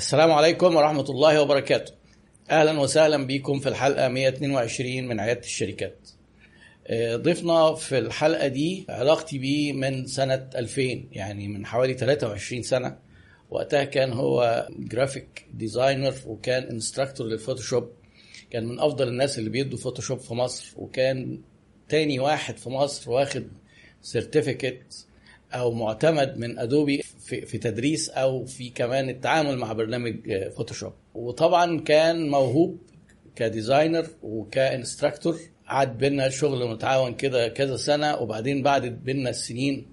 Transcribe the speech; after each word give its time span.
السلام 0.00 0.32
عليكم 0.32 0.76
ورحمة 0.76 1.04
الله 1.10 1.42
وبركاته. 1.42 1.92
أهلا 2.50 2.80
وسهلا 2.80 3.26
بكم 3.26 3.58
في 3.60 3.68
الحلقة 3.68 4.08
122 4.08 5.08
من 5.08 5.20
عيادة 5.20 5.40
الشركات. 5.40 6.08
آه، 6.86 7.16
ضيفنا 7.16 7.74
في 7.74 7.98
الحلقة 7.98 8.48
دي 8.48 8.86
علاقتي 8.88 9.38
بيه 9.38 9.72
من 9.72 10.06
سنة 10.06 10.48
2000 10.56 11.08
يعني 11.12 11.48
من 11.48 11.66
حوالي 11.66 11.94
23 11.94 12.62
سنة. 12.62 12.98
وقتها 13.50 13.84
كان 13.84 14.12
هو 14.12 14.68
graphic 14.78 15.46
designer 15.54 16.14
وكان 16.26 16.62
instructor 16.62 17.26
لل 17.26 17.37
Photoshop. 17.37 17.90
كان 18.50 18.66
من 18.66 18.80
أفضل 18.80 19.08
الناس 19.08 19.38
اللي 19.38 19.50
بيدوا 19.50 19.78
Photoshop 19.78 20.18
في 20.18 20.34
مصر. 20.34 20.72
وكان 20.76 21.40
تاني 21.88 22.20
واحد 22.20 22.56
في 22.58 22.70
مصر 22.70 23.10
واخد 23.10 23.48
certificate 24.02 25.06
أو 25.52 25.72
معتمد 25.72 26.38
من 26.38 26.58
Adobe 26.58 27.02
في, 27.30 27.46
في 27.46 27.58
تدريس 27.58 28.08
أو 28.08 28.44
في 28.44 28.70
كمان 28.70 29.08
التعامل 29.08 29.58
مع 29.58 29.72
برنامج 29.72 30.14
Photoshop 30.56 30.92
وطبعا 31.14 31.80
كان 31.80 32.28
موهوب 32.28 32.78
ك 33.36 33.44
designer 33.44 34.06
وك 34.22 34.41
instructor 34.41 35.38
قعد 35.68 35.98
بينا 35.98 36.28
شغل 36.28 36.68
متعاون 36.70 37.14
كده 37.14 37.48
كذا 37.48 37.76
سنة 37.76 38.16
وبعدين 38.16 38.62
بعدت 38.62 38.92
بينا 38.92 39.30
السنين 39.30 39.86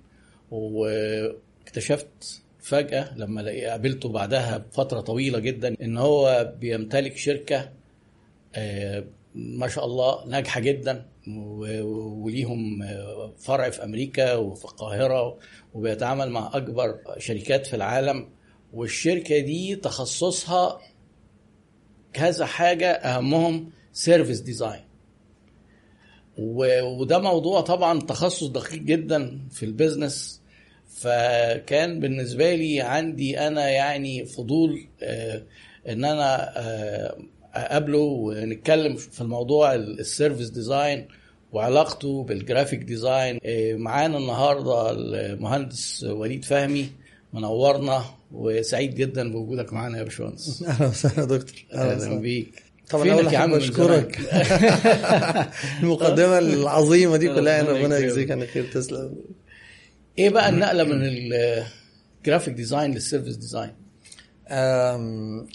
واكتشفت 0.52 2.42
فجأة 2.60 3.18
لما 3.18 3.42
قابلته 3.70 4.10
بعدها 4.10 4.58
بفترة 4.58 5.00
طويلة 5.00 5.40
جدا 5.40 5.76
إن 5.82 5.98
هو 5.98 6.54
بيمتلك 6.60 7.18
شركة 7.18 7.70
آه، 8.56 9.04
ما 9.38 9.68
شاء 9.68 9.86
الله 9.86 10.26
ناجحة 10.28 10.60
جدا 10.60 11.06
وليهم 11.74 12.84
فرع 13.38 13.70
في 13.70 13.84
أمريكا 13.84 14.36
وفي 14.36 14.66
القاهرة 14.66 15.38
وبيتعامل 15.74 16.30
مع 16.30 16.52
أكبر 16.54 17.00
شركات 17.18 17.68
في 17.68 17.76
العالم. 17.76 18.30
والشركة 18.74 19.40
دي 19.40 19.76
تخصصها 19.76 20.80
كذا 22.14 22.46
حاجة 22.46 22.92
أهمهم 22.92 23.70
service 23.94 24.40
design 24.40 24.82
وده 26.38 27.20
موضوع 27.20 27.62
طبعا 27.62 28.00
تخصص 28.00 28.44
دقيق 28.44 28.80
جدا 28.82 29.40
في 29.52 29.66
ال 29.66 29.74
business 29.74 30.42
فكان 30.88 32.00
بالنسبة 32.00 32.56
لي 32.56 32.82
عندي 32.82 33.40
أنا 33.40 33.70
يعني 33.70 34.26
فضول 34.26 34.88
آه، 35.02 35.44
إن 35.90 36.06
أنا 36.06 36.60
آه، 36.60 37.18
أقابله 37.58 37.98
ونتكلم 37.98 38.96
في 38.96 39.22
الموضوع 39.22 39.76
ال 39.76 39.85
service 39.85 40.50
design 40.50 41.08
وعلاقته 41.52 42.24
بال 42.24 42.36
graphic 42.36 42.80
design. 42.80 43.38
إيه، 43.46 43.76
معانا 43.76 44.18
النهارده 44.18 44.92
المهندس 44.92 46.04
وليد 46.04 46.46
فهمي 46.46 46.90
منورنا 47.34 48.04
وسعيد 48.32 48.96
جدا 48.96 49.32
بوجودك 49.32 49.74
معانا 49.74 49.98
يا 49.98 50.04
باشمهندس. 50.04 50.64
أهلا 50.68 50.88
وسهلا 50.88 51.20
يا 51.20 51.26
دكتور. 51.26 51.56
أهلا 51.74 52.20
بيك. 52.20 52.64
طبعا 52.90 53.12
أول 53.12 53.36
حاجة 53.36 53.56
بشكرك؟ 53.56 54.20
المقدمة 55.84 56.40
العظيمة 56.40 57.18
دي 57.18 57.28
كلها 57.28 57.62
ربنا 57.62 57.72
ربنا 57.72 57.98
يكرمك. 57.98 58.04
يجزيك 58.04 58.32
عن 58.32 58.46
خير 58.46 58.64
تسلم. 58.74 59.16
إيه 60.20 60.30
بقى 60.30 60.50
النقلة 60.50 60.84
من 60.84 61.02
ال 61.04 61.22
graphic 61.22 62.54
design 62.54 62.94
لل 62.94 63.03
service 63.03 63.36
design؟ 63.36 63.72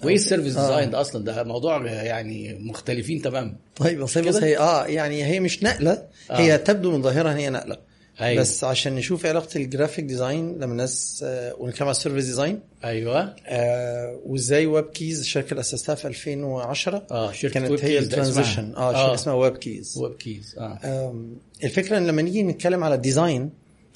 وايه 0.04 0.14
ال 0.14 0.19
service 0.20 0.56
آه. 0.56 0.60
design 0.60 0.90
ده 0.90 1.00
أصلا 1.00 1.24
ده 1.24 1.44
موضوع 1.44 1.86
يعني 1.86 2.58
مختلفين 2.60 3.22
تماما 3.22 3.54
طيب 3.76 4.00
بس 4.00 4.18
هي- 4.18 4.22
بس؟ 4.24 4.36
هي 4.36 4.58
آه 4.58 4.86
يعني 4.86 5.24
هي 5.24 5.40
مش 5.40 5.62
نقلة 5.62 6.02
هي 6.30 6.58
تبدو 6.58 6.90
من 6.90 7.02
ظاهرها 7.02 7.36
هي 7.36 7.50
نقلة 7.50 7.76
أيوة. 8.20 8.40
بس 8.40 8.64
عشان 8.64 8.94
نشوف 8.94 9.24
إيه 9.24 9.30
علاقة 9.30 9.56
ال 9.56 9.62
graphic 9.62 10.04
design 10.04 10.54
لما 10.58 10.72
الناس 10.72 11.24
آه 11.26 11.54
ونتكلم 11.58 11.88
على 11.88 11.96
ال 11.96 12.00
service 12.00 12.24
design 12.24 12.60
أيوه 12.84 13.34
آه 13.46 14.20
وإزاي 14.26 14.66
WebKeyz 14.66 15.20
الشركة 15.20 15.50
اللي 15.50 15.60
اسستها 15.60 15.94
في 15.94 16.08
2010 16.08 17.06
آه 17.10 17.32
شركة 17.32 17.54
كانت 17.54 17.70
ويب 17.70 17.80
هي. 17.80 17.98
ال 17.98 18.05
transition 18.05 18.74
آه 18.76 18.92
شركة 18.92 19.14
اسمها 19.14 19.34
WebKeyz 19.34 19.98
WebKeyz 19.98 20.54
آه 20.58 20.78
أم، 21.10 21.36
الفكرة 21.64 21.98
إن 21.98 22.06
لما 22.06 22.22
نيجي 22.22 22.42
نتكلم 22.42 22.84
على 22.84 22.94
ال 22.94 23.02
design 23.02 23.50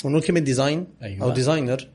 ونقول 0.05 0.23
كلمه 0.23 0.41
design 0.41 0.87
أيوة. 1.03 1.23
أو 1.25 1.31
designer 1.31 1.89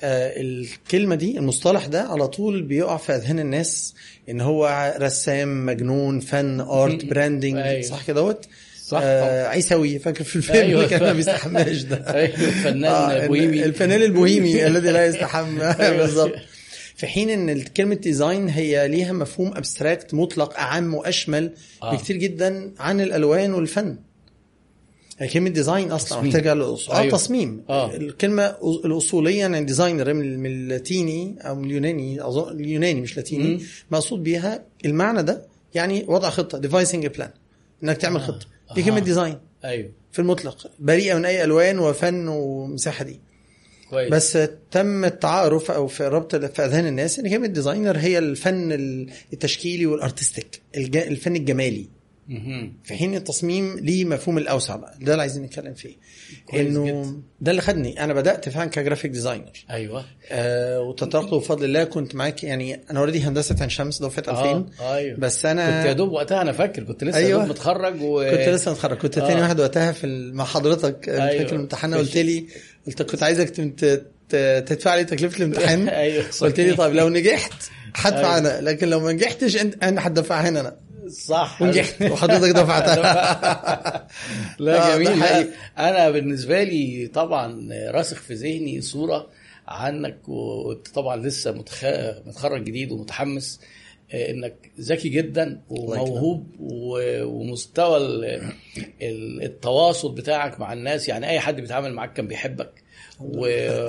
آه، 0.00 0.40
الكلمة 0.40 1.14
دي 1.14 1.38
المصطلح 1.38 1.86
ده 1.86 2.02
على 2.02 2.28
طول 2.28 2.62
بيقع 2.62 2.96
في 2.96 3.12
أذهان 3.14 3.38
الناس 3.38 3.94
إن 4.28 4.40
هو 4.40 4.94
رسام 5.00 5.66
مجنون 5.66 6.20
فن 6.20 6.60
art 6.60 7.04
branding 7.10 7.56
أيوة. 7.56 7.82
صح 7.82 8.06
كده 8.06 8.20
دوت 8.20 8.46
صح 8.86 9.00
آه. 9.02 9.46
عيسوي 9.48 9.98
فاكر 9.98 10.24
في 10.24 10.36
الفيلم 10.36 10.58
أيوة. 10.58 10.84
اللي 10.84 10.90
كان 10.90 11.02
ما 11.02 11.12
بيستحماش 11.12 11.82
ده 11.82 11.96
أيوه 12.14 12.34
الفنان 12.34 12.84
آه، 12.84 13.26
بوهيمي 13.26 13.64
الفنان 13.64 14.02
البوهيمي 14.02 14.66
الذي 14.66 14.90
لا 14.90 15.06
يستحمى 15.06 15.62
أيوة. 15.80 15.96
بالظبط 15.96 16.34
في 16.96 17.06
حين 17.06 17.30
إن 17.30 17.62
كلمه 17.62 17.94
design 17.94 18.48
هي 18.48 18.88
ليها 18.88 19.12
مفهوم 19.12 19.56
abstract 19.56 20.14
مطلق 20.14 20.58
أعم 20.58 20.94
واشمل 20.94 21.52
آه. 21.82 21.96
بكتير 21.96 22.16
جدا 22.16 22.72
عن 22.78 23.00
الألوان 23.00 23.54
والفن 23.54 23.96
كلمة 25.32 25.48
design 25.50 25.92
أصلا. 25.92 26.20
محتاجة 26.22 26.54
للأصول. 26.54 26.94
آه 26.94 26.98
أيوة. 27.00 27.12
تصميم 27.12 27.64
آه. 27.68 27.96
الكلمة 27.96 28.46
الأصولية 28.84 29.38
يعني 29.38 29.64
designer 29.64 30.14
من 30.14 30.46
اللاتيني 30.46 31.36
أو 31.40 31.54
من 31.54 31.64
اليوناني 31.64 32.26
اظن 32.26 32.60
اليوناني 32.60 33.00
مش 33.00 33.16
لاتيني. 33.16 33.60
مقصود 33.90 34.22
بيها 34.22 34.64
المعنى 34.84 35.22
ده 35.22 35.46
يعني 35.74 36.04
وضع 36.08 36.30
خطة 36.30 36.58
devising 36.58 37.06
plan 37.06 37.30
إنك 37.84 37.96
تعمل 37.96 38.20
آه. 38.20 38.24
خطة 38.26 38.46
دي 38.74 38.80
آه. 38.80 38.84
كلمه 38.84 38.98
design 38.98 39.38
أيوه 39.64 39.90
في 40.12 40.18
المطلق 40.18 40.70
بريئة 40.78 41.14
من 41.14 41.24
أي 41.24 41.44
ألوان 41.44 41.78
وفن 41.78 42.28
ومساحة 42.28 43.04
دي 43.04 43.20
كويس 43.90 44.10
بس 44.12 44.38
تم 44.70 45.04
التعارف 45.04 45.70
أو 45.70 45.86
في 45.86 46.04
ربط 46.08 46.36
في 46.36 46.64
أذهان 46.64 46.86
الناس 46.86 47.18
إن 47.18 47.30
كلمة 47.30 47.46
designer 47.46 47.96
هي 47.98 48.18
الفن 48.18 48.72
التشكيلي 49.32 49.86
وال 49.86 50.01
artistic 50.01 50.60
الج- 50.76 50.96
الفن 50.96 51.36
الجمالي. 51.36 51.88
في 52.84 52.94
حين 52.94 53.14
التصميم 53.14 53.78
ليه 53.78 54.04
مفهوم 54.04 54.38
الأوسع. 54.38 54.76
بقى 54.76 54.94
ده 55.00 55.12
اللي 55.12 55.20
عايزين 55.22 55.42
نتكلم 55.42 55.74
فيه. 55.74 55.96
إنه. 56.54 57.14
ده 57.40 57.50
اللي 57.50 57.62
خدني. 57.62 58.04
أنا 58.04 58.14
بدأت 58.14 58.48
فعلا 58.48 58.70
ك 58.70 58.75
graphic 58.75 59.10
designer. 59.10 59.52
أيوه. 59.70 60.04
آه 60.30 60.80
وتطرقت 60.80 61.34
بفضل 61.34 61.64
الله. 61.64 61.84
كنت 61.84 62.14
معاك 62.14 62.44
يعني 62.44 62.80
أنا 62.90 62.98
already 62.98 63.20
هندسة 63.20 63.56
عين 63.60 63.68
شمس 63.68 64.02
دفعه 64.02 64.20
2000 64.20 64.66
آه 64.80 64.94
أيوه. 64.96 65.18
بس 65.18 65.46
أنا 65.46 65.78
كنت 65.78 65.88
يا 65.88 65.92
دوب 65.92 66.12
وقتها 66.12 66.42
أنا 66.42 66.52
فاكر. 66.52 66.82
كنت 66.84 67.04
لسه 67.04 67.18
أيوة. 67.18 67.40
دوب 67.40 67.50
متخرج 67.50 68.02
و 68.02 68.30
كنت 68.30 68.48
لسه 68.48 68.70
متخرج. 68.70 68.96
كنت 68.98 69.18
آه. 69.18 69.28
تاني 69.28 69.40
واحد 69.40 69.60
وقتها 69.60 69.92
في 69.92 70.30
مع 70.34 70.44
حضرتك. 70.44 71.08
أيوة. 71.08 71.38
فاكر 71.38 71.54
الامتحان؟ 71.56 71.94
قلت 71.94 72.16
لي 72.16 72.46
قلت 72.86 73.02
كنت 73.02 73.22
عايزك 73.22 73.50
تدفع 74.66 74.94
لي 74.94 75.04
تكلفة 75.04 75.36
الامتحان. 75.38 75.88
أيوه 76.04 76.24
قلت 76.40 76.60
لي 76.60 76.72
طيب 76.74 76.94
لو 76.94 77.08
نجحت 77.08 77.52
هدفع 77.96 78.36
أيوة. 78.36 78.38
أنا. 78.38 78.60
لكن 78.60 78.88
لو 78.88 79.00
ما 79.00 79.12
نجحتش 79.12 79.56
انت 79.56 79.84
أنا 79.84 80.06
هدفعها 80.06 80.48
هنا 80.48 80.60
أنا. 80.60 80.76
صح. 81.08 81.62
ونجحت. 81.62 82.02
وحضرتك 82.12 82.50
دفعتها. 82.56 84.08
لا 84.58 84.96
جميل. 84.96 85.22
أنا 85.78 86.10
بالنسبة 86.10 86.62
لي 86.62 87.06
طبعا 87.14 87.68
راسخ 87.90 88.16
في 88.22 88.34
ذهني 88.34 88.80
صورة 88.80 89.28
عنك 89.68 90.28
وأنت 90.28 90.88
طبعا 90.88 91.16
لسه 91.16 91.52
متخ... 91.52 91.84
متخرج 92.26 92.64
جديد 92.64 92.92
ومتحمس 92.92 93.60
آه، 94.12 94.30
إنك 94.30 94.54
ذكي 94.80 95.08
جدا 95.08 95.60
وموهوب 95.68 96.46
ومستوى 96.60 97.96
ال- 97.96 98.24
ال- 99.02 99.42
التواصل 99.42 100.12
بتاعك 100.14 100.60
مع 100.60 100.72
الناس. 100.72 101.08
يعني 101.08 101.28
أي 101.30 101.40
حد 101.40 101.56
بيتعامل 101.60 101.92
معاك 101.92 102.12
كان 102.12 102.26
بيحبك. 102.26 102.83
و... 103.20 103.40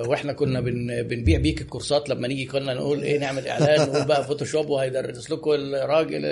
وإحنا 0.10 0.34
كنا 0.34 0.60
بن... 0.62 1.04
بنبيع 1.04 1.40
بيك 1.40 1.62
الكورسات 1.62 2.10
لما 2.10 2.28
نيجي 2.28 2.46
كنا 2.46 2.74
نقول 2.74 3.02
إيه 3.02 3.20
نعمل 3.20 3.48
إعلان 3.48 3.90
نقول 3.90 4.06
بقى 4.06 4.24
فوتوشوب 4.24 4.70
وهيدرس 4.70 5.32
لكم 5.32 5.52
الراجل 5.52 6.26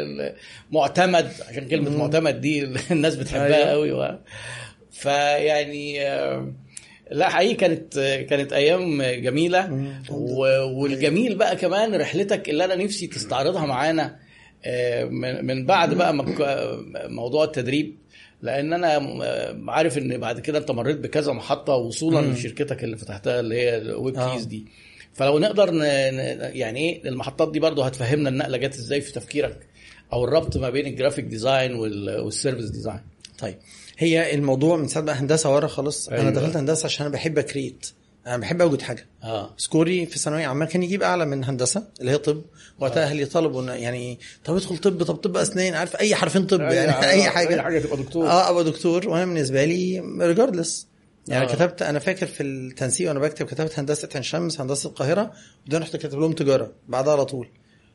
المعتمد 0.72 1.32
عشان 1.50 1.68
كلمة 1.68 1.98
معتمد 1.98 2.42
دي 2.42 2.64
الناس 2.92 3.16
بتحبها. 3.16 3.72
قوي 3.72 3.92
و... 3.92 4.20
فيعني 4.92 6.00
لا 7.12 7.30
حقيقي 7.30 7.54
كانت 7.54 8.00
كانت 8.30 8.54
أيام 8.54 9.04
جميلة. 9.04 9.92
والجميل 10.76 11.36
بقى 11.36 11.56
كمان 11.56 11.96
رحلتك 11.96 12.50
اللي 12.50 12.66
أنا 12.66 12.76
نفسي 12.76 13.08
تستعرضها 13.08 13.66
معانا 13.66 14.20
آه، 14.66 15.04
من 15.04 15.46
من 15.46 15.66
بعد 15.66 15.94
بقى 15.94 16.14
موضوع 17.10 17.44
التدريب 17.44 17.98
لأن 18.44 18.74
أنا 18.74 18.98
آه، 19.24 19.64
عارف 19.68 19.98
ان 19.98 20.18
بعد 20.18 20.40
كده 20.40 20.58
انت 20.58 20.72
مريت 20.72 20.98
بكذا 20.98 21.32
محطة 21.34 21.74
وصولا 21.74 22.22
مم. 22.22 22.34
لشركتك 22.34 22.84
اللي 22.84 22.98
فتحتها 22.98 23.40
اللي 23.40 23.56
هي 23.56 23.78
الويب 23.78 24.16
آه. 24.18 24.34
Keyz 24.34 24.46
دي. 24.46 24.66
فلو 25.14 25.40
نقدر 25.40 25.72
ن... 25.72 25.82
يعني 26.56 26.80
إيه 26.80 27.10
المحطات 27.10 27.52
دي 27.52 27.60
برضو 27.60 27.82
هتفهمنا 27.82 28.30
النقلة 28.30 28.58
جت 28.58 28.76
إزاي 28.76 29.02
في 29.02 29.12
تفكيرك 29.12 29.68
أو 30.14 30.24
الربط 30.24 30.58
ما 30.58 30.70
بين 30.70 30.86
ال 30.88 30.92
graphic 30.92 31.26
design 31.26 31.76
وال... 31.76 32.20
وال 32.20 32.31
service 32.31 32.70
design 32.70 33.00
طيب 33.40 33.56
هي 33.98 34.34
الموضوع 34.36 34.78
من 34.78 34.88
ساعة 34.88 35.06
بقى 35.06 35.16
هندسة 35.16 35.56
ورا 35.56 35.68
خالص. 35.68 36.10
أيوة. 36.10 36.22
أنا 36.22 36.32
دخلت 36.32 36.58
هندسة 36.58 36.86
عشان 36.86 37.06
أنا 37.06 37.14
بحب 37.14 37.38
ا 37.38 37.45
create 37.45 37.88
أنا 38.28 38.38
بحب 38.38 38.62
أوجد 38.62 38.82
حاجة. 38.82 39.06
آه. 39.24 39.54
score 39.58 39.98
ي 39.98 40.06
في 40.06 40.20
ثانوية 40.20 40.48
عامة 40.48 40.66
كان 40.66 40.84
يجيب 40.84 41.04
أعلى 41.04 41.26
من 41.26 41.44
هندسة 41.44 41.88
اللي 42.00 42.12
هي 42.12 42.18
طب. 42.18 42.42
وقتها 42.84 43.04
أهلي 43.04 43.26
طلبوا 43.26 43.64
يعني 43.64 44.20
طب 44.46 44.56
ادخل 44.56 44.78
طب 44.78 45.04
طب 45.04 45.16
طب 45.16 45.38
أسنان 45.38 45.74
عارف 45.74 45.96
أي 45.96 46.16
حرفين 46.16 46.46
طب 46.46 46.62
يعني 46.62 47.08
اي 47.08 47.24
حاجة 47.30 47.50
أي 47.50 47.62
حاجة. 47.62 47.80
تبقى 47.80 47.98
دكتور. 47.98 48.28
آه 48.28 48.50
أبقى 48.50 48.64
دكتور. 48.64 49.10
وأنا 49.10 49.26
بالنسبة 49.26 49.66
لي 49.66 50.00
ريجاردلس 50.20 50.88
يعني 51.28 51.46
آه. 51.46 51.50
آه. 51.50 51.56
كتبت 51.56 51.82
أنا 51.82 52.00
فاكر 52.00 52.26
في 52.26 52.44
التنسيق 52.44 53.08
وأنا 53.08 53.20
بكتب 53.20 53.46
كتبت 53.46 53.80
هندسة 53.80 54.10
عين 54.14 54.24
شمس 54.24 54.62
هندسة 54.62 54.90
القاهرة 54.90 55.22
وبعدين 55.62 55.82
رحت 55.82 55.96
كاتب 55.96 56.20
لهم 56.20 56.34
تجارة 56.34 56.72
بعدها 56.88 57.14
على 57.14 57.26
طول. 57.26 57.48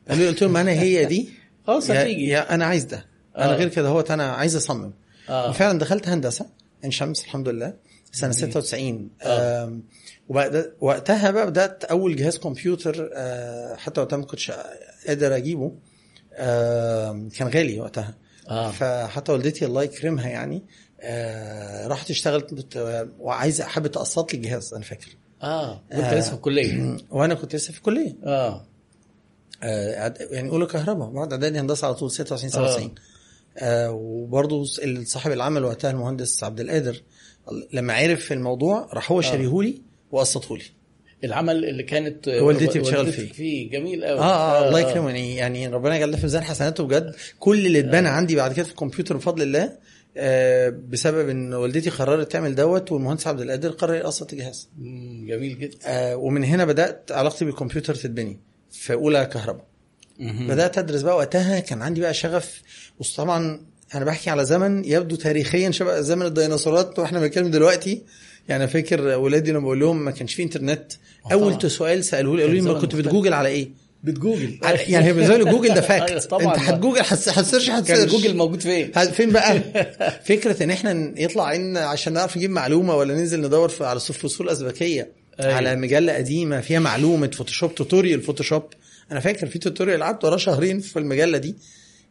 قالوا 0.09 0.23
لي 0.23 0.29
قلت 0.29 0.41
لهم 0.43 0.57
أنا 0.57 0.71
هي 0.71 1.05
دي؟ 1.05 1.29
خلاص 1.67 1.91
هتيجي. 1.91 2.37
أنا 2.37 2.65
عايز 2.65 2.83
ده. 2.83 3.05
أنا 3.37 3.53
آه. 3.53 3.55
غير 3.55 3.67
كده 3.67 3.87
هو 3.87 3.99
أنا 3.99 4.31
عايز 4.31 4.55
أصمم. 4.55 4.93
آه. 5.29 5.49
وفعلا 5.49 5.79
دخلت 5.79 6.07
هندسة 6.07 6.45
عين 6.83 6.91
شمس 6.91 7.23
الحمد 7.23 7.49
لله. 7.49 7.73
سنة 8.11 8.31
96 8.31 9.09
آه. 9.21 9.63
وبعد 9.65 9.81
وقتها 10.79 11.31
بقى 11.31 11.47
بدأت 11.47 11.83
أول 11.83 12.15
جهاز 12.15 12.37
كمبيوتر 12.37 13.09
آه، 13.13 13.75
حتى 13.75 14.01
وقتها 14.01 14.17
ما 14.17 14.25
كنتش 14.25 14.51
قادر 15.07 15.35
أجيبه 15.35 15.71
آم، 16.35 17.29
كان 17.29 17.47
غالي 17.47 17.79
وقتها. 17.79 18.15
آه. 18.49 18.71
فحتى 18.71 19.31
والدتي 19.31 19.65
الله 19.65 19.83
يكرمها 19.83 20.29
يعني 20.29 20.63
آه، 21.01 21.87
راحت 21.87 22.09
اشتغلت 22.09 22.77
وعايزه 23.19 23.63
حابه 23.63 23.87
تقسط 23.89 24.33
لي 24.33 24.37
الجهاز 24.39 24.73
أنا 24.73 24.83
فاكر. 24.83 25.07
آه 25.43 25.81
وأنت 25.91 26.03
آه. 26.03 26.19
لسه 26.19 26.29
في 26.29 26.35
الكلية. 26.35 26.97
وأنا 27.11 27.33
كنت 27.33 27.55
لسه 27.55 27.71
في 27.71 27.77
الكلية. 27.77 28.15
آه. 28.23 28.65
آه، 29.63 30.13
يعني 30.31 30.49
أولى 30.49 30.65
كهرباء 30.65 31.09
بعد 31.09 31.33
إعدادي 31.33 31.59
هندسة 31.59 31.85
على 31.87 31.95
طول 31.95 32.11
26 32.11 32.49
97 32.51 32.95
آه. 33.57 33.91
وبرضه 33.91 34.63
صاحب 35.03 35.31
العمل 35.31 35.63
وقتها 35.63 35.91
المهندس 35.91 36.43
عبد 36.43 36.59
القادر 36.59 37.01
لما 37.73 37.93
عرف 37.93 38.31
الموضوع 38.31 38.89
راح 38.93 39.11
هو 39.11 39.21
شاريهولي. 39.21 39.88
وقسطه 40.11 40.57
لي. 40.57 40.63
العمل 41.23 41.65
اللي 41.65 41.83
كانت 41.83 42.27
والدتي 42.27 42.79
بتشتغل 42.79 43.11
فيه. 43.11 43.31
فيه 43.31 43.69
جميل 43.69 44.05
قوي 44.05 44.19
آه 44.19 44.23
آه 44.23 44.67
الله 44.67 44.79
يكرمه. 44.79 45.09
يعني 45.09 45.35
يعني 45.35 45.67
ربنا 45.67 45.95
يجعل 45.95 46.17
في 46.17 46.23
ميزان 46.23 46.43
حسناته 46.43 46.83
بجد 46.83 47.15
كل 47.39 47.65
اللي 47.65 47.79
اتبنى 47.79 48.07
عندي 48.07 48.35
بعد 48.35 48.53
كده 48.53 48.65
في 48.65 48.71
الكمبيوتر 48.71 49.17
بفضل 49.17 49.41
الله 49.41 49.71
آه 50.17 50.69
بسبب 50.89 51.29
إن 51.29 51.53
والدتي 51.53 51.89
قررت 51.89 52.31
تعمل 52.31 52.55
دوت 52.55 52.91
والمهندس 52.91 53.27
عبد 53.27 53.41
القادر 53.41 53.69
قرر 53.69 53.95
يقسط 53.95 54.33
الجهاز 54.33 54.69
جميل 55.27 55.59
جدا. 55.59 55.77
آه 55.85 56.15
ومن 56.15 56.43
هنا 56.43 56.65
بدأت 56.65 57.11
علاقتي 57.11 57.45
بالكمبيوتر 57.45 57.95
تتبني 57.95 58.39
في 58.71 58.93
أولى 58.93 59.25
كهرباء. 59.25 59.65
بدأت 60.19 60.77
أدرس 60.77 61.01
بقى 61.01 61.15
وقتها 61.15 61.59
كان 61.59 61.81
عندي 61.81 62.01
بقى 62.01 62.13
شغف. 62.13 62.61
وطبعا 62.99 63.65
أنا 63.95 64.05
بحكي 64.05 64.29
على 64.29 64.45
زمن 64.45 64.85
يبدو 64.85 65.15
تاريخيا 65.15 65.71
شبه 65.71 66.01
زمن 66.01 66.25
الديناصورات 66.25 66.99
وإحنا 66.99 67.19
بنتكلم 67.19 67.51
دلوقتي. 67.51 68.03
يعني 68.49 68.67
فاكر 68.67 69.01
ولادي 69.17 69.51
لما 69.51 69.59
بقول 69.59 69.79
لهم 69.79 70.05
ما 70.05 70.11
كانش 70.11 70.33
في 70.33 70.43
إنترنت 70.43 70.91
آه 71.25 71.33
أول. 71.33 71.71
سؤال 71.71 72.03
سالوه 72.03 72.35
لي 72.35 72.41
قالوا 72.41 72.55
لي 72.55 72.61
ما 72.61 72.73
كنت. 72.73 72.95
بتجوجل 72.95 73.33
على 73.33 73.49
إيه؟ 73.49 73.69
بتجوجل 74.03 74.59
يعني 74.89 75.05
هي 75.05 75.13
بالنسبة 75.13 75.37
لي 75.37 75.43
جوجل 75.51 75.67
ده 75.67 75.73
أيوة 75.73 75.81
fact 75.81 76.23
طبعاً. 76.23 76.55
انت 76.55 76.63
هتجوجل 76.63 77.01
هتس- 77.01 77.29
هت 77.29 77.38
search 77.38 77.67
كان 77.67 77.75
هت 77.75 77.84
search 77.84 78.11
Google 78.11 78.35
موجود 78.35 78.61
فين؟ 78.61 78.91
فين 78.91 79.29
بقى 79.31 79.61
فكرة 80.29 80.63
إن 80.63 80.71
إحنا 80.71 81.13
يطلع 81.17 81.43
عنا 81.45 81.79
عشان 81.79 82.13
نعرف 82.13 82.37
نجيب 82.37 82.49
معلومة 82.51 82.95
ولا 82.95 83.13
ننزل 83.13 83.41
ندور 83.41 83.71
على 83.81 83.99
سور 83.99 84.49
الأزبكية 84.49 85.11
أيوة. 85.39 85.53
على 85.53 85.75
مجلة 85.75 86.13
قديمة 86.13 86.61
فيها 86.61 86.79
معلومة 86.79 87.27
Photoshop 87.33 87.75
tutorial 87.75 88.21
Photoshop 88.21 88.63
أنا 89.11 89.19
فاكر 89.19 89.47
في 89.47 89.59
tutorial 89.59 90.03
قعدت 90.03 90.25
وراه 90.25 90.37
شهرين 90.37 90.79
في 90.79 90.99
المجلة 90.99 91.37
دي 91.37 91.55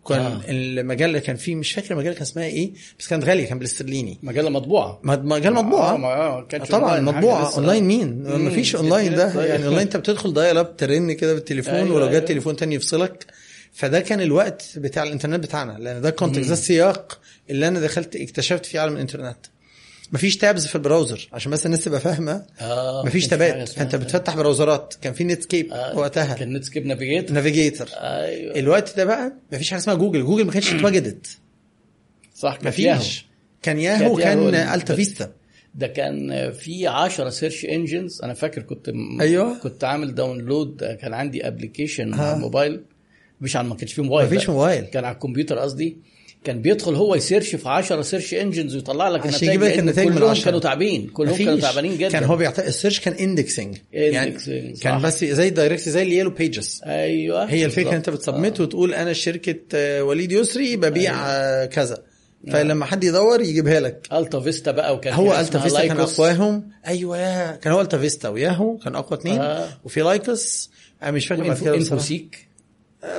كان 0.09 0.21
آه. 0.21 0.27
آه. 0.27 0.41
المجلة 0.49 1.19
كان 1.19 1.37
فيه 1.37 1.55
مش 1.55 1.73
فاكر 1.73 1.95
المجلة 1.95 2.13
كان 2.13 2.23
اسمها 2.23 2.45
إيه 2.45 2.73
بس 2.99 3.09
كانت 3.09 3.25
غالية 3.25 3.47
كان 3.47 3.59
بالإسترليني 3.59 4.19
مجلة 4.23 4.51
مطبوعة 4.51 5.01
مجلة 5.05 5.63
مطبوعة 5.63 5.95
آه، 5.95 5.97
ما 5.97 6.09
آه، 6.09 6.43
كانش 6.43 6.69
طبعا 6.69 7.01
مطبوعة. 7.01 7.55
أونلاين 7.55 7.85
مين 7.85 8.23
ما 8.23 8.51
فيش 8.51 8.77
أونلاين 8.77 9.15
ده 9.15 9.35
طيب. 9.35 9.49
يعني 9.49 9.65
أونلاين 9.65 9.87
أنت 9.87 9.97
بتدخل 9.97 10.33
dial-up 10.33 10.77
ترن 10.77 11.13
كده 11.13 11.35
بالتليفون 11.35 11.75
أيوة، 11.75 11.95
ولو 11.95 12.05
جات 12.07 12.15
أيوة. 12.15 12.27
تليفون 12.27 12.57
تاني 12.57 12.75
يفصلك 12.75 13.27
فده 13.73 14.01
كان 14.01 14.21
الوقت 14.21 14.65
بتاع 14.77 15.03
الإنترنت 15.03 15.45
بتاعنا 15.45 15.79
لأن 15.79 16.01
ده 16.01 16.09
ال 16.09 16.14
context 16.14 16.47
ده 16.47 16.53
السياق 16.53 17.21
اللي 17.51 17.69
أنا 17.69 17.81
دخلت 17.81 18.17
اكتشفت 18.17 18.67
فيه 18.67 18.81
عالم 18.81 18.95
الإنترنت 18.95 19.37
مفيش 20.13 20.37
tabs 20.37 20.67
في 20.67 20.75
ال 20.75 20.81
browser. 20.81 21.29
عشان 21.33 21.53
بس 21.53 21.67
الناس 21.67 21.85
تبقى 21.85 22.01
فاهمة. 22.01 22.47
آه 22.61 23.03
مفيش 23.07 23.27
tab 23.27 23.58
ات 23.58 23.69
فأنت. 23.69 23.97
بتفتح 23.97 24.37
browser 24.37 24.82
ات. 24.82 24.95
كان 25.03 25.13
في 25.13 25.25
Netscape 25.25 25.73
آه، 25.73 25.99
وقتها. 25.99 26.35
كان 26.35 26.53
Netscape 26.53 26.87
Navigat 26.87 27.33
Navigator 27.33 27.87
أيوه. 27.95 28.59
الوقت 28.59 28.97
ده 28.97 29.05
بقى 29.05 29.33
مفيش 29.53 29.71
حاجة 29.71 29.81
اسمها 29.81 29.95
Google 29.97 30.25
Google 30.25 30.45
ما 30.45 30.53
كانتش 30.53 30.73
اتوجدت 30.75 31.27
صح 32.35 32.57
كانت 32.57 32.79
ياهو. 32.79 32.97
مفيش 32.99 33.27
كان 33.63 33.79
ياهو 33.79 34.17
كان 34.17 34.49
ال- 34.49 34.55
AltaVista 34.55 35.33
ده 35.75 35.87
كان 35.87 36.53
في 36.53 36.87
10 36.87 37.31
search 37.31 37.65
engines 37.65 38.21
أنا 38.23 38.35
فاكر 38.35 38.63
كنت 38.63 38.91
م- 38.91 39.21
أيوة. 39.21 39.59
كنت 39.59 39.85
عامل 39.85 40.15
download 40.15 40.85
كان 40.85 41.15
عندي 41.15 41.47
application. 41.47 42.15
على 42.15 42.37
الموبايل. 42.37 42.81
مش 43.41 43.57
على 43.57 43.69
ما 43.69 43.75
كانش 43.75 43.93
فيه 43.93 44.03
موبايل 44.03 44.27
مفيش. 44.27 44.49
موبايل. 44.51 44.85
كان 44.85 45.05
على 45.05 45.15
الكمبيوتر 45.15 45.59
قصدي. 45.59 45.97
كان 46.49 46.63
بيدخل 46.63 46.95
هو 46.95 47.15
ي 47.15 47.21
search 47.21 47.57
في 47.57 47.69
10 47.69 48.03
search 48.03 48.35
engines 48.35 48.75
ويطلع 48.75 49.09
لك 49.09 49.21
عشان 49.21 49.31
النتائج 49.31 49.49
يجيب 49.49 49.63
لك 49.63 49.79
النتائج 49.79 50.09
من 50.09 50.19
كلهم. 50.19 50.35
كانوا 50.35 50.61
تعبين. 50.61 51.07
كلهم 51.07 51.37
كانوا. 51.37 51.61
تعبانين 51.61 51.99
جدا. 51.99 52.09
كان 52.09 52.25
هو 52.25 52.37
بيعت... 52.37 52.59
ال 52.59 52.65
search 52.65 53.01
كان 53.01 53.15
indexing 53.15 53.77
يعني 53.93 54.39
Indexing، 54.39 54.83
كان 54.83 54.99
صح. 54.99 55.07
بس 55.07 55.25
زي 55.25 55.49
ال 55.49 55.55
direct 55.55 55.89
زي 55.89 56.03
ال 56.03 56.07
yellow 56.07 56.31
pages 56.31 56.81
أيوه. 56.87 57.45
هي 57.45 57.65
الفكرة. 57.65 57.97
أنت 57.97 58.11
بت 58.11 58.23
submit 58.23 58.61
وتقول 58.61 58.95
أنا 58.95 59.13
شركة 59.13 59.57
آه، 59.75 60.03
وليد 60.05 60.33
يسري 60.33 60.77
ببيع 60.77 61.15
آه، 61.27 61.65
كذا. 61.65 61.99
فلما 62.53 62.85
حد 62.85 63.05
يدور 63.05 63.41
يجيبها 63.41 63.81
لك. 63.81 64.09
AltaVista 64.13 64.71
بقى 64.71 64.95
وكان 64.95 65.15
هو 65.15 65.41
AltaVista 65.41 65.87
كان. 65.87 66.01
أقواهم. 66.01 66.71
أيوه. 66.87 67.57
كان 67.57 67.73
هو 67.73 67.81
AltaVista 67.81 67.99
و 67.99 68.29
Yahoo 68.29 68.77
كان 68.77 68.95
أقوى 68.95 69.19
اثنين 69.19 69.41
آه. 69.41 69.69
وفي 69.85 70.01
Lycos 70.01 70.71
أنا 71.03 71.11
مش 71.11 71.27
فاكر 71.27 71.43
بعد 71.49 71.59
كده. 71.61 71.75
Infoseek. 71.75 72.48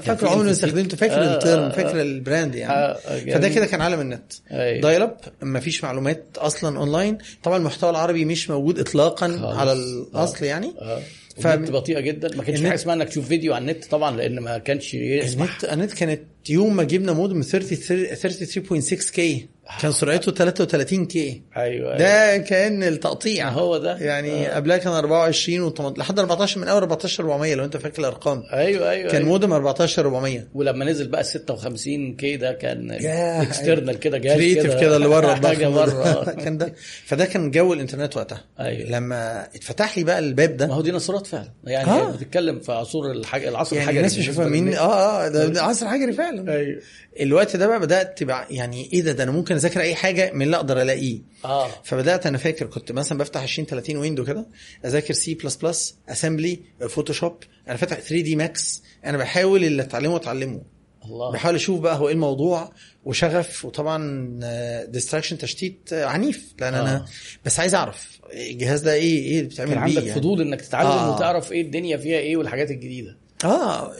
فاكر 0.01 0.27
عمري. 0.27 0.51
استخدمته 0.51 0.97
فاكر 0.97 1.13
آه، 1.13 1.35
ال 1.35 1.41
term 1.41 1.63
آه، 1.63 1.69
فاكر 1.69 2.01
ال 2.01 2.10
brand 2.10 2.55
يعني 2.55 2.73
آه، 2.73 2.97
آه،. 3.07 3.19
فده 3.19 3.49
كده 3.49 3.65
كان 3.65 3.81
عالم 3.81 3.99
النت 3.99 4.33
أيوة. 4.51 4.81
dial 4.81 5.01
up 5.01 5.17
ما 5.41 5.59
فيش 5.59 5.83
معلومات 5.83 6.23
أصلا 6.37 6.77
اونلاين 6.77 7.17
طبعا 7.43 7.57
المحتوى 7.57 7.89
العربي 7.89 8.25
مش 8.25 8.49
موجود 8.49 8.79
اطلاقا 8.79 9.27
خالص. 9.27 9.57
على 9.57 9.73
الاصل 9.73 10.45
يعني 10.45 10.73
آه 10.81 11.01
ف- 11.41 11.47
النت 11.47 11.71
بطيئه 11.71 11.99
جدا 11.99 12.35
ما 12.35 12.43
كانش 12.43 12.59
في 12.59 12.67
حاجة 12.67 12.75
اسمها 12.75 12.95
انك 12.95 13.09
تشوف 13.09 13.27
فيديو 13.27 13.53
على 13.53 13.61
النت 13.61 13.85
طبعا 13.85 14.17
لأن 14.17 14.39
ما 14.39 14.57
كانش 14.57 14.95
النت 14.95 15.63
النت 15.63 15.93
كانت 15.93 16.21
يوم 16.49 16.75
ما 16.75 16.83
جبنا 16.83 17.13
مودم 17.13 17.41
33.6 17.43 19.11
K 19.11 19.47
كان 19.81 19.91
سرعته 19.91 20.31
33 20.31 21.05
K 21.05 21.41
أيوه 21.57 21.97
ده 21.97 22.37
كأن 22.37 22.83
التقطيع 22.83 23.49
هو 23.49 23.77
ده. 23.77 23.97
يعني 23.97 24.47
قبلها 24.47 24.77
كان 24.77 24.93
24 24.93 25.61
و 25.61 25.93
لحد 25.97 26.19
14 26.19 26.59
من 26.61 26.67
أول 26.67 26.81
14 26.81 27.23
400 27.23 27.55
لو 27.55 27.63
أنت 27.65 27.77
فاكر 27.77 27.99
الأرقام 27.99 28.43
أيوه 28.53 28.89
أيوه 28.89 29.11
كان 29.11 29.21
أيوة. 29.21 29.29
مودم 29.29 29.53
14 29.53 30.01
400 30.01 30.47
ولما 30.53 30.85
نزل 30.85 31.07
بقى 31.07 31.21
ال 31.21 31.25
56 31.25 32.15
K 32.15 32.37
ده 32.37 32.51
كان. 32.53 32.91
external 33.41 33.99
كده 33.99 34.17
جهاز 34.17 34.35
Creative 34.35 34.79
كده 34.79 34.95
اللي 34.95 35.07
بره 35.07 35.33
حاجة 35.47 35.67
بره. 35.67 36.03
آه. 36.03 36.23
كان 36.43 36.57
ده 36.57 36.73
فده 37.05 37.25
كان 37.25 37.51
جو 37.51 37.73
الإنترنت 37.73 38.17
وقتها 38.17 38.43
أيوة. 38.59 38.89
لما 38.89 39.47
اتفتح 39.55 39.97
لي 39.97 40.03
بقى 40.03 40.19
الباب 40.19 40.49
ما 40.49 40.55
ده 40.55 40.65
هو 40.65 40.81
ديناصورات 40.81 41.27
فعلا 41.27 41.49
يعني 41.63 41.89
آه. 41.91 42.11
بتتكلم 42.11 42.59
في 42.59 42.71
عصور 42.71 43.11
الحاج... 43.11 43.45
العصر 43.45 43.75
يعني 43.75 43.83
الحجري 43.83 43.99
الناس 43.99 44.17
مش 44.19 44.29
فاهمين. 44.29 44.73
آه 44.73 45.25
آه 45.25 45.27
ده, 45.27 45.45
ده 45.45 45.61
عصر 45.63 45.87
حجري 45.87 46.13
فعلا 46.13 46.53
أيوه 46.53 46.81
الوقت 47.19 47.55
ده 47.55 47.67
بقى 47.67 47.79
بدأت 47.79 48.17
تبقى 48.17 48.47
يعني 48.51 48.89
إيه 48.93 49.01
ده 49.01 49.11
ده 49.11 49.23
أنا 49.23 49.31
ممكن 49.31 49.58
أذاكر 49.59 49.81
أي 49.81 49.95
حاجة 49.95 50.31
من 50.33 50.41
اللي 50.41 50.55
أقدر 50.55 50.81
ألاقيه 50.81 51.21
آه 51.45 51.69
فبدأت 51.83 52.25
أنا 52.25 52.37
فاكر 52.37 52.65
كنت 52.65 52.91
مثلا 52.91 53.17
بفتح 53.17 53.41
20 53.41 53.67
30 53.67 53.97
window 53.97 54.25
كده 54.25 54.47
أذاكر 54.85 55.13
C++ 55.13 55.33
Assembly 55.33 56.59
Photoshop 56.89 57.37
أنا 57.67 57.77
فاتح 57.77 57.99
3D 57.99 58.35
Max 58.35 58.83
أنا 59.05 59.17
بحاول 59.17 59.63
اللي 59.63 59.81
أتعلمه 59.81 60.15
أتعلمه 60.15 60.61
الله 61.05 61.31
بحاول 61.31 61.55
أشوف 61.55 61.79
بقى 61.79 61.97
هو 61.97 62.07
إيه 62.07 62.13
الموضوع 62.13 62.71
وشغف 63.05 63.65
وطبعا 63.65 64.39
distraction 64.85 65.37
تشتيت 65.37 65.89
آه، 65.93 66.05
عنيف 66.05 66.53
لأن 66.59 66.73
آه. 66.73 66.81
أنا 66.81 67.05
بس 67.45 67.59
عايز 67.59 67.75
أعرف 67.75 68.19
الجهاز 68.33 68.81
ده 68.81 68.93
إيه 68.93 69.19
إيه 69.19 69.39
اللي 69.39 69.49
بتعمل 69.49 69.71
بيه 69.71 69.79
عندك 69.79 70.03
يعني. 70.03 70.19
فضول 70.19 70.41
إنك 70.41 70.61
تتعلم 70.61 70.87
آه. 70.89 71.15
وتعرف 71.15 71.51
إيه 71.51 71.61
الدنيا 71.61 71.97
فيها 71.97 72.17
إيه 72.17 72.37
والحاجات 72.37 72.71
الجديدة 72.71 73.17
آه. 73.45 73.91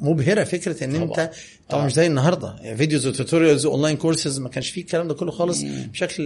مبهرة 0.00 0.44
فكرة 0.44 0.84
إن 0.84 0.92
طبعا. 0.92 1.04
أنت 1.04 1.30
طبعا 1.68 1.82
آه. 1.82 1.86
مش 1.86 1.92
زي 1.94 2.06
النهارده 2.06 2.56
يعني 2.60 2.76
videos 2.76 3.06
و 3.06 3.12
tutorials 3.12 3.66
و 3.66 3.70
online 3.70 3.96
courses 3.96 4.38
ما 4.38 4.48
كانش 4.48 4.70
فيه 4.70 4.80
الكلام 4.80 5.08
ده 5.08 5.14
كله 5.14 5.30
خالص 5.30 5.62
بشكل 5.62 6.22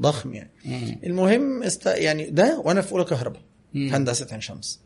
ضخم 0.00 0.34
يعني 0.34 0.50
مم. 0.64 0.98
المهم 1.04 1.62
است... 1.62 1.86
يعني 1.86 2.30
ده 2.30 2.62
وأنا 2.64 2.80
في 2.80 2.92
أولى 2.92 3.04
كهرباء 3.04 3.42
مم. 3.74 3.88
في 3.88 3.96
هندسة 3.96 4.26
عين 4.32 4.40
شمس 4.40 4.80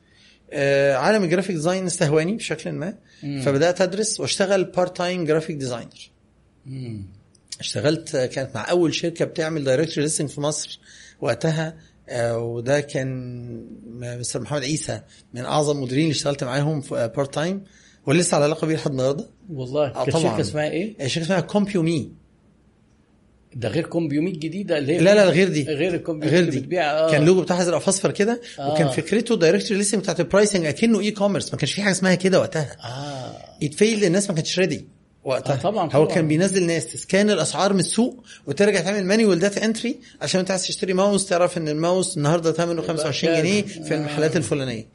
آه 0.53 0.95
عالم 0.95 1.25
ال 1.25 1.29
graphic 1.29 1.57
design 1.57 1.87
استهواني 1.87 2.37
بشكل 2.37 2.73
ما 2.73 2.95
مم. 3.23 3.41
فبدأت 3.43 3.81
أدرس 3.81 4.21
واشتغل 4.21 4.65
part 4.65 4.97
time 4.97 5.25
graphic 5.25 5.57
designer 5.57 6.11
مم. 6.67 7.03
اشتغلت 7.61 8.17
كانت 8.17 8.55
مع 8.55 8.71
أول 8.71 8.95
شركة 8.95 9.25
بتعمل 9.25 9.65
directory 9.65 10.03
listing 10.03 10.29
في 10.29 10.41
مصر 10.41 10.81
وقتها 11.21 11.77
وده 12.17 12.81
كان 12.81 13.43
مستر 14.19 14.41
محمد 14.41 14.63
عيسى 14.63 15.01
من 15.35 15.45
أعظم 15.45 15.77
المديرين 15.77 16.05
اللي 16.05 16.13
اشتغلت 16.13 16.45
معاهم 16.45 16.81
في 16.81 17.11
part 17.17 17.35
time 17.35 17.65
ولسه 18.07 18.35
على 18.35 18.45
علاقة 18.45 18.67
بيه 18.67 18.75
لحد 18.75 18.91
النهارده. 18.91 19.31
والله 19.51 19.87
آه، 19.87 20.05
كانت 20.05 20.11
طبعاً. 20.17 20.23
شركه 20.31 20.41
اسمها 20.41 20.71
إيه؟ 20.71 21.05
الشركة 21.05 21.25
اسمها 21.25 21.41
Compume 21.41 22.13
ده 23.55 23.69
غير 23.69 23.87
Compume 23.87 24.39
الجديده 24.39 24.79
اللي 24.79 24.93
هي 24.93 24.99
لا 24.99 25.15
لا 25.15 25.25
غير 25.25 25.49
دي. 25.49 25.63
غير 25.65 25.95
ال 25.95 26.00
Compume 26.00 26.35
غير 26.41 26.51
دي. 26.51 26.61
بتبيع 26.61 26.91
آه. 26.91 27.11
كان 27.11 27.25
لوجو 27.25 27.43
بتاعها 27.43 27.63
ازرق 27.63 27.79
فاصفر 27.79 28.11
كده 28.11 28.41
آه. 28.59 28.73
وكان 28.73 28.89
فكرته 28.89 29.37
directory 29.37 29.79
listing 29.79 30.01
بتاعت 30.03 30.21
ال 30.21 30.26
pricing 30.27 30.67
أكنه 30.67 31.01
e-commerce 31.01 31.53
ما 31.53 31.59
كانش 31.59 31.73
في 31.73 31.83
حاجة 31.83 31.93
اسمها 31.93 32.15
كده 32.15 32.41
وقتها. 32.41 32.77
آه. 32.85 33.65
ات 33.67 33.74
fail 33.74 34.05
الناس 34.05 34.29
ما 34.31 34.35
كانتش 34.35 34.59
ready 34.59 34.87
وقتها 35.25 35.55
آه، 35.55 35.57
طبعاً، 35.59 35.85
هو 35.85 36.05
طبعاً. 36.05 36.15
كان 36.15 36.29
بينزل 36.29 36.67
ناس 36.67 36.87
ت 36.87 36.96
scan 36.96 37.31
الأسعار 37.31 37.73
من 37.73 37.81
السوق 37.81 38.25
وترجع 38.47 38.81
تعمل 38.81 39.05
manual 39.05 39.39
data 39.39 39.65
entry 39.65 39.97
عشان 40.23 40.41
أنت 40.41 40.51
عايز 40.51 40.67
تشتري 40.67 40.93
ماوس 40.93 41.27
تعرف 41.27 41.59
إن 41.59 41.69
الماوس 41.69 42.17
النهارده 42.17 42.53
ثمنه 42.53 42.83
25 42.83 43.35
كذا. 43.35 43.43
جنيه 43.43 43.63
في 43.63 43.95
آه. 43.95 43.97
المحلات 43.99 44.37
الفلانية 44.37 44.87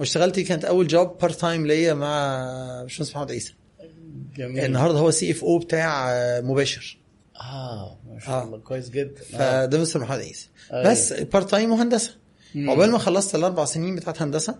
واشتغلت 0.00 0.40
كانت 0.40 0.64
أول 0.64 0.86
job 0.86 1.18
part 1.18 1.40
time 1.40 1.66
ليا 1.66 1.94
مع 1.94 2.82
باشمهندس 2.82 3.14
محمد 3.16 3.30
عيسى 3.32 3.54
جميل 4.36 4.64
النهارده 4.64 4.98
هو 4.98 5.10
CFO 5.10 5.58
بتاع 5.58 6.10
آه، 6.12 6.40
مباشر 6.40 6.98
آه 7.40 7.98
ما 8.12 8.20
شاء 8.20 8.34
آه. 8.34 8.44
الله 8.44 8.58
كويس 8.58 8.90
جدا 8.90 9.20
آه. 9.34 9.66
فده 9.66 9.78
مستر 9.78 10.00
محمد 10.00 10.18
عيسى 10.18 10.48
أيوة. 10.72 10.90
بس 10.90 11.12
part 11.12 11.50
time 11.50 11.72
وهندسة. 11.72 12.10
عقبال 12.56 12.90
ما 12.90 12.98
خلصت 12.98 13.34
الأربع 13.34 13.64
سنين 13.64 13.96
بتاعت 13.96 14.22
هندسة 14.22 14.54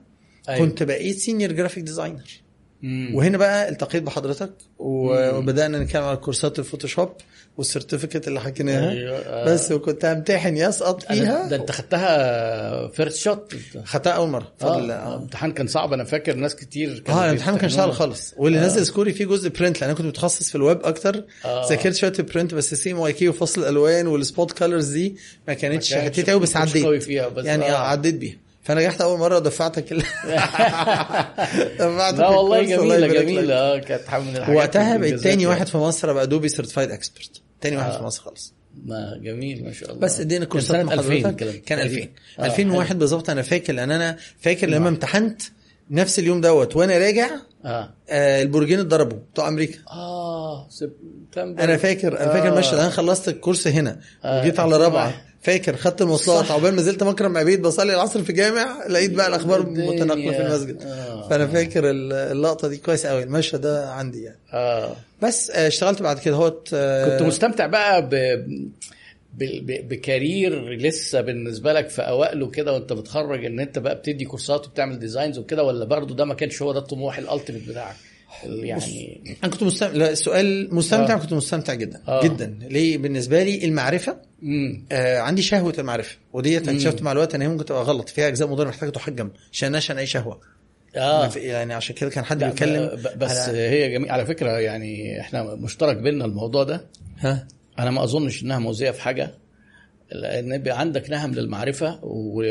أيوة. 0.48 0.66
كنت 0.66 0.82
بقيت 0.82 1.18
senior 1.18 1.52
graphic 1.52 1.84
designer 1.84 2.22
مم. 2.82 3.14
وهنا 3.14 3.38
بقى 3.38 3.68
التقيت 3.68 4.02
بحضرتك. 4.02 4.50
وبدأنا 4.78 5.78
نتكلم 5.78 6.02
على 6.02 6.16
كورسات 6.16 6.58
ال 6.58 6.63
Photoshop 6.63 7.08
وال 7.58 7.69
certificate 7.69 8.28
اللي 8.28 8.40
حكيناها 8.40 8.90
أيوة، 8.90 9.16
آه. 9.18 9.44
بس 9.44 9.72
وكنت 9.72 10.04
همتحن 10.04 10.56
يسقط 10.56 11.02
فيها 11.02 11.48
ده 11.48 11.56
انت 11.56 11.70
خدتها 11.70 12.88
first 12.88 13.16
shot 13.16 13.54
خدتها 13.84 14.12
أول 14.12 14.28
مرة 14.28 14.52
الله 14.62 14.94
آه 14.94 14.96
آه 14.96 15.16
الامتحان 15.16 15.52
كان 15.52 15.66
صعب 15.66 15.92
أنا 15.92 16.04
فاكر 16.04 16.34
ناس 16.36 16.56
كتير 16.56 17.02
آه 17.08 17.24
الامتحان 17.24 17.54
سهل 17.54 17.60
بيمتحنونا. 17.60 17.92
خالص 17.92 18.34
واللي 18.36 18.58
آه. 18.58 18.66
نزل 18.66 18.86
score 18.86 19.08
ي 19.08 19.12
فيه 19.12 19.24
جزء 19.24 19.48
print 19.48 19.80
لأن 19.80 19.90
أنا 19.90 19.98
كنت 19.98 20.06
متخصص 20.06 20.48
في 20.48 20.54
الويب 20.54 20.80
أكتر 20.84 21.24
آه. 21.44 21.68
ذاكرت 21.68 21.94
شوية 21.96 22.12
ال 22.18 22.24
print 22.24 22.54
بس 22.54 22.74
CMYK 22.74 23.28
وفصل 23.28 23.60
الألوان 23.60 24.06
وال 24.06 24.22
spot 24.22 24.52
colors 24.52 24.88
دي 24.88 25.16
ما 25.48 25.54
كانتش 25.54 25.94
حتتي 25.94 26.30
قوي 26.32 26.40
بس 26.40 26.56
عديت 26.56 27.02
فيها 27.02 27.28
بس 27.28 27.44
يعني 27.44 27.72
آه. 27.72 27.76
عديت 27.76 28.14
بيها 28.14 28.36
فنجحت 28.62 29.00
اول 29.00 29.18
مره 29.18 29.36
ودفعتك 29.36 29.92
ال... 29.92 29.98
دفعتك 31.78 32.18
لا 32.18 32.28
والله 32.28 32.62
جميلة. 32.62 33.06
جميلة. 33.06 33.54
آه 33.54 33.78
كانت 33.78 34.02
من 34.14 34.36
الحاجات 34.36 34.56
وقتها 34.56 34.96
بقيت 34.96 35.20
تاني. 35.20 35.46
واحد 35.46 35.66
في 35.66 35.76
مصر 35.78 36.10
ابقى 36.10 36.22
Adobe 36.22 36.48
certified 36.48 36.90
expert 36.90 37.40
تاني 37.60 37.76
واحد 37.76 37.90
آه. 37.90 37.98
في 37.98 38.04
مصر 38.04 38.22
خالص. 38.22 38.54
ما 38.84 39.20
جميل 39.22 39.64
ما 39.64 39.72
شاء 39.72 39.88
الله. 39.90 40.00
بس 40.00 40.20
ادينا 40.20 40.44
كان 40.44 40.48
كورسات 40.52 40.84
مع 40.84 40.92
2000 40.92 41.10
حضرتك 41.18 41.36
كلام. 41.36 41.54
كان 41.66 41.78
2000 41.78 42.08
آه، 42.38 42.46
2001 42.46 42.98
بالظبط. 42.98 43.30
أنا 43.30 43.42
فاكر 43.42 43.72
لأن 43.72 43.90
أنا 43.90 44.16
فاكر 44.40 44.66
لما 44.68 44.88
امتحنت 44.88 45.42
نفس 45.90 46.18
اليوم 46.18 46.40
دوت 46.40 46.76
وأنا 46.76 46.98
راجع 46.98 47.30
آه. 47.64 47.94
آه 48.08 48.42
البرجين 48.42 48.78
اتضربوا 48.80 49.18
بتوع 49.32 49.48
أمريكا. 49.48 49.78
آه 49.90 50.68
سبتمبر. 50.70 51.64
أنا 51.64 51.76
فاكر 51.76 52.20
أنا 52.20 52.32
فاكر 52.32 52.48
آه. 52.48 52.52
المشهد. 52.52 52.78
أنا 52.78 52.90
خلصت 52.90 53.28
الكورس 53.28 53.66
هنا 53.68 54.00
آه، 54.24 54.40
وجيت 54.40 54.60
على 54.60 54.76
2001. 54.76 54.92
رابعة. 54.92 55.31
فاكر 55.42 55.76
خدت 55.76 56.02
المواصلات. 56.02 56.50
عقبال 56.50 56.70
ما 56.74 56.76
نزلت 56.80 57.02
مكرم 57.02 57.36
عبيد 57.38 57.62
بصلي 57.62 57.94
العصر 57.94 58.22
في 58.22 58.32
جامع 58.32 58.86
لقيت 58.88 59.10
بقى 59.14 59.28
الأخبار. 59.28 59.66
متناقلة 59.70 60.32
في 60.32 60.40
المسجد 60.42 60.82
آه. 60.82 61.28
فأنا 61.28 61.46
فاكر 61.46 61.90
ال- 61.90 62.12
اللقطة 62.12 62.68
دي 62.68 62.76
كويس 62.76 63.06
قوي 63.06 63.22
المشهد 63.22 63.60
ده 63.60 63.90
عندي 63.90 64.22
يعني 64.22 64.38
آه 64.52 64.96
بس 65.22 65.50
آه، 65.50 65.66
اشتغلت 65.68 66.02
بعد 66.02 66.18
كده 66.18 66.36
هوت 66.36 66.68
كنت 66.70 67.18
مستمتع 67.22 67.66
بقى 67.66 68.02
ب... 68.08 68.10
ب... 69.34 69.44
ب... 69.66 69.88
ب 69.88 70.00
career 70.00 70.68
لسه 70.72 71.20
بالنسبة 71.20 71.72
لك 71.72 71.88
في 71.88 72.02
أوائله 72.02 72.50
كده 72.50 72.72
وأنت 72.72 72.92
بتخرج 72.92 73.44
إن 73.44 73.60
أنت 73.60 73.78
بقى 73.78 73.94
بتدي 73.94 74.24
كورسات 74.24 74.66
وبتعمل 74.66 74.98
designs 74.98 75.38
وكده 75.38 75.62
ولا 75.64 75.84
برضه 75.84 76.14
ده 76.14 76.24
ما 76.24 76.34
كانش 76.34 76.62
هو 76.62 76.72
ده 76.72 76.78
الطموح 76.78 77.18
ال 77.18 77.24
ultimate 77.24 77.68
بتاعك 77.68 77.96
يعني 78.44 79.20
أنا 79.44 79.52
كنت 79.52 79.62
مستمتع 79.62 79.92
لا 79.96 80.10
السؤال 80.10 80.74
مستمتع 80.74 81.14
آه. 81.14 81.18
كنت 81.18 81.32
مستمتع 81.32 81.74
جدا. 81.74 82.00
آه. 82.08 82.22
جدا. 82.24 82.58
ليه؟ 82.70 82.98
بالنسبة 82.98 83.42
لي 83.42 83.64
المعرفة. 83.64 84.16
آه 84.92 85.18
عندي 85.18 85.42
شهوة 85.42 85.74
المعرفة. 85.78 86.16
وديت. 86.32 86.68
اكتشفت 86.68 87.02
مع 87.02 87.12
الوقت 87.12 87.34
إن 87.34 87.42
هي 87.42 87.48
ممكن 87.48 87.64
تبقى 87.64 87.82
غلط. 87.82 88.08
فيها 88.08 88.28
أجزاء 88.28 88.48
مضره 88.48 88.68
محتاجة 88.68 88.90
تحجم. 88.90 89.30
عشان 89.52 89.74
عشان 89.74 89.98
أي 89.98 90.06
شهوة؟ 90.06 90.40
آه. 90.96 91.30
يعني 91.36 91.74
عشان 91.74 91.94
كده 91.94 92.10
كان 92.10 92.24
حد 92.24 92.44
بيتكلم 92.44 92.90
بس 93.16 93.46
على- 93.46 93.50
هي 93.50 93.90
جميل 93.90 94.10
على 94.10 94.26
فكرة 94.26 94.50
يعني 94.50 95.20
إحنا 95.20 95.54
مشترك 95.54 95.96
بيننا 95.96 96.24
الموضوع 96.24 96.62
ده. 96.64 96.84
ها؟ 97.18 97.48
أنا 97.78 97.90
ما 97.90 98.04
أظنش 98.04 98.42
إنها 98.42 98.58
مؤذية 98.58 98.90
في 98.90 99.00
حاجة. 99.02 99.34
لأن 100.12 100.52
يبقى 100.52 100.80
عندك 100.80 101.10
نهم 101.10 101.34
للمعرفة 101.34 101.98
و... 102.02 102.42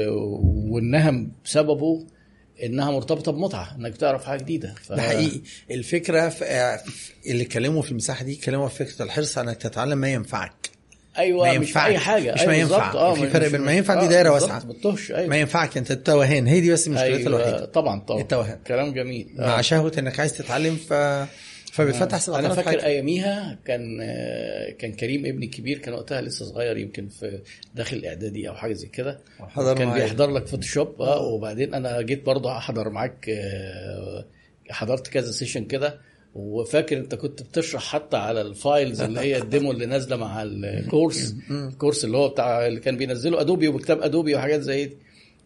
والنهم 0.73 1.31
بسببه 1.45 2.05
إنها 2.63 2.91
مرتبطة 2.91 3.31
بمتعة 3.31 3.75
إنك 3.75 3.97
تعرف 3.97 4.23
حاجة 4.25 4.39
جديدة 4.39 4.75
ف... 4.83 4.91
ده 4.93 5.01
حقيقي 5.01 5.41
الفكرة 5.71 6.29
في 6.29 6.45
اللي 7.27 7.43
اتكلموا 7.43 7.81
في 7.81 7.91
المساحة 7.91 8.25
دي 8.25 8.33
اتكلموا 8.33 8.67
في 8.67 8.85
فكرة 8.85 9.03
الحرص 9.05 9.37
على 9.37 9.49
إنك 9.49 9.57
تتعلم 9.57 9.97
ما 9.97 10.09
ينفعك 10.13 10.69
أيوه 11.17 11.45
ما 11.45 11.59
مش 11.59 11.67
ينفعك. 11.67 11.89
اي 11.91 11.97
حاجة 11.97 12.33
مش 12.33 12.39
أيوة 12.39 12.51
ما. 12.51 12.57
ينفع. 12.57 12.93
آه 12.93 13.13
في 13.13 13.29
فرق 13.29 13.45
مش- 13.45 13.51
بين 13.51 13.61
ما 13.61 13.73
ينفع 13.73 13.93
دي 13.93 14.05
آه، 14.05 14.09
دايرة 14.09 14.29
بالظبط، 14.31 14.51
واسعة. 14.85 15.25
ما 15.27 15.37
ينفعك 15.37 15.77
أنت 15.77 15.91
التوهان 15.91 16.47
هي 16.47 16.59
دي 16.61 16.71
بس 16.71 16.87
مشكلتها 16.87 17.03
أيوة 17.17 17.27
الوحيدة 17.27 17.65
طبعا 17.65 17.99
طبعا 17.99 18.21
التوهان. 18.21 18.59
كلام 18.67 18.93
جميل 18.93 19.27
مع 19.35 19.59
آه. 19.59 19.61
شهوة 19.61 19.91
إنك 19.97 20.19
عايز 20.19 20.33
تتعلم 20.33 20.75
ف 20.75 20.93
فبتفتح 21.71 22.17
سبع 22.17 22.39
أنا 22.39 22.47
طرف 22.47 22.65
فاكر. 22.65 22.85
أياميها 22.85 23.59
كان 23.65 23.99
آه، 24.01 24.71
كان 24.71 24.93
كريم 24.93 25.25
ابني 25.25 25.45
الكبير 25.45 25.77
كان 25.77 25.93
وقتها 25.93 26.21
لسه 26.21 26.45
صغير 26.45 26.77
يمكن 26.77 27.07
في 27.07 27.41
داخل 27.75 27.97
الاعدادي 27.97 28.49
أو 28.49 28.55
حاجة 28.55 28.73
زي 28.73 28.87
كده 28.87 29.19
كان. 29.77 29.93
بيحضر 29.93 30.31
لك 30.31 30.47
Photoshop 30.47 31.01
آه 31.01 31.21
وبعدين 31.21 31.73
أنا 31.73 32.01
جيت 32.01 32.25
برضه 32.25 32.57
أحضر 32.57 32.89
معاك 32.89 33.29
آه، 33.29 34.25
حضرت 34.69 35.07
كذا 35.07 35.31
session 35.31 35.65
كده 35.65 35.99
وفاكر 36.35 36.97
أنت 36.97 37.15
كنت 37.15 37.43
بتشرح 37.43 37.83
حتى 37.83 38.17
على 38.17 38.41
ال 38.41 38.51
files 38.51 39.01
اللي 39.01 39.19
هي 39.19 39.37
ال 39.37 39.44
demo 39.44 39.71
اللي 39.71 39.85
نازلة 39.85 40.15
مع 40.15 40.43
الكورس 40.43 41.35
الكورس 41.51 42.03
اللي 42.05 42.17
هو 42.17 42.29
بتاع 42.29 42.67
اللي 42.67 42.79
كان 42.79 42.97
بينزله 42.97 43.41
Adobe 43.41 43.67
وبكتاب 43.67 44.01
Adobe 44.01 44.35
وحاجات 44.35 44.61
زي 44.61 44.85
دي 44.85 44.97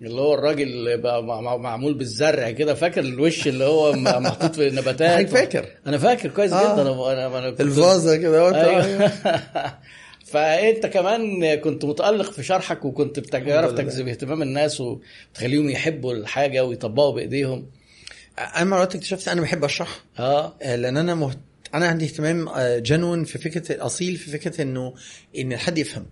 اللي 0.01 0.21
هو 0.21 0.33
الراجل 0.33 0.63
اللي 0.67 0.97
بقى 0.97 1.23
مع- 1.23 1.41
مع- 1.41 1.57
معمول 1.57 1.93
بالزرع 1.93 2.51
كده 2.51 2.73
فاكر 2.73 3.01
الوش 3.01 3.47
اللي 3.47 3.63
هو 3.63 3.93
محطوط 3.93 4.55
في 4.55 4.67
النباتات؟ 4.67 5.09
حضرتك 5.27 5.29
فاكر. 5.33 5.65
أنا 5.87 5.97
فاكر 5.97 6.29
كويس 6.29 6.53
آه. 6.53 6.73
جدا. 6.73 6.81
أنا 6.81 7.11
أنا 7.27 7.39
أنا 7.39 7.49
كنت- 7.49 7.61
الفازة 7.61 8.15
كده 8.17 8.45
وانت 8.45 8.55
أيوه. 8.57 9.11
فأنت 10.25 10.85
كمان 10.85 11.55
كنت 11.55 11.85
متألق 11.85 12.31
في 12.31 12.43
شرحك 12.43 12.85
وكنت 12.85 13.19
بتعرف. 13.19 13.71
تجذب 13.71 14.07
اهتمام 14.07 14.41
الناس 14.41 14.81
وتخليهم 14.81 15.69
يحبوا 15.69 16.13
الحاجة 16.13 16.65
ويطبقوا 16.65 17.13
بإيديهم. 17.15 17.65
أنا 18.55 18.75
الوقت 18.75 18.95
اكتشفت 18.95 19.27
أنا 19.27 19.41
بحب 19.41 19.63
أشرح. 19.63 19.99
آه. 20.19 20.53
آه، 20.61 20.75
لأن 20.75 20.97
أنا 20.97 21.15
مهت... 21.15 21.37
أنا 21.73 21.87
عندي 21.87 22.05
اهتمام 22.05 22.49
جنون 22.79 23.23
في 23.23 23.37
فكرة 23.37 23.85
أصيل 23.85 24.15
في 24.15 24.31
فكرة 24.31 24.61
انه 24.61 24.93
إن 25.37 25.53
الحد 25.53 25.77
يفهم. 25.77 26.05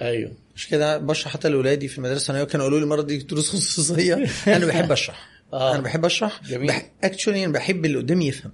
أيوه. 0.00 0.32
مش 0.56 0.68
كده؟ 0.68 0.98
بشرح 0.98 1.32
حتى 1.32 1.48
لاولادي 1.48 1.88
في 1.88 1.98
المدرسة. 1.98 2.20
الثانويه 2.20 2.44
كانوا 2.44 2.66
يقولوا 2.66 2.78
لي 2.78 2.84
المرة 2.84 3.02
دي 3.02 3.18
دروس 3.18 3.50
خصوصية. 3.50 4.14
أنا 4.46 4.66
بحب 4.66 4.92
أشرح. 4.92 5.28
آه. 5.52 5.74
أنا 5.74 5.82
بحب 5.82 6.04
أشرح. 6.04 6.40
بح... 6.52 6.90
actually 7.04 7.44
أنا 7.44 7.52
بحب 7.52 7.84
اللي 7.84 7.98
قدامي 7.98 8.28
يفهم. 8.28 8.52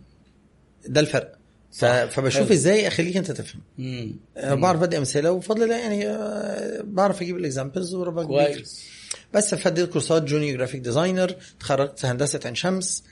ده 0.87 1.00
الفرق. 1.00 1.33
ف... 1.73 1.85
فبشوف 1.85 2.43
حلو. 2.43 2.53
إزاي 2.53 2.87
أخليك 2.87 3.17
أنت 3.17 3.31
تفهم. 3.31 3.61
امم 3.79 4.17
أه 4.37 4.55
بعرف 4.55 4.83
أدي 4.83 4.99
أمثلة 4.99 5.31
وبفضل 5.31 5.62
الله 5.62 5.76
يعني 5.76 6.07
آه، 6.09 6.81
بعرف 6.85 7.23
أجيب 7.23 7.37
ال 7.37 7.43
examples. 7.43 7.97
كويس. 7.97 8.87
بس 9.35 9.55
فديت 9.55 9.91
كورسات 9.91 10.23
junior 10.23 10.57
graphic 10.57 10.81
designer 10.81 11.35
اتخرجت 11.57 12.05
هندسة 12.05 12.41
عين 12.45 12.55
شمس. 12.55 13.05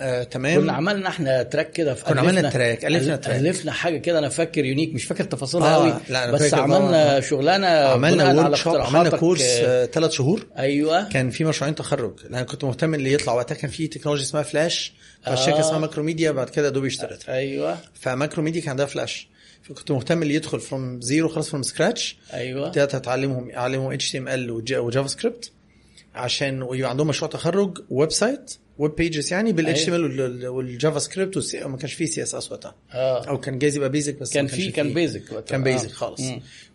آه، 0.00 0.22
تمام. 0.22 0.60
كنا 0.60 0.72
عملنا 0.72 1.08
إحنا 1.08 1.42
track 1.42 1.70
كده 1.72 1.94
في 1.94 2.04
كنا 2.04 2.20
عملنا 2.20 2.50
track، 2.50 2.84
ألفنا 2.84 3.16
ألف- 3.16 3.20
track. 3.20 3.36
ألفنا 3.40 3.72
حاجة 3.72 3.98
كده 3.98 4.18
أنا 4.18 4.28
فاكر 4.28 4.64
unique 4.64 4.94
مش 4.94 5.04
فاكر 5.04 5.24
تفاصيلها 5.24 5.74
آه، 5.74 5.74
قوي 5.74 5.94
لا، 6.08 6.24
أنا 6.24 6.32
بس 6.32 6.40
فاكر 6.42 6.60
عملنا 6.62 7.04
طبعاً. 7.08 7.20
شغلانة 7.20 7.66
عملنا 7.66 8.32
workshop 8.42 8.76
عملنا 8.76 9.10
كورس 9.16 9.42
آه، 9.42 9.86
ثلاث 9.86 10.10
شهور. 10.10 10.46
أيوه. 10.58 11.08
كان 11.08 11.30
في 11.30 11.44
مشروعين 11.44 11.74
تخرج. 11.74 12.20
لأن 12.30 12.44
كنت 12.44 12.64
مهتم 12.64 12.94
اللي 12.94 13.12
يطلع 13.12 13.32
وقتها 13.32 13.54
كان 13.54 13.70
في 13.70 13.86
تكنولوجيا 13.86 14.24
اسمها 14.24 14.42
فلاش 14.42 14.92
فالشركه 15.24 15.56
آه. 15.56 15.60
اسمها 15.60 15.78
Macromedia 15.78 16.30
بعد 16.30 16.48
كده 16.50 16.68
Adobe 16.68 16.88
اشترتها 16.88 17.34
أيوه. 17.34 17.78
ف 18.00 18.42
Macromedia 18.42 18.60
كان 18.60 18.70
عندها 18.70 18.86
فلاش 18.86 19.28
فكنت 19.62 19.90
مهتم 19.90 20.22
اللي 20.22 20.34
يدخل 20.34 20.60
from 20.60 21.00
zero 21.00 21.28
خلاص 21.28 21.50
from 21.50 21.62
scratch 21.62 22.16
أيوه. 22.34 22.66
ابتديت 22.66 22.94
أتعلمهم 22.94 23.50
أعلمهم 23.50 23.92
HTML 23.92 24.18
و 24.18 24.28
JavaScript 24.28 25.50
عشان 26.14 26.62
ويبقى 26.62 26.90
عندهم 26.90 27.06
مشروع 27.06 27.30
تخرج 27.30 27.78
website 27.90 28.54
web 28.80 28.94
pages 28.94 29.32
يعني 29.32 29.52
بال 29.52 29.64
HTML 29.64 29.88
وال 29.88 29.94
JavaScript 29.94 31.54
ما 31.54 31.76
كانش 31.76 31.92
فيه 31.92 32.06
CSS 32.06 32.52
وقتها. 32.52 32.74
آه. 32.92 33.24
أو 33.28 33.40
كان 33.40 33.58
جايز 33.58 33.76
يبقى 33.76 33.88
basic 33.88 34.20
بس 34.20 34.32
كان 34.32 34.46
في 34.46 34.70
كان. 34.70 34.94
basic 34.94 35.44
كان 35.44 35.62
basic 35.62 35.90
خالص. 35.90 36.22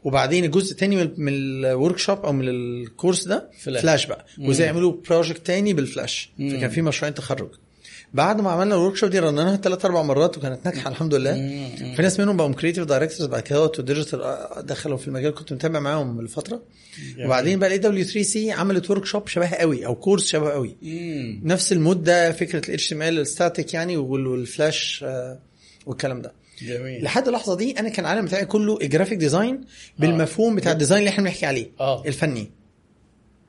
وبعدين 0.04 0.44
الجزء 0.46 0.72
الثاني 0.72 0.96
من, 0.96 1.34
ال 1.34 1.98
workshop 1.98 2.26
أو 2.26 2.32
من 2.34 2.50
الكورس 2.50 3.28
ده 3.28 3.50
Flash. 3.60 3.64
Flash, 3.64 3.82
Flash 3.82 4.06
بقى 4.06 4.26
وازاي 4.40 4.68
يعملوا 4.68 4.94
project 5.10 5.46
تاني 5.46 5.74
بالفلاش 5.74 6.30
مم. 6.38 6.50
فكان 6.50 6.70
في 6.70 6.82
مشروعين 6.82 7.14
تخرج. 7.14 7.50
بعد 8.16 8.42
ما 8.42 8.52
عملنا 8.52 8.76
ال 8.76 8.96
workshop 8.96 9.10
دي 9.10 9.20
رنناها 9.20 9.56
ثلاث 9.56 9.86
أربع 9.86 10.02
مرات 10.02 10.38
وكانت 10.38 10.66
ناجحة 10.66 10.90
الحمد 10.90 11.14
لله. 11.16 11.34
في 11.96 12.02
ناس 12.02 12.20
منهم 12.20 12.38
بقوا 12.38 12.54
creative 12.54 12.84
directors 12.86 13.30
بعد 13.30 13.42
كده 13.42 13.64
و 13.64 13.73
digital 13.73 14.38
دخلوا 14.60 14.98
في 14.98 15.08
المجال 15.08 15.34
كنت 15.36 15.54
متابع 15.54 15.80
معاهم 15.80 16.22
لفترة. 16.22 16.62
وبعدين 17.26 17.60
بقى 17.60 17.68
ال 17.68 17.78
IW3C 17.80 18.52
عملت 18.52 18.92
workshop 18.92 19.28
شبه 19.28 19.48
قوي 19.50 19.86
أو 19.86 19.96
كورس 19.96 20.28
شبه 20.28 20.50
قوي. 20.52 20.76
نفس 21.44 21.72
المدة 21.72 22.32
فكرة 22.32 22.70
ال 22.70 23.20
HTML 23.20 23.39
ال 23.39 23.44
static 23.44 23.74
يعني 23.74 23.98
وال- 23.98 24.28
والفلاش 24.28 25.06
آه، 25.08 25.40
والكلام 25.86 26.22
ده. 26.22 26.34
جميل. 26.62 27.04
لحد 27.04 27.28
اللحظة 27.28 27.56
دي 27.58 27.80
أنا 27.80 27.90
كان 27.90 28.06
العالم 28.06 28.26
بتاعي 28.26 28.46
كله 28.46 28.78
ال 28.82 28.86
graphic 28.86 29.18
design 29.18 29.62
بالمفهوم 30.00 30.56
بتاع 30.56 30.72
ال 30.72 30.76
design 30.76 31.00
اللي 31.00 31.10
إحنا 31.10 31.24
بنحكي 31.24 31.46
عليه 31.46 31.72
آه. 31.80 32.04
الفني. 32.06 32.52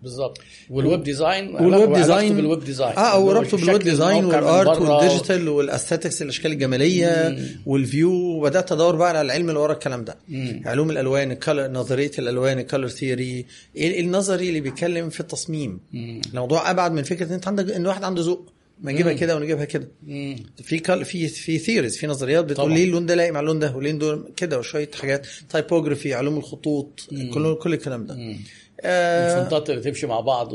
بالظبط 0.02 0.38
والويب 0.70 1.02
ديزاين 1.02 1.54
والويب 1.54 1.92
ديزاين 1.92 2.36
بالويب 2.36 2.64
ديزاين 2.64 2.96
آه 2.98 3.18
وربطه 3.20 3.56
بال 3.56 3.67
web 3.67 3.82
design 3.82 4.24
وال 4.24 4.42
art. 4.42 4.78
وال 4.80 4.95
digital 4.95 5.48
وال 5.48 5.61
aesthetics 5.61 6.22
الأشكال 6.22 6.52
الجمالية 6.52 7.38
وال 7.66 7.82
view 7.82 8.12
وبدأت 8.12 8.72
أدور 8.72 8.96
بقى 8.96 9.08
على 9.08 9.20
العلم 9.20 9.48
اللي 9.48 9.60
ورا 9.60 9.72
الكلام 9.72 10.04
ده 10.04 10.16
مم. 10.28 10.62
علوم 10.66 10.90
الألوان 10.90 11.30
ال 11.30 11.37
color 11.37 11.70
نظرية 11.72 12.10
الألوان 12.18 12.58
ال 12.58 12.63
color 12.63 12.88
theory 12.88 13.46
النظري 13.76 14.48
اللي 14.48 14.60
بيتكلم 14.60 15.10
في 15.10 15.20
التصميم 15.20 15.80
مم. 15.92 16.20
الموضوع 16.30 16.70
أبعد 16.70 16.92
من 16.92 17.02
فكرة 17.02 17.26
إن 17.26 17.32
أنت 17.32 17.48
عندك 17.48 17.70
إن 17.72 17.86
واحد 17.86 18.04
عنده 18.04 18.22
ذوق 18.22 18.52
ما 18.82 18.92
نجيبها 18.92 19.12
مم. 19.12 19.18
كده 19.18 19.36
ونجيبها 19.36 19.64
كده 19.64 19.88
مم. 20.06 20.36
في 20.62 20.78
كال 20.78 21.04
في 21.04 21.28
في 21.28 21.58
theories 21.58 21.96
في 21.96 22.06
نظريات 22.06 22.44
بتقول. 22.44 22.72
ليه 22.72 22.84
اللون 22.84 23.06
ده 23.06 23.14
لايق 23.14 23.32
مع 23.32 23.40
اللون 23.40 23.58
ده 23.58 23.76
وليه 23.76 23.92
دول 23.92 24.32
كده 24.36 24.58
وشوية 24.58 24.90
حاجات 25.00 25.26
typography 25.50 26.14
علوم 26.14 26.36
الخطوط 26.36 27.00
كل 27.34 27.54
كل 27.54 27.72
الكلام 27.74 28.06
ده 28.06 28.14
مم. 28.14 28.36
آه 28.80 29.34
ال 29.36 29.42
font 29.42 29.65
ات 29.65 29.70
اللي 29.70 29.80
تمشي 29.82 30.06
مع 30.06 30.20
بعض 30.20 30.54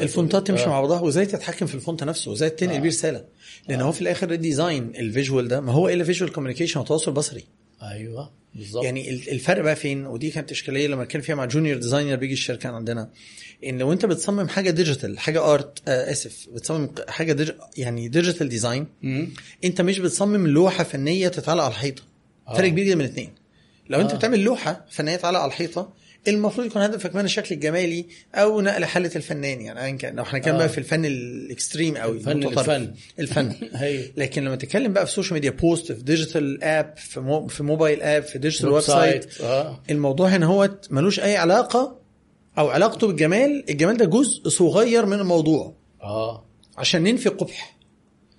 ال 0.00 0.08
font 0.08 0.38
ات 0.38 0.46
تمشي 0.46 0.64
آه. 0.64 0.68
مع 0.68 0.80
بعضها 0.80 1.00
وازاي 1.00 1.26
تتحكم 1.26 1.66
في 1.66 1.74
ال 1.74 1.80
font 1.80 2.04
نفسه 2.04 2.30
وازاي 2.30 2.50
تنقل 2.50 2.80
بيه 2.80 2.88
رساله 2.88 3.24
لأن 3.68 3.80
هو 3.80 3.92
في 3.92 4.00
الآخر 4.02 4.30
ال 4.32 4.41
design 4.41 4.92
ال 4.96 5.03
visual 5.03 5.48
ده 5.48 5.60
ما 5.60 5.72
هو 5.72 5.88
إلا 5.88 6.04
visual 6.04 6.32
communication 6.32 6.80
وتواصل 6.80 7.12
بصري 7.12 7.44
أيوه 7.82 8.30
بالظبط 8.54 8.84
يعني 8.84 9.10
ال- 9.10 9.30
الفرق 9.30 9.62
بقى 9.62 9.76
فين 9.76 10.06
ودي 10.06 10.30
كانت 10.30 10.50
إشكالية 10.50 10.86
لما 10.86 11.04
كان 11.04 11.22
فيها 11.22 11.34
مع 11.34 11.44
junior 11.44 11.76
designer 11.78 12.16
بيجي 12.16 12.32
الشركة 12.32 12.68
عندنا 12.68 13.10
إن 13.66 13.78
لو 13.78 13.92
أنت 13.92 14.06
بتصمم 14.06 14.48
حاجة 14.48 14.70
digital 14.70 15.18
حاجة 15.18 15.52
art 15.54 15.78
آه 15.88 16.12
آسف 16.12 16.46
بتصمم 16.54 16.88
حاجة 17.08 17.32
ديج... 17.32 17.50
يعني 17.76 18.08
digital 18.08 18.48
design. 18.48 18.86
أنت 19.64 19.80
مش 19.80 19.98
بتصمم 19.98 20.46
لوحة 20.46 20.84
فنية 20.84 21.28
تتعلق 21.28 21.62
على 21.64 21.70
الحيطة 21.70 22.02
آه. 22.48 22.56
فرق 22.56 22.68
كبير 22.68 22.84
جدا 22.84 22.94
من 22.94 23.00
الاثنين 23.04 23.30
لو 23.88 24.00
أنت 24.00 24.12
آه. 24.12 24.16
بتعمل 24.16 24.40
لوحة 24.40 24.84
فنية 24.90 25.16
تتعلق 25.16 25.38
على 25.40 25.48
الحيطة 25.48 25.92
المفروض 26.28 26.66
يكون 26.66 26.82
هدفك 26.82 27.14
من 27.14 27.24
الشكل 27.24 27.54
الجمالي 27.54 28.06
أو 28.34 28.60
نقل 28.60 28.84
حاله 28.84 29.10
الفنان 29.16 29.60
يعني 29.60 29.84
ايا 29.84 29.96
كان. 29.96 30.16
لو 30.16 30.22
إحنا 30.22 30.38
كان 30.38 30.54
آه. 30.54 30.58
بقى 30.58 30.68
في 30.68 30.78
الفن 30.78 31.04
ال 31.04 31.15
extreme 31.15 31.96
قوي 31.96 32.16
الفن 32.16 32.30
المتطرف. 32.30 32.70
الفن. 32.70 32.92
الفن. 33.18 33.54
لكن 34.22 34.44
لما 34.44 34.56
تتكلم 34.56 34.92
بقى 34.92 35.06
في 35.06 35.12
social 35.12 35.34
media 35.34 35.50
post 35.50 35.92
في 35.92 36.02
digital 36.02 36.64
app 36.64 36.94
في 36.96 37.20
مو 37.20 37.46
في 37.46 37.62
mobile 37.62 38.02
app 38.02 38.22
في 38.22 38.38
digital 38.38 38.68
website 38.68 39.40
آه. 39.40 39.80
الموضوع 39.90 40.28
هنا 40.28 40.46
هو 40.46 40.70
ملوش 40.90 41.20
أي 41.20 41.36
علاقة 41.36 41.98
أو 42.58 42.68
علاقته 42.68 43.06
بالجمال 43.06 43.64
الجمال 43.70 43.96
ده 43.96 44.04
جزء 44.04 44.48
صغير 44.48 45.06
من 45.06 45.20
الموضوع. 45.20 45.74
آه. 46.02 46.44
عشان 46.78 47.02
ننفي 47.02 47.28
قبح. 47.28 47.77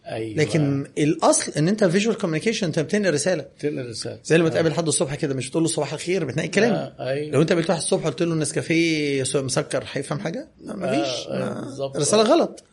أيوه. 0.10 0.38
لكن 0.38 0.86
الأصل 0.98 1.52
إن 1.58 1.68
أنت 1.68 1.84
visual 1.84 2.18
communication 2.18 2.68
أنت 2.68 2.80
بتنقل 2.80 3.14
رسالة. 3.14 3.46
تنقل 3.60 3.90
رسالة. 3.90 4.20
زي 4.24 4.38
لما 4.38 4.50
تقابل 4.50 4.74
حد 4.74 4.88
الصبح 4.88 5.16
كده 5.16 5.34
مش 5.34 5.48
بتقول 5.50 5.64
له 5.64 5.70
صباح 5.70 5.94
الخير 5.94 6.26
بتنقي 6.26 6.48
كلام. 6.48 6.74
آه، 6.74 7.10
أيوة. 7.10 7.32
لو 7.32 7.42
أنت 7.42 7.50
قابلت 7.50 7.70
واحد 7.70 7.82
الصبح 7.82 8.06
قلت 8.06 8.22
له 8.24 8.34
النسكافيه 8.34 9.24
مسكر 9.36 9.84
هيفهم 9.92 10.20
حاجة؟ 10.20 10.48
ما- 10.64 10.76
مفيش. 10.76 11.28
آه، 11.28 11.34
آه،. 11.80 11.94
رسالة 11.96 12.24
غلط. 12.24 12.64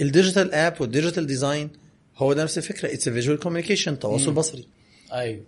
ال 0.00 0.07
digital 0.07 0.54
app 0.54 0.74
وال 0.80 0.90
digital 0.90 1.26
design 1.26 1.70
هو 2.16 2.32
ده 2.32 2.42
نفس 2.42 2.58
الفكرة. 2.58 2.92
it's 2.94 3.08
visual 3.08 3.38
communication 3.38 3.98
تواصل 3.98 4.32
بصري. 4.32 4.66
أيوه. 5.12 5.40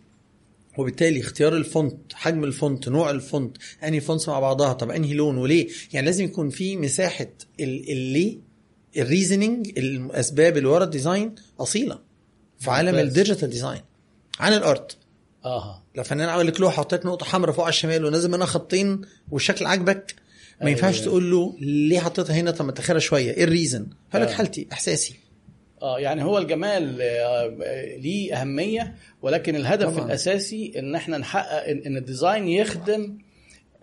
وبالتالي 0.79 1.21
اختيار 1.21 1.57
ال 1.56 1.64
font 1.64 1.97
حجم 2.14 2.45
ال 2.44 2.53
font 2.53 2.88
نوع 2.88 3.11
ال 3.11 3.20
font 3.20 3.56
أنهي 3.85 4.00
fonts 4.00 4.28
مع 4.29 4.41
بعضها 4.41 4.73
طب 4.73 4.91
أنهي 4.91 5.14
لون 5.14 5.37
وليه؟ 5.38 5.69
يعني 5.93 6.07
لازم 6.07 6.25
يكون 6.25 6.50
في 6.50 6.76
مساحة 6.76 7.26
ال- 7.61 7.91
الليه 7.91 8.37
ال 8.97 9.05
reasoning 9.05 9.78
الأسباب 9.78 10.56
اللي 10.56 10.68
ورا 10.68 10.84
ال 10.85 10.92
design 10.92 11.35
أصيلة 11.60 11.98
في 12.58 12.70
عالم. 12.70 12.94
ال 12.99 13.05
digital 13.05 13.50
design 13.50 13.80
عن 14.40 14.52
ال 14.52 14.63
art 14.63 14.97
آه 15.44 15.82
لو 15.94 16.02
فنان 16.02 16.28
عمل 16.28 16.46
لك 16.46 16.60
لوحة 16.60 16.76
حطيت 16.76 17.06
نقطة 17.06 17.26
حمراء 17.26 17.54
فوق 17.54 17.64
على 17.64 17.72
الشمال 17.72 18.04
ونازل 18.04 18.30
منها 18.30 18.46
خطين 18.46 19.00
والشكل 19.30 19.66
عاجبك 19.66 20.14
ما 20.60 20.66
أيوة. 20.66 20.70
ينفعش 20.78 21.00
تقول 21.00 21.30
له 21.30 21.54
ليه 21.60 22.00
حطيتها 22.00 22.34
هنا 22.36 22.50
طب 22.50 22.64
ما 22.64 22.72
تاخرها 22.72 22.98
شوية 22.98 23.30
إيه 23.32 23.44
ال 23.44 23.50
reason 23.50 23.87
هقول 24.10 24.26
لك 24.26 24.32
آه. 24.32 24.34
حالتي 24.36 24.68
إحساسي 24.72 25.14
آه 25.82 25.98
يعني 26.00 26.24
هو 26.24 26.38
الجمال 26.38 26.98
آه، 27.02 27.46
ليه 27.96 28.40
أهمية 28.40 28.94
ولكن 29.22 29.56
الهدف 29.56 29.88
طبعاً. 29.94 30.06
الأساسي 30.06 30.72
إن 30.78 30.94
إحنا 30.94 31.18
نحقق 31.18 31.64
إن 31.86 31.96
ال 31.97 32.04
design 32.04 32.49
يخدم 32.48 33.18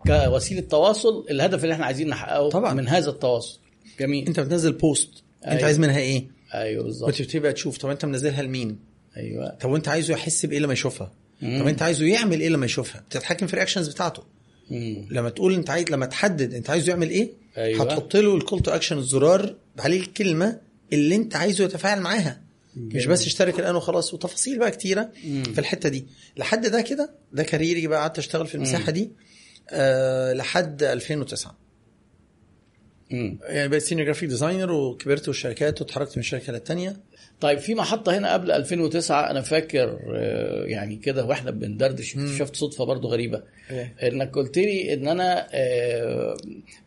كوسيلة 0.08 0.62
تواصل 0.62 1.26
الهدف 1.30 1.64
اللي 1.64 1.74
إحنا 1.74 1.86
عايزين 1.86 2.08
نحققه 2.10 2.50
طبعاً. 2.50 2.74
من 2.74 2.88
هذا 2.88 3.10
التواصل 3.10 3.60
جميل. 4.00 4.28
انت 4.28 4.40
بتنزل 4.40 4.72
post 4.72 5.10
انت 5.44 5.48
أيوة. 5.52 5.66
عايز 5.66 5.80
منها 5.80 6.00
إيه؟ 6.00 6.28
أيوه 6.54 6.84
بالظبط. 6.84 7.10
وتبتدي 7.10 7.40
بقى 7.40 7.54
تشوف 7.54 7.78
طب 7.78 7.90
انت 7.90 8.06
منزلها 8.06 8.42
لمين؟ 8.44 8.80
أيوه. 9.18 9.50
طب 9.50 9.70
وانت 9.70 9.88
عايزه 9.88 10.14
يحس 10.14 10.46
بإيه 10.46 10.60
لما 10.60 10.74
يشوفها؟ 10.74 11.12
مم. 11.42 11.60
طب 11.62 11.68
انت 11.68 11.82
عايزه 11.82 12.06
يعمل 12.06 12.42
إيه 12.42 12.50
لما 12.50 12.66
يشوفها؟ 12.66 13.02
بتتحكم 13.10 13.48
في 13.48 13.54
ال 13.54 13.57
reactions 13.57 13.90
بتاعته. 13.90 14.24
مم. 14.72 15.08
لما 15.12 15.30
تقول 15.30 15.54
انت 15.54 15.70
عايز 15.70 15.90
لما 15.90 16.06
تحدد 16.06 16.54
انت 16.54 16.70
عايزه 16.70 16.90
يعمل 16.90 17.10
إيه 17.10 17.30
أيوة. 17.58 17.82
هتحط 17.84 18.16
له 18.16 18.36
ال 18.36 18.40
call 18.40 18.60
to 18.60 18.72
action 18.72 18.98
الزرار 18.98 19.56
عليه 19.80 20.00
الكلمة 20.00 20.60
اللي 20.94 21.16
انت 21.16 21.36
عايزه 21.36 21.64
يتفاعل 21.64 22.02
معاها. 22.02 22.42
مش 22.76 23.06
بس 23.06 23.26
اشترك 23.26 23.60
الآن 23.60 23.76
وخلاص 23.76 24.14
وتفاصيل 24.14 24.60
بقى 24.60 24.72
كتيرة 24.72 25.10
مم. 25.26 25.44
في 25.44 25.60
الحتة 25.60 25.90
دي. 25.90 26.06
لحد 26.38 26.68
ده 26.68 26.82
كده 26.82 27.10
ده 27.34 27.44
career 27.44 27.81
ي 27.81 27.88
بقى 27.88 28.00
قعدت 28.02 28.18
أشتغل 28.18 28.48
في 28.48 28.56
المساحة 28.56 28.92
دي 28.92 29.10
آه 29.70 30.34
لحد 30.34 30.84
2009 30.84 31.58
مم. 33.12 33.40
يعني 33.44 33.68
بقيت 33.70 33.82
senior 33.82 34.06
graphic 34.06 34.30
designer 34.30 34.72
وكبرت 34.72 35.28
والشركات 35.28 35.82
واتحركت 35.82 36.18
من 36.18 36.24
شركة 36.24 36.54
للتانية 36.54 36.96
طيب 37.42 37.60
في 37.60 37.76
محطة 37.76 38.18
هنا 38.18 38.34
قبل 38.34 38.52
2009 38.52 39.32
أنا 39.32 39.42
فاكر 39.42 40.00
آه، 40.16 40.64
يعني 40.66 40.96
كده 40.96 41.26
وإحنا 41.26 41.52
بندردش 41.52 42.18
اكتشفت 42.18 42.56
صدفة 42.56 42.86
برضو 42.86 43.08
غريبة 43.08 43.44
إيه؟ 43.72 43.96
إنك 44.04 44.36
قلت 44.36 44.58
لي 44.58 44.94
إن 44.94 45.08
أنا 45.08 45.48
آه، 45.54 46.38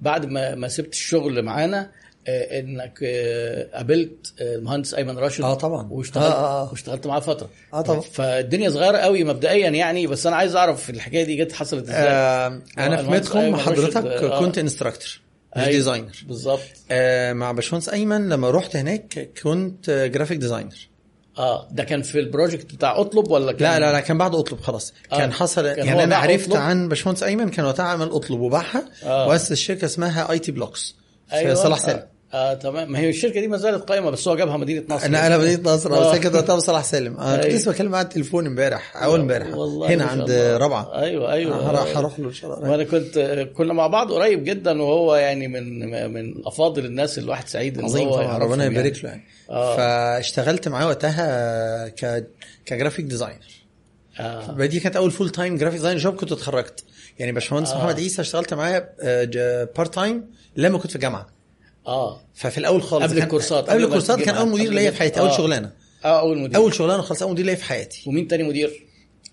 بعد 0.00 0.26
ما 0.26 0.54
ما 0.54 0.68
سبت 0.68 0.92
الشغل 0.92 1.42
معانا 1.42 1.90
آه، 2.28 2.64
آه، 3.02 3.68
قابلت 3.74 4.32
المهندس 4.40 4.94
أيمن 4.94 5.18
راشد 5.18 5.44
آه 5.44 5.54
طبعاً. 5.54 5.88
واشتغلت 5.90 6.34
آه، 6.34 6.62
آه،. 6.62 6.70
واشتغلت 6.70 7.06
معاه 7.06 7.20
فترة 7.20 7.48
آه 7.74 7.80
طبعاً. 7.80 8.00
فالدنيا 8.00 8.70
صغيرة 8.70 8.96
قوي 8.96 9.24
مبدئيا 9.24 9.68
يعني 9.68 10.06
بس 10.06 10.26
أنا 10.26 10.36
عايز 10.36 10.56
أعرف 10.56 10.90
الحكاية 10.90 11.24
دي 11.24 11.36
جت 11.36 11.52
حصلت 11.52 11.88
إزاي 11.88 12.08
آه 12.08 12.62
أنا 12.78 12.96
في 13.02 13.10
ميدكوم 13.10 13.40
أيمن 13.40 13.56
حضرتك 13.56 14.06
آه. 14.06 14.40
كنت 14.40 14.58
instructor 14.58 15.23
مش 15.56 15.62
أيوة، 15.62 15.70
designer 15.70 16.24
بالظبط 16.28 16.60
آه 16.90 17.32
مع 17.32 17.52
باشمهندس 17.52 17.88
أيمن 17.88 18.28
لما 18.28 18.50
رحت 18.50 18.76
هناك 18.76 19.30
كنت 19.42 19.90
graphic 19.90 20.38
designer 20.38 20.88
آه 21.38 21.68
ده 21.70 21.84
كان 21.84 22.02
في 22.02 22.18
ال 22.20 22.27
project 22.27 22.74
بتاع 22.74 23.00
أطلب 23.00 23.30
ولا 23.30 23.52
كان 23.52 23.62
لا 23.62 23.78
لا 23.78 23.92
لا 23.92 24.00
كان 24.00 24.18
بعد 24.18 24.34
أطلب 24.34 24.60
خلاص 24.60 24.92
آه. 25.12 25.18
كان 25.18 25.32
حصل 25.32 25.62
كان 25.74 25.86
يعني 25.86 26.04
أنا 26.04 26.16
عرفت 26.16 26.48
أطلب؟ 26.48 26.60
عن 26.60 26.88
باشمهندس 26.88 27.22
أيمن 27.22 27.48
كان 27.50 27.64
وقتها 27.64 27.84
عمل 27.84 28.06
أطلب 28.10 28.40
وباعها 28.40 28.88
آه. 29.04 29.28
وأسس 29.28 29.52
شركة 29.52 29.84
اسمها 29.84 30.30
IT 30.30 30.52
Blocks 30.52 30.94
في 31.28 31.36
أيوة. 31.36 31.54
صلاح 31.54 31.78
سالم 31.78 31.98
آه. 31.98 32.13
آه 32.34 32.54
تمام 32.54 32.92
ما 32.92 32.98
هي 32.98 33.08
الشركة 33.08 33.40
دي 33.40 33.48
ما 33.48 33.56
زالت 33.56 33.88
قائمة 33.88 34.10
بس 34.10 34.28
هو 34.28 34.36
جابها 34.36 34.56
مدينة 34.56 34.84
نصر 34.88 35.06
أنا 35.06 35.26
أنا 35.26 35.38
مدينة 35.38 35.74
نصر 35.74 35.94
آه. 35.94 36.12
بس 36.12 36.18
كده 36.18 36.38
وقتها 36.38 36.54
في 36.54 36.60
صلاح 36.60 36.84
سالم 36.84 37.16
أنا 37.16 37.42
كنت. 37.42 37.52
لسه 37.52 37.72
بكلم 37.72 37.94
على 37.94 38.04
التليفون 38.04 38.46
امبارح 38.46 38.96
اول 39.02 39.20
امبارح 39.20 39.46
هنا 39.90 40.04
عند. 40.04 40.30
رابعة 40.30 41.00
أيوه 41.02 41.32
أيوه 41.32 41.56
آه، 41.56 41.70
هروح 41.70 41.96
هروح 41.96 42.18
له 42.20 42.28
إن 42.28 42.32
شاء 42.32 42.58
الله 42.58 42.70
وأنا 42.70 42.84
كنت 42.84 43.18
كنا 43.56 43.72
مع 43.72 43.86
بعض 43.86 44.12
قريب 44.12 44.44
جدا 44.44 44.82
وهو 44.82 45.14
يعني 45.14 45.48
من 45.48 45.90
من 46.12 46.46
أفاضل 46.46 46.84
الناس 46.84 47.18
الواحد 47.18 47.48
سعيد 47.48 47.78
إن 47.78 47.84
هو 47.84 48.38
ربنا 48.40 48.64
يعني. 48.64 48.74
يبارك 48.74 49.04
له 49.04 49.10
يعني 49.10 49.24
آه. 49.50 49.76
فاشتغلت 49.76 50.68
معاه 50.68 50.86
وقتها 50.86 51.88
ك 51.88 52.26
ك 52.66 52.71
graphic 52.71 53.04
designer 53.04 53.64
آه. 54.20 54.66
دي 54.66 54.80
كانت 54.80 54.96
أول 54.96 55.10
full 55.10 55.30
time 55.30 55.56
graphic 55.56 55.78
design 55.78 55.96
job 55.96 56.14
كنت 56.14 56.32
اتخرجت 56.32 56.84
يعني 57.18 57.32
باشمهندس 57.32 57.70
آه. 57.70 57.78
محمد 57.78 58.00
عيسى 58.00 58.22
اشتغلت 58.22 58.54
معاه 58.54 58.88
part 59.76 59.94
time 59.94 60.26
لما 60.56 60.78
كنت 60.78 60.90
في 60.90 60.96
الجامعة 60.96 61.34
آه. 61.86 62.20
ففي 62.34 62.58
الأول 62.58 62.82
خالص 62.82 63.04
قبل 63.04 63.18
الكورسات، 63.18 63.70
قبل 63.70 63.84
الكورسات 63.84 64.20
كان 64.20 64.34
أول. 64.34 64.48
مدير 64.50 64.72
ليا 64.72 64.90
في 64.90 64.98
حياتي 64.98 65.20
أول 65.20 65.28
آه. 65.28 65.36
شغلانة. 65.36 65.70
آه 66.04 66.20
أول 66.20 66.38
مدير. 66.38 66.56
أول 66.56 66.74
شغلانة 66.74 67.02
خالص 67.02 67.22
أول 67.22 67.32
مدير 67.32 67.44
ليا 67.46 67.54
في 67.54 67.64
حياتي. 67.64 68.02
ومين 68.06 68.28
تاني 68.28 68.42
مدير؟ 68.42 68.86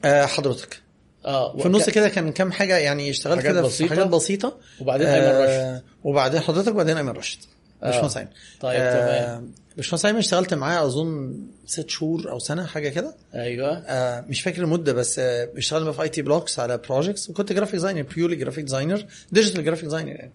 آه 0.06 0.26
حضرتك. 0.26 0.82
آه 1.26 1.58
في 1.58 1.66
النص 1.66 1.90
كده 1.90 2.10
كان 2.10 2.32
كام 2.32 2.52
حاجة 2.52 2.78
يعني 2.78 3.10
اشتغلت 3.10 3.44
كده 3.44 3.62
في 3.62 3.68
بسيطة. 3.68 3.90
حاجات 3.90 4.08
بسيطة. 4.08 4.58
وبعدين 4.82 5.08
أيمن 5.08 5.26
آه 5.26 5.82
وبعدين 6.04 6.40
حضرتك 6.40 6.72
وبعدين 6.72 6.98
أيمن 6.98 7.10
راشد 7.12 7.40
باشمهندس 7.82 8.18
ايمن 8.18 8.30
طيب 8.62 8.80
آه 8.82 9.26
تمام. 9.28 9.52
باشمهندس 9.78 10.06
أيمن 10.06 10.18
اشتغلت 10.18 10.54
معاه 10.54 10.86
أظن 10.86 11.34
ست 11.66 11.90
شهور 11.90 12.32
أو 12.32 12.40
سنة 12.40 12.66
حاجة 12.66 12.90
كده. 12.90 13.16
أيوه. 13.36 13.78
آه 13.78 14.26
مش 14.30 14.42
فاكر 14.42 14.64
المدة 14.64 14.94
بس 14.94 15.20
آه 15.20 15.50
اشتغلت 15.58 15.84
معاه 15.84 15.94
في 15.94 16.02
IT 16.02 16.22
Blocks 16.22 16.60
على 16.60 16.78
projects 16.78 17.30
وكنت 17.30 17.54
graphic 17.54 17.76
designer 17.76 18.02
purely 18.02 18.36
graphic 18.36 18.64
designer 18.64 19.06
digital 19.32 19.64
graphic 19.64 19.84
designer 19.86 20.10
يعني. 20.10 20.34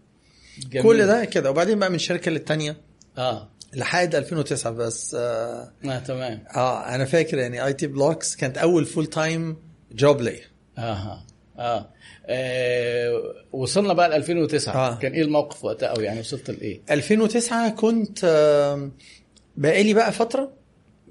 جميل. 0.70 0.82
كل 0.86 1.06
ده 1.06 1.24
كده. 1.24 1.50
وبعدين 1.50 1.78
بقى 1.78 1.90
من 1.90 1.98
شركة 1.98 2.30
للتانية. 2.30 2.76
آه. 3.18 3.48
لحد 3.74 4.14
2009 4.14 4.72
بس 4.72 5.14
آه, 5.18 5.72
آه 5.84 5.98
تمام. 5.98 6.44
آه 6.56 6.94
أنا 6.94 7.04
فاكر 7.04 7.38
يعني 7.38 7.64
IT 7.66 7.86
Blocks 7.86 8.36
كانت 8.36 8.58
أول 8.58 8.84
full 8.86 9.06
time 9.06 9.56
job 9.92 10.20
ليا. 10.20 10.40
أها 10.78 11.26
آه, 11.58 11.90
آه. 12.26 13.34
وصلنا 13.52 13.92
بقى 13.92 14.08
ل 14.08 14.12
2009 14.12 14.74
آه. 14.74 14.98
كان 14.98 15.12
إيه 15.12 15.22
الموقف 15.22 15.64
وقتها؟ 15.64 15.86
أو 15.86 16.00
يعني 16.00 16.20
وصلت 16.20 16.50
لإيه؟ 16.50 16.80
2009 16.90 17.68
كنت 17.70 18.18
آه 18.24 18.90
بقالي 19.56 19.94
بقى 19.94 20.12
فترة 20.12 20.52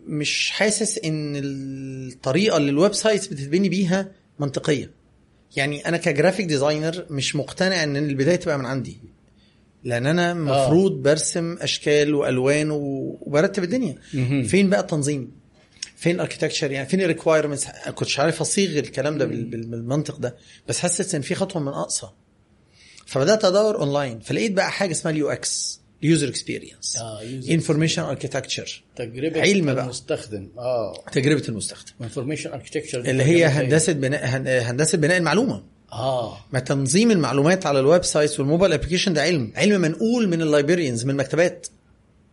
مش 0.07 0.49
حاسس 0.51 0.97
إن 0.97 1.33
الطريقة 1.43 2.57
اللي 2.57 2.69
ال 2.69 2.93
websites 2.93 3.27
بتتبني 3.27 3.69
بيها 3.69 4.11
منطقية. 4.39 4.91
يعني 5.55 5.87
أنا 5.87 5.97
ك 5.97 6.03
graphic 6.03 6.45
designer 6.45 7.05
مش 7.09 7.35
مقتنع 7.35 7.83
إن 7.83 7.97
البداية 7.97 8.35
تبقى 8.35 8.57
من 8.59 8.65
عندي. 8.65 8.97
لأن 9.85 10.05
أنا 10.05 10.31
المفروض 10.31 10.91
برسم 10.91 11.57
اشكال 11.61 12.15
والوان 12.15 12.67
وبرتب 12.71 13.63
الدنيا. 13.63 13.95
مهم. 14.13 14.43
فين 14.43 14.69
بقى 14.69 14.79
التنظيم؟ 14.79 15.31
فين 15.95 16.15
ال 16.15 16.20
architecture 16.20 16.71
يعني 16.71 16.87
فين 16.87 17.01
ال 17.01 17.06
requirements 17.06 17.63
ما 17.63 17.67
كنتش 17.95 18.19
عارف 18.19 18.41
أصيغ 18.41 18.79
الكلام 18.79 19.17
ده 19.17 19.25
بال- 19.25 19.43
بال- 19.45 19.65
بالمنطق 19.67 20.17
ده 20.19 20.35
بس 20.67 20.79
حسيت 20.79 21.15
إن 21.15 21.21
في 21.21 21.35
خطوة 21.35 21.61
ناقصة. 21.61 22.07
فبدأت 23.05 23.45
أدور 23.45 23.75
اونلاين 23.79 24.19
فلقيت 24.19 24.51
بقى 24.51 24.71
حاجة 24.71 24.91
اسمها 24.91 25.13
ال 25.13 25.29
UX 25.29 25.81
user 26.01 26.27
experience 26.27 26.97
information 27.51 28.01
architecture 28.01 28.83
تجربة 28.95 29.41
علم 29.41 29.73
بقى. 29.73 29.83
المستخدم. 29.83 30.49
آه. 30.57 31.03
تجربة 31.11 31.43
المستخدم. 31.49 31.91
information 32.01 32.49
architecture 32.51 32.99
اللي 32.99 33.23
هي 33.23 33.45
هندسة 33.45 33.93
بناء 33.93 34.25
هن- 34.25 34.47
هندسة 34.47 34.97
بناء 34.97 35.17
المعلومة. 35.17 35.63
آه. 35.93 36.37
ما 36.53 36.59
تنظيم 36.59 37.11
المعلومات 37.11 37.65
على 37.65 37.79
ال 37.79 38.03
websites 38.03 38.39
وال 38.39 38.48
mobile 38.48 38.73
application 38.73 39.13
ده 39.13 39.21
علم 39.21 39.51
علم 39.55 39.81
منقول 39.81 40.27
من 40.29 40.41
ال 40.41 40.47
librarians 40.47 41.03
من 41.05 41.11
المكتبات. 41.11 41.67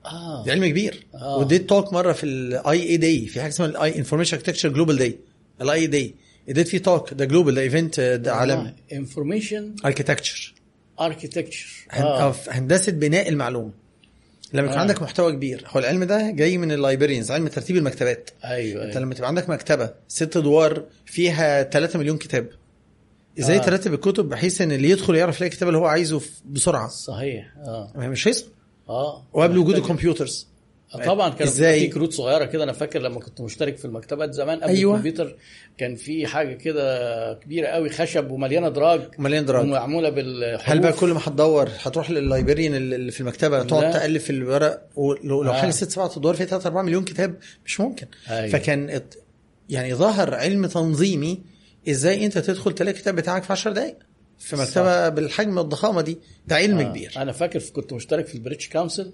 آه. 0.07 0.45
ده 0.47 0.53
علم 0.53 0.67
كبير. 0.67 1.07
آه. 1.15 1.37
واديت 1.39 1.69
talk 1.69 1.93
مرة 1.93 2.13
في 2.13 2.25
ال 2.25 2.83
IA 2.83 2.97
Day 2.97 3.27
في 3.27 3.41
حاجة 3.41 3.51
اسمها 3.51 3.69
ال 3.69 3.99
information 3.99 4.37
architecture 4.37 4.69
global 4.69 4.97
day 4.97 5.19
ال 5.61 5.79
IA 5.81 5.87
Day 5.87 6.15
اديت 6.49 6.69
فيه 6.69 6.79
talk 6.79 7.15
ده 7.15 7.25
global 7.25 7.55
ده 7.55 7.61
event 7.61 8.01
ده 8.01 8.35
عالمي. 8.35 8.75
انفورميشن 8.93 9.75
اركتكتشر 9.85 10.55
اركتكتشر 11.01 11.87
هندسة 12.49 12.93
بناء 12.93 13.29
المعلومة. 13.29 13.71
لما 14.53 14.65
يكون 14.67 14.77
آه. 14.77 14.81
عندك 14.81 15.03
محتوى 15.03 15.33
كبير 15.33 15.65
هو 15.69 15.81
العلم 15.81 16.05
ده 16.05 16.31
جاي 16.31 16.59
من 16.59 16.73
ال 16.73 16.78
librarians 16.78 17.31
علم 17.31 17.49
ترتيب 17.49 17.77
المكتبات. 17.77 18.31
أيوه 18.45 18.85
أنت 18.85 18.91
أيوة. 18.91 19.05
لما 19.07 19.15
تبقى 19.15 19.29
عندك 19.29 19.51
مكتبة 19.51 19.91
ست 20.09 20.37
أدوار 20.37 20.85
فيها 21.07 21.63
3 21.63 21.99
مليون 21.99 22.19
كتاب. 22.19 22.47
إزاي 23.39 23.57
آه. 23.57 23.61
ترتب 23.61 23.95
الكتب 23.95 24.29
بحيث 24.29 24.61
ان 24.61 24.73
اللي 24.73 24.91
يدخل 24.91 25.15
يعرف 25.15 25.37
يلاقي 25.37 25.51
الكتاب 25.53 25.69
اللي 25.69 25.79
هو 25.79 25.87
عايزه 25.87 26.21
بسرعة 26.47 26.89
صحيح 26.89 27.53
آه 27.57 27.93
مش 27.97 28.29
هيوصل 28.29 28.47
آه 28.89 29.27
وقبل 29.33 29.59
وجود 29.59 29.75
ال 29.75 29.83
computers 29.83 30.53
آه، 30.95 31.05
طبعا 31.05 31.29
كان؟ 31.29 31.49
في 31.49 31.87
كروت 31.87 32.13
صغيرة 32.13 32.45
كده 32.45 32.65
أنا 32.65 32.73
فاكر 32.73 33.03
لما 33.03 33.21
كنت 33.21 33.41
مشترك 33.41 33.77
في 33.77 33.85
المكتبات 33.85 34.33
زمان 34.33 34.61
قبل 34.61 34.73
أيوة. 34.73 34.93
الكمبيوتر 34.93 35.37
كان 35.79 35.97
في 35.97 36.27
حاجة 36.27 36.55
كده 36.55 37.35
كبيرة 37.35 37.67
قوي 37.67 37.91
خشب 37.91 38.31
ومليانة 38.31 38.69
دراج 38.69 39.01
مليان 39.19 39.45
دراج 39.45 39.65
ومعمولة 39.65 40.09
بالحروف 40.09 40.71
هل 40.71 40.79
بقى 40.79 40.93
كل 40.93 41.13
ما 41.13 41.21
هتدور 41.25 41.69
هتروح 41.83 42.11
لل 42.11 42.22
librarian 42.22 42.75
اللي 42.75 43.13
في 43.13 43.21
المكتبة 43.21 43.63
تقعد. 43.63 43.93
تالف 43.93 44.25
في 44.25 44.31
الورق 44.31 44.83
ولو 44.97 45.43
لو 45.43 45.51
آه. 45.53 45.55
حاجة 45.61 45.71
ست 45.71 45.91
سبعة 45.91 46.13
أدوار 46.17 46.35
فيها 46.35 46.47
3 46.47 46.67
4 46.67 46.83
مليون 46.83 47.05
كتاب 47.05 47.37
مش 47.67 47.81
ممكن 47.81 48.07
أيوة. 48.31 48.49
فكان 48.49 49.01
يعني 49.69 49.95
ظهر 49.95 50.35
علم 50.35 50.67
تنظيمي 50.67 51.52
إزاي 51.89 52.27
أنت 52.27 52.39
تدخل 52.39 52.73
تلاقي 52.73 52.95
الكتاب 52.97 53.17
بتاعك 53.17 53.43
في 53.43 53.53
10 53.53 53.73
دقائق 53.73 53.97
في 54.39 54.57
مكتبه 54.57 55.09
بالحجم 55.09 55.59
الضخامه 55.59 56.01
دي 56.01 56.19
ده 56.47 56.57
علم 56.57 56.79
آه. 56.79 56.83
كبير. 56.91 57.13
أنا 57.17 57.33
فاكر 57.33 57.61
كنت 57.73 57.93
مشترك 57.93 58.27
في 58.27 58.35
البريتش 58.35 58.69
كونسل. 58.69 59.13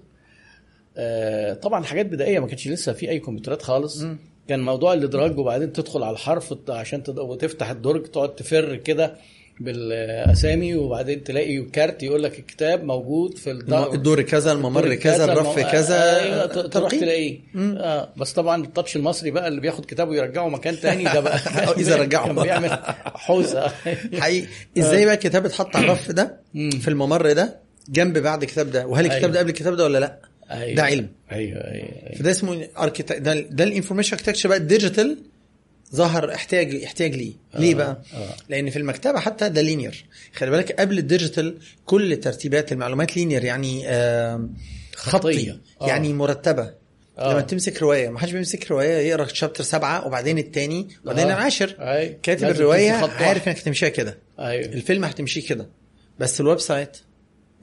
آه 0.97 1.53
طبعا 1.53 1.83
حاجات 1.83 2.05
بدائية 2.05 2.39
ما 2.39 2.47
كانش 2.47 2.67
لسه 2.67 2.93
في 2.93 3.09
أي 3.09 3.19
كمبيوترات 3.19 3.61
خالص. 3.61 4.01
مم. 4.01 4.17
كان 4.47 4.59
موضوع 4.59 4.93
الادراج 4.93 5.37
وبعدين 5.39 5.73
تدخل 5.73 6.03
على 6.03 6.13
الحرف 6.13 6.53
عشان 6.69 7.03
تد- 7.03 7.19
وتفتح 7.19 7.69
الدرج 7.69 8.03
تقعد 8.05 8.35
تفر 8.35 8.75
كده. 8.75 9.15
بالأسامي 9.59 10.75
وبعدين 10.75 11.23
تلاقي 11.23 11.61
card 11.61 12.03
يقول 12.03 12.23
لك 12.23 12.39
الكتاب 12.39 12.83
موجود 12.83 13.37
في 13.37 13.51
الدار 13.51 13.93
الدور 13.93 14.21
كذا 14.21 14.51
الممر 14.51 14.95
كذا 14.95 15.25
الرف 15.25 15.59
كذا 15.59 16.45
ت- 16.45 16.57
تروح. 16.73 16.91
تلاقيه. 16.91 17.39
آه 17.57 18.13
بس 18.17 18.33
طبعا 18.33 18.63
ال 18.63 18.68
touch 18.68 18.95
المصري 18.95 19.31
بقى 19.31 19.47
اللي 19.47 19.61
بياخد 19.61 19.85
كتابه 19.85 20.11
ويرجعه 20.11 20.49
مكان 20.49 20.79
تاني 20.79 21.03
ده 21.03 21.19
بقى 21.19 21.37
إذا 21.81 21.95
رجعه. 21.95 22.25
كان 22.25 22.35
بيعمل 22.43 22.69
حوسه 23.05 23.67
حقيقي 24.19 24.47
إزاي 24.77 25.05
بقى 25.05 25.13
الكتاب 25.13 25.45
اتحط 25.45 25.75
على 25.75 25.85
الرف 25.85 26.11
ده. 26.11 26.39
في 26.53 26.87
الممر 26.87 27.31
ده 27.33 27.59
جنب 27.89 28.17
بعض 28.17 28.41
الكتاب 28.43 28.71
ده 28.71 28.87
وهل 28.87 29.05
الكتاب 29.05 29.21
أيوة. 29.23 29.33
ده 29.33 29.39
قبل 29.39 29.49
الكتاب 29.49 29.75
ده 29.75 29.83
ولا 29.83 29.97
لأ 29.97 30.19
أيوة. 30.51 30.75
ده 30.75 30.83
علم. 30.83 31.07
أيوه 31.31 31.57
أيوه, 31.57 31.71
أيوة. 32.07 32.15
فده 32.19 32.31
اسمه 32.31 32.67
اركيتك 32.79 33.17
ده, 33.17 33.33
ده 33.39 33.63
ال 33.63 33.67
information 33.67 34.15
architecture 34.15 34.49
بقى 34.49 34.57
ال 34.57 34.64
digital 34.64 35.17
ظهر 35.95 36.33
احتاج 36.33 36.75
احتياج 36.83 37.15
ليه 37.15 37.33
ليه 37.55 37.71
آه، 37.73 37.77
بقى 37.77 38.01
آه. 38.13 38.35
لأن 38.49 38.69
في 38.69 38.79
المكتبة 38.79 39.19
حتى 39.19 39.49
ده 39.49 39.61
linear 39.61 40.05
خلي 40.33 40.49
بالك 40.51 40.71
قبل 40.71 40.97
ال 40.97 41.05
digital 41.05 41.57
كل 41.85 42.17
ترتيبات 42.17 42.71
المعلومات 42.71 43.17
linear 43.17 43.43
يعني 43.43 43.89
آه 43.89 44.49
خطي 44.95 45.19
خطية. 45.19 45.61
آه. 45.81 45.87
يعني 45.87 46.13
مرتبة 46.13 46.73
آه. 47.17 47.31
لما 47.31 47.41
تمسك 47.41 47.81
رواية 47.81 48.09
ما 48.09 48.19
حدش 48.19 48.31
بيمسك 48.31 48.71
رواية 48.71 49.07
يقرأ 49.07 49.25
chapter 49.27 49.63
سبعة 49.63 50.07
وبعدين 50.07 50.37
الثاني 50.37 50.87
وبعدين 51.03 51.27
آه. 51.27 51.33
العاشر 51.33 51.75
أي. 51.79 52.17
كاتب 52.23 52.47
الرواية. 52.49 52.91
عارف 52.91 53.47
إنك 53.47 53.57
هتمشيها 53.59 53.89
كده 53.89 54.17
أيوه 54.39 54.65
الفيلم 54.65 55.03
هتمشيه 55.05 55.47
كده 55.47 55.69
بس 56.19 56.41
ال 56.41 56.59
website 56.59 56.97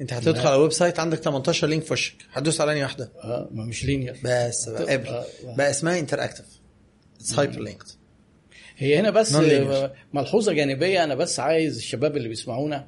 أنت 0.01 0.13
هتدخل 0.13 0.43
لا. 0.43 0.49
على 0.49 0.57
ال 0.57 0.73
website 0.73 1.01
عندك 1.01 1.19
18 1.19 1.67
link 1.67 1.83
في 1.83 1.93
وشك 1.93 2.15
هتدوس 2.33 2.61
على 2.61 2.83
واحدة 2.83 3.13
آه 3.25 3.49
ما 3.53 3.65
مش 3.65 3.85
linear 3.85 4.17
بس 4.25 4.69
بقى 4.69 4.93
قبل 4.93 5.09
آه. 5.09 5.27
بقى 5.57 5.71
اسمها 5.71 5.99
interactive 5.99 6.47
it's 7.21 7.39
hyperlinked 7.39 7.87
هي 8.77 8.99
هنا 8.99 9.11
بس. 9.11 9.35
ملحوظة 10.15 10.53
جانبية. 10.53 11.05
أنا 11.05 11.15
بس 11.15 11.41
عايز 11.41 11.77
الشباب 11.77 12.17
اللي 12.17 12.29
بيسمعونا 12.29 12.87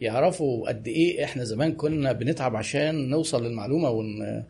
يعرفوا 0.00 0.68
قد 0.68 0.88
إيه 0.88 1.24
إحنا 1.24 1.44
زمان 1.44 1.72
كنا 1.72 2.12
بنتعب 2.12 2.56
عشان 2.56 3.08
نوصل 3.10 3.44
للمعلومة 3.46 3.90
وان 3.90 4.42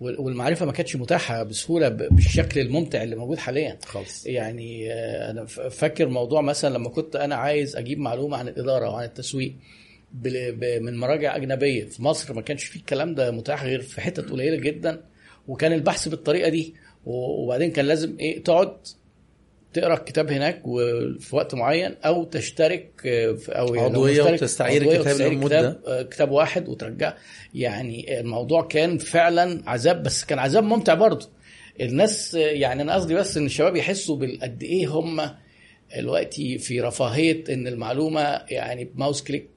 المعرفة 0.00 0.66
ما 0.66 0.72
كانتش 0.72 0.96
متاحة 0.96 1.42
بسهولة 1.42 1.88
بالشكل 1.88 2.60
الممتع 2.60 3.02
اللي 3.02 3.16
موجود 3.16 3.38
حاليا. 3.38 3.78
خالص. 3.84 4.26
يعني 4.26 4.92
آه، 4.92 5.30
أنا 5.30 5.44
فاكر 5.44 6.08
موضوع 6.08 6.40
مثلا 6.40 6.74
لما 6.74 6.88
كنت 6.88 7.16
أنا 7.16 7.34
عايز 7.34 7.76
أجيب 7.76 7.98
معلومة 7.98 8.36
عن 8.36 8.48
الإدارة 8.48 8.90
وعن 8.90 9.04
التسويق 9.04 9.54
من 10.80 10.98
مراجع 10.98 11.36
أجنبية 11.36 11.84
في 11.84 12.02
مصر 12.02 12.34
ما 12.34 12.40
كانش 12.42 12.64
فيه 12.64 12.80
الكلام 12.80 13.14
ده 13.14 13.30
متاح 13.30 13.64
غير 13.64 13.80
في 13.82 14.00
حتت 14.00 14.30
قليلة 14.30 14.56
جدا. 14.56 15.00
وكان 15.48 15.72
البحث 15.72 16.08
بالطريقة 16.08 16.48
دي. 16.48 16.74
وبعدين 17.06 17.70
كان 17.70 17.84
لازم 17.84 18.16
إيه 18.20 18.42
تقعد 18.44 18.76
تقرأ 19.72 19.94
الكتاب 19.94 20.30
هناك 20.32 20.62
وفي 20.64 21.36
وقت 21.36 21.54
معين 21.54 21.96
أو 22.04 22.24
تشترك 22.24 22.90
آه، 23.06 23.32
في- 23.32 23.52
أو 23.52 23.80
عضوية 23.80 24.20
مشترك 24.22 24.32
وتستعير 24.42 24.82
عضوية 24.82 24.98
كتاب 24.98 25.06
وتستعير 25.10 25.32
لمدة. 25.32 25.46
كتاب, 25.46 25.80
آه، 25.86 26.02
كتاب 26.02 26.30
واحد 26.30 26.68
وترجع. 26.68 27.14
يعني 27.54 28.20
الموضوع 28.20 28.62
كان 28.62 28.98
فعلا 28.98 29.62
عذاب 29.66 30.02
بس 30.02 30.24
كان 30.24 30.38
عذاب 30.38 30.64
ممتع 30.64 30.94
برضه. 30.94 31.28
الناس 31.80 32.34
آه، 32.34 32.38
يعني 32.38 32.82
أنا 32.82 32.94
قصدي 32.94 33.14
بس 33.14 33.36
إن 33.36 33.46
الشباب 33.46 33.76
يحسوا 33.76 34.16
بالقد 34.16 34.62
إيه 34.62 34.86
هم 34.88 35.30
دلوقتي 35.96 36.58
في 36.58 36.80
رفاهية 36.80 37.44
إن 37.50 37.66
المعلومة 37.66 38.20
يعني 38.50 38.84
بماوس 38.84 39.22
كليك. 39.22 39.48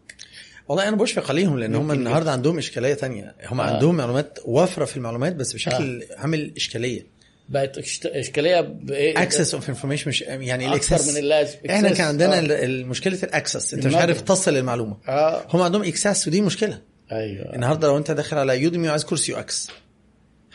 والله 0.67 0.87
أنا 0.87 0.95
بشفق 0.97 1.29
عليهم 1.29 1.59
لأن 1.59 1.75
هم 1.75 1.91
النهارده 1.91 2.31
عندهم 2.31 2.57
إشكالية 2.57 2.93
تانية. 2.93 3.35
هم 3.45 3.61
آه. 3.61 3.63
عندهم 3.73 3.95
معلومات 3.95 4.39
وافرة 4.45 4.85
في 4.85 4.97
المعلومات 4.97 5.35
بس 5.35 5.53
بشكل 5.53 6.03
عامل 6.17 6.53
إشكالية. 6.57 7.05
بقت 7.49 7.77
إشكالية 8.05 8.61
بايه 8.61 9.21
excess 9.21 9.53
of 9.53 9.69
information 9.69 10.09
مش 10.09 10.21
يعني 10.21 10.75
أكثر 10.75 10.95
ال 10.95 10.97
excess. 10.97 11.11
من 11.11 11.17
اللازم. 11.17 11.55
إحنا 11.69 11.89
كان 11.89 12.07
عندنا 12.07 12.37
آه. 12.37 12.65
المشكلة 12.65 13.19
ال 13.23 13.29
access. 13.29 13.73
أنت 13.73 13.87
مش. 13.87 13.95
عارف 13.95 14.21
تصل 14.21 14.53
للمعلومه 14.53 14.97
آه. 15.07 15.45
هم 15.49 15.61
عندهم 15.61 15.83
excess 15.83 16.27
ودي 16.27 16.41
مشكلة. 16.41 16.79
أيوه. 17.11 17.55
النهارده 17.55 17.87
لو 17.87 17.97
أنت 17.97 18.11
داخل 18.11 18.37
على 18.37 18.61
Udemy 18.61 18.87
وعايز 18.87 19.03
course 19.03 19.29
UX 19.29 19.67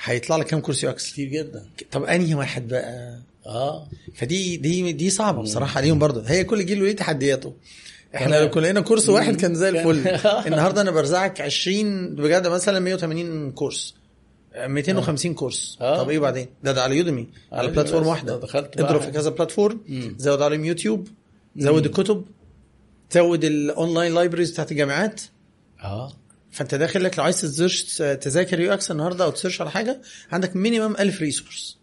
هيطلع 0.04 0.36
لك 0.36 0.46
كام 0.46 0.60
course 0.60 0.84
UX 0.84 1.12
كتير 1.12 1.28
جدا. 1.28 1.66
طب 1.90 2.04
أنهي 2.04 2.34
واحد 2.34 2.68
بقى؟ 2.68 3.18
آه. 3.46 3.88
فدي 4.14 4.56
دي 4.56 4.92
دي 4.92 5.10
صعبة 5.10 5.42
بصراحة 5.42 5.78
عليهم 5.78 5.98
برضه. 5.98 6.22
هي 6.26 6.44
كل 6.44 6.66
جيل 6.66 6.82
وليه 6.82 6.96
تحدياته. 6.96 7.54
إحنا. 8.14 8.36
لو 8.40 8.50
كنا 8.50 8.62
لقينا 8.62 8.80
course 8.80 9.08
واحد 9.08 9.36
كان 9.36 9.54
زي 9.54 9.68
الفل. 9.68 10.08
النهارده 10.46 10.80
أنا 10.80 10.90
برزعك 10.90 11.40
20 11.40 12.14
بجد 12.14 12.46
مثلا 12.46 12.80
180 12.80 13.52
course 13.52 13.94
250 14.66 15.34
course. 15.34 15.78
آه. 15.80 16.02
طب 16.02 16.10
إيه 16.10 16.18
بعدين؟ 16.18 16.48
ده 16.62 16.72
ده 16.72 16.82
على 16.82 16.96
Udemy 16.96 17.28
على 17.52 17.68
platform 17.70 18.06
واحدة. 18.06 18.36
دخلت 18.36 18.80
اضرب 18.80 19.00
في. 19.00 19.10
كذا 19.10 19.30
platform 19.30 19.80
مم. 19.88 20.14
زود 20.18 20.42
عليهم 20.42 20.64
يوتيوب 20.64 21.08
زود 21.56 21.84
الكتب 21.86 22.24
زود 23.12 23.44
ال 23.44 23.54
online 23.54 24.14
libraries 24.14 24.50
بتاعت 24.50 24.72
الجامعات 24.72 25.20
آه. 25.84 26.12
فأنت 26.50 26.74
داخل 26.74 27.04
لك 27.04 27.18
لو 27.18 27.24
عايز 27.24 27.40
ت 27.40 27.46
search 27.46 27.82
تذاكر 27.98 28.60
UX 28.60 28.90
النهارده 28.90 29.24
أو 29.24 29.30
ت 29.30 29.34
search 29.34 29.60
على 29.60 29.70
حاجة 29.70 30.00
عندك 30.32 30.56
minimum 30.56 30.96
1000 30.98 31.20
resource 31.20 31.78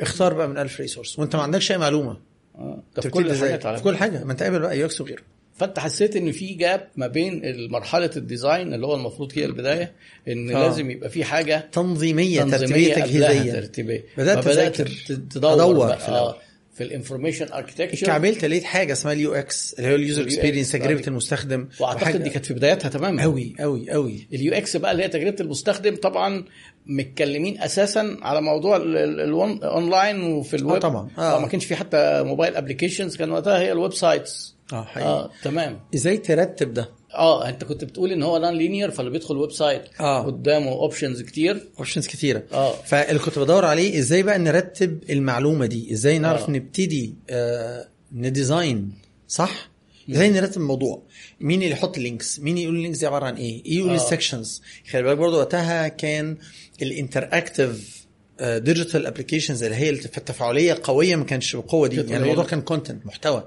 اختار 0.00 0.34
بقى 0.34 0.48
من 0.48 0.58
1000 0.58 0.80
resource 0.80 1.18
وأنت 1.18 1.36
ما 1.36 1.42
عندكش 1.42 1.72
أي 1.72 1.78
معلومة. 1.78 2.16
آه. 2.54 2.82
في 3.00 3.08
كل؟ 3.10 3.34
حاجة 3.36 3.76
في 3.76 3.82
كل 3.82 3.96
حاجة. 3.96 4.24
ما 4.24 4.32
أنت 4.32 4.42
قابل 4.42 4.58
بقى 4.58 4.78
UX 4.78 5.00
وغيره. 5.00 5.22
فانت 5.58 5.78
حسيت 5.78 6.16
إن 6.16 6.32
في 6.32 6.54
gap 6.54 6.88
ما 6.96 7.06
بين 7.06 7.42
مرحله 7.70 8.10
ال 8.16 8.24
design 8.24 8.74
اللي 8.74 8.86
هو 8.86 8.94
المفروض 8.94 9.32
هي 9.34 9.44
البداية 9.44 9.92
إن 10.28 10.50
آه. 10.56 10.66
لازم 10.66 10.90
يبقى 10.90 11.10
في 11.10 11.24
حاجة 11.24 11.68
تنظيمية, 11.72 12.40
تنظيمية 12.42 12.94
ترتيبيه 12.94 12.94
تجهيزية 12.94 13.52
ترتيبية 13.52 14.04
بدأت 14.18 14.38
فبدأت 14.38 14.80
أذاكر. 14.80 14.86
ت- 15.06 15.12
تدور 15.12 15.86
بقى 15.86 15.98
في 15.98 16.08
الأول. 16.08 16.28
آه 16.28 16.36
في 16.74 16.84
ال 16.84 16.89
information 16.89 17.46
architecture 17.52 18.06
كعبلت 18.06 18.44
لقيت 18.44 18.64
حاجة 18.64 18.92
اسمها 18.92 19.12
ال 19.12 19.34
UX 19.34 19.74
اللي 19.78 19.90
هو 19.90 19.94
ال 19.94 20.00
user 20.00 20.22
experience 20.22 20.72
تجربة 20.72 20.88
أيوة. 20.90 21.02
المستخدم 21.08 21.68
وأعتقد 21.80 22.22
دي 22.22 22.30
كانت 22.30 22.46
في 22.46 22.54
بداياتها 22.54 22.88
تماما 22.88 23.22
قوي 23.22 23.54
قوي 23.60 23.90
قوي 23.90 24.26
ال 24.32 24.52
UX 24.52 24.76
بقى 24.76 24.92
اللي 24.92 25.02
هي 25.04 25.08
تجربة 25.08 25.36
المستخدم 25.40 25.96
طبعا 25.96 26.44
متكلمين 26.88 27.60
أساسا 27.60 28.16
على 28.22 28.40
موضوع 28.40 28.76
ال- 28.76 28.96
ال- 28.96 29.20
الون- 29.20 29.50
الاونلاين 29.56 30.22
وفي 30.22 30.56
الويب. 30.56 30.80
طبعاً. 30.82 31.08
آه. 31.18 31.36
آه. 31.36 31.40
ما 31.40 31.46
كانش 31.48 31.64
في 31.64 31.76
حتى 31.76 32.22
mobile 32.22 32.56
applications 32.56 33.16
كان 33.16 33.30
وقتها 33.30 33.58
هي 33.58 33.72
ال 33.72 33.92
websites 33.94 34.54
آه 34.72 34.84
حقيقي. 34.84 35.08
آه 35.08 35.30
تمام. 35.42 35.80
إزاي 35.94 36.16
ترتب 36.18 36.74
ده؟ 36.74 36.88
آه 37.14 37.48
أنت 37.48 37.64
كنت 37.64 37.84
بتقول 37.84 38.12
إن 38.12 38.22
هو 38.22 38.38
non-linear 38.38 38.90
فاللي 38.90 39.10
بيدخل 39.10 39.36
website 39.36 39.82
آه. 40.00 40.22
قدامه 40.22 40.70
options 40.72 41.22
كتير. 41.22 41.68
options 41.78 42.06
كتيرة. 42.06 42.42
آه. 42.52 42.72
فاللي 42.72 43.18
كنت 43.18 43.38
بدور 43.38 43.64
عليه 43.64 43.98
إزاي 43.98 44.22
بقى 44.22 44.38
نرتب 44.38 44.98
المعلومة 45.10 45.66
دي؟ 45.66 45.92
إزاي 45.92 46.18
نعرف 46.18 46.48
آه. 46.48 46.50
نبتدي 46.50 47.14
آه 47.30 47.88
ن 48.12 48.23
design 48.23 48.92
صح؟ 49.28 49.68
إزاي 50.10 50.30
نرتب 50.30 50.60
الموضوع؟ 50.60 51.02
مين 51.40 51.62
اللي 51.62 51.72
يحط 51.72 51.98
links 51.98 52.40
مين 52.40 52.58
يقول 52.58 52.74
ال 52.76 52.80
links 52.80 52.98
دي 52.98 53.06
عبارة 53.06 53.24
عن 53.26 53.34
إيه؟ 53.36 53.64
إيه 53.66 53.78
يقول 53.78 53.90
آه. 53.90 53.94
ال 53.94 54.02
sections 54.02 54.62
خلي 54.90 55.02
بالك 55.02 55.16
برضه 55.18 55.38
وقتها 55.38 55.88
كان 55.88 56.36
ال 56.82 56.92
interactive 56.92 57.98
digital 58.42 59.06
applications 59.06 59.62
اللي 59.62 59.76
هي 59.76 59.90
التف- 59.90 60.18
التفاعلية 60.18 60.78
قوية 60.82 61.16
ما 61.16 61.24
كانش 61.24 61.56
بالقوه 61.56 61.88
دي 61.88 61.96
يعني. 61.96 62.16
الموضوع 62.16 62.44
كان 62.44 62.60
content 62.60 63.06
محتوى. 63.06 63.44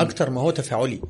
أكتر 0.00 0.30
ما 0.30 0.40
هو 0.40 0.50
تفاعلي 0.50 1.00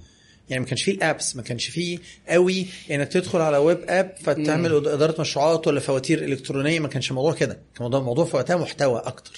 يعني 0.50 0.60
ما 0.62 0.68
كانش 0.68 0.82
فيه 0.82 0.92
ال 0.92 1.01
apps 1.01 1.36
ما 1.36 1.42
كانش 1.42 1.66
فيه 1.66 1.98
قوي. 2.28 2.66
انك 2.90 3.08
تدخل 3.08 3.40
على 3.40 3.56
web 3.56 3.78
app 3.88 4.12
فتعمل 4.22 4.74
إدارة 4.88 5.20
مشروعات 5.20 5.66
ولا 5.66 5.80
فواتير 5.80 6.24
إلكترونية 6.24 6.80
ما 6.80 6.88
كانش 6.88 7.10
الموضوع 7.10 7.32
كده. 7.32 7.54
كان 7.54 7.80
موضوع 7.82 8.00
موضوع 8.00 8.24
في 8.24 8.36
وقتها 8.36 8.56
محتوى 8.56 8.98
أكتر. 9.04 9.32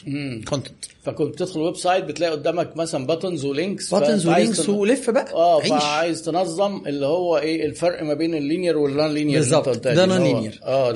content 0.48 0.84
فكنت 1.04 1.28
بتدخل 1.32 1.60
website 1.60 2.04
بتلاقي 2.04 2.32
قدامك 2.32 2.76
مثلا 2.76 3.06
buttons 3.06 3.44
و 3.44 3.53
links 3.53 3.94
buttons 3.94 4.26
و 4.26 4.33
links 4.33 4.66
تن- 4.66 4.72
ولف 4.72 5.10
بقى. 5.10 5.32
آه 5.32 5.60
فعايز 5.60 6.22
تنظم 6.22 6.82
اللي 6.86 7.06
هو 7.06 7.38
إيه 7.38 7.66
الفرق 7.66 8.02
ما 8.02 8.14
بين 8.14 8.34
ال 8.34 8.39
linear 8.39 8.68
وال 8.68 8.78
non-linear 8.78 9.38
بالظبط. 9.38 9.68
ده 9.68 10.06
non-linear 10.06 10.60
آه 10.62 10.94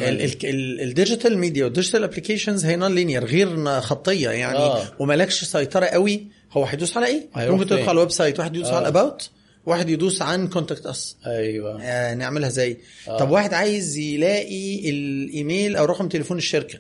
ال 0.85 0.92
digital 0.92 1.39
media 1.39 1.65
وال 1.65 1.74
digital 1.74 2.05
applications 2.05 2.65
هي 2.67 2.77
non-linear 2.77 3.25
غير 3.25 3.81
خطية 3.81 4.31
يعني. 4.31 4.57
آه. 4.59 4.83
ومالكش 4.99 5.45
سيطرة 5.45 5.87
قوي. 5.87 6.27
هو 6.53 6.65
هيدوس 6.65 6.97
على 6.97 7.07
إيه؟ 7.07 7.51
ممكن 7.51 7.67
تدخل؟ 7.67 7.83
على 7.83 7.91
ال 7.93 8.11
website 8.11 8.39
واحد 8.39 8.57
يدوس 8.57 8.69
آه. 8.69 8.75
على 8.75 8.83
ال 8.83 8.91
about 8.91 9.31
واحد 9.67 9.89
يدوس 9.89 10.23
عن 10.23 10.49
contact 10.49 10.87
us 10.87 11.17
أيوه 11.27 11.83
آه 11.83 12.15
نعملها 12.15 12.49
إزاي؟ 12.49 12.79
آه. 13.09 13.19
طب 13.19 13.31
واحد 13.31 13.55
عايز 13.55 13.97
يلاقي 13.97 14.91
الإيميل 14.91 15.77
أو 15.77 15.85
رقم 15.85 16.09
تليفون 16.09 16.39
الشركة 16.39 16.79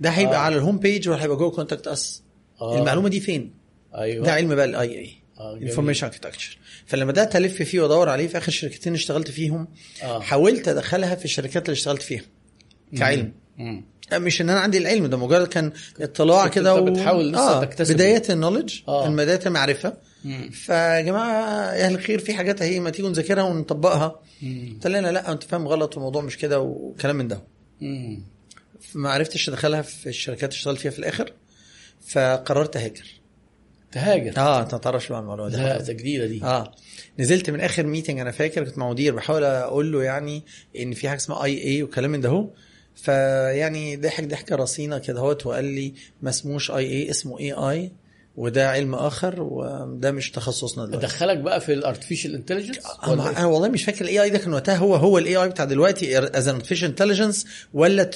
ده 0.00 0.10
هيبقى 0.10 0.36
آه. 0.36 0.38
على 0.38 0.56
ال 0.56 0.60
home 0.60 0.78
page 0.78 1.08
ولا 1.08 1.22
هيبقى 1.22 1.36
جوه 1.36 1.50
contact 1.50 1.86
us؟ 1.86 2.22
آه. 2.60 2.78
المعلومة 2.78 3.08
دي 3.08 3.20
فين؟ 3.20 3.54
أيوه 3.94 4.26
ده 4.26 4.32
علم 4.32 4.54
بقى 4.54 4.64
ال 4.64 4.98
IA 4.98 5.10
آه،. 5.38 5.56
information 5.56 6.06
architecture 6.06 6.58
فلما 6.86 7.12
بدات 7.12 7.36
الف 7.36 7.62
فيه 7.62 7.80
وادور 7.80 8.08
عليه 8.08 8.26
في 8.28 8.38
آخر 8.38 8.52
شركتين 8.52 8.94
اشتغلت 8.94 9.30
فيهم 9.30 9.68
آه. 10.02 10.20
حاولت 10.20 10.68
أدخلها 10.68 11.14
في 11.14 11.24
الشركات 11.24 11.64
اللي 11.68 11.72
اشتغلت 11.72 12.02
فيها 12.02 12.22
كعلم 12.96 13.32
مم. 13.58 13.84
مش 14.12 14.40
إن 14.40 14.50
أنا 14.50 14.60
عندي 14.60 14.78
العلم 14.78 15.06
ده 15.06 15.16
مجرد 15.16 15.46
كان 15.46 15.72
اطلاع 16.00 16.48
كده 16.48 16.78
أنت 16.78 16.88
بتحاول 16.88 17.32
لسه 17.32 17.64
تكتسبه. 17.64 17.94
بدايات 17.94 18.30
ال 18.30 18.35
knowledge 18.35 18.80
آه. 18.88 19.08
بدايات 19.08 19.46
المعرفة. 19.46 19.96
فيا 20.52 21.00
جماعة 21.00 21.74
يا 21.74 21.86
أهل 21.86 21.94
الخير 21.94 22.18
في 22.18 22.34
حاجات 22.34 22.62
أهي 22.62 22.80
ما 22.80 22.90
تيجوا 22.90 23.10
نذاكرها 23.10 23.42
ونطبقها. 23.42 24.20
قلت 24.74 24.86
لنا 24.86 25.12
لا 25.12 25.32
أنت 25.32 25.42
فاهم 25.42 25.68
غلط 25.68 25.94
والموضوع 25.94 26.22
مش 26.22 26.38
كده 26.38 26.60
وكلام 26.60 27.16
من 27.16 27.28
ده. 27.28 27.42
ما 28.94 29.10
عرفتش 29.10 29.48
أدخلها 29.48 29.82
في 29.82 30.08
الشركات 30.08 30.52
اشتغلت 30.52 30.78
فيها 30.80 30.90
في 30.90 30.98
الآخر 30.98 31.32
فقررت 32.08 32.76
أهاجر. 32.76 33.04
تهاجر؟ 33.92 34.36
آه 34.38 34.62
أنت 34.62 34.72
ما 34.74 34.80
تعرفش 34.80 35.08
بقى 35.08 35.20
المعلومه 35.20 35.48
دي 35.50 35.56
لا 35.56 35.80
ده 35.82 35.92
جديدة 35.92 36.26
دي. 36.26 36.42
آه 36.44 36.74
نزلت 37.18 37.50
من 37.50 37.60
آخر 37.60 37.86
meeting 37.86 38.18
أنا 38.18 38.30
فاكر 38.30 38.64
كنت 38.64 38.78
مع 38.78 38.90
مدير 38.90 39.14
بحاول 39.14 39.44
أقول 39.44 39.92
له 39.92 40.02
يعني 40.02 40.42
إن 40.80 40.92
في 40.94 41.08
حاجة 41.08 41.18
اسمها 41.18 41.44
IA 41.44 41.82
وكلام 41.82 42.10
من 42.10 42.20
ده 42.20 42.50
فيعني 42.94 43.96
ضحك 43.96 44.24
ضحكة 44.24 44.56
رصينة 44.56 44.98
كده 44.98 45.20
هوت 45.20 45.46
وقال 45.46 45.64
لي 45.64 45.94
ما 46.22 46.30
اسموش 46.30 46.70
IA 46.70 47.10
اسمه 47.10 47.38
AI 47.40 47.92
وده 48.36 48.70
علم 48.70 48.94
آخر 48.94 49.42
وده 49.42 50.10
مش 50.10 50.30
تخصصنا 50.30 50.86
دلوقتي. 50.86 51.06
ادخلك 51.06 51.38
بقى 51.38 51.60
في 51.60 51.72
ال 51.72 51.78
artificial 51.78 52.34
intelligence 52.34 52.78
أنا 53.06 53.30
أنا 53.30 53.46
والله 53.46 53.68
مش 53.68 53.84
فاكر 53.84 54.04
ال 54.04 54.22
AI 54.22 54.30
ده 54.30 54.38
كان 54.38 54.52
وقتها. 54.52 54.76
هو 54.76 54.94
هو 54.94 55.18
ال 55.18 55.36
AI 55.36 55.48
بتاع 55.48 55.64
دلوقتي 55.64 56.18
as 56.18 56.48
artificial 56.48 56.88
intelligence 56.88 57.46
ولا 57.74 58.10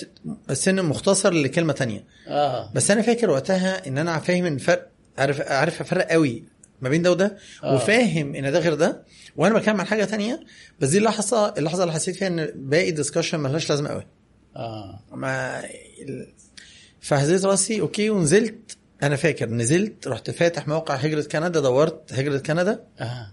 سن 0.52 0.82
مختصر 0.84 1.32
لكلمة 1.32 1.72
تانية. 1.72 2.04
آه. 2.28 2.70
بس 2.74 2.90
أنا 2.90 3.02
فاكر 3.02 3.30
وقتها 3.30 3.86
إن 3.86 3.98
أنا 3.98 4.18
فاهم 4.18 4.46
الفرق 4.46 4.88
عارف 5.18 5.40
عارف 5.40 5.80
افرق 5.80 6.08
قوي 6.10 6.44
ما 6.80 6.88
بين 6.88 7.02
ده 7.02 7.10
وده 7.10 7.36
آه. 7.64 7.74
وفاهم 7.74 8.34
إن 8.34 8.52
ده 8.52 8.58
غير 8.58 8.74
ده. 8.74 9.02
وأنا 9.36 9.54
بكمل 9.54 9.80
عن 9.80 9.86
حاجة 9.86 10.04
تانية 10.04 10.40
بس 10.80 10.88
دي 10.88 10.98
اللحظة 10.98 11.54
اللحظة 11.58 11.82
اللي 11.82 11.94
حسيت 11.94 12.16
فيها 12.16 12.28
إن 12.28 12.52
باقي 12.54 12.88
ال 12.88 12.93
discussion 12.93 13.40
ملهاش 13.40 13.70
لازمة 13.70 13.88
قوي. 13.88 14.06
آه. 14.56 15.00
ما 15.12 15.62
فهزيت 17.00 17.44
راسي 17.44 17.80
okay 17.80 18.10
ونزلت 18.10 18.76
أنا 19.02 19.16
فاكر 19.16 19.48
نزلت 19.48 20.08
رحت 20.08 20.30
فاتح 20.30 20.68
موقع 20.68 20.94
هجرة 20.94 21.22
كندا 21.22 21.60
دورت 21.60 22.12
هجرة 22.12 22.38
كندا. 22.38 22.84
آه. 23.00 23.30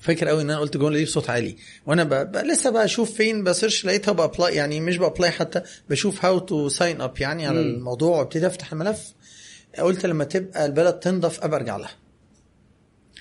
فاكر 0.00 0.28
قوي 0.28 0.42
إن 0.42 0.50
أنا 0.50 0.60
قلت 0.60 0.76
الجمله 0.76 0.96
دي 0.96 1.04
بصوت 1.04 1.30
عالي. 1.30 1.56
وأنا 1.86 2.04
ب... 2.04 2.32
ب... 2.32 2.36
لسه 2.36 2.70
بشوف 2.70 3.12
فين 3.12 3.44
ب 3.44 3.50
search 3.50 3.84
لقيتها 3.86 4.12
ب 4.12 4.19
apply 4.19 4.54
يعني 4.54 4.80
مش 4.80 4.96
ب 4.96 5.02
apply 5.02 5.30
حتى 5.30 5.62
بشوف 5.90 6.24
how 6.24 6.38
to 6.38 6.68
sign 6.68 7.00
up 7.00 7.20
يعني 7.20 7.46
على. 7.46 7.60
الموضوع 7.60 8.18
وابتدي 8.18 8.46
أفتح 8.46 8.72
الملف. 8.72 9.12
قلت 9.78 10.06
لما 10.06 10.24
تبقى 10.24 10.66
البلد 10.66 10.94
تنضف 10.94 11.44
أبقى 11.44 11.60
أرجع 11.60 11.76
لها. 11.76 11.90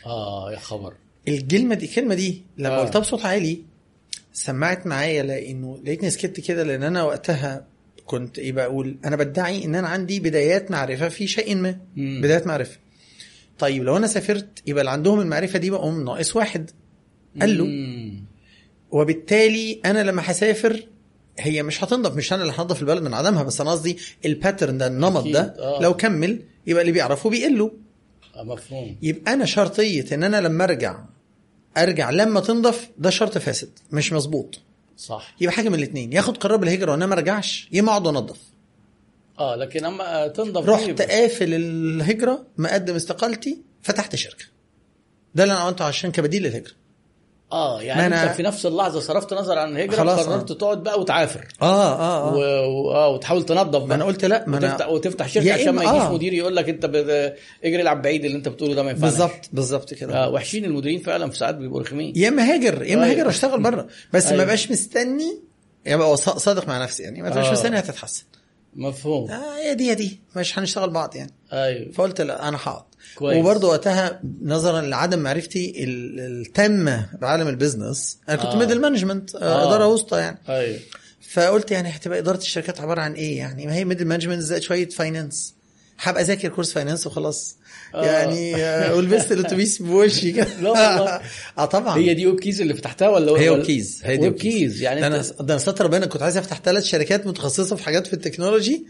آه 0.06 0.52
يا 0.52 0.60
خبر. 0.60 0.94
الكلمة 1.28 1.76
دي 1.76 1.86
الكلمة 1.86 2.16
دي 2.16 2.44
لما 2.58 2.76
آه. 2.76 2.80
قلتها 2.80 3.00
بصوت 3.00 3.26
عالي 3.26 3.64
سمعت 4.34 4.88
معايا 4.88 5.24
لأنه 5.24 5.80
لقيتني 5.84 6.10
سكت 6.10 6.40
كده 6.40 6.64
لأن 6.64 6.84
أنا 6.84 7.04
وقتها 7.04 7.66
كنت 8.06 8.40
إيه 8.40 8.52
بقول 8.52 8.98
أنا 9.06 9.16
بدعي 9.16 9.66
إن 9.66 9.76
أنا 9.76 9.88
عندي 9.88 10.20
بدايات 10.20 10.72
معرفة 10.72 11.10
في 11.10 11.28
شيء 11.28 11.56
ما 11.56 11.78
مم. 11.96 12.22
بدايات 12.24 12.48
معرفة 12.48 12.78
طيب 13.60 13.84
لو 13.84 13.98
أنا 13.98 14.08
سافرت 14.08 14.48
يبقى 14.68 14.82
اللي 14.82 14.92
عندهم 14.92 15.20
المعرفة 15.20 15.60
دي 15.60 15.70
بقوا 15.70 15.92
ناقص 15.92 16.36
واحد 16.36 16.70
قال 17.42 17.58
له 17.58 17.66
مم. 17.66 18.24
وبالتالي 18.92 19.80
أنا 19.86 20.04
لما 20.04 20.22
هسافر 20.26 20.88
هي 21.40 21.64
مش 21.64 21.84
هتنضف 21.84 22.16
مش 22.16 22.34
أنا 22.34 22.42
اللي 22.42 22.54
هنضف 22.58 22.82
البلد 22.82 23.04
من 23.04 23.14
عدمها 23.14 23.44
بس 23.44 23.62
أنا 23.62 23.72
قصدي 23.72 23.98
ال 24.26 24.32
pattern 24.32 24.78
ده 24.78 24.88
النمط 24.88 25.28
ده 25.28 25.42
آه. 25.60 25.82
لو 25.82 25.94
كمل 25.98 26.42
يبقى 26.68 26.82
اللي 26.82 26.92
بيعرفوا 26.92 27.32
بيقلوا 27.32 27.70
آه 28.36 28.44
مفهوم 28.44 28.96
يبقى 29.02 29.34
أنا 29.34 29.46
شرطية 29.46 30.06
إن 30.12 30.24
أنا 30.24 30.42
لما 30.42 30.64
أرجع 30.64 31.00
أرجع 31.78 32.10
لما 32.10 32.40
تنضف 32.40 32.90
ده 32.98 33.10
شرط 33.10 33.38
فاسد 33.38 33.70
مش 33.92 34.14
مظبوط 34.14 34.60
صح. 34.98 35.36
يبقى 35.42 35.54
حاجة 35.56 35.70
من 35.70 35.76
الاثنين 35.76 36.14
ياخد 36.14 36.38
قرار 36.38 36.58
بالهجرة 36.58 36.92
وأنا 36.92 37.06
ما 37.06 37.14
ارجعش 37.14 37.68
يا 37.72 37.80
اما 37.80 37.90
أقعد 37.92 38.08
انضف 38.08 38.38
آه 39.40 39.56
لكن 39.56 39.86
أما 39.86 40.28
تنضف 40.28 40.70
رحت 40.70 41.02
قافل 41.02 41.54
الهجرة 41.54 42.46
مقدم 42.58 42.96
استقالتي 42.96 43.62
فتحت 43.82 44.16
شركة. 44.16 44.46
ده 45.36 45.44
اللي 45.44 45.54
أنا 45.54 45.62
عملته 45.62 45.86
عشان 45.86 46.12
كبديل 46.12 46.44
للهجرة. 46.44 46.74
آه 47.54 47.82
يعني 47.82 48.10
ما 48.10 48.16
أنا- 48.16 48.28
أنت 48.28 48.36
في 48.36 48.44
نفس 48.44 48.66
اللحظة 48.66 49.00
صرفت 49.00 49.34
نظر 49.34 49.58
عن 49.60 49.72
الهجره 49.78 49.96
خلاص، 49.96 50.20
قررت 50.28 50.52
آه. 50.52 50.56
تقعد 50.56 50.84
بقى 50.84 51.00
وتعافر. 51.00 51.48
آه 51.62 51.94
آه, 51.94 52.34
و... 52.36 52.44
آه. 52.44 52.68
و... 52.68 52.92
آه 52.92 53.08
وتحاول 53.10 53.44
تنظف 53.46 53.80
ما 53.82 53.86
بقى. 53.86 53.96
أنا 53.96 54.06
قلت 54.06 54.26
لا 54.26 54.44
ما 54.48 54.58
وتفتح 54.58 54.76
أنا 54.86 54.94
وتفتح 54.94 55.28
شركة 55.28 55.54
عشان 55.54 55.70
ما 55.70 55.84
يجيش 55.84 56.02
آه. 56.02 56.14
مدير 56.14 56.34
يقول 56.34 56.56
لك 56.56 56.70
أنت 56.70 56.86
بت... 56.86 57.36
اجري 57.64 57.82
العب 57.82 58.02
بعيد 58.02 58.26
اللي 58.26 58.38
أنت 58.38 58.50
بتقوله 58.50 58.74
ده 58.76 58.84
ما 58.84 58.90
ينفعش. 58.90 59.10
بالظبط 59.12 59.50
بالظبط 59.54 59.94
كده. 59.94 60.24
آه 60.24 60.30
وحشين 60.30 60.66
المديرين 60.66 61.00
فعلا 61.00 61.30
في 61.30 61.38
ساعات 61.38 61.56
بيبقوا 61.56 61.82
رخمين. 61.82 62.14
يا 62.16 62.28
إما 62.30 62.54
هاجر 62.54 62.84
يا 62.84 62.94
إما 62.96 63.04
أيوة. 63.04 63.16
هاجر 63.16 63.26
وأشتغل 63.28 63.62
بره. 63.64 63.88
بس 64.14 64.26
أيوة. 64.26 64.38
ما 64.38 64.44
بقاش 64.46 64.72
مستني 64.72 65.40
بقى 65.88 66.18
ص- 66.18 66.30
صادق 66.30 66.68
مع 66.68 66.84
نفسي 66.84 67.04
يعني. 67.04 67.22
ما 67.22 67.30
بقاش 67.30 67.46
آه. 67.48 67.52
مستني 67.52 67.80
هتتحسن. 67.80 68.24
مفهوم. 68.76 69.32
آه 69.32 69.58
يا 69.68 69.74
دي 69.74 69.88
يا 69.88 69.94
دي. 69.94 70.20
مش 70.36 70.60
هنشتغل 70.60 70.90
بعض 70.90 71.16
يعني. 71.16 71.32
أيوه. 71.54 71.92
فقلت 71.92 72.22
لا 72.22 72.48
أنا 72.48 72.58
هقعد 72.58 72.84
كويس. 73.16 73.38
وبرضه 73.38 73.68
وقتها 73.68 74.22
نظرا 74.44 74.82
لعدم 74.82 75.20
معرفتي 75.20 75.84
ال- 75.84 76.20
التامة 76.20 77.10
بعالم 77.22 77.48
ال 77.48 77.55
business 77.55 78.18
أنا 78.30 78.38
كنت 78.38 78.46
آه. 78.52 78.56
middle 78.58 78.82
management 78.82 79.36
آه. 79.36 79.68
إدارة 79.68 79.88
وسطى 79.88 80.18
يعني 80.18 80.38
أيوه 80.50 80.80
فقلت 81.32 81.72
يعني 81.72 81.90
هتبقى 81.90 82.20
إدارة 82.20 82.38
الشركات 82.38 82.82
عبارة 82.82 83.02
عن 83.02 83.14
إيه 83.14 83.38
يعني 83.38 83.66
ما 83.68 83.76
هي 83.76 83.86
middle 83.86 84.06
management 84.06 84.40
زائد 84.42 84.62
شوية 84.62 84.90
finance 84.90 85.54
هبقى 86.00 86.22
أذاكر 86.22 86.48
كورس 86.50 86.72
finance 86.72 87.08
وخلاص 87.08 87.56
آه. 87.96 88.06
يعني 88.06 88.56
آه، 88.56 88.96
ولبست 88.96 89.32
الاتوبيس 89.32 89.82
بوشي 89.82 90.32
كده 90.32 90.48
لا 90.62 90.70
والله. 90.70 91.22
آه 91.58 91.66
طبعا 91.66 91.98
هي 91.98 92.14
دي 92.14 92.28
Webkeys 92.28 92.62
اللي 92.62 92.74
فتحتها 92.74 93.10
ولا 93.10 93.32
هي 93.42 93.50
Webkeys 93.50 94.02
هي 94.04 94.18
دي 94.18 94.24
Web 94.24 94.32
Webkeys 94.34 94.82
يعني 94.82 95.02
ده 95.02 95.08
أنا 95.08 95.18
ده 95.40 95.54
أنا 95.54 95.58
ستر 95.58 95.86
ربنا 95.86 96.06
كنت 96.06 96.22
عايز 96.22 96.38
أفتح 96.38 96.62
ثلاث 96.66 96.84
شركات 96.84 97.28
متخصصة 97.28 97.76
في 97.76 97.84
حاجات 97.84 98.08
في 98.08 98.14
ال 98.14 98.20
technology 98.20 98.86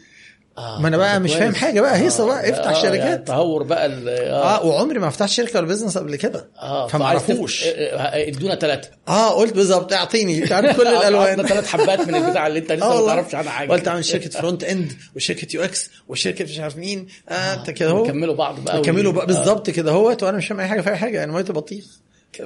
آه 0.58 0.82
ما 0.82 0.88
أنا 0.88 0.98
بقى 0.98 1.20
مش. 1.20 1.34
فاهم 1.34 1.56
حاجة 1.56 1.82
بقى، 1.82 1.98
هيصة 1.98 2.26
بقى، 2.26 2.50
افتح 2.50 2.70
آه، 2.70 2.74
شركات. 2.82 2.96
يعني 3.00 3.18
تهور 3.24 3.64
بقى 3.64 3.86
ال- 3.86 4.10
آه. 4.10 4.56
آه, 4.62 4.66
وعمري 4.66 5.00
ما 5.00 5.10
فتحت 5.10 5.30
شركة 5.30 5.60
ولا 5.60 5.68
business 5.68 5.98
قبل 5.98 6.16
كده. 6.16 6.50
آه 6.62 6.88
فما 6.88 7.06
اعرفوش 7.06 7.64
آه، 7.64 7.70
آه، 7.70 8.28
ادونا 8.28 8.56
ثلاثة 8.56 8.90
آه 9.08 9.30
قلت 9.30 9.54
بالظبط 9.54 9.94
اعطيني. 9.94 10.42
تعرف 10.48 10.78
كل 10.78 10.88
الألوان. 10.88 11.48
ثلاث 11.48 11.68
حبات 11.68 12.00
من 12.08 12.16
البتاع 12.16 12.48
اللي 12.48 12.60
انت 12.60 12.72
آه 12.72 12.76
لسه 12.76 13.02
ما. 13.02 13.06
تعرفش 13.08 13.36
عنها 13.36 13.52
حاجة. 13.52 13.70
قلت 13.72 13.88
اعمل 13.88 14.06
شركة 14.06 14.30
front 14.30 14.64
end 14.64 14.94
وشركة 15.16 15.56
UX 15.56 15.90
وشركة 16.08 16.46
مش 16.46 16.60
عارف 16.60 16.78
مين. 16.78 17.08
آه 17.30 17.54
انت 17.54 17.70
كده 17.70 17.90
اهو. 17.90 18.06
يكملوا 18.06 18.36
بعض 18.36 18.60
بقى 18.60 18.82
كملوا 18.82 19.12
بقى. 19.14 19.26
بالظبط 19.28 19.70
كده 19.70 19.92
اهوت 19.92 20.24
وأنا 20.24 20.38
مش 20.38 20.48
فاهم 20.48 20.60
أي 20.60 20.68
حاجة 20.68 20.82
في 20.82 20.90
اي 20.90 20.96
حاجة 20.98 21.24
أنا 21.24 21.34
ميت 21.34 21.52
بطيخ 21.52 21.86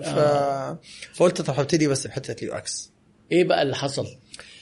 ف... 0.04 0.20
فقلت 1.14 1.42
طب 1.42 1.60
هبتدي 1.60 1.88
بس 1.88 2.08
بحتة 2.08 2.36
ال 2.44 2.54
UX. 2.58 2.92
إيه 3.32 3.44
بقى 3.44 3.62
اللي 3.62 3.76
حصل؟ 3.76 4.08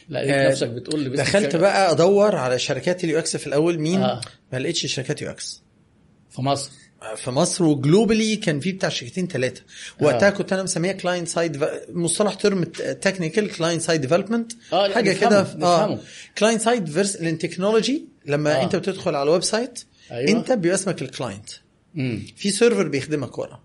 لقيت 0.09 0.29
آه، 0.29 0.49
نفسك 0.49 0.67
بتقول 0.67 0.99
لي 0.99 1.09
دخلت 1.09 1.55
بقى 1.55 1.91
أدور 1.91 2.35
على 2.35 2.59
شركات 2.59 3.03
ال 3.03 3.19
UX 3.19 3.37
في 3.37 3.47
الأول 3.47 3.79
مين 3.79 4.01
آه. 4.01 4.21
ما 4.53 4.57
لقيتش 4.59 4.85
شركات 4.85 5.21
UX 5.21 5.61
في 6.29 6.41
مصر 6.41 6.71
في 7.15 7.31
مصر 7.31 7.63
و 7.63 7.71
globally 7.71 8.35
كان 8.35 8.59
في 8.59 8.71
بتاع 8.71 8.89
شركتين 8.89 9.27
ثلاثة 9.27 9.61
وقتها 10.01 10.27
آه. 10.27 10.31
كنت 10.31 10.53
أنا 10.53 10.63
مسميها 10.63 10.93
client 10.93 11.27
side 11.27 11.65
مصطلح 11.89 12.33
term 12.33 12.63
technical 13.01 13.51
client 13.55 13.81
side 13.81 14.01
development 14.01 14.51
آه، 14.73 14.87
لا، 14.87 14.95
حاجة 14.95 15.13
كده 15.13 15.41
نفهمه. 15.41 15.99
client 16.37 16.61
side 16.61 16.89
فيرس 16.89 17.15
ال 17.15 17.23
technology 17.23 18.05
لما 18.25 18.51
آه. 18.51 18.61
آه. 18.61 18.63
أنت 18.63 18.75
بتدخل 18.75 19.15
على 19.15 19.23
ال 19.23 19.43
website 19.43 19.79
أيوة. 20.11 20.31
أنت 20.31 20.51
بيبقى 20.51 20.75
اسمك 20.75 21.01
ال 21.01 21.07
client. 21.07 21.49
في 22.35 22.51
server 22.51 22.87
بيخدمك 22.87 23.37
ورا 23.37 23.59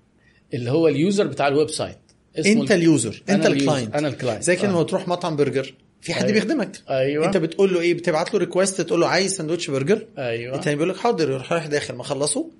اللي 0.54 0.70
هو 0.70 0.88
ال 0.88 0.96
user 0.96 1.26
بتاع 1.26 1.48
ال 1.48 1.70
website 1.70 1.98
اسمه 2.38 2.52
أنت 2.62 2.70
ال- 2.72 2.76
ال 2.76 2.85
user 2.85 3.22
أنت 3.30 3.46
ال 3.46 3.53
client 3.53 3.94
أنا 3.94 4.08
ال 4.08 4.13
client 4.13 4.42
زي 4.42 4.56
كده 4.56 4.68
آه. 4.68 4.72
لما 4.72 4.82
تروح 4.82 5.08
مطعم 5.08 5.36
برجر 5.36 5.74
في 6.02 6.14
حد 6.14 6.22
أيوة. 6.24 6.34
بيخدمك. 6.34 6.82
أيوه. 6.90 7.26
أنت 7.26 7.36
بتقول 7.36 7.74
له 7.74 7.80
إيه؟ 7.80 7.94
بتبعت 7.94 8.32
له 8.34 8.40
request 8.40 8.80
تقول 8.80 9.00
له 9.00 9.08
عايز 9.08 9.36
سندوتش 9.36 9.70
برجر. 9.70 10.06
أيوه. 10.18 10.54
التاني 10.56 10.76
بيقول 10.76 10.90
لك 10.90 10.96
حاضر 10.96 11.30
يروح 11.30 11.52
رايح 11.52 11.66
داخل 11.66 11.94
ما 11.94 12.02
خلصه. 12.02 12.50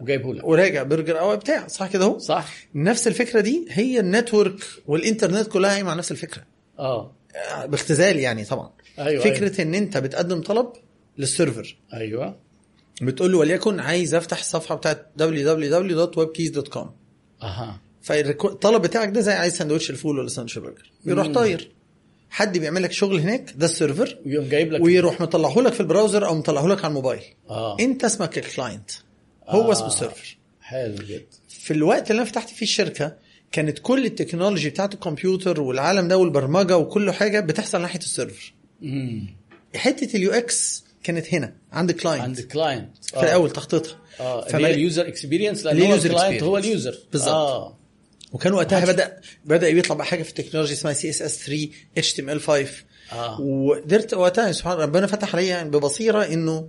وجايبه 0.00 0.34
لك. 0.34 0.44
وراجع 0.44 0.82
برجر 0.82 1.20
أو 1.20 1.36
بتاع 1.36 1.66
صح 1.68 1.86
كده 1.92 2.04
اهو؟ 2.04 2.18
صح. 2.18 2.54
نفس 2.74 3.08
الفكرة 3.08 3.40
دي 3.40 3.66
هي 3.70 4.00
ال 4.00 4.07
network 4.07 4.54
والإنترنت 4.86 5.48
كلها 5.48 5.70
قايمه 5.70 5.90
على 5.90 5.98
نفس 5.98 6.10
الفكرة. 6.12 6.42
آه. 6.78 7.12
آه، 7.54 7.66
باختزال 7.66 8.16
يعني 8.18 8.44
طبعا. 8.44 8.70
أيوه 8.98 9.24
فكرة 9.24 9.62
إن 9.62 9.74
أنت 9.74 9.96
بتقدم 9.98 10.40
طلب 10.42 10.72
لل 11.18 11.31
server. 11.31 11.76
أيوه, 11.94 12.22
أيوة. 12.24 12.36
بتقول 13.02 13.32
له 13.32 13.38
وليكن 13.38 13.80
عايز 13.80 14.14
أفتح 14.14 14.38
الصفحه 14.38 14.74
بتاعت 14.74 15.06
www.webkeys.com 15.20 16.86
أها. 17.42 17.80
فالطلب 18.02 18.82
بتاعك 18.82 19.08
ده 19.08 19.20
زي 19.20 19.32
عايز 19.32 19.56
سندوتش 19.56 19.90
الفول 19.90 20.18
ولا 20.18 20.28
سندوتش 20.28 20.56
البرجر. 20.56 20.90
يروح 21.06 21.26
مم. 21.26 21.32
طاير. 21.32 21.70
حد 22.30 22.58
بيعمل 22.58 22.82
لك 22.82 22.92
شغل 22.92 23.20
هناك 23.20 23.52
ده 23.56 23.66
ال 23.66 23.73
server 23.73 24.18
ويقوم 24.26 24.48
جايب 24.48 24.72
لك 24.72 24.80
ويروح 24.80 25.20
مطلعه 25.20 25.58
لك 25.58 25.72
في 25.72 25.80
ال 25.80 25.86
browser 25.86 26.26
أو 26.26 26.34
مطلعه 26.34 26.66
لك 26.66 26.78
على 26.78 26.88
الموبايل. 26.90 27.22
آه. 27.50 27.76
أنت 27.80 28.04
اسمك 28.04 28.38
ال 28.38 28.44
client. 28.44 28.90
هو 29.48 29.68
آه. 29.68 29.72
اسمه 29.72 29.86
ال 29.86 29.93
server 29.93 30.36
حلو 30.60 30.94
جدا. 30.94 31.26
في 31.48 31.70
الوقت 31.70 32.10
اللي 32.10 32.22
أنا 32.22 32.30
فتحت 32.30 32.48
فيه 32.48 32.62
الشركة 32.66 33.16
كانت 33.52 33.78
كل 33.78 34.04
ال 34.06 34.12
technology 34.12 34.70
بتاعت 34.70 34.94
الكمبيوتر 34.94 35.60
والعالم 35.60 36.08
ده 36.08 36.16
والبرمجة 36.18 36.76
وكل 36.78 37.10
حاجة 37.10 37.40
بتحصل 37.40 37.80
ناحية 37.80 37.98
ال 37.98 38.05
server. 38.05 38.52
امم 38.82 39.26
حتة 39.76 40.16
ال 40.16 40.30
UX 40.32 40.84
كانت 41.02 41.34
هنا 41.34 41.54
عند 41.72 41.92
client 41.92 42.22
عند 42.22 42.40
client 42.40 42.90
في 43.04 43.20
الأول 43.22 43.50
تخطيطها. 43.50 43.98
آه. 44.20 44.46
فما- 44.48 44.70
ال 44.70 44.78
user 44.78 45.08
experience 45.08 45.64
لأن 45.64 45.82
هو 45.82 45.94
ال 45.94 46.01
client 46.01 46.42
هو. 46.42 46.58
ال 46.58 46.66
user 46.66 46.98
بالظبط. 47.12 47.28
آه. 47.34 47.77
وكان 48.32 48.52
وقتها 48.52 48.84
بدا 48.92 49.20
بدأ 49.44 49.68
يطلع 49.68 49.96
بقى 49.96 50.06
حاجة 50.06 50.22
في 50.22 50.28
ال 50.28 50.32
technology 50.32 50.72
اسمها 50.72 50.92
سي 50.92 51.10
اس 51.10 51.22
اس 51.22 51.38
3 51.46 51.68
اتش 51.98 52.12
تي 52.12 52.22
ام 52.22 52.30
ال 52.30 52.40
5 52.40 52.66
آه. 53.12 53.40
وقدرت 53.40 54.14
وقتها 54.14 54.52
سبحان 54.52 54.78
ربنا 54.78 55.06
فتح 55.06 55.34
عليا 55.34 55.48
يعني 55.48 55.70
ببصيرة 55.70 56.22
إنه 56.24 56.68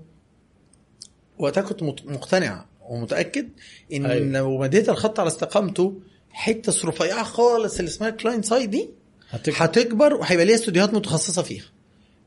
وقتها 1.37 1.61
كنت 1.61 1.83
مقتنع 1.83 2.65
ومتأكد 2.81 3.49
إن 3.93 4.05
أيوة. 4.05 4.25
لو 4.27 4.57
مديت 4.57 4.89
الخط 4.89 5.19
على 5.19 5.27
استقامته 5.27 6.01
حتة 6.31 6.87
رفيعة 6.87 7.23
خالص 7.23 7.79
اللي 7.79 7.89
اسمها 7.89 8.09
client 8.09 8.45
side 8.45 8.69
دي 8.69 8.89
هتك... 9.29 9.61
هتكبر 9.61 10.13
وهيبقى 10.13 10.45
ليها 10.45 10.55
استوديوهات 10.55 10.93
متخصصة 10.93 11.41
فيها. 11.41 11.65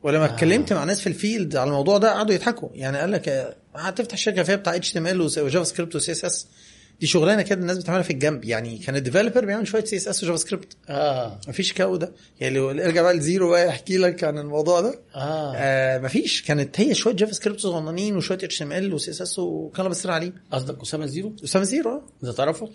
ولما 0.03 0.25
اتكلمت 0.25 0.73
مع 0.73 0.85
ناس 0.85 1.01
في 1.01 1.07
ال 1.07 1.15
field 1.15 1.57
على 1.57 1.68
الموضوع 1.68 1.99
ده 1.99 2.12
قعدوا 2.12 2.35
يضحكوا. 2.35 2.68
يعني 2.73 2.99
قال 2.99 3.12
لك 3.12 3.29
آه، 3.29 3.57
هتفتح 3.75 4.16
شركة 4.16 4.42
فيها 4.42 4.57
بتاع 4.57 4.75
اتش 4.77 4.92
تي 4.92 4.99
ام 4.99 5.07
ال 5.07 5.21
وجافا 5.21 5.64
سكريبت 5.64 5.97
وسي 5.97 6.12
اس 6.12 6.25
اس 6.25 6.47
دي 7.03 7.09
شغلانة 7.09 7.43
كده 7.43 7.61
الناس 7.61 7.79
بتعملها 7.79 8.03
في 8.03 8.12
الجنب. 8.12 8.45
يعني 8.45 8.79
كان 8.79 8.97
ال 8.97 9.01
developer 9.01 9.45
بيعمل 9.45 9.67
شوية 9.67 9.85
CSS 9.85 9.94
و 9.94 9.97
JavaScript 9.97 10.77
آه. 10.88 11.38
مفيش 11.49 11.73
كاو 11.73 11.97
ده. 11.97 12.12
يعني 12.41 12.55
لو 12.55 12.71
ارجع 12.71 13.03
بقى 13.03 13.15
لزيرو 13.15 13.51
بقى 13.51 13.67
يحكي 13.69 13.99
لك 13.99 14.25
عن 14.25 14.38
الموضوع 14.38 14.81
ده. 14.81 15.01
آه. 15.15 15.53
آه 15.57 15.99
مفيش. 15.99 16.43
كانت 16.43 16.81
هي 16.81 16.95
شوية 16.95 17.15
JavaScript 17.15 17.61
صغننين 17.61 18.17
وشوية 18.17 18.38
HTML 18.43 18.95
و 18.95 19.11
CSS 19.11 19.38
وكان 19.38 19.88
بس 19.88 20.07
عليه. 20.07 20.33
قصدك 20.53 20.81
أسامة 20.83 21.07
زيرو؟ 21.07 21.37
أسامة 21.45 21.65
زيرو 21.65 21.91
آه. 21.91 22.03
انت 22.29 22.37
تعرفه؟ 22.37 22.69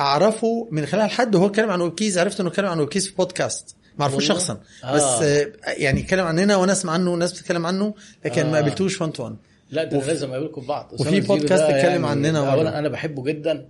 أعرفه 0.00 0.68
من 0.70 0.86
خلال 0.86 1.10
حد. 1.10 1.34
وهو 1.34 1.46
اتكلم 1.46 1.70
عن 1.70 1.80
ويب 1.80 1.94
كيز 1.94 2.18
عرفت 2.18 2.40
إنه 2.40 2.48
اتكلم 2.48 2.66
عن 2.66 2.80
ويب 2.80 2.88
كيز 2.88 3.08
في 3.08 3.14
بودكاست. 3.14 3.76
ما 3.98 4.02
أعرفوش؟ 4.02 4.28
شخصا. 4.28 4.60
آه. 4.84 4.94
بس 4.94 5.02
آه 5.22 5.52
يعني 5.66 6.00
اتكلم 6.00 6.26
عننا 6.26 6.56
وأنا 6.56 6.72
اسمع 6.72 6.92
عنه 6.92 7.10
وناس 7.12 7.32
بتتكلم 7.32 7.66
عنه 7.66 7.94
لكن 8.24 8.40
آه. 8.46 8.50
ما 8.50 8.54
قابلتوش 8.54 9.00
1 9.00 9.12
to 9.12 9.22
1 9.24 9.36
لا 9.74 9.84
ده 9.84 9.98
وفي- 9.98 10.06
لازم 10.08 10.30
اقابلكم 10.30 10.66
بعض 10.66 10.90
وفي 11.00 11.20
بودكاست 11.20 11.62
اتكلم 11.62 12.04
عننا 12.06 12.40
مرة. 12.42 12.50
اولا 12.52 12.78
أنا 12.78 12.88
بحبه 12.88 13.24
جدا 13.24 13.66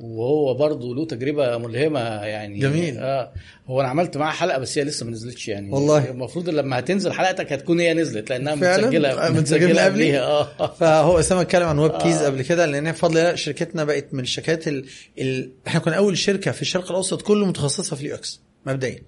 وهو 0.00 0.54
برضه 0.54 0.94
له 0.94 1.04
تجربة 1.06 1.56
ملهمة 1.58 2.00
يعني 2.00 2.58
جميل. 2.58 2.98
آه 2.98 3.32
هو 3.66 3.80
أنا 3.80 3.88
عملت 3.88 4.16
معاه 4.16 4.32
حلقة 4.32 4.58
بس 4.58 4.78
هي 4.78 4.84
لسه 4.84 5.06
ما 5.06 5.12
نزلتش 5.12 5.48
يعني 5.48 5.70
والله. 5.70 6.10
المفروض 6.10 6.48
لما 6.48 6.78
هتنزل 6.78 7.12
حلقتك 7.12 7.52
هتكون 7.52 7.80
هي 7.80 7.94
نزلت 7.94 8.30
لأنها 8.30 8.56
فعلا؟ 8.56 8.82
متسجله 8.86 9.26
آه، 9.26 9.30
متسجلة 9.30 9.68
قبلي؟ 9.68 9.84
قبليها 9.84 10.20
آه 10.22 10.66
فهو 10.80 11.18
أسامة 11.18 11.40
اتكلم 11.40 11.66
عن 11.68 11.78
ويب 11.78 11.92
كيز 11.92 12.16
آه. 12.22 12.26
قبل 12.26 12.42
كده 12.42 12.66
لأن 12.66 12.92
بفضل 12.92 13.18
الله 13.18 13.34
شركتنا 13.34 13.84
بقت 13.84 14.14
من 14.14 14.20
الشركات 14.20 14.68
ال... 14.68 14.84
ال... 15.18 15.50
إحنا 15.66 15.80
كنا 15.80 15.96
أول 15.96 16.18
شركة 16.18 16.50
في 16.50 16.62
الشرق 16.62 16.90
الأوسط 16.90 17.22
كله 17.22 17.46
متخصصة 17.46 17.96
في 17.96 18.02
ال 18.02 18.14
UX 18.14 18.40
مبدئيا 18.66 19.02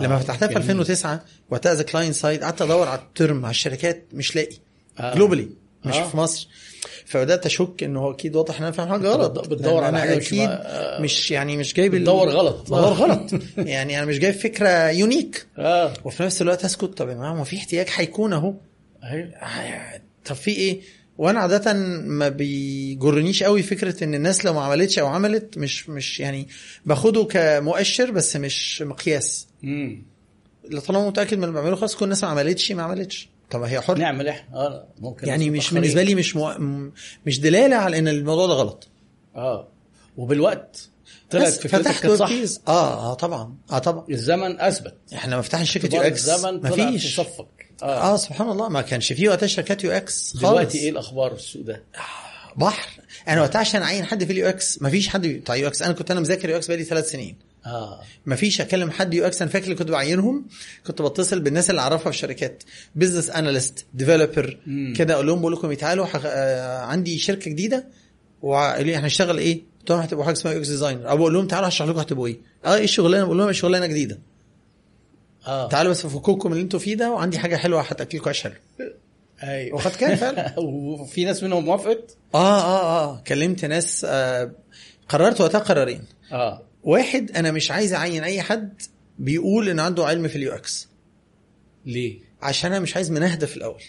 لما 0.00 0.14
آه، 0.14 0.18
فتحتها 0.18 0.46
في 0.46 0.54
جميل. 0.54 0.62
2009 0.70 1.24
وقتها 1.50 1.74
the 1.74 1.82
client 1.82 2.12
side 2.12 2.42
قعدت 2.44 2.62
أدور 2.62 2.88
على 2.88 3.00
ال 3.00 3.09
term 3.09 3.44
على 3.44 3.50
الشركات 3.50 4.04
مش 4.12 4.36
لاقي 4.36 4.56
آه. 5.00 5.14
globally 5.14 5.48
مش 5.84 5.94
آه. 5.96 6.08
في 6.08 6.16
مصر. 6.16 6.48
فبدأت 7.06 7.46
أشك 7.46 7.82
إنه 7.82 8.00
هو 8.00 8.10
أكيد 8.10 8.36
واضح 8.36 8.56
إن 8.56 8.62
أنا 8.62 8.72
فاهم 8.72 8.88
حاجة 8.88 9.08
غلط. 9.08 9.38
بت- 9.38 9.48
بتدور 9.48 9.84
على 9.84 10.16
مش 10.16 10.26
أكيد 10.26 10.48
آه. 10.50 11.00
مش 11.02 11.30
يعني 11.30 11.56
مش 11.56 11.74
جايب 11.74 11.94
بتدور 11.94 12.28
غلط. 12.28 12.62
بدور 12.66 12.92
غلط. 12.92 13.30
يعني 13.58 13.98
أنا 13.98 14.06
مش 14.06 14.18
جايب 14.18 14.34
فكرة 14.34 14.88
يونيك 14.90 15.46
آه. 15.58 15.92
وفي 16.04 16.22
نفس 16.22 16.42
الوقت 16.42 16.64
أسكت. 16.64 16.84
طب 16.84 17.08
يا 17.08 17.14
جماعة 17.14 17.34
ما 17.34 17.44
في 17.44 17.56
احتياج 17.56 17.86
هيكون 17.94 18.32
أهو؟ 18.32 18.54
أيوه 19.04 19.30
طب 20.24 20.34
في 20.36 20.50
إيه؟ 20.50 20.80
وأنا 21.18 21.40
عادة 21.40 21.72
ما 22.02 22.28
بيجرنيش 22.28 23.42
قوي 23.42 23.62
فكرة 23.62 24.04
إن 24.04 24.14
الناس 24.14 24.44
لو 24.44 24.52
ما 24.52 24.60
عملتش 24.62 24.98
أو 24.98 25.06
عملت 25.06 25.58
مش 25.58 25.88
مش 25.88 26.20
يعني 26.20 26.48
باخده 26.86 27.24
كمؤشر 27.24 28.10
بس 28.10 28.36
مش 28.36 28.82
مقياس. 28.82 29.46
امم 29.64 30.02
طالما 30.86 31.08
متأكد 31.08 31.38
من 31.38 31.44
اللي 31.44 31.54
بعمله 31.54 31.76
خلاص 31.76 31.96
كل 31.96 32.04
الناس 32.04 32.24
ما 32.24 32.30
عملتش 32.30 32.72
ما 32.72 32.82
عملتش. 32.82 33.28
طب 33.52 33.62
هي 33.62 33.80
حر. 33.80 33.98
نعمل 33.98 34.28
إحنا 34.28 34.56
آه 34.56 34.88
ممكن 35.00 35.28
يعني 35.28 35.50
مش. 35.50 35.74
بالنسبة 35.74 36.02
لي 36.02 36.14
مش 36.14 36.36
مو... 36.36 36.52
مش 37.26 37.40
دلالة 37.40 37.76
على 37.76 37.98
إن 37.98 38.08
الموضوع 38.08 38.46
ده 38.46 38.52
غلط. 38.52 38.88
آه 39.36 39.68
وبالوقت 40.16 40.88
طلعت 41.30 41.52
فكرتك 41.52 41.68
فتحت 41.76 42.02
كانت 42.02 42.14
صح. 42.14 42.30
آه 42.68 43.10
آه 43.10 43.14
طبعا 43.14 43.56
آه 43.70 43.78
طبعا. 43.78 44.04
الزمن 44.10 44.60
أثبت. 44.60 44.94
إحنا 45.14 45.32
لما 45.34 45.42
فتحنا 45.42 45.64
شركة 45.64 45.96
UX. 45.96 46.28
الزمن 46.28 46.60
ما 46.60 46.70
طلع 46.70 46.90
في 46.90 46.98
صفك 46.98 47.46
آه 47.82 48.16
سبحان 48.16 48.50
الله 48.50 48.68
ما 48.68 48.82
كانش 48.82 49.12
فيه 49.12 49.28
وقتها 49.28 49.46
شركات 49.46 49.84
UX 49.84 50.32
خالص. 50.32 50.44
دلوقتي 50.46 50.78
إيه 50.78 50.90
الأخبار 50.90 51.30
في 51.34 51.40
السوق 51.40 51.62
ده؟ 51.62 51.82
بحر. 52.56 52.88
أنا 53.28 53.40
وقتها 53.40 53.58
عشان 53.58 53.82
أعين 53.82 54.04
حد 54.04 54.24
في 54.24 54.32
ال 54.32 54.48
UX 54.48 54.82
ما 54.82 54.90
فيش 54.90 55.08
حد. 55.08 55.26
بتاع 55.26 55.56
UX 55.56 55.82
أنا 55.82 55.92
كنت 55.92 56.10
أنا 56.10 56.20
مذاكر 56.20 56.50
UX 56.50 56.66
بقالي 56.66 56.84
ثلاث 56.84 57.10
سنين. 57.10 57.36
آه. 57.66 58.00
ما 58.26 58.36
فيش 58.36 58.60
أكلم 58.60 58.90
حد 58.90 59.14
UX 59.14 59.42
أنا 59.42 59.50
فاكر 59.50 59.72
كنت 59.74 59.90
بعينهم 59.90 60.46
كنت 60.86 61.02
بتصل 61.02 61.40
بالناس 61.40 61.70
اللي 61.70 61.80
أعرفها 61.80 62.12
في 62.12 62.18
شركات 62.18 62.62
business 62.94 63.30
analyst 63.30 63.86
developer. 63.94 64.58
كده 64.96 65.14
أقول 65.14 65.26
لهم 65.26 65.40
بقول 65.40 65.52
لكم 65.52 65.72
تعالوا 65.72 66.06
حق... 66.06 66.20
آه 66.24 66.78
عندي 66.78 67.18
شركة 67.18 67.50
جديدة 67.50 67.84
وقالوا 68.42 68.82
لي 68.84 68.94
إحنا 68.96 69.04
هنشتغل 69.06 69.38
إيه؟ 69.38 69.60
قلت 69.80 69.90
لهم 69.90 70.00
هتبقوا 70.00 70.24
حاجة 70.24 70.32
اسمها 70.34 70.52
UX 70.54 70.68
designer 70.68 71.10
أو 71.10 71.16
بقول 71.16 71.34
لهم 71.34 71.46
تعالوا 71.46 71.68
هشرح 71.68 71.88
لكم 71.88 71.98
هتبقوا 71.98 72.26
إيه؟ 72.26 72.38
آه 72.64 72.74
إيه 72.74 72.84
الشغلانة؟ 72.84 73.24
بقول 73.24 73.38
لهم 73.38 73.48
الشغلانة 73.48 73.86
جديدة. 73.86 74.18
آه. 75.46 75.68
تعالوا 75.68 75.90
بس 75.90 76.06
فكوكم 76.06 76.52
اللي 76.52 76.62
أنتوا 76.62 76.78
فيه 76.78 76.94
ده 76.94 77.10
وعندي 77.10 77.38
حاجة 77.38 77.56
حلوة 77.56 77.80
هتأكلكم 77.80 78.28
عيش 78.28 78.42
حلو. 78.42 78.54
أيوه. 79.42 79.76
وقد 79.76 79.90
كان 79.90 80.16
فعلا؟ 80.16 80.54
وفي 80.58 81.24
ناس 81.24 81.42
منهم 81.42 81.68
وافقت؟ 81.68 82.16
آه 82.34 82.60
آه 82.60 83.04
آه. 83.04 83.22
كلمت 83.26 83.64
ناس 83.64 84.06
آه 84.08 84.52
قررت 85.08 85.40
وقتها 85.40 85.58
قرارين 85.58 86.04
آه. 86.32 86.62
واحد 86.84 87.30
أنا 87.30 87.50
مش 87.50 87.70
عايز 87.70 87.92
أعين 87.92 88.24
أي 88.24 88.42
حد 88.42 88.82
بيقول 89.18 89.68
إن 89.68 89.80
عنده 89.80 90.06
علم 90.06 90.28
في 90.28 90.36
ال 90.36 90.52
UX 90.52 90.88
ليه؟ 91.86 92.18
عشان 92.42 92.72
أنا 92.72 92.80
مش 92.80 92.96
عايز 92.96 93.10
منهدة 93.10 93.46
في 93.46 93.56
الأول 93.56 93.82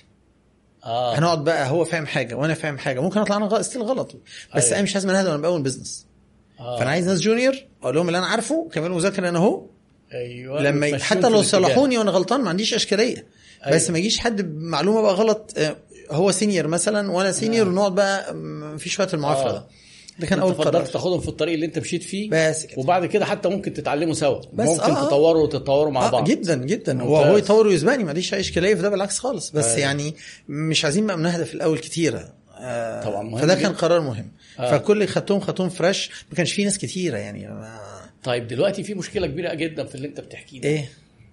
آه 0.86 1.16
هنقعد 1.20 1.44
بقى 1.44 1.70
هو 1.70 1.86
فاهم 1.86 2.06
حاجة 2.06 2.36
وأنا 2.36 2.54
فاهم 2.54 2.78
حاجة 2.78 3.00
ممكن 3.00 3.20
أطلع 3.20 3.38
أنا 3.38 3.62
still 3.62 3.82
غلط 3.82 4.16
بس 4.56 4.64
أيوة. 4.64 4.76
أنا 4.76 4.82
مش 4.84 4.94
عايز 4.96 5.06
منهدة 5.06 5.30
وأنا 5.32 5.42
بقول 5.42 5.62
business 5.62 6.06
آه. 6.60 6.80
فأنا 6.80 6.90
عايز 6.90 7.08
ناس 7.08 7.22
junior 7.22 7.56
أقول 7.84 7.96
لهم 7.96 8.08
اللي 8.08 8.18
أنا 8.18 8.28
عارفه 8.28 8.70
كملوا 8.74 8.96
مذاكره 8.96 9.30
أنا 9.30 9.38
أهو 9.40 9.66
أيوه 10.14 10.62
لما 10.62 10.98
حتى 10.98 11.30
لو. 11.30 11.42
صلحوني 11.42 11.98
وأنا 11.98 12.12
غلطان 12.12 12.42
ما 12.42 12.50
عنديش 12.50 12.74
إشكالية 12.74 13.26
أيوة. 13.66 13.76
بس 13.76 13.90
ما 13.90 13.98
يجيش 14.00 14.20
حد 14.20 14.42
بمعلومة 14.42 15.02
بقى 15.02 15.14
غلط 15.14 15.54
آه، 15.58 15.78
هو 16.12 16.32
senior 16.32 16.68
مثلا 16.68 17.12
وأنا 17.12 17.32
senior 17.32 17.68
آه. 17.68 17.70
ونقعد 17.70 17.96
بقى 17.96 18.34
في 18.80 18.90
شوية 18.90 19.08
المعافره 19.14 19.50
آه. 19.50 19.52
ده 19.54 19.66
ده 20.20 20.28
كان 20.28 20.40
أول 20.40 20.54
قرار 20.54 20.86
تاخدهم 20.86 21.20
في 21.20 21.28
الطريق 21.28 21.54
اللي 21.54 21.66
أنت 21.66 21.80
مشيت 21.80 22.04
فيه 22.04 22.30
بس 22.32 22.66
كده 22.66 22.80
وبعد 22.80 23.06
كده 23.06 23.26
حتى 23.26 23.50
ممكن 23.50 23.74
تتعلموا 23.74 24.14
سوا. 24.14 24.42
بس 24.54 24.68
ممكن 24.70 24.82
آه، 24.84 25.04
آه. 25.04 25.08
تطوروا 25.08 25.44
وتتطوروا 25.44 25.92
مع 25.92 26.08
آه 26.08 26.10
بعض. 26.10 26.30
جدا 26.30 26.56
جدا. 26.56 26.94
ممتاز. 26.94 27.10
وهو 27.10 27.38
يطور 27.38 27.68
ويسبقني 27.68 28.04
ما 28.04 28.10
عنديش 28.10 28.34
أي 28.34 28.40
إشكالية 28.40 28.76
في 28.76 28.82
ده 28.82 28.90
بالعكس 28.90 29.20
خالص. 29.20 29.50
بس 29.50 29.66
أيوة. 29.66 29.80
يعني 29.80 30.14
مش 30.50 30.84
عايزين 30.86 31.08
بقى 31.08 31.18
منهدة 31.18 31.44
في 31.44 31.54
الأول 31.54 31.78
كتيرة. 31.80 32.34
آه 32.60 33.04
طبعا 33.04 33.24
مهم 33.24 33.42
فده 33.42 33.54
جدا. 33.54 33.64
كان 33.64 33.74
قرار 33.74 34.02
مهم. 34.02 34.32
آه. 34.60 34.72
فكل 34.78 34.94
اللي 34.94 35.08
خدتهم 35.08 35.40
خدتهم 35.40 35.70
fresh 35.70 36.10
ما 36.30 36.36
كانش 36.38 36.54
في 36.54 36.64
ناس 36.64 36.78
كتيرة 36.78 37.18
يعني. 37.18 37.48
ما 37.48 37.80
طيب 38.24 38.48
دلوقتي 38.48 38.84
في 38.84 38.94
مشكلة 38.94 39.28
كبيرة 39.28 39.54
جدا 39.54 39.84
في 39.86 39.96
اللي 39.96 40.08
أنت 40.08 40.20
بتحكيه 40.22 40.62
ده. 40.62 40.70
إيه؟ 40.70 40.90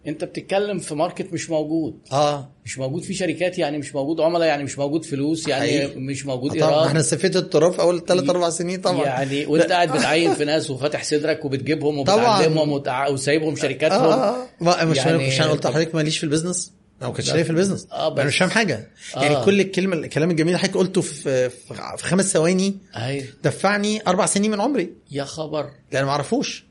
انت 0.07 0.25
بتتكلم 0.25 0.79
في 0.79 0.95
market 0.95 1.33
مش 1.33 1.51
موجود. 1.51 1.99
آه. 2.13 2.49
مش 2.65 2.79
موجود 2.79 3.03
في 3.03 3.15
شركات 3.15 3.59
يعني 3.59 3.79
مش 3.79 3.95
موجود 3.95 4.21
عملاء 4.21 4.49
يعني 4.49 4.65
مش 4.65 4.79
موجود 4.79 5.05
فلوس 5.05 5.49
يعني 5.49 5.63
حقيقي. 5.63 6.01
مش 6.01 6.27
موجود 6.27 6.51
طبعا 6.61 6.71
إيراد. 6.71 6.87
إحنا 6.87 7.03
سفينا 7.03 7.37
التراب 7.37 7.81
أول 7.81 8.05
ثلاث 8.05 8.31
أربع 8.31 8.51
سنين 8.51 8.81
طبعا. 8.81 9.05
يعني 9.05 9.47
وانت 9.47 9.73
قاعد 9.73 9.93
بتعين 9.93 10.35
في 10.35 10.45
ناس 10.45 10.71
وفاتح 10.71 11.05
صدرك 11.05 11.45
وبتجيبهم 11.45 12.05
طبعاً. 12.05 12.37
وبتعلمهم 12.39 12.73
وتع- 12.83 13.09
وسايبهم 13.11 13.53
آه. 13.53 13.57
شركاتهم. 13.57 14.05
آه. 14.13 14.47
ما 14.61 14.85
مش 14.85 14.97
يعني- 14.97 15.11
يعني 15.11 15.29
مش 15.29 15.41
أنا 15.41 15.51
قلت 15.51 15.67
لحضرتك 15.67 15.95
ماليش 15.95 16.19
في 16.19 16.25
ال 16.25 16.30
business؟ 16.30 16.73
أنا 17.01 17.09
ما 17.09 17.15
كنتش. 17.17 17.33
ليا 17.33 17.43
في 17.43 17.51
ال 17.51 17.54
business. 17.54 17.87
آه، 17.93 18.09
بس- 18.09 18.19
أنا 18.19 18.29
مش 18.29 18.39
فاهم 18.39 18.51
حاجة. 18.51 18.89
آه. 19.17 19.23
يعني 19.23 19.45
كل 19.45 19.61
الكلمة 19.61 19.97
الكلام 19.97 20.31
الجميل 20.31 20.49
اللي 20.49 20.59
حضرتك 20.59 20.77
قلته 20.77 21.01
في 21.01 21.51
في 21.51 21.75
في 21.97 22.05
خمس 22.05 22.33
ثواني 22.33 22.77
أيوه 22.97 23.25
دفعني 23.45 24.03
أربع 24.07 24.27
سنين 24.27 24.51
من 24.51 24.61
عمري. 24.61 24.91
يا 25.11 25.25
خبر. 25.25 25.71
لأن 25.93 26.05
ما 26.05 26.11
أعرفوش. 26.11 26.65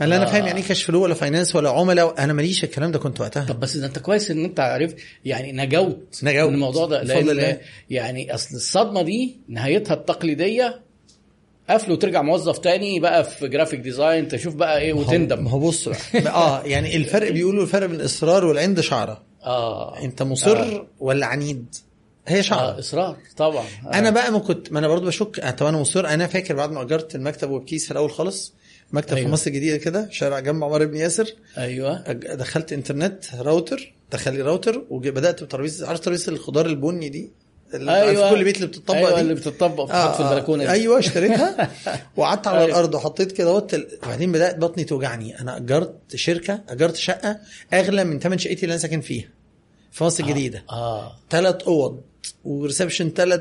ما 0.00 0.04
لا 0.04 0.16
أنا 0.16 0.24
آه. 0.28 0.32
فاهم 0.32 0.46
يعني 0.46 0.60
إيه 0.60 0.66
cash 0.66 0.82
flow 0.82 1.02
ولا 1.02 1.14
finance 1.14 1.56
ولا 1.56 1.70
عملاء 1.70 2.14
أنا 2.18 2.32
ماليش 2.32 2.64
الكلام 2.64 2.90
ده 2.92 2.98
كنت 2.98 3.20
وقتها 3.20 3.44
طب 3.44 3.60
بس 3.60 3.76
ده 3.76 3.86
أنت 3.86 3.98
كويس 3.98 4.30
إن 4.30 4.44
أنت 4.44 4.60
عرفت 4.60 4.96
يعني 5.24 5.52
نجوت 5.52 6.18
نجوت. 6.22 6.48
من 6.48 6.54
الموضوع 6.54 6.86
ده 6.86 7.02
بفضل 7.02 7.18
الله. 7.18 7.32
لأن 7.32 7.58
يعني 7.90 8.34
أصل 8.34 8.56
الصدمة 8.56 9.02
دي 9.02 9.36
نهايتها 9.48 9.94
التقليدية 9.94 10.80
قفل 11.70 11.92
وترجع 11.92 12.22
موظف 12.22 12.58
تاني 12.58 13.00
بقى 13.00 13.24
في 13.24 13.48
graphic 13.48 13.80
design 13.80 14.28
تشوف 14.28 14.54
بقى 14.54 14.78
إيه 14.80 14.92
ما 14.92 15.00
وتندم 15.00 15.46
هو 15.48 15.58
بص 15.58 15.88
آه 16.26 16.62
يعني 16.62 16.96
الفرق 16.96 17.32
بيقولوا 17.32 17.62
الفرق 17.62 17.86
بين 17.86 18.00
الاصرار 18.00 18.44
والعند 18.44 18.80
شعرة 18.80 19.22
آه 19.44 20.02
أنت 20.02 20.22
مصر 20.22 20.56
آه. 20.62 20.86
ولا 21.00 21.26
عنيد 21.26 21.74
هي 22.28 22.42
شعرة 22.42 22.78
إصرار 22.78 23.16
طبعا 23.36 23.64
آه. 23.86 23.94
أنا 23.94 24.10
بقى 24.10 24.32
ما 24.32 24.38
كنت 24.38 24.72
ما 24.72 24.78
أنا 24.78 24.88
برضو 24.88 25.06
بشك 25.06 25.40
آه، 25.40 25.50
طب 25.50 25.66
أنا 25.66 25.78
مصر 25.78 26.06
أنا 26.06 26.26
فاكر 26.26 26.54
بعد 26.54 26.72
ما 26.72 26.82
أجرت 26.82 27.14
المكتب 27.14 27.50
ويب 27.50 27.70
كيز 27.70 27.90
الأول 27.92 28.10
خالص 28.10 28.54
مكتب 28.92 29.16
أيوة. 29.16 29.26
في 29.26 29.32
مصر 29.32 29.50
الجديده 29.50 29.76
كده 29.76 30.08
شارع 30.10 30.40
جنب 30.40 30.64
عمار 30.64 30.86
بن 30.86 30.96
ياسر. 30.96 31.34
أيوه. 31.58 32.12
دخلت 32.12 32.72
انترنت 32.72 33.24
راوتر 33.34 33.92
دخل 34.12 34.32
لي 34.34 34.42
راوتر 34.42 34.84
وبدات 34.90 35.42
بترابيزة 35.42 35.88
عارف 35.88 36.00
ترابيزة 36.00 36.32
الخضار 36.32 36.66
البني 36.66 37.08
دي؟ 37.08 37.30
اللي 37.74 38.02
أيوه. 38.02 38.28
في 38.28 38.34
كل 38.34 38.44
بيت 38.44 38.56
اللي 38.56 38.66
بتطبق 38.66 38.96
أيوه 38.96 39.14
دي؟ 39.14 39.20
اللي 39.20 39.34
بتطبق 39.34 39.86
في, 39.86 40.16
في 40.16 40.30
البلكونة 40.30 40.64
دي. 40.64 40.70
أيوه 40.70 40.98
اشتريتها. 40.98 41.70
وقعدت 42.16 42.46
على 42.46 42.58
أيوة. 42.58 42.68
الأرض 42.68 42.94
وحطيت 42.94 43.32
كده 43.32 43.66
وبعدين 44.02 44.32
بدأت 44.32 44.58
بطني 44.58 44.84
توجعني. 44.84 45.40
أنا 45.40 45.56
أجرت 45.56 46.16
شركة 46.16 46.60
أجرت 46.68 46.96
شقة 46.96 47.38
أغلى 47.74 48.04
من 48.04 48.18
ثمن 48.18 48.38
شقتي 48.38 48.62
اللي 48.62 48.72
أنا 48.72 48.78
ساكن 48.82 49.00
فيها 49.00 49.28
في 49.92 50.04
مصر 50.04 50.24
الجديدة. 50.24 50.64
آه. 50.70 51.12
ثلاث 51.30 51.62
أوض. 51.62 52.00
و 52.44 52.51
reception 52.51 53.10
ثلاث 53.10 53.40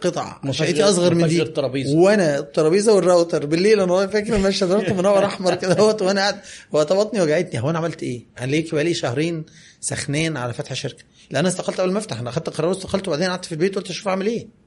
قطع 0.00 0.40
شقتي 0.50 0.82
أصغر 0.82 1.14
من 1.14 1.28
دي. 1.28 1.36
غير 1.36 1.46
الترابيزة. 1.46 1.96
وأنا 1.96 2.38
الترابيزة 2.38 2.94
والراوتر. 2.94 3.46
بالليل 3.46 3.80
أنا 3.80 4.06
فاكر 4.06 4.36
المشهد 4.36 4.72
رحت 4.72 4.92
منور 4.92 5.24
أحمر 5.24 5.54
كده 5.54 5.78
أهوت 5.78 6.02
وأنا 6.02 6.20
قاعد. 6.20 6.36
وقت 6.72 6.92
بطني 6.92 7.20
وجعتني 7.20 7.60
هو 7.60 7.70
أنا 7.70 7.78
عملت 7.78 8.02
إيه؟ 8.02 8.26
أنا 8.40 8.50
ليك 8.50 8.74
بقالي 8.74 8.94
شهرين 8.94 9.44
سخنين 9.80 10.36
على 10.36 10.52
فتح 10.52 10.74
شركه 10.74 11.04
لأن 11.30 11.38
أنا 11.38 11.48
استقلت 11.48 11.80
قبل 11.80 11.92
ما 11.92 11.98
أفتح. 11.98 12.20
أنا 12.20 12.30
أخدت 12.30 12.50
قرار 12.50 12.68
واستقلت 12.68 13.08
وبعدين 13.08 13.28
قعدت 13.28 13.44
في 13.44 13.52
البيت 13.52 13.74
قلت 13.74 13.90
أشوف 13.90 14.08
أعمل 14.08 14.26
إيه. 14.26 14.63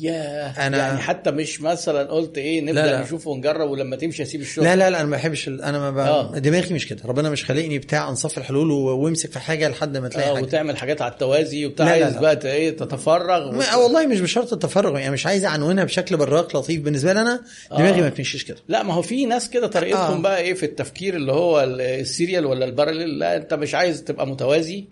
ياه 0.00 0.52
أنا- 0.54 0.58
يعني 0.74 0.98
حتى 0.98 1.30
مش 1.30 1.60
مثلا 1.60 2.02
قلت 2.10 2.38
إيه 2.38 2.60
نبدأ 2.60 2.72
لا، 2.86 2.86
لا. 2.90 3.02
نشوف 3.02 3.26
ونجرب 3.26 3.70
ولما 3.70 3.96
تمشي 3.96 4.22
أسيب 4.22 4.40
الشغل 4.40 4.64
لا 4.64 4.76
لا 4.76 4.90
لا 4.90 4.96
أنا 5.00 5.06
ما 5.06 5.16
بحبش 5.16 5.48
أنا 5.48 5.78
ما 5.78 5.90
ب... 5.90 5.98
آه. 5.98 6.38
دماغي 6.38 6.74
مش 6.74 6.88
كده 6.88 6.98
ربنا 7.04 7.30
مش 7.30 7.44
خالقني 7.44 7.78
بتاع 7.78 8.08
أنصاف 8.08 8.38
الحلول 8.38 8.70
وامسك 8.70 9.30
في 9.32 9.38
حاجة 9.38 9.68
لحد 9.68 9.96
ما 9.96 10.08
تلاقي 10.08 10.30
آه 10.30 10.34
حاجة 10.34 10.44
وتعمل 10.44 10.76
حاجات 10.76 11.02
على 11.02 11.12
التوازي 11.12 11.66
وبتاع 11.66 11.86
لا، 11.86 11.98
لا، 11.98 12.04
عايز 12.04 12.14
لا. 12.14 12.20
بقى 12.20 12.52
إيه 12.52 12.70
تتفرغ 12.76 13.52
ما 13.52 13.74
والله 13.76 14.06
مش 14.06 14.20
بشرط 14.20 14.52
التفرغ 14.52 14.98
يعني 14.98 15.12
مش 15.12 15.26
عايز 15.26 15.44
أعنونها 15.44 15.84
بشكل 15.84 16.16
براق 16.16 16.56
لطيف 16.56 16.80
بالنسبة 16.80 17.12
لي 17.12 17.20
أنا 17.20 17.40
دماغي 17.70 17.98
آه. 18.00 18.02
ما 18.02 18.08
بتمشيش 18.08 18.44
كده 18.44 18.56
لا 18.68 18.82
ما 18.82 18.94
هو 18.94 19.02
في 19.02 19.26
ناس 19.26 19.50
كده 19.50 19.66
طريقتهم 19.66 20.16
آه. 20.18 20.22
بقى 20.22 20.40
إيه 20.40 20.54
في 20.54 20.66
التفكير 20.66 21.16
اللي 21.16 21.32
هو 21.32 21.62
ال- 21.62 21.80
السيريال 21.80 22.46
ولا 22.46 22.64
الباراليل 22.64 23.18
لا 23.18 23.36
أنت 23.36 23.54
مش 23.54 23.74
عايز 23.74 24.04
تبقى 24.04 24.26
متوازي 24.26 24.84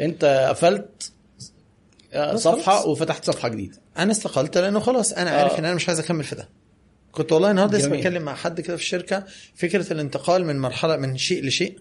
أنت 0.00 0.46
قفلت 0.50 1.12
صفحة 2.34 2.62
خلاص. 2.62 2.86
وفتحت 2.86 3.24
صفحة 3.24 3.48
جديدة. 3.48 3.76
أنا 3.98 4.12
استقلت 4.12 4.58
لأنه 4.58 4.80
خلاص 4.80 5.12
أنا 5.12 5.30
عارف 5.30 5.52
آه. 5.52 5.58
إن 5.58 5.64
أنا 5.64 5.74
مش 5.74 5.88
عايز 5.88 6.00
أكمل 6.00 6.24
في 6.24 6.34
ده. 6.34 6.48
كنت 7.12 7.32
والله 7.32 7.50
النهارده 7.50 7.78
لسه. 7.78 7.88
بتكلم 7.88 8.22
مع 8.22 8.34
حد 8.34 8.60
كده 8.60 8.76
في 8.76 8.82
الشركة. 8.82 9.24
فكرة 9.54 9.92
الانتقال 9.92 10.44
من 10.44 10.58
مرحلة 10.60 10.96
من 10.96 11.16
شيء 11.16 11.44
لشيء 11.44 11.78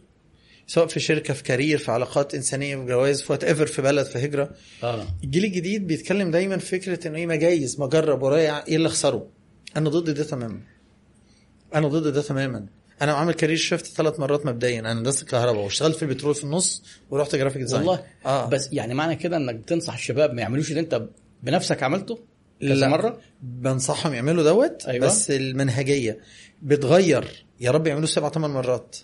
سواء 0.68 0.88
في 0.88 1.00
شركة 1.00 1.34
في 1.34 1.44
career 1.44 1.78
في 1.78 1.92
علاقات 1.92 2.36
إنسانية 2.36 2.76
في 2.76 2.86
جواز 2.86 3.22
في 3.22 3.32
whatever 3.32 3.66
في 3.66 3.82
بلد 3.82 4.06
في 4.06 4.26
هجرة. 4.26 4.50
آه. 4.84 5.06
الجيل 5.24 5.46
الجديد 5.46 5.88
بيتكلم 5.88 6.32
دايما 6.32 6.58
فكرة 6.58 7.08
إنه 7.08 7.18
إيه 7.18 7.26
ما 7.28 7.36
جايز 7.36 7.80
ما 7.80 7.86
اجرب 7.86 8.22
ورايا 8.24 8.68
إيه 8.68 8.76
اللي 8.76 8.88
اخسره 8.88 9.28
أنا 9.78 9.90
ضد 9.90 10.10
ده 10.10 10.24
تماما. 10.24 10.60
أنا 11.76 11.88
ضد 11.88 12.08
ده 12.14 12.22
تماما. 12.22 12.66
أنا 13.02 13.14
عامل 13.14 13.34
career 13.34 13.58
shift 13.58 13.86
ثلاث 13.86 14.20
مرات 14.20 14.46
مبدئيا. 14.46 14.80
أنا 14.80 14.92
هندسه 14.92 15.26
كهرباء 15.26 15.64
واشتغلت 15.64 15.96
في 15.96 16.04
البترول 16.04 16.36
في 16.36 16.44
النص 16.44 16.84
ورحت 17.10 17.36
graphic 17.36 17.62
design 17.62 17.82
والله. 17.88 18.04
آه. 18.26 18.50
بس 18.50 18.70
يعني 18.72 18.94
معنى 18.94 19.16
كده 19.16 19.38
إنك 19.38 19.56
بتنصح 19.56 19.94
الشباب 19.94 20.34
ما 20.34 20.42
يعملوش 20.42 20.70
اللي 20.70 20.80
أنت 20.80 21.08
بنفسك 21.44 21.84
عملته 21.84 22.20
كذا. 22.62 22.88
مرة؟ 22.88 23.20
بنصحهم 23.42 24.14
يعملوا 24.14 24.44
دوت 24.44 24.86
أيوة. 24.86 25.06
بس 25.06 25.32
المنهجية 25.32 26.20
بتغير. 26.62 27.46
يا 27.60 27.72
رب 27.72 27.88
يعملوا 27.88 28.08
سبع 28.08 28.30
ثمان 28.30 28.52
مرات. 28.52 28.96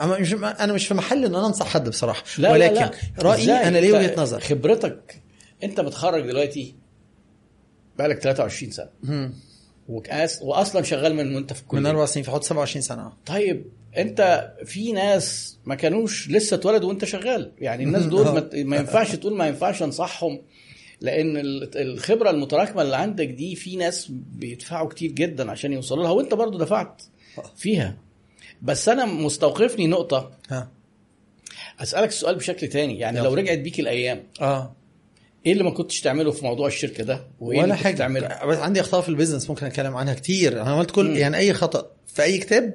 أما 0.00 0.18
مش 0.18 0.34
أنا 0.34 0.72
مش 0.72 0.86
في 0.86 0.94
محل 0.94 1.24
إن 1.24 1.34
أنا 1.34 1.46
أنصح 1.46 1.66
حد 1.66 1.88
بصراحة. 1.88 2.24
لا 2.38 2.52
ولكن 2.52 2.74
لا. 2.74 2.80
لا. 2.80 3.22
رأيي؟ 3.22 3.52
أنا 3.52 3.78
ليه 3.78 3.92
وجهة 3.92 4.20
نظر. 4.22 4.40
خبرتك 4.40 5.22
أنت 5.62 5.80
متخرج 5.80 6.26
دلوقتي 6.26 6.74
بقالك 7.98 8.18
23 8.18 8.72
سنة. 8.72 8.88
مم. 9.88 9.94
وكاس 9.96 10.42
واصلا 10.42 10.82
شغال 10.82 11.14
من 11.14 11.34
وأنت 11.34 11.52
في 11.52 11.62
الكلية 11.62 11.80
من 11.80 11.86
أربع 11.86 12.06
سنين 12.06 12.24
فحط 12.24 12.42
27 12.44 12.82
سنة. 12.82 13.12
طيب 13.26 13.64
أنت 13.96 14.50
في 14.64 14.92
ناس 14.92 15.58
ما 15.64 15.74
كانوش 15.74 16.28
لسه 16.30 16.54
اتولدوا 16.54 16.88
وأنت 16.88 17.04
شغال 17.04 17.52
يعني 17.58 17.84
الناس 17.84 18.02
دول 18.06 18.24
ما, 18.34 18.50
ما 18.54 18.76
ينفعش 18.76 19.16
تقول 19.16 19.36
ما 19.36 19.46
ينفعش 19.48 19.82
أنصحهم 19.82 20.40
لأن 21.00 21.36
ال- 21.36 21.78
الخبرة 21.78 22.30
المتراكمة 22.30 22.82
اللي 22.82 22.96
عندك 22.96 23.26
دي 23.28 23.54
في 23.56 23.76
ناس 23.76 24.06
بيدفعوا 24.10 24.88
كتير 24.88 25.10
جدا 25.12 25.50
عشان 25.50 25.72
يوصلوا 25.72 26.02
لها 26.02 26.10
وأنت 26.12 26.34
برضو 26.34 26.58
دفعت 26.58 27.02
فيها 27.56 27.96
بس 28.62 28.88
أنا 28.88 29.04
مستوقفني 29.04 29.86
نقطة 29.86 30.30
ها 30.50 30.68
أسألك 31.80 32.08
السؤال 32.08 32.34
بشكل 32.34 32.68
تاني 32.68 32.98
يعني. 32.98 33.20
لو 33.20 33.34
رجعت 33.34 33.58
بيك 33.58 33.80
الأيام 33.80 34.22
آه 34.40 34.72
إيه 35.46 35.52
اللي 35.52 35.64
ما 35.64 35.70
كنتش 35.70 36.00
تعمله 36.00 36.30
في 36.30 36.44
موضوع 36.44 36.66
الشركة 36.66 37.04
ده؟ 37.04 37.26
وإيه 37.40 37.58
ولا 37.58 37.74
حاجة. 37.74 37.96
تعمله؟ 37.96 38.44
بس 38.46 38.58
عندي 38.58 38.80
أخطاء 38.80 39.00
في 39.00 39.08
البيزنس 39.08 39.50
ممكن 39.50 39.66
أتكلم 39.66 39.96
عنها 39.96 40.14
كتير. 40.14 40.62
أنا 40.62 40.70
عملت 40.70 40.90
كل 40.90 41.10
مم. 41.10 41.16
يعني 41.16 41.36
أي 41.36 41.52
خطأ 41.52 41.90
في 42.06 42.22
أي 42.22 42.38
كتاب 42.38 42.74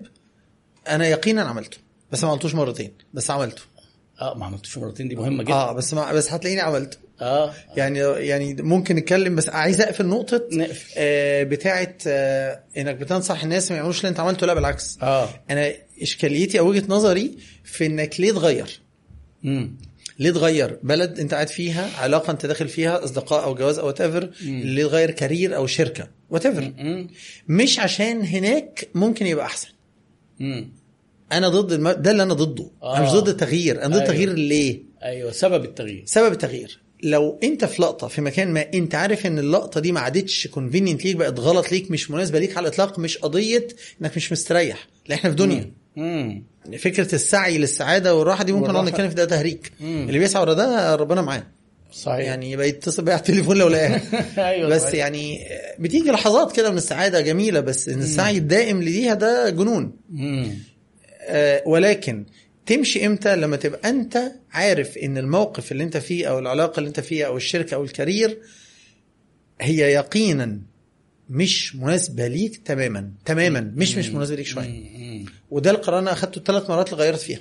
أنا 0.88 1.07
يقينا 1.07 1.41
عملته 1.41 1.78
بس 2.11 2.24
ما 2.24 2.30
عملتوش 2.30 2.55
مرتين 2.55 2.91
بس 3.13 3.32
عملته. 3.32 3.61
آه 4.22 4.34
ما 4.34 4.45
عملتوش 4.45 4.78
مرتين 4.78 5.07
دي 5.07 5.15
مهمة 5.15 5.43
جدا. 5.43 5.53
آه 5.53 5.72
بس 5.74 5.93
ما 5.93 6.13
بس 6.13 6.34
هتلاقيني 6.34 6.61
عملته 6.61 6.97
آه. 7.22 7.53
يعني 7.76 7.99
يعني 7.99 8.53
ممكن 8.61 8.95
نتكلم 8.95 9.36
بس 9.36 9.49
عايز 9.49 9.82
أقفل 9.82 10.05
نقطة 10.05 10.47
نقفل. 10.51 10.93
آه 10.97 11.43
بتاعه 11.43 11.95
آه 12.07 12.63
إنك 12.78 12.95
بتنصح 12.95 13.43
الناس 13.43 13.72
ما 13.72 13.78
يعملوش 13.78 13.99
اللي 13.99 14.09
أنت 14.09 14.20
عملته 14.20 14.47
لا 14.47 14.53
بالعكس. 14.53 14.97
آه. 15.01 15.30
أنا 15.49 15.74
إشكاليتي 16.01 16.59
أو 16.59 16.68
وجهة 16.70 16.84
نظري 16.89 17.38
في 17.63 17.86
إنك 17.86 18.20
ليه 18.20 18.32
تغير؟ 18.32 18.80
امم 19.45 19.78
ليه 20.20 20.32
تغير 20.32 20.80
بلد 20.84 21.20
انت 21.20 21.34
قاعد 21.34 21.47
فيها 21.47 21.89
علاقة 21.99 22.32
انت 22.32 22.45
داخل 22.45 22.68
فيها 22.68 23.03
أصدقاء 23.03 23.43
أو 23.43 23.55
جواز 23.55 23.80
أو 23.80 23.89
whatever 23.89 24.30
ليه 24.41 24.84
تغير 24.86 25.11
career 25.11 25.55
أو 25.55 25.68
شركة؟ 25.68 26.07
whatever 26.34 26.74
مش 27.47 27.80
عشان 27.80 28.22
هناك 28.22 28.88
ممكن 28.95 29.26
يبقى 29.28 29.45
أحسن. 29.45 29.68
امم 30.41 30.70
أنا 31.32 31.49
ضد 31.49 31.72
الم... 31.72 31.89
ده 31.91 32.11
اللي 32.11 32.24
أنا 32.24 32.34
ضده. 32.34 32.72
آه. 32.84 32.97
أنا 32.97 33.05
مش 33.05 33.11
ضد 33.11 33.28
التغيير. 33.30 33.78
أنا 33.86 33.88
ضد 33.88 33.93
أيوة. 33.93 34.03
التغيير 34.03 34.34
ليه؟ 34.34 34.82
أيوه 35.03 35.32
سبب 35.32 35.65
التغيير. 35.65 36.03
سبب 36.05 36.32
التغيير. 36.32 36.80
لو 37.03 37.39
أنت 37.43 37.65
في 37.65 37.82
لقطة 37.82 38.07
في 38.07 38.22
مكان 38.22 38.51
ما 38.53 38.65
أنت 38.74 38.95
عارف 38.95 39.26
إن 39.26 39.39
اللقطة 39.39 39.80
دي 39.80 39.91
ما 39.91 39.99
عادتش 39.99 40.47
convenient 40.47 41.05
ليك 41.05 41.15
بقت 41.15 41.39
غلط 41.39 41.72
ليك 41.72 41.91
مش 41.91 42.11
مناسبة 42.11 42.39
ليك 42.39 42.57
على 42.57 42.68
الإطلاق 42.68 42.99
مش 42.99 43.18
قضية 43.18 43.68
إنك 44.01 44.15
مش 44.15 44.32
مستريح. 44.32 44.88
لا 45.07 45.15
إحنا 45.15 45.30
في 45.30 45.36
دنيا. 45.36 45.72
امم 45.97 46.43
فكرة 46.78 47.15
السعي 47.15 47.57
للسعادة 47.57 48.15
والراحة 48.15 48.43
دي 48.43 48.51
ممكن 48.51 48.74
نقعد. 48.74 48.88
نتكلم 48.88 49.09
في 49.09 49.15
ده 49.15 49.26
تهريج 49.26 49.57
مم. 49.80 50.05
اللي 50.07 50.20
بيسعى 50.20 50.41
ورا 50.41 50.53
ده 50.53 50.95
ربنا 50.95 51.22
معاه. 51.22 51.43
صحيح. 51.91 52.26
يعني 52.26 52.51
يبقى 52.51 52.70
يتصل 52.70 53.03
بيا 53.03 53.13
على 53.13 53.20
التليفون 53.20 53.57
لو 53.57 53.68
لقاها. 53.68 54.01
أيوه 54.49 54.70
بس 54.70 54.82
صحيح. 54.82 54.93
يعني 54.95 55.39
بتيجي 55.80 56.11
لحظات 56.11 56.55
كده 56.55 56.72
من 56.72 56.78
السعادة 56.78 57.22
جميلة 57.22 57.59
بس 57.59 57.89
إن 57.89 57.99
السعي 57.99 58.38
الدائم 58.38 58.82
ليها 58.82 59.13
ده 59.13 59.49
جنون. 59.49 59.91
آه، 61.22 61.63
ولكن 61.65 62.26
تمشي 62.65 63.05
إمتى؟ 63.05 63.36
لما 63.36 63.55
تبقى 63.57 63.89
أنت 63.89 64.32
عارف 64.51 64.97
إن 64.97 65.18
الموقف 65.18 65.72
اللي 65.72 65.84
أنت 65.84 65.97
فيه 65.97 66.28
أو 66.30 66.39
العلاقة 66.39 66.78
اللي 66.80 66.88
أنت 66.88 66.99
فيها 66.99 67.26
أو 67.28 67.38
الشركة 67.38 67.76
أو 67.76 67.84
الكارير 67.84 68.38
هي 69.61 69.78
يقينا 69.93 70.59
مش 71.30 71.75
مناسبة 71.75 72.28
ليك 72.28 72.57
تماما. 72.65 73.11
تماما. 73.25 73.71
مش 73.75 73.95
مش 73.95 74.09
مناسبة 74.09 74.36
ليك 74.36 74.45
شوية. 74.45 75.25
وده 75.51 75.71
القرار 75.71 75.99
أنا 75.99 76.11
أخدته 76.11 76.39
الثلاث 76.39 76.69
مرات 76.69 76.93
اللي 76.93 77.03
غيرت 77.03 77.19
فيها 77.19 77.39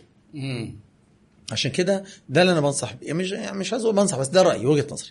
عشان 1.52 1.70
كده 1.70 2.04
ده 2.28 2.42
اللي 2.42 2.52
أنا 2.52 2.60
بنصح 2.60 2.92
بيه. 2.94 3.12
مش 3.12 3.30
يعني 3.32 3.58
مش 3.58 3.72
عايز 3.72 3.84
أقول 3.84 3.96
بنصح 3.96 4.18
بس 4.18 4.28
ده 4.28 4.42
رأيي 4.42 4.66
وجهة 4.66 4.86
نظري. 4.90 5.10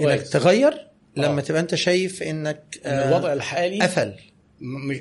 إنك. 0.00 0.20
تغير 0.20 0.86
لما 1.16 1.38
آه. 1.38 1.44
تبقى 1.44 1.60
أنت 1.60 1.74
شايف 1.74 2.22
إنك 2.22 2.80
إن 2.86 2.90
آه، 2.92 3.08
الوضع 3.08 3.32
الحالي 3.32 3.78
قفل. 3.80 4.14
مش 4.60 4.96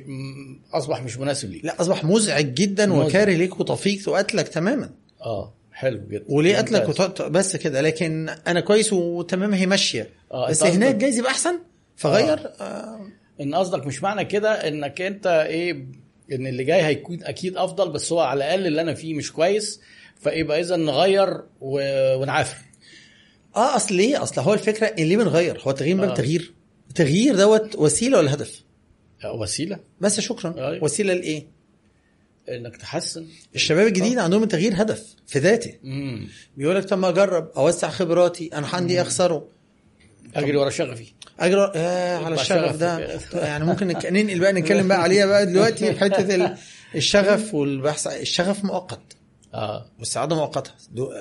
أصبح 0.74 1.04
مش 1.04 1.18
مناسب 1.18 1.52
ليك. 1.52 1.66
لا 1.66 1.82
أصبح 1.82 2.04
مزعج 2.04 2.54
جدا 2.54 2.86
مزعج. 2.86 3.06
وكاره 3.08 3.32
ليك 3.34 3.60
وطفيك 3.60 4.08
وقتلك 4.08 4.48
تماما. 4.48 4.90
آه 5.22 5.54
حلو 5.74 6.02
جدا. 6.10 6.24
وليه 6.28 6.58
قتلك. 6.58 6.90
وتقعد 6.90 7.32
بس 7.32 7.56
كده. 7.56 7.82
لكن 7.82 8.30
أنا 8.48 8.60
كويس 8.60 8.94
وتمام 8.94 9.54
هي 9.54 9.66
ماشية. 9.66 10.10
آه، 10.32 10.50
بس 10.50 10.64
هناك 10.64 10.96
جايز 10.96 11.18
يبقى 11.18 11.32
أحسن؟ 11.32 11.60
فغير 11.96 12.52
آه. 12.62 13.08
إن 13.42 13.56
قصدك 13.56 13.86
مش 13.88 14.04
معنى 14.04 14.26
كده 14.26 14.68
إنك 14.68 15.02
أنت 15.02 15.28
إيه 15.28 15.72
إن 16.32 16.48
اللي 16.48 16.64
جاي 16.64 16.82
هيكون 16.82 17.24
أكيد 17.24 17.58
أفضل 17.58 17.92
بس 17.92 18.12
هو 18.12 18.20
على 18.20 18.38
الأقل 18.38 18.68
اللي 18.68 18.82
أنا 18.82 18.94
فيه 18.94 19.14
مش 19.14 19.32
كويس 19.32 19.82
فيبقى 20.20 20.60
إذا 20.60 20.76
نغير 20.76 21.44
و... 21.62 21.80
ونعافر. 22.22 22.58
آه 23.56 23.76
أصل 23.76 23.96
ليه؟ 23.96 24.24
أصل 24.24 24.42
هو 24.42 24.54
الفكرة 24.54 24.88
إن 24.88 25.04
ليه 25.04 25.18
بنغير؟ 25.18 25.62
هو 25.62 25.72
التغيير 25.72 25.98
باب 25.98 26.10
آه. 26.10 26.12
التغيير 26.12 26.54
التغيير 26.90 27.36
دوت 27.36 27.76
وسيلة 27.76 28.18
ولا 28.18 28.34
هدف؟ 28.34 28.64
وسيلة. 29.26 29.80
بس 30.02 30.20
شكرا. 30.20 30.56
أيوة. 30.58 30.84
وسيلة 30.84 31.14
لإيه؟ 31.14 31.48
إنك 32.50 32.78
تحسن. 32.78 33.26
الشباب 33.56 33.88
الجديد 33.88 34.18
عندهم 34.18 34.44
التغيير 34.44 34.82
هدف 34.82 35.16
في 35.28 35.40
ذاته. 35.40 35.74
بيقول 36.58 36.76
لك 36.76 36.84
طب 36.86 36.98
ما 36.98 37.10
أجرب 37.10 37.52
أوسع 37.58 37.90
خبراتي 37.90 38.50
أنا 38.54 38.68
عندي 38.68 39.02
أخسره. 39.02 39.48
اجري 40.36 40.58
ورا 40.58 40.70
شغفي. 40.70 41.06
اجرى 41.40 41.72
آه 41.76 42.18
على 42.18 42.36
الشغف 42.36 42.68
شغف. 42.72 42.76
ده. 42.78 43.20
يعني 43.34 43.66
ممكن 43.66 43.88
ننقل 43.88 44.40
بقى 44.40 44.54
نتكلم 44.54 44.88
بقى 44.88 45.02
عليها 45.02 45.26
بقى 45.26 45.46
دلوقتي 45.46 45.94
في 45.94 46.00
حتة 46.00 46.36
ال- 46.36 46.58
الشغف 46.96 47.54
والبحث. 47.54 48.08
الشغف 48.08 48.64
مؤقت. 48.66 49.00
آه. 49.54 49.86
والسعادة 50.00 50.36
مؤقتة. 50.36 50.72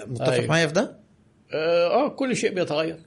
متفق 0.06 0.28
أيوة. 0.32 0.46
معايا 0.46 0.66
في 0.66 0.72
ده؟ 0.72 0.96
آه 1.54 1.86
آه، 2.06 2.08
كل 2.08 2.36
شيء 2.36 2.54
بيتغير. 2.54 2.98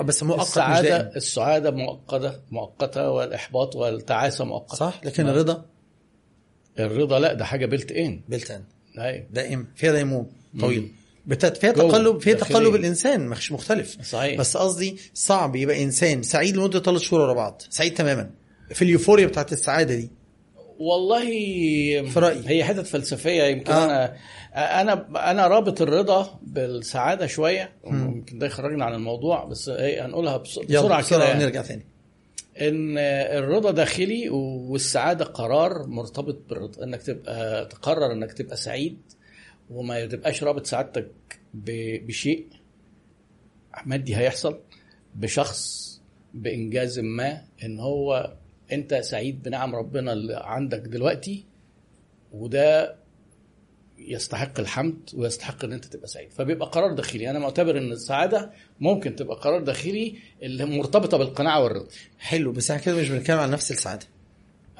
آه، 0.00 0.02
بس 0.02 0.22
مؤقت 0.22 0.40
مش 0.40 0.46
السعادة 0.46 0.88
دائم. 0.88 1.10
السعادة 1.16 1.70
مؤقتة 1.70 2.32
مؤقتة 2.50 3.10
والإحباط 3.10 3.76
والتعاسة 3.76 4.44
مؤقتة. 4.44 4.76
صح؟ 4.76 5.00
لكن. 5.04 5.28
الرضا؟ 5.28 5.64
الرضا 6.78 7.18
لا 7.18 7.32
ده 7.32 7.44
حاجة 7.44 7.66
بيلت 7.66 7.92
ان 7.92 8.20
بلتان 8.28 8.64
أيوه. 8.98 9.26
دائم. 9.30 9.66
فيها 9.76 9.92
ديموم 9.92 10.30
طويل. 10.60 10.80
مم. 10.82 10.92
فيها 11.40 11.72
تقلب 11.72 12.18
فيها. 12.20 12.34
تقلب 12.34 12.74
الإنسان 12.74 13.26
مش 13.28 13.52
مختلف 13.52 13.96
صحيح 14.02 14.38
بس 14.38 14.56
قصدي 14.56 14.96
صعب 15.14 15.56
يبقى 15.56 15.82
إنسان 15.82 16.22
سعيد 16.22 16.56
لمدة 16.56 16.80
ثلاث 16.80 17.00
شهور 17.02 17.20
ورا 17.22 17.32
بعض 17.32 17.62
سعيد 17.70 17.94
تماما 17.94 18.30
في 18.74 18.82
اليوفوريا 18.82 19.26
بتاعت 19.26 19.52
السعادة 19.52 19.94
دي 19.94 20.10
والله 20.78 21.20
في 22.10 22.12
رأيي. 22.20 22.42
هي 22.46 22.64
حتت 22.64 22.86
فلسفية 22.86 23.42
يمكن 23.42 23.72
آه. 23.72 23.84
أنا 24.54 24.80
أنا 24.80 25.30
أنا 25.30 25.46
رابط 25.46 25.82
الرضا 25.82 26.38
بالسعادة 26.42 27.26
شوية 27.26 27.72
يمكن 27.86 28.38
ده 28.38 28.46
يخرجنا 28.46 28.84
عن 28.84 28.94
الموضوع 28.94 29.44
بس 29.44 29.68
هنقولها 29.68 30.36
بس- 30.36 30.60
يلا 30.68 30.80
بسرعة 30.82 31.00
كده 31.00 31.18
بسرعة 31.18 31.24
يعني. 31.28 31.44
نرجع 31.44 31.62
تاني 31.62 31.86
إن 32.60 32.98
الرضا 33.38 33.70
داخلي 33.70 34.28
والسعادة 34.28 35.24
قرار 35.24 35.86
مرتبط 35.86 36.38
بالرضا 36.48 36.84
إنك 36.84 37.02
تبقى 37.02 37.66
تقرر 37.66 38.12
إنك 38.12 38.32
تبقى 38.32 38.56
سعيد 38.56 38.98
وما 39.70 40.06
تبقاش 40.06 40.42
رابط 40.42 40.66
سعادتك 40.66 41.10
بشيء. 41.54 42.46
مادي 43.86 44.16
هيحصل 44.16 44.58
بشخص 45.14 45.86
بإنجاز 46.34 46.98
ما 46.98 47.42
إن 47.64 47.80
هو 47.80 48.36
أنت 48.72 48.94
سعيد 48.94 49.42
بنعم 49.42 49.74
ربنا 49.76 50.12
اللي 50.12 50.34
عندك 50.44 50.78
دلوقتي 50.78 51.44
وده 52.32 52.96
يستحق 53.98 54.60
الحمد 54.60 55.10
ويستحق 55.14 55.64
إن 55.64 55.72
أنت 55.72 55.84
تبقى 55.84 56.08
سعيد. 56.08 56.30
فبيبقى 56.32 56.68
قرار 56.68 56.92
داخلي. 56.94 57.30
أنا 57.30 57.38
معتبر 57.38 57.78
إن 57.78 57.92
السعادة 57.92 58.52
ممكن 58.80 59.16
تبقى 59.16 59.36
قرار 59.36 59.62
داخلي 59.62 60.18
اللي 60.42 60.64
مرتبطة 60.64 61.16
بالقناعة 61.18 61.62
والرضا. 61.62 61.88
حلو 62.18 62.52
بس 62.52 62.70
إحنا 62.70 62.82
كده 62.82 62.96
مش 62.96 63.08
بنتكلم 63.08 63.38
عن 63.38 63.50
نفس 63.50 63.70
السعادة. 63.70 64.06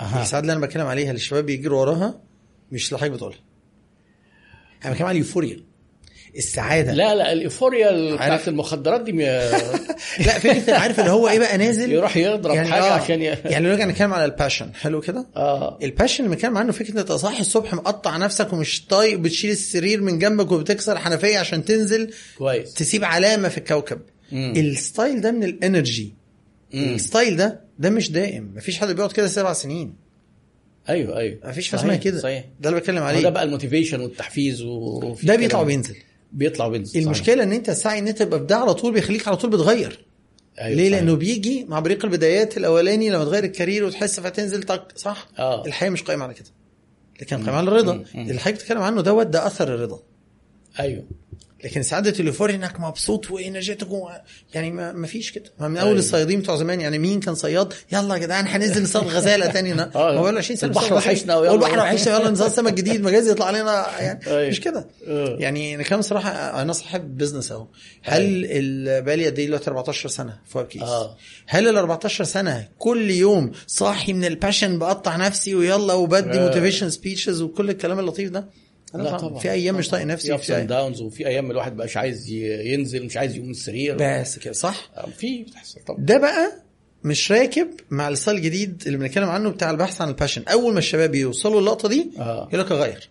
أها. 0.00 0.22
السعادة 0.22 0.44
اللي 0.44 0.58
أنا 0.58 0.66
بتكلم 0.66 0.86
عليها 0.86 1.08
اللي 1.10 1.16
الشباب 1.16 1.46
بيجروا 1.46 1.80
وراها 1.80 2.20
مش 2.72 2.88
اللي 2.88 2.98
حضرتك 2.98 3.14
بتقولها. 3.14 3.38
أنا 4.84 4.92
بتكلم 4.92 5.06
عن 5.08 5.14
ال 5.14 5.20
euphoria. 5.20 5.66
السعادة. 6.36 6.92
لا 6.92 7.14
لا 7.14 7.32
ال 7.32 7.41
euphoria. 7.41 8.14
بتاعت 8.14 8.48
المخدرات 8.48 9.00
دي 9.00 9.12
لا 10.26 10.38
فكره 10.38 10.74
عارف 10.74 11.00
اللي 11.00 11.10
هو 11.10 11.28
إيه 11.28 11.38
بقى 11.38 11.58
نازل؟ 11.58 11.92
يروح 11.92 12.16
يضرب 12.16 12.54
يعني 12.54 12.68
حاجة 12.68 12.82
آه 12.84 12.92
عشان 12.92 13.22
ي... 13.22 13.24
يعني 13.24 13.68
نرجع 13.68 13.84
نتكلم 13.84 14.14
على 14.14 14.24
ال 14.24 14.31
passion 14.31 14.74
حلو 14.74 15.00
كده؟ 15.00 15.26
آه. 15.36 15.78
ال 15.82 15.88
passion 15.88 16.24
اللي 16.24 16.34
بنتكلم 16.36 16.58
عنه 16.58 16.72
فكرة 16.72 17.00
انت 17.00 17.12
صاحي 17.12 17.40
الصبح 17.40 17.74
مقطع 17.74 18.16
نفسك 18.16 18.52
ومش 18.52 18.86
طايق 18.86 19.18
بتشيل 19.18 19.50
السرير 19.50 20.00
من 20.00 20.18
جنبك 20.18 20.52
وبتكسر 20.52 20.98
حنفية 20.98 21.38
عشان 21.38 21.64
تنزل 21.64 22.10
كويس. 22.38 22.74
تسيب 22.74 23.04
علامة 23.04 23.48
في 23.48 23.58
الكوكب. 23.58 24.00
مم. 24.32 24.52
ال 24.56 24.67
style 24.67 25.20
ده 25.20 25.32
من 25.32 25.44
ال 25.44 25.53
energy. 25.53 26.14
ال 26.74 26.85
style 26.85 27.36
ده 27.36 27.60
ده 27.78 27.90
مش 27.90 28.10
دائم. 28.10 28.52
مفيش 28.56 28.78
حد 28.78 28.88
بيقعد 28.88 29.12
كده 29.12 29.26
سبع 29.26 29.52
سنين. 29.52 30.05
أيوه 30.88 31.18
أيوه. 31.18 31.38
مفيش 31.44 31.68
حاجة 31.68 31.80
صحيح، 31.80 31.90
اسمها 31.92 32.04
كده. 32.04 32.18
صحيح. 32.20 32.44
ده 32.60 32.68
اللي 32.68 32.80
بتكلم 32.80 33.02
عليه. 33.02 33.22
ده 33.22 33.30
بقى 33.30 33.42
ال 33.42 33.48
motivation 33.48 34.00
والتحفيز 34.00 34.62
وفي 34.62 35.26
ده. 35.26 35.36
بيطلع 35.36 35.60
وبينزل. 35.60 35.96
بيطلع 36.32 36.66
وبينزل 36.66 36.90
صحيح. 36.92 37.04
المشكلة 37.04 37.42
إن 37.42 37.52
أنت 37.52 37.68
السعي 37.68 37.98
إن 37.98 38.08
أنت 38.08 38.18
تبقى 38.18 38.38
في 38.40 38.46
ده 38.46 38.56
على 38.56 38.74
طول 38.74 38.92
بيخليك 38.92 39.28
على 39.28 39.36
طول 39.36 39.50
بتغير. 39.50 40.04
أيوة 40.60 40.76
ليه؟ 40.76 40.88
صحيح. 40.90 41.00
لأنه 41.00 41.14
بيجي 41.16 41.64
مع 41.68 41.80
بريق 41.80 42.04
البدايات 42.04 42.56
الأولاني 42.56 43.10
لما 43.10 43.24
تغير 43.24 43.44
ال 43.44 43.50
career 43.50 43.84
وتحس 43.84 44.20
فتنزل 44.20 44.62
طق 44.62 44.98
صح؟ 44.98 45.28
آه. 45.38 45.66
الحياة 45.66 45.90
مش 45.90 46.02
قائمه 46.02 46.24
على 46.24 46.34
كده. 46.34 46.48
لكن 47.20 47.36
قائمه 47.36 47.52
على 47.58 47.68
الرضا. 47.68 48.04
اللي 48.14 48.40
حضرتك 48.40 48.54
بتتكلم 48.54 48.82
عنه 48.82 49.00
دوت 49.02 49.26
ده 49.26 49.46
أثر 49.46 49.74
الرضا. 49.74 50.02
أيوه. 50.80 51.04
لكن 51.64 51.82
سعادة 51.82 52.14
ال 52.20 52.24
euphoria 52.24 52.54
انك 52.56 52.80
مبسوط 52.80 53.30
و 53.30 53.37
energy 53.37 53.77
تك 53.77 53.90
و... 53.90 54.08
يعني 54.54 54.70
ما, 54.70 54.92
ما 54.92 55.06
فيش 55.06 55.32
كده 55.32 55.44
ما 55.60 55.68
من 55.68 55.76
أول 55.76 55.86
أيوة. 55.88 55.98
الصيادين 55.98 56.40
بتوع 56.40 56.56
زمان 56.56 56.80
يعني 56.80 56.98
مين 56.98 57.20
كان 57.20 57.34
صياد 57.34 57.72
يلا 57.92 58.14
يا 58.14 58.20
جدعان 58.20 58.46
هننزل 58.46 58.82
نصطاد 58.82 59.06
غزالة 59.06 59.46
تاني. 59.46 59.72
آه. 59.82 60.14
ما 60.14 60.22
بقى 60.22 60.36
20 60.36 60.56
سنة 60.56 60.70
البحر. 60.70 60.94
وحشنا 60.94 61.36
ويلا. 61.36 61.52
والبحر 61.52 61.78
وحشنا 61.78 62.14
يلا 62.20 62.30
نصطاد 62.30 62.50
سمك 62.50 62.72
جديد 62.72 63.00
مجاز 63.00 63.28
يطلع 63.28 63.46
علينا 63.46 64.00
يعني 64.00 64.26
أيوة. 64.26 64.48
مش 64.50 64.60
كده 64.60 64.86
آه. 65.08 65.36
يعني 65.40 65.74
أنا 65.74 65.82
كمان 65.82 66.02
صراحة 66.02 66.62
أنا 66.62 66.72
صاحب 66.72 67.16
business 67.18 67.52
أهو 67.52 67.66
هل 68.02 68.46
ال- 68.50 69.02
بقالي 69.02 69.26
قد 69.26 69.38
إيه 69.38 69.46
دلوقتي 69.46 69.70
14 69.70 70.08
سنة 70.08 70.38
في 70.46 70.64
Webkeyz 70.70 70.82
آه. 70.82 71.16
هل 71.46 71.68
ال 71.68 71.76
14 71.76 72.24
سنة 72.24 72.68
كل 72.78 73.10
يوم 73.10 73.52
صاحي 73.66 74.12
من 74.12 74.24
ال 74.24 74.31
passion 74.31 74.78
بقطع 74.78 75.16
نفسي 75.16 75.54
ويلا 75.54 75.92
وبدي. 75.94 76.40
motivation 76.40 76.90
speeches 76.90 77.42
وكل 77.42 77.70
الكلام 77.70 77.98
اللطيف 77.98 78.30
ده 78.30 78.48
لا 79.02 79.16
طبعاً. 79.16 79.38
في 79.38 79.50
أيام 79.50 79.74
مش 79.74 79.88
طايق 79.88 80.06
نفسي 80.06 80.26
في 80.26 80.34
ابس 80.34 80.50
داونز 80.50 81.00
وفي 81.00 81.26
أيام 81.26 81.50
الواحد 81.50 81.76
بقاش 81.76 81.96
عايز 81.96 82.30
ينزل 82.30 83.04
مش 83.06 83.16
عايز 83.16 83.34
يقوم 83.34 83.44
من 83.46 83.50
السرير. 83.50 83.96
بس 84.00 84.38
كده 84.38 84.52
صح؟ 84.52 84.90
آه، 84.96 85.06
في 85.18 85.42
بتحصل 85.42 85.80
طبعا. 85.86 86.00
ده 86.00 86.18
بقى 86.18 86.52
مش 87.04 87.32
راكب 87.32 87.68
مع 87.90 88.08
ال 88.08 88.13
style 88.13 88.36
الجديد 88.38 88.82
اللي 88.86 88.98
بنتكلم 88.98 89.28
عنه 89.28 89.50
بتاع 89.50 89.70
البحث 89.70 90.00
عن 90.00 90.08
ال 90.08 90.13
passion 90.13 90.42
أول 90.52 90.72
ما 90.72 90.78
الشباب 90.78 91.14
يوصلوا 91.14 91.60
اللقطه 91.60 91.88
دي 91.88 92.10
آه. 92.18 92.48
يقول 92.52 92.60
لك 92.66 92.72
أغير. 92.72 93.08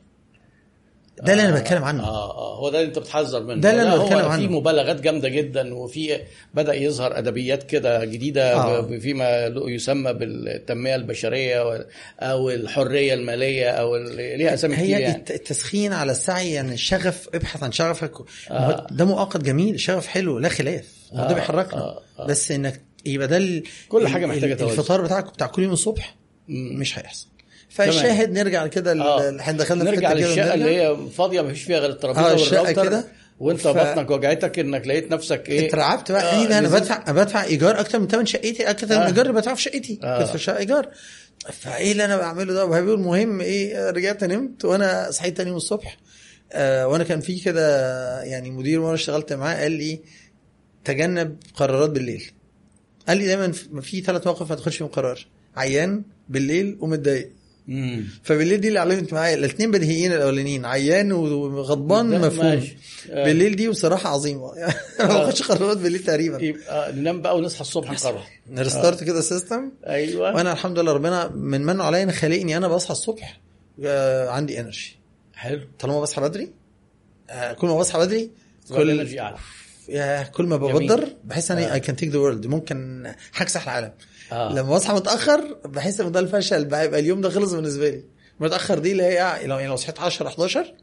ده 1.23 1.33
اللي 1.33 1.43
أنا 1.45 1.59
بتكلم 1.59 1.83
عنه 1.83 2.03
آه 2.03 2.31
آه 2.37 2.55
هو 2.59 2.69
ده 2.69 2.77
اللي 2.79 2.87
أنت 2.87 2.99
بتحذر 2.99 3.43
منه 3.43 3.61
ده 3.61 3.71
اللي 3.71 3.83
هو 3.95 4.03
بتكلم 4.05 4.19
في 4.21 4.25
عنه. 4.27 4.47
مبالغات 4.51 5.01
جامدة 5.01 5.29
جدا 5.29 5.73
وفي 5.75 6.19
بدأ 6.53 6.73
يظهر 6.73 7.17
أدبيات 7.17 7.63
كده 7.63 8.05
جديدة 8.05 8.53
آه. 8.55 8.81
فيما 8.99 9.45
يسمى 9.67 10.13
بالتنمية 10.13 10.95
البشرية 10.95 11.85
أو 12.19 12.49
الحرية 12.49 13.13
المالية 13.13 13.69
أو 13.69 13.95
ليها 13.97 14.53
أسامي 14.53 14.75
كتير 14.75 14.85
هي 14.85 14.91
يعني 15.01 15.15
الت- 15.15 15.31
التسخين 15.31 15.93
على 15.93 16.11
السعي 16.11 16.51
يعني 16.53 16.73
الشغف 16.73 17.29
ابحث 17.35 17.63
عن 17.63 17.71
شغفك 17.71 18.11
آه. 18.51 18.87
ده 18.91 19.05
مؤقت 19.05 19.41
جميل 19.41 19.75
الشغف 19.75 20.07
حلو 20.07 20.39
لا 20.39 20.49
خلاف 20.49 20.85
آه. 21.13 21.27
ده 21.27 21.33
بيحركنا 21.33 21.81
آه، 21.81 22.01
آه. 22.19 22.25
بس 22.27 22.51
إنك 22.51 22.81
يبقى 23.05 23.27
ده 23.27 23.37
كل 23.89 24.01
ال- 24.53 24.57
توازن. 24.57 24.79
الفطار 24.79 25.01
بتاعك 25.01 25.33
بتاع 25.33 25.47
كل 25.47 25.63
يوم 25.63 25.73
الصبح 25.73 26.15
مم. 26.47 26.79
مش 26.79 26.99
هيحصل 26.99 27.27
فالشاهد 27.69 28.31
نرجع 28.31 28.67
كده 28.67 28.91
آه. 29.03 29.39
إحنا 29.39 29.57
دخلنا 29.57 29.85
في 29.85 29.91
نرجع 29.91 30.13
للشقه. 30.13 30.53
اللي 30.53 30.65
هي 30.81 30.97
فاضية 31.17 31.41
ما 31.41 31.49
فيش 31.53 31.63
فيها 31.63 31.79
غير 31.79 31.89
الترابيزة 31.89 32.29
آه، 32.29 32.33
والراوتر 32.59 32.83
كده. 32.89 33.05
وانت 33.39 33.61
ف- 33.61 33.67
بطنك 33.67 34.11
وجعتك 34.11 34.59
انك 34.59 34.87
لقيت 34.87 35.11
نفسك 35.11 35.49
إيه 35.49 35.67
اترعبت 35.67 36.11
بقى 36.11 36.23
آه، 36.35 36.41
إيه 36.41 36.57
أنا 36.59 36.67
بدفع 36.69 37.11
بدفع 37.11 37.43
إيجار 37.43 37.79
أكتر 37.79 37.99
من 37.99 38.07
ثمن 38.07 38.25
شقتي 38.25 38.69
أكتر 38.69 38.87
من 38.87 38.93
آه. 38.93 38.97
الايجار 39.01 39.25
اللي 39.25 39.37
بدفعه 39.37 39.55
في 39.55 39.61
شقتي 39.61 39.99
آه. 40.03 40.19
كنت 40.23 40.31
في 40.31 40.37
شقه 40.37 40.57
إيجار 40.57 40.89
فإيه 41.53 41.91
اللي 41.91 42.05
أنا 42.05 42.17
بعمله 42.17 42.53
ده 42.53 42.65
وهبقى 42.65 42.93
المهم 42.95 43.41
إيه 43.41 43.89
رجعت 43.89 44.23
نمت 44.23 44.65
وأنا 44.65 45.11
صحيت 45.11 45.37
تاني 45.37 45.49
يوم 45.49 45.57
الصبح 45.57 45.97
آه 46.53 46.87
وأنا 46.87 47.03
كان 47.03 47.19
في 47.19 47.39
كده 47.39 48.23
يعني 48.23 48.51
مدير 48.51 48.79
وأنا 48.79 48.93
اشتغلت 48.95 49.33
معاه 49.33 49.55
قال 49.61 49.71
لي 49.71 49.99
تجنب 50.85 51.37
قرارات 51.55 51.89
بالليل 51.89 52.23
قال 53.07 53.17
لي 53.17 53.25
دايما 53.25 53.51
في- 53.81 54.01
ثلاث 54.01 54.27
مواقف 54.27 54.49
ما 54.49 54.55
تاخدش 54.55 54.77
فيهم 54.77 54.87
قرار 54.87 55.25
عيان 55.57 56.03
بالليل 56.29 56.77
ومتضايق. 56.79 57.29
فبالليل 58.23 58.61
دي 58.61 58.67
اللي 58.67 58.79
علمت 58.79 59.13
معايا. 59.13 59.35
الاثنين 59.35 59.71
بديهيين 59.71 60.13
الأولانيين. 60.13 60.65
عيان 60.65 61.11
وغضبان 61.11 62.21
مفهوم. 62.21 62.67
آه. 63.11 63.23
بالليل 63.25 63.55
دي 63.55 63.69
بصراحة 63.69 64.09
عظيمة. 64.09 64.53
أنا 64.57 64.73
ما 64.99 65.21
آه. 65.21 65.25
باخدش 65.25 65.41
قرارات 65.43 65.77
بالليل 65.77 66.03
تقريبا. 66.03 66.41
يبقى 66.43 66.93
ننام 66.93 67.21
بقى 67.21 67.37
ونصحى 67.37 67.61
الصبح 67.61 67.91
نقرر. 67.91 68.23
ن 68.49 68.56
restart 68.56 69.03
كده 69.03 69.19
ال 69.19 69.27
system 69.27 69.71
أيوه. 69.87 70.35
وأنا 70.35 70.51
الحمد 70.53 70.79
لله 70.79 70.91
ربنا 70.93 71.27
من 71.27 71.61
منه 71.61 71.83
عليا 71.83 72.03
ان 72.03 72.11
خلقني 72.11 72.57
أنا 72.57 72.67
بصحى 72.67 72.91
الصبح 72.91 73.41
آه، 73.85 74.29
عندي 74.29 74.59
energy 74.59 74.99
حلو. 75.33 75.61
طالما 75.79 76.01
بصحى 76.01 76.21
بدري 76.21 76.51
آه، 77.29 77.53
كل 77.53 77.67
ما 77.67 77.77
بصحى 77.77 77.99
بدري 77.99 78.31
كل 78.69 78.89
energy 78.89 79.19
أعلى. 79.19 79.37
كل 80.33 80.45
ما. 80.45 80.57
ببدر 80.57 81.07
بحس 81.23 81.51
اني 81.51 81.65
آه. 81.65 81.73
I 81.73 81.79
can 81.79 81.95
take 81.95 82.09
the 82.09 82.17
world 82.17 82.47
ممكن 82.47 83.07
هكسح 83.35 83.63
العالم. 83.63 83.91
آه. 84.31 84.53
لما 84.53 84.75
بصحى 84.75 84.93
متأخر 84.93 85.57
بحس 85.65 85.99
إن 86.01 86.11
ده 86.11 86.19
الفشل 86.19 86.65
بقى 86.65 86.85
اليوم 86.99 87.21
ده 87.21 87.29
خلص 87.29 87.53
بالنسبة 87.53 87.89
لي. 87.89 88.03
متأخر 88.39 88.79
دي 88.79 88.91
اللي 88.91 89.03
هي 89.03 89.39
لو 89.47 89.55
يعني 89.57 89.67
لو 89.67 89.75
صحيت 89.75 89.99
10 89.99 90.27
11 90.27 90.73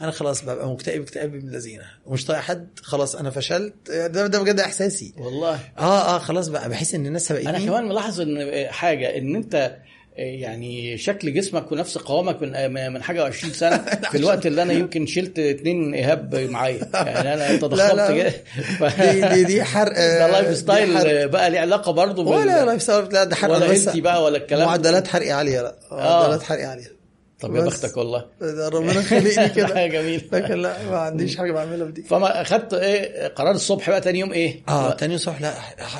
أنا 0.00 0.10
خلاص 0.10 0.42
ببقى 0.44 0.68
مكتئب 0.70 1.02
اكتئاب 1.02 1.32
من 1.32 1.48
الذين 1.48 1.80
ومش 2.06 2.24
طايق 2.24 2.40
حد 2.40 2.68
خلاص 2.82 3.16
أنا 3.16 3.30
فشلت. 3.30 3.90
ده 3.90 4.26
ده 4.26 4.42
بجد 4.42 4.60
إحساسي. 4.60 5.14
والله. 5.18 5.60
آه 5.78 6.14
آه 6.16 6.18
خلاص 6.18 6.48
بقى 6.48 6.68
بحس 6.68 6.94
إن 6.94 7.06
الناس 7.06 7.26
سبقتني 7.28 7.50
أنا 7.50 7.58
كمان 7.66 7.88
ملاحظ 7.88 8.20
إن 8.20 8.66
حاجة 8.70 9.18
إن 9.18 9.36
أنت 9.36 9.76
يعني 10.16 10.98
شكل 10.98 11.34
جسمك 11.34 11.72
ونفس 11.72 11.98
قوامك 11.98 12.42
من 12.42 12.92
من 12.92 13.02
حاجة 13.02 13.30
و20 13.30 13.46
سنة 13.52 13.78
في 14.10 14.16
الوقت 14.18 14.46
اللي 14.46 14.62
أنا 14.62 14.72
يمكن 14.72 15.06
شلت 15.06 15.38
اتنين 15.38 15.94
إيهاب 15.94 16.34
معايا 16.34 16.88
يعني 16.94 17.34
أنا 17.34 17.56
تضخمت 17.62 17.94
لا. 17.94 18.30
ف... 18.78 19.00
دي 19.02 19.20
دي 19.28 19.44
دي 19.44 19.64
حرق 19.64 19.92
ده 20.18 20.26
lifestyle. 20.30 21.28
بقى 21.28 21.50
ليه 21.50 21.60
علاقة 21.60 21.92
برضه 21.92 22.24
بال- 22.24 22.32
ولا 22.32 22.64
lifestyle 22.64 23.04
لا 23.12 23.24
ده 23.24 23.36
حرق 23.36 23.54
ولا 23.54 23.66
بس 23.72 23.88
بقى 23.88 24.22
ولا 24.24 24.36
الكلام؟ 24.36 24.66
معدلات 24.66 25.08
حرق 25.08 25.34
عاليه 25.34 25.60
لا 25.62 25.74
آه. 25.92 26.20
معدلات 26.20 26.42
حرق 26.42 26.68
عاليه 26.68 26.99
طب 27.40 27.54
يا. 27.56 27.60
بختك 27.60 27.96
والله. 27.96 28.26
ربنا 28.72 29.02
خلقني 29.02 29.48
كده. 29.56 29.66
حاجة 29.74 29.90
جميله 30.02 30.22
لكن 30.32 30.54
لا 30.62 30.90
ما 30.90 30.96
عنديش 30.98 31.36
حاجة 31.36 31.52
بعملها 31.52 31.86
بدي. 31.86 32.02
فما 32.02 32.40
اخدت 32.42 32.74
إيه 32.74 33.28
قرار 33.28 33.50
الصبح 33.54 33.90
بقى 33.90 34.00
تاني 34.00 34.18
يوم 34.18 34.32
إيه؟ 34.32 34.62
آه 34.68 34.92
تاني 34.94 35.12
يوم 35.12 35.22
صبح 35.22 35.40
لا 35.40 35.54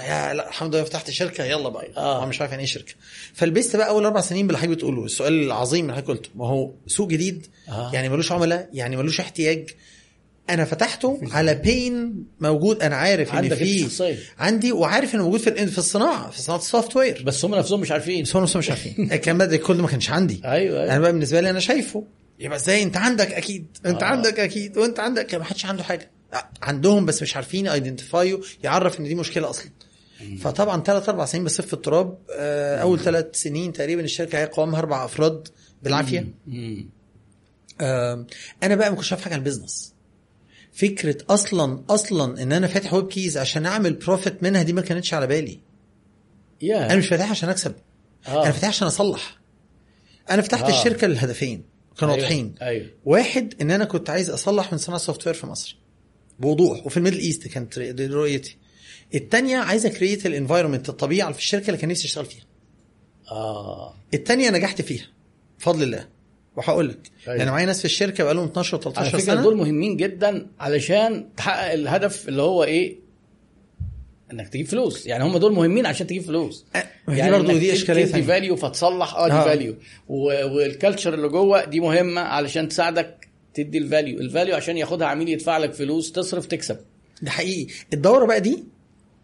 يا 0.08 0.34
لا 0.34 0.48
الحمد 0.48 0.74
لله 0.74 0.84
فتحت 0.84 1.10
شركة. 1.10 1.44
يلا 1.44 1.68
بقى. 1.68 1.86
آه. 1.96 2.22
آه 2.22 2.26
مش 2.26 2.40
عارف 2.40 2.50
يعني 2.50 2.62
إيه 2.62 2.68
شركة. 2.68 2.94
فلبست 3.34 3.76
بقى 3.76 3.88
أول 3.88 4.04
أربع 4.04 4.20
سنين 4.20 4.46
باللي 4.46 4.58
حضرتك 4.58 4.76
بتقوله. 4.76 5.04
السؤال 5.04 5.32
العظيم 5.44 5.84
اللي 5.84 5.94
حضرتك 5.96 6.08
قلته. 6.10 6.28
ما 6.34 6.46
هو 6.48 6.70
سوق 6.86 7.08
جديد. 7.08 7.46
آه. 7.68 7.90
يعني 7.94 8.08
ملوش 8.08 8.32
عملاء 8.32 8.68
يعني 8.72 8.96
ملوش 8.96 9.20
احتياج. 9.20 9.70
أنا 10.54 10.64
فتحته 10.64 11.20
على 11.30 11.54
بين 11.54 12.24
موجود 12.40 12.82
أنا 12.82 12.96
عارف 12.96 13.34
إن 13.34 13.54
في. 13.54 14.16
عندي 14.38 14.72
وعارف 14.72 15.14
إنه 15.14 15.24
موجود 15.24 15.40
في 15.40 15.66
في 15.66 15.78
الصناعة 15.78 16.30
في 16.30 16.42
صناعة 16.42 16.58
ال 16.58 16.96
software. 16.96 17.22
بس 17.26 17.44
هم 17.44 17.54
نفسهم 17.54 17.80
مش 17.80 17.90
عارفين. 17.92 18.22
بس 18.22 18.36
هو 18.36 18.42
نفسه 18.42 18.58
مش 18.58 18.70
عارفين. 18.70 19.08
كان 19.24 19.38
بدري 19.38 19.58
كل 19.58 19.76
ده 19.76 19.82
ما 19.82 19.88
كانش 19.88 20.10
عندي. 20.10 20.40
أيوه 20.44 20.82
أنا 20.84 20.92
أيوه 20.92 20.98
بقى 20.98 21.12
بالنسبة 21.12 21.40
لي 21.40 21.50
أنا 21.50 21.60
شايفه. 21.60 22.04
يبقى 22.38 22.56
إزاي؟ 22.58 22.82
أنت 22.82 22.96
عندك 22.96 23.32
أكيد. 23.32 23.66
أنت 23.86 24.02
آه. 24.02 24.06
عندك 24.06 24.40
أكيد. 24.40 24.78
وأنت 24.78 25.00
عندك 25.00 25.34
ما 25.34 25.44
حدش 25.44 25.66
عنده 25.66 25.82
حاجة. 25.82 26.10
عندهم 26.62 27.06
بس 27.06 27.22
مش 27.22 27.36
عارفين 27.36 27.68
identify 27.68 28.40
يعرف 28.64 29.00
إن 29.00 29.04
دي 29.04 29.14
مشكلة 29.14 29.50
أصلا. 29.50 29.70
فطبعا 30.40 30.82
ثلاث 30.82 31.08
أربع 31.08 31.24
سنين 31.24 31.44
بصف 31.44 31.66
في 31.66 31.72
التراب. 31.72 32.18
آه، 32.38 32.76
أول 32.76 33.00
ثلاث 33.00 33.26
سنين 33.32 33.72
تقريبا 33.72 34.02
الشركة 34.02 34.38
هي 34.38 34.44
قوامها 34.46 34.78
أربع 34.78 35.04
أفراد 35.04 35.48
بالعافية. 35.82 36.28
أنا 38.62 38.74
بقى 38.74 38.90
ما 38.90 38.96
كنتش 38.96 39.12
عارف 39.12 39.24
حاجة 39.24 39.32
عن 39.32 39.38
ال 39.38 39.44
business. 39.44 39.94
فكرة 40.80 41.16
أصلا 41.30 41.84
أصلا 41.90 42.42
إن 42.42 42.52
أنا 42.52 42.66
فاتح 42.66 42.94
Webkeyz 42.94 43.38
عشان 43.38 43.66
أعمل 43.66 43.92
profit 43.92 44.42
منها 44.42 44.62
دي 44.62 44.72
ما 44.72 44.80
كانتش 44.80 45.14
على 45.14 45.26
بالي. 45.26 45.60
يا 46.62 46.86
أنا 46.86 46.96
مش 46.96 47.08
فاتحها 47.08 47.30
عشان 47.30 47.48
أكسب. 47.48 47.74
آه. 48.28 48.42
أنا 48.42 48.52
فاتحها 48.52 48.68
عشان 48.68 48.86
أصلح. 48.86 49.38
أنا 50.30 50.42
فتحت 50.42 50.64
آه. 50.64 50.66
آه. 50.66 50.80
الشركة 50.80 51.06
للهدفين 51.06 51.64
كانوا 51.98 52.14
أيوة، 52.14 52.24
واضحين. 52.24 52.54
أيوه. 52.62 52.86
واحد 53.04 53.54
إن 53.60 53.70
أنا 53.70 53.84
كنت 53.84 54.10
عايز 54.10 54.30
أصلح 54.30 54.72
من 54.72 54.78
صناعة 54.78 55.00
software 55.00 55.34
في 55.34 55.46
مصر. 55.46 55.76
بوضوح. 56.38 56.86
وفي 56.86 56.96
ال 56.96 56.99
Middle 56.99 57.18
East 57.18 57.48
كانت 57.48 57.78
رؤيتي. 58.00 58.56
الثانية 59.14 59.58
عايز 59.58 59.86
أ 59.86 59.92
create 59.92 60.26
ال 60.26 60.31
environment 60.31 60.88
الطبيعه 60.88 61.32
في 61.32 61.38
الشركة 61.38 61.66
اللي 61.66 61.78
كان 61.78 61.90
نفسي 61.90 62.04
أشتغل 62.06 62.26
فيها. 62.26 62.44
آه. 63.30 63.94
الثانية 64.14 64.50
نجحت 64.50 64.82
فيها. 64.82 65.06
بفضل 65.58 65.82
الله. 65.82 66.08
وهقول 66.68 66.88
لك 66.88 67.10
أيوة. 67.28 67.38
يعني 67.38 67.50
معايا 67.50 67.66
ناس 67.66 67.78
في 67.78 67.84
الشركة 67.84 68.24
بقالهم 68.24 68.44
12 68.44 68.76
و 68.76 68.80
13 68.80 69.00
على 69.00 69.10
فكرة 69.10 69.20
سنة. 69.34 69.42
دول 69.42 69.56
مهمين 69.56 69.96
جدا 69.96 70.46
علشان 70.60 71.26
تحقق 71.36 71.72
الهدف 71.72 72.28
اللي 72.28 72.42
هو 72.42 72.64
إيه؟ 72.64 72.96
إنك 74.32 74.48
تجيب 74.48 74.66
فلوس. 74.66 75.06
يعني 75.06 75.24
هم 75.24 75.38
دول 75.38 75.52
مهمين 75.52 75.86
عشان 75.86 76.06
تجيب 76.06 76.22
فلوس. 76.22 76.66
أه، 76.76 76.84
دي 77.08 77.30
برضه 77.30 77.58
دي 77.58 77.72
إشكالية 77.72 78.04
دي 78.04 78.22
value 78.22 78.56
فتصلح 78.56 79.14
آه 79.14 79.28
دي 79.28 79.34
آه. 79.34 79.44
value 79.44 79.74
وال 80.08 80.32
culture 80.32 81.14
اللي 81.14 81.28
جوه 81.28 81.64
دي 81.64 81.80
مهمة 81.80 82.20
علشان 82.20 82.68
تساعدك 82.68 83.28
تدي 83.54 83.78
ال 83.78 83.85
value 83.85 84.20
ال 84.20 84.26
value 84.26 84.56
عشان 84.56 84.76
ياخدها 84.76 85.06
عميل 85.06 85.28
يدفع 85.28 85.58
لك 85.58 85.72
فلوس 85.72 86.12
تصرف 86.12 86.46
تكسب. 86.46 86.76
ده 87.22 87.30
حقيقي. 87.30 87.72
الدورة 87.92 88.26
بقى 88.26 88.40
دي 88.40 88.64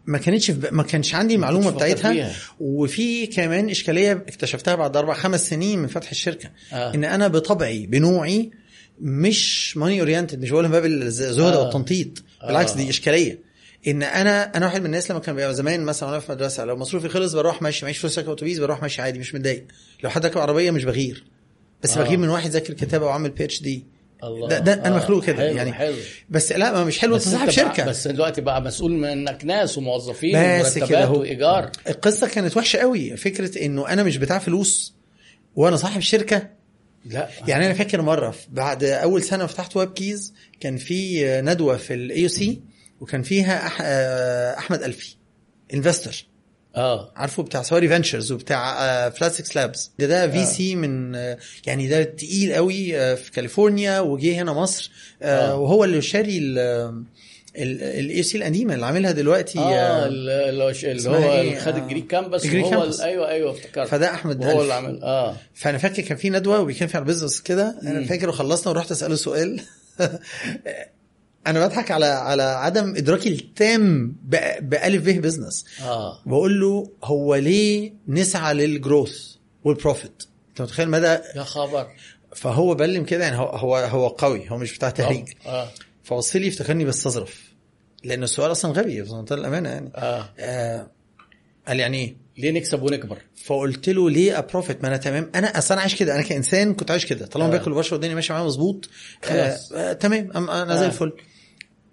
ما 0.07 0.17
كانتش 0.17 0.51
ما 0.51 0.83
كانش 0.83 1.15
عندي 1.15 1.37
بفكر 1.37 1.69
بتاعتها 1.69 2.13
فيها. 2.13 2.33
وفي 2.59 3.27
كمان 3.27 3.69
إشكالية 3.69 4.11
اكتشفتها 4.11 4.75
بعد 4.75 4.97
أربع 4.97 5.13
خمس 5.13 5.49
سنين 5.49 5.79
من 5.79 5.87
فتح 5.87 6.09
الشركة 6.09 6.49
آه. 6.73 6.93
إن 6.93 7.03
أنا 7.03 7.27
بطبعي 7.27 7.85
بنوعي 7.85 8.51
مش 9.01 9.77
money 9.77 9.99
oriented 9.99 10.41
مش 10.41 10.51
بقول 10.51 10.63
من 10.65 10.71
باب 10.71 10.85
الزهد 10.85 11.53
آه. 11.53 11.55
أو 11.61 11.67
التنطيط 11.67 12.23
بالعكس 12.47 12.71
آه. 12.71 12.75
دي 12.75 12.89
إشكالية 12.89 13.39
إن 13.87 14.03
أنا 14.03 14.57
أنا 14.57 14.65
واحد 14.65 14.79
من 14.79 14.85
الناس 14.85 15.11
لما 15.11 15.19
كان 15.19 15.35
بيبقى 15.35 15.53
زمان 15.55 15.81
مثلا 15.83 16.09
وأنا 16.09 16.19
في 16.19 16.31
مدرسة 16.31 16.65
لو 16.65 16.75
مصروفي 16.75 17.09
خلص 17.09 17.33
بروح 17.33 17.61
ماشي 17.61 17.85
معيش 17.85 17.97
فلوس 17.97 18.17
أركب 18.17 18.31
أتوبيس 18.31 18.59
بروح 18.59 18.81
ماشي 18.81 19.01
عادي 19.01 19.19
مش 19.19 19.35
متضايق 19.35 19.65
لو 20.03 20.09
حد 20.09 20.25
ركب 20.25 20.37
عربية 20.37 20.71
مش 20.71 20.83
بغير 20.83 21.23
بس 21.83 21.97
آه. 21.97 22.03
بغير 22.03 22.17
من 22.17 22.29
واحد 22.29 22.49
ذاكر 22.49 22.73
كتابة 22.73 23.05
وعامل 23.05 23.29
PhD 23.29 23.85
الله. 24.23 24.47
ده, 24.47 24.59
ده 24.59 24.73
أنا 24.73 24.95
آه، 24.95 24.97
مخلوق 24.97 25.25
كده 25.25 25.37
حلو 25.37 25.57
يعني. 25.57 25.73
حلو. 25.73 25.95
بس 26.29 26.51
لا 26.51 26.71
ما 26.71 26.83
مش 26.83 26.99
حلو 26.99 27.15
انت 27.15 27.23
صاحب 27.23 27.49
شركه 27.49 27.85
بس 27.85 28.07
دلوقتي 28.07 28.41
بقى 28.41 28.61
مسؤول 28.61 28.91
منك 28.91 29.45
ناس 29.45 29.77
وموظفين 29.77 30.35
ومرتبات. 30.35 31.09
وإيجار. 31.09 31.71
القصة 31.89 32.27
كانت 32.27 32.57
وحشة 32.57 32.77
قوي 32.77 33.17
فكرة 33.17 33.65
إنه 33.65 33.87
أنا 33.89 34.03
مش 34.03 34.17
بتاع 34.17 34.39
فلوس 34.39 34.95
وأنا 35.55 35.75
صاحب 35.75 36.01
شركة. 36.01 36.49
لا. 37.05 37.29
يعني 37.47 37.65
أنا 37.65 37.73
فاكر 37.73 38.01
مرة 38.01 38.35
بعد 38.49 38.83
أول 38.83 39.23
سنة 39.23 39.45
فتحت 39.45 39.77
ويب 39.77 39.93
كيز 39.93 40.33
كان 40.59 40.77
في 40.77 41.25
ندوة 41.41 41.77
في 41.77 41.93
ال 41.93 42.27
AUC 42.27 42.61
وكان 42.99 43.21
فيها. 43.23 43.71
آه، 43.81 44.57
أحمد 44.57 44.83
ألفي 44.83 45.15
investor 45.73 46.25
آه 46.77 47.11
عارفه 47.15 47.43
بتاع 47.43 47.61
Sawari 47.61 47.87
Ventures 47.87 48.31
وبتاع 48.31 49.09
Flat6 49.09 49.55
لابس 49.55 49.91
ده 49.99 50.07
ده 50.07 50.31
في 50.31 50.39
آه. 50.41 50.45
سي 50.45 50.75
من 50.75 51.15
آه، 51.15 51.37
يعني 51.65 51.87
ده 51.87 52.03
تقيل 52.03 52.53
قوي 52.53 52.97
آه، 52.99 53.15
في 53.15 53.31
كاليفورنيا 53.31 53.99
وجه 53.99 54.41
هنا 54.41 54.53
مصر 54.53 54.91
آه، 55.21 55.51
آه. 55.51 55.55
وهو 55.55 55.83
اللي 55.83 56.01
شاري 56.01 56.37
ال 57.55 58.23
AUC 58.23 58.37
القديمة 58.37 58.73
اللي 58.73 58.85
عاملها 58.85 59.11
دلوقتي 59.11 59.59
آه 59.59 59.73
آه، 59.73 60.05
اللي 60.07 60.63
هو 60.63 60.69
إيه؟ 60.69 60.91
اللي 61.41 61.59
خد 61.59 61.73
آه. 61.75 61.77
ال 61.77 61.82
Greek 61.82 62.07
Campus 62.07 62.45
ال 62.45 62.48
Greek 62.48 62.65
وهو 62.65 62.81
campus. 62.81 63.01
أيوه 63.01 63.29
أيوه 63.29 63.51
افتكرت 63.51 63.87
فده 63.87 64.13
أحمد 64.13 64.43
ألفي. 64.43 64.61
اللي 64.61 64.73
عمل 64.73 65.03
آه 65.03 65.35
فأنا 65.53 65.77
فاكر 65.77 66.01
كان 66.01 66.17
في 66.17 66.29
ندوة 66.29 66.59
وبيتكلم 66.59 66.87
فيها 66.87 66.97
على 66.97 67.03
ال 67.03 67.07
business 67.07 67.41
كده 67.41 67.75
أنا. 67.83 68.05
فاكر 68.05 68.29
وخلصنا 68.29 68.71
ورحت 68.73 68.91
أسأله 68.91 69.15
سؤال 69.15 69.61
أنا 71.47 71.67
بضحك 71.67 71.91
على 71.91 72.05
على 72.05 72.43
عدم 72.43 72.95
ادراكي 72.95 73.29
التام 73.29 74.15
بألف 74.61 75.03
به 75.03 75.19
business 75.19 75.65
آه. 75.81 76.19
بقول 76.25 76.59
له 76.61 76.91
هو 77.03 77.35
ليه 77.35 77.93
نسعى 78.07 78.53
لل 78.53 78.74
growth 78.74 79.35
وال 79.63 79.78
profit 79.78 80.23
أنت 80.49 80.61
متخيل 80.61 80.89
مدى 80.89 81.17
يا 81.35 81.43
خبر. 81.43 81.87
فهو 82.35 82.75
بلم 82.75 83.03
كده 83.03 83.23
يعني 83.23 83.37
هو 83.37 83.45
هو 83.45 83.75
هو 83.75 84.07
قوي. 84.07 84.49
هو 84.49 84.57
مش 84.57 84.75
بتاع 84.77 84.89
تهريج. 84.89 85.29
آه. 85.45 85.69
فبص 86.03 86.35
لي 86.35 86.47
افتكرني 86.47 86.85
بستظرف. 86.85 87.53
لأن 88.03 88.23
السؤال 88.23 88.51
أصلا 88.51 88.71
غبي 88.71 89.01
بمنتهى 89.01 89.35
الامانه 89.35 89.69
يعني. 89.69 89.91
آه. 89.95 90.29
آه 90.39 90.87
قال 91.67 91.79
يعني 91.79 91.97
إيه 91.97 92.15
ليه 92.37 92.51
نكسب 92.51 92.83
ونكبر؟ 92.83 93.17
فقلت 93.43 93.89
له 93.89 94.09
ليه 94.09 94.39
أ 94.39 94.45
profit 94.45 94.81
ما 94.81 94.87
أنا 94.87 94.97
تمام. 94.97 95.31
أنا 95.35 95.57
أصل 95.57 95.73
أنا 95.73 95.81
عايش 95.81 95.95
كده. 95.95 96.15
أنا 96.15 96.21
كإنسان 96.21 96.73
كنت 96.73 96.91
عايش 96.91 97.05
كده. 97.05 97.25
طالما 97.25 97.47
آه. 97.47 97.51
باكل 97.51 97.71
وبشرب 97.71 97.93
والدنيا 97.93 98.15
ماشية 98.15 98.33
معايا 98.33 98.47
مظبوط 98.47 98.89
خلاص. 99.23 99.71
آه 99.71 99.89
آه 99.89 99.93
تمام. 99.93 100.31
أنا 100.49 100.75
زي 100.75 100.85
آه. 100.85 100.87
الفل. 100.87 101.13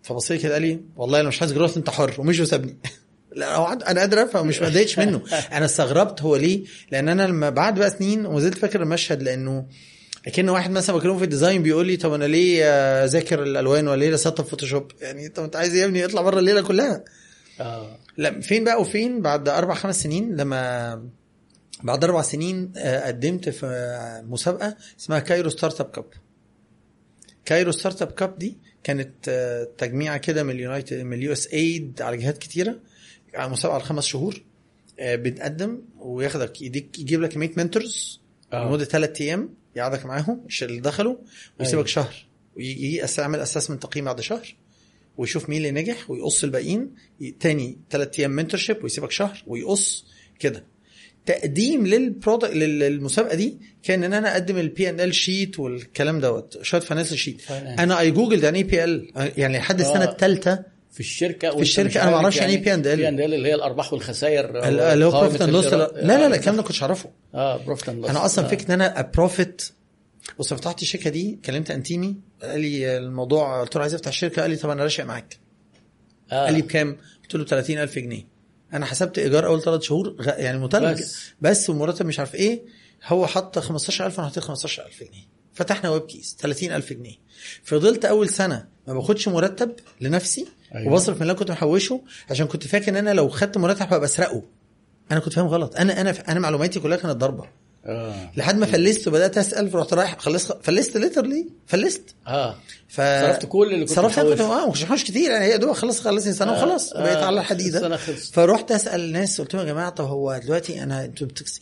فبص 0.05 0.31
لي 0.31 0.39
كده 0.39 0.53
قال 0.53 0.63
لي 0.63 0.81
والله 0.97 1.21
أنا 1.21 1.29
مش 1.29 1.41
عايز 1.43 1.53
growth 1.53 1.77
انت 1.77 1.91
حر 1.91 2.15
ومش 2.19 2.41
وسابني 2.41 2.77
لا 3.37 3.73
أنا 3.91 4.01
قادر 4.01 4.23
أفهم 4.23 4.47
مش 4.47 4.63
ما 4.63 4.85
منه. 4.99 5.23
أنا 5.53 5.65
استغربت 5.65 6.23
هو 6.23 6.37
ليه 6.37 6.65
لأن 6.91 7.09
أنا 7.09 7.27
لما 7.27 7.51
بعد 7.51 7.79
بقى 7.79 7.91
سنين 7.91 8.27
وما 8.27 8.41
زلت 8.41 8.59
فاكر 8.59 8.83
المشهد 8.83 9.23
لأنه 9.23 9.67
لكن 10.27 10.49
واحد 10.49 10.71
مثلا 10.71 10.97
بكلمه 10.97 11.19
في 11.19 11.25
ال 11.25 11.30
design 11.30 11.62
بيقول 11.63 11.87
لي 11.87 11.97
طب 11.97 12.13
أنا 12.13 12.25
ليه 12.25 12.65
اذاكر 13.05 13.43
الألوان 13.43 13.89
ولا 13.89 14.01
ليه 14.05 14.15
اسطب 14.15 14.45
Photoshop 14.45 14.93
يعني 15.01 15.29
طب 15.29 15.43
أنت 15.45 15.57
عايز 15.57 15.75
يا 15.75 15.85
ابني 15.85 16.05
اطلع 16.05 16.23
بره 16.23 16.39
الليلة 16.39 16.63
كلها. 16.63 17.05
آه. 17.61 17.99
لا 18.17 18.41
فين 18.41 18.65
بقى 18.65 18.81
وفين؟ 18.81 19.23
بعد 19.23 19.49
أربع 19.49 19.75
خمس 19.75 20.03
سنين 20.03 20.37
لما 20.37 21.03
بعد 21.83 22.05
أربع 22.05 22.23
سنين 22.23 22.73
آه، 22.77 23.07
قدمت 23.07 23.49
في 23.49 24.23
مسابقة 24.29 24.77
اسمها 25.01 25.19
Cairo 25.19 25.51
Startup 25.51 25.91
Cup. 25.91 26.05
Cairo 27.45 27.73
Startup 27.73 28.11
Cup 28.11 28.39
دي 28.39 28.59
كانت 28.85 29.28
آه، 29.28 29.68
تجميعة 29.78 30.16
كده 30.16 30.43
من 30.43 30.51
ال 30.51 30.58
United 30.58 31.01
من 31.01 31.12
ال 31.12 31.33
USAID 31.33 32.03
على 32.03 32.16
جهات 32.16 32.39
كتيرة 32.39 32.76
على 33.35 33.51
مسابقه 33.51 33.74
على 33.74 33.85
خمس 33.85 34.05
شهور 34.07 34.43
آه، 35.01 35.16
بتقدم 35.16 35.82
وياخدك 35.99 36.62
يديك 36.62 36.99
يجيب 36.99 37.20
لك 37.20 37.37
100 37.37 37.51
mentors 37.57 38.21
آه. 38.53 38.68
لمدة 38.68 38.85
ثلاث 38.85 39.20
أيام 39.20 39.55
يقعدك 39.76 40.07
معاهم 40.07 40.47
اللي 40.62 40.80
دخلوا 40.80 41.16
ويسيبك 41.61 41.76
أيوة. 41.76 41.87
شهر 41.87 42.14
ويجي 42.57 42.97
يعمل 43.18 43.41
assessment 43.41 43.83
تقييم 43.82 44.05
بعد 44.05 44.20
شهر 44.20 44.55
ويشوف 45.16 45.49
مين 45.49 45.59
اللي 45.59 45.70
نجح 45.70 46.11
ويقص 46.11 46.45
الباقيين 46.45 46.95
تاني 47.41 47.78
ثلاث 47.91 48.18
أيام 48.20 48.30
mentorship 48.31 48.83
ويسيبك 48.82 49.11
شهر 49.11 49.43
ويقص 49.47 50.07
كده 50.39 50.64
تقديم 51.27 51.87
لل 51.87 52.01
product 52.01 52.53
للمسابقة 52.55 53.35
دي 53.35 53.59
كان 53.83 54.05
إن 54.05 54.12
أنا 54.12 54.33
أقدم 54.33 54.59
ال 54.59 55.15
P 55.15 55.19
and 55.19 55.33
L 55.33 55.38
sheet 55.38 55.61
والكلام 55.61 56.20
دوت 56.20 56.59
شوية 56.62 56.81
financial 56.81 57.19
sheet. 57.19 57.43
أنا 57.51 58.01
اي 58.01 58.11
جوجل 58.11 58.45
يعني 58.45 58.59
إيه 58.59 58.64
P 58.65 58.85
L 58.85 59.11
يعني 59.37 59.59
لحد 59.59 59.81
السنة 59.81 60.05
آه. 60.05 60.11
الثالثة 60.11 60.62
في 60.93 61.01
الشركة 61.01 61.51
في 61.51 61.62
الشركة 61.62 62.03
أنا 62.03 62.11
ما 62.11 62.16
أعرفش 62.16 62.37
يعني 62.37 62.53
إيه 62.53 62.62
P&L. 62.62 62.89
P 62.89 63.09
and 63.09 63.21
L 63.21 63.35
اللي 63.35 63.49
هي 63.49 63.55
الأرباح 63.55 63.93
والخسائر 63.93 64.68
اللي 64.93 65.05
هو 65.05 65.11
profit 65.11 65.43
and 65.43 65.51
loss 65.51 65.65
لا 65.66 65.91
لا 65.95 66.29
لا 66.29 66.37
الكلام 66.37 66.57
ده 66.57 66.62
كنتش 66.62 66.83
أعرفه 66.83 67.11
آه 67.35 67.57
profit 67.57 67.89
and 67.89 67.99
loss 67.99 68.11
أنا 68.11 68.25
أصلا 68.25 68.45
آه. 68.45 68.49
فكرة 68.49 68.66
إن 68.66 68.72
أنا 68.72 69.01
أ 69.01 69.09
profit 69.09 69.62
بص 70.39 70.55
فتحت 70.55 70.83
الشركة 70.83 71.11
دي 71.11 71.39
كلمت 71.45 71.70
أنتيمي 71.70 72.16
قال 72.43 72.61
لي 72.61 72.99
الموضوع 72.99 73.61
قلت 73.61 73.77
له 73.77 73.83
عايز 73.83 73.95
أفتح 73.95 74.12
شركه 74.12 74.43
قال 74.43 74.51
لي 74.51 74.57
طب 74.57 74.70
أنا 74.70 74.83
راشق 74.83 75.05
معاك 75.05 75.37
آه. 76.33 76.45
قال 76.45 76.55
لي 76.55 76.62
بكام؟ 76.62 76.97
قلت 77.22 77.35
له 77.35 77.45
30000 77.45 77.99
جنيه 77.99 78.34
أنا 78.75 78.87
حسبت 78.87 79.18
إيجار 79.18 79.47
أول 79.47 79.62
ثلاث 79.62 79.83
شهور 79.83 80.16
غ- 80.20 80.39
يعني 80.39 80.59
متلج. 80.59 80.99
بس. 81.03 81.16
بس, 81.41 81.70
ومرتب 81.70 82.07
مش 82.07 82.18
عارف 82.18 82.35
إيه 82.35 82.62
هو 83.07 83.27
حط 83.27 83.59
15000 83.59 84.18
وأنا 84.18 84.31
حطيت 84.31 84.43
15000 84.45 85.01
جنيه. 85.01 85.35
فتحنا 85.55 85.91
ويب 85.91 86.03
كيز 86.03 86.37
30000 86.41 86.93
جنيه. 86.93 87.14
فضلت 87.64 88.05
أول 88.05 88.29
سنة 88.29 88.66
ما 88.89 88.95
باخدش 88.95 89.29
مرتب 89.29 89.72
لنفسي 90.01 90.47
أيوة. 90.75 90.93
وبصرف 90.93 91.16
من 91.16 91.22
اللي 91.22 91.35
كنت 91.35 91.51
محوشه 91.51 92.01
عشان 92.31 92.47
كنت 92.47 92.66
فاكر 92.66 92.89
إن 92.89 92.97
أنا 92.97 93.11
لو 93.14 93.29
خدت 93.29 93.59
مرتب 93.59 93.83
هبقى 93.83 94.01
بسرقه 94.01 94.43
أنا 95.11 95.20
كنت 95.20 95.33
فاهم 95.33 95.47
غلط. 95.47 95.77
أنا 95.77 96.01
أنا 96.01 96.11
أنا 96.29 96.41
معلوماتي 96.41 96.81
كلها 96.81 96.97
كانت 96.97 97.16
ضربه 97.16 97.45
آه. 97.87 98.30
لحد 98.37 98.59
ما 98.59 98.66
فلست 98.66 99.09
وبدأت 99.09 99.39
أسأل 99.39 99.74
رحت 99.74 99.95
رايح 99.95 100.18
خلصت 100.18 100.59
فلست 100.62 100.97
ليترلي 100.97 101.49
فلست. 101.66 102.14
آه. 102.26 102.57
ف 102.89 102.97
صرفت 103.01 103.47
كل 103.47 103.66
اللي 103.74 103.85
كنت 103.85 103.95
صرفت 103.95 104.20
كنت. 104.20 104.41
آه 104.41 104.66
ما 104.66 104.72
كنتش 104.72 105.05
كتير 105.05 105.30
يعني 105.30 105.45
هي 105.45 105.59
دوب 105.59 105.72
خلص 105.72 106.01
خلصني 106.01 106.32
سنة 106.32 106.53
آه، 106.53 106.57
وخلاص 106.57 106.93
آه، 106.93 107.03
بقيت 107.03 107.16
على 107.16 107.41
الحديده. 107.41 107.97
فرحت 108.32 108.72
أسأل 108.72 109.01
الناس 109.01 109.41
قلت 109.41 109.55
لهم 109.55 109.66
يا 109.66 109.72
جماعة 109.72 109.91
طب 109.91 110.05
هو 110.05 110.41
دلوقتي 110.45 110.82
أنا. 110.82 111.12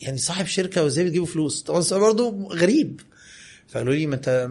يعني 0.01 0.17
صاحب 0.17 0.45
شركة 0.45 0.83
وإزاي 0.83 1.05
بتجيبوا 1.05 1.27
فلوس؟ 1.27 1.61
طبعا 1.61 1.79
السؤال 1.79 2.01
برضه 2.01 2.47
غريب. 2.51 3.01
فقالوا 3.67 3.93
لي 3.93 4.05
ما 4.05 4.15
أنت 4.15 4.49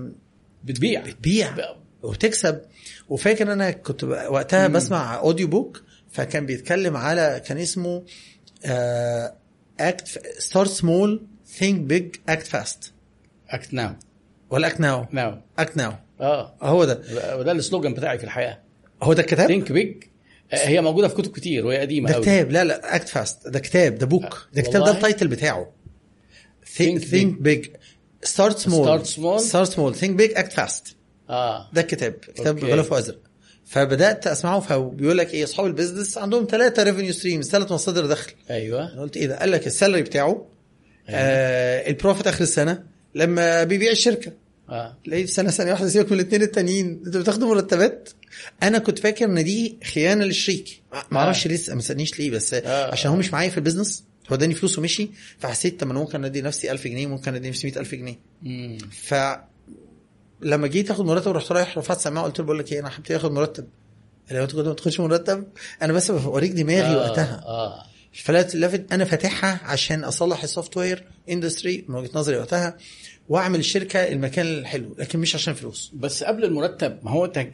بتبيع. 0.65 1.01
بتبيع 1.01 1.55
وتكسب. 2.03 2.61
وفاكر 3.09 3.45
ان 3.45 3.51
أنا 3.51 3.71
كنت 3.71 4.05
وقتها 4.05 4.67
بسمع 4.67 5.19
audio 5.19 5.49
book 5.49 5.83
فكان 6.13 6.47
بيتكلم 6.47 6.97
على 6.97 7.43
كان 7.47 7.59
اسمه 7.59 8.03
act 9.81 10.09
start 10.39 10.71
small 10.71 11.23
think 11.59 11.81
big 11.81 12.17
act 12.29 12.47
fast 12.47 12.93
act 13.51 13.75
now 13.75 13.93
ولا 14.51 14.67
act 14.67 14.81
now 14.81 15.07
now 15.11 15.39
act 15.59 15.77
now 15.77 15.93
آه. 16.21 16.55
هو 16.63 16.85
ده. 16.85 17.03
وده 17.39 17.53
ال 17.53 17.59
slogan 17.59 17.95
بتاعي 17.95 18.19
في 18.19 18.25
الحياة. 18.25 18.59
هو 19.03 19.13
ده 19.13 19.21
الكتاب؟ 19.21 19.47
think 19.49 19.73
big 19.73 20.05
هي 20.53 20.81
موجودة 20.81 21.09
في 21.09 21.15
كتب 21.15 21.33
كتير 21.33 21.67
وهي 21.67 21.79
قديمة 21.79 22.13
ده 22.13 22.21
كتاب. 22.21 22.51
لا 22.51 22.65
لا 22.65 22.97
act 22.97 23.09
fast 23.09 23.49
ده 23.49 23.59
كتاب 23.59 23.99
ده 23.99 24.07
book 24.07 24.49
ده 24.53 24.63
كتاب 24.63 24.85
ده؟ 24.85 24.91
ال 24.91 24.97
title 24.97 25.29
بتاعه. 25.29 25.73
think 26.75 27.41
big 27.41 27.67
start 28.23 28.59
small 28.59 29.05
Start 29.05 29.07
small. 29.07 29.37
start 29.37 29.69
small 29.69 29.95
think 29.95 30.17
big 30.17 30.31
act 30.37 30.53
fast 30.53 30.97
آه. 31.31 31.71
ده 31.73 31.81
الكتاب. 31.81 32.13
كتاب 32.13 32.59
okay. 32.59 32.73
غلاف 32.73 32.93
ازرق 32.93 33.19
فبدأت 33.65 34.27
أسمعه 34.27 34.61
فبيقول 34.61 35.19
لك 35.19 35.35
إيه 35.35 35.45
أصحاب 35.45 35.67
ال 35.67 35.73
business 35.73 36.19
عندهم 36.19 36.47
ثلاثة 36.51 36.83
revenue 36.83 37.13
streams 37.13 37.51
ثلاث 37.51 37.73
مصادر 37.73 38.07
دخل. 38.07 38.33
أيوه. 38.51 38.93
أنا 38.93 39.01
قلت 39.01 39.17
إيه 39.17 39.27
ده؟ 39.27 39.39
قال 39.39 39.51
لك 39.51 39.67
ال 39.67 39.72
salary 39.72 40.03
بتاعه 40.03 40.47
آه 41.09 41.89
ال 41.91 41.96
profit 41.96 42.27
آخر 42.27 42.43
السنة 42.43 42.83
لما 43.15 43.65
بيبيع 43.65 43.91
الشركة. 43.91 44.33
آه. 44.69 44.97
لقيت 45.07 45.29
سنة 45.29 45.51
ثانية 45.51 45.73
واحدة 45.73 45.89
سيبك 45.89 46.13
من 46.13 46.21
الاثنين 46.21 46.43
التانيين. 46.43 47.03
أنتوا 47.07 47.21
بتاخدوا 47.21 47.49
مرتبات؟ 47.55 48.09
أنا 48.63 48.79
كنت 48.79 48.99
فاكر 48.99 49.25
إن 49.25 49.45
دي 49.45 49.77
خيانة 49.95 50.25
للشريك. 50.25 50.83
ما 51.11 51.19
أعرفش 51.19 51.47
لسه 51.47 51.75
ما 51.75 51.81
سالنيش 51.81 52.19
ليه 52.19 52.31
بس 52.31 52.55
آه. 52.55 52.91
عشان 52.93 53.11
هو 53.11 53.17
مش 53.17 53.33
معايا 53.33 53.51
في 53.51 53.57
ال 53.59 53.64
business 53.64 54.05
هو 54.31 54.35
اداني 54.37 54.55
فلوس 54.55 54.79
ومشي 54.79 55.11
فحسيت 55.39 55.81
طب 55.81 55.91
أنا 55.91 55.99
ممكن 55.99 56.25
أدي 56.25 56.43
نفسي 56.43 56.73
1000 56.73 56.85
جنيه 56.87 57.07
ممكن 57.07 57.35
أدي 57.35 57.49
نفسي 57.49 57.67
100000 57.67 57.95
جنيه. 57.95 58.19
مم. 58.43 58.79
ف 59.03 59.15
لما 60.41 60.67
جيت 60.67 60.91
آخد 60.91 61.05
مرتب 61.05 61.33
رحت 61.33 61.53
رايح 61.53 61.79
رفعت 61.79 62.01
سماعة 62.01 62.27
قلت 62.27 62.39
له 62.39 62.45
بقول 62.45 62.59
لك 62.59 62.73
إيه 62.73 62.81
أنا 62.81 62.89
حبيت 62.89 63.11
آخد 63.13 63.33
مرتب. 63.33 63.65
لي 64.31 64.43
أنت 64.43 64.53
كنت 64.53 64.67
ما 64.67 64.75
تاخدش 64.75 65.01
مرتب؟ 65.01 65.45
أنا 65.83 65.93
بس 65.93 66.11
بوريك 66.11 66.53
دماغي 66.53 66.95
آه، 66.95 66.97
وقتها. 66.97 67.43
آه. 67.47 67.87
فلات 68.13 68.55
لافت 68.55 68.93
أنا 68.93 69.05
فاتحها 69.05 69.61
عشان 69.65 70.05
أصلح 70.05 70.43
ال 70.43 70.77
software 70.77 71.05
industry 71.31 71.85
من 71.89 71.95
وجهة 71.95 72.11
نظري 72.15 72.37
وقتها 72.37 72.77
وأعمل 73.29 73.59
الشركة 73.59 73.99
المكان 73.99 74.47
الحلو 74.47 74.95
لكن 74.99 75.19
مش 75.19 75.35
عشان 75.35 75.55
فلوس 75.55 75.93
بس 75.95 76.25
قبل 76.25 76.45
المرتب 76.45 76.99
ما 77.03 77.11
هو 77.11 77.25
انت 77.25 77.47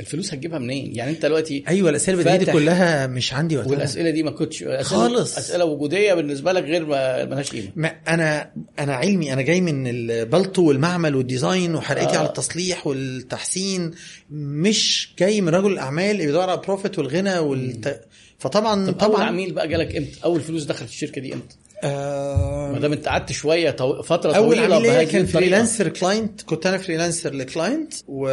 الفلوس 0.00 0.34
هتجيبها 0.34 0.58
منين؟ 0.58 0.96
يعني 0.96 1.10
أنت 1.10 1.22
دلوقتي 1.22 1.64
أيوه 1.68 1.90
الأسئلة 1.90 2.36
دي. 2.36 2.52
كلها 2.52 3.06
مش 3.06 3.34
عندي 3.34 3.56
وقتها 3.56 3.70
والأسئلة 3.70 4.10
دي 4.10 4.22
ما 4.22 4.30
كنتش 4.30 4.62
أسئلة 4.62 4.82
خالص. 4.82 5.38
أسئلة 5.38 5.64
وجودية 5.64 6.14
بالنسبة 6.14 6.52
لك 6.52 6.64
غير 6.64 6.86
ما 6.86 7.24
ملهاش 7.24 7.50
قيمة 7.50 7.68
ما 7.76 7.88
أنا 8.08 8.52
أنا 8.78 8.94
علمي 8.94 9.32
أنا 9.32 9.42
جاي 9.42 9.60
من 9.60 9.86
البلطو 9.86 10.62
والمعمل 10.68 11.16
وال 11.16 11.30
design 11.30 11.74
وحرقتي 11.74 12.16
آه. 12.16 12.18
على 12.18 12.28
التصليح 12.28 12.86
والتحسين 12.86 13.90
مش 14.30 15.10
جاي 15.18 15.40
من 15.40 15.48
رجل 15.48 15.72
الأعمال 15.72 16.10
اللي 16.10 16.26
بيدور 16.26 16.42
على 16.42 16.54
ال 16.54 16.60
profit 16.60 16.98
والغنى 16.98 17.38
والت... 17.38 18.00
فطبعا 18.38 18.74
طب 18.86 18.88
أول 18.88 19.14
طبعا 19.14 19.24
عميل 19.24 19.52
بقى 19.52 19.68
جالك 19.68 19.96
إمتى؟ 19.96 20.24
أول 20.24 20.40
فلوس 20.40 20.62
دخلت 20.64 20.88
الشركة 20.88 21.20
دي 21.20 21.34
إمتى؟ 21.34 21.56
ما 21.82 21.88
آه 21.90 22.78
دام 22.78 22.92
أنت 22.92 23.08
قعدت 23.08 23.32
شوية 23.32 23.70
طو... 23.70 24.02
فترة 24.02 24.32
أول 24.32 24.56
طويلة 24.56 24.74
عميل 24.76 24.82
ليا 24.82 24.92
بهذه 25.02 25.10
كان. 25.12 25.26
freelancer 25.26 25.88
client 25.88 26.42
كنت 26.42 26.66
أنا 26.66 26.78
freelancer 26.78 27.34
ل 27.34 27.43
client 27.43 27.94
و... 28.08 28.28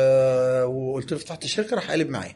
وقلت 0.66 1.12
له 1.12 1.18
فتحت 1.18 1.44
الشركة 1.46 1.76
راح 1.76 1.92
قلب 1.92 2.10
معايا 2.10 2.36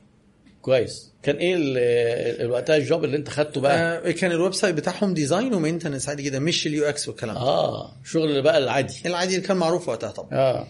كويس 0.62 1.12
كان 1.24 1.36
إيه 1.36 2.48
وقتها 2.48 2.78
ال 2.78 2.84
job 2.84 3.04
اللي 3.04 3.18
أنت 3.18 3.30
خدته 3.30 3.62
بقى؟ 3.62 4.08
آه 4.08 4.12
كان 4.12 4.32
ال 4.32 4.54
website 4.54 4.76
بتاعهم 4.76 5.14
design 5.14 5.54
و 5.54 5.58
maintenance 5.58 6.10
عادي 6.10 6.24
جدا 6.24 6.40
مش 6.40 6.68
ال 6.68 6.86
UX 6.86 7.08
والكلام 7.08 7.36
ده 7.36 7.42
آه 7.42 7.92
شغل 8.06 8.42
بقى 8.42 8.58
العادي 8.58 8.94
العادي 9.06 9.36
اللي 9.36 9.48
كان 9.48 9.58
معروف 9.58 9.90
وقتها 9.90 10.12
طبعا 10.12 10.30
آه 10.34 10.68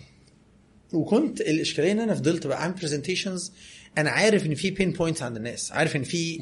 وكنت 0.94 1.42
الإشكالية 1.42 1.92
إن 1.92 2.00
أنا 2.00 2.16
فضلت 2.16 2.48
بقى 2.48 2.58
اعمل 2.58 2.74
presentations 2.74 3.52
أنا 3.98 4.10
عارف 4.10 4.46
إن 4.46 4.56
في 4.56 4.72
pain 4.72 4.92
points 4.92 5.24
عند 5.24 5.36
الناس. 5.38 5.72
عارف 5.72 5.96
إن 5.96 6.04
في. 6.04 6.40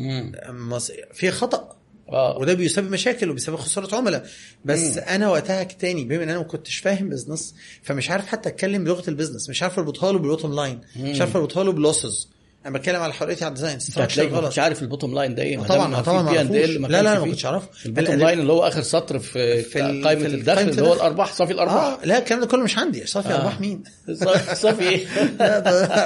مص... 0.50 0.92
في 1.14 1.32
خطأ. 1.32 1.76
آه. 2.10 2.38
وده 2.38 2.54
بيسبب 2.54 2.92
مشاكل 2.92 3.30
وبيسبب 3.30 3.56
خسارة 3.56 3.96
عملاء. 3.96 4.28
بس 4.66 4.98
مم. 4.98 5.04
أنا 5.04 5.30
وقتها 5.30 5.64
تاني 5.64 6.04
بما 6.06 6.24
إن 6.24 6.30
أنا 6.30 6.38
ما 6.38 6.44
كنتش 6.44 6.78
فاهم 6.78 7.10
business 7.10 7.56
فمش 7.84 8.10
عارف 8.10 8.26
حتى 8.26 8.50
أتكلم 8.50 8.84
بلغة 8.84 9.10
ال 9.10 9.14
business 9.14 9.50
مش 9.50 9.64
عارف 9.64 9.80
أربطها 9.80 10.12
له 10.12 10.20
بال 10.20 10.29
bottom 10.29 10.56
line 10.56 10.82
مش 10.98 11.22
عارف 11.22 11.36
أربطها 11.38 11.64
له 11.64 11.72
ب 11.72 11.80
losses 11.80 12.30
أنا 12.66 12.78
بتكلم 12.78 13.02
على 13.02 13.14
حرقتي 13.14 13.46
على 13.46 13.52
ال 13.52 13.56
design 13.56 13.80
ما 13.98 14.38
غلط. 14.38 14.44
كنتش 14.46 14.60
عارف 14.60 14.82
ال 14.82 14.87
bottom 14.87 15.16
line 15.16 15.36
ده 15.36 15.44
إيه. 15.44 15.58
طبعا 15.60 16.02
طبعا 16.02 16.22
ما 16.22 16.88
لا 16.88 17.02
لا 17.02 17.20
ما. 17.20 17.26
كنتش 17.26 17.46
اعرفه 17.46 17.68
ال 17.86 17.90
bottom 17.90 18.16
line 18.16 18.40
اللي 18.40 18.54
هو 18.54 18.68
آخر 18.68 18.82
سطر 18.82 19.20
في, 19.20 19.62
في 19.64 19.80
قائمة 19.80 20.28
في 20.28 20.36
الدخل 20.36 20.62
اللي 20.70 20.82
هو. 20.82 20.94
الأرباح 20.94 21.34
صافي 21.34 21.54
الأرباح. 21.54 21.76
آه 21.76 22.06
لا 22.06 22.18
الكلام 22.18 22.42
ده 22.42 22.48
كله 22.48 22.64
مش 22.64 22.78
عندي. 22.78 23.06
صافي 23.06 23.30
آه. 23.30 23.38
أرباح 23.38 23.60
مين؟ 23.62 23.84
صافي 24.54 24.90
إيه 24.90 25.06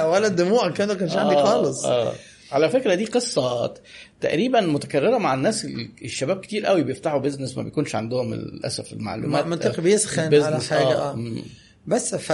ولا 0.12 0.26
الدموع 0.26 0.66
الكلام 0.66 0.88
ده 0.88 0.94
كانش 0.94 1.16
عندي 1.16 1.34
آه، 1.34 1.44
خالص. 1.44 1.84
آه. 1.84 2.12
على 2.52 2.70
فكرة 2.70 2.94
دي 2.94 3.04
قصة 3.04 3.74
تقريبا 4.20 4.60
متكررة 4.60 5.18
مع 5.18 5.34
الناس 5.34 5.66
الشباب 6.04 6.40
كتير 6.40 6.66
قوي 6.66 6.82
بيفتحوا 6.82 7.18
business 7.18 7.56
ما 7.56 7.62
بيكونش 7.62 7.94
عندهم 7.94 8.34
للأسف 8.34 8.92
المعلومات. 8.92 9.46
منطقي 9.46 9.82
بيسخن 9.82 10.34
على 10.34 10.60
حاجة 10.60 10.98
آه. 10.98 11.12
مم. 11.12 11.42
بس 11.86 12.14
ف 12.14 12.32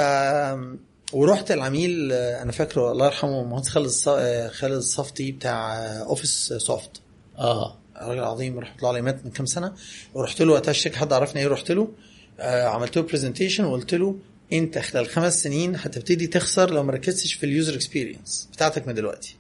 ورحت 1.13 1.51
العميل 1.51 2.13
أنا 2.13 2.53
فاكره 2.53 2.93
الله 2.93 3.07
يرحمه 3.07 3.41
المهندس 3.43 3.69
خالد 3.69 3.91
خالد 4.51 4.75
الصفتي 4.75 5.33
بتاع 5.33 5.77
أوفيس 6.03 6.53
سوفت. 6.53 6.91
آه. 7.39 7.79
راجل 7.97 8.25
عظيم 8.25 8.59
رحت 8.59 8.83
له 8.83 8.89
على 8.89 9.01
مات 9.03 9.25
من 9.25 9.31
كام 9.31 9.47
سنة. 9.47 9.75
ورحت 10.15 10.43
له 10.43 10.53
وقتها 10.53 10.71
الشركة 10.71 10.97
حد 10.97 11.13
عرفني 11.13 11.43
إيه؟ 11.43 11.49
رحت 11.49 11.71
له. 11.73 11.89
آه 12.41 12.67
عملت 12.67 12.97
له 12.97 13.03
presentation 13.03 13.65
وقلت 13.65 13.95
له 13.95 14.17
أنت 14.53 14.79
خلال 14.79 15.07
خمس 15.07 15.43
سنين 15.43 15.77
هتبتدي 15.77 16.27
تخسر 16.27 16.71
لو 16.71 16.83
ما 16.83 16.93
ركزتش 16.93 17.35
في 17.35 17.47
ال 17.47 17.52
user 17.52 17.75
experience 17.75 18.49
بتاعتك 18.53 18.89
من 18.89 18.95
دلوقتي. 18.95 19.37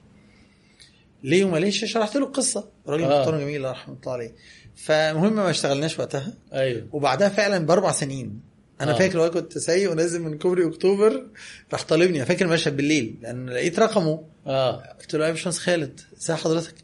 ليه 1.22 1.44
وما 1.44 1.58
ليش؟ 1.58 1.84
شرحت 1.84 2.16
له 2.16 2.26
القصة. 2.26 2.68
راجل 2.86 3.04
آه. 3.04 3.20
محترم 3.20 3.40
جميل 3.40 3.56
الله 3.56 3.70
رحمه 3.70 3.96
الله 4.00 4.12
عليه. 4.12 4.32
فالمهم 4.76 5.36
ما 5.36 5.50
اشتغلناش 5.50 5.98
وقتها. 5.98 6.32
أيوه. 6.52 6.86
وبعدها 6.92 7.28
فعلا 7.28 7.66
بأربع 7.66 7.92
سنين 7.92 8.40
أنا 8.80 8.94
آه. 8.94 8.98
فاكر 8.98 9.18
وقت 9.18 9.32
كنت 9.32 9.58
سايق 9.58 9.90
ونازل 9.90 10.22
من 10.22 10.38
كوبري 10.38 10.66
أكتوبر 10.66 11.26
راح 11.72 11.82
طالبني. 11.82 12.16
أنا 12.18 12.24
فاكر 12.24 12.44
المشهد 12.44 12.76
بالليل 12.76 13.14
لأن 13.22 13.50
لقيت 13.50 13.78
رقمه. 13.78 14.24
آه. 14.46 14.96
قلت 15.00 15.16
له 15.16 15.26
يا 15.26 15.30
باشمهندس 15.30 15.58
خالد 15.58 16.00
ازي 16.18 16.34
حضرتك؟ 16.34 16.74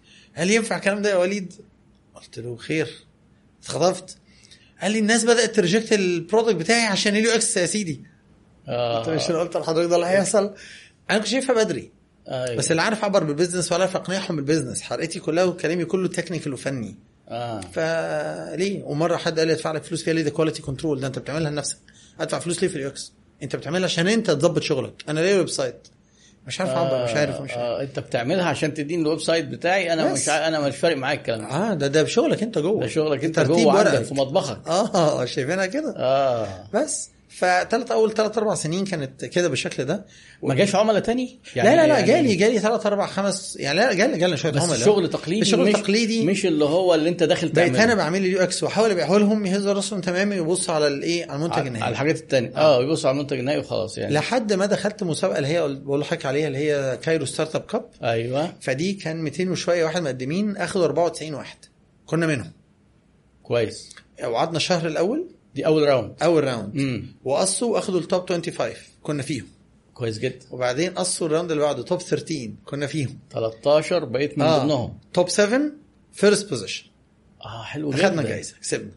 لي 0.47 0.55
ينفع 0.55 0.76
الكلام 0.76 1.03
ده 1.03 1.11
يا 1.11 1.16
وليد؟ 1.16 1.53
قلت 2.14 2.38
له 2.38 2.57
خير. 2.57 2.88
اتخطفت 3.62 4.16
قال 4.82 4.93
لي 4.93 4.99
الناس 4.99 5.24
بدأت 5.24 5.57
ت 5.57 5.62
reject 5.62 5.93
ال 5.93 6.01
product 6.01 6.57
بتاعي 6.57 6.86
عشان 6.86 7.16
ال 7.16 7.30
UX 7.30 7.57
يا 7.57 7.66
سيدي. 7.66 8.01
له 8.68 9.14
مش 9.14 9.22
آه 9.22 9.30
أنا 9.30 9.38
قلت 9.38 9.57
لحضرتك 9.57 9.90
ده 9.90 9.97
اللي 9.97 10.07
هيحصل. 10.07 10.55
أنا 11.11 11.18
كنت 11.18 11.28
شايفها 11.28 11.64
بدري. 11.64 11.90
أيوة. 12.28 12.57
بس 12.57 12.70
اللي 12.70 12.82
عارف 12.82 13.03
اعبر 13.03 13.24
بال 13.24 13.34
business 13.34 13.72
ولا 13.72 13.80
عارف 13.80 13.97
أقنعهم 13.97 14.36
بال 14.36 14.46
business 14.46 14.82
حرقتي 14.82 15.20
كلها 15.20 15.45
وكلامي 15.45 15.84
كله 15.84 16.09
technical 16.09 16.53
وفني. 16.55 16.97
آه. 17.29 17.61
فليه؟ 17.61 18.83
ومرة 18.85 19.16
حد 19.16 19.39
قال 19.39 19.49
لي 19.49 19.55
ادفع 19.55 19.73
لك 19.73 19.85
فلوس 19.85 20.03
فيها 20.03 20.14
ليه 20.14 20.23
ده 20.23 20.31
quality 20.30 20.62
control 20.62 21.01
ده 21.01 21.07
انت 21.07 21.18
بتعملها 21.18 21.51
لنفسك. 21.51 21.77
ادفع 22.20 22.39
فلوس 22.39 22.62
ليه 22.62 22.68
في 22.68 22.77
ال 22.76 22.88
UX 22.88 23.12
انت 23.43 23.57
بتعملها 23.57 23.85
عشان 23.85 24.09
انت 24.09 24.31
تظبط 24.31 24.62
شغلك. 24.62 24.93
أنا 25.09 25.20
ليه 25.20 25.39
website. 25.38 25.88
مش 26.47 26.61
عارف 26.61 26.70
أعبر 26.70 27.05
مش 27.05 27.11
عارف 27.11 27.41
مش 27.41 27.51
عارف. 27.51 27.61
آه. 27.61 27.83
انت 27.83 27.99
بتعملها 27.99 28.45
عشان 28.45 28.75
تديني 28.75 29.03
ال 29.03 29.20
website 29.20 29.45
بتاعي؟ 29.45 29.93
أنا. 29.93 30.12
مش. 30.12 30.29
أنا 30.29 30.61
مش 30.68 30.77
فارق 30.77 30.97
معاك 30.97 31.18
الكلام 31.18 31.41
ده. 31.41 31.47
آه 31.47 31.75
ده 31.75 31.87
ده 31.87 32.03
بشغلك 32.03 32.43
انت 32.43 32.59
جوه. 32.59 32.81
ده 32.81 32.87
شغلك 32.87 33.25
انت 33.25 33.41
جوه. 33.41 33.79
عندك 33.79 34.03
في 34.03 34.14
مطبخك. 34.14 34.68
آه 34.68 35.25
شايفينها 35.25 35.66
كده؟ 35.66 35.95
آه. 35.97 36.64
بس. 36.75 37.11
فتلات 37.35 37.91
أول 37.91 38.14
ثلاث 38.14 38.39
أربع 38.39 38.55
سنين 38.55 38.85
كانت 38.85 39.24
كده 39.24 39.49
بالشكل 39.49 39.85
ده. 39.85 40.07
ما 40.43 40.55
جاش 40.55 40.74
عملاء 40.74 41.01
تاني؟ 41.01 41.41
لا 41.57 41.62
لا 41.62 41.87
لا 41.87 41.87
يعني 41.87 42.07
جالي 42.07 42.35
جالي 42.35 42.59
ثلاث 42.59 42.87
أربع 42.87 43.07
خمس 43.07 43.57
يعني 43.61 43.78
لا 43.78 43.93
جالي 43.93 44.18
جالي 44.18 44.37
شوية 44.37 44.53
بس 44.53 44.62
عملاء 44.62 44.78
الشغل 44.78 45.11
تقليدي 45.11 45.43
الشغل 45.43 45.66
مش 45.66 45.72
تقليدي. 45.72 46.26
مش 46.26 46.47
اللي 46.47 46.64
هو 46.64 46.95
اللي 46.95 47.09
انت 47.09 47.22
داخل 47.22 47.49
بقيت 47.49 47.66
تعمله. 47.66 47.85
أنا 47.85 47.95
بعمل 47.95 48.18
ال 48.18 48.40
UX 48.43 48.62
وأحاول 48.62 48.91
أبيعه 48.91 49.18
لهم. 49.18 49.47
يهزوا 49.47 49.72
راسهم 49.72 50.01
تماما 50.01 50.35
ويبص 50.35 50.70
على 50.70 50.87
الايه 50.87 51.26
على 51.30 51.37
المنتج 51.37 51.53
على 51.53 51.61
على 51.61 51.68
النهائي 51.68 51.93
الحاجات 51.93 52.16
التانية. 52.16 52.57
آه. 52.57 52.83
يبص 52.83 53.07
على 53.07 53.14
المنتج 53.14 53.39
النهائي 53.39 53.61
وخلاص 53.61 53.99
يعني. 53.99 54.14
لحد 54.14 54.53
ما 54.53 54.66
دخلت 54.66 55.03
مسابقة 55.03 55.37
اللي 55.39 55.49
هي 55.49 55.68
بقول 55.68 56.01
لحضرتك 56.01 56.26
عليها 56.26 56.47
اللي 56.47 56.59
هي 56.59 56.99
كايرو 57.03 57.24
ستارت 57.24 57.55
أب 57.57 57.62
كاب. 57.62 57.85
أيوه. 58.03 58.53
فدي 58.61 58.93
كان 58.93 59.22
200 59.22 59.51
وشوية 59.51 59.85
واحد 59.85 60.03
مقدمين 60.03 60.57
أخدوا 60.57 60.85
94 60.85 61.35
واحد. 61.35 61.57
كنا 62.07 62.26
منهم. 62.26 62.53
كويس. 63.43 63.97
وقعدنا 64.24 64.57
الشهر 64.57 64.87
الأول. 64.87 65.28
دي 65.55 65.66
أول 65.66 65.82
round 65.88 66.14
أول 66.22 66.44
round 66.45 67.05
وقصوا 67.24 67.74
واخدوا 67.74 68.00
ال 68.01 68.07
top 68.07 68.28
25 68.28 68.74
كنا 69.03 69.22
فيهم. 69.22 69.46
كويس 69.94 70.18
جدا. 70.18 70.46
وبعدين 70.50 70.90
قصوا 70.90 71.26
ال 71.26 71.30
round 71.30 71.51
اللي 71.50 71.62
بعده 71.62 71.82
top 71.82 72.01
13 72.03 72.50
كنا 72.64 72.86
فيهم. 72.86 73.18
13 73.30 74.05
بقيت 74.05 74.38
من 74.38 74.44
آه. 74.44 74.59
ضمنهم. 74.59 74.98
top 75.12 75.28
7 75.28 75.61
first 76.12 76.49
position 76.51 76.84
آه 77.44 77.62
حلو 77.62 77.90
جدا. 77.90 78.07
اخدنا 78.07 78.22
جايزة. 78.22 78.55
كسبنا. 78.62 78.90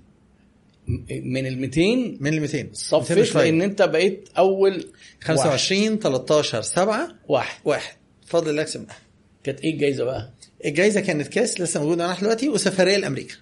من 1.09 1.47
ال 1.47 1.57
200 1.61 1.81
من 2.19 2.33
ال 2.33 2.41
200 2.41 2.57
200 2.63 2.69
صفيت. 2.73 3.35
لأن 3.35 3.61
أنت 3.61 3.81
بقيت 3.81 4.29
أول 4.37 4.91
25 5.23 5.99
13 5.99 6.61
7 6.61 7.15
واحد. 7.27 7.59
واحد. 7.65 7.95
بفضل 8.27 8.49
الله 8.49 8.63
كسبنا 8.63 8.93
كانت 9.43 9.59
إيه 9.61 9.73
الجايزة 9.73 10.03
بقى؟ 10.03 10.33
الجايزة 10.65 10.99
كانت 11.01 11.27
كاس 11.27 11.61
لسه 11.61 11.79
موجود 11.81 11.97
معانا 11.97 12.19
دلوقتي 12.19 12.49
وسفرية 12.49 12.97
لأمريكا. 12.97 13.35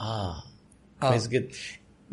آه. 0.00 0.42
آه. 1.02 1.08
كويس 1.10 1.28
جدا. 1.28 1.48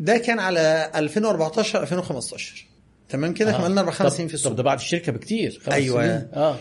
ده 0.00 0.18
كان 0.18 0.38
على 0.38 0.90
2014 0.94 1.82
2015 1.82 2.66
تمام 3.08 3.34
كده 3.34 3.54
آه. 3.54 3.58
كملنا 3.58 3.80
أربع 3.80 3.92
خمس 3.92 4.10
طب- 4.12 4.16
سنين 4.16 4.28
في 4.28 4.32
طب 4.34 4.38
السوق 4.38 4.52
ده 4.52 4.62
بعد 4.62 4.78
الشركة 4.78 5.12
بكتير 5.12 5.60
خمس 5.64 5.74
أيوة. 5.74 6.02
سنين. 6.06 6.28
آه 6.34 6.56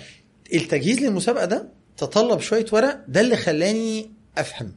التجهيز 0.53 0.99
للمسابقة 0.99 1.45
ده 1.45 1.69
تطلب 1.97 2.39
شوية 2.39 2.65
ورق 2.71 2.99
ده 3.07 3.21
اللي 3.21 3.35
خلاني 3.37 4.11
أفهم 4.37 4.71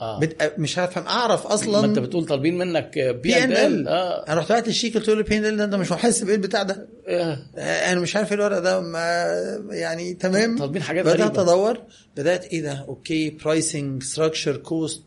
آه. 0.00 0.18
بد... 0.20 0.52
مش 0.58 0.78
هفهم 0.78 1.06
أعرف 1.06 1.46
ما 1.46 1.54
أصلا 1.54 1.84
أنت 1.84 1.98
بتقول 1.98 2.26
طالبين 2.26 2.58
منك 2.58 2.98
بي 2.98 3.44
إن 3.44 3.52
إل. 3.52 3.88
آه. 3.88 4.24
أنا 4.28 4.40
رحت 4.40 4.52
بعت 4.52 4.66
للشيك 4.68 4.94
قلت 4.96 5.08
له 5.08 5.22
بي 5.22 5.36
إن 5.38 5.44
إل 5.44 5.56
ده 5.56 5.64
أنت 5.64 5.74
مش 5.74 5.92
محاسب 5.92 6.28
إيه 6.28 6.34
البتاع 6.34 6.62
ده؟ 6.62 6.88
آه. 7.08 7.38
آه، 7.56 7.92
أنا 7.92 8.00
مش 8.00 8.16
عارف 8.16 8.28
إيه 8.32 8.38
الورق 8.38 8.58
ده 8.58 8.80
ما 8.80 9.24
يعني 9.70 10.14
تمام. 10.14 10.58
طالبين 10.58 10.82
حاجات 10.82 11.04
بدأت 11.04 11.20
غريبة. 11.20 11.42
أدور 11.42 11.78
بدأت 12.16 12.44
إيه 12.44 12.62
ده؟ 12.62 12.84
okay 12.88 13.30
pricing 13.30 14.02
structure 14.02 14.56
cost 14.56 15.02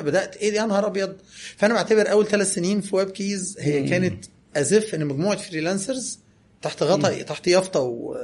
بدأت 0.00 0.36
إيه 0.36 0.50
ده؟ 0.50 0.56
يا 0.56 0.66
نهار 0.66 0.86
أبيض. 0.86 1.16
فأنا 1.56 1.74
بعتبر 1.74 2.10
أول 2.10 2.26
ثلاث 2.26 2.54
سنين 2.54 2.80
في 2.80 2.96
ويب 2.96 3.10
كيز 3.10 3.56
هي 3.60 3.80
مم. 3.80 3.88
كانت 3.88 4.24
as 4.56 4.75
if 4.75 4.94
إن 4.94 5.04
مجموعة 5.06 5.36
freelancers 5.38 6.18
تحت 6.62 6.82
غطا 6.82 7.22
تحت 7.22 7.46
يافطة 7.46 7.80
و... 7.80 8.16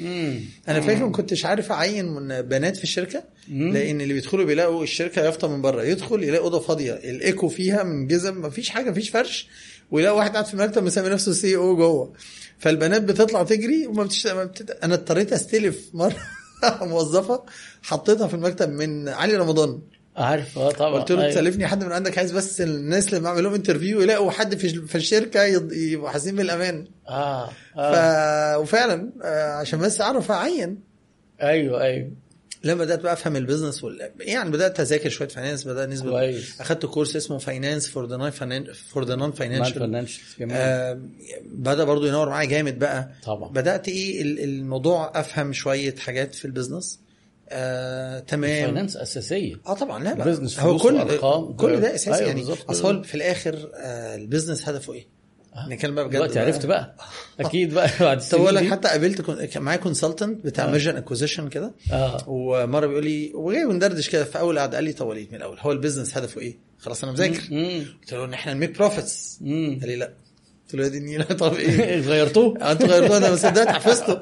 مم. 0.00 0.40
أنا 0.68 0.80
فاكر 0.80 1.04
ما 1.04 1.12
كنتش 1.12 1.44
عارف 1.44 1.72
أعين 1.72 2.04
من 2.04 2.42
بنات 2.42 2.76
في 2.76 2.84
الشركة 2.84 3.24
مم. 3.48 3.72
لأن 3.72 4.00
اللي 4.00 4.14
بيدخلوا 4.14 4.44
بيلاقوا 4.44 4.82
الشركة 4.82 5.24
يافطه 5.24 5.48
من 5.48 5.62
بره 5.62 5.82
يدخل 5.82 6.24
يلاقي 6.24 6.44
أوضة 6.44 6.60
فاضية 6.60 6.92
الإيكو 6.92 7.48
فيها 7.48 7.82
من 7.82 8.06
الجزم 8.06 8.40
ما 8.40 8.50
فيش 8.50 8.68
حاجة 8.68 8.88
ما 8.88 8.94
فيش 8.94 9.10
فرش 9.10 9.48
ويلاقي 9.90 10.16
واحد 10.16 10.32
قاعد 10.32 10.46
في 10.46 10.54
المكتب 10.54 10.82
مسمي 10.82 11.08
نفسه 11.08 11.32
CEO 11.32 11.76
جوه 11.76 12.12
فالبنات 12.58 13.02
بتطلع 13.02 13.42
تجري 13.42 13.86
وما 13.86 14.04
بتش... 14.04 14.26
ما 14.26 14.44
بتت... 14.44 14.70
أنا 14.84 14.94
اضطريت 14.94 15.32
أستلف 15.32 15.90
مرة 15.94 16.26
موظفة 16.82 17.44
حطيتها 17.82 18.26
في 18.26 18.34
المكتب 18.34 18.68
من 18.68 19.08
علي 19.08 19.36
رمضان 19.36 19.80
عارف 20.16 20.58
آه 20.58 20.70
طبعا. 20.70 21.00
قلت 21.00 21.12
له 21.12 21.20
أيوة. 21.22 21.32
تسلفني 21.32 21.66
حد 21.66 21.84
من 21.84 21.92
عندك 21.92 22.18
عايز 22.18 22.32
بس 22.32 22.60
الناس 22.60 23.08
اللي 23.08 23.20
بعمل 23.20 23.42
لهم 23.44 23.54
interview 23.54 24.00
يلاقوا 24.00 24.30
حد 24.30 24.54
في 24.56 24.86
في 24.86 24.94
الشركة 24.94 25.42
يبقوا 25.72 26.08
حاسين 26.08 26.36
بالأمان. 26.36 26.86
آه 27.08 27.46
ف... 27.48 27.78
آه 27.78 28.58
وفعلا 28.58 29.10
آه، 29.24 29.52
عشان 29.52 29.78
بس 29.78 30.00
أعرف 30.00 30.30
أعين. 30.30 30.78
أيوه 31.42 31.82
أيوه. 31.82 32.10
لما 32.64 32.84
بدأت 32.84 33.00
بقى 33.00 33.12
أفهم 33.12 33.36
ال 33.36 33.41
business 33.41 33.84
وال... 33.84 34.10
يعني 34.20 34.50
بدأت 34.50 34.80
أذاكر 34.80 35.08
شوية 35.08 35.28
finance 35.28 35.64
بدأت 35.68 35.88
نسبه 35.88 36.10
كويس. 36.10 36.60
أخدت 36.60 36.86
كورس 36.86 37.16
اسمه 37.16 37.38
finance 37.38 37.88
for 37.88 38.06
the 38.06 38.16
non 38.16 38.30
for 38.92 39.04
the 39.04 39.14
non 39.16 39.32
financial 39.32 40.06
بدأ 41.52 41.84
برضو 41.84 42.06
ينور 42.06 42.28
معايا 42.28 42.48
جامد 42.48 42.78
بقى. 42.78 43.10
طبعا. 43.24 43.48
بدأت 43.52 43.88
إيه 43.88 44.22
ال- 44.22 44.44
الموضوع 44.44 45.12
أفهم 45.20 45.52
شوية 45.52 45.94
حاجات 45.94 46.34
في 46.34 46.44
ال 46.44 46.50
business 46.50 47.00
آه، 47.52 48.18
تمام 48.18 48.64
finance 48.64 48.96
أساسية 48.96 49.54
آه 49.66 49.74
طبعا 49.74 50.04
لا 50.04 50.24
business 50.24 50.60
هو 50.60 50.76
كل 50.78 50.94
وأرقام. 50.94 51.52
كل 51.52 51.80
ده 51.80 51.94
أساسي 51.94 52.14
أيوة 52.18 52.28
يعني. 52.28 52.44
أصل 52.70 52.96
هو 52.96 53.02
في 53.02 53.14
الآخر 53.14 53.70
آه، 53.74 54.14
ال 54.16 54.22
business 54.22 54.68
هدفه 54.68 54.92
إيه؟ 54.92 55.06
آه. 55.54 55.68
نتكلم 55.68 55.94
بقى 55.94 56.04
بجد 56.04 56.14
دلوقتي 56.14 56.34
بقى. 56.34 56.44
عرفت 56.46 56.66
بقى 56.66 56.94
أكيد 57.40 57.74
بقى 57.74 57.90
بعد 58.00 58.20
طب 58.28 58.44
لك. 58.48 58.70
حتى 58.70 58.88
قابلت 58.88 59.56
معايا 59.56 59.78
consultant 59.78 60.44
بتاع 60.44 60.64
آه. 60.64 60.70
merger 60.70 60.87
and 60.87 60.96
acquisition 60.96 61.48
كده 61.48 61.72
آه 61.92 62.24
ومرة 62.28 62.86
بيقول 62.86 63.04
لي 63.04 63.32
وجاي 63.34 63.64
وندردش 63.64 64.08
كده 64.08 64.24
في 64.24 64.38
أول 64.38 64.58
قعدة 64.58 64.76
قال 64.76 64.84
لي 64.84 64.92
طب 64.92 65.06
وليد 65.06 65.28
من 65.30 65.36
الأول 65.36 65.56
هو 65.60 65.72
ال 65.72 65.77
business 65.77 66.16
هدفه 66.18 66.40
إيه؟ 66.40 66.58
خلاص 66.78 67.02
أنا 67.04 67.12
مذاكر. 67.12 67.40
قلت 68.00 68.12
له 68.12 68.24
إن 68.24 68.32
إحنا 68.34 68.54
ن 68.54 68.59
make 68.59 68.78
profits. 68.78 69.38
قال 69.42 69.80
لي 69.88 69.96
لا 69.96 70.06
قلت 70.66 70.74
له 70.74 70.84
يا 70.84 70.88
دي 70.88 70.98
النيله 70.98 71.24
طب 71.24 71.54
إيه؟ 71.54 72.00
غيرتوه 72.10 72.72
أنتوا 72.72 72.86
غيرتوها 72.88 73.18
أنا 73.18 73.30
بس 73.30 73.46
ده 73.46 73.72
حفظته 73.72 74.20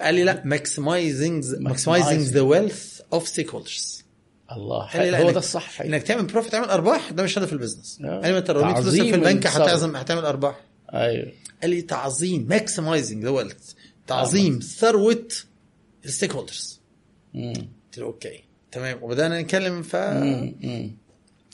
قال 0.00 0.14
لي 0.14 0.24
لا 0.24 0.42
maximizing 0.44 1.44
maximizing 1.58 2.20
the 2.20 2.40
wealth 2.40 3.00
of 3.12 3.28
stakeholders 3.28 4.04
الله 4.52 4.86
قال 4.86 5.10
لي 5.10 5.18
هو 5.18 5.30
ده 5.30 5.38
الصح 5.38 5.70
حقيقي. 5.72 5.94
إنك 5.94 6.02
تعمل 6.02 6.26
profit 6.26 6.52
تعمل 6.52 6.68
أرباح 6.68 7.10
ده 7.12 7.22
مش 7.22 7.38
هدف 7.38 7.52
ال 7.52 7.57
business 7.57 7.98
آه. 8.04 8.06
قال 8.20 8.22
لي 8.22 8.32
ما 8.32 8.38
أنت 8.38 8.50
لو 8.50 8.60
رميت 8.60 8.78
فلوسك 8.78 9.02
في 9.02 9.14
البنك. 9.14 9.46
هتعزم 9.46 9.96
هتعمل 9.96 10.24
أرباح 10.24 10.60
أيوه 10.94 11.32
قال 11.62 11.70
لي 11.70 11.82
تعظيم 11.82 12.46
maximizing 12.48 13.24
the 13.24 13.30
wealth 13.30 13.72
تعظيم 14.06 14.58
ثروه 14.60 15.28
ال 16.04 16.32
stakeholders. 16.32 16.80
قلت 17.34 17.98
له 17.98 18.04
okay 18.06 18.44
تمام 18.72 19.02
وبدانا 19.02 19.40
نتكلم 19.42 19.82
ف. 19.82 19.96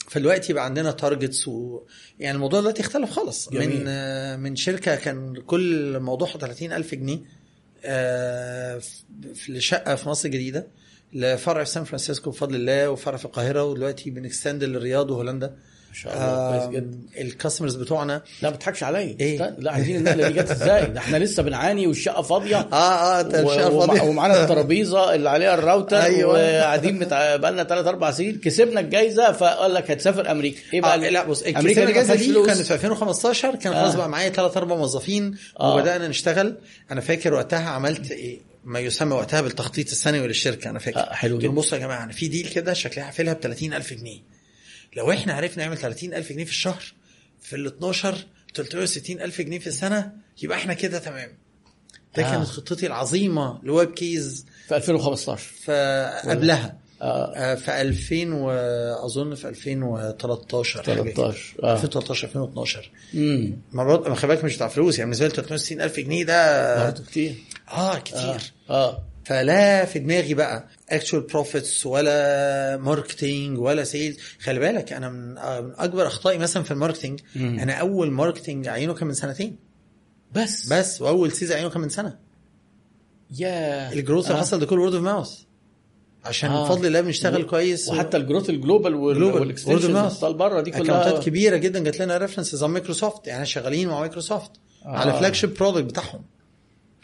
فالوقت 0.09 0.49
يبقى 0.49 0.65
عندنا 0.65 0.91
targets 0.91 1.47
و... 1.47 1.81
يعني 2.19 2.35
الموضوع 2.35 2.59
دلوقتي 2.59 2.81
اختلف 2.81 3.11
خالص 3.11 3.49
جميل. 3.49 3.85
من 3.85 4.39
من 4.39 4.55
شركة 4.55 4.95
كان 4.95 5.41
كل 5.41 5.99
موضوعها 5.99 6.37
30000 6.37 6.95
جنيه 6.95 7.19
في 9.33 9.45
لشقه 9.49 9.95
في 9.95 10.09
مصر 10.09 10.25
الجديدة 10.25 10.67
لفرع 11.13 11.63
في 11.63 11.69
سان 11.69 11.83
فرانسيسكو 11.83 12.29
بفضل 12.29 12.55
الله 12.55 12.89
وفرع 12.89 13.17
في 13.17 13.25
القاهرة 13.25 13.63
ودلوقتي 13.63 14.09
بن 14.09 14.22
extend 14.22 14.63
للرياض 14.63 15.11
وهولندا. 15.11 15.57
شاء 15.93 16.13
الله 16.13 16.57
كويس 16.67 16.75
جدا 16.75 16.99
ال 17.21 17.26
customers 17.26 17.75
بتوعنا 17.75 18.21
لا 18.41 18.49
ما 18.49 18.55
تضحكش 18.55 18.83
عليا 18.83 19.15
إيه؟ 19.19 19.55
لا 19.59 19.71
عايزين 19.71 19.95
النقلة 19.95 20.27
دي 20.27 20.33
جت 20.33 20.51
إزاي 20.51 20.85
ده 20.85 20.99
إحنا 20.99 21.17
لسه 21.17 21.43
بنعاني 21.43 21.87
والشقة 21.87 22.21
فاضية 22.21 22.57
آه 22.73 23.19
آه 23.21 23.43
ومع- 23.43 23.85
فاضية. 23.85 24.01
ومعانا 24.01 24.43
الترابيزة 24.43 25.15
اللي 25.15 25.29
عليها 25.29 25.53
الراوتر 25.53 26.01
أيوة. 26.01 26.33
وقاعدين 26.33 26.99
بتاع 26.99 27.35
بقالنا 27.35 27.63
3 27.63 27.89
4 27.89 28.11
سنين 28.11 28.37
كسبنا 28.39 28.79
الجائزه 28.79 29.31
فقال 29.31 29.73
لك 29.73 29.91
هتسافر 29.91 30.31
أمريكا 30.31 30.59
إيه 30.73 30.81
بقى 30.81 30.93
آه 30.93 31.09
لا 31.09 31.23
بص 31.25 31.43
أمريكا 31.43 31.83
الجائزه 31.83 32.15
دي 32.15 32.33
كانت 32.45 32.61
في 32.61 32.73
2015 32.73 33.55
كان 33.55 33.73
آه. 33.73 33.81
خلاص 33.81 33.95
بقى 33.95 34.09
معايا 34.09 34.29
ثلاث 34.29 34.57
أربع 34.57 34.75
موظفين 34.75 35.35
آه. 35.59 35.75
وبدأنا 35.75 36.07
نشتغل 36.07 36.57
أنا 36.91 37.01
فاكر 37.01 37.33
وقتها 37.33 37.69
عملت 37.69 38.11
إيه 38.11 38.39
ما 38.63 38.79
يسمى 38.79 39.13
وقتها 39.15 39.41
بالتخطيط 39.41 39.89
السنوي 39.91 40.27
للشركة 40.27 40.69
أنا 40.69 40.79
فاكر 40.79 40.99
آه، 40.99 41.13
حلو 41.13 41.37
جدا. 41.37 41.51
بصوا 41.51 41.77
يا 41.77 41.83
جماعة 41.83 42.03
أنا 42.03 42.11
في 42.13 42.27
deal 42.27 42.47
كده 42.47 42.73
شكلها 42.73 43.07
هقفلها 43.07 43.33
ب 43.33 43.39
30000 43.39 43.93
جنيه 43.93 44.19
لو 44.97 45.11
إحنا 45.11 45.33
عرفنا 45.33 45.63
نعمل 45.63 45.77
30000 45.77 46.29
جنيه 46.31 46.43
في 46.45 46.51
الشهر 46.51 46.83
في 47.41 47.55
ال 47.55 47.67
12 47.67 48.15
360000 48.55 49.41
جنيه 49.41 49.59
في 49.59 49.67
السنة 49.67 50.11
يبقى 50.43 50.57
إحنا 50.57 50.73
كده 50.73 50.99
تمام. 50.99 51.29
ده 52.17 52.25
آه. 52.27 52.31
كانت 52.31 52.47
خطتي 52.47 52.87
العظيمة 52.87 53.59
ل 53.63 53.91
Webkeyz 53.93 54.45
في 54.67 54.75
2015 54.75 55.43
فقبلها. 55.63 56.77
آه. 57.01 57.33
آه، 57.35 57.55
في 57.55 57.81
2000 57.81 58.33
واظن 58.33 59.35
في 59.35 59.47
2013 59.49 60.83
حاجة 60.83 61.01
كده. 61.01 61.13
13 61.13 61.55
آه. 61.63 61.73
2013 61.73 62.27
2012 62.27 62.91
امم 63.15 63.57
ما 63.71 64.15
خلي 64.15 64.27
بالك 64.27 64.43
مش 64.43 64.55
بتاع 64.55 64.67
فلوس 64.67 64.97
يعني 64.99 65.11
بالنسبة 65.11 65.27
لي 65.27 65.33
360 65.33 65.81
ألف 65.81 65.99
جنيه 65.99 66.23
ده 66.23 66.83
برضه 66.85 67.03
كتير. 67.03 67.35
آه 67.71 67.99
كتير. 67.99 68.17
آه 68.19 68.37
آه. 68.69 68.89
آه. 68.89 69.03
فلا 69.25 69.85
في 69.85 69.99
دماغي 69.99 70.33
بقى 70.33 70.67
actual 70.89 71.21
profits 71.21 71.85
ولا 71.85 72.77
marketing 72.77 73.59
ولا 73.59 73.83
sales 73.83 74.17
خلي 74.39 74.59
بالك 74.59 74.93
أنا 74.93 75.09
من, 75.09 75.37
أكبر 75.77 76.07
أخطائي 76.07 76.37
مثلا 76.37 76.63
في 76.63 76.71
ال 76.71 76.75
marketing. 76.75 77.19
أنا 77.35 77.73
أول 77.73 78.11
marketing 78.11 78.67
عينه 78.67 78.93
كان 78.93 79.07
من 79.07 79.13
سنتين 79.13 79.55
بس 80.35 80.73
بس 80.73 81.01
وأول 81.01 81.31
سيزون 81.31 81.57
عينه 81.57 81.69
كان 81.69 81.81
من 81.81 81.89
سنة 81.89 82.17
يا 83.37 83.93
ال 83.93 83.98
growth 83.98 84.25
اللي 84.27 84.37
آه. 84.37 84.41
حصل 84.41 84.59
ده 84.59 84.65
كله 84.65 84.81
word 84.81 84.93
of 84.95 85.03
mouth 85.03 85.31
عشان 86.25 86.49
آه. 86.49 86.65
بفضل 86.65 86.85
الله 86.87 87.01
بنشتغل 87.01 87.43
و- 87.43 87.47
كويس 87.47 87.89
وحتى 87.89 88.17
ال 88.17 88.22
growth 88.22 88.49
ال 88.49 88.56
global 88.56 88.95
وال 88.95 89.10
extension. 89.10 89.85
اللي 90.25 90.37
بره 90.37 90.61
دي 90.61 90.71
account 90.71 91.04
ات 91.04 91.09
كلها 91.13 91.19
كبيرة 91.23 91.57
جدا 91.57 91.79
جات 91.79 91.99
لنا 91.99 92.17
references 92.17 92.63
على 92.63 92.71
مايكروسوفت 92.71 93.27
يعني 93.27 93.45
شغالين 93.45 93.87
مع 93.89 93.99
مايكروسوفت 93.99 94.51
آه. 94.85 94.89
على 94.89 95.13
flagship 95.13 95.53
product 95.53 95.83
بتاعهم 95.83 96.21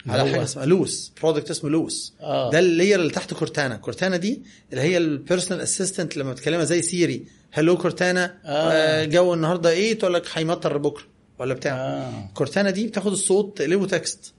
على. 0.06 0.30
حاجة 0.32 0.42
اسمها 0.42 0.66
لوس 0.66 1.12
product 1.22 1.50
اسمه 1.50 1.70
لوس. 1.70 2.14
آه. 2.20 2.50
ده 2.50 2.58
ال 2.58 2.65
layer 2.65 3.00
اللي 3.00 3.10
تحت 3.12 3.34
كورتانا. 3.34 3.76
كورتانا 3.76 4.16
دي 4.16 4.42
اللي 4.70 4.82
هي 4.82 4.96
ال 4.96 5.03
personal 5.03 5.62
assistant 5.62 6.16
لما 6.16 6.32
بتكلمها 6.32 6.64
زي 6.64 6.82
سيري. 6.82 7.24
hello 7.52 7.78
كورتانا 7.78 8.24
آه. 8.44 8.72
آه. 8.72 9.04
جو 9.04 9.34
النهارده 9.34 9.70
إيه؟ 9.70 9.98
تقول 9.98 10.14
لك 10.14 10.22
هيمطر 10.34 10.78
بكره 10.78 11.04
ولا 11.38 11.54
بتاع. 11.54 11.76
آه. 11.76 12.30
كورتانا 12.34 12.70
دي 12.70 12.86
بتاخد 12.86 13.12
الصوت 13.12 13.58
تقلبه 13.58 13.86
text 13.86 14.34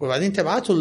وبعدين 0.00 0.32
تبعته 0.32 0.74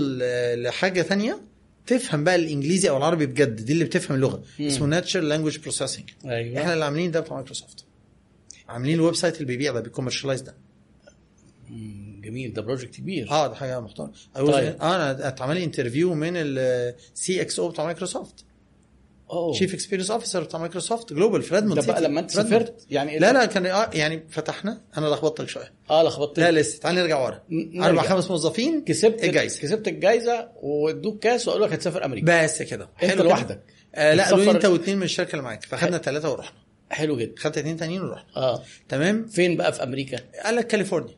لحاجة 0.55 1.01
ثانية 1.01 1.41
تفهم 1.87 2.23
بقى 2.23 2.35
الإنجليزي 2.35 2.89
أو 2.89 2.97
العربي 2.97 3.25
بجد. 3.25 3.55
دي 3.55 3.73
اللي 3.73 3.83
بتفهم 3.85 4.15
اللغة. 4.15 4.43
مم. 4.59 4.67
اسمه 4.67 4.87
natural 4.87 5.29
language 5.29 5.57
processing 5.59 6.09
أيوه. 6.25 6.61
إحنا 6.61 6.73
اللي 6.73 6.85
عاملين 6.85 7.11
ده 7.11 7.19
بتاع 7.19 7.35
مايكروسوفت. 7.35 7.85
عاملين 8.69 8.95
ال 8.95 9.15
website 9.15 9.35
اللي 9.35 9.45
بيبيع 9.45 9.73
ده 9.73 9.79
بي 9.79 9.88
commercialize 9.88 10.41
ده. 10.41 10.55
مم، 11.69 12.02
جميل 12.23 12.53
ده 12.53 12.61
project 12.61 12.95
كبير. 12.95 13.31
آه 13.31 13.47
ده 13.47 13.55
حاجة 13.55 13.79
محترمة. 13.79 14.11
طيب. 14.35 14.75
أنا 14.81 15.27
اتعمل 15.27 15.55
لي 15.55 15.63
interview 15.63 16.13
من 16.13 16.31
ال 16.35 17.41
CXO 17.41 17.69
بتاع 17.69 17.85
مايكروسوفت 17.85 18.45
أوه. 19.29 19.53
chief 19.53 19.73
experience 19.73 20.11
officer 20.11 20.43
بتاع 20.43 20.59
مايكروسوفت 20.59 21.13
global 21.13 21.41
في 21.41 21.55
ريدموند 21.55 21.79
ده 21.81 21.87
بقى. 21.93 22.01
لما 22.01 22.19
أنت. 22.19 22.31
سافرت 22.31 22.85
يعني 22.89 23.19
لا 23.19 23.33
لا 23.33 23.45
كان 23.45 23.65
آه 23.65 23.89
يعني 23.93 24.23
فتحنا. 24.29 24.81
أنا 24.97 25.05
لخبطتك 25.07 25.49
شوية. 25.49 25.73
آه 25.89 26.03
لخبطت 26.03 26.39
لا 26.39 26.51
لسه. 26.51 26.79
تعال 26.79 26.95
نرجع 26.95 27.19
ورا. 27.25 27.41
أربع. 27.83 28.01
خمس 28.01 28.31
موظفين 28.31 28.83
كسبت 28.85 29.23
الجايزه 29.23 29.61
كسبت 29.61 29.87
الجايزة 29.87 30.49
وادوك 30.61 31.19
كاس 31.23 31.47
وقالوا 31.47 31.67
لك 31.67 31.73
هتسافر 31.73 32.05
أمريكا. 32.05 32.43
بس 32.43 32.61
كده. 32.61 32.89
أنت 33.03 33.13
لوحدك. 33.21 33.63
آه 33.95 34.13
لا 34.13 34.23
قالوا 34.23 34.39
بتسفر- 34.39 34.55
انت 34.55 34.65
واثنين 34.65 34.97
من 34.97 35.03
الشركة 35.03 35.31
اللي 35.31 35.43
معاك. 35.43 35.63
فخدنا 35.65 35.97
ثلاثة 35.97 36.31
ورحنا. 36.31 36.57
حلو 36.89 37.17
جدا. 37.17 37.33
خدت 37.41 37.57
اثنين 37.57 37.77
تانيين 37.77 38.01
ورحنا. 38.01 38.37
آه. 38.37 38.63
تمام؟ 38.89 39.27
فين 39.27 39.57
بقى 39.57 39.73
في 39.73 39.83
أمريكا؟ 39.83 40.17
قال 40.45 40.55
لك 40.55 40.67
كاليفورنيا. 40.67 41.15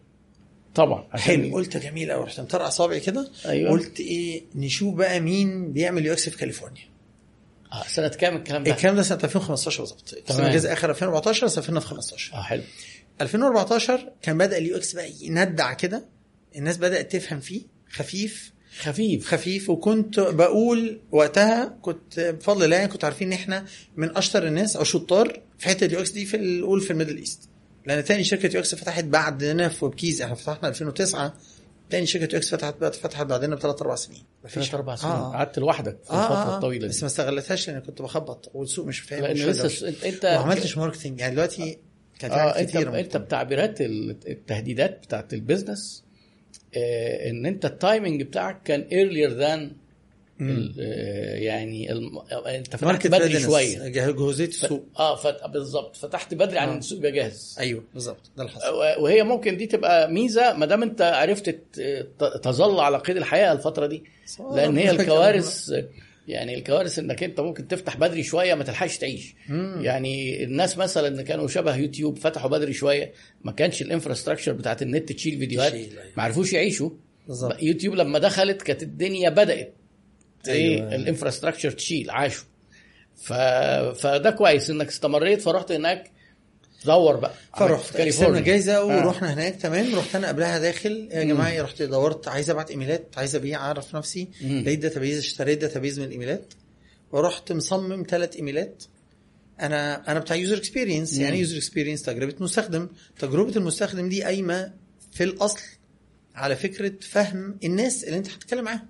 طبعا. 0.75 1.07
حلو. 1.17 1.55
قلت 1.55 1.77
جميل 1.77 2.11
قوي 2.11 2.23
رحت 2.23 2.39
مطرقع 2.39 2.69
صابعي 2.69 2.99
كده 2.99 3.31
أيوة. 3.45 3.71
قلت 3.71 3.99
إيه 3.99 4.43
نشوف 4.55 4.95
بقى 4.95 5.19
مين 5.19 5.71
بيعمل 5.73 6.05
UX 6.05 6.29
في 6.29 6.37
كاليفورنيا. 6.37 6.83
آه 7.73 7.83
سنة 7.87 8.07
كام 8.07 8.35
الكلام 8.37 8.63
ده؟ 8.63 8.71
الكلام 8.71 8.95
ده 8.95 9.03
سنة 9.03 9.19
2015 9.23 9.79
بالظبط. 9.79 10.15
تمام. 10.27 10.51
جايزة 10.51 10.65
آخر 10.65 10.89
2014 10.89 11.47
سافرنا 11.47 11.79
في 11.79 11.85
15 11.87 12.33
آه 12.33 12.41
حلو. 12.41 12.61
2014 13.21 14.09
كان 14.21 14.37
بدأ 14.37 14.57
ال 14.57 14.77
UX 14.77 14.93
بقى 14.93 15.11
يندع 15.21 15.73
كده 15.73 16.05
الناس 16.55 16.77
بدأت 16.77 17.11
تفهم 17.15 17.39
فيه 17.39 17.61
خفيف. 17.91 18.53
خفيف. 18.79 19.25
خفيف. 19.27 19.69
وكنت 19.69 20.19
بقول 20.19 21.01
وقتها 21.11 21.77
كنت 21.81 22.19
بفضل 22.19 22.63
الله 22.63 22.75
يعني 22.75 22.87
كنت 22.87 23.03
عارفين 23.03 23.27
إن 23.27 23.33
إحنا 23.33 23.65
من 23.97 24.17
أشطر 24.17 24.47
الناس 24.47 24.75
أو 24.75 24.83
شطار 24.83 25.41
في 25.57 25.65
حتة 25.67 25.85
ال 25.85 25.99
UX 25.99 26.09
دي 26.09 26.25
في 26.25 26.37
الأول 26.37 26.81
في 26.81 26.91
ال 26.91 26.95
Middle 26.95 27.17
East. 27.17 27.49
لأن 27.85 28.03
تاني 28.03 28.23
شركة 28.23 28.53
UX 28.53 28.75
فتحت 28.75 29.03
بعدنا 29.03 29.69
في 29.69 29.85
Webkeyz 29.85 30.21
إحنا 30.21 30.35
فتحنا 30.35 30.69
2009 30.69 31.33
تاني 31.89 32.05
شركة 32.05 32.31
UX 32.33 32.55
فتحت 32.55 32.83
فتحت 32.95 33.25
بعدنا 33.25 33.55
بثلاث 33.55 33.81
أربع 33.81 33.95
سنين. 33.95 34.23
ثلاث 34.49 34.73
أربع 34.75 34.95
سنين. 34.95 35.11
آه. 35.13 35.31
قعدت 35.31 35.59
لوحدك 35.59 35.97
في 36.03 36.11
آه 36.11 36.23
الفترة 36.23 36.35
آه 36.35 36.53
آه. 36.53 36.55
الطويلة 36.55 36.87
بس 36.87 36.95
دي 36.95 37.01
ما 37.01 37.07
استغلتهاش 37.07 37.69
لأن 37.69 37.79
كنت 37.79 38.01
بخبط 38.01 38.51
والسوق 38.53 38.85
مش 38.85 38.99
فاهم 38.99 39.21
لأن 39.23 39.35
لسه 39.35 39.87
أنت 40.05 40.25
وما 40.25 40.35
عملتش 40.37 40.77
marketing 40.77 41.19
يعني 41.19 41.33
دلوقتي 41.33 41.77
كانت 42.19 42.33
آه 42.33 42.37
حاجات 42.37 42.55
انت 42.57 42.69
كتيرة 42.69 42.99
أنت 42.99 43.17
بتعبيرات 43.17 43.81
ال- 43.81 44.17
التهديدات 44.27 44.99
بتاعت 45.05 45.33
ال 45.33 45.41
business 45.41 46.03
آه 46.77 47.29
إن 47.29 47.45
أنت 47.45 47.65
ال 47.65 47.73
timing 47.73 48.21
بتاعك 48.23 48.63
كان 48.63 48.81
earlier 48.81 49.31
than 49.33 49.71
يعني 50.39 51.91
الم... 51.91 52.19
انت 52.47 52.75
فتحت 52.75 53.07
بدري 53.07 53.39
شوية. 53.39 53.87
جهوزية 53.87 54.45
السوق. 54.45 54.85
آه 54.99 55.15
فت... 55.15 55.43
بالظبط. 55.53 55.95
فتحت 55.95 56.33
بدري 56.33 56.57
عن 56.57 56.69
آه. 56.69 56.77
السوق 56.77 56.97
يبقى 56.99 57.11
جاهز. 57.11 57.55
أيوه 57.59 57.83
بالظبط. 57.93 58.31
ده 58.37 58.43
اللي 58.43 58.53
حصل. 58.55 58.73
وهي 58.99 59.23
ممكن 59.23 59.57
دي 59.57 59.65
تبقى 59.65 60.11
ميزة 60.11 60.53
ما 60.53 60.65
دام 60.65 60.83
انت 60.83 61.01
عرفت 61.01 61.55
تظل 62.41 62.79
على 62.79 62.97
قيد 62.97 63.17
الحياة 63.17 63.51
الفترة 63.53 63.85
دي. 63.87 64.03
لأن 64.55 64.77
هي 64.77 64.91
الكوارث 65.01 65.71
يعني 66.27 66.55
الكوارث 66.55 66.99
إنك 66.99 67.23
انت 67.23 67.39
ممكن 67.39 67.67
تفتح 67.67 67.97
بدري 67.97 68.23
شوية 68.23 68.53
ما 68.53 68.63
تلحقش 68.63 68.97
تعيش. 68.97 69.35
مم. 69.49 69.79
يعني 69.81 70.43
الناس 70.43 70.77
مثلا 70.77 71.07
اللي 71.07 71.23
كانوا 71.23 71.47
شبه 71.47 71.75
يوتيوب 71.75 72.17
فتحوا 72.17 72.49
بدري 72.49 72.73
شوية 72.73 73.13
ما 73.43 73.51
كانش 73.51 73.81
ال 73.81 73.86
infrastructure 73.86 74.51
بتاعت 74.51 74.81
النت 74.81 75.11
تشيل 75.11 75.39
فيديوهات 75.39 75.73
أيوة. 75.73 75.89
ما 76.17 76.23
عرفوش 76.23 76.53
يعيشوا. 76.53 76.89
بالظبط. 77.27 77.63
يوتيوب 77.63 77.95
لما 77.95 78.19
دخلت 78.19 78.61
كانت 78.61 78.83
الدنيا 78.83 79.29
بدأت 79.29 79.73
إيه 80.49 80.77
أيوة. 80.79 80.95
ال 80.95 81.00
infrastructure 81.00 81.71
تشيل 81.71 82.09
عاشوا 82.09 82.45
ف... 83.15 83.33
فده 84.01 84.31
كويس 84.31 84.69
إنك 84.69 84.87
استمريت 84.87 85.41
فرحت 85.41 85.71
هناك 85.71 86.11
تدور 86.83 87.15
بقى. 87.15 87.33
فرحت. 87.57 87.97
كسبنا 87.97 88.39
جايزة 88.39 88.77
آه. 88.77 88.85
ورحنا 88.85 89.33
هناك 89.33 89.55
تمام. 89.55 89.95
رحت 89.95 90.15
أنا 90.15 90.27
قبلها 90.27 90.59
داخل 90.59 91.09
يا 91.11 91.23
جماعة 91.23 91.61
رحت 91.61 91.81
دورت 91.81 92.27
عايز 92.27 92.49
أبعت 92.49 92.71
إيميلات 92.71 93.07
عايز 93.17 93.35
أبيع 93.35 93.59
أعرف 93.59 93.95
نفسي. 93.95 94.27
لقيت 94.41 94.79
database 94.79 95.17
اشتريت 95.17 95.61
database 95.61 95.99
من 95.99 96.05
الإيميلات. 96.05 96.53
ورحت 97.11 97.51
مصمم 97.51 98.03
ثلاث 98.09 98.35
إيميلات. 98.35 98.83
أنا 99.61 100.11
أنا 100.11 100.19
بتاع 100.19 100.35
user 100.35 100.57
experience. 100.57 101.17
يعني 101.17 101.39
user 101.39 101.57
experience 101.57 102.01
تجربة 102.03 102.35
مستخدم. 102.39 102.89
تجربة 103.19 103.55
المستخدم 103.55 104.09
دي 104.09 104.23
قايمة 104.23 104.73
في 105.11 105.23
الأصل 105.23 105.61
على 106.35 106.55
فكرة 106.55 106.93
فهم 107.01 107.57
الناس 107.63 108.03
اللي 108.03 108.17
أنت 108.17 108.27
هتتكلم 108.29 108.63
معاهم. 108.63 108.87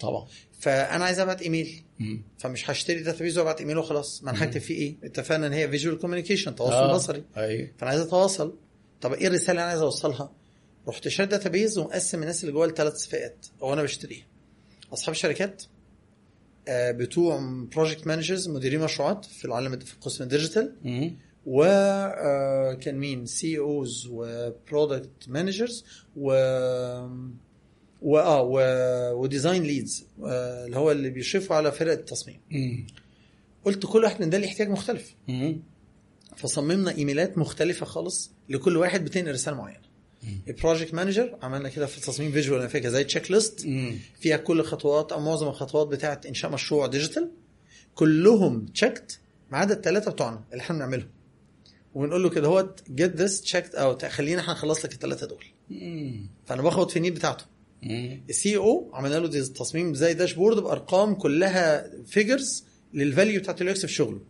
طبعا. 0.00 0.26
فأنا 0.66 1.04
عايز 1.04 1.18
أبعت 1.18 1.42
إيميل. 1.42 1.82
مم. 1.98 2.22
فمش 2.38 2.70
هشتري 2.70 3.02
database 3.02 3.38
وابعت 3.38 3.60
إيميل 3.60 3.78
وخلاص. 3.78 4.24
ما 4.24 4.30
أنا 4.30 4.44
هكتب 4.44 4.60
فيه 4.60 4.74
إيه؟ 4.74 4.96
اتفقنا 5.04 5.46
إن 5.46 5.52
هي 5.52 5.68
visual 5.68 5.98
communication 5.98 6.54
تواصل 6.54 6.76
آه. 6.76 6.94
بصري. 6.94 7.24
أيوه. 7.36 7.70
فأنا 7.78 7.90
عايز 7.90 8.00
أتواصل. 8.00 8.58
طب 9.00 9.12
إيه 9.12 9.26
الرسالة 9.26 9.50
اللي 9.50 9.60
أنا 9.62 9.70
عايز 9.70 9.80
أوصلها؟ 9.80 10.32
رحت 10.88 11.08
شاري 11.08 11.28
database 11.28 11.78
ومقسم 11.78 12.20
الناس 12.22 12.44
اللي 12.44 12.52
جوه 12.52 12.66
لثلاث 12.66 13.06
فئات 13.06 13.46
أو 13.62 13.72
أنا 13.72 13.82
بشتريها. 13.82 14.26
أصحاب 14.92 15.14
الشركات 15.14 15.62
آه، 16.68 16.90
بتوع 16.90 17.40
project 17.72 18.06
managers 18.06 18.48
مديرين 18.48 18.80
مشروعات 18.80 19.24
في 19.24 19.44
العالم 19.44 19.78
في 19.78 19.94
قسم 20.00 20.24
ال 20.24 20.30
digital 20.30 20.74
مم. 20.84 21.16
وكان 21.46 22.94
مين؟ 22.98 23.26
CEOs 23.26 23.58
و 23.58 24.08
product 24.10 25.28
managers 25.28 25.84
و 26.16 26.32
و 28.02 28.18
آه 28.18 28.42
و... 28.42 28.60
و 29.22 29.28
design 29.28 29.62
leads 29.62 30.06
آه، 30.24 30.66
اللي 30.66 30.76
هو 30.76 30.90
اللي 30.90 31.10
بيشرفوا 31.10 31.56
على 31.56 31.72
فرق 31.72 31.92
التصميم 31.92 32.40
مم. 32.50 32.86
قلت 33.64 33.86
كل 33.86 34.04
واحد 34.04 34.20
من 34.22 34.30
ده 34.30 34.38
ليه 34.38 34.48
احتياج 34.48 34.68
مختلف 34.68 35.14
مم. 35.28 35.62
فصممنا 36.36 36.94
إيميلات 36.96 37.38
مختلفة 37.38 37.86
خالص 37.86 38.30
لكل 38.48 38.76
واحد 38.76 39.04
بتنقل 39.04 39.32
رسالة 39.32 39.56
معينة 39.56 39.86
ال 40.48 40.54
project 40.54 40.94
manager 40.94 41.38
عملنا 41.42 41.68
كده 41.68 41.86
في 41.86 42.00
تصميم 42.00 42.32
visual 42.32 42.60
أنا 42.60 42.68
فاكر 42.68 42.88
زي 42.88 43.04
checklist. 43.04 43.60
فيها 44.20 44.36
كل 44.36 44.62
خطوات 44.62 45.12
أو 45.12 45.20
معظم 45.20 45.48
الخطوات 45.48 45.86
بتاعه 45.86 46.20
إنشاء 46.28 46.50
مشروع 46.50 46.86
digital 46.86 47.30
كلهم 47.94 48.66
checked 48.66 49.20
ما 49.50 49.58
عدا 49.58 49.74
الثلاثه 49.74 50.10
بتوعنا 50.10 50.44
اللي 50.52 50.60
إحنا 50.62 50.76
بنعملهم 50.76 51.08
ونقول 51.94 52.22
له 52.22 52.30
كده 52.30 52.48
هو 52.48 52.74
get 52.90 53.16
this 53.16 53.40
checked 53.40 53.74
out 53.74 54.04
خلينا 54.04 54.40
إحنا 54.40 54.52
نخلص 54.52 54.84
لك 54.84 54.92
الثلاثه 54.92 55.26
دول 55.26 55.44
مم. 55.70 56.28
فأنا 56.46 56.62
باخد 56.62 56.90
في 56.90 56.96
ال 56.96 57.00
need 57.00 57.14
بتاعته. 57.14 57.44
ال 58.30 58.56
CEO 58.56 58.90
عملنا 58.94 59.16
له 59.16 59.28
دي 59.28 59.42
تصميم 59.42 59.94
زي 59.94 60.14
dashboard 60.14 60.56
بأرقام 60.56 61.14
كلها 61.14 61.90
figures 62.06 62.64
لل 62.94 63.07
value 63.07 63.40
بتاعت 63.40 63.62
ال 63.62 63.72
UX 63.72 63.86
في 63.86 63.92
شغله. 63.92 64.20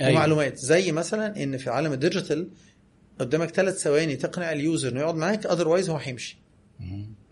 أيوة. 0.00 0.10
ومعلومات. 0.10 0.58
زي 0.58 0.92
مثلا 0.92 1.42
إن 1.42 1.56
في 1.56 1.70
عالم 1.70 1.92
ال 1.92 1.99
digital 1.99 2.48
قدامك 3.18 3.50
ثلاث 3.50 3.78
ثواني 3.82 4.16
تقنع 4.16 4.52
ال 4.52 4.59
user 4.59 4.88
إنه 4.88 5.00
يقعد 5.00 5.14
معاك 5.14 5.46
otherwise 5.46 5.90
هو 5.90 5.96
هيمشي. 5.96 6.38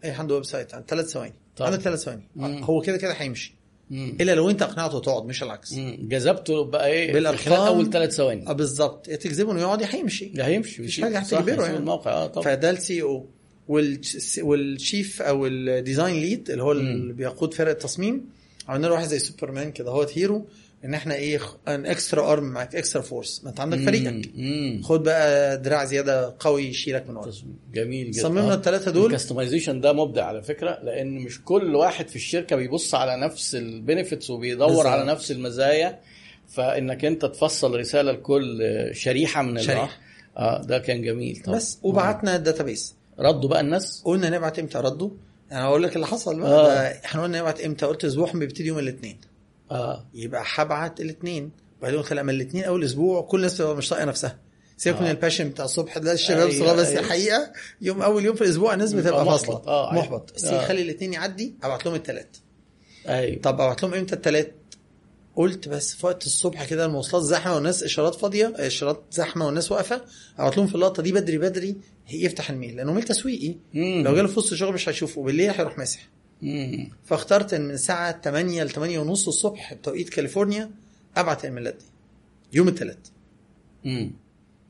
أي 0.04 0.10
عنده 0.10 0.34
website 0.34 0.74
عن 0.74 0.82
ثلاث 0.88 1.06
ثواني. 1.06 1.34
طبعا. 1.56 1.70
عندك 1.70 1.82
ثلاث 1.82 2.02
ثواني. 2.04 2.28
مم. 2.36 2.64
هو 2.64 2.80
كده 2.80 2.96
كده 2.96 3.12
هيمشي. 3.12 3.54
إلا 3.90 4.34
لو 4.34 4.50
أنت 4.50 4.62
اقنعته 4.62 5.00
تقعد 5.00 5.24
مش 5.24 5.42
العكس. 5.42 5.72
مم. 5.72 5.98
جذبته 6.02 6.64
بقى 6.64 6.86
إيه؟ 6.86 7.12
بالأرقام. 7.12 7.44
خلال 7.44 7.58
أول 7.58 7.90
ثلاث 7.90 8.14
ثواني. 8.14 8.48
آه 8.48 8.52
بالظبط 8.52 9.06
تجذبه 9.06 9.52
إنه 9.52 9.60
يقعد 9.60 9.82
هيمشي 9.82 10.32
هيمشي 10.38 11.02
حاجة 11.02 11.22
صح، 11.22 11.38
هتجبره 11.38 11.64
يعني. 11.64 11.76
الموقع. 11.76 12.10
آه 12.10 12.26
طبعا 12.26 12.44
فده 12.44 12.70
ال 12.70 12.73
CEO 12.73 12.82
وال 12.82 12.88
chief 12.88 13.02
أو 13.02 15.46
ال 15.46 15.57
design 15.57 16.20
lead 16.20 16.50
اللي 16.50 16.62
هو 16.62 16.72
اللي 16.72 17.12
بيقود 17.12 17.54
فرق 17.54 17.70
التصميم 17.70 18.24
عملنا 18.68 18.86
له 18.86 18.92
واحد 18.92 19.08
زي 19.08 19.18
سوبرمان 19.18 19.72
كده. 19.72 19.90
هو 19.90 20.06
hero 20.14 20.46
إن 20.84 20.94
إحنا 20.94 21.14
إيه 21.14 21.40
an 21.68 21.86
extra 21.86 22.32
arm 22.32 22.44
معاك 22.44 22.76
extra 22.76 23.02
force 23.02 23.44
ما 23.44 23.50
أنت 23.50 23.60
عندك 23.60 23.78
فريقك. 23.78 24.30
خد 24.82 25.02
بقى 25.02 25.58
دراع 25.62 25.84
زيادة 25.84 26.36
قوي 26.40 26.64
يشيلك 26.64 27.08
من 27.08 27.16
ورا. 27.16 27.32
جميل 27.74 28.10
جدا. 28.10 28.22
صممنا 28.22 28.54
الثلاثه 28.54 28.90
دول. 28.90 29.10
ال 29.10 29.15
customization 29.15 29.80
ده 29.80 29.92
مبدع 29.92 30.24
على 30.24 30.42
فكرة 30.42 30.78
لأن 30.82 31.14
مش 31.14 31.44
كل 31.44 31.74
واحد 31.74 32.08
في 32.08 32.16
الشركة 32.16 32.56
بيبص 32.56 32.94
على 32.94 33.16
نفس 33.16 33.54
ال 33.54 33.63
benefits 33.63 34.30
وبيدور. 34.30 34.86
على 34.86 35.04
نفس 35.04 35.30
المزايا. 35.30 35.98
فإنك 36.48 37.04
أنت 37.04 37.24
تفصل 37.24 37.78
رسالة 37.78 38.12
لكل 38.12 38.62
شريحة 38.92 39.42
من. 39.42 39.58
الراح 39.58 40.00
آه 40.36 40.62
ده 40.62 40.78
كان 40.78 41.02
جميل 41.02 41.42
طبعا. 41.44 41.56
بس 41.56 41.78
وبعتنا 41.82 42.36
ال 42.36 42.43
database 42.43 42.94
ردوا 43.20 43.48
بقى 43.50 43.60
الناس؟ 43.60 44.02
قلنا 44.04 44.30
نبعت 44.30 44.58
إمتى 44.58 44.78
ردوا 44.78 45.10
أنا 45.52 45.64
هقول 45.64 45.82
لك 45.82 45.96
اللي 45.96 46.06
حصل 46.06 46.40
بقى. 46.40 46.50
آه. 46.50 47.04
إحنا 47.04 47.22
قلنا 47.22 47.38
نبعت 47.40 47.60
إمتى؟ 47.60 47.86
قلت 47.86 48.04
اسبوعهم 48.04 48.38
بيبتدي 48.38 48.66
يوم 48.66 48.78
الاثنين. 48.78 49.18
آه. 49.70 50.06
يبقى 50.14 50.42
هبعت 50.54 51.00
الاثنين. 51.00 51.50
بعدين 51.82 51.98
قلت 51.98 52.12
لا 52.12 52.22
من 52.22 52.30
الاثنين 52.34 52.64
أول 52.64 52.84
أسبوع 52.84 53.22
كل 53.22 53.38
الناس 53.38 53.56
تبقى 53.56 53.76
مش 53.76 53.88
طايقة 53.88 54.04
نفسها. 54.04 54.38
سيبك 54.76 54.98
آه. 54.98 55.02
من 55.02 55.10
الباشن 55.10 55.48
بتاع 55.48 55.64
الصبح 55.64 55.98
ده 55.98 56.12
الشباب 56.12 56.48
أيوة، 56.48 56.64
صغار 56.66 56.76
بس 56.76 56.86
أيوة. 56.86 57.00
الحقيقة. 57.00 57.52
يوم 57.80 58.02
أول 58.02 58.24
يوم 58.24 58.36
في 58.36 58.42
الأسبوع 58.44 58.74
الناس 58.74 58.92
بتبقى. 58.92 59.24
فاصلة. 59.24 59.62
آه، 59.66 59.92
أيوة. 59.92 60.02
محبط. 60.04 60.34
بس 60.34 60.44
آه. 60.44 60.66
خلي 60.66 60.82
الاثنين 60.82 61.12
يعدي 61.12 61.54
ابعت 61.62 61.86
لهم 61.86 61.94
الثلاث 61.94 62.26
أيوه. 63.08 63.42
طب 63.42 63.54
ابعت 63.54 63.82
لهم 63.82 63.94
إمتى 63.94 64.14
الثلاث 64.14 64.46
قلت 65.36 65.68
بس 65.68 65.94
في 65.94 66.06
وقت 66.06 66.26
الصبح 66.26 66.64
كده 66.64 66.84
المواصلات 66.86 67.22
زحمة 67.22 67.54
والناس 67.54 67.82
إشارات 67.82 68.14
فاضية 68.14 68.52
إشارات 68.56 69.02
زحمة 69.10 69.46
والناس 69.46 69.72
واقفة. 69.72 70.00
ابعت 70.38 70.56
لهم 70.56 70.66
في 70.66 70.74
اللقطة 70.74 71.02
دي 71.02 71.12
بدري 71.12 71.38
بدري. 71.38 71.76
يفتح 72.10 72.50
ال 72.50 72.55
mail 72.55 72.76
لأنه 72.76 72.92
ميل 72.92 73.02
تسويقي 73.02 73.54
مم. 73.74 74.02
لو 74.04 74.14
جاله 74.14 74.28
في 74.28 74.38
وسط 74.38 74.52
الشغل 74.52 74.74
مش 74.74 74.88
هيشوفه 74.88 75.22
بالليل 75.22 75.50
هيروح 75.50 75.78
ماسح 75.78 76.08
مم. 76.42 76.90
فاخترت 77.04 77.54
إن 77.54 77.60
من 77.64 77.70
الساعة 77.74 78.20
8 78.20 78.62
ل 78.64 78.70
8 78.70 78.98
ونص 78.98 79.28
الصبح 79.28 79.74
بتوقيت 79.74 80.08
كاليفورنيا 80.08 80.70
أبعت 81.16 81.40
الايميلات 81.40 81.74
دي 82.52 82.58
يوم 82.58 82.68
الثلاث. 82.68 82.96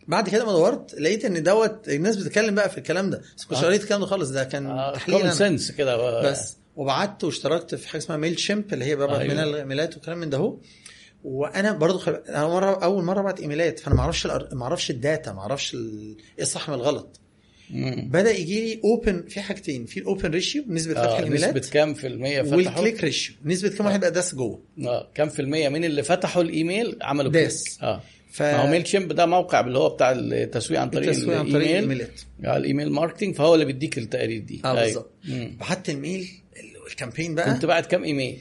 بعد 0.09 0.29
كده 0.29 0.45
ما 0.47 0.53
دورت 0.53 0.95
لقيت 0.95 1.25
إن 1.25 1.43
دوت 1.43 1.89
الناس 1.89 2.17
بتتكلم 2.17 2.55
بقى 2.55 2.71
في 2.71 2.79
الكلام 2.79 3.11
ده 3.11 3.23
بس 3.39 3.45
كنتش 3.45 3.63
آه. 3.63 3.67
قريت 3.67 3.83
الكلام 3.83 4.01
ده 4.01 4.07
خالص 4.07 4.31
ده 4.31 4.45
كان 4.45 4.67
آه 4.67 4.95
تحليل. 4.95 5.33
سنس 5.33 5.71
كده 5.71 5.97
بقى. 5.97 6.31
بس 6.33 6.57
وبعت 6.77 7.25
واشتركت 7.25 7.75
في 7.75 7.89
حاجة 7.89 8.01
اسمها 8.03 8.17
Mailchimp 8.19 8.73
اللي 8.73 8.85
هي 8.85 8.97
ببعت 8.97 9.21
أيوة. 9.21 9.33
منها 9.35 9.45
الايميلات 9.45 9.97
وكلام 9.97 10.19
من 10.19 10.31
ده 10.31 10.39
هو 10.39 10.57
وأنا 11.25 11.73
برضو 11.73 11.99
خل... 11.99 12.13
أنا 12.29 12.49
مره 12.49 12.85
أول 12.85 13.05
مرة 13.05 13.21
أبعت 13.21 13.41
إيميلات 13.41 13.79
فأنا 13.79 13.95
ما 13.95 14.01
أعرفش 14.01 14.27
الأر... 14.27 14.49
ما 14.53 14.63
أعرفش 14.65 14.91
الداتا 14.91 15.33
ما 15.33 15.41
أعرفش 15.41 15.75
ال... 15.75 16.17
إيه 16.39 16.43
الصح 16.43 16.69
من 16.69 16.75
الغلط. 16.75 17.21
بدأ 17.71 18.31
يجي 18.39 18.61
لي 18.61 18.81
open 18.85 19.25
في 19.29 19.41
حاجتين 19.41 19.85
في 19.87 20.01
ال 20.01 20.07
open 20.07 20.31
ratio 20.31 20.65
نسبة 20.69 20.95
فتح 20.95 21.01
آه 21.03 21.19
الايميلات 21.19 21.57
نسبة 21.57 21.71
كام 21.73 21.95
في 21.95 22.07
المية 22.07 22.43
فتحوا 22.43 22.57
وال 22.57 22.70
click 22.70 23.05
ratio 23.05 23.35
نسبة 23.45 23.69
كم 23.69 23.85
واحد 23.87 24.01
بقى 24.01 24.11
داس 24.11 24.35
جوه. 24.35 24.61
آه 24.85 25.09
كام 25.15 25.29
في 25.29 25.43
المية؟ 25.43 25.69
من 25.69 25.85
اللي 25.85 26.03
فتحوا 26.03 26.43
الإيميل؟ 26.43 26.99
عملوا 27.03 27.31
داس. 27.33 27.79
آه. 27.83 28.03
ف 28.31 28.43
ما 28.43 28.57
هو 28.63 28.67
Mailchimp 28.67 29.13
ده 29.13 29.27
موقع 29.27 29.61
اللي 29.61 29.79
هو 29.79 29.89
بتاع 29.89 30.13
التسويق 30.13 30.81
عن 30.81 30.91
طريق 30.91 31.09
التسويق 31.09 31.39
عن 31.39 31.45
طريق 31.45 31.57
الإيميل. 31.57 31.77
الايميلات 31.85 32.21
آه 32.45 32.57
ال 32.57 32.62
email 32.62 32.91
marketing 32.91 33.35
فهو 33.35 33.55
اللي 33.55 33.65
بيديك 33.65 33.99
التقارير 33.99 34.41
دي. 34.41 34.61
آه 34.65 34.69
أيوة. 34.71 34.83
بالظبط. 34.85 35.11
بعت 35.61 35.91
ال 35.91 35.97
mail 35.97 36.21
ال- 36.57 36.91
ال 36.91 36.96
campaign 36.96 37.35
بقى. 37.35 37.55
كنت 37.55 37.65
بعت 37.67 37.87
كام 37.87 38.05
إيميل؟ 38.05 38.39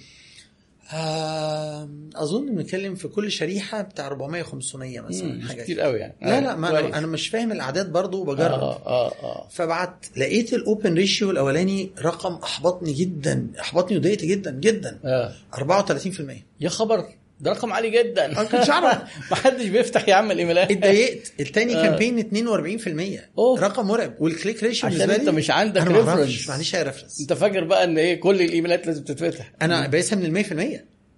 آه 0.94 1.90
أظن 2.16 2.56
بنتكلم 2.56 2.96
في 2.96 3.08
كل 3.08 3.32
شريحة 3.32 3.82
بتاع 3.82 4.08
400 4.08 4.44
500 4.44 5.00
مم، 5.00 5.08
مثلا 5.08 5.48
حاجة 5.48 5.62
كتير. 5.64 5.80
قوي 5.82 6.00
يعني. 6.00 6.16
لا 6.22 6.38
آه، 6.38 6.40
لا 6.40 6.56
ما 6.56 6.70
كويس. 6.82 6.96
أنا 6.96 7.08
مش 7.08 7.28
فاهم 7.28 7.52
الأعداد 7.52 7.92
برضو 7.92 8.22
وبجرب. 8.22 8.60
آه 8.60 8.86
آه 8.88 9.12
آه. 9.24 9.48
فبعت 9.52 10.06
لقيت 10.18 10.54
ال 10.54 10.62
open 10.62 10.94
ratio 10.94 11.32
الأولاني 11.32 11.92
رقم 12.02 12.34
أحبطني 12.34 12.94
جدا 12.94 13.48
أحبطني 13.60 13.98
وضايقت 13.98 14.26
جدا 14.26 14.52
جدا. 14.52 15.00
آه. 15.06 15.34
34% 15.56 16.44
يا 16.62 16.70
خبر. 16.70 17.06
ده 17.46 17.52
رقم 17.52 17.74
عالي 17.74 17.90
جدا. 17.90 18.28
ما 18.28 18.44
كنتش 18.44 18.70
أعرف. 18.70 18.98
ما 19.32 19.36
حدش 19.36 19.66
بيفتح 19.66 20.10
يا 20.10 20.16
عم 20.16 20.32
الإيميلات. 20.32 20.72
اتضايقت. 20.72 21.32
التاني. 21.40 21.74
campaign 21.74 22.20
42% 22.20 23.38
أوه. 23.38 23.60
رقم 23.60 23.88
مرعب. 23.88 24.14
وال 24.20 24.32
click 24.32 24.64
ratio 24.64 24.90
عشان 24.90 25.10
أنت 25.12 25.30
مش 25.30 25.52
عندك 25.52 25.82
أنا. 25.82 26.02
ما 26.02 26.12
عنديش 26.12 26.76
أي 26.76 26.84
reference 26.84 27.22
أنت 27.22 27.34
فاكر 27.34 27.64
بقى 27.64 27.84
إن 27.84 27.98
إيه 27.98 28.20
كل 28.20 28.42
الإيميلات 28.42 28.88
لازم 28.88 29.04
تتفتح. 29.04 29.52
أنا 29.62 29.88
بقيسها 29.88 30.16
من 30.16 30.38
ال 30.38 30.46
100% 30.46 30.50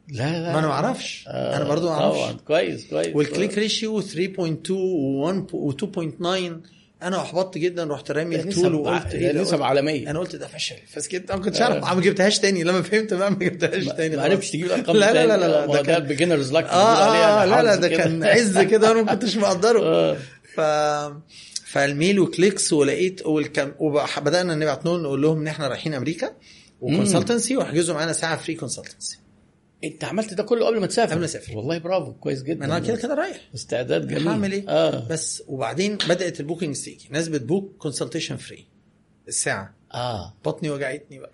لا 0.09 0.23
لا 0.41 0.53
ما 0.53 0.59
أنا 0.59 0.67
ما 0.67 0.73
أعرفش. 0.73 1.25
آه، 1.27 1.57
أنا 1.57 1.63
برضو 1.67 1.89
ما 1.89 1.97
طبعا. 1.97 2.21
أعرفش 2.21 2.41
كويس 2.47 2.85
كويس. 2.89 3.15
وال 3.15 3.27
click 3.27 3.57
ratio 3.57 4.01
3.2 4.01 4.71
و 5.53 5.71
2.9 5.71 6.76
أنا 7.03 7.21
أحبطت 7.21 7.57
جدا 7.57 7.83
رحت 7.83 8.11
رامي 8.11 8.37
ده 8.37 8.43
ال 8.43 8.50
tool 8.50 8.75
وقلت 8.75 9.05
ع- 9.05 9.11
إيه 9.11 9.31
نسب 9.31 9.53
قلت- 9.53 9.61
عالمية. 9.63 10.09
أنا 10.09 10.19
قلت 10.19 10.35
ده 10.35 10.47
فشل. 10.47 10.75
فسكت 10.93 11.29
أنا 11.31 11.39
ما 11.39 11.45
كنتش 11.45 11.61
اعرف 11.61 11.93
ما 11.93 12.01
جبتهاش 12.01 12.39
تاني. 12.39 12.63
لما 12.63 12.81
فهمت 12.81 13.13
بقى 13.13 13.31
ما 13.31 13.37
جبتهاش 13.37 13.85
تاني 13.85 14.15
ما. 14.15 14.23
عرفتش 14.23 14.49
تجيب 14.51 14.65
الأرقام 14.65 14.97
لا 14.97 15.13
لا. 15.13 15.25
لا 15.37 15.37
لا, 15.47 15.65
ده 15.65 15.81
كان 15.81 15.95
ال 16.01 16.06
beginner's 16.06 16.51
luck 16.53 16.65
آه 16.65 17.45
لا 17.45 17.63
لا 17.63 17.75
ده 17.75 17.87
كان 17.87 18.23
عز 18.23 18.57
كده 18.59 18.89
وأنا 18.89 19.01
ما 19.01 19.11
كنتش 19.15 19.37
مقدره 19.37 19.79
آه. 19.83 20.17
ف 20.55 20.61
فال 21.71 21.87
mail 21.87 22.19
و 22.19 22.27
clicks 22.27 22.73
ولقيت 22.73 23.25
والكم 23.25 23.71
وبدانا 23.79 24.55
نبعت 24.55 24.85
نقول 24.85 25.21
لهم 25.21 25.39
إن 25.41 25.47
إحنا 25.47 25.67
رايحين 25.67 25.93
أمريكا 25.93 26.31
و 26.81 26.88
consultancy 26.88 27.57
واحجزوا 27.57 27.95
معانا 27.95 28.13
ساعة 28.13 28.37
free 28.37 28.55
consultancy 28.55 29.17
انت 29.83 30.03
عملت 30.03 30.33
ده 30.33 30.43
كله 30.43 30.65
قبل 30.65 30.79
ما 30.79 30.87
تسافر. 30.87 31.11
قبل 31.11 31.19
ما 31.19 31.25
أسافر. 31.25 31.57
والله 31.57 31.77
برافو 31.77 32.13
كويس 32.13 32.43
جدا. 32.43 32.65
أنا 32.65 32.79
كده 32.79 32.95
كده 32.97 33.13
رايح. 33.13 33.37
استعداد 33.55 34.07
جميل. 34.07 34.27
هعمل 34.27 34.51
إيه؟ 34.51 34.69
آه. 34.69 35.07
بس 35.07 35.43
وبعدين 35.47 35.97
بدأت 36.09 36.39
ال 36.39 36.44
booking 36.44 36.75
تيجي 36.75 37.07
ناس 37.11 37.27
بت 37.27 37.43
book 37.43 37.75
consultation 37.77 38.37
free 38.37 38.65
الساعة. 39.27 39.75
آه. 39.93 40.33
بطني 40.45 40.69
وجعتني 40.69 41.19
بقى. 41.19 41.31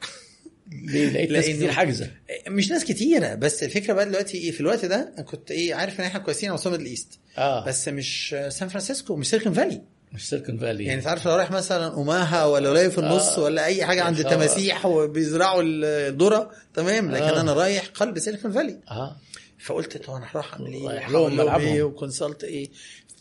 ليه؟ 0.72 1.10
لقيت 1.10 1.32
ناس 1.32 1.46
كتير 1.46 1.72
حاجزة. 1.72 2.12
مش 2.48 2.70
ناس 2.72 2.86
كتيرة 2.86 3.36
بس 3.36 3.64
الفكرة 3.64 3.94
بقى 3.94 4.06
دلوقتي 4.06 4.38
إيه؟ 4.38 4.52
في 4.52 4.60
الوقت 4.62 4.86
ده 4.86 5.14
أنا 5.14 5.22
كنت 5.22 5.52
إيه؟ 5.52 5.76
عارف 5.76 6.00
إن 6.00 6.06
إحنا 6.06 6.20
كويسين 6.20 6.50
على 6.50 6.54
مستوى 6.56 6.76
ال 6.76 6.84
East 6.84 7.20
آه. 7.38 7.66
بس 7.66 7.88
مش 7.88 8.36
سان 8.50 8.68
فرانسيسكو 8.68 9.16
مش 9.16 9.30
Silicon 9.30 9.54
Valley 9.54 9.82
مش 10.14 10.30
Silicon 10.30 10.58
Valley 10.58 10.84
يعني 10.86 10.99
انت 10.99 11.07
عارف 11.07 11.26
لو 11.26 11.36
رايح 11.36 11.51
مثلا 11.51 11.93
أوماها 11.93 12.45
ولا 12.45 12.70
ولاية 12.70 12.88
في 12.88 12.97
النص 12.97 13.30
آه. 13.39 13.43
ولا 13.43 13.66
أي 13.66 13.86
حاجة 13.86 14.03
عند. 14.03 14.20
التماسيح 14.20 14.86
وبيزرعوا 14.86 15.61
الذرة 15.66 16.51
تمام 16.74 17.11
لكن 17.11 17.24
آه. 17.24 17.41
أنا 17.41 17.53
رايح 17.53 17.86
قلب 17.88 18.20
Silicon 18.20 18.51
Valley 18.51 18.80
آه 18.91 19.16
فقلت 19.59 19.97
طب 19.97 20.14
أنا 20.14 20.26
هروح 20.32 20.53
أعمل 20.53 20.74
إيه؟ 20.74 21.07
لهم. 21.09 21.39
إيه 21.61 21.84
و 21.84 21.91
consult 21.91 22.43
إيه؟ 22.43 22.70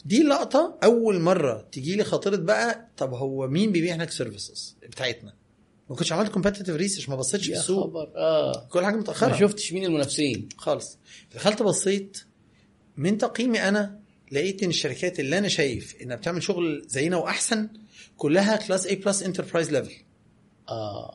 دي 0.04 0.22
لقطة 0.22 0.78
أول 0.84 1.20
مرة 1.20 1.66
تجي 1.72 1.96
لي 1.96 2.04
خاطره 2.04 2.36
بقى 2.36 2.88
طب 2.96 3.14
هو 3.14 3.48
مين 3.48 3.72
بيبيع 3.72 3.94
هناك 3.94 4.10
services 4.10 4.76
بتاعتنا؟ 4.82 5.32
ما 5.90 5.96
كنتش 5.96 6.12
عملت 6.12 6.30
competitive 6.32 6.76
research 6.76 7.08
ما 7.08 7.16
بصيتش 7.16 7.46
في 7.46 7.52
السوق 7.52 7.84
خبر 7.84 8.12
آه 8.16 8.66
كل 8.70 8.84
حاجة 8.84 8.94
ما 8.94 9.00
متاخره 9.00 9.36
شفتش 9.36 9.72
مين 9.72 9.84
المنافسين 9.84 10.48
خالص 10.56 10.98
دخلت 11.34 11.62
بصيت 11.62 12.18
من 12.96 13.18
تقييمي 13.18 13.68
أنا 13.68 14.01
لقيت 14.32 14.62
إن 14.62 14.68
الشركات 14.68 15.20
اللي 15.20 15.38
أنا 15.38 15.48
شايف 15.48 15.94
إنها 16.02 16.16
بتعمل 16.16 16.42
شغل 16.42 16.84
زينا 16.86 17.16
وأحسن 17.16 17.68
كلها 18.16 18.56
class 18.56 18.86
A 18.88 18.92
plus 18.92 19.22
enterprise 19.22 19.70
level 19.70 19.92
آه. 20.68 21.14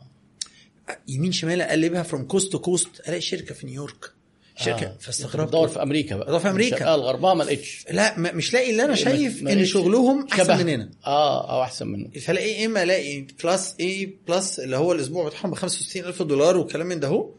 يمين 1.08 1.32
شمال 1.32 1.62
أقلبها 1.62 2.04
from 2.04 2.24
coast 2.24 2.52
to 2.52 2.60
coast 2.60 2.88
ألاقي 3.08 3.22
شركة 3.22 3.54
في 3.56 3.66
نيويورك. 3.66 4.12
شركة 4.58 4.86
آه. 4.86 4.98
فاستغربت. 5.00 5.48
بدور 5.50 5.68
في 5.68 5.82
أمريكا 5.82 6.16
بقى. 6.18 6.28
بدور 6.28 6.40
في 6.40 6.50
أمريكا. 6.50 6.86
آه 6.86 6.96
الغربها 6.96 7.34
ما 7.34 7.44
لقيتش 7.44 7.86
لا 7.92 8.18
مش 8.20 8.54
لاقي 8.54 8.72
اللي 8.72 8.84
أنا 8.86 8.96
شايف 8.96 9.48
إن 9.48 9.66
شغلهم 9.66 10.28
أحسن 10.32 10.44
شبه. 10.44 10.58
مننا. 10.64 10.90
آه 11.06 11.52
أو 11.52 11.64
أحسن 11.64 11.88
منه. 11.88 12.10
فلاقي 12.20 12.66
اما 12.66 12.84
الاقي 12.84 13.22
class 13.22 13.74
A 13.82 14.08
plus 14.28 14.60
اللي 14.60 14.78
هو 14.78 14.92
الأسبوع 14.94 15.28
بتاعهم 15.30 15.52
ب 15.52 15.56
65000 15.56 16.22
دولار 16.22 16.58
والكلام 16.58 16.88
من 16.88 17.00
ده 17.00 17.08
هو 17.08 17.30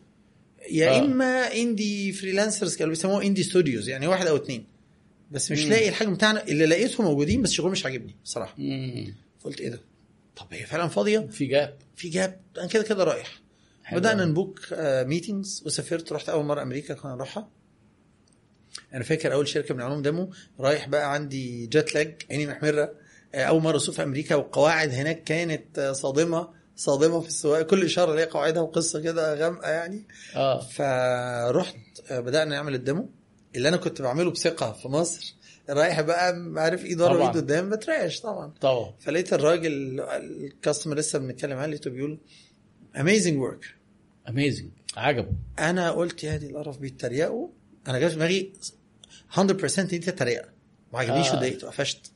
يا 0.70 0.90
آه. 0.90 0.98
إما 0.98 1.54
indie 1.54 2.12
freelancers 2.12 2.76
كانوا 2.76 2.90
بيسموها 2.94 3.22
indie 3.26 3.42
studios 3.42 3.88
يعني 3.88 4.06
واحد 4.06 4.26
أو 4.26 4.36
اتنين. 4.36 4.77
بس 5.30 5.52
مش 5.52 5.62
مم. 5.64 5.70
لاقي 5.70 5.88
الحجم 5.88 6.14
بتاعنا. 6.14 6.42
اللي 6.42 6.66
لقيتهم 6.66 7.06
موجودين 7.06 7.42
بس 7.42 7.50
شغلهم 7.50 7.72
مش 7.72 7.84
عاجبني 7.84 8.16
بصراحة. 8.24 8.54
مم. 8.58 9.14
قلت 9.44 9.60
إيه 9.60 9.68
ده؟ 9.68 9.80
طب 10.36 10.46
هي 10.50 10.66
فعلا 10.66 10.88
فاضية؟ 10.88 11.18
في 11.30 11.46
gap 11.46 11.76
في 11.96 12.08
gap 12.08 12.40
أنا 12.58 12.66
كده 12.66 12.82
كده 12.82 13.04
رايح. 13.04 13.40
بدأنا. 13.92 14.24
ن 14.24 14.31
book 14.31 14.60
meetings 14.82 15.62
وسافرت 15.66 16.12
رحت 16.12 16.28
أول 16.28 16.44
مرة 16.44 16.62
أمريكا 16.62 16.94
كنا 16.94 17.14
نروحها. 17.14 17.48
أنا 18.94 19.04
فاكر 19.04 19.32
أول 19.32 19.48
شركة 19.48 19.74
بنعملهم 19.74 20.02
demo 20.02 20.30
رايح 20.60 20.88
بقى 20.88 21.12
عندي 21.12 21.66
jet 21.66 21.94
lag 21.94 22.22
عيني 22.30 22.46
محمرة. 22.46 22.92
آه، 23.34 23.42
أول 23.44 23.62
مرة 23.62 23.76
أسوق 23.76 23.94
في 23.94 24.02
أمريكا. 24.02 24.34
والقواعد 24.34 24.90
هناك 24.90 25.24
كانت 25.24 25.78
آه، 25.78 25.92
صادمة. 25.92 26.48
صادمة 26.76 27.20
في 27.20 27.28
السواقة. 27.28 27.62
كل 27.62 27.84
اشاره 27.84 28.14
ليها 28.14 28.24
قواعدها 28.24 28.62
وقصة 28.62 29.00
كده 29.00 29.34
غامقة 29.34 29.70
يعني. 29.70 30.06
آه. 30.36 30.60
فرحت 30.60 31.76
آه، 32.10 32.20
بدأنا 32.20 32.50
نعمل 32.50 32.74
ال 32.74 32.81
demo 32.81 33.10
اللي 33.58 33.68
أنا 33.68 33.76
كنت 33.76 34.02
بعمله 34.02 34.30
بثقة 34.30 34.72
في 34.72 34.88
مصر 34.88 35.34
رايح 35.70 36.00
بقى 36.00 36.52
عارف 36.56 36.84
ايد 36.84 37.00
ورا 37.00 37.14
طبعاً. 37.14 37.22
وايد 37.24 37.36
قدام 37.36 37.70
بترعش 37.70 38.20
طبعا. 38.20 38.52
طبعا. 38.60 38.94
فلقيت 39.00 39.32
الراجل 39.32 40.00
ال 40.00 40.11
customer 40.11 40.96
لسه 40.96 41.18
بنتكلم 41.18 41.58
عليه 41.58 41.70
لقيته 41.74 41.90
بيقول 41.90 42.18
amazing 43.00 43.40
work 43.40 43.64
amazing 44.28 44.70
عجبه. 44.96 45.32
أنا 45.58 45.90
قلت 45.90 46.24
يا 46.24 46.36
دي 46.36 46.46
القرف 46.46 46.78
بيتريقوا. 46.78 47.48
أنا 47.88 47.98
جاي 47.98 48.08
في 48.10 48.14
دماغي 48.16 48.52
100% 49.36 49.80
دي 49.80 49.98
تريقه 49.98 50.48
ما 50.92 50.98
عجبنيش 50.98 51.26
آه. 51.26 51.32
واتضايقت 51.32 51.64
وقفشت. 51.64 52.12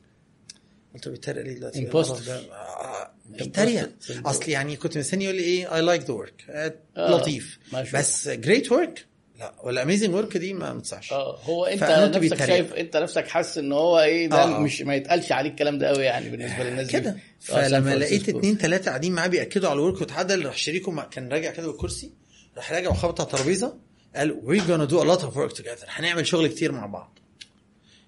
قلت 0.93 1.05
له 1.07 1.11
بيتريق 1.11 1.43
ليه 1.43 1.53
دلوقتي؟ 1.53 1.79
ده؟ 2.25 2.35
آه، 2.51 3.11
بيتريق. 3.25 3.91
أصل 4.25 4.49
يعني 4.51 4.75
كنت 4.75 4.97
مستني 4.97 5.23
يقول 5.23 5.35
لي 5.35 5.43
إيه 5.43 5.75
I 5.75 5.81
like 5.81 6.01
the 6.01 6.13
work. 6.13 6.73
لطيف. 6.97 7.59
بس 7.93 8.29
great 8.29 8.71
work 8.71 9.05
لا 9.43 9.53
ولا 9.63 9.81
amazing 9.83 10.15
work 10.15 10.37
دي 10.37 10.53
ما 10.53 10.73
متصحش 10.73 11.13
آه 11.13 11.39
هو 11.43 11.65
انت 11.65 11.83
نفسك 11.83 12.19
بيتريق. 12.19 12.45
شايف 12.47 12.73
انت 12.73 12.97
نفسك 12.97 13.27
حاسس 13.27 13.57
إن 13.57 13.71
هو 13.71 13.99
إيه 13.99 14.27
ده 14.27 14.43
آه. 14.43 14.59
مش 14.59 14.81
ما 14.81 14.95
يتقالش 14.95 15.31
عليه 15.31 15.49
الكلام 15.49 15.79
ده 15.79 15.87
قوي 15.87 16.03
يعني 16.03 16.29
بالنسبة 16.29 16.63
للناس 16.63 16.87
دي 16.87 16.93
كده 16.93 17.09
آه، 17.09 17.17
فلما 17.39 17.95
لقيت. 17.95 18.29
اتنين 18.29 18.57
تلاتة 18.57 18.85
قاعدين 18.85 19.11
معاه 19.11 19.27
بيأكدوا 19.27 19.69
على 19.69 19.79
ال 19.79 19.83
work 19.83 20.01
واتعدل 20.01 20.45
راح 20.45 20.57
شريكه 20.57 21.01
كان 21.11 21.29
راجع 21.29 21.51
كده 21.51 21.67
بالكرسي 21.67 22.11
راح 22.57 22.71
راجع 22.73 22.89
وخبط 22.89 23.21
على 23.21 23.27
الترابيزه 23.27 23.77
قال 24.15 24.41
we're 24.45 24.61
gonna 24.69 24.91
do 24.91 24.95
a 24.97 25.05
lot 25.17 25.21
of 25.23 25.35
work 25.37 25.57
together 25.61 25.85
هنعمل 25.87 26.27
شغل 26.27 26.47
كتير 26.47 26.71
مع 26.71 26.85
بعض 26.85 27.19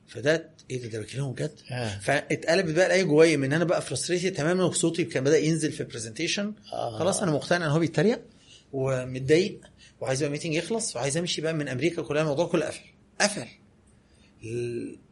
فده 0.07 0.49
إيه 0.72 0.82
ده 0.82 0.88
ده 0.88 0.99
بكلمه 0.99 1.32
بجد 1.34 1.52
آه. 1.72 1.99
فاتقلبت 1.99 2.74
بقى 2.76 2.86
الايه 2.86 3.03
جوايا 3.03 3.38
من 3.38 3.44
ان 3.44 3.53
أنا 3.53 3.64
بقى 3.64 3.82
frustrated 3.82 4.34
تماما 4.34 4.64
وصوتي 4.64 5.03
كان 5.03 5.24
بدأ 5.24 5.38
ينزل 5.38 5.72
في 5.72 5.82
ال 5.82 5.87
presentation 5.87 6.53
آه. 6.74 6.99
خلاص 6.99 7.22
أنا 7.22 7.32
مقتنع 7.32 7.66
إن 7.66 7.72
هو 7.72 7.80
بيتريق 7.80 8.22
ومتضايق 8.74 9.60
وعايز 10.01 10.19
بقى 10.19 10.27
ال 10.27 10.31
meeting 10.31 10.53
يخلص 10.53 10.95
وعايز 10.95 11.17
أمشي 11.17 11.41
بقى 11.41 11.53
من 11.53 11.67
أمريكا 11.67 12.01
كلها 12.01 12.22
الموضوع 12.22 12.47
كله 12.47 12.65
قفل. 12.65 12.81
قفل. 13.22 13.45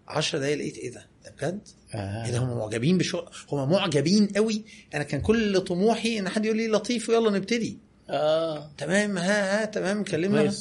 10 0.07 0.39
دقايق 0.39 0.57
لقيت 0.57 0.77
إيه 0.77 0.91
ده؟ 0.91 1.07
ده 1.26 1.31
بجد؟ 1.31 1.68
آه. 1.93 2.26
إيه 2.26 2.31
ده 2.31 2.38
هم 2.38 2.57
معجبين 2.57 2.97
بشغل 2.97 3.30
هم 3.51 3.72
معجبين 3.72 4.27
قوي. 4.27 4.64
أنا 4.93 5.03
كان 5.03 5.22
كل 5.22 5.61
طموحي 5.61 6.19
إن 6.19 6.30
حد 6.30 6.45
يقول 6.45 6.57
لي 6.57 6.68
لطيف 6.68 7.10
ويلا 7.10 7.31
نبتدي. 7.31 7.77
آه. 8.10 8.72
تمام 8.77 9.18
ها 9.18 9.61
ها 9.61 9.65
تمام 9.65 10.03
كلمنا. 10.03 10.53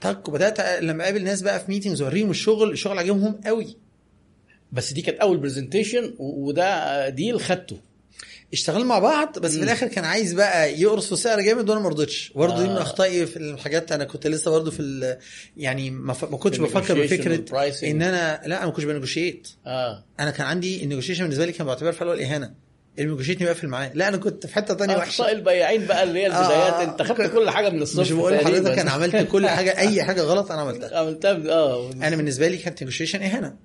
تك 0.00 0.28
وبدأت 0.28 0.60
لما 0.82 1.04
أقابل 1.04 1.24
ناس 1.24 1.42
بقى 1.42 1.60
في 1.60 1.70
meetings 1.70 2.02
اوريهم 2.02 2.30
الشغل 2.30 2.70
الشغل 2.72 2.98
عاجبهم 2.98 3.40
قوي. 3.44 3.76
بس 4.72 4.92
دي 4.92 5.02
كانت 5.02 5.18
أول 5.18 5.36
presentation 5.36 6.14
وده 6.18 7.08
deal 7.08 7.40
خدته. 7.40 7.80
اشتغلنا 8.52 8.84
مع 8.84 8.98
بعض 8.98 9.38
بس 9.38 9.56
في. 9.56 9.62
الآخر 9.62 9.86
كان 9.86 10.04
عايز 10.04 10.32
بقى 10.32 10.80
يقرص 10.80 11.08
في 11.08 11.16
سعر 11.16 11.40
جامد 11.40 11.70
وأنا 11.70 11.80
ما 11.80 11.88
رضيتش 11.88 12.32
برضه 12.34 12.62
دي 12.62 12.68
من 12.68 12.76
آه. 12.76 12.82
أخطائي 12.82 13.26
في 13.26 13.36
الحاجات 13.36 13.92
أنا 13.92 14.04
كنت 14.04 14.26
لسه 14.26 14.50
برضه 14.50 14.70
في 14.70 15.16
يعني 15.56 15.90
ما, 15.90 16.12
ف... 16.12 16.24
ما 16.24 16.36
كنتش 16.36 16.58
بفكر 16.58 17.02
بفكرة. 17.02 17.44
إن 17.90 18.02
أنا 18.02 18.40
لا 18.46 18.56
أنا 18.58 18.66
ما 18.66 18.72
كنتش 18.72 18.84
ب 18.84 18.90
negotiate 18.90 19.48
آه 19.66 20.04
أنا 20.20 20.30
كان 20.30 20.46
عندي 20.46 20.82
النيجوشيشن 20.84 21.22
بالنسبة 21.22 21.46
لي 21.46 21.52
كان 21.52 21.66
بعتبر 21.66 21.92
في 21.92 22.02
الأول 22.02 22.20
اهانه 22.20 22.54
اللي 22.98 23.10
بيجوشيتني 23.10 23.46
بقفل 23.46 23.68
معاه 23.68 23.90
لا 23.94 24.08
أنا 24.08 24.16
كنت 24.16 24.46
في 24.46 24.54
حتة 24.54 24.74
تانية 24.74 24.96
وحشة 24.96 25.20
أخطاء 25.20 25.32
البياعين 25.32 25.86
بقى 25.86 26.02
اللي 26.02 26.20
هي 26.20 26.26
البدايات 26.26 26.72
آه. 26.72 26.82
انت 26.84 27.02
خدت 27.02 27.32
كل 27.32 27.50
حاجة 27.50 27.68
من 27.70 27.82
الصفر 27.82 28.00
مش 28.00 28.12
بقول. 28.12 28.32
لحضرتك 28.34 28.78
أنا 28.78 28.90
عملت 28.90 29.16
كل 29.16 29.48
حاجة 29.48 29.78
أي 29.78 30.02
حاجة 30.02 30.22
غلط 30.22 30.50
أنا 30.52 30.60
عملتها 30.60 30.98
عملتها 31.00 31.52
آه 31.52 31.90
أنا 31.92 32.16
بالنسبة 32.16 32.48
لي 32.48 32.56
كانت 32.56 32.82
نيجوشيشن 32.82 33.22
إهانة 33.22 33.56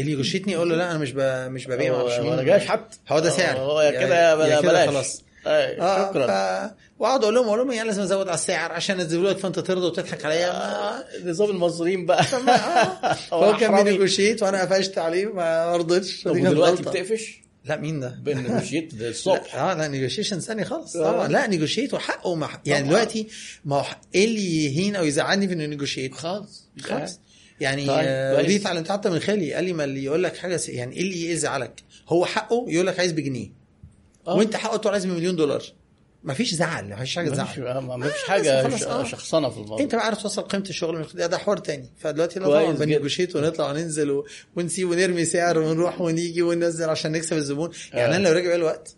اللي 0.00 0.12
يجوشيتني 0.12 0.56
أقول 0.56 0.70
له 0.70 0.76
لا 0.76 0.90
أنا 0.90 0.98
مش 0.98 1.12
ب... 1.12 1.20
مش 1.50 1.66
ببيع 1.66 1.92
هو 1.92 1.98
معرفش 1.98 2.18
مين. 2.20 2.46
ما 2.46 2.58
حتى 2.58 2.96
هو 3.08 3.18
ده 3.18 3.30
سعر. 3.30 3.58
هو 3.58 3.92
كده 4.00 4.36
بلا- 4.36 4.60
كده 4.60 4.70
بلاش. 4.70 4.88
خلاص. 4.88 5.22
آه 5.46 6.08
شكرا. 6.10 6.26
ف... 6.26 6.70
واقعد 6.98 7.22
أقول 7.22 7.34
لهم 7.34 7.46
أقول 7.46 7.58
لهم 7.58 7.72
يعني 7.72 7.88
لازم 7.88 8.02
أزود 8.02 8.28
على 8.28 8.34
السعر 8.34 8.72
عشان 8.72 9.00
انزله 9.00 9.30
لك 9.30 9.38
فانت 9.38 9.58
ترضى 9.58 9.86
وتضحك 9.86 10.24
عليا. 10.24 10.52
ما... 10.52 11.04
نظام 11.30 11.50
المصريين 11.50 12.06
بقى. 12.06 12.24
آه. 12.48 13.16
هو 13.34 13.56
كان. 13.56 13.84
بي 13.84 13.94
negotiate 13.94 14.42
وأنا 14.42 14.60
قفشت 14.64 14.98
عليه 14.98 15.26
ما 15.26 15.76
رضيتش. 15.76 16.22
طب 16.22 16.36
غلطة. 16.36 16.90
بتقفش؟ 16.90 17.40
لا 17.64 17.76
مين 17.76 18.00
ده؟ 18.00 18.08
ب 18.22 18.29
negotiate 18.29 18.92
الصبح 19.00 19.54
آه 19.56 19.74
لا 19.74 19.88
نيجوشيشن 19.88 20.40
ثاني 20.40 20.64
خالص. 20.64 20.96
آه. 20.96 21.12
طبعا. 21.12 21.28
لا 21.28 21.46
negotiate 21.46 21.94
وحقه 21.94 22.34
مع 22.34 22.60
يعني. 22.66 22.88
دلوقتي 22.88 23.26
ما 23.64 23.76
هو 23.76 23.84
إيه 24.14 24.24
اللي 24.24 24.64
يهين 24.64 24.96
أو 24.96 25.04
يزعلني 25.04 25.48
في 25.48 25.54
إنه 25.54 25.66
نيجوشيت؟ 25.66 26.14
خالص. 26.14 26.68
خلاص 26.82 27.20
يعني 27.60 27.86
طيب،. 27.86 28.38
ودي 28.38 28.56
اتعلمتها 28.56 28.92
حتى 28.92 29.10
من 29.10 29.18
خالي 29.20 29.54
قال 29.54 29.64
لي 29.64 29.72
ما 29.72 29.84
اللي 29.84 30.04
يقول 30.04 30.22
لك 30.22 30.36
حاجة 30.36 30.56
س- 30.56 30.68
يعني 30.68 30.96
إيه 30.96 31.02
اللي 31.02 31.30
يزعلك 31.30 31.82
هو 32.08 32.24
حقه 32.26 32.64
يقول 32.68 32.86
لك 32.86 32.98
عايز 33.00 33.12
بجنيه 33.12 33.52
آه. 34.26 34.36
وأنت 34.36 34.56
حقه 34.56 34.76
تقول 34.76 34.92
عايز 34.92 35.06
بمليون 35.06 35.36
دولار 35.36 35.62
مفيش 36.24 36.54
زعل 36.54 36.88
مفيش 36.88 37.16
حاجة 37.16 37.30
مفيش 37.30 37.56
تزعل 37.56 37.78
ما 37.82 38.08
فيش 38.10 38.22
آه، 38.22 38.26
حاجة 38.26 38.66
آه. 38.86 39.04
شخصنة 39.04 39.48
في 39.48 39.56
الموضوع 39.56 39.80
أنت 39.80 39.94
بقى 39.94 40.04
عارف 40.04 40.22
توصل 40.22 40.42
قيمة 40.42 40.64
الشغل 40.68 41.06
ده, 41.14 41.26
ده 41.26 41.38
حوار 41.38 41.56
تاني 41.56 41.90
فدلوقتي 41.98 42.40
لا 42.40 42.46
كويس 42.46 42.62
طبعا 42.62 42.72
جدا. 42.72 42.84
بنيجوشيت 42.84 43.36
ونطلع 43.36 43.70
وننزل. 43.70 44.22
ونسيب 44.56 44.90
ونرمي 44.90 45.24
سعر 45.24 45.58
ونروح 45.58 46.00
ونيجي 46.00 46.42
وننزل 46.42 46.88
عشان 46.88 47.12
نكسب 47.12 47.36
الزبون 47.36 47.70
يعني 47.92 48.14
آه. 48.14 48.16
أنا 48.16 48.28
لو 48.28 48.34
راجع 48.34 48.46
بقى 48.46 48.56
الوقت 48.56 48.94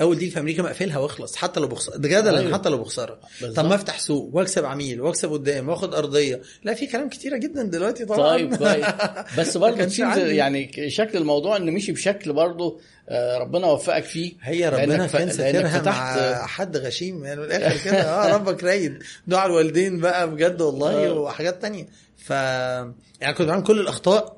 أول 0.00 0.18
ديل 0.18 0.30
في 0.30 0.40
أمريكا 0.40 0.62
مقفلها 0.62 0.98
وأخلص 0.98 1.36
حتى 1.36 1.60
لو 1.60 1.66
بخسارة 1.68 1.96
بجد 1.96 2.26
أيوه. 2.26 2.40
أيوه. 2.40 2.54
حتى 2.54 2.68
لو 2.68 2.78
بخسارة. 2.78 3.20
طب 3.56 3.64
ما 3.64 3.74
أفتح 3.74 3.98
سوق 3.98 4.30
وأكسب 4.32 4.64
عميل 4.64 5.00
وأكسب 5.00 5.32
قدام 5.32 5.68
وأخد 5.68 5.94
أرضية 5.94 6.42
لا 6.64 6.74
في 6.74 6.86
كلام 6.86 7.08
كتيرة 7.08 7.36
جدا 7.36 7.62
دلوقتي 7.62 8.04
طبعا 8.04 8.18
طيب 8.18 8.54
كويس 8.54 8.86
بس 9.38 9.56
برضه. 9.56 9.86
يعني 10.16 10.90
شكل 10.90 11.18
الموضوع 11.18 11.56
إنه 11.56 11.72
مشي 11.72 11.92
بشكل 11.92 12.32
برضه 12.32 12.80
آه، 13.08 13.38
ربنا 13.38 13.66
وفقك 13.66 14.04
فيه 14.04 14.32
هي 14.42 14.68
ربنا 14.68 15.06
كان 15.06 15.30
ساترها 15.30 15.82
مع 15.82 16.46
حد 16.46 16.76
غشيم 16.76 17.24
يعني 17.24 17.40
من 17.40 17.46
الآخر 17.46 17.84
كده 17.90 18.02
آه 18.02 18.34
ربك 18.34 18.64
رايد 18.64 19.02
دعاء 19.26 19.46
الوالدين 19.46 20.00
بقى 20.00 20.30
بجد 20.30 20.60
والله 20.60 21.06
آه. 21.06 21.12
وحاجات 21.12 21.62
تانية 21.62 21.86
ف 22.16 22.30
يعني 22.30 23.34
كنت 23.34 23.48
بعمل 23.48 23.62
كل 23.62 23.80
الأخطاء 23.80 24.36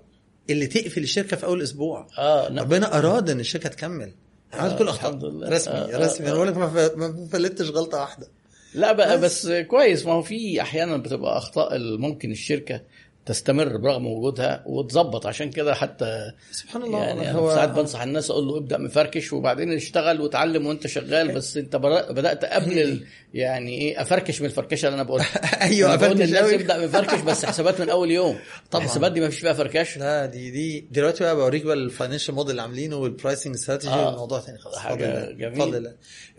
اللي 0.50 0.66
تقفل 0.66 1.02
الشركة 1.02 1.36
في 1.36 1.46
أول 1.46 1.62
أسبوع 1.62 2.06
آه. 2.18 2.48
ربنا 2.48 2.98
أراد 2.98 3.30
إن 3.30 3.40
الشركة 3.40 3.68
تكمل 3.68 4.12
عملت 4.60 4.72
آه، 4.72 4.78
كل 4.78 4.84
الاخطاء 4.84 5.10
الحمد 5.10 5.24
لله. 5.24 5.48
رسمي 5.48 5.74
آه، 5.74 5.98
رسمي. 5.98 6.26
آه، 6.26 6.30
أنا 6.30 6.34
بقول 6.36 6.48
لك 6.48 6.56
ما 6.56 6.66
ف- 6.88 6.96
ما 6.96 7.28
فلتش 7.32 7.70
غلطة 7.70 8.00
واحدة. 8.00 8.26
لا 8.74 8.92
بقى 8.92 9.20
بس. 9.20 9.46
بس 9.46 9.66
كويس. 9.66 10.06
ما 10.06 10.12
هو 10.12 10.22
في 10.22 10.60
أحيانا 10.60 10.96
بتبقى 10.96 11.38
أخطاء 11.38 11.78
ممكن 11.98 12.30
الشركة 12.30 12.80
تستمر 13.26 13.76
برغم 13.76 14.06
وجودها 14.06 14.62
وتظبط. 14.66 15.26
عشان 15.26 15.50
كده 15.50 15.74
حتى 15.74 16.32
سبحان 16.52 16.82
الله. 16.82 16.98
يعني 17.04 17.30
أنا 17.30 17.38
هو 17.38 17.54
ساعات 17.54 17.68
بنصح 17.70 18.02
الناس 18.02 18.30
أقول 18.30 18.46
له 18.48 18.56
ابدأ 18.58 18.78
مفركش 18.78 19.32
وبعدين 19.32 19.72
اشتغل 19.72 20.20
وتعلم 20.20 20.66
وأنت 20.66 20.86
شغال. 20.86 21.34
بس 21.34 21.56
أنت 21.56 21.76
بدأت 21.76 22.44
قبل 22.44 23.00
يعني 23.34 23.78
إيه 23.80 24.02
أفركش 24.02 24.40
من 24.40 24.46
الفركشة 24.46 24.86
اللي 24.86 24.94
أنا 24.94 25.02
بقولها 25.02 25.26
أيوه 25.68 25.94
أفركش 25.94 26.20
للناس 26.20 26.42
قوي 26.42 26.54
ابدا 26.54 26.86
مفركش 26.86 27.20
بس 27.20 27.44
حسابات 27.44 27.80
من 27.80 27.88
أول 27.90 28.10
يوم 28.10 28.38
طبعاً. 28.70 28.84
الحسابات 28.84 29.12
دي 29.12 29.20
ما 29.20 29.28
فيش 29.28 29.40
فيها 29.40 29.52
فركشه 29.52 29.98
لا 29.98 30.26
دي 30.26 30.50
دي 30.50 30.88
دلوقتي 30.90 31.24
بقى 31.24 31.36
بوريك 31.36 31.62
بقى 31.64 31.74
ال 31.74 31.80
financial 31.80 32.34
model 32.34 32.50
اللي 32.50 32.62
عاملينه 32.62 32.96
وال 32.96 33.09
pricing 33.09 33.54
strategy 33.54 33.92
آه. 33.92 34.12
الموضوع 34.12 34.40
تاني 34.40 34.58
بفضل 34.58 35.04
الله. 35.04 35.32
جميل. 35.32 35.92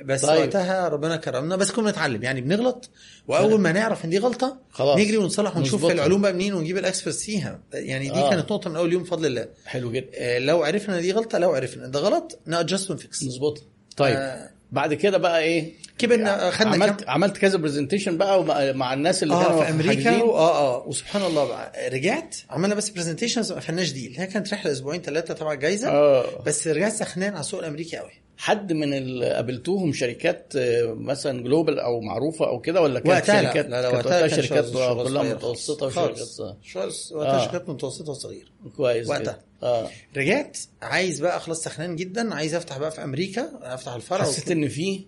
بس 0.05 0.25
طيب. 0.25 0.39
وقتها 0.39 0.87
ربنا 0.87 1.15
كرمنا 1.15 1.55
بس 1.55 1.71
كنا 1.71 1.85
بنتعلم 1.85 2.23
يعني 2.23 2.41
بنغلط 2.41 2.89
وأول 3.27 3.59
ما 3.59 3.71
نعرف 3.71 4.05
إن 4.05 4.09
دي 4.09 4.17
غلطة 4.17 4.57
خلاص. 4.71 4.99
نجري 4.99 5.17
ونصلح 5.17 5.57
ونشوف. 5.57 5.85
العلوم 5.85 6.21
بقى 6.21 6.33
منين 6.33 6.53
ونجيب 6.53 6.77
ال 6.77 6.83
experts 6.83 7.23
فيها 7.23 7.59
يعني 7.73 8.09
دي 8.09 8.19
آه. 8.19 8.29
كانت 8.29 8.51
نقطة 8.51 8.69
من 8.69 8.75
أول 8.75 8.93
يوم 8.93 9.03
بفضل 9.03 9.25
الله 9.25 9.47
حلو 9.65 9.91
جدا 9.91 10.07
آه، 10.13 10.39
لو 10.39 10.63
عرفنا 10.63 10.99
دي 10.99 11.11
غلطة 11.11 11.37
لو 11.37 11.51
عرفنا 11.51 11.87
ده 11.87 11.99
غلط 11.99 12.39
ن 12.45 12.52
adjust 12.52 12.91
ون 12.91 13.04
fix 13.04 13.23
نظبطها 13.23 13.63
طيب 13.97 14.15
آه. 14.15 14.54
بعد 14.75 14.93
كده 14.93 15.17
بقى 15.17 15.39
إيه؟ 15.41 15.71
كبرنا 15.97 16.51
خدنا 16.51 16.71
عملت 16.71 16.99
كام 17.01 17.09
عملت 17.09 17.37
كذا 17.37 17.57
presentation 17.57 18.17
بقى 18.17 18.73
مع 18.73 18.93
الناس 18.93 19.23
اللي 19.23 19.33
آه 19.33 19.43
كانوا 19.43 19.63
في 19.63 19.69
أمريكا. 19.69 20.11
آه 20.21 20.57
آه 20.57 20.87
وسبحان 20.87 21.21
الله 21.21 21.45
بقى. 21.45 21.89
رجعت 21.89 22.35
عملنا 22.49 22.75
بس 22.75 22.89
presentations 22.89 23.51
ما 23.51 23.57
قفلناش 23.57 23.91
deal 23.91 24.15
هي 24.17 24.27
كانت 24.27 24.53
رحلة 24.53 24.71
أسبوعين 24.71 25.01
ثلاثة 25.01 25.33
تبع 25.33 25.53
الجايزه 25.53 25.89
آه. 25.89 26.43
بس 26.45 26.67
رجعت 26.67 26.93
سخنان 26.93 27.31
على 27.33 27.39
السوق 27.39 27.59
الأمريكي 27.59 27.97
قوي. 27.97 28.11
حد 28.37 28.73
من 28.73 28.93
اللي 28.93 29.29
قابلتوهم 29.33 29.93
شركات 29.93 30.53
آه، 30.55 30.93
مثلا 30.93 31.43
global 31.43 31.79
أو 31.79 32.01
معروفة 32.01 32.47
أو 32.47 32.59
كده 32.61 32.81
ولا 32.81 32.99
كانت 32.99 33.25
شركات 33.25 33.65
لا 33.65 33.81
لا 33.81 33.91
كانت 33.91 34.05
وقتها 34.05 34.27
شركات 34.27 34.65
كلها 35.07 35.23
متوسطة. 35.33 35.85
وشركات 35.87 36.17
خالص. 36.17 36.41
شغل- 36.63 37.17
وقتها 37.17 37.41
آه. 37.41 37.45
شركات 37.45 37.69
متوسطة 37.69 38.11
وصغيرة 38.11 38.47
كويس 38.77 39.09
وقتها. 39.09 39.39
آه 39.63 39.89
رجعت 40.17 40.57
عايز 40.81 41.19
بقى 41.21 41.39
خلاص 41.39 41.63
سخنان 41.63 41.95
جدا 41.95 42.35
عايز 42.35 42.55
أفتح 42.55 42.77
بقى 42.77 42.91
في 42.91 43.03
أمريكا 43.03 43.49
أفتح 43.61 43.93
الفرع 43.93 44.21
حسيت 44.21 44.51
إن 44.51 44.67
في 44.67 45.05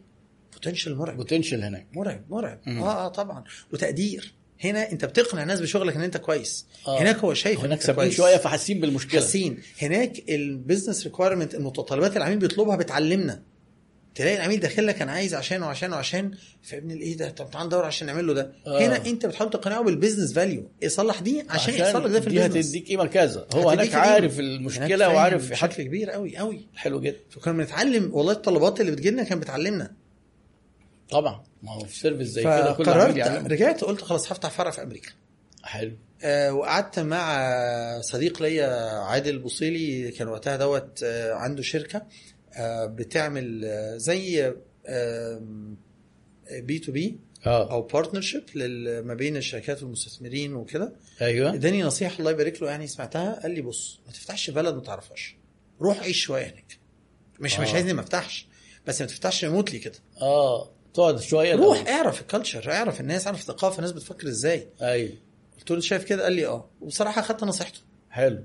potential 0.53 0.95
مرعب 0.95 1.17
potential 1.17 1.63
هناك 1.63 1.87
مرعب 1.93 2.21
مرعب 2.29 2.59
مم. 2.65 2.83
آه 2.83 3.05
آه 3.05 3.07
طبعا 3.07 3.43
وتقدير 3.73 4.33
هنا 4.63 4.91
انت 4.91 5.05
بتقنع 5.05 5.43
الناس 5.43 5.61
بشغلك 5.61 5.95
ان 5.95 6.01
انت 6.01 6.17
كويس. 6.17 6.65
آه. 6.87 7.01
هناك 7.01 7.17
هو 7.17 7.33
شايف 7.33 7.59
هناك 7.59 7.81
سابقين 7.81 8.11
شوية 8.11 8.37
فحاسين 8.37 8.79
بالمشكلة. 8.79 9.21
حاسين. 9.21 9.59
هناك 9.81 10.29
ال 10.29 10.37
business 10.37 11.03
requirement 11.03 11.55
المتطلبات 11.55 12.17
العميل 12.17 12.37
بيطلبها 12.37 12.75
بتعلمنا. 12.75 13.43
تلاقي 14.15 14.35
العميل 14.35 14.59
داخل 14.59 14.87
لك 14.87 15.01
أنا 15.01 15.11
عايز 15.11 15.33
عشان 15.35 15.63
وعشان 15.63 15.93
وعشان. 15.93 16.31
فابن 16.63 16.91
الايه 16.91 17.17
ده؟ 17.17 17.29
طب 17.29 17.49
تعال 17.51 17.65
ندور 17.67 17.85
عشان 17.85 18.07
نعمل 18.07 18.27
له 18.27 18.33
ده. 18.33 18.51
آه. 18.67 18.81
هنا 18.81 19.05
انت 19.05 19.25
بتحاول 19.25 19.49
تقنعه 19.49 19.83
بال 19.83 19.93
business 19.93 20.33
value 20.33 20.69
يصلح 20.81 21.19
دي 21.19 21.43
عشان, 21.49 21.73
يحصل 21.73 22.05
لك 22.05 22.11
ده 22.11 22.19
في 22.19 22.29
دي 22.29 22.45
ال 22.45 22.47
business 22.47 22.65
هتديك 22.67 22.87
قيمة 22.87 23.05
كذا 23.05 23.47
هو 23.53 23.69
هناك. 23.69 23.95
عارف 23.95 24.33
هناك 24.33 24.39
المشكلة 24.39 25.05
فاهم 25.05 25.15
وعارف 25.15 25.51
بشكل 25.51 25.83
كبير 25.83 26.09
قوي 26.09 26.37
قوي 26.37 26.67
حلو 26.75 26.99
جدا. 27.01 27.17
فكنا 27.29 27.53
بنتعلم 27.53 28.09
والله 28.13 28.33
الطلبات 28.33 28.81
اللي 28.81 28.91
بتجيلنا 28.91 29.23
كانت 29.23 29.43
بتعلمنا. 29.43 29.91
طبعا. 31.09 31.43
ما 31.63 31.71
هو 31.71 31.79
في 31.85 31.99
service 31.99 32.27
زي 32.27 32.41
كده 32.43 32.73
كل 32.73 32.87
يعلمك. 32.87 33.51
رجعت 33.51 33.83
قلت 33.83 34.01
خلاص 34.01 34.31
هفتح 34.31 34.49
فرع 34.49 34.71
في 34.71 34.83
أمريكا. 34.83 35.11
حلو. 35.63 35.97
آه، 36.23 36.53
وقعدت 36.53 36.99
مع 36.99 37.51
صديق 38.01 38.41
ليا 38.41 38.67
عادل 38.99 39.33
البوصيلي 39.33 40.11
كان 40.11 40.27
وقتها 40.27 40.55
دوت 40.55 41.03
آه، 41.03 41.33
عنده 41.33 41.61
شركة 41.61 42.01
آه، 42.53 42.85
بتعمل 42.85 43.65
آه، 43.65 43.97
زي 43.97 44.53
B2B 46.51 47.19
آه. 47.45 47.71
أو 47.71 47.81
partnership 47.81 48.43
ما 49.05 49.13
بين 49.13 49.37
الشركات 49.37 49.83
والمستثمرين 49.83 50.53
وكده. 50.53 50.93
أيوه. 51.21 51.53
اداني 51.53 51.83
نصيحة 51.83 52.19
الله 52.19 52.31
يبارك 52.31 52.61
له 52.61 52.69
يعني 52.69 52.87
سمعتها 52.87 53.39
قال 53.41 53.51
لي 53.51 53.61
بص 53.61 53.99
ما 54.05 54.11
تفتحش 54.11 54.49
بلد 54.49 54.75
ما 54.75 54.81
تعرفهاش. 54.81 55.35
روح 55.81 55.99
عيش 55.99 56.21
شوية 56.21 56.43
هناك. 56.43 56.77
مش 57.39 57.59
مش 57.59 57.69
آه. 57.69 57.73
عايزني 57.73 57.93
ما 57.93 58.01
افتحش 58.01 58.47
بس 58.87 59.01
ما 59.01 59.07
تفتحش 59.07 59.45
remotely 59.45 59.79
كده. 59.79 59.99
آه. 60.21 60.69
تقعد 60.97 61.19
شوية 61.19 61.55
روح 61.55 61.79
الأول. 61.79 61.87
اعرف 61.97 62.21
ال 62.21 62.27
culture 62.27 62.71
اعرف 62.71 63.01
الناس 63.01 63.27
اعرف 63.27 63.39
الثقافة 63.39 63.77
الناس 63.77 63.91
بتفكر 63.91 64.27
إزاي. 64.27 64.67
أيوه 64.81 65.13
قلت 65.59 65.71
له 65.71 65.79
شايف 65.79 66.03
كده؟ 66.03 66.23
قال 66.23 66.33
لي 66.33 66.45
آه. 66.45 66.69
وبصراحة 66.81 67.21
أخدت 67.21 67.43
نصيحته. 67.43 67.79
حلو. 68.09 68.43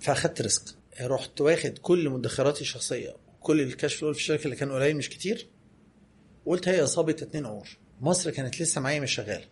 فأخدت 0.00 0.42
risk. 0.42 0.62
رحت 1.00 1.40
واخد 1.40 1.78
كل 1.78 2.08
مدخراتي 2.10 2.60
الشخصية 2.60 3.16
كل 3.40 3.60
ال 3.60 3.67
cash 3.67 3.94
flow 3.94 4.12
في 4.12 4.18
الشركة 4.18 4.44
اللي 4.44 4.56
كان 4.56 4.72
قليل 4.72 4.96
مش 4.96 5.08
كتير. 5.08 5.46
وقلت 6.46 6.68
هي 6.68 6.82
صابت 6.84 7.12
اتنين 7.12 7.46
عور. 7.46 7.68
مصر 8.00 8.30
كانت 8.30 8.60
لسه 8.62 8.80
معايا 8.80 9.00
مش 9.00 9.14
شغاله 9.14 9.44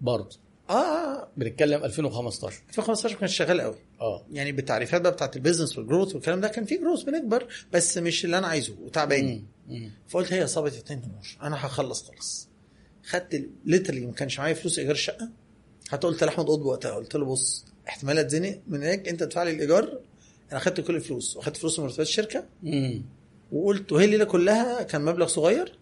برضه. 0.00 0.36
آه. 0.70 0.72
آه 0.72 1.28
بنتكلم 1.36 1.84
2015 1.84 2.62
2015 2.68 3.14
ما 3.14 3.20
كانش 3.20 3.36
شغال 3.36 3.60
قوي. 3.60 3.76
آه. 4.00 4.26
يعني 4.32 4.52
بالتعريفات 4.52 5.00
بقى 5.00 5.12
بتاعت 5.12 5.36
ال 5.36 5.41
business 5.41 5.78
وال 5.78 5.87
growth 5.87 6.14
والكلام 6.14 6.40
ده 6.40 6.48
كان 6.48 6.64
في 6.64 6.76
growth 6.76 7.02
بنكبر 7.02 7.46
بس 7.72 7.98
مش 7.98 8.24
اللي 8.24 8.38
أنا 8.38 8.46
عايزه. 8.46 8.74
مم. 8.96 9.44
فقلت 10.08 10.32
هي 10.32 10.44
صابت 10.44 10.68
اتنين 10.68 11.02
عور 11.04 11.36
أنا 11.42 11.66
هخلص 11.66 12.02
خالص. 12.02 12.48
خدت 13.04 13.48
literally 13.64 14.06
ما 14.06 14.12
كانش 14.12 14.38
معايا 14.38 14.54
فلوس 14.54 14.78
إيجار 14.78 14.94
الشقة. 14.94 15.28
حتى 15.88 16.06
قلت 16.06 16.24
لاحمد 16.24 16.46
قطب 16.46 16.64
وقتها. 16.64 16.94
قلت 16.94 17.14
له 17.16 17.24
بص 17.24 17.64
احتمال 17.88 18.18
أتزنق 18.18 18.60
من 18.66 18.82
هناك. 18.82 19.08
أنت 19.08 19.20
تدفع 19.20 19.42
لي 19.42 19.50
الإيجار. 19.50 20.00
أنا 20.52 20.60
خدت 20.60 20.80
كل 20.80 20.96
الفلوس. 20.96 21.36
واخدت 21.36 21.56
فلوس 21.56 21.78
من 21.78 21.84
مرتبات 21.84 22.06
الشركة. 22.06 22.44
وقلت 23.52 23.92
وهي 23.92 24.04
الليلة 24.04 24.24
كلها 24.24 24.82
كان 24.82 25.04
مبلغ 25.04 25.26
صغير. 25.26 25.78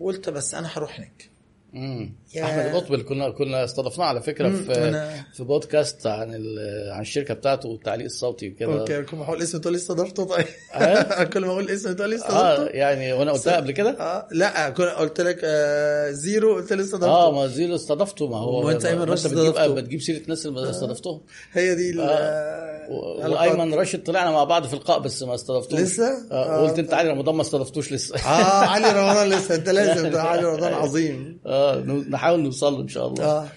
وقلت 0.00 0.28
بس 0.28 0.54
أنا 0.54 0.68
هروح 0.72 0.98
هناك. 0.98 1.30
مم. 1.72 2.12
يا- 2.34 2.44
أحمد 2.44 2.64
المقبل 2.66 3.02
كنا 3.02 3.30
كنا 3.30 3.64
استضفناه 3.64 4.04
على 4.06 4.22
فكرة 4.22 4.48
في 4.48 4.74
أنا- 4.74 5.36
في 5.36 5.44
بودكاست 5.44 6.06
عن 6.06 6.34
ال- 6.34 6.92
عن 6.92 7.00
الشركة 7.00 7.34
بتاعته 7.34 7.68
والتعليق 7.68 8.04
الصوتي 8.04 8.48
وكده 8.48 8.72
okay 8.80 9.02
كل 9.02 9.16
ما 9.16 9.24
أقول 9.24 9.42
اسم 9.42 9.58
تقول 9.58 9.74
استضفته 9.74 10.24
طيب 10.24 10.44
أه؟ 10.74 11.24
كل 11.32 11.40
ما 11.44 11.52
أقول 11.52 11.70
اسم 11.70 11.92
تقول 11.92 12.10
لي 12.10 12.16
آه 12.16 12.18
استضفته 12.18 12.66
يعني 12.76 13.12
وأنا 13.12 13.32
قلتها 13.32 13.56
قبل 13.56 13.70
كده 13.72 13.90
آه 14.00 14.28
لا 14.32 14.68
قلت 14.68 15.20
لك 15.20 15.40
آه 15.44 16.10
zero 16.10 16.54
قلت 16.54 16.72
لي 16.72 16.82
آه 16.82 16.84
استضفته 16.84 17.30
ما 17.30 17.46
زيرو 17.46 17.74
استضفته 17.74 18.26
ما 18.28 18.36
هو 18.36 18.70
أيمن 18.70 18.98
ما 18.98 19.04
راشد 19.04 19.26
بتجيب 19.30 19.44
استضفته. 19.46 19.74
بتجيب 19.74 20.00
سيرة 20.00 20.22
ناس 20.28 20.46
اللي 20.46 20.70
استضفتهم 20.70 21.20
هي 21.52 21.74
دي 21.74 21.90
ال- 21.90 22.00
آه. 22.00 22.06
آه، 22.10 22.76
و-. 22.90 23.32
وايمن 23.32 23.74
راشد 23.74 24.02
طلعنا 24.02 24.30
مع 24.30 24.44
بعض 24.44 24.66
في 24.66 24.76
لقاء 24.76 24.98
بس 24.98 25.22
ما 25.22 25.34
استضفتوش 25.34 25.80
لسه؟ 25.80 26.08
آه. 26.32 26.34
آه. 26.34 26.68
قلت 26.68 26.78
أنت 26.78 26.94
علي 26.94 27.10
رمضان 27.10 27.34
ما 27.34 27.42
استضفتوش 27.42 27.92
لسه 27.92 28.14
آه 28.16 28.64
علي 28.64 28.92
رمضان 28.92 29.28
لسه 29.28 29.54
أنت 29.54 29.68
لازم 29.68 30.08
ده 30.10 30.22
علي 30.30 30.42
رمضان 30.42 30.74
عظيم 30.74 31.38
آه 31.72 31.80
نحاول 32.08 32.40
نوصل 32.40 32.72
له 32.74 32.80
إن 32.80 32.88
شاء 32.88 33.06
الله. 33.08 33.24
آه 33.24 33.48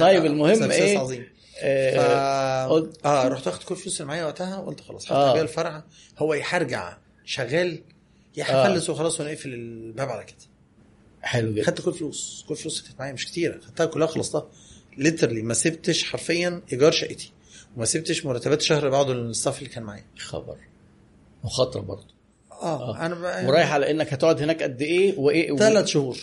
طيب،. 0.00 0.24
المهم 0.24 0.70
إيه؟ 0.70 0.98
عظيم 0.98 1.22
ف... 1.22 1.60
آه 1.62 2.66
قلت- 2.66 3.06
آه 3.06 3.28
رحت 3.28 3.46
واخد 3.46 3.62
كل 3.62 3.74
الفلوس 3.74 4.00
اللي 4.00 4.08
معايا 4.08 4.24
وقتها 4.24 4.56
قلت 4.60 4.80
خلاص 4.80 5.02
هفتح 5.04 5.16
آه. 5.16 5.32
بيها 5.32 5.42
الفرع. 5.42 5.84
هو 6.18 6.32
هرجع 6.32 6.96
شغال 7.24 7.82
يا 8.36 8.44
آه. 8.66 8.90
وخلاص 8.90 9.20
ونقفل 9.20 9.54
الباب 9.54 10.08
على 10.08 10.24
كده. 10.24 10.36
حلو 11.22 11.52
جدا. 11.52 11.66
خدت 11.66 11.80
كل 11.80 11.90
الفلوس 11.90 12.44
كل 12.48 12.54
اللي 12.54 12.82
كانت 12.86 12.98
معايا 12.98 13.12
مش 13.12 13.26
كتيرة. 13.26 13.60
خدتها 13.60 13.86
كلها 13.86 14.06
خلصتها. 14.06 14.48
literally 14.98 15.42
ما 15.42 15.54
سبتش 15.54 16.04
حرفيا 16.04 16.62
إيجار 16.72 16.92
شقتي. 16.92 17.32
وما 17.76 17.84
سبتش 17.84 18.26
مرتبات 18.26 18.62
شهر 18.62 18.88
بعض 18.88 19.10
ال 19.10 19.18
staff 19.18 19.58
اللي 19.58 19.68
كان 19.70 19.82
معايا. 19.82 20.04
خبر. 20.18 20.56
مخاطرة 21.44 21.80
برضه. 21.80 22.18
آه, 22.62 23.06
أنا 23.06 23.14
بقى 23.14 23.46
ورايح 23.46 23.72
على 23.72 23.90
إنك 23.90 24.12
هتقعد 24.12 24.42
هناك 24.42 24.62
قد 24.62 24.82
إيه؟ 24.82 25.18
وإيه؟ 25.18 25.56
ثلاث 25.56 25.86
شهور. 25.86 26.18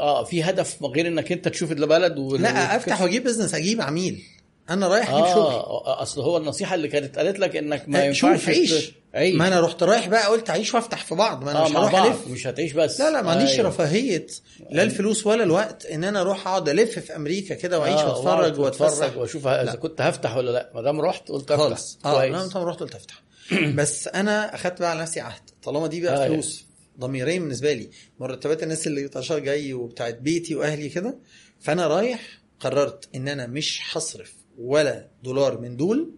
آه 0.00 0.24
في 0.24 0.42
هدف 0.42 0.84
غير 0.84 1.06
إنك 1.06 1.32
أنت 1.32 1.48
تشوف 1.48 1.72
البلد 1.72 2.18
و... 2.18 2.36
لا 2.36 2.76
أفتح 2.76 3.02
وأجيب 3.02 3.24
business 3.24 3.54
أجيب 3.54 3.80
عميل. 3.80 4.22
أنا 4.70 4.88
رايح 4.88 5.10
أجيب 5.10 5.26
شغل. 5.26 5.52
آه 5.52 6.02
أصل 6.02 6.20
هو 6.20 6.36
النصيحة 6.36 6.74
اللي 6.74 6.88
كانت 6.88 7.18
قالت 7.18 7.38
لك 7.38 7.56
إنك 7.56 7.88
ما 7.88 8.00
آه، 8.00 8.04
ينفعش 8.04 8.40
شوف 8.40 8.48
عيش. 8.48 8.92
عيش 9.14 9.34
ما 9.34 9.48
أنا 9.48 9.60
رحت 9.60 9.82
رايح 9.82 10.08
بقى 10.08 10.26
قلت 10.28 10.50
عيش 10.50 10.74
وأفتح 10.74 11.04
في 11.04 11.14
بعض 11.14 11.44
ما 11.44 11.50
أنا 11.50 11.60
آه 11.66 11.68
مش 11.68 11.76
هروح 11.76 11.94
ألف. 12.04 12.28
مش 12.28 12.46
هتعيش 12.46 12.72
بس. 12.72 13.00
لا 13.00 13.10
لا 13.10 13.22
ما 13.22 13.30
عنديش 13.30 13.50
أيوه. 13.50 13.68
رفاهية 13.68 14.26
لا 14.70 14.82
الفلوس 14.82 15.26
ولا 15.26 15.42
الوقت 15.42 15.86
إن 15.86 16.04
أنا 16.04 16.20
أروح 16.20 16.46
أقعد 16.48 16.68
ألف 16.68 16.98
في 16.98 17.16
أمريكا 17.16 17.54
كده 17.54 17.78
وأعيش 17.78 18.00
آه، 18.00 18.08
وأتفرج 18.08 18.26
وأقعد 18.58 18.58
وأتفسح. 18.58 19.04
أتفرج 19.04 19.16
وأشوف 19.20 19.46
إذا. 19.46 19.74
كنت 19.74 20.00
هفتح 20.00 20.36
ولا 20.36 20.50
لا. 20.50 20.70
ما 20.74 20.82
دام 20.82 21.00
رحت 21.00 21.28
قلت 21.28 21.50
أفتح. 21.50 21.56
خالص. 21.64 21.98
آه 22.04 22.24
أنا 22.24 22.46
طبعا 22.46 22.64
رحت 22.70 22.80
قلت 22.80 22.94
أفتح. 22.94 23.22
بس 23.78 24.08
أنا 24.08 24.54
أخدت 24.54 24.80
بقى 24.80 24.90
على 24.90 25.00
نفسي 25.02 25.20
عهد. 25.20 25.42
طالما 25.62 25.86
دي 25.86 26.00
بقى 26.00 26.24
آه، 26.24 26.28
فلوس. 26.28 26.64
ضميرين 27.00 27.42
بالنسبة 27.42 27.72
لي. 27.72 27.90
مرتبات 28.20 28.62
الناس 28.62 28.86
اللي 28.86 29.08
13 29.08 29.38
جاي 29.38 29.74
وبتاعت 29.74 30.18
بيتي 30.18 30.54
وأهلي 30.54 30.88
كده. 30.88 31.18
فأنا 31.60 31.86
رايح 31.86 32.40
قررت 32.60 33.08
إن 33.14 33.28
أنا 33.28 33.46
مش 33.46 33.80
هصرف 33.92 34.34
ولا 34.58 35.08
دولار 35.22 35.60
من 35.60 35.76
دول 35.76 36.12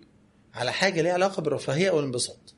على 0.55 0.73
حاجة 0.73 1.03
ليها 1.03 1.13
علاقة 1.13 1.43
بالرفاهية 1.43 1.91
أو 1.91 1.99
الانبساط. 1.99 2.55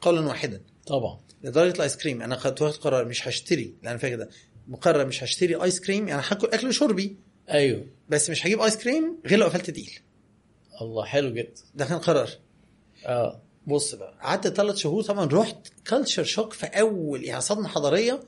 قولا 0.00 0.20
واحدا. 0.20 0.62
طبعا. 0.86 1.20
لدرجة 1.42 1.76
الآيس 1.76 1.96
كريم. 1.96 2.22
أنا 2.22 2.36
خدت 2.36 2.62
قرار 2.62 3.04
مش 3.04 3.28
هشتري 3.28 3.74
لأن 3.82 3.98
فاكر 3.98 4.16
ده. 4.16 4.28
مقرر 4.68 5.06
مش 5.06 5.24
هشتري 5.24 5.54
آيس 5.54 5.80
كريم 5.80 6.08
يعني 6.08 6.22
هاكل 6.28 6.46
أكل 6.52 6.68
وشربي 6.68 7.16
أيوه. 7.50 7.86
بس 8.08 8.30
مش 8.30 8.46
هجيب 8.46 8.60
آيس 8.60 8.76
كريم 8.76 9.18
غير 9.26 9.38
لو 9.38 9.46
قفلت 9.46 9.70
deal 9.70 9.90
الله 10.80 11.04
حلو 11.04 11.34
جدا. 11.34 11.62
ده 11.74 11.84
كان 11.84 11.98
قرار. 11.98 12.30
آه. 13.06 13.42
بص 13.66 13.94
بقى 13.94 14.18
قعدت 14.22 14.48
ثلاث 14.56 14.76
شهور 14.76 15.02
طبعا 15.02 15.26
رحت 15.32 15.56
culture 15.86 16.24
shock 16.24 16.52
في 16.52 16.66
أول 16.66 17.24
يعني 17.24 17.40
صدمه 17.40 17.68
حضاريه 17.68 18.20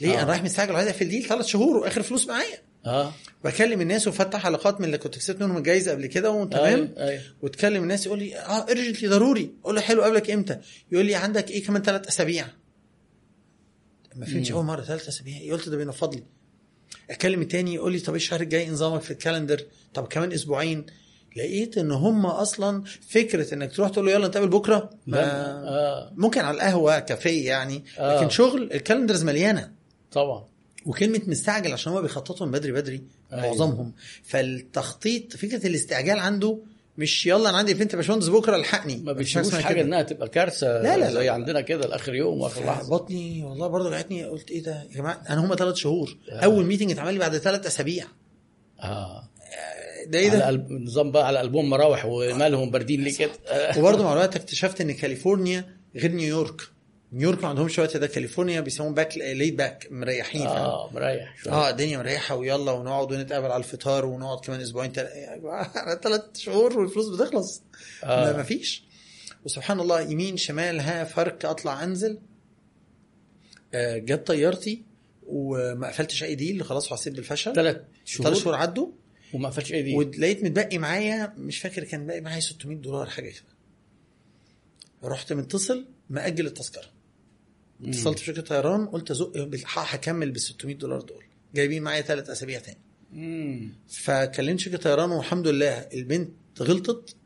ليه؟ 0.00 0.08
آه. 0.14 0.18
آه. 0.18 0.22
أنا 0.22 0.30
رايح 0.30 0.42
مستعجل 0.42 0.72
وعايز 0.72 0.88
أقفل 0.88 1.08
deal 1.08 1.24
ثلاث 1.24 1.46
شهور 1.46 1.76
وآخر 1.76 2.02
فلوس 2.02 2.26
معايا. 2.26 2.58
آه. 2.86 3.12
بكلم 3.44 3.80
الناس 3.80 4.08
وفتح 4.08 4.46
علاقات 4.46 4.80
من 4.80 4.86
اللي 4.86 4.98
كنت 4.98 5.18
كسبت 5.18 5.42
منهم 5.42 5.56
الجايزة 5.56 5.90
قبل 5.90 6.06
كده 6.06 6.30
وتمام؟ 6.30 6.64
أيوه 6.64 7.08
أيوه. 7.08 7.22
وتكلم 7.42 7.82
الناس 7.82 8.06
يقول 8.06 8.18
لي 8.18 8.36
آه 8.36 8.62
urgently 8.70 9.08
ضروري. 9.08 9.54
أقول 9.62 9.74
له 9.74 9.80
حلو 9.80 10.02
أقابلك 10.02 10.30
إمتى؟ 10.30 10.58
يقول 10.92 11.06
لي 11.06 11.14
عندك 11.14 11.50
إيه 11.50 11.64
كمان 11.64 11.82
ثلاث 11.82 12.08
أسابيع؟ 12.08 12.46
ما 14.16 14.26
فهمتش. 14.26 14.52
أول 14.52 14.64
مرة 14.64 14.82
ثلاث 14.82 15.08
أسابيع. 15.08 15.52
قلت 15.52 15.68
ده 15.68 15.76
بينفض 15.76 16.14
لي 16.14 16.22
أكلم 17.10 17.42
التاني 17.42 17.74
يقول 17.74 17.92
لي 17.92 17.98
طب 17.98 18.14
الشهر 18.14 18.40
الجاي؟ 18.40 18.70
نظامك 18.70 19.02
في 19.02 19.10
ال 19.10 19.15
calendar. 19.15 19.64
طب 19.94 20.06
كمان 20.06 20.32
أسبوعين. 20.32 20.86
لقيت 21.36 21.78
إن 21.78 21.90
هم 21.90 22.26
أصلا 22.26 22.82
فكرة 23.08 23.54
إنك 23.54 23.72
تروح 23.72 23.90
تقول 23.90 24.06
له 24.06 24.12
يلا 24.12 24.28
نتقابل 24.28 24.48
بكرة؟ 24.48 24.90
ما 25.06 25.20
آه. 25.22 26.12
ممكن 26.16 26.40
على 26.40 26.54
القهوة 26.54 26.98
كافيه 26.98 27.46
يعني 27.48 27.84
آه. 27.98 28.16
لكن 28.16 28.28
شغل 28.30 28.72
ال 28.74 28.79
calendars 28.79 29.24
مليانة. 29.24 29.70
طبعا. 30.12 30.44
وكلمة 30.86 31.20
مستعجل 31.26 31.72
عشان 31.72 31.92
هو 31.92 32.02
بيخططوا 32.02 32.46
من 32.46 32.52
بدري 32.52 32.72
بدري 32.72 33.02
أيوة. 33.32 33.46
معظمهم. 33.46 33.92
فالتخطيط 34.22 35.36
فكرة 35.36 35.66
الاستعجال 35.66 36.18
عنده 36.18 36.58
مش 36.98 37.26
يلا 37.26 37.50
أنا 37.50 37.58
عندي 37.58 37.72
event 37.72 37.96
باشمهندس 37.96 38.28
بكرة 38.28 38.56
الحقني. 38.56 38.96
ما 38.96 39.12
بيشوفوش 39.12 39.48
اسمها 39.48 39.62
حاجة 39.62 39.74
كده. 39.74 39.84
إنها 39.84 40.02
تبقى 40.02 40.28
كارثة 40.28 40.82
لا، 40.82 40.96
لا، 40.96 41.10
زي 41.12 41.26
لا. 41.26 41.32
عندنا 41.32 41.60
كده 41.60 41.86
لآخر 41.88 42.14
يوم 42.14 42.40
وآخر 42.40 42.64
لحظة. 42.66 42.90
بطني 42.96 43.44
والله 43.44 43.66
برضه 43.66 43.90
جاتني 43.90 44.24
قلت 44.24 44.50
إيه 44.50 44.62
ده 44.62 44.82
يا 44.90 44.96
جماعة؟ 44.96 45.22
أنا 45.28 45.44
هم 45.44 45.54
ثلاث 45.54 45.74
شهور. 45.74 46.16
أول 46.32 46.64
meeting 46.66 46.90
اتعمل 46.90 47.12
لي 47.12 47.18
بعد 47.18 47.38
ثلاث 47.38 47.66
أسابيع. 47.66 48.04
آه. 48.80 49.28
ده 50.06 50.18
إيه 50.18 50.28
ده؟ 50.30 50.50
نظام 50.70 51.10
بقى 51.10 51.26
على 51.26 51.38
قلبهم 51.38 51.70
مراوح 51.70 52.04
ومالهم 52.04 52.70
باردين 52.70 53.04
ليه 53.04 53.16
كده. 53.16 53.30
وبرضه 53.78 54.04
مع 54.04 54.12
الوقت 54.12 54.36
اكتشفت 54.36 54.80
إن 54.80 54.92
كاليفورنيا 54.92 55.76
غير 55.96 56.12
نيويورك. 56.12 56.60
نيويورك 57.12 57.42
ما 57.42 57.48
عندهمش 57.48 57.78
وقت 57.78 57.96
ده 57.96 58.06
كاليفورنيا 58.06 58.60
بيسموهم 58.60 58.94
laid 58.94 59.06
back 59.06 59.18
laid 59.18 59.56
back 59.56 59.88
مريحين؟ 59.90 60.46
آه 60.46 60.90
مريح 60.94 61.36
شوية. 61.42 61.52
آه 61.52 61.70
الدنيا 61.70 61.98
مريحة 61.98 62.34
ويلا 62.36 62.72
ونقعد 62.72 63.12
ونتقابل 63.12 63.46
على 63.46 63.64
الفطار 63.64 64.06
ونقعد 64.06 64.40
كمان 64.44 64.60
أسبوعين 64.60 64.92
تل... 64.92 65.08
ثلاث 66.02 66.22
شهور 66.34 66.78
والفلوس 66.78 67.08
بتخلص. 67.08 67.62
آه. 68.04 68.36
ما 68.36 68.42
فيش. 68.42 68.84
وسبحان 69.44 69.80
الله 69.80 70.00
يمين 70.00 70.36
شمال 70.36 70.80
ها 70.80 71.04
فرق 71.04 71.46
أطلع 71.46 71.84
أنزل. 71.84 72.18
آه 73.74 73.98
جت 73.98 74.26
طيارتي 74.26 74.82
وما 75.26 75.88
قفلتش 75.88 76.22
أي 76.22 76.34
deal 76.34 76.62
خلاص 76.64 76.92
وحسيت 76.92 77.12
بالفشل. 77.14 77.54
ثلاث 77.54 77.76
ثلاث 77.76 77.84
شهور 78.04 78.34
شهور 78.34 78.54
عدوا. 78.54 78.86
وما 79.34 79.48
قفلش 79.48 79.72
إيه 79.72 79.80
دي 79.82 79.94
ولقيت 79.96 80.44
متبقي 80.44 80.78
معايا 80.78 81.34
مش 81.36 81.58
فاكر 81.58 81.84
كان 81.84 82.06
باقي 82.06 82.20
معايا 82.20 82.40
600 82.40 82.76
دولار 82.76 83.06
حاجة 83.06 83.30
كده. 83.30 83.50
رحت 85.04 85.32
متصل 85.32 85.86
مأجل 86.10 86.46
التذكرة. 86.46 86.90
اتصلت 87.84 88.18
في 88.18 88.24
شركة 88.24 88.42
طيران 88.42 88.86
قلت 88.86 89.10
أزق 89.10 89.32
هكمل 89.66 90.30
بال 90.30 90.40
600 90.40 90.74
دولار 90.76 91.00
دول. 91.00 91.24
جايبين 91.54 91.82
معايا 91.82 92.02
ثلاث 92.02 92.30
أسابيع 92.30 92.60
تاني. 92.60 92.78
مم. 93.12 93.72
فكلمت 93.88 94.60
شركة 94.60 94.78
طيران 94.78 95.10
والحمد 95.10 95.48
لله 95.48 95.72
البنت 95.72 96.30
غلطت 96.60 97.16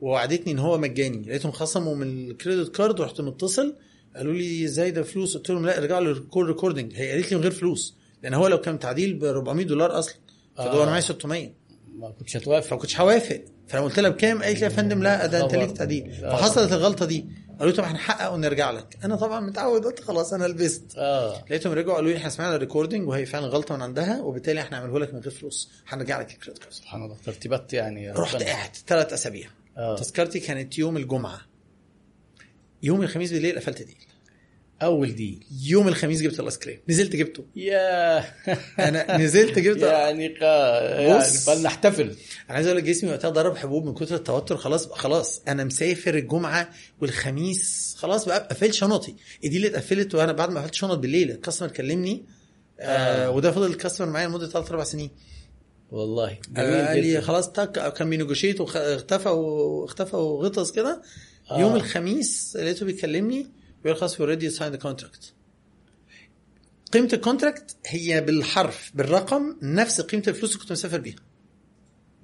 ووعدتني 0.00 0.52
إن 0.52 0.58
هو 0.58 0.78
مجاني. 0.78 1.22
لقيتهم 1.28 1.52
خصموا 1.52 1.94
من 1.94 2.30
ال 2.30 2.37
credit 2.37 2.76
card 2.76 3.00
ورحت 3.00 3.20
متصل. 3.20 3.76
قالوا 4.16 4.32
لي 4.32 4.64
إزاي 4.64 4.90
ده 4.90 5.02
فلوس؟ 5.02 5.36
قلت 5.36 5.50
لهم 5.50 5.66
لا 5.66 5.78
ارجعوا 5.78 6.00
لل 6.00 6.15
call 6.15 6.46
recording. 6.46 6.92
هي 6.94 7.12
قالت 7.12 7.30
لي 7.32 7.36
من 7.36 7.42
غير 7.42 7.52
فلوس 7.52 7.96
لأن 8.22 8.34
هو 8.34 8.46
لو 8.48 8.60
كان 8.60 8.78
تعديل 8.78 9.14
ب 9.14 9.24
400 9.24 9.66
دولار 9.66 9.98
أصلا. 9.98 10.16
آه. 10.58 10.82
أنا 10.82 10.86
معايا 10.90 11.00
600 11.00 11.52
ما 11.98 12.10
كنتش 12.10 12.36
هتوافق 12.36 12.66
فما 12.68 12.78
كنتش 12.78 13.00
هوافق. 13.00 13.44
فأنا 13.68 13.84
قلت 13.84 13.98
لها 14.00 14.10
بكام 14.10 14.42
قالت 14.42 14.58
لي 14.58 14.64
يا 14.64 14.68
فندم 14.68 15.02
لا 15.02 15.26
ده 15.26 15.44
أنت. 15.44 15.54
ليك 15.54 15.72
تعديل 15.72 16.24
آه. 16.24 16.36
فحصلت 16.36 16.72
الغلطة 16.72 17.06
دي. 17.06 17.26
قالوا 17.58 17.70
لي 17.72 17.76
طب 17.78 17.84
هنحقق 17.84 18.32
ونرجع 18.32 18.70
لك. 18.70 18.98
أنا 19.04 19.16
طبعا 19.16 19.40
متعود 19.40 19.84
قلت 19.84 20.00
خلاص 20.00 20.32
أنا 20.32 20.44
لبست. 20.44 20.92
آه. 20.96 21.44
لقيتهم 21.44 21.72
رجعوا 21.72 21.94
قالوا 21.94 22.10
لي 22.10 22.16
إحنا 22.16 22.28
سمعنا 22.28 22.54
ال 22.56 22.61
recording 22.61 23.08
وهي 23.08 23.26
فعلا 23.26 23.46
غلطة 23.46 23.76
من 23.76 23.82
عندها 23.82 24.22
وبالتالي 24.22 24.60
إحنا 24.60 24.78
هنعمله 24.78 24.98
لك 24.98 25.14
من 25.14 25.20
غير 25.20 25.30
فلوس. 25.30 25.70
هنرجع 25.88 26.20
لك 26.20 26.30
ال 26.32 26.36
credit 26.36 26.58
card. 26.58 26.72
سبحان 26.72 27.02
الله 27.02 27.16
ترتيبات 27.24 27.72
يعني 27.72 28.10
رحت. 28.10 28.42
قاعد 28.42 28.70
ثلاث 28.86 29.12
أسابيع. 29.12 29.48
آه. 29.76 29.96
تذكرتي 29.96 30.40
كانت 30.40 30.78
يوم 30.78 30.96
الجمعة. 30.96 31.40
يوم 32.82 33.02
الخميس 33.02 33.32
بالليل 33.32 33.56
قفلت 33.58 33.82
deal 33.82 33.96
أول 34.82 35.14
deal 35.14 35.46
يوم 35.66 35.88
الخميس 35.88 36.22
جبت 36.22 36.40
الآيس 36.40 36.58
كريم. 36.58 36.78
نزلت 36.88 37.16
جبته. 37.16 37.44
يا 37.56 38.18
أنا 38.78 39.16
نزلت 39.16 39.58
جبته. 39.58 39.86
يعني 39.92 40.28
قا... 40.28 40.80
يعني. 41.00 41.24
فلنحتفل. 41.24 42.02
أنا 42.02 42.56
عايز 42.56 42.66
أقول 42.66 42.78
لك 42.78 42.84
جسمي 42.84 43.10
وقتها 43.10 43.30
ضرب 43.30 43.56
حبوب 43.56 43.84
من 43.84 43.94
كتر 43.94 44.14
التوتر. 44.14 44.56
خلاص 44.56 44.88
خلاص. 44.92 45.42
أنا 45.48 45.64
مسافر 45.64 46.14
الجمعة 46.14 46.70
والخميس. 47.00 47.94
خلاص 47.98 48.24
بقى 48.24 48.48
قفلت 48.50 48.74
شنطي. 48.74 49.14
ال 49.44 49.56
deal 49.56 49.68
اتقفلت 49.68 50.14
وأنا 50.14 50.32
بعد 50.32 50.50
ما 50.50 50.60
قفلت 50.60 50.74
شنط 50.74 50.98
بالليل. 50.98 51.30
ال 51.30 51.34
customer 51.34 51.68
كلمني. 51.68 52.24
آه 52.80 53.30
وده 53.30 53.52
فضل 53.52 53.66
ال 53.66 53.71
customer 53.71 54.08
معايا 54.10 54.28
لمدة 54.28 54.48
ثلاث 54.48 54.70
أربع 54.70 54.84
سنين. 54.84 55.10
والله. 55.90 56.38
آه، 56.56 56.88
قال 56.88 57.02
لي. 57.02 57.20
خلاص 57.20 57.52
ده 57.52 57.92
كان 57.92 58.10
بي 58.10 58.19
negotiate 58.19 58.60
واختفى 58.60 59.28
واختفى 59.28 60.16
وغطس 60.16 60.70
كده. 60.72 61.02
آه. 61.50 61.60
يوم 61.60 61.76
الخميس 61.76 62.56
لقيته 62.56 62.86
بيكلمني. 62.86 63.46
بيقول 63.86 64.00
خلاص 64.00 64.20
already 64.20 64.50
sign 64.50 64.72
the 64.72 64.78
contract 64.78 65.32
قيمة 66.92 67.08
ال 67.12 67.19
contract 67.19 67.76
هي 67.86 68.20
بالحرف 68.20 68.92
بالرقم 68.94 69.56
نفس 69.62 70.00
قيمة 70.00 70.22
الفلوس 70.28 70.50
اللي 70.50 70.62
كنت 70.62 70.72
مسافر 70.72 71.00
بيها. 71.00 71.16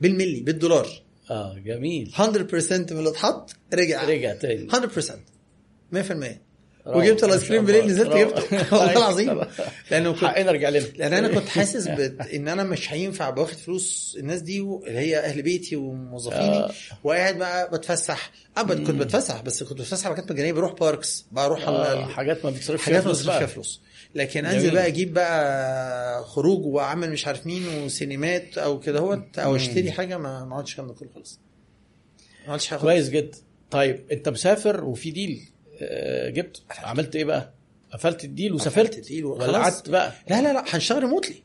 بالملي 0.00 0.40
بالدولار. 0.40 1.02
آه 1.30 1.58
جميل. 1.58 2.12
100% 2.18 2.20
من 2.92 2.98
اللي 2.98 3.10
اتحط 3.10 3.56
رجع. 3.74 4.04
رجع 4.04 4.34
تاني. 4.34 4.68
100% 4.68 4.72
100% 5.92 6.00
روعة. 6.10 6.51
وجبت 6.86 7.24
الآيس 7.24 7.44
كريم. 7.48 7.64
بالليل 7.64 7.86
نزلت. 7.86 8.12
جبته 8.16 8.42
والله 8.76 8.92
العظيم 8.96 9.40
لأنه 9.90 10.12
كنت 10.12 10.24
حقنا 10.24 10.52
رجع 10.52 10.68
لنا 10.68 10.78
لأن 10.96 11.12
أنا 11.12 11.28
كنت 11.28 11.48
حاسس. 11.48 11.86
إن 12.34 12.48
أنا 12.48 12.62
مش 12.64 12.92
هينفع 12.92 13.30
باخد 13.30 13.56
فلوس 13.56 14.16
الناس 14.20 14.40
دي 14.40 14.60
اللي 14.60 14.98
هي 14.98 15.18
أهل 15.18 15.42
بيتي 15.42 15.76
وموظفيني 15.76 16.56
آه. 16.56 16.70
وقاعد 17.04 17.38
بقى 17.38 17.70
بتفسح 17.70 18.30
أبد 18.56 18.86
كنت 18.86 19.00
بتفسح 19.02 19.42
بس 19.42 19.62
كنت 19.62 19.78
بتفسح 19.78 20.08
حاجات 20.08 20.32
مجانيه 20.32 20.52
بروح 20.52 20.72
parks 20.72 21.26
بروح 21.32 21.68
آه، 21.68 22.06
حاجات 22.06 22.44
ما 22.44 22.50
بتصرفش 22.50 22.84
حاجات 22.84 23.04
ما 23.04 23.10
بصرف 23.10 23.36
فيها 23.36 23.46
فلوس 23.46 23.80
لكن. 24.14 24.46
أنزل 24.46 24.70
بقى 24.70 24.86
أجيب 24.86 25.14
بقى 25.14 26.24
خروج 26.24 26.66
وأعمل 26.66 27.10
مش 27.10 27.26
عارف 27.26 27.46
مين 27.46 27.62
وسينمات 27.84 28.58
أو 28.58 28.80
كده 28.80 28.98
هوت 29.00 29.38
أو 29.38 29.56
أشتري 29.56 29.92
حاجة 29.92 30.18
ما 30.18 30.44
ما 30.44 30.60
الكلام 30.60 30.88
ده 30.88 30.94
كله 30.94 31.08
خالص 31.14 31.40
ما 32.44 32.48
عملتش 32.48 32.66
حاجة. 32.66 32.78
كويس 32.80 33.08
جدا 33.08 33.38
طيب 33.70 34.04
أنت 34.12 34.28
مسافر 34.28 34.84
وفي 34.84 35.10
deal 35.10 35.42
آه، 35.42 35.51
جبت. 36.30 36.62
عملت 36.78 37.16
إيه 37.16 37.24
بقى؟ 37.24 37.52
قفلت 37.92 38.24
ال 38.24 38.30
deal 38.30 38.52
وسافرت. 38.52 38.98
ال 38.98 39.03
deal 39.03 39.24
ولا. 39.24 39.58
قعدت 39.58 39.88
بقى. 39.88 40.12
لا 40.30 40.42
لا 40.42 40.52
لا 40.52 40.64
هنشتغل 40.68 41.02
remotely 41.02 41.42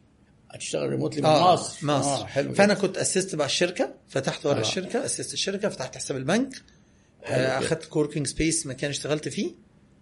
هتشتغل 0.52 0.90
remotely 0.90 1.22
من 1.22 1.30
مصر. 1.30 1.86
مصر. 1.86 2.10
آه 2.10 2.26
حلو 2.26 2.54
فأنا 2.54 2.74
جدا. 2.74 2.82
كنت 2.82 2.98
اسست 2.98 3.36
بقى 3.36 3.48
الشركة. 3.48 3.94
فتحت 4.08 4.46
ورا 4.46 4.58
آه. 4.58 4.62
الشركة 4.62 5.06
اسست 5.06 5.34
الشركة 5.34 5.70
فتحت 5.70 5.96
حساب 5.96 6.18
البنك. 6.18 6.50
آه،. 7.26 7.60
أخدت 7.60 7.86
coworking 7.86 8.28
space 8.28 8.68
مكان 8.68 8.90
اشتغلت 8.90 9.30
فيه. 9.30 9.52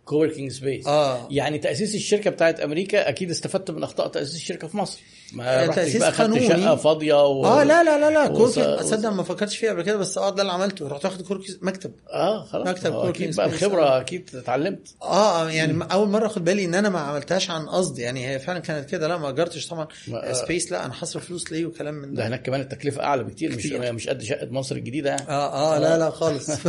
coworking 0.05 0.51
space 0.51 0.87
آه. 0.87 1.27
يعني 1.31 1.57
تأسيس 1.57 1.95
الشركة 1.95 2.29
بتاعت 2.29 2.59
أمريكا 2.59 3.09
أكيد 3.09 3.29
استفدت 3.29 3.71
من 3.71 3.83
أخطاء 3.83 4.07
تأسيس 4.07 4.35
الشركة 4.35 4.67
في 4.67 4.77
مصر. 4.77 4.99
ما 5.33 5.63
آه، 5.63 5.67
خدت 5.71 6.03
قانوني. 6.03 6.47
شقة 6.47 6.75
فاضية 6.75 7.25
و... 7.27 7.45
آه 7.45 7.63
لا 7.63 7.83
لا 7.83 7.99
لا 7.99 8.09
لا 8.11 8.31
وص- 8.31 8.57
اصدق 8.57 9.09
ما 9.09 9.23
فكرتش 9.23 9.57
فيها 9.57 9.71
قبل 9.71 9.81
كده 9.81 9.97
بس 9.97 10.17
آه 10.17 10.29
ده 10.29 10.41
اللي 10.41 10.53
عملته. 10.53 10.87
رحت 10.87 11.05
واخد 11.05 11.21
كوركينج 11.21 11.57
مكتب. 11.61 11.91
آه 12.13 12.43
خلاص. 12.45 12.67
مكتب 12.67 12.93
آه، 12.93 13.09
أكيد 13.09 13.35
بقى. 13.35 13.45
الخبره 13.45 14.01
أكيد 14.01 14.29
اتعلمت. 14.35 14.87
آه 15.03 15.49
يعني 15.49 15.73
م. 15.73 15.81
أول 15.81 16.09
مرة 16.09 16.25
أخد 16.25 16.43
بالي 16.45 16.65
إن 16.65 16.75
أنا 16.75 16.89
ما 16.89 16.99
عملتهاش 16.99 17.49
عن 17.49 17.65
قصد 17.69 17.99
يعني 17.99 18.27
هي 18.27 18.39
فعلا 18.39 18.59
كانت 18.59 18.89
كده. 18.89 19.07
لا 19.07 19.17
ما 19.17 19.29
اجرتش 19.29 19.67
طبعا. 19.67 19.87
ما- 20.07 20.33
سبيس 20.33 20.71
لا 20.71 20.85
أنا 20.85 20.93
هصرف 20.99 21.25
فلوس 21.25 21.51
ليه 21.51 21.65
وكلام 21.65 21.93
من 21.93 22.13
ده 22.13 22.21
ده. 22.21 22.27
هناك 22.27 22.41
كمان 22.41 22.61
التكلفة 22.61 23.03
أعلى 23.03 23.23
بكتير 23.23 23.55
مش. 23.55 23.65
مش 23.65 24.09
قد 24.09 24.23
شقة 24.23 24.47
مصر 24.51 24.75
الجديدة 24.75 25.09
يعني. 25.09 25.29
آه 25.29 25.75
آه 25.75 25.79
لا 25.79 25.97
لا 25.97 26.09
خالص. 26.09 26.49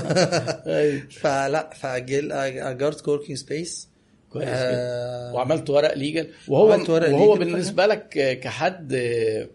أيوة. 0.67 1.03
فلا 1.23 1.71
فجل 1.81 2.33
أجرت 2.33 3.01
كوركينج 3.01 3.39
سبيس. 3.39 3.89
كويس 4.39 4.49
آه. 4.53 5.35
وعملت 5.35 5.71
ورق 5.71 5.95
ليجل. 5.95 6.29
وهو 6.49 6.73
عملت 6.73 6.91
ورق 6.91 7.11
وهو 7.15 7.35
legal 7.37 7.39
بالنسبة 7.39 7.87
لك 7.87 8.19
آه، 8.19 8.35
كحد 8.35 8.93
آه، 8.95 9.49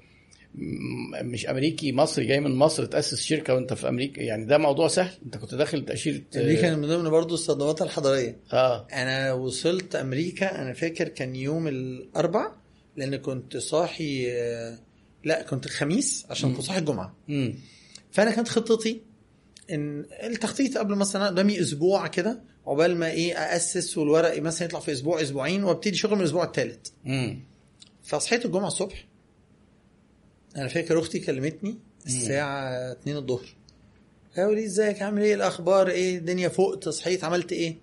م- 0.55 1.25
مش 1.25 1.47
أمريكي 1.49 1.91
مصري 1.91 2.25
جاي 2.25 2.39
من 2.39 2.55
مصر 2.55 2.85
تأسس 2.85 3.21
شركة 3.23 3.53
وأنت 3.55 3.73
في 3.73 3.87
أمريكا 3.89 4.21
يعني 4.21 4.45
ده 4.45 4.57
موضوع 4.57 4.87
سهل. 4.87 5.11
أنت 5.25 5.37
كنت 5.37 5.55
داخل 5.55 5.85
تأشيرة 5.85 6.21
دي 6.33 6.55
كان 6.57 6.79
من 6.79 6.87
ضمن 6.87 7.09
برضه 7.09 7.33
الصدمات 7.33 7.81
الحضارية. 7.81 8.37
آه. 8.53 8.87
أنا 8.93 9.33
وصلت 9.33 9.95
أمريكا 9.95 10.61
أنا 10.61 10.73
فاكر 10.73 11.07
كان 11.07 11.35
يوم 11.35 11.67
الأربع 11.67 12.51
لأن 12.97 13.15
كنت 13.15 13.57
صاحي 13.57 14.31
آه، 14.31 14.77
لا 15.23 15.41
كنت 15.43 15.65
الخميس 15.65 16.25
عشان 16.29 16.53
كنت 16.53 16.61
صاحي 16.65 16.79
الجمعة. 16.79 17.15
امم 17.29 17.55
فأنا 18.11 18.31
كانت 18.31 18.47
خطتي 18.47 19.01
إن 19.71 20.05
التخطيط 20.23 20.77
قبل 20.77 20.95
مثلا 20.95 21.27
قدامي 21.27 21.61
أسبوع 21.61 22.07
كده 22.07 22.41
عقبال 22.67 22.95
ما 22.95 23.11
إيه 23.11 23.55
اسس 23.55 23.97
والورق 23.97 24.41
مثلا 24.41 24.67
يطلع 24.67 24.79
في 24.79 24.91
أسبوع 24.91 25.21
أسبوعين 25.21 25.63
وأبتدي 25.63 25.95
شغل 25.97 26.15
من 26.15 26.21
الأسبوع 26.21 26.43
الثالث 26.43 26.87
فصحيت 28.03 28.45
الجمعة 28.45 28.67
الصبح. 28.67 29.07
أنا 30.55 30.67
فاكر 30.67 30.99
أختي 30.99 31.19
كلمتني 31.19 31.77
الساعة 32.05 32.91
2 32.91 33.17
الظهر. 33.17 33.55
قالوا 34.37 34.55
لي 34.55 34.65
إزيك؟ 34.65 35.01
عامل 35.01 35.21
إيه؟ 35.21 35.35
الأخبار؟ 35.35 35.87
إيه؟ 35.87 36.17
الدنيا 36.17 36.49
فقت 36.49 36.89
صحيت 36.89 37.23
عملت 37.23 37.51
إيه؟ 37.51 37.77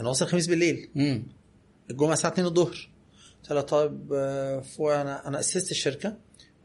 أنا 0.00 0.08
واصل 0.08 0.24
الخميس 0.24 0.46
بالليل. 0.46 0.88
امم 0.96 1.22
الجمعة 1.90 2.12
الساعة 2.12 2.32
2 2.32 2.46
الظهر. 2.46 2.88
قلت 3.42 3.52
لها 3.72 4.60
فوق 4.60 4.92
أنا 4.94 5.28
أنا 5.28 5.40
أسست 5.40 5.70
الشركة 5.70 6.16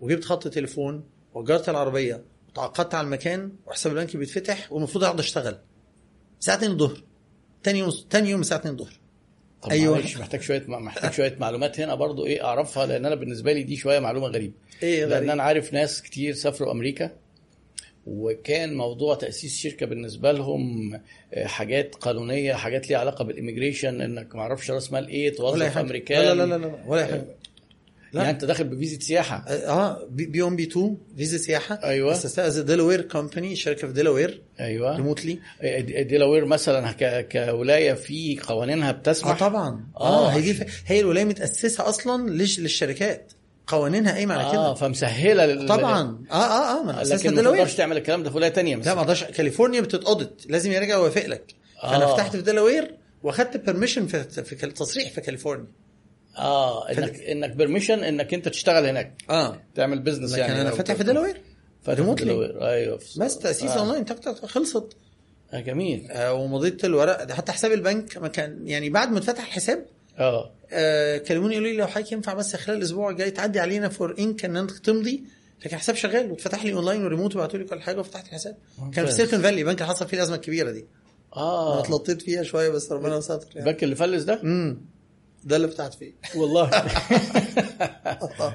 وجبت 0.02 0.26
خط 0.26 0.48
تليفون 0.48 1.04
وأجرت 1.34 1.70
العربية 1.70 2.24
وتعاقدت 2.50 2.96
على 2.96 3.06
المكان 3.06 3.52
وحساب 3.68 3.98
البنك 3.98 4.18
بيتفتح 4.18 4.72
والمفروض 4.72 5.04
أقعد 5.04 5.20
أشتغل. 5.20 5.58
الساعة 6.40 6.56
2 6.56 6.72
الظهر. 6.72 7.04
تاني 7.64 7.80
يوم 7.80 7.92
تاني 8.10 8.30
يوم 8.30 8.42
الساعة 8.42 8.60
2 8.60 8.74
الظهر 8.74 8.94
أيوة. 9.72 9.98
أيوة. 9.98 10.20
محتاج 10.20 10.42
شوية 10.42 10.64
محتاج 10.68 11.12
شوية 11.12 11.36
معلومات 11.40 11.80
هنا 11.80 11.96
برضو 11.96 12.26
إيه 12.26 12.46
أعرفها 12.46 12.86
لأن 12.86 13.06
أنا 13.06 13.16
بالنسبة 13.16 13.54
لي 13.54 13.64
دي 13.64 13.76
شوية 13.76 14.00
معلومة 14.00 14.28
غريبة 14.28 14.54
إيه 14.84 15.06
لأن 15.06 15.18
غريب 15.18 15.30
أنا 15.30 15.44
عارف 15.44 15.74
ناس 15.74 16.02
كتير 16.02 16.34
سافروا 16.34 16.72
أمريكا 16.72 17.12
وكان 18.08 18.78
موضوع 18.78 19.16
تأسيس 19.16 19.58
شركة 19.58 19.86
بالنسبة 19.86 20.32
لهم 20.32 20.94
آه، 21.34 21.46
حاجات 21.46 21.96
قانونية 21.96 22.54
حاجات 22.54 22.90
ليها 22.90 22.98
علاقة 23.00 23.26
بال 23.26 23.38
immigration 23.38 24.02
إنك 24.02 24.36
ما 24.36 24.42
أعرفش 24.42 24.72
رأس 24.72 24.92
مال 24.92 25.08
إيه 25.08 25.36
توظف. 25.36 25.78
أمريكان 25.78 26.22
لا 26.22 26.34
لا 26.34 26.46
لا 26.46 26.58
لا 26.58 26.84
ولا 26.88 27.06
حاجة 27.06 27.26
لا. 28.14 28.22
يعني 28.22 28.34
انت 28.34 28.46
داخل 28.46 28.64
بفيزا 28.64 29.00
سياحة. 29.00 29.46
آه 29.48 30.08
بي 30.10 30.26
بي 30.26 30.44
ام 30.44 30.56
بي 30.56 30.64
2 30.64 30.98
فيزا 31.18 31.38
سياحة. 31.38 31.80
أيوة. 31.84 32.12
اسستها 32.12 32.48
as 32.48 32.60
ديلوير 32.60 33.02
company 33.02 33.56
شركة 33.56 33.88
في 33.88 33.94
ديلوير 33.94 34.42
أيوه. 34.60 34.96
remotely 34.96 35.40
دي- 35.62 36.04
ديلاوير 36.04 36.46
مثلا 36.46 36.92
ك- 36.92 37.28
كولاية 37.52 37.94
في 37.94 38.40
قوانينها 38.48 38.90
آه 38.90 38.92
بتسمح 38.92 39.40
طبعا. 39.40 39.86
آه، 39.98 40.28
آه 40.28 40.30
هي 40.30 40.42
دي 40.54 40.66
هي 40.86 41.00
الولاية 41.00 41.26
متأسسة 41.26 41.90
أصلا 41.90 42.30
ليش 42.30 42.60
للشركات. 42.60 43.32
قوانينها 43.68 44.12
قايمة 44.14 44.34
على 44.36 44.44
آه 44.44 44.52
كده 44.52 44.74
فمسهلة 44.74 45.46
لل... 45.46 45.68
طبعا. 45.68 46.26
آه 46.32 46.36
آه 46.36 46.80
آه 46.80 46.84
ما 46.84 47.04
لكن 47.04 47.36
ما 47.36 47.42
تقدرش 47.42 47.74
تعمل 47.76 47.98
الكلام 47.98 48.24
ده 48.24 48.30
في 48.30 48.36
ولاية 48.38 48.52
ثانية 48.52 48.76
لا 48.76 48.94
ما 48.96 49.02
أقدرش. 49.02 49.24
كاليفورنيا 49.24 49.82
بتتقضت 49.82 50.46
لازم 50.50 50.72
يرجع 50.72 50.98
ويوافق 50.98 51.26
لك. 51.26 51.56
فانا 51.84 52.04
آه. 52.06 52.14
فتحت 52.16 52.36
في 52.36 52.42
ديلوير 52.42 52.96
وأخدت 53.24 53.58
permission 53.58 54.08
في 54.08 54.24
في 54.44 54.56
تصريح 54.56 55.12
في 55.12 55.22
كاليفورنيا 55.22 55.66
آه 56.38 56.90
انك 56.90 57.20
إنك 57.20 57.50
permission 57.50 58.04
إنك 58.04 58.34
أنت 58.34 58.48
تشتغل 58.50 58.86
هناك. 58.86 59.14
آه. 59.30 59.62
تعمل 59.76 60.00
business 60.00 60.32
لكن 60.32 60.42
يعني 60.42 60.62
أنا 60.62 60.72
فاتح 60.72 60.94
في 60.94 61.04
في 61.84 61.94
remotely. 61.94 62.32
أيوه. 62.62 63.00
بس 63.18 63.38
تأسيس 63.38 63.72
آه. 63.72 63.80
اونلاين 63.80 64.06
خلصت. 64.46 64.98
آه 65.54 65.60
جميل. 65.60 66.08
آه 66.12 66.34
ومضيت 66.34 66.86
الورق 66.86 67.24
ده. 67.24 67.36
حتى 67.36 67.52
حساب 67.52 67.72
البنك 67.72 68.18
ما 68.18 68.28
كان 68.28 68.68
يعني 68.68 68.90
بعد 68.90 69.12
ما 69.12 69.18
اتفتح 69.18 69.46
الحساب 69.46 69.86
آه. 70.20 70.52
آه 70.72 71.18
كلموني 71.18 71.54
يقولوا 71.54 71.72
لي 71.72 71.78
لو 71.78 71.88
حضرتك 71.88 72.12
ينفع 72.12 72.34
بس 72.34 72.56
خلال 72.56 72.78
الأسبوع 72.78 73.10
الجاي 73.10 73.32
تعدي 73.32 73.60
علينا 73.60 73.90
for 73.90 74.16
انك 74.20 74.46
ان 74.46 74.58
انت 74.58 74.72
تمضي. 74.72 75.24
لكن 75.66 75.76
الحساب 75.76 75.96
شغال 75.96 76.32
واتفتح 76.32 76.66
لي 76.66 76.74
online 76.74 77.06
و 77.06 77.10
remote 77.10 77.36
وبعتوا 77.36 77.60
لي 77.60 77.66
كل 77.66 77.82
حاجة 77.82 78.00
وفتحت 78.00 78.28
الحساب. 78.28 78.58
كان 78.78 78.92
في 78.92 79.02
ممتاز. 79.02 79.16
سيليكون 79.16 79.42
فالي 79.42 79.64
بنك 79.64 79.82
اللي 79.82 79.94
حصل 79.94 80.08
فيه 80.08 80.18
الأزمة 80.18 80.36
الكبيرة 80.36 80.72
دي. 80.72 80.86
أنا 81.38 81.44
آه 81.44 81.80
اتلطيت 81.80 82.22
فيها 82.22 82.44
شوية 82.44 82.70
بس 82.70 82.92
ربنا 82.92 83.22
ستر 83.22 83.48
يعني. 83.56 83.70
البنك 83.70 83.84
اللي 83.84 83.96
فلس 83.96 84.24
ده؟ 84.24 84.42
امم 84.42 84.82
ده 85.44 85.56
اللي 85.56 85.68
فتحت 85.68 85.94
فيه. 85.94 86.14
والله. 86.36 86.70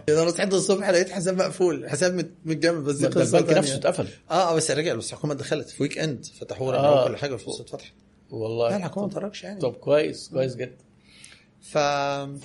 أنا 0.09 0.31
صحيت 0.31 0.55
الصبح 0.55 0.91
لقيت 0.91 1.11
حساب 1.11 1.37
مقفول 1.39 1.91
حساب 1.91 2.15
مت- 2.15 2.31
متجمد 2.45 2.85
بس 2.85 3.05
البنك. 3.05 3.51
نفسه 3.53 3.75
اتقفل. 3.75 4.09
آه 4.31 4.51
آه 4.53 4.55
بس 4.55 4.71
رجع 4.71 4.95
بس 4.95 5.13
الحكومة 5.13 5.35
دخلت. 5.35 5.69
في 5.71 5.83
weekend 5.83 6.27
رجعوا 6.53 6.73
آه. 6.77 7.09
كل 7.09 7.17
حاجة 7.17 7.33
والفلوس 7.33 7.61
اتفتحت 7.61 7.85
لا 8.31 8.37
والله. 8.37 8.77
الحكومة 8.77 9.07
ما 9.07 9.13
تركش 9.13 9.45
يعني. 9.45 9.61
طب 9.61 9.73
كويس 9.73 10.29
كويس 10.29 10.57
جدا. 10.57 10.77
ف 11.61 11.79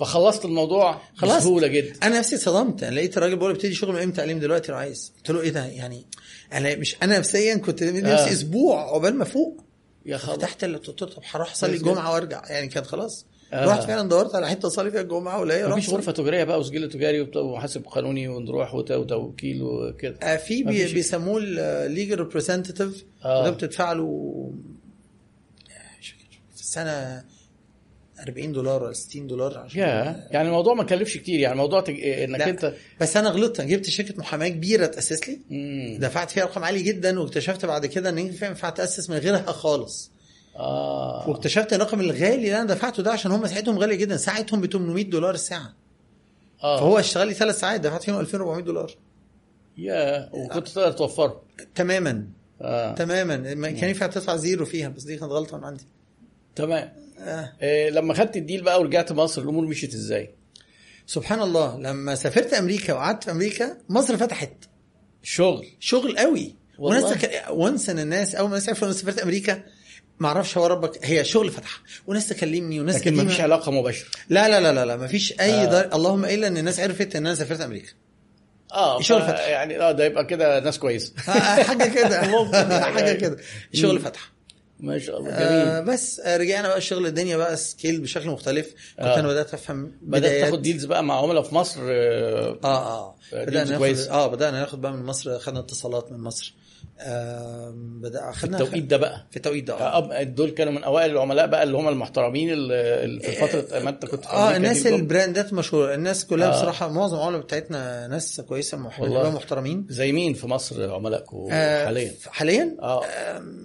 فخلصت 0.00 0.44
الموضوع 0.44 1.00
خلاص. 1.16 1.36
بسهولة 1.42 1.66
جدا. 1.66 1.92
أنا 2.02 2.18
نفسي 2.18 2.36
اتصدمت. 2.36 2.82
أنا 2.82 2.94
لقيت 2.94 3.16
الراجل 3.16 3.36
بقول 3.36 3.50
لي 3.50 3.56
ابتدي 3.56 3.74
شغل 3.74 3.92
من 3.92 4.02
إمتى؟ 4.02 4.16
تعليم 4.16 4.38
دلوقتي 4.38 4.72
لو 4.72 4.78
عايز. 4.78 5.12
قلت 5.16 5.30
له 5.30 5.40
إيه 5.40 5.50
ده؟ 5.50 5.66
يعني 5.66 6.06
أنا 6.52 6.76
مش 6.76 6.96
أنا 7.02 7.18
نفسيا 7.18 7.56
كنت 7.56 7.82
نفسي 7.82 8.30
آه. 8.30 8.32
أسبوع 8.32 8.80
عقبال 8.90 9.14
ما 9.14 9.24
فوق 9.24 9.64
يا 10.06 10.16
خبر. 10.16 10.36
فتحت 10.36 10.64
له 10.64 10.78
طب 10.78 11.08
هروح 11.30 11.52
أصلي 11.52 11.76
الجمعة 11.76 12.12
وأرجع. 12.12 12.42
يعني 12.50 12.68
كانت 12.68 12.86
خلاص. 12.86 13.26
آه. 13.52 13.64
رحت 13.66 13.82
فعلا 13.82 14.08
دورت 14.08 14.34
على 14.34 14.48
حتة 14.48 14.66
اصلي 14.66 14.90
فيها 14.90 15.00
الجمعه 15.00 15.40
ولاقي 15.40 15.70
مفيش 15.70 15.90
غرفة 15.90 16.12
تجارية 16.12 16.44
بقى 16.44 16.60
وسجل 16.60 16.88
تجاري 16.88 17.20
وحاسب 17.36 17.84
قانوني 17.84 18.28
ونروح 18.28 18.74
وت- 18.74 18.90
وتوكيل 18.92 19.62
وكده 19.62 20.16
آه 20.22 20.36
في 20.36 20.62
بي. 20.62 20.92
بيسموه 20.94 21.40
ال 21.42 21.55
legal 21.55 22.18
representative. 22.18 23.04
وده 23.24 23.50
بتدفع 23.50 23.92
له 23.92 24.04
مش 26.00 26.10
فاكر، 26.10 26.40
في 26.54 26.60
السنة 26.60 27.24
40 28.28 28.52
دولار 28.52 28.82
ولا 28.82 28.92
60 28.92 29.26
دولار 29.26 29.58
عشان 29.58 29.78
يعني 30.30 30.48
الموضوع 30.48 30.74
ما 30.74 30.84
كلفش 30.84 31.16
كتير 31.16 31.40
يعني 31.40 31.52
الموضوع 31.52 31.80
تج... 31.80 32.00
إنك 32.04 32.38
لا. 32.40 32.48
أنت 32.48 32.74
بس 33.00 33.16
أنا 33.16 33.28
غلطت 33.28 33.60
أنا 33.60 33.68
جبت 33.68 33.90
شركة 33.90 34.14
محاماة 34.18 34.48
كبيرة 34.48 34.86
تأسس 34.86 35.28
لي 35.28 35.38
مم. 35.50 35.98
دفعت 36.00 36.30
فيها 36.30 36.44
رقم 36.44 36.64
عالي 36.64 36.82
جدا 36.82 37.20
واكتشفت 37.20 37.64
بعد 37.66 37.86
كده 37.86 38.08
إن 38.08 38.18
ينفع 38.18 38.70
تأسس 38.70 39.10
من 39.10 39.16
غيرها 39.16 39.52
خالص 39.52 40.11
آه. 40.56 41.28
واكتشفت 41.28 41.72
الرقم 41.72 42.00
الغالي 42.00 42.34
اللي 42.34 42.56
أنا 42.60 42.66
دفعته 42.74 43.02
ده 43.02 43.12
عشان 43.12 43.30
هم 43.30 43.46
ساعتهم 43.46 43.78
غاليه 43.78 43.96
جدا. 43.96 44.16
ساعتهم 44.16 44.60
ب 44.60 44.66
800 44.66 45.04
دولار 45.10 45.34
الساعة. 45.34 45.74
آه. 46.62 46.76
فهو 46.80 46.98
اشتغل 46.98 47.28
لي 47.28 47.34
ثلاث 47.34 47.60
ساعات 47.60 47.80
دفعت 47.80 48.02
فيهم 48.02 48.20
2400 48.20 48.64
دولار. 48.64 48.90
يا 49.78 50.28
وكنت 50.32 50.68
تقدر 50.68 50.92
توفره 50.92 51.42
تماما. 51.74 52.26
آه. 52.62 52.94
تماما. 52.94 53.54
ما 53.54 53.70
كان 53.70 53.88
ينفع 53.88 54.06
تدفع 54.06 54.36
zero 54.36 54.64
فيها 54.64 54.88
بس 54.88 55.02
دي 55.02 55.16
كانت 55.16 55.32
غلطة 55.32 55.56
من 55.58 55.64
عندي. 55.64 55.84
تمام. 56.56 56.92
آه. 57.18 57.52
إيه 57.62 57.90
لما 57.90 58.14
خدت 58.14 58.36
ال 58.36 58.41
deal 58.41 58.62
بقى 58.62 58.80
ورجعت 58.80 59.12
مصر 59.12 59.42
الأمور 59.42 59.66
مشيت 59.66 59.94
إزاي؟ 59.94 60.30
سبحان 61.06 61.40
الله 61.42 61.78
لما 61.80 62.14
سافرت 62.14 62.54
أمريكا 62.54 62.92
وقعدت 62.92 63.24
في 63.24 63.30
أمريكا 63.30 63.76
مصر 63.88 64.16
فتحت. 64.16 64.52
شغل. 65.22 65.66
شغل 65.80 66.18
قوي. 66.18 66.54
والله. 66.78 67.04
وناس 67.06 67.24
وانس 67.50 67.90
ان 67.90 67.98
الناس 67.98 68.34
أول 68.34 68.48
ما 68.50 68.56
الناس 68.56 68.68
عرفوا 68.68 68.86
إن 68.88 68.92
أنا 68.92 69.00
سافرت 69.00 69.18
أمريكا 69.18 69.62
ما 70.22 70.28
أعرفش 70.28 70.58
هو 70.58 70.66
ربك 70.66 70.98
هي 71.06 71.24
شغل 71.24 71.50
فتح 71.50 71.80
وناس 72.06 72.28
تكلمني 72.28 72.80
وناس 72.80 72.96
لكن 72.96 73.14
ما 73.14 73.24
فيش 73.28 73.40
علاقة 73.40 73.72
مباشرة 73.72 74.08
لا 74.28 74.48
لا 74.48 74.60
لا 74.60 74.72
لا 74.72 74.84
لا 74.84 74.96
ما 74.96 75.06
فيش 75.06 75.40
أي 75.40 75.52
آه. 75.54 75.64
دار... 75.64 75.88
اللهم 75.94 76.24
إلا 76.24 76.46
إن 76.46 76.56
الناس 76.56 76.80
عرفت 76.80 77.16
إن 77.16 77.26
أنا 77.26 77.34
سافرت 77.34 77.60
أمريكا 77.60 77.88
آه 78.72 79.00
شغل 79.00 79.22
فتح. 79.22 79.48
يعني 79.48 79.80
آه 79.80 79.92
ده 79.92 80.04
يبقى 80.04 80.26
كده 80.26 80.60
ناس 80.60 80.78
كويسة 80.78 81.12
آه، 81.28 81.62
حاجة 81.62 81.84
كده 81.94 82.22
ممكن. 82.38 82.80
حاجة 82.82 83.12
كده 83.12 83.36
شغل. 83.74 83.98
فتح 83.98 84.32
ما 84.80 84.98
شاء 84.98 85.18
الله 85.18 85.30
آه 85.30 85.80
جميل 85.80 85.84
بس 85.94 86.20
آه 86.20 86.36
رجعنا 86.36 86.68
بقى 86.68 86.78
الشغل 86.78 87.06
الدنيا 87.06 87.36
بقى 87.36 87.56
scale 87.56 88.00
بشكل 88.00 88.28
مختلف 88.30 88.66
كنت 88.96 89.06
آه. 89.06 89.18
أنا 89.18 89.28
بدأت 89.28 89.54
أفهم 89.54 89.92
بدأت. 90.02 90.44
تاخد 90.44 90.62
deals 90.62 90.84
بقى 90.84 91.04
مع 91.04 91.18
عملاء 91.22 91.42
في 91.42 91.54
مصر 91.54 91.80
آه، 91.82 92.58
آه 92.64 92.66
آه 92.66 93.14
deals 93.32 93.48
بدأنا 93.48 93.64
ناخد 93.64 93.78
كويس. 93.78 94.08
آه 94.08 94.26
بدأنا 94.26 94.60
ناخد 94.60 94.80
بقى 94.80 94.92
من 94.92 95.04
مصر 95.04 95.38
خدنا 95.38 95.60
اتصالات 95.60 96.12
من 96.12 96.18
مصر 96.20 96.54
آه 96.98 97.72
بدا 97.76 98.30
في 98.32 98.38
خدنا 98.38 98.58
التوقيت 98.58 98.84
ده 98.84 98.96
بقى 98.96 99.26
في 99.30 99.36
التوقيت 99.36 99.64
ده 99.64 99.74
آه 99.74 100.12
آه، 100.12 100.22
دول 100.22 100.50
كانوا 100.50 100.72
من 100.72 100.84
أوائل 100.84 101.10
العملاء 101.10 101.46
بقى 101.46 101.62
اللي 101.62 101.76
هم 101.76 101.88
المحترمين 101.88 102.50
اللي 102.52 103.20
في 103.20 103.32
فترة 103.32 103.78
ما 103.80 103.90
أنت 103.90 104.06
كنت 104.06 104.24
في 104.24 104.30
آه 104.32 104.56
الناس. 104.56 104.86
ال 104.86 104.95
brandات 104.95 105.52
مشهورة 105.52 105.94
الناس 105.94 106.24
كلها 106.26 106.48
آه. 106.48 106.52
آه. 106.52 106.56
بصراحة 106.60 106.88
معظم 106.88 107.16
العملاء 107.16 107.40
بتاعتنا 107.40 108.06
ناس 108.06 108.40
كويسة. 108.40 109.30
محترمين 109.30 109.86
زي 109.88 110.12
مين 110.12 110.34
في 110.34 110.46
مصر 110.46 110.92
عملائكم 110.94 111.48
آه، 111.50 111.84
حاليا 111.84 112.12
حاليا 112.26 112.76
آه 112.82 113.02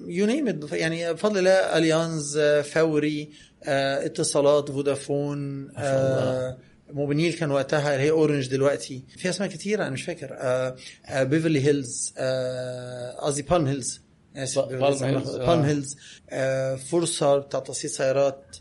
you 0.08 0.26
name 0.26 0.60
يعني 0.72 1.14
بفضل 1.14 1.38
الله 1.40 1.52
اليانز 1.78 2.38
آه، 2.38 2.62
فوري 2.62 3.30
آه، 3.64 4.06
اتصالات 4.06 4.72
فودافون 4.72 5.68
ما 5.78 6.58
آه، 6.90 6.94
موبينيل 6.94 7.34
كان 7.34 7.52
وقتها 7.52 7.94
اللي 7.96 8.06
هي 8.06 8.10
أورنج 8.12 8.48
دلوقتي. 8.48 9.04
في 9.18 9.30
أسماء 9.30 9.50
كتيرة 9.50 9.82
أنا 9.84 9.90
مش 9.90 10.04
فاكر. 10.04 10.30
آه، 10.32 10.76
آه، 11.06 11.24
بيفرلي 11.24 11.66
هيلز 11.66 12.14
آه، 12.18 13.12
قصدي 13.12 13.42
بالم 13.42 13.66
هيلز 13.68 14.02
بالم 14.36 14.84
هيلز، 15.04 15.36
آه. 15.36 15.46
بالم 15.46 15.62
هيلز 15.66 15.98
آه، 16.30 16.76
فرصه 16.76 17.38
بتاع 17.38 17.60
تصنيع 17.60 17.94
سيارات 17.94 18.58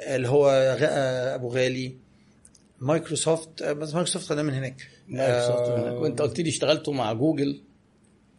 اللي 0.00 0.28
هو 0.28 0.50
آه، 0.50 1.34
أبو 1.34 1.48
غالي. 1.48 1.96
مايكروسوفت 2.80 3.62
آه، 3.62 3.72
بس 3.72 3.94
مايكروسوفت 3.94 4.26
خدها 4.26 4.42
من 4.42 4.54
هناك. 4.54 4.76
مايكروسوفت 5.08 5.68
آه، 5.68 5.82
هناك. 5.82 6.00
وأنت 6.02 6.22
قلت 6.22 6.40
لي 6.40 6.48
اشتغلتوا 6.48 6.94
مع 6.94 7.12
جوجل 7.12 7.62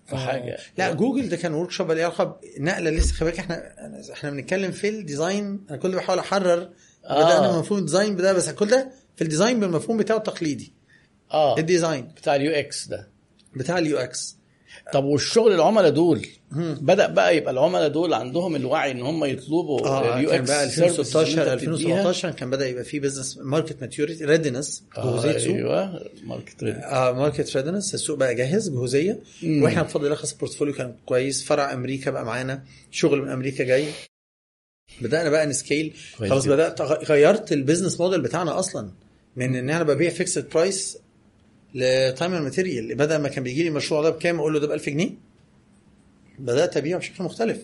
في 0.06 0.16
حاجة. 0.18 0.58
لا 0.78 0.92
جوجل 0.94 1.30
ده 1.30 1.38
كان 1.38 1.54
workshop 1.54 1.92
ليه 1.92 2.04
علاقة 2.06 2.40
نقله 2.60 2.90
لسه. 2.90 3.14
خلي 3.14 3.30
بالك 3.30 3.40
إحنا 3.40 3.74
إحنا 4.14 4.30
بنتكلم 4.30 4.72
في 4.72 4.90
ال 4.90 5.01
design 5.01 5.66
أنا 5.70 5.78
كل 5.78 5.96
بحاول 5.96 6.20
أحرر. 6.20 6.70
آه. 7.06 7.24
بدأنا 7.26 7.60
مفهوم 7.60 7.80
ال 7.80 7.85
design 7.85 8.16
بدا 8.16 8.34
بس 8.34 8.50
كل 8.50 8.68
ده 8.68 8.92
في 9.20 9.26
ال 9.26 9.31
design 9.31 9.60
بالمفهوم 9.60 9.98
بتاعه 9.98 10.18
التقليدي. 10.18 10.74
آه. 11.32 11.58
ال 11.58 11.65
design 11.65 12.08
بتاع 12.18 12.36
ال 12.36 12.52
UX 12.52 12.88
ده. 12.88 13.08
بتاع 13.56 13.78
ال 13.78 13.98
UX. 13.98 14.38
طب 14.94 15.04
والشغل 15.04 15.54
العملاء 15.54 15.90
دول. 15.90 16.26
بدأ 16.82 17.08
بقى 17.08 17.38
يبقى 17.38 17.52
العملاء 17.52 17.88
دول 17.88 18.14
عندهم 18.14 18.56
الوعي 18.56 18.92
إن 18.92 19.02
هم 19.02 19.26
يطلبوا 19.26 19.88
آه 19.88 20.18
ال 20.18 20.30
UX 20.30 20.48
بقى 20.50 20.70
services 20.70 20.74
اللي 20.74 20.86
2016 20.88 21.42
انت 21.42 21.50
بتديها. 21.50 21.74
2017 21.74 22.32
كان 22.32 22.50
بدأ 22.50 22.68
يبقى 22.68 22.84
في 22.84 23.00
business 23.00 23.38
market 23.38 23.82
maturity 23.82 24.26
readiness 24.26 24.84
آه 24.98 25.04
جهوزية 25.04 25.38
سوق. 25.38 25.56
أيوه 25.56 26.10
market 26.24 26.64
read 26.64 26.76
آه 26.76 27.12
market 27.12 27.56
readiness 27.58 27.94
السوق 27.94 28.18
بقى 28.18 28.36
جاهز 28.36 28.70
جهوزية. 28.70 29.20
مم. 29.44 29.64
وإحنا 29.64 29.84
بفضل 29.84 30.06
الله 30.06 30.16
خلاص 30.16 30.32
ال 30.32 30.36
portfolio 30.36 30.74
كان 30.74 30.96
كويس. 31.06 31.44
فرع 31.44 31.74
أمريكا 31.74 32.12
بقى 32.12 32.26
معانا 32.26 32.64
شغل 32.92 33.22
من 33.22 33.30
أمريكا 33.30 33.64
جاي. 33.64 33.86
بدأنا 35.02 35.30
بقى 35.30 35.46
ن 35.46 35.54
scale 35.54 35.94
خلاص. 36.18 36.46
بدأت 36.48 36.82
غيرت 36.82 37.52
ال 37.52 37.57
business 37.57 38.00
model 38.00 38.22
بتاعنا 38.22 38.60
أصلا. 38.60 38.90
من 39.40 39.56
إن 39.56 39.70
أنا 39.70 39.84
ببيع 39.84 40.10
fixed 40.10 40.50
price 40.50 40.98
ل 41.76 41.87
time 41.87 42.32
material. 42.32 42.96
بدل 42.96 43.16
ما 43.16 43.30
كان 43.30 43.44
بيجي 43.44 43.64
لي 43.64 43.70
المشروع 43.70 44.02
ده 44.02 44.10
بكام 44.10 44.40
أقول 44.40 44.54
له 44.54 44.60
ده 44.60 44.68
ب 44.68 44.72
1000 44.72 44.90
جنيه. 44.90 45.10
بدأت 46.40 46.78
أبيعه 46.78 47.00
بشكل 47.00 47.24
مختلف. 47.24 47.58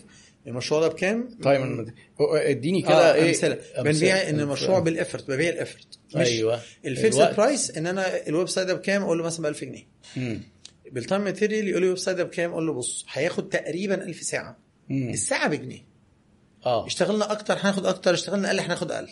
المشروع 0.46 0.80
ده 0.80 0.88
بكام؟ 0.88 1.28
time 1.42 1.92
اديني 2.20 2.82
كده 2.82 3.10
آه 3.10 3.14
إيه؟ 3.14 3.28
أمثلة. 3.28 3.58
بنبيع 3.78 4.28
إن 4.28 4.40
المشروع 4.40 4.78
بال 4.78 4.91
effort 4.91 5.30
ببيع 5.30 5.48
ال 5.48 5.55
effort 5.55 5.98
مش 6.14 6.26
أيوه. 6.26 6.60
ال 6.84 6.90
fixed 6.90 7.18
الوقت. 7.18 7.36
price 7.36 7.70
إن 7.70 7.86
أنا 7.86 8.26
ال 8.28 8.48
website 8.48 8.68
ده 8.68 8.74
بكام؟ 8.74 9.02
أقول 9.02 9.18
له 9.18 9.24
مثلا 9.24 9.42
ب 9.42 9.46
1000 9.46 9.64
جنيه. 9.64 9.86
بال 10.92 11.01
time 11.01 11.20
material 11.24 11.68
يقول 11.68 11.80
لي 11.80 11.84
ال 11.86 11.98
website 11.98 12.16
ده 12.16 12.24
بكام؟ 12.24 12.50
أقول 12.50 12.66
له 12.66 12.72
بص 12.72 13.06
هياخد 13.12 13.48
تقريبا 13.48 13.94
1000 14.04 14.22
ساعة. 14.22 14.56
مم. 14.88 15.10
الساعة 15.10 15.48
بجنيه. 15.48 15.80
آه. 16.66 16.86
اشتغلنا 16.86 17.32
أكتر 17.32 17.54
هناخد 17.58 17.86
أكتر. 17.86 18.14
اشتغلنا 18.14 18.48
أقل 18.48 18.60
هناخد 18.60 18.90
أقل. 18.92 19.08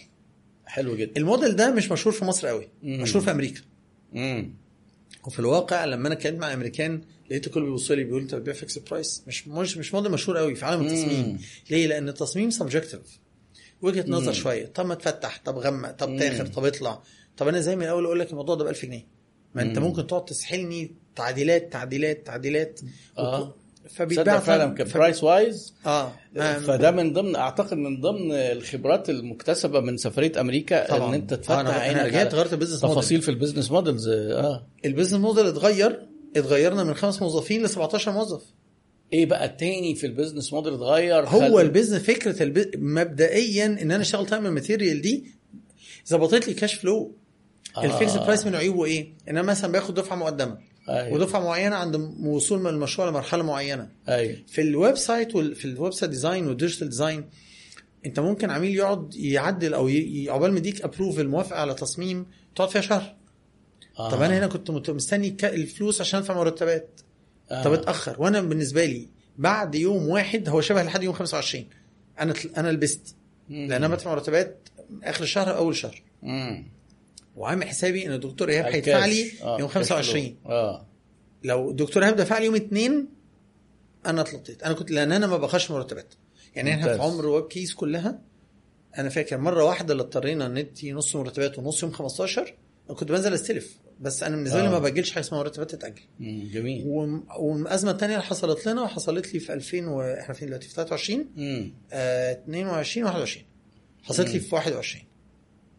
حلو 0.66 0.96
جدا 0.96 1.12
الموديل 1.16 1.56
ده 1.56 1.70
مش 1.74 1.90
مشهور 1.92 2.14
في 2.14 2.24
مصر 2.24 2.48
قوي 2.48 2.68
مم. 2.82 3.00
مشهور 3.02 3.24
في 3.24 3.30
أمريكا 3.30 3.60
مم. 4.12 4.54
وفي 5.26 5.38
الواقع 5.40 5.84
لما 5.84 6.06
أنا 6.08 6.14
اتكلمت 6.14 6.40
مع 6.40 6.52
أمريكان 6.54 7.00
لقيت 7.30 7.46
الكل 7.46 7.62
بيبص 7.62 7.90
لي 7.90 8.04
بيقول 8.04 8.22
انت 8.22 8.34
بتبيع 8.34 8.54
fixed 8.54 8.78
price 8.78 9.22
مش 9.26 9.48
مش 9.48 9.76
مش 9.76 9.94
موديل 9.94 10.10
مشهور 10.12 10.38
قوي 10.38 10.54
في 10.54 10.64
عالم 10.64 10.80
مم. 10.80 10.86
التصميم 10.86 11.38
ليه 11.70 11.86
لأن 11.86 12.08
التصميم 12.08 12.50
subjective 12.50 13.00
وجهة 13.82 14.04
نظر 14.08 14.26
مم. 14.26 14.32
شوية 14.32 14.66
طب 14.66 14.86
ما 14.86 14.94
تفتح 14.94 15.40
طب 15.44 15.58
غمق 15.58 15.90
طب 15.90 16.08
مم. 16.08 16.18
تاخر 16.18 16.46
طب 16.46 16.64
اطلع 16.64 17.02
طب 17.36 17.48
أنا 17.48 17.60
زي 17.60 17.76
من 17.76 17.82
الأول 17.82 18.04
أقول 18.04 18.20
لك 18.20 18.30
الموضوع 18.30 18.54
ده 18.54 18.64
ب 18.64 18.68
1000 18.68 18.84
جنيه 18.84 19.06
ما 19.54 19.62
أنت 19.62 19.78
مم. 19.78 19.84
ممكن 19.84 20.06
تقعد 20.06 20.24
تسحلني 20.24 20.94
تعديلات 21.16 21.72
تعديلات 21.72 22.26
تعديلات 22.26 22.80
وك- 23.18 23.54
فبيتباع 23.88 24.38
فعلا 24.38 24.74
كبرايس 24.74 25.24
وايز 25.24 25.74
آه. 25.86 26.12
ما- 26.36 26.58
فده 26.58 26.90
من 26.90 27.12
ضمن 27.12 27.36
أعتقد 27.36 27.76
من 27.76 28.00
ضمن 28.00 28.32
الخبرات 28.32 29.10
المكتسبة 29.10 29.80
من 29.80 29.96
سفرية 29.96 30.40
أمريكا 30.40 30.86
طبعا. 30.88 31.08
ان 31.08 31.14
أنت 31.14 31.32
آه، 31.32 31.36
تفتح 31.36 31.58
أنا 31.58 31.70
عينك 31.70 32.00
رجعت 32.00 32.34
غيرت 32.34 32.52
ال 32.52 32.56
business 32.56 32.84
model 32.84 32.96
تفاصيل 32.98 33.22
في 33.22 33.28
ال 33.28 33.33
business 33.33 33.70
models 33.70 34.08
آه. 34.08 34.66
ال 34.84 34.88
business 34.88 35.20
model 35.20 35.46
اتغير 35.46 36.06
اتغيرنا 36.36 36.84
من 36.84 36.94
خمس 36.94 37.22
موظفين 37.22 37.62
ل 37.62 37.68
17 37.68 38.12
موظف. 38.12 38.42
إيه 39.12 39.26
بقى 39.26 39.44
التاني 39.44 39.94
في 39.94 40.06
ال 40.06 40.11
business 40.11 40.52
model 40.52 40.74
اتغير؟ 40.74 41.24
هو 41.28 41.60
ال 41.60 41.65
business 41.65 42.02
فكرة 42.02 42.42
البي... 42.42 42.70
مبدئيا 42.76 43.66
إن 43.66 43.90
أنا 43.90 44.02
أشتغل 44.02 44.26
time 44.26 44.46
ال 44.46 44.52
material 44.52 45.02
دي 45.02 45.24
ظبطت 46.08 46.48
لي 46.48 46.54
cash 46.54 46.74
flow 46.74 47.14
آه. 47.76 47.84
ال 47.84 47.89
fixed 47.89 48.16
price 48.16 48.46
من 48.46 48.54
عيوبه 48.54 48.84
إيه؟ 48.84 49.02
إن 49.28 49.36
أنا 49.36 49.42
مثلا 49.42 49.72
باخد 49.72 49.94
دفعة 49.94 50.16
مقدمة. 50.16 50.58
أيوه. 50.88 51.12
ودفعه 51.14 51.40
معينة 51.40 51.76
عند 51.76 51.96
وصول 52.22 52.60
من 52.60 52.66
المشروع 52.66 53.08
لمرحلة 53.08 53.42
معينة. 53.42 53.88
أيوه. 54.08 54.36
في 54.46 54.60
ال 54.60 54.96
website 54.96 55.34
وال... 55.34 55.54
في 55.54 55.64
ال 55.64 55.92
website 55.92 56.10
design 56.10 56.46
وال 56.46 56.55
digital 56.55 56.88
design 56.88 57.24
أنت 58.06 58.20
ممكن 58.20 58.50
عميل 58.50 58.74
يقعد 58.76 59.14
يعدل 59.16 59.74
أو 59.74 59.88
ي... 59.88 60.30
عقبال 60.30 60.52
ما 60.52 60.58
يديك 60.58 60.82
ابروفل 60.82 61.28
موافقه 61.28 61.60
على 61.60 61.74
تصميم 61.74 62.26
تقعد 62.56 62.68
فيها 62.70 62.80
شهر. 62.80 63.14
آه. 63.98 64.10
طب 64.10 64.22
أنا 64.22 64.38
هنا 64.38 64.46
كنت 64.46 64.70
مت- 64.70 64.90
مستني 64.90 65.36
الفلوس 65.44 66.00
عشان 66.00 66.18
أدفع 66.20 66.34
مرتبات. 66.36 67.00
آه. 67.50 67.62
طب 67.64 67.72
اتأخر. 67.72 68.16
وأنا 68.22 68.40
بالنسبة 68.40 68.84
لي 68.84 69.08
بعد 69.38 69.74
يوم 69.74 70.08
واحد 70.08 70.48
هو 70.48 70.60
شبه 70.60 70.82
لحد 70.82 71.02
يوم 71.02 71.14
25 71.14 71.64
أنا 72.20 72.34
أنا 72.56 72.68
لبست. 72.72 73.14
لأن 73.50 73.72
أنا 73.72 73.88
بدفع 73.88 74.10
مرتبات 74.10 74.68
آخر 75.04 75.22
الشهر 75.22 75.50
أو 75.50 75.56
أول 75.58 75.76
شهر. 75.76 76.02
مم. 76.22 76.64
وعامل 77.36 77.68
حسابي 77.68 78.06
إن 78.06 78.12
الدكتور 78.12 78.48
إيهاب. 78.48 78.64
هيدفع 78.72 79.06
لي 79.06 79.30
آه، 79.42 79.58
يوم 79.60 79.68
كاش 79.68 79.76
25 79.92 80.36
فلو. 80.44 80.52
آه 80.52 80.86
لو 81.44 81.70
الدكتور 81.70 82.02
إيهاب 82.04 82.16
دفع 82.16 82.38
لي 82.38 82.44
يوم 82.46 82.54
اثنين 82.54 83.08
أنا 84.06 84.20
اتلطيت 84.20 84.62
أنا 84.62 84.74
كنت 84.74 84.90
لأن 84.90 85.12
أنا 85.12 85.26
ما 85.26 85.36
باخدش 85.36 85.70
مرتبات 85.70 86.14
يعني 86.56 86.74
إحنا 86.74 86.96
في. 86.96 87.02
عمر 87.02 87.26
Web 87.26 87.46
Keyz 87.46 87.74
كلها 87.74 88.20
أنا 88.98 89.08
فاكر 89.08 89.38
مرة 89.38 89.64
واحدة 89.64 89.92
اللي 89.92 90.02
اضطرينا 90.02 90.48
ندي 90.48 90.92
نص 90.92 91.16
مرتبات 91.16 91.58
ونص 91.58 91.82
يوم 91.82 91.92
15 91.92 92.54
أنا 92.90 92.96
كنت 92.96 93.08
بنزل 93.12 93.34
استلف 93.34 93.78
بس 94.00 94.22
أنا 94.22 94.36
بالنسبة 94.36 94.60
لي 94.60 94.66
آه. 94.66 94.70
ما 94.70 94.78
باجلش 94.78 95.10
حاجة 95.10 95.24
اسمها 95.24 95.40
مرتبات 95.40 95.70
تتأجل. 95.70 96.02
جميل 96.52 96.84
والأزمة 97.38 97.90
الثانية 97.90 98.14
اللي 98.14 98.26
حصلت 98.26 98.66
لنا 98.66 98.82
وحصلت 98.82 99.34
لي 99.34 99.40
في 99.40 99.52
2000 99.52 99.86
وإحنا 99.88 100.34
فين 100.34 100.46
دلوقتي 100.48 100.68
في 100.68 100.74
23 100.74 101.26
مم. 101.36 101.72
آه 101.92 102.32
22 102.32 103.06
21 103.06 103.44
حصلت 104.02 104.28
لي 104.30 104.40
في 104.40 104.54
21 104.54 105.04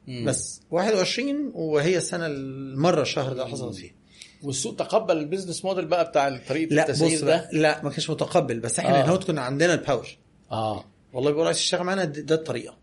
مم. 0.08 0.26
بس 0.26 0.62
21 0.72 1.52
وهي 1.54 1.98
السنة 1.98 2.26
المرة 2.26 3.02
الشهر 3.02 3.34
ده 3.34 3.46
حصلت 3.46 3.76
فيه. 3.76 3.96
والسوق 4.44 4.76
تقبل 4.76 5.18
ال 5.18 5.23
business 5.23 5.66
model 5.66 5.86
بقى 5.86 6.06
بتاع 6.10 6.38
طريقة 6.38 6.76
لا 6.76 6.82
التسعير 6.90 7.26
ده؟ 7.26 7.50
لا 7.54 7.84
ما 7.84 7.90
كانش 7.90 8.10
متقبل 8.10 8.60
بس 8.60 8.80
إحنا 8.80 9.14
آه. 9.14 9.18
كنا 9.18 9.42
عندنا 9.42 9.74
ال 9.74 9.80
power 9.80 10.08
آه. 10.52 10.86
والله 11.14 11.32
بيقول 11.32 11.46
عايز 11.46 11.58
تشتغل 11.58 11.84
معانا 11.84 12.06
ده 12.06 12.36
الطريقة. 12.36 12.78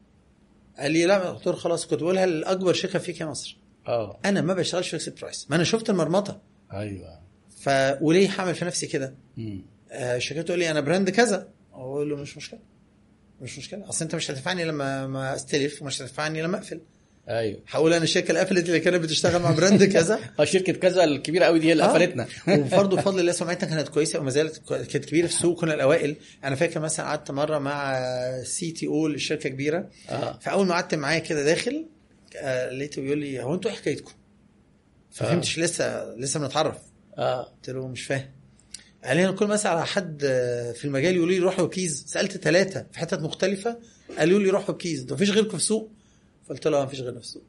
قال 0.79 0.91
لي 0.93 1.07
لا 1.07 1.31
قلت 1.31 1.47
له 1.47 1.53
خلاص 1.53 1.87
كنت 1.87 2.03
بقولها 2.03 2.27
لأكبر 2.27 2.73
شركة 2.73 2.99
فيك 2.99 3.21
يا 3.21 3.27
مصر. 3.27 3.57
آه. 3.89 4.19
أنا 4.25 4.41
ما 4.41 4.55
بشتغلش 4.55 4.89
fixed 4.89 5.09
price 5.09 5.47
ما 5.51 5.57
أنا 5.57 5.65
شفت 5.65 5.91
المرمطة. 5.91 6.41
أيوه. 6.73 7.21
ف 7.61 7.69
وليه 8.01 8.29
هعمل 8.31 8.55
في 8.55 8.65
نفسي 8.65 8.87
كده. 8.87 9.15
آه، 9.91 10.17
الشركات 10.17 10.47
تقول 10.47 10.59
لي 10.59 10.71
أنا 10.71 10.81
brand 10.81 11.11
كذا. 11.11 11.49
أقول 11.73 12.11
له 12.11 12.17
مش 12.17 12.37
مشكلة 12.37 12.61
مش 13.41 13.59
مشكلة. 13.59 13.89
أصل 13.89 14.05
أنت 14.05 14.15
مش 14.15 14.31
هتدفعني 14.31 14.65
لما 14.65 15.07
ما 15.07 15.35
أستلف 15.35 15.83
ومش 15.83 16.03
هتدفعني 16.03 16.43
لما 16.43 16.57
أقفل. 16.59 16.81
أيوه. 17.29 17.61
هقول 17.69 17.93
أنا 17.93 18.05
الشركة 18.05 18.29
اللي 18.29 18.41
قفلت 18.41 18.69
اللي 18.69 18.81
كانت 18.81 19.03
بتشتغل 19.03 19.43
مع 19.43 19.51
brand 19.51 19.85
كذا؟ 19.85 20.21
آه 20.41 20.45
شركة 20.45 20.73
كذا 20.73 21.05
الكبيرة 21.05 21.45
قوي 21.45 21.59
دي 21.59 21.69
هي 21.69 21.73
اللي 21.73 21.85
آه. 21.85 21.87
قفلتنا. 21.87 22.27
وبرضه 22.59 22.97
بفضل 22.97 23.21
الله 23.21 23.33
سمعتنا 23.33 23.71
كانت 23.71 23.89
كويسة 23.89 24.19
وما 24.19 24.31
زالت 24.31 24.73
كانت 24.73 25.05
كبيرة 25.05 25.27
في 25.27 25.35
السوق 25.35 25.61
كنا 25.61 25.75
الأوائل. 25.75 26.17
أنا 26.45 26.57
فاكر 26.57 26.81
مثلا 26.81 27.07
قعدت 27.07 27.31
مرة 27.31 27.59
مع 27.59 28.03
CTO 28.43 29.09
لشركة 29.09 29.49
كبيرة. 29.49 29.89
آه. 30.09 30.39
فأول 30.39 30.67
ما 30.67 30.75
قعدت 30.75 30.95
معاه 30.95 31.19
كده 31.19 31.43
داخل 31.45 31.87
آه، 32.37 32.71
لقيته 32.71 33.03
بيقول 33.03 33.19
لي 33.19 33.43
هو 33.43 33.55
أنتوا 33.55 33.71
إيه 33.71 33.77
حكايتكم؟ 33.77 34.13
ففهمتش 35.11 35.59
لسه 35.59 36.15
لسه 36.15 36.41
بنتعرف. 36.41 36.77
آه. 37.19 37.43
قلت 37.43 37.71
له 37.71 37.89
مش 37.89 38.03
فاهم. 38.03 38.31
قال 39.05 39.17
لي 39.17 39.25
أنا 39.25 39.33
كل 39.33 39.47
ما 39.47 39.55
أسأل 39.55 39.71
على 39.71 39.87
حد 39.87 40.23
آه، 40.25 40.73
في 40.73 40.85
المجال 40.85 41.17
يقول 41.17 41.29
لي 41.29 41.39
روح 41.39 41.61
Web 41.61 41.77
Keyz. 41.77 42.05
سألت 42.07 42.37
ثلاثة 42.37 42.87
في 42.93 42.99
حتت 42.99 43.21
مختلفة 43.21 43.79
قالوا 44.19 44.39
لي 44.39 44.51
روح 44.51 44.71
ويب 44.71 44.84
كيز. 44.84 45.01
أنتوا 45.01 45.17
مفيش 45.17 45.31
غيركم 45.31 45.49
في 45.51 45.57
السوق. 45.57 45.91
فقلت 46.47 46.67
له 46.69 46.79
ما 46.81 46.87
فيش 46.87 47.01
غيرنا 47.01 47.19
في 47.21 47.25
السوق 47.25 47.43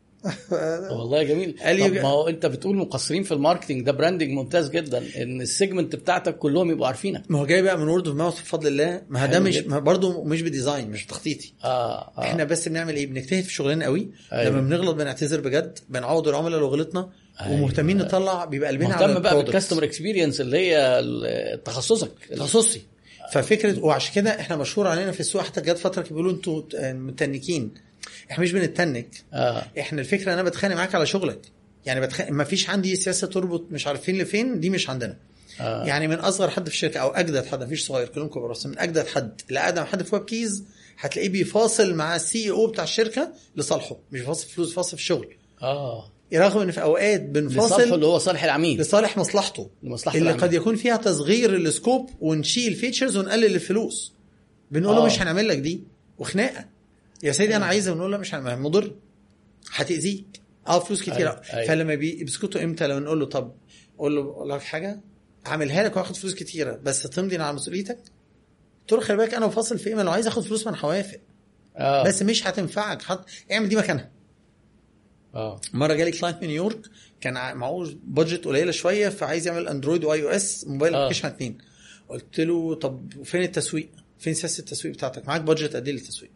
والله 0.91 1.23
جميل. 1.23 1.55
قال 1.63 1.75
لي- 1.75 1.87
طب 1.89 1.93
ما 1.95 2.09
هو 2.09 2.27
انت 2.27 2.45
بتقول 2.45 2.77
مقصرين 2.77 3.23
في 3.23 3.31
ال 3.33 3.38
marketing 3.38 3.81
ده 3.85 3.91
branding 3.91 4.29
ممتاز 4.31 4.69
جدا 4.69 5.03
إن 5.23 5.41
ال 5.41 5.48
segment 5.48 5.95
بتاعتك 5.95 6.37
كلهم 6.37 6.71
يبقوا 6.71 6.87
عارفينك. 6.87 7.23
ما 7.31 7.39
هو 7.39 7.45
جاي 7.45 7.61
بقى 7.61 7.77
من 7.77 7.87
word 7.87 8.07
of 8.07 8.17
mouth 8.17 8.41
بفضل 8.41 8.67
الله 8.67 9.01
ما 9.09 9.25
ده 9.25 9.39
مش 9.39 9.59
برضه 9.59 10.23
مش 10.23 10.41
ب 10.41 10.48
design 10.48 10.89
مش 10.91 11.05
تخطيطي. 11.05 11.53
آه, 11.63 11.67
آه. 11.67 12.21
إحنا 12.23 12.43
بس 12.43 12.67
بنعمل 12.67 12.95
إيه؟ 12.95 13.07
بنجتهد 13.07 13.43
في 13.43 13.53
شغلنا 13.53 13.85
قوي. 13.85 14.09
أيوة. 14.33 14.49
لما 14.51 14.61
بنغلط 14.61 14.95
بنعتذر 14.95 15.41
بجد 15.41 15.79
بنعوض 15.89 16.27
العملاء 16.27 16.59
لو 16.59 16.67
غلطنا 16.67 17.09
أيوة. 17.41 17.53
ومهتمين 17.61 17.97
نطلع 17.97 18.45
بيبقى 18.45 18.69
قلبنا 18.69 18.93
على 18.93 19.07
مهتم 19.07 19.21
بقى. 19.21 19.35
بال 19.43 19.51
customer 19.51 19.83
experience 19.83 20.41
اللي 20.41 20.57
هي 20.57 21.03
تخصصك. 21.65 22.11
تخصصي. 22.35 22.81
ففكره 23.33 23.79
وعشان 23.85 24.13
كده 24.15 24.29
إحنا 24.39 24.55
مشهور 24.55 24.87
علينا 24.87 25.11
في 25.11 25.19
السوق 25.19 25.41
حتى 25.41 25.61
جت 25.61 25.77
فترة 25.77 26.01
بيقولوا 26.03 26.31
أنتوا 26.31 26.61
متنكين. 26.93 27.73
إحنا 28.33 28.43
مش 28.43 28.51
بنتنك. 28.51 29.07
آه. 29.33 29.63
إحنا 29.79 30.01
الفكرة 30.01 30.33
أنا 30.33 30.43
بتخانق 30.43 30.75
معاك 30.75 30.95
على 30.95 31.05
شغلك. 31.05 31.41
يعني 31.85 32.01
بتخانق 32.01 32.31
ما 32.31 32.43
فيش 32.43 32.69
عندي 32.69 32.95
سياسة 32.95 33.27
تربط 33.27 33.65
مش 33.71 33.87
عارفين 33.87 34.21
لفين 34.21 34.59
دي 34.59 34.69
مش 34.69 34.89
عندنا. 34.89 35.17
آه. 35.59 35.85
يعني 35.85 36.07
من 36.07 36.15
أصغر 36.15 36.49
حد 36.49 36.69
في 36.69 36.75
الشركة 36.75 36.99
أو 36.99 37.09
أجدد 37.09 37.45
حد 37.45 37.63
مفيش 37.63 37.85
صغير 37.87 38.07
كلهم 38.07 38.27
كبار 38.27 38.51
بس 38.51 38.65
من 38.65 38.79
أجدد 38.79 39.07
حد 39.07 39.41
لأقدم 39.49 39.83
حد 39.83 40.03
في 40.03 40.15
ويب 40.15 40.25
كيز 40.25 40.63
هتلاقيه 40.99 41.29
بيفاصل 41.29 41.95
مع 41.95 42.15
ال 42.15 42.51
CEO 42.51 42.67
بتاع 42.67 42.83
الشركة 42.83 43.33
لصالحه 43.55 43.95
مش 44.11 44.19
بيفاصل 44.19 44.47
فلوس 44.47 44.69
بيفاصل 44.69 44.97
في 44.97 45.03
الشغل 45.03 45.35
آه. 45.61 46.09
رغم 46.33 46.61
إن 46.61 46.71
في 46.71 46.81
أوقات 46.81 47.21
لصالحه 47.21 47.31
بنفاصل 47.31 47.93
اللي 47.93 48.05
هو 48.05 48.17
صالح 48.17 48.43
العميل. 48.43 48.79
لصالح 48.81 49.17
مصلحته. 49.17 49.69
لمصلحة 49.83 50.17
اللي 50.17 50.29
العميل. 50.29 50.43
قد 50.43 50.53
يكون 50.53 50.75
فيها 50.75 50.97
تصغير 50.97 51.55
ال 51.55 51.64
scope 51.64 52.09
ونشيل 52.21 52.73
features 52.75 53.17
ونقلل 53.17 53.55
الفلوس. 53.55 54.13
بنقول 54.71 54.95
له 54.95 55.01
آه. 55.01 55.05
مش 55.05 55.21
هنعمل 55.21 55.47
لك 55.47 55.57
دي. 55.57 55.83
وخناقة. 56.19 56.65
يا 57.23 57.31
سيدي 57.31 57.55
أنا 57.55 57.65
عايزة 57.65 57.91
ونقول 57.91 58.11
له 58.11 58.17
مش 58.17 58.33
مضر. 58.33 58.95
هتأذيك. 59.71 60.25
أه 60.67 60.79
فلوس 60.79 61.01
كتير 61.01 61.15
أيوة، 61.15 61.41
أيوة. 61.53 61.67
فلما 61.67 61.95
بيسكتوا 61.95 62.63
إمتى؟ 62.63 62.87
لو 62.87 62.99
نقول 62.99 63.19
له 63.19 63.25
طب 63.25 63.55
قول 63.97 64.15
له 64.15 64.21
أقول 64.21 64.49
لك 64.49 64.61
حاجة. 64.61 65.01
اعملها 65.47 65.83
لك 65.83 65.97
وآخد 65.97 66.15
فلوس 66.15 66.33
كتيرة. 66.35 66.75
بس 66.75 67.03
تمضي 67.03 67.37
على 67.37 67.53
مسؤوليتك. 67.53 67.99
قلت 68.81 68.91
له 68.91 68.99
خلي 68.99 69.17
بالك 69.17 69.33
أنا 69.33 69.45
وفاصل 69.45 69.79
في 69.79 69.89
إيه 69.89 69.95
لو 69.95 70.11
عايز 70.11 70.27
آخد 70.27 70.43
فلوس 70.43 70.65
ما 70.67 70.73
أنا 70.73 70.81
هوافق 70.81 71.19
آه. 71.75 72.03
بس 72.03 72.21
مش 72.21 72.47
هتنفعك. 72.47 73.01
حط 73.01 73.25
اعمل 73.51 73.69
دي 73.69 73.75
مكانها. 73.75 74.11
آه. 75.35 75.61
مرة 75.73 75.93
جالي 75.93 76.11
client 76.11 76.41
من 76.41 76.47
نيويورك 76.47 76.81
كان 77.21 77.57
معهوش 77.57 77.89
budget 78.03 78.45
قليلة 78.45 78.71
شوية 78.71 79.09
فعايز 79.09 79.47
يعمل 79.47 79.67
Android 79.67 80.03
و 80.03 80.23
iOS 80.23 80.67
mobile 80.67 80.95
آه. 80.95 80.99
application 80.99 81.27
اتنين. 81.27 81.57
قلت 82.09 82.39
له 82.39 82.75
طب 82.75 83.23
فين 83.23 83.41
التسويق؟ 83.41 83.89
فين 84.19 84.33
سياسة 84.33 84.59
التسويق 84.61 84.93
بتاعتك؟ 84.93 85.27
معاك 85.27 85.41
budget 85.41 85.75
قد 85.75 85.87
إيه 85.87 85.93
للتسويق؟ 85.93 86.31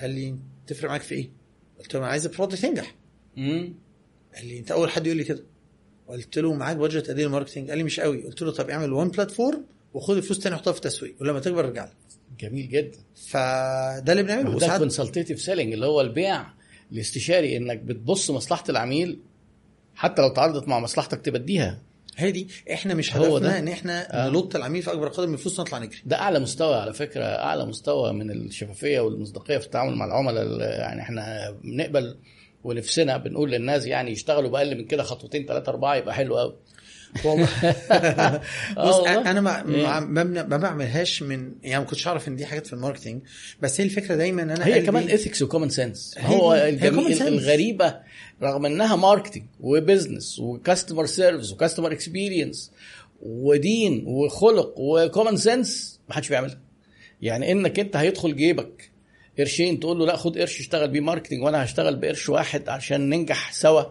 قال 0.00 0.10
لي 0.10 0.36
تفرق 0.66 0.88
معاك 0.90 1.00
في 1.00 1.14
إيه؟ 1.14 1.30
قلت 1.78 1.94
له 1.94 2.00
أنا 2.00 2.08
عايز 2.08 2.26
ال 2.26 2.31
product 2.31 2.64
ينجح 2.64 2.94
امم 3.38 3.74
قال 4.36 4.46
لي 4.46 4.58
أنت 4.58 4.70
أول 4.70 4.90
حد 4.90 5.06
يقول 5.06 5.18
لي 5.18 5.24
كده. 5.24 5.42
قلت 6.08 6.38
له 6.38 6.54
معاك 6.54 6.76
budget 6.76 7.10
قد 7.10 7.18
إيه 7.18 7.24
لل 7.26 7.33
marketing؟ 7.33 7.68
قال 7.68 7.78
لي 7.78 7.84
مش 7.84 8.00
قوي. 8.00 8.22
قلت 8.22 8.42
له 8.42 8.50
طب 8.52 8.70
اعمل 8.70 8.92
one 8.92 9.08
platform 9.08 9.64
وخد 9.94 10.16
الفلوس 10.16 10.38
تاني 10.38 10.56
حطها 10.56 10.72
في 10.72 10.78
التسويق 10.78 11.16
ولما 11.20 11.40
تكبر 11.40 11.64
ارجع 11.64 11.84
لك. 11.84 11.92
جميل 12.40 12.68
جدا. 12.68 12.98
فده 13.28 14.12
اللي 14.12 14.22
بنعمله. 14.22 14.58
ده 14.58 14.78
consultative 14.78 15.40
selling 15.40 15.72
اللي 15.72 15.86
هو 15.86 16.00
البيع 16.00 16.46
الاستشاري 16.92 17.56
إنك 17.56 17.78
بتبص 17.78 18.30
مصلحة 18.30 18.64
العميل 18.68 19.18
حتى 19.94 20.22
لو 20.22 20.28
تعارضت 20.28 20.68
مع 20.68 20.80
مصلحتك 20.80 21.20
تبديها. 21.20 21.82
هي 22.16 22.30
دي 22.30 22.48
إحنا 22.72 22.94
مش 22.94 23.16
هو 23.16 23.38
ده. 23.38 23.58
إن 23.58 23.68
إحنا 23.68 24.26
آه. 24.26 24.30
نلط 24.30 24.56
العميل 24.56 24.82
في 24.82 24.92
أكبر 24.92 25.08
قدر 25.08 25.26
من 25.26 25.34
الفلوس 25.34 25.60
نطلع 25.60 25.78
نجري 25.78 25.98
ده 26.04 26.16
أعلى 26.20 26.38
مستوى 26.40 26.74
على 26.76 26.92
فكرة 26.92 27.24
أعلى 27.24 27.66
مستوى 27.66 28.12
من 28.12 28.30
الشفافية 28.30 29.00
والمصداقية 29.00 29.58
في 29.58 29.66
التعامل 29.66 29.94
مع 29.96 30.04
العملاء 30.04 30.42
ال- 30.42 30.60
يعني 30.60 31.00
إحنا 31.02 31.50
بنقبل 31.64 32.16
ونفسنا 32.64 33.16
بنقول 33.16 33.50
للناس 33.50 33.86
يعني 33.86 34.10
يشتغلوا 34.10 34.50
بأقل 34.50 34.76
من 34.78 34.84
كده 34.84 35.02
خطوتين 35.02 35.46
ثلاثة 35.46 35.70
أربعة 35.72 35.94
يبقى 35.96 36.14
حلو 36.14 36.38
قوي 36.38 36.56
والله 37.24 37.48
آه 37.90 38.40
بص 38.88 38.94
والله. 38.94 39.30
أنا 39.30 39.40
ما 39.40 39.68
إيه. 39.68 40.00
ما 40.00 40.24
ما 40.24 40.56
بعملهاش 40.56 41.22
من 41.22 41.52
يعني 41.62 41.84
ما 41.84 41.90
كنتش 41.90 42.06
أعرف 42.06 42.28
إن 42.28 42.36
دي 42.36 42.46
حاجات 42.46 42.66
في 42.66 42.72
ال 42.72 42.77
marketing 42.77 43.22
بس 43.62 43.80
هي 43.80 43.84
الفكرة 43.84 44.14
دايما 44.14 44.42
إن 44.42 44.50
أنا 44.50 44.66
هي 44.66 44.82
كمان 44.82 45.10
ethics 45.10 45.42
و 45.42 45.46
common 45.46 45.68
sense 45.68 46.14
هو. 46.18 46.54
الغريبة 47.28 47.96
رغم 48.42 48.66
إنها 48.66 48.96
marketing 48.96 49.44
و 49.60 49.69
business 49.69 50.38
و 50.38 50.46
customer 50.46 51.06
service 51.06 51.52
و 51.52 51.56
customer 51.56 51.92
experience 51.92 52.72
ودين 53.22 54.04
وخلق 54.06 54.74
و 54.76 54.85
common 54.85 55.36
sense 55.36 56.00
ما 56.08 56.14
حدش 56.14 56.28
بيعملها 56.28 56.58
يعني 57.22 57.52
إنك 57.52 57.78
أنت 57.78 57.96
هيدخل 57.96 58.36
جيبك 58.36 58.90
قرشين 59.38 59.80
تقول 59.80 59.98
له 59.98 60.06
لا 60.06 60.16
خد 60.16 60.38
قرش 60.38 60.60
اشتغل 60.60 60.88
بيه 60.88 61.00
marketing 61.00 61.42
وأنا 61.42 61.64
هشتغل 61.64 61.96
بقرش 61.96 62.28
واحد 62.28 62.68
عشان 62.68 63.08
ننجح 63.08 63.52
سوا 63.52 63.82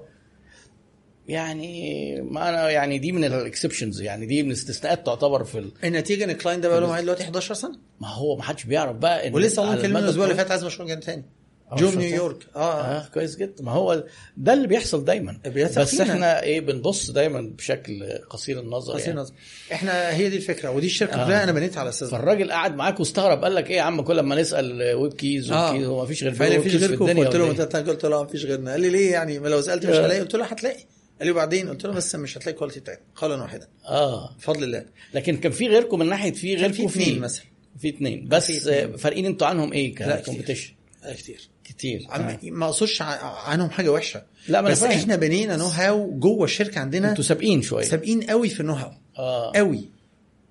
يعني 1.28 2.22
ما 2.22 2.50
أنا 2.50 2.70
يعني 2.70 3.00
دي 3.00 3.12
من 3.12 3.24
ال 3.24 3.31
exceptions 3.31 4.02
يعني 4.02 4.26
دي 4.26 4.44
من 4.44 4.50
الاستثناءات 4.50 5.06
تعتبر 5.06 5.44
في 5.44 5.60
ال... 5.60 5.72
النتيجه 5.84 6.24
إن 6.24 6.30
ال 6.30 6.34
client 6.34 6.64
ده 6.64 6.70
بقى 6.70 6.82
له 6.82 7.02
دلوقتي 7.02 7.24
11 7.24 7.54
سنة؟ 7.54 7.76
ما 8.02 8.08
هو 8.08 8.36
ما 8.36 8.44
حدش 8.44 8.64
بيعرف 8.64 8.96
بقى 8.96 9.32
ولسه 9.32 9.64
مكلمني 9.64 9.86
ال 9.86 10.04
الأسبوع 10.06 10.24
اللي 10.26 10.36
فات 10.36 10.52
عايز 10.52 10.64
مشروع 10.64 10.88
جانب 10.88 11.02
تاني. 11.02 11.26
آه، 11.72 11.76
جو 11.76 11.90
نيويورك. 11.92 12.38
آه, 12.56 12.60
آه. 12.60 12.98
آه 12.98 13.08
كويس 13.14 13.36
جدا. 13.36 13.64
ما 13.64 13.72
هو 13.72 14.04
ده 14.38 14.54
اللي 14.54 14.68
بيحصل 14.68 15.06
دايما. 15.06 15.38
بس. 15.56 16.02
إحنا 16.02 16.44
إيه 16.44 16.62
بنبص 16.62 17.12
دايما 17.12 17.42
بشكل 17.58 18.20
قصير 18.30 18.60
النظر 18.60 18.94
قصير 18.94 19.08
يعني. 19.08 19.20
نظر 19.20 19.34
إحنا 19.72 20.16
هي 20.16 20.30
دي 20.30 20.38
الفكرة 20.38 20.70
ودي 20.70 20.86
الشركة 20.86 21.22
آه. 21.22 21.26
كلها 21.26 21.44
أنا 21.44 21.52
بنيتها 21.52 21.80
على 21.80 21.90
أساس. 21.90 22.10
فالراجل 22.10 22.52
قعد 22.52 22.76
معاك 22.76 23.00
واستغرب 23.00 23.44
قال 23.44 23.56
لك 23.56 23.70
إيه 23.70 23.78
يا 23.78 23.82
عم 23.82 24.02
كل 24.02 24.20
ما 24.20 24.36
نسأل 24.36 24.94
ويب 24.94 25.14
كيز 25.14 25.52
ويب 25.52 25.72
كيز 25.78 25.86
هو 25.88 26.00
ما 26.00 26.06
فيش 26.06 26.24
غير 26.24 26.34
فقال 26.34 26.52
لي 26.52 26.58
ويب 26.58 26.68
مفيش 26.68 26.72
كيز 26.74 26.84
في 26.84 26.88
غيركم؟ 26.88 27.06
الدنيا 27.06 27.26
قلت 27.28 27.36
له 27.36 27.46
إيه؟ 27.80 27.86
قلت 27.86 28.06
له 28.06 28.20
آه 28.20 28.24
مفيش 28.24 28.46
غيرنا. 28.46 28.72
قال 28.72 28.82
لي 28.82 28.90
ليه 28.90 29.12
يعني؟ 29.12 29.40
ما 29.40 29.48
لو 29.48 29.62
سألت 29.62 29.86
مش 29.86 29.96
آه. 29.96 30.06
هلاقي. 30.06 30.20
قلت 30.20 30.36
له 30.36 30.46
هتلاقي. 30.46 30.84
قال 31.20 31.28
لي 31.28 31.32
وبعدين؟ 31.32 31.70
قلت 31.70 31.86
له 31.86 31.94
بس 31.94 32.16
مش 32.16 32.38
هتلاقي 32.38 32.58
quality 32.58 32.80
بتاعتنا 32.80 33.06
قولا 33.16 33.36
واحدا. 33.42 33.68
آه. 33.86 34.36
بفضل 34.38 34.64
الله. 34.64 34.86
لكن 35.14 35.38
كان 35.38 35.52
في 35.52 35.68
غيركم 35.68 36.00
من 36.00 36.10
ناحية 36.10 36.32
في 36.32 36.56
غيركم 36.56 36.88
في 36.88 37.02
اثنين 37.02 37.20
مثلا. 37.20 37.46
في 37.80 37.90
اثنين 37.90 38.28
بس. 38.28 38.68
آه، 38.68 38.86
فارقين 38.96 39.26
أنتوا 39.26 39.48
عنهم 39.48 39.74
إيه 39.74 39.96
لا، 39.96 39.96
كتير. 39.96 40.16
ك 40.16 40.20
competition 40.20 40.74
آه، 41.04 41.14
كتير. 41.14 41.50
كتير. 41.64 42.08
آه. 42.12 42.40
ما 42.44 42.66
أقصدش 42.66 43.02
عنهم 43.02 43.70
حاجة 43.70 43.92
وحشة. 43.92 44.24
لا، 44.48 44.62
ما 44.62 44.70
بس 44.70 44.80
فاهم. 44.80 44.92
إحنا 44.92 45.16
بنينا 45.16 45.58
know-how 45.58 46.20
جوه 46.20 46.44
الشركة 46.44 46.80
عندنا 46.80 47.10
أنتوا 47.10 47.24
سابقين 47.24 47.62
شوية. 47.62 47.84
سابقين 47.86 48.24
قوي 48.24 48.50
في 48.50 48.60
ال 48.60 48.74
know-how 48.74 48.92
آه. 49.18 49.52
قوي. 49.56 49.90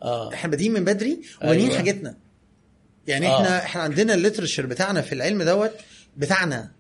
آه. 0.03 0.35
إحنا 0.35 0.51
بادئين 0.51 0.73
من 0.73 0.85
بدري 0.85 1.21
وبانيين 1.43 1.67
أيوة. 1.67 1.79
حاجتنا. 1.79 2.17
يعني 3.07 3.27
آه. 3.27 3.37
إحنا 3.37 3.59
إحنا 3.65 3.83
عندنا 3.83 4.15
ال 4.15 4.19
literature 4.19 4.67
بتاعنا 4.67 5.01
في 5.03 5.13
العلم 5.13 5.43
دوت 5.43 5.73
بتاعنا. 6.17 6.71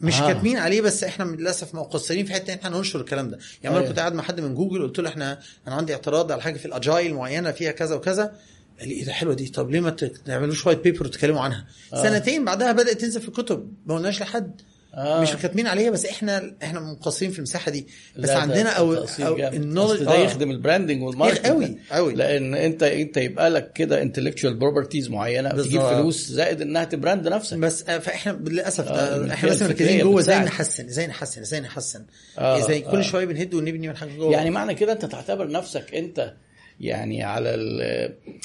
مش 0.00 0.14
آه. 0.20 0.24
آه. 0.24 0.32
كاتبين 0.32 0.56
عليه 0.56 0.80
بس 0.80 1.04
إحنا 1.04 1.24
للأسف 1.24 1.74
مقصرين 1.74 2.26
في 2.26 2.32
حتة 2.32 2.52
إن 2.52 2.58
إحنا 2.58 2.76
ننشر 2.76 3.00
الكلام 3.00 3.28
ده 3.30 3.38
يعني 3.62 3.74
مره 3.74 3.80
أيوة. 3.82 3.90
كنت 3.90 3.98
قاعد 3.98 4.14
مع 4.14 4.22
حد 4.22 4.40
من 4.40 4.54
جوجل 4.54 4.82
قلت 4.82 5.00
له 5.00 5.08
إحنا 5.08 5.38
أنا 5.68 5.74
عندي 5.76 5.92
اعتراض 5.94 6.32
على 6.32 6.42
حاجة 6.42 6.56
في 6.58 6.66
ال 6.66 6.74
agile 6.74 7.14
معينة 7.14 7.50
فيها 7.52 7.72
كذا 7.72 7.94
وكذا 7.94 8.32
قال 8.80 8.88
لي 8.88 8.94
إيه 8.94 9.04
ده 9.04 9.12
حلوة 9.12 9.34
دي 9.34 9.48
طب 9.48 9.70
ليه 9.70 9.80
ما 9.80 9.90
ت- 9.90 10.04
تعملوا 10.04 10.54
شوية 10.54 10.76
paper 10.76 11.06
وتتكلموا 11.06 11.40
عنها 11.40 11.66
آه. 11.92 11.96
آه. 11.96 12.02
سنتين 12.02 12.44
بعدها 12.44 12.72
بدأت 12.72 13.00
تنزل 13.00 13.20
في 13.20 13.28
الكتب 13.28 13.72
ما 13.86 13.94
قلناش 13.94 14.20
لحد 14.22 14.60
آه. 14.98 15.18
آه. 15.18 15.22
مش 15.22 15.32
كاتبين 15.32 15.66
عليها 15.66 15.90
بس 15.90 16.06
إحنا 16.06 16.54
إحنا 16.62 16.80
مقصرين 16.80 17.30
في 17.30 17.38
المساحة 17.38 17.70
دي 17.70 17.86
بس 18.18 18.30
عندنا 18.30 18.70
أو, 18.70 18.94
أو. 18.94 19.36
ال 19.38 19.44
knowledge 19.44 20.02
ده 20.04 20.14
يخدم 20.14 20.50
ال 20.50 20.56
branding 20.56 21.02
وال 21.02 21.10
marketing 21.10 21.46
قوي 21.46 21.78
قوي 21.92 22.14
لأن 22.14 22.54
أنت 22.54 22.82
أنت 22.82 23.16
يبقى 23.16 23.50
لك 23.50 23.72
كده 23.72 24.02
intellectual 24.02 24.54
properties 24.54 25.10
معينة 25.10 25.48
تجيب 25.50 25.62
بالظبط. 25.64 25.94
فلوس 25.94 26.28
زائد 26.28 26.62
إنها 26.62 26.84
ت 26.84 26.91
brand 26.91 27.28
نفسك 27.28 27.56
بس 27.58 27.88
آه، 27.88 27.98
فإحنا 27.98 28.32
للأسف 28.32 28.88
آه، 28.88 28.92
آه 28.92 29.32
إحنا 29.32 29.50
بس 29.50 29.62
مركزين 29.62 30.00
جوه 30.00 30.20
إزاي. 30.20 30.38
نحسن 30.38 30.86
إزاي 30.86 31.06
نحسن 31.06 31.40
إزاي 31.40 31.60
نحسن 31.60 32.04
آه، 32.38 32.58
إزاي 32.58 32.80
كل 32.80 32.98
آه. 32.98 33.02
شوية 33.02 33.24
بنهد 33.24 33.54
ونبني 33.54 33.88
من 33.88 33.96
حاجة 33.96 34.16
جوه 34.16 34.32
يعني 34.32 34.50
معنى 34.50 34.74
كده 34.74 34.92
أنت 34.92 35.04
تعتبر 35.04 35.50
نفسك 35.50 35.94
أنت 35.94 36.34
يعني 36.80 37.22
على 37.22 37.56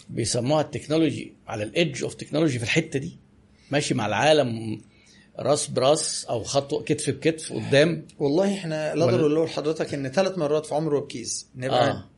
بيسموها 0.10 0.62
ال 0.62 0.68
technology 0.68 1.34
على 1.48 1.64
ال 1.64 1.72
edge 1.72 2.04
of 2.04 2.14
technology 2.14 2.58
في 2.58 2.64
الحتة 2.64 3.00
دي 3.00 3.18
ماشي 3.72 3.94
مع 3.94 4.06
العالم 4.06 4.82
راس 5.40 5.68
براس 5.68 6.26
أو 6.26 6.44
خطوه 6.44 6.84
كتف 6.84 7.10
بكتف 7.10 7.54
قدام 7.54 8.08
والله 8.20 8.54
إحنا 8.54 8.96
لا 8.96 9.06
ولا- 9.06 9.16
أقدر 9.16 9.20
أقول 9.36 9.46
لحضرتك 9.46 9.94
إن 9.94 10.08
ثلاث 10.12 10.38
مرات 10.38 10.66
في 10.66 10.76
عمر 10.76 10.96
ويب 10.96 11.22
كيز 11.22 11.48
نبقى 11.56 11.90
آه. 11.92 12.10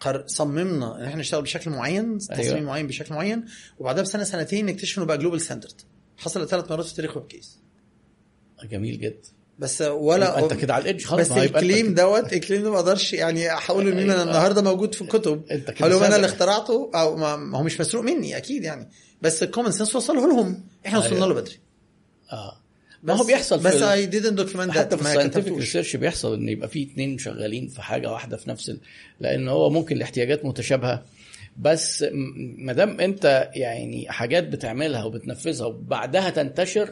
قر... 0.00 0.24
صممنا 0.26 0.98
إن 0.98 1.04
إحنا 1.04 1.20
نشتغل 1.20 1.42
بشكل 1.42 1.70
معين 1.70 2.18
تصميم 2.18 2.40
أيوة. 2.40 2.60
معين 2.60 2.86
بشكل 2.86 3.14
معين 3.14 3.44
وبعدها 3.78 4.02
بسنة 4.02 4.24
سنتين 4.24 4.66
نكتشف 4.66 4.98
إنه 4.98 5.06
بقى 5.06 5.18
global 5.18 5.40
standard 5.40 5.80
حصل 6.16 6.48
ثلاث 6.48 6.70
مرات 6.70 6.84
في 6.86 6.94
تاريخ 6.94 7.16
ويب 7.16 7.37
كيز 7.37 7.58
جميل 8.70 9.00
جدا 9.00 9.28
بس 9.58 9.82
ولا 9.82 10.38
انت 10.44 10.52
كده 10.54 10.74
على 10.74 10.82
ال 10.82 10.86
edge 10.86 11.04
خلاص 11.04 11.28
بس 11.28 11.38
ال 11.38 11.46
claim. 11.46 11.94
دوت 11.94 12.32
ال 12.32 12.37
claim 12.37 12.62
ده 12.62 12.70
ما 12.70 12.76
أقدرش 12.76 13.12
يعني 13.12 13.52
احاول 13.54 13.88
ان 13.88 13.98
أنا 13.98 14.12
أيوة. 14.12 14.22
النهارده 14.22 14.62
موجود 14.62 14.94
في 14.94 15.02
الكتب 15.02 15.42
أنت 15.50 15.70
كده 15.70 16.06
أنا. 16.06 16.16
اللي 16.16 16.26
اخترعته 16.26 16.90
أو 16.94 17.16
ما 17.16 17.58
هو 17.58 17.62
مش 17.62 17.80
مسروق 17.80 18.04
مني 18.04 18.36
أكيد 18.36 18.64
يعني 18.64 18.88
بس 19.22 19.42
ال 19.42 19.46
common 19.46 19.70
sense 19.72 19.96
وصله 19.96 20.28
لهم 20.28 20.64
إحنا 20.86 20.98
وصلنا 20.98 21.16
أيوة. 21.16 21.28
له 21.28 21.34
بدري 21.34 21.56
آه. 22.32 22.56
ما 23.02 23.14
هو 23.14 23.24
بيحصل 23.24 23.58
بس 23.58 23.82
I 23.82 24.10
didn't 24.10 24.38
document 24.40 24.70
حتى 24.70 24.96
في 24.96 25.02
ال 25.02 25.07
scientific 25.07 25.52
research 25.52 25.96
بيحصل 25.96 26.34
إن 26.34 26.48
يبقى 26.48 26.68
في 26.68 26.82
اتنين 26.82 27.18
شغالين 27.18 27.68
في 27.68 27.82
حاجة 27.82 28.12
واحدة 28.12 28.36
في 28.36 28.50
نفس 28.50 28.70
ال... 28.70 28.80
لأن 29.20 29.48
هو 29.48 29.70
ممكن 29.70 29.96
الاحتياجات 29.96 30.44
متشابهة. 30.44 31.04
بس 31.58 32.04
ما 32.58 32.72
دام 32.72 33.00
أنت 33.00 33.50
يعني 33.54 34.06
حاجات 34.10 34.44
بتعملها 34.48 35.04
وبتنفذها 35.04 35.66
وبعدها 35.66 36.30
تنتشر 36.30 36.90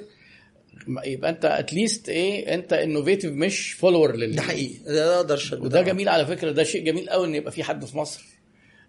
يبقى 1.04 1.30
أنت 1.30 1.44
at 1.44 1.63
least 1.63 2.08
إيه 2.08 2.54
أنت 2.54 2.72
innovative 2.72 3.32
مش 3.32 3.72
follower 3.72 4.16
لل 4.16 4.36
ده 4.36 4.42
حقيقي. 4.42 4.74
ده 4.84 5.16
أقدر 5.16 5.40
وده 5.60 5.82
جميل 5.82 6.08
على 6.08 6.26
فكرة. 6.26 6.50
ده 6.50 6.64
شيء 6.64 6.84
جميل 6.84 7.10
قوي 7.10 7.26
إن 7.26 7.34
يبقى 7.34 7.52
في 7.52 7.62
حد 7.64 7.84
في 7.84 7.96
مصر. 7.96 8.24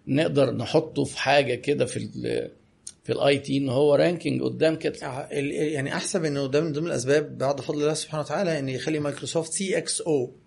نقدر 0.08 0.50
نحطه 0.54 1.04
في 1.04 1.18
حاجة 1.18 1.54
كده 1.54 1.86
في 1.86 1.96
ال 1.96 2.50
في 3.10 3.16
ال 3.16 3.38
IT 3.38 3.56
إن 3.56 3.68
هو 3.68 3.94
ranking 3.94 4.42
قدام 4.42 4.76
كده 4.76 4.94
ال- 5.32 5.52
يعني 5.52 5.94
أحسب 5.94 6.24
إنه 6.24 6.46
ده 6.46 6.60
من 6.60 6.72
ضمن 6.72 6.86
الأسباب 6.86 7.38
بعد 7.38 7.60
فضل 7.60 7.80
الله 7.82 7.94
سبحانه 7.94 8.22
وتعالى 8.22 8.58
إن 8.58 8.68
يخلي 8.68 8.98
مايكروسوفت 8.98 9.52
CXO 9.52 10.39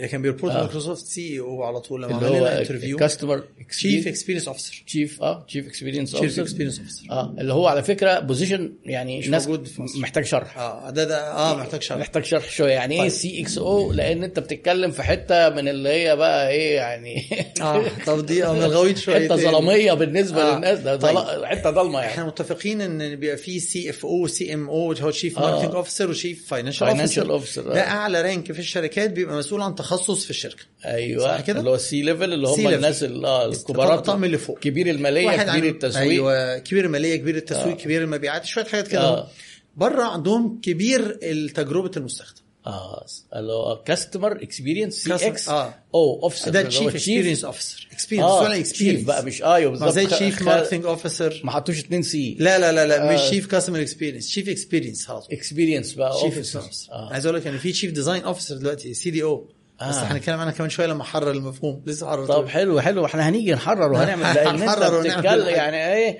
اللي 0.00 0.08
كان 0.08 0.22
ب 0.22 0.27
report 0.27 0.54
آه. 0.54 0.60
مايكروسوفت 0.60 1.06
CXO 1.06 1.62
على 1.62 1.80
طول 1.80 2.02
لما 2.02 2.16
اللي 2.16 2.26
عمل 2.26 2.36
لنا 2.38 2.54
هو 2.54 2.58
انترفيو 2.58 2.96
كاستمر 2.96 3.44
تشيف 3.70 4.08
اكسبيرينس 4.08 4.48
اوفيسر 4.48 4.82
تشيف 4.86 5.22
آه 5.22 5.44
chief 5.48 5.66
experience 5.66 6.12
chief 6.12 6.40
experience 6.40 6.78
officer 6.78 7.06
آه 7.10 7.34
اللي 7.38 7.52
هو 7.52 7.66
على 7.66 7.82
فكرة 7.82 8.18
position 8.18 8.72
يعني 8.84 9.18
مش 9.18 9.28
ناس 9.28 9.46
موجود 9.46 9.66
في 9.66 9.82
مصر. 9.82 9.98
محتاج 9.98 10.24
شرح 10.24 10.58
آه 10.58 10.90
ده 10.90 11.04
ده 11.04 11.32
آه 11.32 11.56
محتاج 11.56 11.82
شرح 11.82 11.98
محتاج 11.98 12.24
شرح 12.24 12.50
شوية 12.50 12.72
يعني 12.72 13.02
إيه. 13.02 13.08
CXO 13.08 13.92
لأن 13.92 14.24
أنت 14.24 14.38
بتتكلم 14.38 14.90
في 14.90 15.02
حتة 15.02 15.48
من 15.48 15.68
اللي 15.68 15.88
هي 15.88 16.16
بقى 16.16 16.50
إيه 16.50 16.76
يعني 16.76 17.24
آه 17.60 17.84
طب 18.06 18.26
دي 18.26 18.44
آه 18.44 18.52
من 18.52 18.62
الغويط 18.62 18.96
شوية 18.98 19.18
حتة 19.24 19.36
ظلاميه 19.36 19.92
بالنسبة 19.92 20.42
آه. 20.42 20.54
للناس 20.54 20.78
ده 20.78 20.96
طيب. 20.96 21.44
حتة 21.44 21.70
ضلمه 21.70 21.98
يعني 22.00 22.12
إحنا 22.12 22.24
متفقين 22.24 22.80
إن 22.80 23.16
بيبقى 23.16 23.36
في 23.36 23.60
CFO 23.60 24.26
CMO 24.26 24.92
هو 24.92 25.10
chief 25.10 25.38
آه. 25.38 25.50
marketing 25.50 25.74
officer 25.74 26.10
و 26.10 26.16
chief 26.16 26.46
financial 26.48 26.88
officer 26.88 27.30
officer 27.30 27.62
ده 27.62 27.80
أعلى 27.80 28.22
rank 28.22 28.52
في 28.52 28.58
الشركات 28.58 29.10
بيبقى 29.10 29.36
مسؤول 29.36 29.62
عن 29.62 29.74
تخصص 29.96 30.24
في 30.24 30.30
الشركة. 30.30 30.62
أيوه. 30.84 31.24
صح 31.24 31.40
كده؟ 31.40 31.58
اللي 31.58 31.70
هو 31.70 31.74
ال 31.74 31.88
C 31.88 32.02
level 32.02 32.32
اللي 32.32 32.48
هم. 32.48 32.68
الناس 32.68 33.02
ال- 33.02 33.24
آه 33.24 33.46
الكبارات 33.46 33.98
الطقم 33.98 34.24
اللي 34.24 34.38
فوق. 34.38 34.58
كبير 34.58 34.90
المالية 34.90 35.26
واحد 35.26 35.48
كبير 35.50 35.62
عن- 35.62 35.68
التسويق. 35.68 36.02
أيوه 36.02 36.58
كبير 36.58 36.84
المالية 36.84 37.16
كبير 37.16 37.36
التسويق 37.36 37.66
آه. 37.76 37.82
كبير 37.82 38.02
المبيعات 38.02 38.44
شوية 38.44 38.64
حاجات 38.64 38.88
كده. 38.88 39.00
آه. 39.00 39.28
بره 39.76 40.02
عندهم 40.02 40.60
كبير 40.62 41.10
تجربه 41.54 41.90
المستخدم. 41.96 42.40
آه 42.66 43.06
اللي 43.36 43.52
هو 43.52 43.82
customer 43.82 44.42
experience 44.42 45.14
CX 45.14 45.48
آه. 45.48 45.74
O 45.94 46.22
officer 46.22 46.50
ده 46.50 46.62
chief 46.62 46.88
experience 46.94 47.44
officer 47.44 47.88
experience 47.92 48.28
آه 48.30 48.40
ولا 48.42 48.48
chief 48.60 48.70
experience 48.70 49.04
بقى 49.04 49.24
مش 49.24 49.42
أيوه 49.42 49.70
بالظبط. 49.70 49.88
زي 49.92 50.06
chief 50.06 50.42
marketing 50.42 50.84
officer 50.86 51.40
ما 51.44 51.50
حطوش 51.52 51.78
اتنين 51.80 52.02
C 52.02 52.36
لا 52.38 52.58
لا 52.58 52.72
لا 52.72 52.86
لا 52.86 53.12
مش 53.14 53.20
آه. 53.20 53.30
chief 53.30 53.46
customer 53.46 53.80
experience 53.80 54.28
chief 54.28 54.48
experience 54.48 55.06
طول 55.06 55.22
experience 55.32 55.92
بقى 55.92 56.10
officer 56.12 56.62
آه. 56.92 57.12
عايز 57.12 57.26
أقول 57.26 57.38
لك 57.40 57.46
ان 57.46 57.58
في 57.58 57.72
chief 57.72 57.92
design 57.92 58.22
officer 58.22 58.56
دلوقتي 58.56 58.94
CDO 58.94 59.48
بس 59.88 59.96
آه. 59.96 60.02
هنتكلم 60.02 60.38
عنها 60.40 60.52
كمان 60.52 60.70
شوية 60.70 60.86
لما 60.86 61.02
احرر 61.02 61.30
المفهوم 61.30 61.82
لسه 61.86 62.06
حرر 62.06 62.26
طب 62.26 62.48
حلو 62.48 62.80
حلو 62.80 63.04
إحنا 63.04 63.28
هنيجي 63.28 63.52
نحرر 63.52 63.92
وهنعمل 63.92 64.22
لأن 64.22 64.62
انت 64.62 64.78
بتتكلم. 65.06 65.48
يعني 65.48 65.92
إيه 65.94 66.18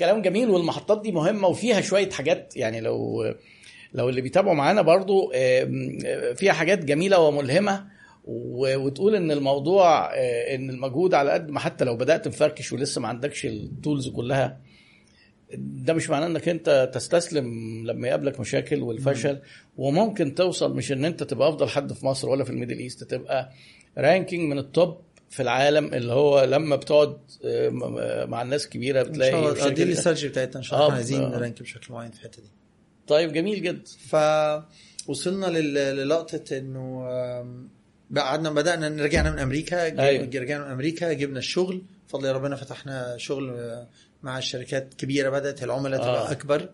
كلام 0.00 0.22
جميل 0.22 0.50
والمحطات 0.50 1.02
دي 1.02 1.12
مهمة 1.12 1.48
وفيها 1.48 1.80
شوية 1.80 2.10
حاجات 2.10 2.56
يعني 2.56 2.80
لو 2.80 3.24
لو 3.94 4.08
اللي 4.08 4.20
بيتابعوا 4.20 4.54
معانا 4.54 4.82
برضو 4.82 5.32
فيها 6.36 6.52
حاجات 6.52 6.84
جميلة 6.84 7.18
وملهمة 7.18 7.96
وتقول 8.26 9.14
إن 9.14 9.30
الموضوع 9.30 10.14
آه، 10.14 10.54
إن 10.54 10.70
المجهود 10.70 11.14
على 11.14 11.30
قد 11.30 11.50
ما 11.50 11.60
حتى 11.60 11.84
لو 11.84 11.96
بدأت 11.96 12.28
مفركش 12.28 12.72
ولسه 12.72 13.00
ما 13.00 13.08
عندكش 13.08 13.46
التولز 13.46 14.08
كلها 14.08 14.60
ده 15.54 15.92
مش 15.94 16.10
معناه 16.10 16.26
انك 16.26 16.48
انت 16.48 16.90
تستسلم 16.94 17.46
لما 17.86 18.08
يقابلك 18.08 18.40
مشاكل 18.40 18.82
والفشل 18.82 19.38
وممكن 19.76 20.34
توصل 20.34 20.74
مش 20.76 20.92
ان 20.92 21.04
انت 21.04 21.22
تبقى 21.22 21.48
افضل 21.48 21.68
حد 21.68 21.92
في 21.92 22.06
مصر 22.06 22.28
ولا 22.28 22.44
في 22.44 22.50
ال 22.50 22.54
Middle 22.54 22.78
East 22.78 23.04
تبقى 23.04 23.50
ranking 23.98 24.50
من 24.50 24.58
ال 24.58 24.68
top 24.68 25.00
في 25.30 25.42
العالم 25.42 25.94
اللي 25.94 26.12
هو 26.12 26.44
لما 26.44 26.76
بتقعد 26.76 27.16
آه، 27.44 27.68
م- 27.68 28.30
مع 28.30 28.42
الناس 28.42 28.68
كبيرة 28.68 29.00
إن 29.00 29.04
شاء 29.04 29.12
بتلاقي 29.12 29.34
الله 29.34 29.68
دي 29.68 29.82
الاستراتيجي 29.82 30.28
بتاعتنا. 30.28 30.56
إن 30.58 30.62
شاء 30.62 30.78
آه، 30.80 30.82
الله 30.84 30.94
عايزين 30.94 31.22
آه. 31.22 31.28
ن 31.28 31.35
rank 31.35 31.62
بشكل 31.62 31.92
معين 31.94 32.10
في 32.10 32.16
الحتة 32.18 32.42
دي. 32.42 32.48
طيب 33.06 33.32
جميل 33.32 33.62
جدا. 33.62 33.82
فوصلنا 35.06 35.46
لل- 35.46 35.96
للقطة 35.96 36.58
إنه 36.58 37.06
قعدنا 38.16 38.50
بدأنا 38.50 39.02
رجعنا 39.04 39.30
من 39.30 39.38
أمريكا 39.38 39.82
أيوة. 40.02 40.24
رجعنا 40.24 40.64
من 40.64 40.70
أمريكا 40.70 41.12
جبنا 41.12 41.38
الشغل. 41.38 41.82
بفضل 42.08 42.32
ربنا 42.32 42.56
فتحنا 42.56 43.14
شغل 43.18 43.50
آه، 43.50 43.86
مع 44.22 44.38
الشركات 44.38 44.94
كبيرة 44.94 45.30
بدأت 45.30 45.62
العملاء 45.62 46.00
تبقى 46.00 46.28
آه. 46.28 46.32
أكبر 46.32 46.68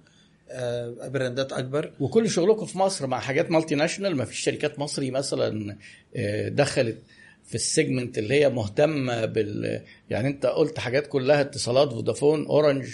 آه، 0.50 1.08
brand 1.08 1.45
ات 1.45 1.52
أكبر. 1.52 1.92
وكل 2.00 2.30
شغلكم 2.30 2.66
في 2.66 2.78
مصر 2.78 3.06
مع 3.06 3.20
حاجات 3.20 3.50
multinational 3.50 4.16
ما 4.16 4.24
فيش 4.24 4.38
شركات 4.40 4.78
مصري 4.78 5.10
مثلا 5.10 5.76
آه، 6.16 6.48
دخلت 6.48 6.98
في 7.44 7.54
ال 7.54 7.62
segment 7.62 8.18
اللي 8.18 8.34
هي 8.34 8.48
مهتمة 8.48 9.24
بال 9.24 9.82
يعني 10.10 10.28
أنت 10.28 10.46
قلت 10.46 10.78
حاجات 10.78 11.06
كلها 11.06 11.40
اتصالات 11.40 11.92
فودافون 11.92 12.46
أورنج 12.46 12.86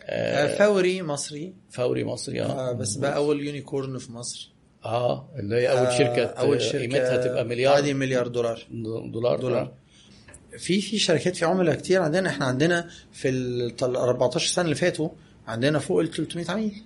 آه، 0.00 0.54
آه، 0.54 0.56
فوري 0.58 1.02
مصري. 1.02 1.54
فوري 1.70 2.04
مصري 2.04 2.42
آه. 2.42 2.70
آه، 2.70 2.72
بس 2.72 2.94
بقى 2.96 3.16
أول 3.16 3.40
unicorn 3.46 3.98
في 3.98 4.12
مصر. 4.12 4.52
آه 4.84 5.28
اللي 5.38 5.56
هي 5.56 5.70
أول 5.70 5.78
آه، 5.86 5.98
شركه 5.98 6.24
اول 6.24 6.62
شركة 6.62 6.78
قيمتها 6.78 7.16
تبقى 7.16 7.44
مليار 7.44 7.74
عادي 7.74 7.94
مليار 7.94 8.28
دولار. 8.28 8.62
دولار 9.12 9.40
دولار. 9.40 9.72
في 10.58 10.80
في 10.80 10.98
شركات 10.98 11.36
في 11.36 11.44
عملاء 11.44 11.74
كتير 11.74 12.02
عندنا. 12.02 12.28
إحنا 12.28 12.46
عندنا 12.46 12.88
في 13.12 13.28
ال 13.28 13.74
14 13.96 14.48
سنة 14.48 14.64
اللي 14.64 14.74
فاتوا 14.74 15.08
عندنا 15.46 15.78
فوق 15.78 16.00
ال 16.00 16.10
300 16.10 16.50
عميل. 16.50 16.82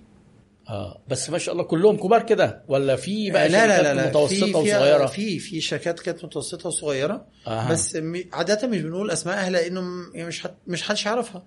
آه 0.68 0.98
بس 1.08 1.30
ما 1.30 1.38
شاء 1.38 1.52
الله 1.52 1.64
كلهم 1.64 1.96
كبار 1.96 2.22
كده؟ 2.22 2.62
ولا 2.68 2.96
في 2.96 3.30
بقى 3.30 3.48
لا 3.48 3.66
لا 3.66 3.82
لا 3.82 3.82
شركات 3.82 3.96
لا 3.96 4.08
متوسطه 4.08 4.46
في 4.46 4.52
في 4.52 4.56
وصغيرة؟ 4.76 5.06
في 5.06 5.38
في 5.38 5.60
شركات 5.60 6.00
كانت 6.00 6.24
متوسطة 6.24 6.66
وصغيرة. 6.68 7.26
آه. 7.46 7.68
بس 7.70 7.98
عادة 8.32 8.68
مش 8.68 8.80
بنقول 8.82 9.10
اسمائها 9.10 9.50
لأنه 9.50 9.80
يعني 10.14 10.28
مش 10.28 10.40
حد 10.42 10.54
مش 10.66 10.82
حدش 10.82 11.06
يعرفها. 11.06 11.46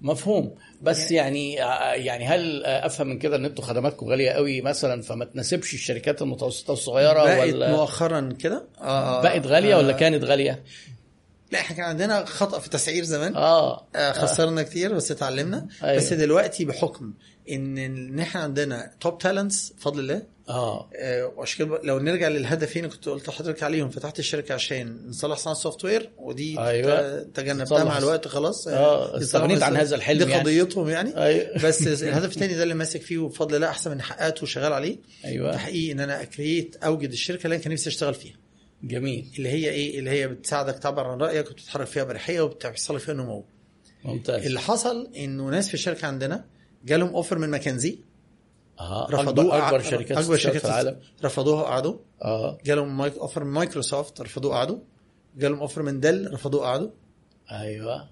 مفهوم. 0.00 0.54
بس 0.82 1.10
يعني 1.10 1.52
يعني 1.94 2.26
هل 2.26 2.64
أفهم 2.64 3.06
من 3.06 3.18
كده 3.18 3.36
إن 3.36 3.44
أنتوا 3.44 3.64
خدماتكم 3.64 4.06
غالية 4.08 4.30
قوي 4.30 4.60
مثلا 4.60 5.02
فما 5.02 5.24
تناسبش 5.24 5.74
الشركات 5.74 6.22
المتوسطة 6.22 6.70
والصغيرة 6.70 7.24
بقت 7.24 7.52
ولا؟ 7.54 7.70
مؤخرا 7.70 8.36
كده؟ 8.40 8.64
آه 8.80 9.22
بقت 9.22 9.46
غالية 9.46 9.76
ولا 9.76 9.94
آه، 9.94 9.96
كانت 9.96 10.24
غالية؟ 10.24 10.62
لا 11.52 11.60
إحنا 11.60 11.76
كان 11.76 11.84
عندنا 11.84 12.24
خطأ 12.24 12.58
في 12.58 12.66
التسعير 12.66 13.04
زمان. 13.04 13.36
آه. 13.36 13.86
آه، 13.96 14.12
خسرنا 14.12 14.62
كتير 14.62 14.94
بس 14.94 15.10
اتعلمنا. 15.10 15.68
أيوة. 15.82 15.96
بس 15.96 16.12
دلوقتي 16.12 16.64
بحكم 16.64 17.14
إن 17.50 17.78
إن 17.78 18.18
إحنا 18.18 18.40
عندنا 18.40 18.90
top 19.00 19.18
talents 19.18 19.72
بفضل 19.78 20.00
الله. 20.00 20.22
آه. 20.48 20.90
آه، 20.96 21.32
وعشان 21.36 21.66
كده 21.66 21.80
لو 21.84 21.98
نرجع 21.98 22.28
للهدفين 22.28 22.86
كنت 22.86 23.08
قلت 23.08 23.28
لحضرتك 23.28 23.62
عليهم 23.62 23.90
فتحت 23.90 24.18
الشركة 24.18 24.54
عشان 24.54 25.06
نصلح 25.08 25.38
صناعة 25.38 25.56
ال 25.56 25.84
software 25.84 26.10
ودي 26.18 26.60
أيوة. 26.60 27.22
تجنبتها. 27.22 27.84
مع 27.84 27.98
الوقت 27.98 28.28
خلاص. 28.28 28.68
آه، 28.68 29.18
دي 29.18 29.24
استغنيت 29.24 29.62
عن 29.62 29.76
هذا 29.76 29.96
الحلم 29.96 30.24
دي 30.24 30.30
يعني. 30.30 30.42
قضيتهم 30.42 30.88
يعني. 30.88 31.22
أيوه. 31.24 31.58
بس 31.64 32.02
الهدف 32.02 32.34
الثاني 32.34 32.54
ده 32.54 32.62
اللي 32.62 32.74
ماسك 32.74 33.02
فيه 33.02 33.18
وبفضل 33.18 33.56
الله 33.56 33.68
أحسن 33.68 33.90
من 33.90 34.02
حققته 34.02 34.42
وشغال 34.42 34.72
عليه. 34.72 34.96
أيوه. 35.24 35.52
تحقيق 35.52 35.90
إن 35.90 36.00
أنا 36.00 36.22
ا 36.22 36.30
create 36.30 36.76
أوجد 36.84 37.12
الشركة 37.12 37.44
اللي 37.44 37.54
أنا 37.56 37.64
كان 37.64 37.72
نفسي 37.72 37.88
أشتغل 37.90 38.14
فيها. 38.14 38.36
جميل. 38.82 39.32
اللي 39.38 39.48
هي 39.48 39.70
إيه؟ 39.70 39.98
اللي 39.98 40.10
هي 40.10 40.28
بتساعدك 40.28 40.78
تعبر 40.78 41.06
عن 41.06 41.18
رأيك 41.18 41.50
وبتتحرك 41.50 41.86
فيها 41.86 42.04
بأريحية 42.04 42.40
وبتحصل 42.40 43.00
فيها 43.00 43.14
نمو. 43.14 43.44
ممتاز. 44.04 44.46
اللي 44.46 44.60
حصل 44.60 45.10
إنه 45.16 45.44
ناس 45.50 45.68
في 45.68 45.74
الشركة 45.74 46.06
عندنا 46.06 46.44
جالهم 46.84 47.14
offer 47.14 47.38
من 47.38 47.48
ماكنزي. 47.48 47.98
آه 48.80 49.08
رفضوه 49.10 49.56
أكبر, 49.56 49.66
أكبر 49.66 49.80
شركات 49.80 50.18
أكبر 50.18 50.36
شركات 50.36 50.60
في 50.60 50.68
العالم. 50.68 51.00
رفضوها 51.24 51.62
وقعدوا 51.62 51.96
آه 52.22 52.58
جالهم 52.64 52.98
مايك 52.98 53.16
offer 53.16 53.44
من 53.44 53.50
مايكروسوفت 53.50 54.20
رفضوه 54.20 54.54
قعدوا. 54.54 54.78
جالهم 55.36 55.60
offer 55.60 55.82
من 55.82 56.00
ديل 56.00 56.32
رفضوه 56.32 56.62
قعدوا. 56.62 56.90
أيوه. 57.50 58.08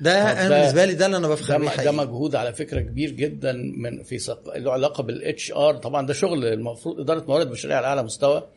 ده 0.00 0.32
أنا 0.46 0.48
بالنسبة 0.48 0.84
لي 0.84 0.94
ده 0.94 1.06
اللي 1.06 1.16
أنا 1.16 1.28
بفخر 1.28 1.58
بيه 1.58 1.84
ده. 1.84 1.92
مجهود 1.92 2.34
على 2.34 2.52
فكرة 2.52 2.80
كبير 2.80 3.10
جدا 3.10 3.52
من 3.52 4.02
في 4.02 4.18
سق... 4.18 4.56
له 4.56 4.72
علاقة 4.72 5.02
بال 5.02 5.52
HR 5.52 5.76
طبعا 5.76 6.06
ده 6.06 6.12
شغل 6.12 6.44
المفروض 6.44 7.00
إدارة 7.00 7.24
موارد 7.28 7.50
بشرية 7.50 7.74
على 7.74 7.86
أعلى 7.86 8.02
مستوى. 8.02 8.48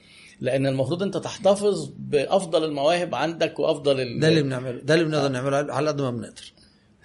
لأن 0.43 0.67
المفروض 0.67 1.03
أنت 1.03 1.17
تحتفظ 1.17 1.91
بأفضل 1.97 2.63
المواهب 2.63 3.15
عندك 3.15 3.59
وأفضل 3.59 3.99
ال... 3.99 4.19
ده 4.19 4.27
اللي 4.27 4.41
بنعمله 4.43 4.79
ده 4.81 4.93
اللي 4.93 5.05
بنقدر 5.05 5.27
نعمله 5.29 5.73
على 5.73 5.87
قد 5.89 6.01
ما 6.01 6.11
بنقدر 6.11 6.53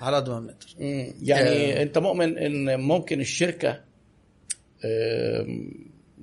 على 0.01 0.17
قد 0.17 0.29
ما 0.31 0.41
بنقدر. 0.41 0.67
يعني 1.23 1.79
آه. 1.79 1.83
أنت 1.83 1.99
مؤمن 1.99 2.39
إن 2.39 2.81
ممكن 2.81 3.21
الشركة 3.21 3.81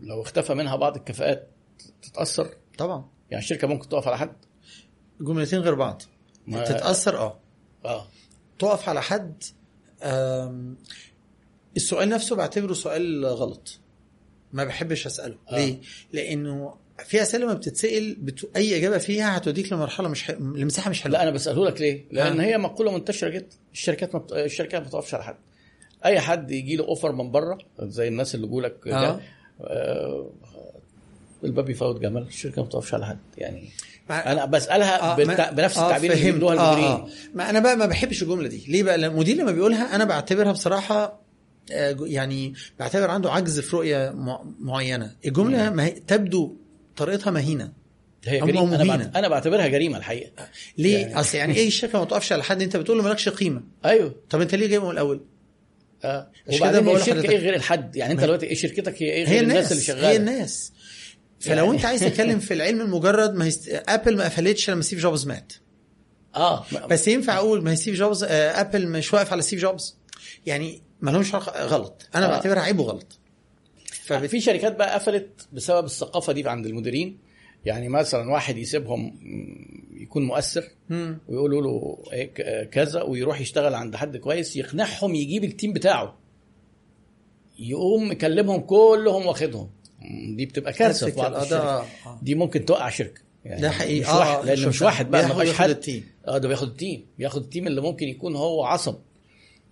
لو 0.01 0.21
اختفى 0.21 0.53
منها 0.53 0.75
بعض 0.75 0.95
الكفاءات 0.95 1.49
تتأثر؟ 2.01 2.49
طبعا. 2.77 3.05
يعني 3.31 3.43
الشركة 3.43 3.67
ممكن 3.67 3.89
تقف 3.89 4.07
على 4.07 4.17
حد؟ 4.17 4.35
جملتين 5.21 5.59
غير 5.59 5.75
بعض. 5.75 6.01
ما- 6.47 6.63
تتأثر؟ 6.63 7.17
آه. 7.17 7.39
آه. 7.85 8.07
تقف 8.59 8.89
على 8.89 9.01
حد 9.01 9.43
آم، 10.03 10.77
السؤال 11.77 12.09
نفسه 12.09 12.35
بعتبره 12.35 12.73
سؤال 12.73 13.25
غلط. 13.25 13.79
ما 14.53 14.63
بحبش 14.63 15.05
أسأله. 15.05 15.35
آه. 15.51 15.55
ليه؟ 15.55 15.77
لأنه 16.13 16.75
في 17.05 17.21
أسئلة 17.21 17.45
ما 17.45 17.53
بتتسأل 17.53 18.15
بت... 18.15 18.49
أي 18.55 18.77
إجابة 18.77 18.97
فيها 18.97 19.37
هتوديك 19.37 19.73
لمرحلة 19.73 20.07
مش 20.09 20.23
ح... 20.23 20.31
لمساحة 20.31 20.89
مش 20.89 21.01
حلوة 21.01 21.17
لا 21.17 21.23
أنا 21.23 21.31
بساله 21.31 21.65
لك 21.65 21.81
ليه؟ 21.81 22.05
لأن 22.11 22.39
آه. 22.39 22.43
هي 22.45 22.57
مقولة 22.57 22.91
منتشرة 22.91 23.29
جدا 23.29 23.47
الشركات 23.73 24.13
ما 24.15 24.19
بت... 24.19 24.31
الشركات 24.33 24.81
ما 24.81 24.87
بتقفش 24.87 25.13
على 25.13 25.23
حد 25.23 25.35
أي 26.05 26.19
حد 26.19 26.51
يجي 26.51 26.75
له 26.75 26.83
اوفر 26.85 27.11
من 27.11 27.31
بره 27.31 27.57
زي 27.79 28.07
الناس 28.07 28.35
اللي 28.35 28.47
جولك 28.47 28.87
آه. 28.87 29.19
آه، 29.61 30.29
الباب 31.43 31.69
يفوت 31.69 32.01
جمل 32.01 32.21
الشركة 32.21 32.61
ما 32.61 32.67
بتقفش 32.67 32.93
على 32.93 33.05
حد 33.05 33.17
يعني 33.37 33.69
مع- 34.09 34.31
أنا 34.31 34.45
بسألها 34.45 35.11
آه، 35.11 35.15
بالت... 35.15 35.41
بنفس 35.53 35.77
آه، 35.77 35.85
التعبير 35.85 36.11
اللي. 36.13 36.31
بيقولوها 36.31 36.53
آه، 36.59 36.69
المديرين 36.73 36.91
آه. 36.91 37.07
ما 37.33 37.49
أنا 37.49 37.59
بقى 37.59 37.77
ما 37.77 37.85
بحبش 37.85 38.23
الجملة 38.23 38.47
دي 38.47 38.65
ليه 38.67 38.83
بقى 38.83 38.95
المدير 38.95 39.35
لما 39.35 39.51
بيقولها 39.51 39.95
أنا 39.95 40.03
بعتبرها 40.05 40.51
بصراحة 40.51 41.19
آه، 41.71 41.97
يعني 42.01 42.53
بعتبر 42.79 43.09
عنده 43.11 43.31
عجز 43.31 43.59
في 43.59 43.75
رؤية 43.75 44.11
مع- 44.15 44.43
معينة 44.59 45.15
الجملة 45.25 45.69
ما 45.69 45.85
هي 45.85 45.89
تبدو 45.91 46.55
طريقتها 46.95 47.31
مهينة. 47.31 47.71
هي 48.25 48.41
أو 48.41 48.45
جريمة. 48.47 48.75
أنا 48.75 48.83
مهينة. 48.83 49.03
بعت... 49.03 49.15
أنا 49.15 49.27
بعتبرها 49.27 49.67
جريمة 49.67 49.97
الحقيقة. 49.97 50.31
ليه؟ 50.77 50.97
يعني- 50.97 51.19
أصل 51.19 51.37
يعني 51.37 51.55
إيه 51.55 51.67
الشركة 51.67 51.99
ما 51.99 52.05
تقفش 52.05 52.31
على 52.31 52.43
حد 52.43 52.61
أنت 52.61 52.77
بتقول 52.77 52.97
له 52.97 53.03
مالكش 53.03 53.29
قيمة. 53.29 53.61
أيوه. 53.85 54.15
طب 54.29 54.41
أنت 54.41 54.55
ليه 54.55 54.67
جايبه 54.67 54.85
من 54.85 54.91
الأول؟ 54.91 55.21
آه. 56.03 56.31
وبعدين 56.47 56.87
هي 56.87 56.95
الشركة 56.95 57.29
إيه 57.29 57.37
غير 57.37 57.55
الحد؟ 57.55 57.95
يعني 57.95 58.13
أنت 58.13 58.21
دلوقتي 58.21 58.45
إيه 58.45 58.55
شركتك؟ 58.55 59.01
هي 59.03 59.11
إيه 59.11 59.27
هي 59.27 59.31
غير 59.33 59.43
الناس 59.43 59.55
الناس. 59.57 59.71
اللي 59.71 59.83
شغالة؟ 59.83 60.09
هي 60.09 60.15
الناس. 60.15 60.71
فلو 61.39 61.55
يعني- 61.65 61.77
أنت 61.77 61.85
عايز 61.85 62.01
تتكلم 62.01 62.39
في 62.39 62.53
العلم 62.53 62.81
المجرد 62.81 63.33
ما 63.35 63.45
هي 63.45 63.51
ابل 63.87 64.17
ما 64.17 64.23
قفلتش 64.25 64.69
لما 64.69 64.81
ستيف 64.81 64.99
جوبز 64.99 65.25
مات. 65.27 65.53
آه. 66.35 66.65
بس 66.89 67.07
ينفع 67.07 67.37
أقول 67.37 67.63
ما 67.63 67.71
هي 67.71 67.75
ستيف 67.75 67.95
جوبز 67.95 68.23
آه، 68.23 68.61
ابل 68.61 68.87
مش 68.87 69.13
واقف 69.13 69.31
على 69.31 69.41
ستيف 69.41 69.59
جوبز 69.61 69.97
يعني 70.45 70.81
ما 71.01 71.11
لهمش 71.11 71.35
غلط. 71.35 72.09
أنا 72.15 72.25
آه. 72.25 72.29
بعتبرها 72.29 72.61
عيب 72.61 72.79
وغلط. 72.79 73.19
فبت... 74.05 74.29
في 74.29 74.41
شركات 74.41 74.75
بقى 74.75 74.93
قفلت 74.93 75.47
بسبب 75.53 75.85
الثقافة 75.85 76.33
دي 76.33 76.49
عند 76.49 76.65
المديرين. 76.65 77.17
يعني 77.65 77.89
مثلا 77.89 78.31
واحد 78.31 78.57
يسيبهم 78.57 79.19
يكون 79.93 80.23
مؤثر. 80.25 80.63
ويقولوا 81.27 81.61
له 81.61 81.97
إيه 82.13 82.63
كذا 82.63 83.01
ويروح 83.01 83.41
يشتغل 83.41 83.73
عند 83.73 83.95
حد 83.95 84.17
كويس 84.17 84.55
يقنعهم 84.55 85.15
يجيب 85.15 85.43
ال 85.43 85.49
team 85.49 85.73
بتاعه. 85.73 86.17
يقوم 87.59 88.11
مكلمهم 88.11 88.61
كلهم 88.61 89.25
واخدهم. 89.25 89.69
دي 90.35 90.45
بتبقى 90.45 90.73
كارثة 90.73 91.09
في 91.09 91.17
بعض 91.17 91.53
آه،. 91.53 91.85
دي 92.21 92.35
ممكن 92.35 92.65
توقع 92.65 92.89
شركة. 92.89 93.21
يعني 93.45 93.61
ده 93.61 93.69
حقيقي. 93.69 93.99
مش 93.99 94.07
آه، 94.07 94.17
واحد 94.19 94.49
آه، 94.49 94.53
لأن 94.53 94.69
مش. 94.69 94.81
واحد 94.81 95.11
بقى 95.11 95.27
ما 95.27 95.53
حد. 95.53 95.69
ال 95.69 95.75
team. 95.75 96.03
آه 96.27 96.37
ده 96.37 96.47
بياخد 96.47 96.67
ال 96.67 96.74
team. 96.74 97.05
بياخد 97.17 97.41
ال 97.41 97.47
team 97.47 97.67
اللي 97.67 97.81
ممكن 97.81 98.07
يكون 98.07 98.35
هو 98.35 98.63
عصب. 98.63 98.95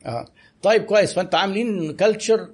آه. 0.05 0.27
طيب 0.61 0.83
كويس. 0.83 1.13
فأنت 1.13 1.35
عاملين 1.35 1.95
culture 1.95 2.49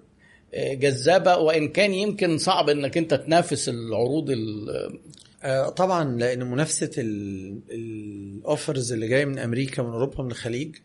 جذابة 0.55 1.37
وإن 1.37 1.67
كان 1.67 1.93
يمكن 1.93 2.37
صعب 2.37 2.69
إنك 2.69 2.97
أنت 2.97 3.13
تنافس 3.13 3.69
العروض 3.69 4.29
ال- 4.29 4.99
آه، 5.43 5.69
طبعا 5.69 6.17
لأن 6.17 6.43
منافسة 6.51 6.89
ال 6.99 7.27
offers 7.27 8.93
اللي 8.93 9.07
جاية 9.07 9.25
من 9.25 9.39
أمريكا 9.39 9.83
من 9.83 9.89
أوروبا 9.89 10.23
من 10.23 10.31
الخليج 10.31 10.75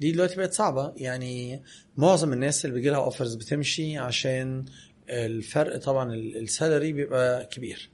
دي 0.00 0.12
دلوقتي 0.12 0.36
بقت 0.36 0.52
صعبة 0.52 0.92
يعني 0.96 1.62
معظم 1.96 2.32
الناس 2.32 2.64
اللي 2.64 2.74
بيجي 2.76 2.90
لها 2.90 2.98
offers 2.98 3.34
بتمشي 3.34 3.98
عشان 3.98 4.64
الفرق 5.10 5.76
طبعا 5.76 6.14
ال- 6.14 6.36
ال 6.36 6.44
salary 6.44 6.92
بيبقى 6.92 7.46
كبير 7.46 7.90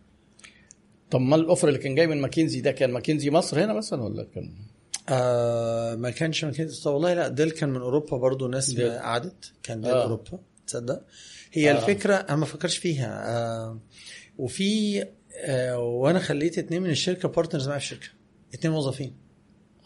طب 1.11 1.21
ما 1.21 1.37
ال 1.37 1.42
offer 1.42 1.69
اللي 1.69 1.79
كان 1.79 1.95
جاي 1.95 2.07
من 2.07 2.21
ماكنزي 2.21 2.61
ده 2.61 2.73
كان 2.73 2.91
ماكنزي 2.93 3.31
مصر 3.31 3.65
هنا 3.65 3.73
مثلا 3.75 4.03
ولا 4.03 4.27
كان 4.35 4.51
آه 5.09 5.95
ما 5.95 6.11
كانش 6.11 6.45
ما 6.45 6.51
كانش 6.53 6.81
طب 6.81 6.93
والله 6.93 7.15
لا 7.15 7.29
ديل 7.29 7.51
كان 7.51 7.69
من 7.69 7.81
أوروبا 7.81 8.17
برضو 8.17 8.49
ناس. 8.49 8.81
قعدت 8.81 9.53
كان 9.63 9.81
ديل. 9.81 9.91
آه. 9.91 10.03
أوروبا 10.03 10.39
تصدق 10.67 11.01
هي 11.53 11.71
آه. 11.71 11.75
آه. 11.75 11.79
الفكرة 11.79 12.15
أنا 12.15 12.37
ما 12.37 12.47
فكرش 12.47 12.77
فيها 12.77 13.37
آه 13.37 13.79
وفي 14.39 15.05
آه 15.45 15.79
وأنا 15.79 16.19
خليت 16.19 16.59
اتنين 16.59 16.83
من 16.83 16.91
الشركة 16.91 17.29
partners 17.29 17.69
معايا 17.69 17.81
في 17.81 17.85
الشركة 17.85 18.09
اتنين 18.55 18.75
موظفين 18.75 19.17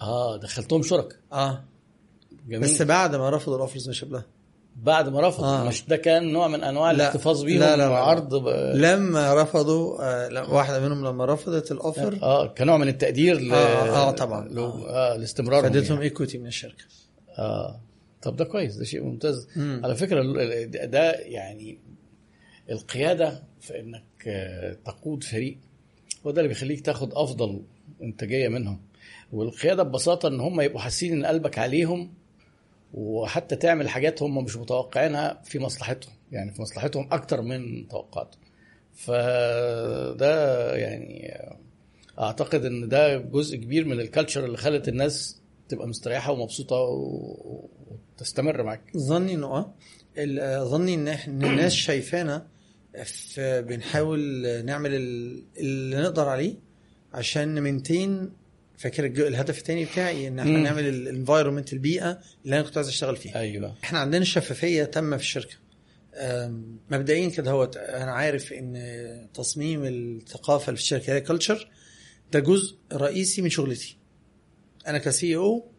آه 0.01 0.37
دخلتهم 0.37 0.83
شركاء 0.83 1.19
آه 1.33 1.65
جميل 2.49 2.61
بس 2.61 2.83
بعد 2.83 3.17
ما 3.17 3.31
رفضوا 3.31 3.57
ال 3.57 3.61
offers 3.61 3.89
مش 3.89 4.05
قبلها 4.05 4.25
بعد 4.83 5.09
ما 5.09 5.29
رفض 5.29 5.45
آه. 5.45 5.65
مش 5.65 5.85
ده 5.87 5.97
كان 5.97 6.33
نوع 6.33 6.49
من 6.49 6.65
أنواع 6.65 6.91
لا. 6.91 6.97
الاحتفاظ 6.97 7.43
بيهم 7.45 7.61
لا، 7.61 7.77
لا، 7.77 7.83
لا. 7.83 7.89
وعرض 7.89 8.35
ب... 8.35 8.49
لما 8.75 9.43
رفضوا 9.43 9.97
آه 10.03 10.53
واحدة 10.55 10.81
منهم 10.81 11.07
لما 11.07 11.25
رفضت 11.25 11.73
ال 11.73 11.80
offer 11.80 12.19
آه 12.23 12.47
كنوع 12.47 12.77
من 12.77 12.89
التقدير 12.89 13.41
ل... 13.41 13.53
آه، 13.53 14.09
آه، 14.09 14.11
طبعا. 14.11 14.49
ل... 14.49 14.59
آه. 14.59 14.89
آه 14.89 15.17
لاستمرارهم 15.17 15.73
فادتهم 15.73 15.95
يعني. 15.95 16.05
ايكوتي 16.05 16.39
من 16.39 16.47
الشركة 16.47 16.85
آه 17.39 17.81
طب 18.23 18.37
ده 18.37 18.45
كويس 18.45 18.77
ده 18.77 18.85
شيء 18.85 19.03
ممتاز. 19.03 19.49
مم. 19.57 19.81
على 19.85 19.95
فكرة 19.95 20.23
ده 20.85 21.13
يعني 21.13 21.79
القيادة 22.71 23.43
في 23.61 23.81
إنك 23.81 24.05
آه، 24.27 24.73
تقود 24.85 25.25
فريق 25.25 25.59
هو 26.27 26.31
ده 26.31 26.41
اللي 26.41 26.49
بيخليك 26.49 26.81
تاخد 26.81 27.15
أفضل 27.15 27.63
إنتاجية 28.03 28.49
منهم. 28.49 28.81
والقيادة 29.33 29.83
ببساطة 29.83 30.29
إن 30.29 30.41
هم 30.41 30.61
يبقوا 30.61 30.81
حاسين 30.81 31.13
إن 31.13 31.27
قلبك 31.27 31.59
عليهم 31.59 32.13
وحتى 32.95 33.57
تعمل 33.57 33.89
حاجات 33.89 34.23
هم 34.23 34.45
مش 34.45 34.57
متوقعينها 34.57 35.41
في 35.45 35.59
مصلحتهم 35.59 36.13
يعني 36.33 36.53
في 36.53 36.63
مصلحتهم 36.63 37.09
أكتر 37.13 37.43
من 37.43 37.89
توقعاتهم. 37.89 38.41
فده 38.95 40.77
يعني 40.77 41.35
أعتقد 42.21 42.65
إن 42.65 42.89
ده 42.89 43.19
جزء 43.19 43.57
كبير 43.57 43.85
من 43.85 44.01
ال 44.01 44.06
culture 44.06 44.45
اللي 44.45 44.57
خلت 44.57 44.89
الناس 44.89 45.41
تبقى 45.69 45.89
مستريحة 45.89 46.33
ومبسوطة 46.33 46.77
و- 46.77 47.69
وتستمر 48.19 48.63
معاك. 48.63 48.81
ظني 48.97 49.35
إنه 49.35 49.47
آه. 49.47 49.75
آه، 50.19 50.65
ظني 50.65 50.95
إن 50.95 51.09
إحنا 51.09 51.47
الناس 51.51 51.73
شايفانا 51.87 52.47
بنحاول 53.39 54.21
نعمل 54.65 54.95
ال- 54.95 55.45
اللي 55.59 55.97
نقدر 56.03 56.29
عليه 56.29 56.55
عشان 57.15 57.55
ن 57.55 57.63
maintain 57.63 58.33
فاكر 58.79 59.05
الهدف 59.07 59.59
الثاني 59.59 59.85
بتاعي 59.85 60.29
إن 60.29 60.39
إحنا. 60.39 60.59
نعمل 60.59 60.89
ال 60.89 60.96
environment 60.96 61.73
البيئه 61.73 62.19
اللي 62.45 62.57
أنا 62.57 62.63
كنت 62.65 62.77
عايز 62.77 62.89
أشتغل 62.89 63.17
فيها. 63.17 63.39
أيوه. 63.41 63.75
إحنا 63.85 63.99
عندنا 63.99 64.25
شفافية 64.25 64.85
تامة 64.85 65.17
في 65.17 65.23
الشركة. 65.23 65.55
مبدئيا 66.91 67.29
كده 67.29 67.51
هو 67.51 67.65
أنا 67.77 68.13
عارف 68.13 68.53
إن 68.53 69.29
تصميم 69.35 69.85
الثقافة 69.85 70.65
في 70.75 70.79
الشركة 70.81 71.13
هي 71.13 71.21
culture 71.21 71.69
ده 72.33 72.41
جزء 72.41 72.77
رئيسي 72.93 73.43
من 73.43 73.51
شغلتي. 73.51 73.97
أنا 74.87 74.99
ك 74.99 75.37
CEO 75.37 75.71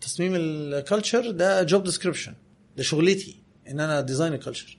تصميم 0.00 0.32
ال 0.34 0.46
culture 0.46 1.30
ده 1.30 1.62
job 1.62 1.84
description 1.84 2.34
ده 2.76 2.82
شغلتي 2.82 3.42
إن 3.68 3.80
أنا 3.80 4.00
design 4.00 4.32
ال 4.32 4.38
culture 4.38 4.78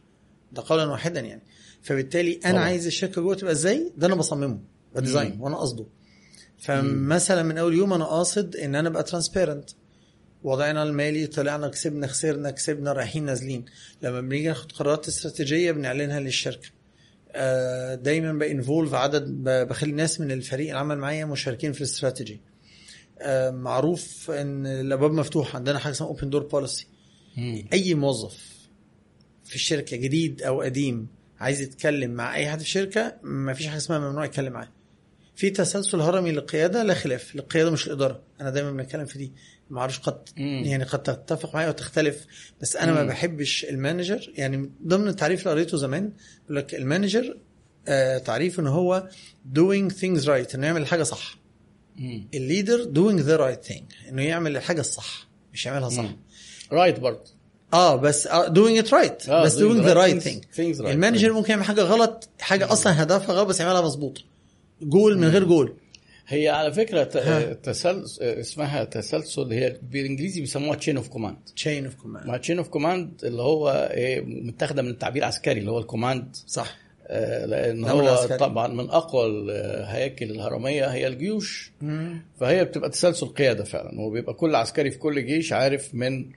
ده 0.51 0.63
قولا 0.65 0.85
واحدا 0.85 1.19
يعني. 1.21 1.41
فبالتالي 1.81 2.39
أنا 2.45 2.51
طبعا. 2.53 2.63
عايز 2.63 2.85
الشركة 2.85 3.21
جوه 3.21 3.35
تبقى 3.35 3.51
إزاي؟ 3.53 3.91
ده 3.97 4.07
أنا 4.07 4.15
بصممه 4.15 4.59
ب 4.95 5.01
design. 5.01 5.37
وأنا 5.39 5.57
قصده. 5.57 5.85
فمثلا 6.59 7.43
من 7.43 7.57
أول 7.57 7.73
يوم 7.73 7.93
أنا 7.93 8.05
قاصد 8.05 8.55
إن 8.55 8.75
أنا 8.75 8.89
أبقى 8.89 9.03
transparent 9.03 9.69
وضعنا 10.43 10.83
المالي 10.83 11.27
طلعنا 11.27 11.67
كسبنا 11.67 12.07
خسرنا 12.07 12.51
كسبنا 12.51 12.93
رايحين 12.93 13.25
نازلين. 13.25 13.65
لما 14.01 14.21
بنيجي 14.21 14.47
ناخد 14.47 14.71
قرارات 14.71 15.07
استراتيجية 15.07 15.71
بنعلنها 15.71 16.19
للشركة. 16.19 16.69
آه، 17.31 17.95
دايما 17.95 18.33
ب 18.33 18.41
involve 18.41 18.93
عدد 18.93 19.43
بخلي 19.43 19.91
ناس 19.91 20.21
من 20.21 20.31
الفريق 20.31 20.69
العمل 20.71 20.97
معايا 20.97 21.25
مشاركين 21.25 21.71
في 21.73 21.81
الاستراتيجي. 21.81 22.41
معروف 23.51 24.31
إن 24.31 24.65
الأبواب 24.67 25.11
مفتوحة 25.11 25.55
عندنا 25.57 25.79
حاجة 25.79 25.91
اسمها 25.93 26.09
open 26.09 26.29
door 26.29 26.43
policy. 26.43 26.87
أي 27.73 27.93
موظف 27.93 28.37
في 29.45 29.55
الشركة 29.55 29.97
جديد 29.97 30.41
أو 30.41 30.61
قديم 30.61 31.07
عايز 31.39 31.61
يتكلم 31.61 32.11
مع 32.11 32.35
أي 32.35 32.49
حد 32.49 32.57
في 32.59 32.65
الشركة 32.65 33.15
ما 33.23 33.53
فيش 33.53 33.67
حاجة 33.67 33.77
اسمها 33.77 33.99
ممنوع 33.99 34.25
يتكلم 34.25 34.53
معاه 34.53 34.69
في 35.35 35.49
تسلسل 35.49 36.01
هرمي 36.01 36.31
للقيادة 36.31 36.83
لا 36.83 36.93
خلاف 36.93 37.35
القياده 37.35 37.71
مش 37.71 37.87
الإدارة 37.87 38.21
أنا 38.41 38.49
دايما 38.49 38.71
بنتكلم 38.71 39.05
في 39.05 39.17
دي 39.17 39.31
ما 39.69 39.79
أعرفش 39.81 39.99
قد. 39.99 40.29
يعني 40.37 40.83
قد 40.83 41.03
تتفق 41.03 41.55
معايا 41.55 41.69
وتختلف 41.69 42.25
بس 42.61 42.75
أنا 42.75 42.93
ما 42.93 43.03
مم. 43.03 43.09
بحبش 43.09 43.65
ال 43.65 43.74
manager 43.74 44.31
يعني 44.35 44.71
ضمن 44.87 45.07
التعريف 45.07 45.39
اللي 45.41 45.51
قريته 45.51 45.77
زمان 45.77 46.11
يقول 46.45 46.57
لك 46.57 46.75
ال 46.75 46.83
manager 46.83 47.37
آه 47.87 48.17
تعريف 48.17 48.59
إن 48.59 48.67
هو 48.67 49.09
doing 49.55 49.91
things 49.93 50.25
right 50.25 50.55
إنه 50.55 50.67
يعمل 50.67 50.81
الحاجة 50.81 51.03
صح. 51.03 51.38
ال 52.33 52.40
leader 52.40 52.83
doing 52.83 53.19
the 53.23 53.39
right 53.41 53.69
thing. 53.71 54.09
إنه 54.09 54.21
يعمل 54.21 54.57
الحاجة 54.57 54.79
الصح 54.81 55.27
مش 55.53 55.65
يعملها 55.65 55.89
صح. 55.89 56.03
مم. 56.03 56.17
رايت 56.71 56.99
برضه. 56.99 57.23
آه 57.73 57.95
بس 57.95 58.27
it 58.83 58.87
right. 58.87 59.29
آه، 59.29 59.43
بس 59.43 59.55
things- 59.57 60.23
thing. 60.23 60.55
Things 60.57 60.81
right. 60.81 60.85
ال 60.85 60.91
manager 60.91 61.33
ممكن 61.33 61.49
يعمل 61.49 61.63
حاجة 61.63 61.81
غلط 61.81 62.29
حاجة 62.39 62.71
أصلا 62.71 63.03
هدفها 63.03 63.35
غلط 63.35 63.47
بس 63.47 63.59
يعملها 63.59 63.81
مظبوط. 63.81 64.23
جول 64.81 65.17
من 65.17 65.27
غير 65.27 65.43
جول. 65.43 65.73
هي 66.27 66.49
على 66.49 66.73
فكرة. 66.73 67.03
تسلسل 67.53 68.21
اسمها 68.21 68.83
تسلسل 68.83 69.53
هي 69.53 69.79
بالإنجليزي 69.91 70.41
بيسموها 70.41 70.75
chain 70.75 70.97
of 70.97 71.07
command 71.07 71.37
chain 71.55 71.85
of 71.85 71.95
command 71.95 72.27
مع 72.27 72.37
chain 72.37 72.57
of 72.57 72.67
command 72.67 73.25
اللي 73.25 73.41
هو 73.41 73.89
إيه، 73.93 74.21
متاخدة 74.21 74.81
من 74.81 74.89
التعبير 74.89 75.21
العسكري 75.23 75.59
اللي 75.59 75.71
هو 75.71 75.79
ال 75.79 75.86
command. 75.86 76.35
صح. 76.47 76.77
لأن 77.09 77.85
الأمر 77.85 78.09
هو. 78.09 78.37
طبعا 78.37 78.67
من 78.67 78.89
أقوى 78.89 79.25
الهياكل 79.25 80.31
الهرمية 80.31 80.85
هي 80.85 81.07
الجيوش 81.07 81.71
مم. 81.81 82.21
فهي 82.39 82.65
بتبقى 82.65 82.89
تسلسل 82.89 83.27
قيادة 83.27 83.63
فعلا 83.63 84.01
وبيبقى 84.01 84.33
كل 84.33 84.55
عسكري 84.55 84.91
في 84.91 84.97
كل 84.97 85.25
جيش 85.25 85.53
عارف 85.53 85.95
من 85.95 86.31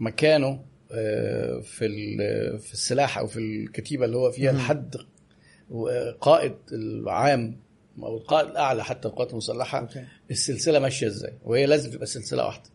مكانه 0.00 0.60
آه، 0.92 1.60
في 1.60 1.88
في 2.58 2.72
السلاح 2.72 3.18
أو 3.18 3.26
في 3.26 3.38
الكتيبة 3.38 4.04
اللي 4.04 4.16
هو 4.16 4.30
فيها 4.30 4.52
مم. 4.52 4.58
لحد 4.58 4.96
قائد 6.20 6.54
العام 6.72 7.60
أو 8.02 8.16
القائد 8.16 8.48
الأعلى 8.48 8.84
حتى 8.84 9.08
القوات 9.08 9.30
المسلحة 9.30 9.78
okay. 9.80 10.04
السلسلة 10.30 10.78
ماشية 10.78 11.06
إزاي 11.06 11.32
وهي 11.44 11.66
لازم 11.66 11.90
تبقى 11.90 12.06
سلسلة 12.06 12.44
واحدة 12.46 12.70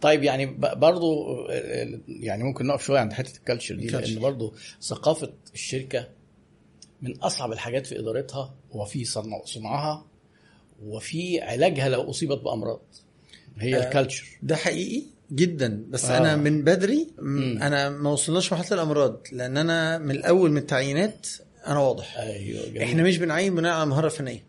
طيب 0.00 0.22
يعني 0.22 0.46
برضو 0.76 1.40
آه، 1.50 2.00
يعني 2.08 2.44
ممكن 2.44 2.66
نقف 2.66 2.84
شوية 2.84 3.00
عند 3.00 3.12
حتة 3.12 3.36
ال 3.36 3.41
culture 3.41 3.74
دي. 3.74 3.86
لأن 3.86 4.18
برضو 4.20 4.54
ثقافة 4.82 5.32
الشركة 5.54 6.08
من 7.02 7.18
أصعب 7.20 7.52
الحاجات 7.52 7.86
في 7.86 7.98
إدارتها 7.98 8.54
وفي 8.70 9.04
صنع 9.04 9.44
صنعها 9.44 10.06
وفي 10.82 11.40
علاجها 11.40 11.88
لو 11.88 12.10
أصيبت 12.10 12.38
بأمراض 12.38 12.82
هي 13.58 13.76
آه. 13.76 13.86
ال 13.86 13.91
culture 13.91 14.26
ده 14.42 14.56
حقيقي 14.56 15.02
جدا 15.32 15.84
بس 15.88 16.04
آه. 16.04 16.18
أنا 16.18 16.36
من 16.36 16.64
بدري 16.64 17.08
م-. 17.18 17.62
أنا 17.62 17.88
ما 17.88 18.10
وصلناش 18.10 18.52
مرحلة 18.52 18.74
الأمراض 18.74 19.26
لأن 19.32 19.56
أنا 19.56 19.98
من 19.98 20.10
الأول 20.10 20.50
من 20.50 20.56
التعيينات 20.56 21.26
أنا 21.66 21.78
واضح 21.78 22.18
أيوه 22.18 22.66
جميل. 22.66 22.82
إحنا 22.82 23.02
مش 23.02 23.18
بنعين 23.18 23.54
بناء 23.54 23.72
على 23.72 23.86
مهارة 23.86 24.08
فنية 24.08 24.44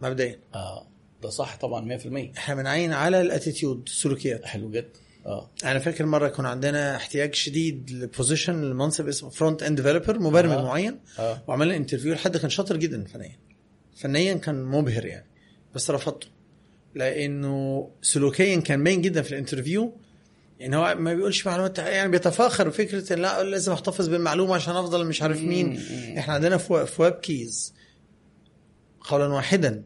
مبدئيا 0.00 0.38
آه 0.54 0.86
ده 1.22 1.28
صح 1.30 1.56
طبعا 1.56 1.98
100% 1.98 2.38
إحنا 2.38 2.54
بنعين 2.54 2.92
على 2.92 3.20
ال 3.20 3.27
attitude 3.27 3.82
السلوكيات 3.86 4.44
حلو 4.44 4.70
جدا 4.70 4.88
آه 5.26 5.50
أنا 5.64 5.78
فاكر 5.78 6.06
مرة 6.06 6.28
كان 6.28 6.46
عندنا 6.46 6.96
احتياج 6.96 7.34
شديد 7.34 7.90
ل 7.90 7.99
position 7.99 8.70
لمنصب 8.70 9.08
اسمه 9.08 9.30
front 9.30 9.62
end 9.62 9.80
developer 9.80 10.18
مبرمج 10.18 10.52
آه. 10.52 10.60
آه. 10.60 10.64
معين 10.64 11.00
آه 11.18 11.42
وعملنا 11.46 11.76
interview 11.76 12.14
لحد 12.14 12.36
كان 12.36 12.50
شاطر 12.50 12.76
جدا 12.76 13.04
فنيا 13.04 13.38
فنيا 13.96 14.34
كان 14.34 14.64
مبهر 14.64 15.06
يعني 15.06 15.26
بس 15.74 15.90
رفضته 15.90 16.26
لأنه 16.94 17.88
سلوكيا 18.02 18.60
كان 18.60 18.84
باين 18.84 19.02
جدا 19.02 19.22
في 19.22 19.32
ال 19.32 19.38
interview 19.38 19.92
ان 20.62 20.74
هو 20.74 20.94
ما 20.98 21.14
بيقولش 21.14 21.46
معلومات 21.46 21.78
يعني 21.78 22.10
بيتفاخر 22.10 22.68
بفكرة 22.68 23.12
إن 23.12 23.18
لا 23.18 23.42
لازم 23.42 23.72
أحتفظ 23.72 24.08
بالمعلومة 24.08 24.54
عشان 24.54 24.76
أفضل 24.76 25.06
مش 25.06 25.22
عارف 25.22 25.40
مين. 25.42 25.80
إحنا 26.18 26.34
عندنا 26.34 26.56
في 26.56 27.02
Web 27.02 27.12
Keyz 27.14 27.74
قولا 29.00 29.26
واحدا 29.26 29.82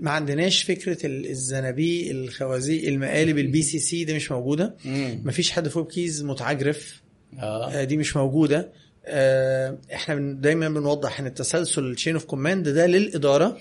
ما 0.00 0.10
عندناش 0.10 0.62
فكرة 0.62 1.06
ال- 1.06 1.26
الزنب 1.30 2.10
الخوازيق 2.10 2.88
المقالب 2.88 3.38
ال 3.38 3.62
BCC 3.62 4.04
دي 4.04 4.14
مش 4.14 4.32
موجودة. 4.32 4.76
ما 5.24 5.32
فيش 5.32 5.50
حد 5.50 5.76
Web 5.76 5.86
Keyz 5.86 6.24
متعجرف. 6.24 7.02
آه. 7.38 7.70
آه، 7.72 7.84
دي 7.84 7.96
مش 7.96 8.16
موجودة. 8.16 8.72
آه، 9.06 9.78
إحنا 9.94 10.32
دايما 10.32 10.68
بنوضح 10.68 11.20
إن 11.20 11.26
التسلسل 11.26 11.84
ال 11.84 11.89
chain 11.89 12.14
of 12.14 12.24
command 12.24 12.68
ده 12.68 12.86
للإدارة 12.86 13.58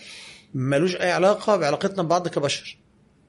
ملوش 0.54 0.96
أي 0.96 1.12
علاقة 1.12 1.56
بعلاقتنا 1.58 2.04
ببعض 2.04 2.28
كبشر. 2.28 2.78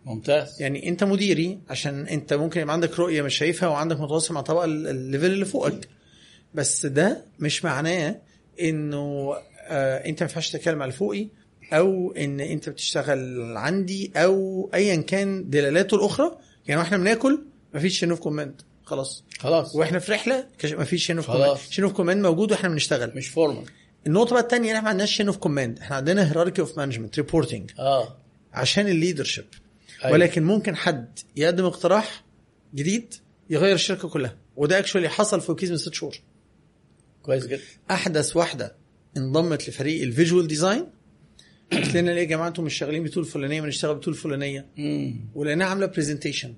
ممتاز. 0.04 0.62
يعني 0.62 0.88
أنت 0.88 1.04
مديري 1.04 1.58
عشان 1.70 2.06
أنت 2.08 2.32
ممكن 2.34 2.60
يبقى 2.60 2.72
عندك 2.74 2.98
رؤية 2.98 3.22
مش 3.22 3.34
شايفها 3.38 3.68
وعندك 3.68 4.00
متواصل 4.00 4.34
مع 4.34 4.40
طبقة 4.40 4.64
ال- 4.64 4.88
ال 4.88 4.94
level 4.94 5.26
اللي 5.26 5.44
فوقك. 5.44 5.88
بس 6.54 6.86
ده 6.86 7.24
مش 7.38 7.64
معناه 7.64 8.20
إنه 8.60 9.34
آه 9.68 9.96
أنت 9.96 10.22
ما 10.22 10.28
ينفعش 10.28 10.50
تتكلم 10.50 10.82
على 10.82 10.92
فوقي. 10.92 11.28
أو 11.72 12.12
إن 12.12 12.40
أنت 12.40 12.68
بتشتغل 12.68 13.56
عندي 13.56 14.12
أو 14.16 14.70
ايا 14.74 14.96
كان 14.96 15.50
دلالاته 15.50 15.94
الأخرى 15.94 16.38
يعني 16.66 16.80
وإحنا 16.80 16.96
بناكل 16.98 17.42
مفيش 17.74 17.98
chain 17.98 18.10
of 18.10 18.20
command 18.20 18.62
خلاص. 18.84 19.24
خلاص. 19.38 19.74
وإحنا 19.76 19.98
في 19.98 20.12
رحلة 20.12 20.46
مفيش 20.64 21.06
chain 21.06 21.16
of 21.16 21.26
خلاص. 21.26 21.38
command 21.46 21.58
chain 21.72 21.84
of 21.84 21.92
command 21.92 22.22
موجود 22.26 22.50
وإحنا 22.52 22.68
بنشتغل. 22.68 23.12
مش 23.16 23.28
formal 23.28 23.64
النقطة 24.06 24.32
بقى 24.32 24.42
الثانية 24.42 24.68
إحنا 24.70 24.80
ما 24.80 24.88
عندناش 24.88 25.16
chain 25.16 25.26
of 25.26 25.36
command 25.36 25.78
إحنا 25.78 25.96
عندنا 25.96 26.28
hierarchy 26.28 26.60
of 26.60 26.78
management 26.78 27.16
reporting 27.16 27.70
آه. 27.78 28.16
عشان 28.52 28.88
ال 28.88 28.93
leadership 28.93 29.44
أيوة. 30.04 30.12
ولكن 30.14 30.42
ممكن 30.42 30.76
حد 30.76 31.18
يقدم 31.36 31.64
اقتراح 31.64 32.24
جديد 32.74 33.14
يغير 33.50 33.74
الشركة 33.74 34.08
كلها. 34.08 34.36
وده 34.56 34.78
actually 34.78 35.08
حصل 35.08 35.40
في 35.40 35.54
Keyz 35.54 35.70
من 35.70 35.76
ست 35.76 35.94
شهور. 35.94 36.16
كويس 37.22 37.46
جدا. 37.46 37.60
أحدث 37.90 38.36
واحدة 38.36 38.76
انضمت 39.16 39.68
لفريق 39.68 40.02
ال 40.02 40.08
visual 40.08 40.46
design 40.46 40.86
قالت 41.72 41.96
لنا 41.96 42.10
ليه 42.10 42.20
يا 42.20 42.24
جماعة 42.24 42.48
أنتم 42.48 42.64
مش 42.64 42.74
شغالين 42.74 43.02
ب 43.02 43.07
tool 43.07 43.24
فلانيه 43.24 43.60
ما 43.60 43.66
نشتغل 43.66 43.94
ب 43.94 43.98
tool 43.98 44.14
فلانيه. 44.14 44.66
ولقيناها 45.34 45.68
عاملة 45.68 45.86
presentation. 45.86 46.54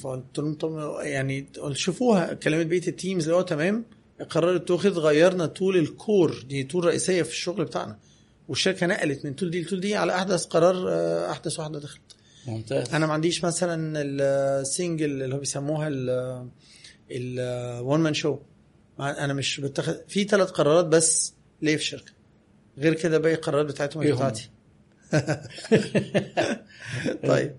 فقلت 0.00 0.38
لهم 0.38 0.54
طب 0.54 0.96
يعني 1.02 1.46
شوفوها 1.72 2.34
كلمت 2.34 2.66
بقية 2.66 2.88
ال 2.88 2.94
teams 2.94 3.24
اللي 3.24 3.36
هو 3.36 3.42
تمام 3.42 3.84
القرار 4.20 4.56
اتخذ 4.56 4.98
غيرنا 4.98 5.46
طول 5.46 5.76
ال 5.76 5.90
core 5.90 6.44
دي 6.48 6.64
tool 6.64 6.84
رئيسية 6.84 7.22
في 7.22 7.30
الشغل 7.30 7.64
بتاعنا. 7.64 7.98
والشركة 8.48 8.86
نقلت 8.86 9.24
من 9.24 9.34
tool 9.34 9.50
دي 9.50 9.62
ل 9.62 9.66
tool 9.66 9.80
دي 9.80 9.96
على 9.96 10.14
أحدث 10.14 10.44
قرار 10.44 10.88
آه، 10.90 11.30
أحدث 11.30 11.58
واحدة 11.58 11.78
دخلت. 11.78 12.00
ممتاز. 12.46 12.94
أنا 12.94 13.06
ما 13.06 13.12
عنديش 13.12 13.44
مثلا 13.44 14.02
ال 14.02 14.19
single 14.19 15.22
اللي 15.22 15.34
هو 15.34 15.38
بيسموها 15.38 15.88
ال 15.88 16.10
الون 17.10 18.00
مان 18.00 18.14
شو 18.14 18.38
أنا 19.00 19.32
مش 19.32 19.60
بتاخد 19.60 19.96
في 20.08 20.24
ثلاث 20.24 20.50
قرارات 20.50 20.84
بس 20.84 21.34
ليه 21.62 21.76
في 21.76 21.82
الشركة. 21.82 22.12
غير 22.80 22.94
كده 22.94 23.18
باقي 23.18 23.34
القرارات 23.34 23.66
بتاعتهم 23.66 24.02
هي؟ 24.02 24.12
بتاعتي 24.12 24.50
طيب. 27.26 27.56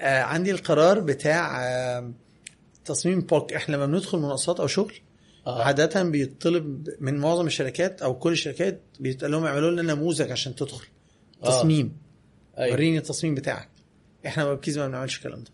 آه 0.00 0.22
عندي 0.22 0.50
القرار 0.50 1.00
بتاع 1.00 1.64
آه 1.64 2.12
تصميم 2.84 3.20
بوك. 3.20 3.52
إحنا 3.52 3.76
لما 3.76 3.86
بندخل 3.86 4.18
مناقصات 4.18 4.60
أو 4.60 4.66
شغل 4.66 4.94
آه. 5.46 5.62
عادة 5.62 6.02
بيطلب 6.02 6.88
من 7.00 7.18
معظم 7.18 7.46
الشركات 7.46 8.02
أو 8.02 8.14
كل 8.18 8.32
الشركات 8.32 8.82
بيتقال 9.00 9.30
لهم 9.30 9.44
اعملوا 9.44 9.70
لنا 9.70 9.94
نموذج 9.94 10.30
عشان 10.30 10.54
تدخل. 10.54 10.86
آه. 11.42 11.46
تصميم. 11.46 11.96
أيوه. 12.58 12.72
وريني 12.74 12.98
التصميم 12.98 13.34
بتاعك. 13.34 13.68
إحنا 14.26 14.44
ف 14.44 14.54
Web 14.54 14.64
Keyz 14.64 14.78
ما 14.78 14.88
بنعملش 14.88 15.16
الكلام 15.16 15.44
ده. 15.44 15.50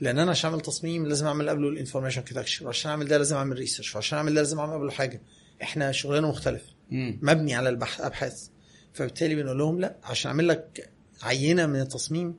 لأن 0.00 0.18
أنا 0.18 0.30
عشان 0.30 0.50
اعمل 0.50 0.62
تصميم 0.62 1.06
لازم 1.06 1.26
اعمل 1.26 1.48
قبله 1.48 1.68
ال 1.68 1.72
information 1.72 2.20
architecture 2.20 2.66
وعشان 2.66 2.90
اعمل 2.90 3.08
ده 3.08 3.18
لازم 3.18 3.36
اعمل 3.36 3.56
research 3.56 3.94
وعشان 3.94 4.18
اعمل 4.18 4.34
ده 4.34 4.40
لازم 4.40 4.58
اعمل 4.58 4.72
قبله 4.74 4.90
حاجة. 4.90 5.22
إحنا 5.62 5.92
شغلنا 5.92 6.28
مختلف. 6.28 6.62
مبني 6.90 7.54
على 7.54 7.68
البحث 7.68 8.00
أبحاث. 8.00 8.48
فبالتالي 8.92 9.34
بنقول 9.34 9.58
لهم 9.58 9.80
لا 9.80 9.96
عشان 10.04 10.30
أعمل 10.30 10.48
لك 10.48 10.90
عينة 11.22 11.66
من 11.66 11.80
التصميم 11.80 12.34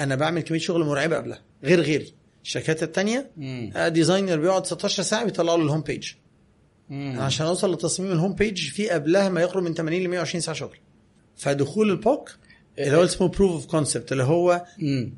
أنا 0.00 0.14
بعمل 0.14 0.40
كمية 0.42 0.58
شغل 0.58 0.84
مرعبة 0.84 1.16
قبلها. 1.16 1.42
غير 1.64 1.80
غيري. 1.80 2.14
الشركات 2.44 2.82
التانية. 2.82 3.30
آه، 3.76 3.88
designer 3.88 4.36
بيقعد 4.36 4.66
16 4.66 5.02
ساعة 5.02 5.24
بيطلعوا 5.24 5.58
له 5.58 5.64
ال 5.64 5.67
home 5.67 5.80
page 5.80 6.12
عشان 7.18 7.46
أوصل 7.46 7.72
لتصميم 7.74 8.12
ال 8.12 8.16
home 8.16 8.34
page 8.34 8.68
في 8.70 8.88
قبلها 8.88 9.28
ما 9.28 9.40
يقرب 9.40 9.62
من 9.62 9.74
80 9.74 10.02
ل 10.02 10.08
120 10.08 10.40
ساعة 10.40 10.56
شغل. 10.56 10.76
فدخول 11.36 11.90
ال 11.90 12.01
POC 12.01 12.36
اللي 12.78 12.96
هو 12.96 13.04
اسمه 13.04 13.28
proof 13.28 13.52
of 13.52 13.66
concept 13.66 14.12
اللي 14.12 14.22
هو 14.22 14.64
مم. 14.78 15.14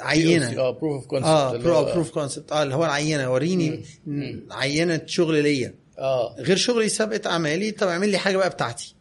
عينة. 0.00 0.58
آه 0.60 0.70
proof 0.70 0.94
of 0.94 1.06
concept 1.06 1.26
آه 1.28 1.92
proof 1.92 2.10
concept 2.10 2.52
آه 2.52 2.62
اللي 2.62 2.74
هو 2.74 2.84
العينة. 2.84 3.32
وريني. 3.32 3.84
عينة 4.50 5.00
شغل 5.06 5.42
ليا. 5.42 5.74
آه. 5.98 6.34
غير 6.38 6.56
شغلي 6.56 6.88
سابقه 6.88 7.30
اعمالي 7.30 7.70
طب 7.70 7.88
اعمل 7.88 8.08
لي 8.08 8.18
حاجة 8.18 8.36
بقى 8.36 8.50
بتاعتي 8.50 8.94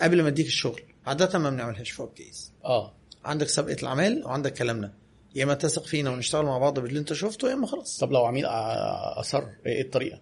قبل 0.00 0.22
ما 0.22 0.28
أديك 0.28 0.46
الشغل. 0.46 0.80
عادة 1.06 1.38
ما 1.38 1.50
بنعملهاش 1.50 1.90
ف 1.90 1.96
Web 1.96 2.14
Keyz 2.14 2.52
آه. 2.64 2.94
عندك 3.24 3.48
سابقة 3.48 3.76
الاعمال 3.82 4.22
وعندك 4.24 4.52
كلامنا. 4.54 4.92
يا 5.34 5.44
إما 5.44 5.54
تثق 5.54 5.84
فينا 5.84 6.10
ونشتغل 6.10 6.44
مع 6.44 6.58
بعض 6.58 6.78
باللي 6.78 6.98
أنت 6.98 7.12
شفته 7.12 7.48
يا 7.48 7.54
إما 7.54 7.66
خلاص. 7.66 7.98
طب 7.98 8.12
لو 8.12 8.24
عميل 8.26 8.44
أصر 8.46 9.44
إيه 9.66 9.82
الطريقة؟ 9.82 10.20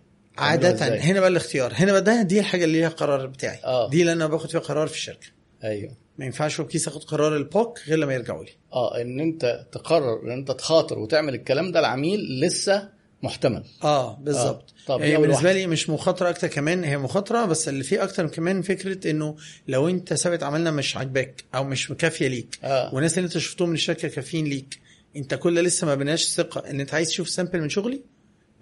إزاي؟ 0.88 1.00
هنا 1.00 1.20
بقى 1.20 1.28
الاختيار. 1.28 1.72
هنا 1.74 1.92
بقى 1.92 2.02
ده 2.02 2.22
دي 2.22 2.40
الحاجة 2.40 2.64
اللي 2.64 2.78
ليها 2.78 2.88
قرار 2.88 3.26
بتاعي. 3.26 3.58
آه. 3.64 3.90
دي 3.90 4.00
اللي 4.00 4.12
أنا 4.12 4.26
باخد 4.26 4.50
فيها 4.50 4.60
قرار 4.60 4.86
في 4.86 4.94
الشركة. 4.94 5.26
أيوه. 5.64 5.96
ما 6.18 6.24
ينفعش 6.24 6.54
ف 6.54 6.58
Web 6.58 6.68
Keyz 6.68 6.88
اخد 6.88 7.04
قرار 7.04 7.36
ال 7.36 7.47
POC 7.47 7.80
غير 7.88 7.98
لما 7.98 8.14
يرجعوا 8.14 8.44
لي. 8.44 8.50
آه 8.72 9.00
إن 9.00 9.20
أنت 9.20 9.66
تقرر 9.72 10.22
إن 10.22 10.30
أنت 10.30 10.50
تخاطر 10.50 10.98
وتعمل 10.98 11.34
الكلام 11.34 11.72
ده 11.72 11.80
العميل 11.80 12.40
لسه 12.40 12.88
محتمل 13.24 13.64
آه 13.84 14.14
بالظبط 14.16 14.70
آه. 14.70 14.86
طب 14.86 15.00
هي 15.02 15.16
أول 15.16 15.26
بالنسبة. 15.26 15.52
لي 15.52 15.66
مش 15.66 15.90
مخاطرة 15.90 16.30
أكتر 16.30 16.48
كمان 16.48 16.84
هي 16.84 16.98
مخاطرة 16.98 17.44
بس 17.44 17.68
اللي 17.68 17.84
فيه 17.84 18.02
أكتر 18.04 18.26
كمان 18.28 18.62
فكرة 18.62 19.10
إنه 19.10 19.36
لو 19.68 19.88
أنت 19.88 20.14
سابقة 20.14 20.42
أعمالنا 20.42 20.70
مش 20.70 20.96
عاجباك 20.96 21.44
أو 21.54 21.64
مش 21.64 21.88
كافية 21.98 22.28
ليك 22.28 22.58
آه. 22.64 22.94
والناس 22.94 23.18
اللي 23.18 23.26
أنت 23.26 23.38
شفتهم 23.38 23.68
من 23.68 23.74
الشركة 23.74 24.08
كافيين 24.08 24.44
ليك 24.44 24.78
أنت 25.16 25.34
كل 25.34 25.64
لسه 25.64 25.86
ما 25.86 25.94
بناش 25.94 26.24
ثقة 26.24 26.70
إن 26.70 26.80
أنت 26.80 26.94
عايز 26.94 27.08
تشوف 27.08 27.28
sample 27.28 27.60
من 27.60 27.68
شغلي 27.68 28.00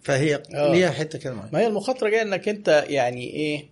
فهي 0.02 0.42
آه. 0.54 0.72
ليها 0.72 0.90
حتة 0.90 1.18
كده 1.18 1.34
معينه 1.34 1.52
ما 1.52 1.58
هي 1.60 1.66
المخاطرة 1.66 2.08
جاية 2.08 2.22
إنك 2.22 2.48
أنت 2.48 2.84
يعني 2.88 3.30
إيه 3.30 3.68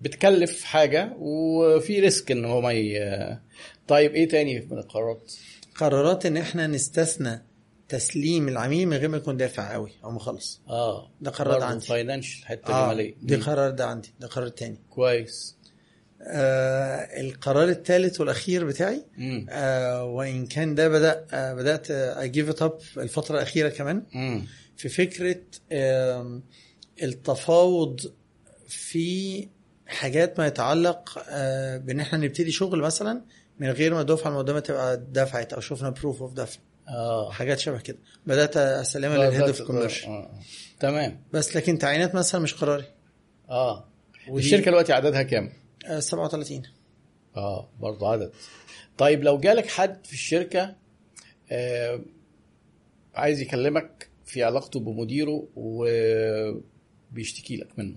بتكلف 0.00 0.64
حاجة 0.64 1.12
وفي 1.18 2.00
ريسك 2.00 2.30
إن 2.30 2.44
هو 2.44 2.60
ما 2.60 2.72
ي... 2.72 3.38
طيب 3.88 4.14
إيه 4.14 4.28
تاني 4.28 4.60
من 4.70 4.78
القرارات؟ 4.78 5.32
قرارات 5.74 6.26
إن 6.26 6.36
إحنا 6.36 6.66
نستثنى 6.66 7.42
تسليم 7.88 8.48
العميل 8.48 8.88
من 8.88 8.96
غير 8.96 9.08
ما 9.08 9.16
يكون 9.16 9.36
دافع 9.36 9.72
قوي 9.72 9.90
أو 10.04 10.10
مخلص. 10.10 10.60
آه. 10.68 11.10
ده 11.20 11.30
قرار 11.30 11.62
عندي. 11.62 11.86
financial 11.86 12.46
حتة 12.46 12.72
آه. 12.74 12.84
الماليه 12.84 13.14
دي. 13.22 13.36
قرار 13.36 13.70
ده 13.70 13.86
عندي. 13.86 14.12
ده 14.20 14.26
قرار 14.26 14.48
تاني. 14.48 14.78
كويس. 14.90 15.56
آه 16.22 17.20
القرار 17.20 17.68
الثالث 17.68 18.20
والأخير 18.20 18.64
بتاعي 18.66 19.04
مم. 19.18 19.46
آه 19.50 20.04
وإن 20.04 20.46
كان 20.46 20.74
ده 20.74 20.88
بدأ 20.88 21.26
آه 21.32 21.54
بدأت 21.54 21.90
اجيف 21.90 22.48
ات 22.48 22.62
اب 22.62 22.78
الفترة 22.96 23.36
الأخيرة 23.36 23.68
كمان. 23.68 24.02
مم. 24.14 24.46
في 24.76 24.88
فكرة 24.88 25.40
آم، 25.72 26.42
التفاوض 27.02 28.00
في 28.68 29.48
حاجات 29.86 30.38
ما 30.40 30.46
يتعلق 30.46 31.24
آه 31.28 31.76
بإن 31.78 32.00
إحنا 32.00 32.18
نبتدي 32.18 32.50
شغل 32.52 32.80
مثلا 32.80 33.22
من 33.58 33.70
غير 33.70 33.94
ما 33.94 34.00
الدفعة 34.00 34.30
المقدمة 34.30 34.60
تبقى 34.60 34.96
دفعت 35.12 35.52
أو 35.52 35.60
شفنا 35.60 35.90
proof 35.90 36.22
of 36.22 36.32
دفع. 36.32 36.60
آه. 36.88 37.30
حاجات 37.30 37.58
شبه 37.58 37.80
كده. 37.80 37.98
بدأت 38.26 38.56
اسلمها 38.56 39.16
لل 39.18 39.26
head 39.26 39.42
of 39.42 39.62
commercial. 39.62 40.28
تمام. 40.80 41.20
بس 41.32 41.56
لكن 41.56 41.78
تعيينات 41.78 42.14
مثلا 42.14 42.40
مش 42.40 42.54
قراري. 42.54 42.84
آه. 43.50 43.88
ودي- 44.28 44.44
الشركة 44.44 44.64
دلوقتي 44.64 44.92
عددها 44.92 45.22
كام؟ 45.22 45.52
آه 45.86 46.00
37 46.00 46.62
آه. 47.36 47.68
برضه 47.80 48.08
عدد. 48.08 48.32
طيب 48.98 49.24
لو 49.24 49.38
جالك 49.38 49.66
حد 49.66 50.06
في 50.06 50.12
الشركة 50.12 50.74
آه 51.50 52.00
عايز 53.14 53.40
يكلمك 53.40 54.08
في 54.24 54.42
علاقته 54.42 54.80
بمديره 54.80 55.48
وبيشتكي 55.56 57.56
لك 57.56 57.78
منه. 57.78 57.96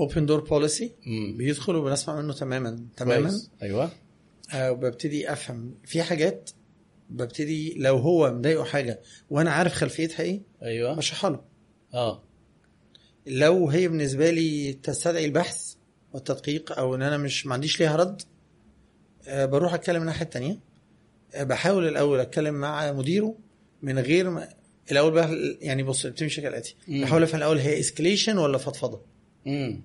open 0.00 0.26
door 0.26 0.40
policy. 0.40 0.92
بيدخل 1.36 1.76
وبنسمع 1.76 2.20
منه 2.20 2.32
تماما. 2.32 2.86
تماما. 2.96 3.28
كويس. 3.28 3.50
أيوه. 3.62 3.90
آه 4.54 4.72
وببتدي 4.72 5.32
أفهم. 5.32 5.74
في 5.84 6.02
حاجات 6.02 6.50
ببتدي 7.10 7.74
لو 7.78 7.96
هو 7.96 8.32
مضايقه 8.32 8.64
حاجة 8.64 9.00
وأنا 9.30 9.50
عارف 9.50 9.72
خلفيتها 9.72 10.22
إيه 10.22 10.40
أيوه. 10.62 10.94
بشرحها 10.94 11.30
له. 11.30 11.40
آه. 11.94 12.22
لو 13.26 13.68
هي 13.68 13.88
بالنسبة 13.88 14.30
لي 14.30 14.72
تستدعي 14.72 15.24
البحث 15.24 15.74
والتدقيق 16.12 16.78
أو 16.78 16.94
إن 16.94 17.02
أنا 17.02 17.16
مش 17.16 17.46
ما 17.46 17.54
عنديش 17.54 17.80
ليها 17.80 17.96
رد 17.96 18.22
آه، 19.28 19.44
بروح 19.46 19.74
أتكلم 19.74 20.00
الناحية 20.02 20.24
التانية. 20.24 20.58
آه، 21.34 21.42
بحاول 21.42 21.88
الأول 21.88 22.20
أتكلم 22.20 22.54
مع 22.54 22.92
مديره 22.92 23.34
من 23.82 23.98
غير 23.98 24.30
ما 24.30 24.48
الأول 24.92 25.12
بقى 25.12 25.56
يعني 25.60 25.82
بص 25.82 26.06
بتمشي 26.06 26.40
كالآتي. 26.40 26.76
بحاول 26.88 27.22
أفهم 27.22 27.38
الأول 27.38 27.58
هي 27.58 27.80
escalation 27.80 28.38
ولا 28.38 28.58
فضفضة. 28.58 29.02
امم 29.46 29.82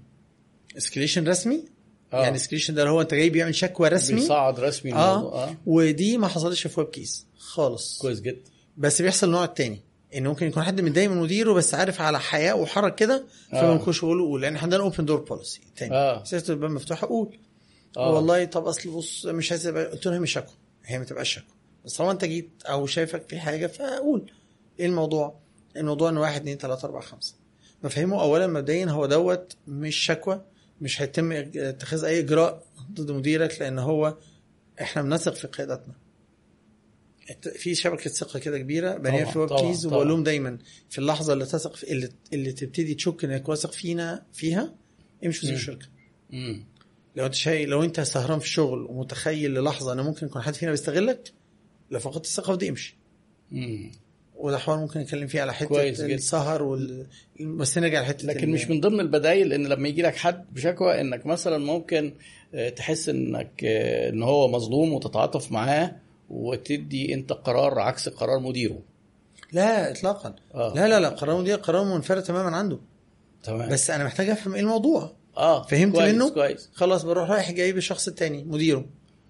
escalation 0.77 1.27
رسمي 1.27 1.65
آه. 2.13 2.23
يعني 2.23 2.35
escalation 2.35 2.73
ده 2.73 2.87
هو 2.89 3.01
انت 3.01 3.13
جاي 3.13 3.29
بيعمل 3.29 3.55
شكوى 3.55 3.89
رسمي. 3.89 4.19
بيصعد 4.19 4.59
رسمي 4.59 4.91
الموضوع 4.91 5.43
آه. 5.43 5.55
ودي 5.65 6.17
ما 6.17 6.27
حصلتش 6.27 6.67
في 6.67 6.79
ويب 6.79 6.89
كيز. 6.89 7.25
خالص. 7.37 7.97
كويس 7.97 8.21
جدا. 8.21 8.41
بس 8.77 9.01
بيحصل 9.01 9.27
النوع 9.27 9.43
التاني 9.43 9.79
إن 10.15 10.27
ممكن 10.27 10.47
يكون 10.47 10.63
حد 10.63 10.81
متضايق 10.81 11.09
من 11.09 11.17
مديره 11.17 11.53
بس 11.53 11.73
عارف 11.73 12.01
على 12.01 12.19
حياء 12.19 12.59
وحرج 12.59 12.95
كده 12.95 13.25
آه. 13.53 13.61
فبنخش 13.61 14.03
نقول 14.03 14.21
قول. 14.21 14.41
لأن 14.41 14.55
إحنا 14.55 14.63
عندنا 14.63 14.83
open 14.83 15.05
door 15.05 15.19
policy 15.19 15.61
تاني. 15.75 15.95
آه. 15.95 16.23
سياسة 16.23 16.53
الباب 16.53 16.69
مفتوحة 16.71 17.07
قول. 17.07 17.37
آه. 17.97 18.13
والله 18.13 18.45
طب 18.45 18.65
أصل 18.67 18.89
بص 18.89 19.25
مش 19.25 19.51
عايز 19.51 19.67
قلت 19.67 20.05
له 20.05 20.13
هي 20.15 20.19
مش 20.19 20.31
شكوى. 20.33 20.53
هي 20.85 20.99
ما 20.99 21.05
تبقاش 21.05 21.33
شكوى. 21.33 21.55
بس 21.85 21.97
طالما 21.97 22.11
أنت 22.11 22.25
جيت 22.25 22.49
أو 22.65 22.85
شايفك 22.85 23.29
في 23.29 23.39
حاجة 23.39 23.67
فقول. 23.67 24.31
إيه 24.79 24.85
الموضوع؟ 24.85 25.35
الموضوع 25.77 26.09
إن 26.09 26.17
واحد 26.17 26.41
اتنين 26.41 26.57
تلاتة 26.57 26.85
أربعة 26.85 27.01
خمسة. 27.01 27.35
بفهمه 27.83 28.21
اولا 28.21 28.47
مبدئيا 28.47 28.85
هو 28.85 29.05
دوت 29.05 29.55
مش 29.67 29.95
شكوى. 29.95 30.41
مش 30.81 31.01
هيتم 31.01 31.31
اتخاذ 31.55 32.03
أي 32.03 32.19
إجراء 32.19 32.63
ضد 32.91 33.11
مديرك 33.11 33.61
لأن 33.61 33.79
هو 33.79 34.17
إحنا 34.81 35.01
بنثق 35.01 35.33
في 35.33 35.47
قيادتنا. 35.47 35.93
في 37.55 37.75
شبكة 37.75 38.09
ثقة 38.09 38.39
كده 38.39 38.59
كبيرة 38.59 38.97
بنيها 38.97 39.25
في 39.25 39.39
ويب 39.39 39.49
كيز. 39.49 39.85
وبقول 39.85 40.07
لهم 40.07 40.23
دايما 40.23 40.57
في 40.89 40.97
اللحظة 40.99 41.33
اللي 41.33 41.45
تثق 41.45 41.75
في 41.75 41.91
اللي, 41.91 42.09
اللي 42.33 42.51
تبتدي 42.51 42.95
تشك 42.95 43.25
إنك 43.25 43.49
واثق 43.49 43.71
فينا 43.71 44.25
فيها 44.33 44.75
امشي 45.25 45.39
وسيب. 45.45 45.55
الشركة. 45.55 45.87
لو 47.15 47.25
أنت 47.25 47.33
شايف 47.33 47.69
لو 47.69 47.83
أنت 47.83 47.99
سهران 48.01 48.39
في 48.39 48.45
الشغل 48.45 48.85
ومتخيل 48.89 49.53
للحظه 49.53 49.93
إن 49.93 49.99
ممكن 50.01 50.25
يكون 50.25 50.41
حد 50.41 50.53
فينا 50.53 50.71
بيستغلك 50.71 51.33
لو 51.91 51.99
فقدت 51.99 52.25
الثقة 52.25 52.53
في 52.53 52.57
دي 52.59 52.69
امشي 52.69 52.97
حوار 54.43 54.77
ممكن 54.79 54.99
نتكلم 54.99 55.27
فيه 55.27 55.41
على 55.41 55.53
حتة. 55.53 55.67
السهر 56.15 56.63
وال... 56.63 57.05
بس 57.39 57.77
نرجع 57.77 58.01
لحتة 58.01 58.27
لكن 58.27 58.49
مش 58.51 58.67
من 58.69 58.79
ضمن 58.81 58.99
البدايل 58.99 59.53
إن 59.53 59.67
لما 59.67 59.87
يجي 59.87 60.01
لك 60.01 60.15
حد 60.15 60.45
بشكوى 60.53 61.01
إنك 61.01 61.25
مثلا 61.25 61.57
ممكن 61.57 62.13
آه، 62.55 62.69
تحس 62.69 63.09
إنك 63.09 63.63
آه، 63.63 64.09
إن 64.09 64.23
هو 64.23 64.47
مظلوم 64.47 64.93
وتتعاطف 64.93 65.51
معاه 65.51 65.95
وتدي 66.29 67.13
أنت 67.13 67.33
قرار 67.33 67.79
عكس 67.79 68.09
قرار 68.09 68.39
مديره. 68.39 68.79
لا 69.51 69.91
اطلاقا. 69.91 70.35
آه. 70.55 70.73
لا 70.75 70.87
لا 70.87 70.99
لا 70.99 71.09
قرار 71.09 71.41
مدير 71.41 71.57
قرار 71.57 71.83
منفرد 71.83 72.23
تماما 72.23 72.57
عنده. 72.57 72.79
تمام. 73.43 73.69
بس 73.69 73.89
أنا 73.89 74.03
محتاج 74.03 74.29
أفهم 74.29 74.53
إيه 74.53 74.61
الموضوع. 74.61 75.11
آه 75.37 75.63
فهمت 75.63 75.95
كويس 75.95 76.13
منه؟ 76.13 76.29
كويس. 76.29 76.69
خلاص 76.73 77.03
بروح 77.03 77.29
رايح 77.29 77.51
جايب 77.51 77.77
الشخص 77.77 78.07
التاني 78.07 78.43
مديره. 78.43 78.85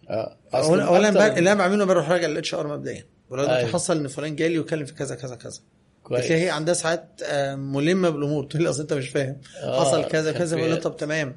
آه 0.10 0.38
اولا 0.53 1.11
أكتر- 1.11 1.38
اللي 1.38 1.52
أنا 1.52 1.60
بعمله 1.60 1.86
بروح 1.86 2.10
راجع 2.10 2.27
للاتش 2.27 2.53
ار 2.53 2.68
مبدئيا. 2.77 3.06
ولو 3.30 3.43
أيوة. 3.43 3.72
حصل 3.72 3.97
إن 3.97 4.07
فلان 4.07 4.35
جالي 4.35 4.60
وكلم 4.60 4.85
في 4.85 4.93
كذا 4.93 5.15
كذا 5.15 5.35
كذا. 5.35 5.60
كويس 6.03 6.31
هي 6.31 6.49
عندها 6.49 6.73
ساعات 6.73 7.22
آه، 7.23 7.56
ملمة 7.56 8.10
بالأمور. 8.10 8.43
تقول 8.49 8.64
لي 8.64 8.69
أصل 8.69 8.81
أنت 8.81 8.93
مش 8.93 9.10
فاهم. 9.10 9.38
آه، 9.64 9.85
حصل 9.85 10.03
كذا 10.07 10.31
كذا. 10.31 10.57
بقول. 10.57 10.81
طب 10.81 10.97
تمام. 10.97 11.35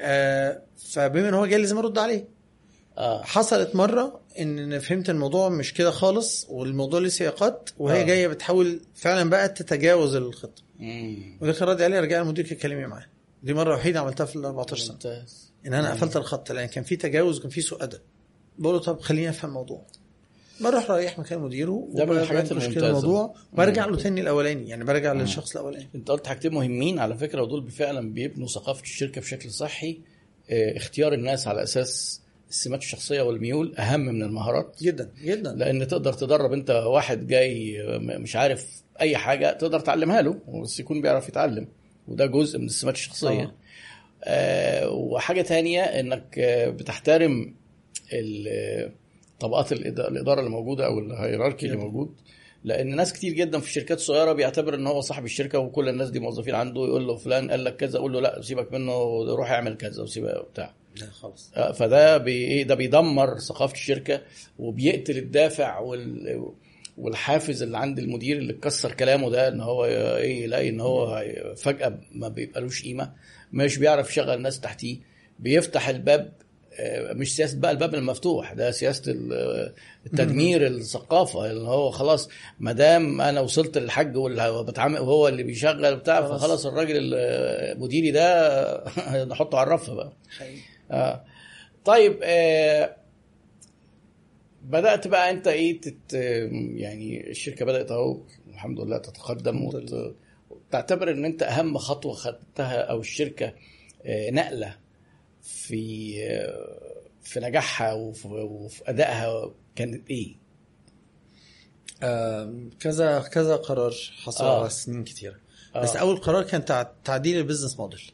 آه، 0.00 0.62
فبما 0.90 1.28
إن 1.28 1.34
هو 1.34 1.46
جاي 1.46 1.60
لازم 1.60 1.78
أرد 1.78 1.98
عليه. 1.98 2.28
آه. 2.98 3.22
حصلت 3.22 3.76
مرة 3.76 4.20
إن 4.40 4.78
فهمت 4.78 5.10
الموضوع 5.10 5.48
مش 5.48 5.74
كده 5.74 5.90
خالص 5.90 6.46
والموضوع 6.48 7.00
ليه 7.00 7.08
سياقات 7.08 7.70
وهي 7.78 8.02
آه. 8.02 8.04
جاية 8.04 8.28
بتحاول 8.28 8.80
فعلا 8.94 9.30
بقى 9.30 9.48
تتجاوز 9.48 10.14
الخطة. 10.14 10.62
وده 11.40 11.52
كان 11.52 11.68
رد 11.68 11.82
عليه 11.82 12.00
رجع 12.00 12.20
المدير 12.20 12.44
اتكلمي 12.44 12.86
معاه. 12.86 13.06
دي 13.42 13.54
مرة 13.54 13.74
وحيدة 13.74 14.00
عملتها 14.00 14.26
في 14.26 14.36
ال 14.36 14.44
14 14.44 14.76
سنة. 14.76 14.92
ممتاز. 14.92 15.52
إن 15.66 15.74
أنا 15.74 15.90
قفلت 15.90 16.16
الخط 16.16 16.52
لأن 16.52 16.66
كان 16.66 16.84
في 16.84 16.96
تجاوز 16.96 17.38
وكان 17.38 17.50
في 17.50 17.60
سوء 17.60 17.82
أدب. 17.84 18.00
بقول 18.58 18.74
له 18.74 18.80
طب 18.80 19.00
خليني 19.00 19.28
أفهم 19.28 19.48
الموضوع. 19.48 19.86
بروح 20.60 20.90
رايح 20.90 21.18
مكان 21.18 21.38
مديره 21.40 21.88
ده 21.92 22.04
من 22.04 22.16
الحاجات 22.18 22.52
الممتازة. 22.52 22.86
الموضوع. 22.88 23.34
وبرجع 23.52 23.84
له 23.86 23.92
مم. 23.92 23.98
تاني 23.98 24.20
الأولاني 24.20 24.68
يعني 24.68 24.84
برجع 24.84 25.12
للشخص 25.12 25.56
الأولاني. 25.56 25.88
انت 25.94 26.10
قلت 26.10 26.26
حاجتين 26.26 26.54
مهمين 26.54 26.98
على 26.98 27.16
فكرة 27.16 27.42
ودول 27.42 27.70
فعلا 27.70 28.12
بيبنوا 28.12 28.48
ثقافة 28.48 28.82
الشركة 28.82 29.20
بشكل 29.20 29.50
صحي. 29.50 30.00
آه، 30.50 30.76
اختيار 30.76 31.12
الناس 31.12 31.48
على 31.48 31.62
أساس 31.62 32.22
السمات 32.50 32.80
الشخصية 32.80 33.20
والميول 33.22 33.74
أهم 33.76 34.00
من 34.00 34.22
المهارات. 34.22 34.76
جدا 34.82 35.10
جدا. 35.24 35.52
لأن 35.54 35.88
تقدر 35.88 36.12
تدرب 36.12 36.52
أنت 36.52 36.70
واحد 36.70 37.26
جاي 37.26 37.78
م- 37.98 38.22
مش 38.22 38.36
عارف 38.36 38.66
أي 39.00 39.16
حاجة 39.16 39.52
تقدر 39.52 39.80
تعلمها 39.80 40.22
له 40.22 40.38
بس 40.62 40.80
يكون 40.80 41.00
بيعرف 41.00 41.28
يتعلم. 41.28 41.68
وده 42.08 42.26
جزء 42.26 42.58
من 42.58 42.66
السمات 42.66 42.94
الشخصية. 42.94 43.28
طبعا. 43.44 43.52
آه 44.24 44.88
وحاجة 44.90 45.42
تانية 45.42 45.82
إنك 45.82 46.38
آه، 46.38 46.68
بتحترم 46.68 47.54
ال- 48.12 48.92
طبقات 49.40 49.72
الاداره 49.72 50.40
اللي 50.40 50.50
موجودة 50.50 50.86
أو 50.86 50.98
الهيراركي 50.98 51.66
اللي. 51.66 51.76
موجود 51.76 52.14
لأن 52.64 52.96
ناس 52.96 53.12
كتير 53.12 53.32
جدا 53.32 53.60
في 53.60 53.66
الشركات 53.66 53.98
الصغيره 53.98 54.32
بيعتبر 54.32 54.74
إن 54.74 54.86
هو 54.86 55.00
صاحب 55.00 55.24
الشركة 55.24 55.58
وكل 55.58 55.88
الناس 55.88 56.10
دي 56.10 56.20
موظفين 56.20 56.54
عنده 56.54 56.80
يقول 56.80 57.06
له 57.06 57.16
فلان 57.16 57.50
قال 57.50 57.64
لك 57.64 57.76
كذا 57.76 57.98
قول 57.98 58.12
له 58.12 58.20
لا 58.20 58.42
سيبك 58.42 58.72
منه 58.72 58.92
روح 59.34 59.50
اعمل 59.50 59.76
كذا 59.76 60.02
وسيبك 60.02 60.46
بتاع 60.52 60.74
لا 61.00 61.10
خالص 61.10 61.52
آه، 61.56 61.72
فده 61.72 62.18
بي 62.18 62.32
إيه، 62.32 62.64
ده 62.64 62.74
بيدمر 62.74 63.38
ثقافة 63.38 63.74
الشركة 63.74 64.22
وبيقتل 64.58 65.16
الدافع 65.18 65.78
وال 65.78 66.52
والحافز 66.98 67.62
اللي 67.62 67.78
عند 67.78 67.98
المدير 67.98 68.36
اللي 68.36 68.52
اتكسر 68.52 68.92
كلامه 68.92 69.30
ده 69.30 69.48
إن 69.48 69.60
هو 69.60 69.84
إيه 69.84 70.44
يلاقي 70.44 70.68
إن 70.68 70.80
هو 70.80 71.24
فجأة 71.56 72.00
ما 72.12 72.28
بيبقالوش 72.28 72.82
قيمة 72.82 73.12
مش 73.52 73.78
بيعرف 73.78 74.10
يشغل 74.10 74.34
الناس 74.34 74.60
تحتيه 74.60 74.98
بيفتح 75.38 75.88
الباب 75.88 76.32
مش 77.12 77.36
سياسة 77.36 77.58
بقى 77.58 77.70
الباب 77.70 77.94
المفتوح 77.94 78.52
ده 78.52 78.70
سياسة 78.70 79.12
ال- 79.12 79.72
التدمير 80.06 80.66
الثقافة 80.66 81.50
اللي 81.50 81.68
هو 81.68 81.90
خلاص 81.90 82.28
ما 82.60 82.72
دام 82.72 83.20
أنا 83.20 83.40
وصلت 83.40 83.78
للحج 83.78 84.16
واللي 84.16 84.64
بتعامل 84.64 84.98
وهو 84.98 85.28
اللي 85.28 85.42
بيشغل 85.42 85.96
بتاع 85.96 86.20
خلاص. 86.28 86.40
فخلاص 86.40 86.66
الراجل 86.66 86.94
ال- 86.98 87.80
مديري 87.80 88.10
ده 88.10 89.24
نحطه 89.30 89.58
على 89.58 89.66
الرف 89.66 89.90
بقى. 89.90 90.12
آه. 90.90 91.24
طيب 91.84 92.18
آه 92.22 92.96
بدأت 94.62 95.08
بقى 95.08 95.30
أنت 95.30 95.48
إيه 95.48 95.80
تت 95.80 96.12
يعني 96.74 97.30
الشركة 97.30 97.64
بدأت 97.64 97.90
أهو 97.90 98.20
الحمد 98.50 98.80
لله 98.80 98.98
تتقدم. 98.98 99.70
وتعتبر 100.50 101.10
إن 101.10 101.24
أنت 101.24 101.42
أهم 101.42 101.78
خطوة 101.78 102.12
خدتها 102.14 102.80
أو 102.80 103.00
الشركة 103.00 103.52
آه 104.06 104.30
نقلة 104.30 104.76
في 105.46 106.14
آه 106.24 107.02
في 107.22 107.40
نجاحها 107.40 107.92
وفي, 107.92 108.28
وفي 108.28 108.82
أدائها 108.90 109.54
كانت 109.76 110.10
إيه؟ 110.10 110.36
آم، 112.02 112.70
كذا 112.80 113.18
كذا 113.20 113.56
قرار 113.56 113.94
حصل 114.24 114.44
آه. 114.44 114.60
على 114.60 114.70
سنين 114.70 115.04
كتيره 115.04 115.36
آه. 115.74 115.82
بس 115.82 115.96
أول 115.96 116.16
قرار 116.16 116.42
كان 116.42 116.64
تع- 116.64 116.90
تعديل 117.04 117.38
البيزنس 117.38 117.78
موديل 117.78 118.10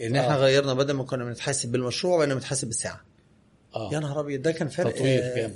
إن 0.00 0.16
إحنا 0.16 0.34
آه. 0.34 0.38
غيرنا 0.38 0.74
بدل 0.74 0.92
ما 0.94 1.04
كنا 1.04 1.24
بنتحاسب 1.24 1.72
بالمشروع 1.72 2.18
بقينا 2.18 2.34
بنتحاسب 2.34 2.66
بالساعة 2.68 3.00
آه 3.76 3.90
يا 3.92 3.98
نهار 3.98 4.20
أبيض 4.20 4.42
ده 4.42 4.52
كان 4.52 4.68
فرق 4.68 4.94
تطوير 4.94 5.20
آه،. 5.22 5.50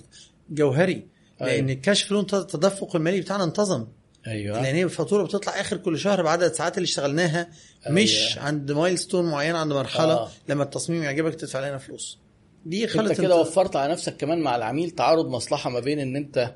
جوهري 0.51 1.09
أيوة. 1.41 1.53
لأن 1.53 1.71
ال 1.71 1.77
cash 1.77 2.03
flow 2.03 2.21
التدفق 2.21 2.97
المالي 2.97 3.21
بتاعنا 3.21 3.45
انتظم 3.45 3.87
أيوه. 4.27 4.63
لأن 4.63 4.75
هي 4.75 4.83
الفاتورة 4.83 5.23
بتطلع 5.23 5.61
آخر 5.61 5.77
كل 5.77 5.99
شهر 5.99 6.23
بعدد 6.23 6.43
الساعات 6.43 6.79
اللي 6.79 6.85
اشتغلناها. 6.85 7.49
مش 7.91 8.37
أيوة. 8.37 8.47
عند 8.47 8.73
milestone 8.73 9.31
معين 9.31 9.57
عند 9.57 9.73
مرحلة 9.73 10.13
آه. 10.13 10.29
لما 10.49 10.63
التصميم 10.63 11.03
يعجبك 11.03 11.35
تدفع 11.35 11.69
لنا 11.69 11.79
فلوس. 11.79 12.19
دي 12.67 12.85
أنت 12.85 12.93
خلت 12.93 13.21
كده 13.21 13.37
وفرت 13.37 13.77
على 13.77 13.93
نفسك 13.93 14.17
كمان 14.17 14.41
مع 14.41 14.57
العميل 14.57 14.91
تعارض 14.91 15.27
مصلحة 15.29 15.71
ما 15.71 15.81
بين 15.81 15.99
إن 15.99 16.17
أنت 16.17 16.55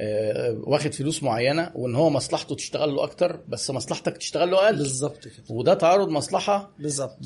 آه، 0.00 0.60
واخد 0.64 0.94
فلوس 0.94 1.22
معينة 1.22 1.70
وإن 1.74 1.94
هو 1.94 2.10
مصلحته 2.10 2.54
تشتغل 2.54 2.94
له 2.94 3.02
أكتر 3.04 3.40
بس 3.48 3.70
مصلحتك 3.70 4.16
تشتغل 4.16 4.50
له 4.50 4.64
أقل. 4.64 4.76
بالظبط 4.76 5.24
كده. 5.24 5.32
وده 5.50 5.74
تعارض 5.74 6.08
مصلحة 6.08 6.70
بالظبط. 6.78 7.18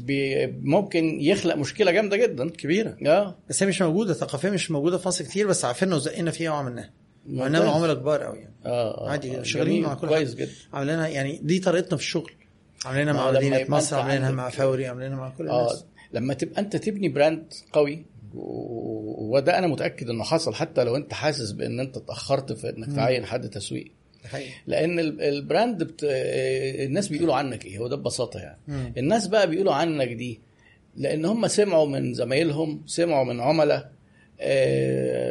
ممكن 0.62 1.20
يخلق 1.20 1.54
مشكلة 1.54 1.90
جامدة 1.90 2.16
جدا. 2.16 2.50
كبيرة. 2.50 2.96
آه. 3.06 3.38
بس 3.48 3.62
هي 3.62 3.68
مش 3.68 3.82
موجودة 3.82 4.14
ثقافيا 4.14 4.50
مش 4.50 4.70
موجودة 4.70 4.98
في 4.98 5.08
مصر 5.08 5.24
كتير 5.24 5.46
بس 5.46 5.64
عارفينها 5.64 5.96
وزقنا 5.96 6.30
فيها 6.30 6.50
وعملناها. 6.50 6.90
وعملناها 7.30 7.60
ممتاز. 7.64 7.76
عملاء 7.76 7.94
كبار 7.94 8.22
قوي 8.22 8.38
يعني 8.38 8.54
آه 8.66 9.06
آه، 9.06 9.10
عادي 9.10 9.38
آه،. 9.38 9.42
شغالين. 9.42 9.82
مع 9.82 9.94
كل 9.94 10.08
كويس. 10.08 10.34
جدا 10.34 10.50
عاملينها 10.72 11.08
يعني 11.08 11.40
دي 11.42 11.58
طريقتنا 11.58 11.96
في 11.96 12.02
الشغل 12.02 12.32
عاملينها 12.84 13.12
مع 13.12 13.30
لما 13.30 13.38
مدينة 13.38 13.64
مصر 13.68 13.96
عاملينها 13.98 14.30
مع 14.30 14.48
فوري 14.48 14.86
عاملينها 14.86 15.16
مع 15.16 15.28
كل 15.30 15.48
آه 15.48 15.60
الناس 15.66 15.84
لما 16.12 16.34
تبقى 16.34 16.60
أنت 16.60 16.76
تبني 16.76 17.08
brand 17.08 17.52
قوي 17.72 18.04
وده 18.34 19.58
أنا 19.58 19.66
متأكد 19.66 20.10
إنه 20.10 20.24
حصل 20.24 20.54
حتى 20.54 20.84
لو 20.84 20.96
أنت 20.96 21.14
حاسس 21.14 21.50
بإن 21.50 21.80
أنت 21.80 21.96
اتأخرت 21.96 22.52
في 22.52 22.68
إنك 22.68 22.96
تعين 22.96 23.24
حد 23.26 23.48
تسويق. 23.50 23.92
لأن 24.66 24.98
ال- 24.98 25.20
ال 25.22 25.32
brand 25.32 25.82
بت... 25.82 26.04
آه، 26.04 26.84
الناس 26.84 27.08
بيقولوا 27.08 27.34
عنك 27.34 27.64
إيه 27.64 27.78
هو 27.78 27.88
ده 27.88 27.96
ببساطة 27.96 28.40
يعني 28.40 28.58
مم. 28.68 28.92
الناس 28.96 29.26
بقى 29.26 29.50
بيقولوا 29.50 29.74
عنك 29.74 30.08
دي 30.08 30.40
لأن 30.96 31.24
هم 31.24 31.46
سمعوا 31.46 31.86
من 31.86 32.14
زمايلهم 32.14 32.82
سمعوا 32.86 33.24
من 33.24 33.40
عملاء 33.40 33.78
آه، 33.78 33.90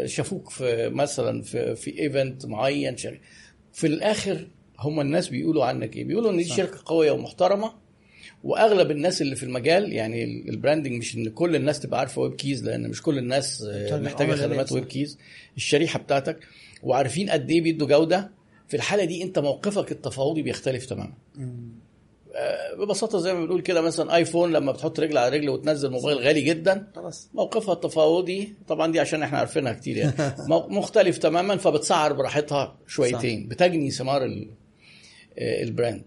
شافوك 0.06 0.50
في 0.50 0.90
مثلا 0.90 1.42
في 1.42 1.76
في 1.76 2.00
event 2.00 2.46
معين 2.46 2.98
شر- 2.98 3.20
في 3.74 3.88
الآخر 3.88 4.48
هم 4.80 5.00
الناس 5.02 5.28
بيقولوا 5.28 5.66
عنك 5.66 5.96
إيه 5.96 6.04
بيقولوا 6.06 6.32
إن 6.32 6.38
دي 6.38 6.44
صح. 6.44 6.58
شركة 6.58 6.78
قوية 6.86 7.12
ومحترمة 7.12 7.74
وأغلب 8.44 8.92
الناس 8.92 9.22
اللي 9.22 9.36
في 9.36 9.44
المجال 9.44 9.94
يعني 9.94 10.24
ال- 10.24 10.50
ال 10.50 10.55
branding 10.55 10.94
مش 11.00 11.16
إن 11.16 11.30
كل 11.30 11.56
الناس 11.56 11.80
تبقى 11.80 12.00
عارفة 12.00 12.22
ويب 12.22 12.36
كيز 12.36 12.64
لأن 12.66 12.90
مش 12.90 13.02
كل 13.02 13.18
الناس 13.18 13.62
آه، 13.70 13.84
محتاج 13.84 14.02
محتاجة 14.06 14.32
خدمات 14.36 14.72
ويب. 14.72 14.86
كيز 14.86 15.18
الشريحة 15.58 16.00
بتاعتك 16.00 16.40
وعارفين 16.84 17.30
قد 17.30 17.52
إيه 17.52 17.62
بيدوا 17.62 17.88
جودة 17.88 18.32
في 18.68 18.78
الحالة 18.78 19.06
دي 19.06 19.24
أنت 19.24 19.40
موقفك 19.40 19.92
التفاوضي 19.92 20.42
بيختلف 20.42 20.86
تماما. 20.86 21.14
ببساطة 22.80 23.20
زي 23.20 23.34
ما 23.34 23.46
بنقول 23.46 23.62
كده 23.62 23.82
مثلا 23.82 24.16
آيفون 24.16 24.52
لما 24.52 24.72
بتحط 24.72 25.00
رجل 25.00 25.18
على 25.18 25.38
رجل 25.38 25.50
وتنزل 25.50 25.92
موبايل 25.92 26.18
غالي 26.18 26.42
جدا 26.42 26.88
خلاص. 26.96 27.30
موقفها 27.34 27.74
التفاوضي 27.74 28.54
طبعا 28.68 28.92
دي 28.92 29.00
عشان 29.00 29.24
إحنا 29.24 29.38
عارفينها 29.38 29.74
كتير 29.74 29.98
يعني 29.98 30.14
مختلف 30.50 31.18
تماما 31.18 31.58
فبتسعر 31.58 32.14
براحتها 32.14 32.76
شويتين 32.88 33.48
بتجني 33.48 33.92
ثمار 33.92 34.26
ال- 34.26 34.50
آه، 35.40 35.64
ال 35.64 35.69
brand. 35.69 36.04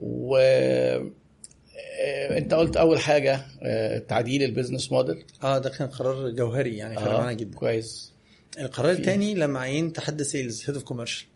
و 0.00 0.36
آه، 0.36 1.10
أنت 2.38 2.54
قلت 2.54 2.76
أول 2.76 2.98
حاجة 2.98 3.40
آه، 3.62 3.98
تعديل 3.98 4.42
ال 4.42 4.48
business 4.48 4.92
model. 4.92 5.24
آه 5.42 5.58
ده 5.58 5.70
كان 5.70 5.88
قرار 5.88 6.30
جوهري 6.30 6.76
يعني 6.76 6.96
فرق 6.96 7.12
معانا 7.12 7.32
جدا. 7.32 7.56
كويس. 7.58 8.12
القرار 8.58 8.90
الثاني 8.90 9.34
لما 9.34 9.60
عينت 9.60 10.00
حد 10.00 10.22
sales 10.22 10.62
head 10.66 10.74
of 10.74 10.84
commercial 10.84 11.26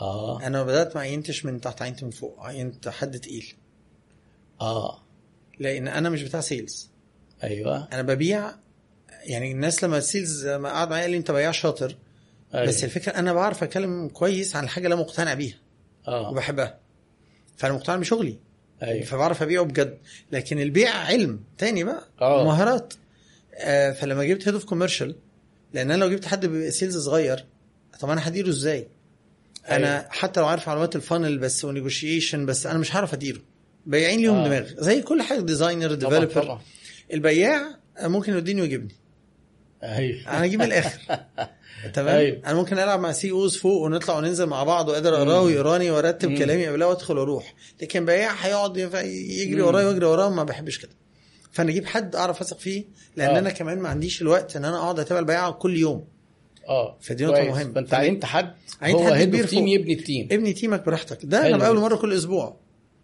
آه. 0.00 0.46
أنا 0.46 0.62
بدأت 0.62 0.96
ما 0.96 1.02
عينتش 1.02 1.44
من 1.44 1.60
تحت 1.60 1.82
عينت 1.82 2.04
من 2.04 2.10
فوق 2.10 2.36
عينت 2.40 2.88
حد 2.88 3.20
تقيل. 3.20 3.54
آه. 4.60 5.00
لأن 5.60 5.88
أنا 5.88 6.10
مش 6.10 6.22
بتاع 6.22 6.40
sales. 6.40 6.90
أيوه. 7.44 7.88
أنا 7.92 8.02
ببيع 8.02 8.50
يعني 9.24 9.52
الناس 9.52 9.84
لما 9.84 9.98
ال 9.98 10.06
sales 10.06 10.46
لما 10.46 10.68
قعد 10.68 10.90
معايا 10.90 11.02
قال 11.02 11.10
لي 11.10 11.16
أنت 11.16 11.30
بياع 11.30 11.50
شاطر. 11.52 11.96
أيوة. 12.54 12.66
بس 12.66 12.84
الفكرة 12.84 13.12
أنا 13.12 13.32
بعرف 13.32 13.62
أتكلم 13.62 14.08
كويس 14.08 14.56
عن 14.56 14.64
الحاجة 14.64 14.84
اللي 14.84 14.94
أنا 14.94 15.02
مقتنع 15.02 15.34
بيها. 15.34 15.56
آه. 16.08 16.30
وبحبها. 16.30 16.78
فأنا 17.56 17.74
مقتنع 17.74 17.96
بشغلي. 17.96 18.38
أيوه. 18.82 19.04
فبعرف 19.04 19.42
أبيعه 19.42 19.64
بجد. 19.64 19.98
لكن 20.32 20.58
البيع 20.60 20.90
علم. 20.94 21.40
تاني 21.58 21.84
بقى 21.84 22.08
آه. 22.20 22.44
مهارات 22.44 22.94
آه 23.54 23.92
فلما 23.92 24.24
جبت 24.24 24.48
head 24.48 24.54
of 24.54 24.64
commercial 24.64 25.16
لأن 25.74 25.90
أنا 25.90 26.04
لو 26.04 26.10
جبت 26.10 26.26
حد 26.26 26.68
sales 26.68 26.98
صغير 26.98 27.44
طب 28.00 28.10
أنا 28.10 28.28
هديره 28.28 28.48
إزاي؟ 28.48 28.88
أنا 29.70 29.98
أيوة. 30.00 30.10
حتى 30.10 30.40
لو 30.40 30.46
عارف 30.46 30.68
معلومات 30.68 30.96
ال 30.96 31.02
funnel 31.02 31.38
بس 31.38 31.64
ونيجوشيشن 31.64 32.46
بس 32.46 32.66
أنا 32.66 32.78
مش 32.78 32.96
هعرف 32.96 33.14
أديره. 33.14 33.40
بياعين 33.86 34.20
ليهم 34.20 34.36
آه. 34.36 34.46
دماغ 34.46 34.66
زي 34.78 35.02
كل 35.02 35.22
حاجة 35.22 35.40
designer 35.40 35.94
developer 35.94 36.58
البياع 37.12 37.76
ممكن 38.02 38.32
يوديني 38.32 38.60
ويجيبني 38.62 38.94
أيوه 39.82 40.18
أنا 40.28 40.44
أجيب 40.44 40.58
من 40.60 40.66
الآخر 40.66 40.98
تمام. 41.94 42.40
أنا 42.46 42.54
ممكن 42.54 42.78
ألعب 42.78 43.00
مع 43.00 43.12
CEOs 43.12 43.56
فوق 43.56 43.82
ونطلع 43.82 44.16
وننزل 44.18 44.46
مع 44.46 44.62
بعض 44.64 44.88
وقادر 44.88 45.16
اقراه 45.16 45.42
ويقراني 45.42 45.90
وأرتب 45.90 46.28
مم. 46.30 46.38
كلامي 46.38 46.66
قبلها 46.66 46.86
وأدخل 46.86 47.18
وأروح 47.18 47.54
لكن 47.82 48.04
بياع 48.04 48.32
هيقعد 48.32 48.76
يجري. 48.76 49.62
ورايا 49.62 49.86
ويجري 49.88 50.06
وراه 50.06 50.30
ما 50.30 50.44
بحبش 50.44 50.78
كده 50.78 50.90
فأنا 51.52 51.70
أجيب 51.70 51.86
حد 51.86 52.16
أعرف 52.16 52.40
أثق 52.40 52.58
فيه 52.58 52.84
لأن 53.16 53.34
آه. 53.34 53.38
أنا 53.38 53.50
كمان 53.50 53.78
ما 53.78 53.88
عنديش 53.88 54.22
الوقت 54.22 54.56
إن 54.56 54.64
أنا 54.64 54.76
أقعد 54.78 55.00
أتابع 55.00 55.20
البياع 55.20 55.50
كل 55.50 55.76
يوم 55.76 56.04
آه 56.68 56.96
فدي 57.00 57.24
نقطة 57.24 57.36
كويس. 57.36 57.48
مهمة. 57.50 57.72
فأنت 57.74 57.94
عينت 57.94 58.24
حد 58.24 58.54
عينت 58.82 58.98
هو 58.98 59.06
حد 59.06 59.12
head 59.12 59.28
كبير 59.28 59.46
team. 59.46 59.66
يبني 59.68 59.92
ال 59.92 59.99
team 59.99 60.28
ابني 60.32 60.52
team 60.52 60.79
ك 60.79 60.86
براحتك 60.86 61.18
ده 61.24 61.46
أنا 61.46 61.56
بقابله. 61.56 61.80
مرة 61.80 61.96
كل 61.96 62.12
أسبوع 62.12 62.56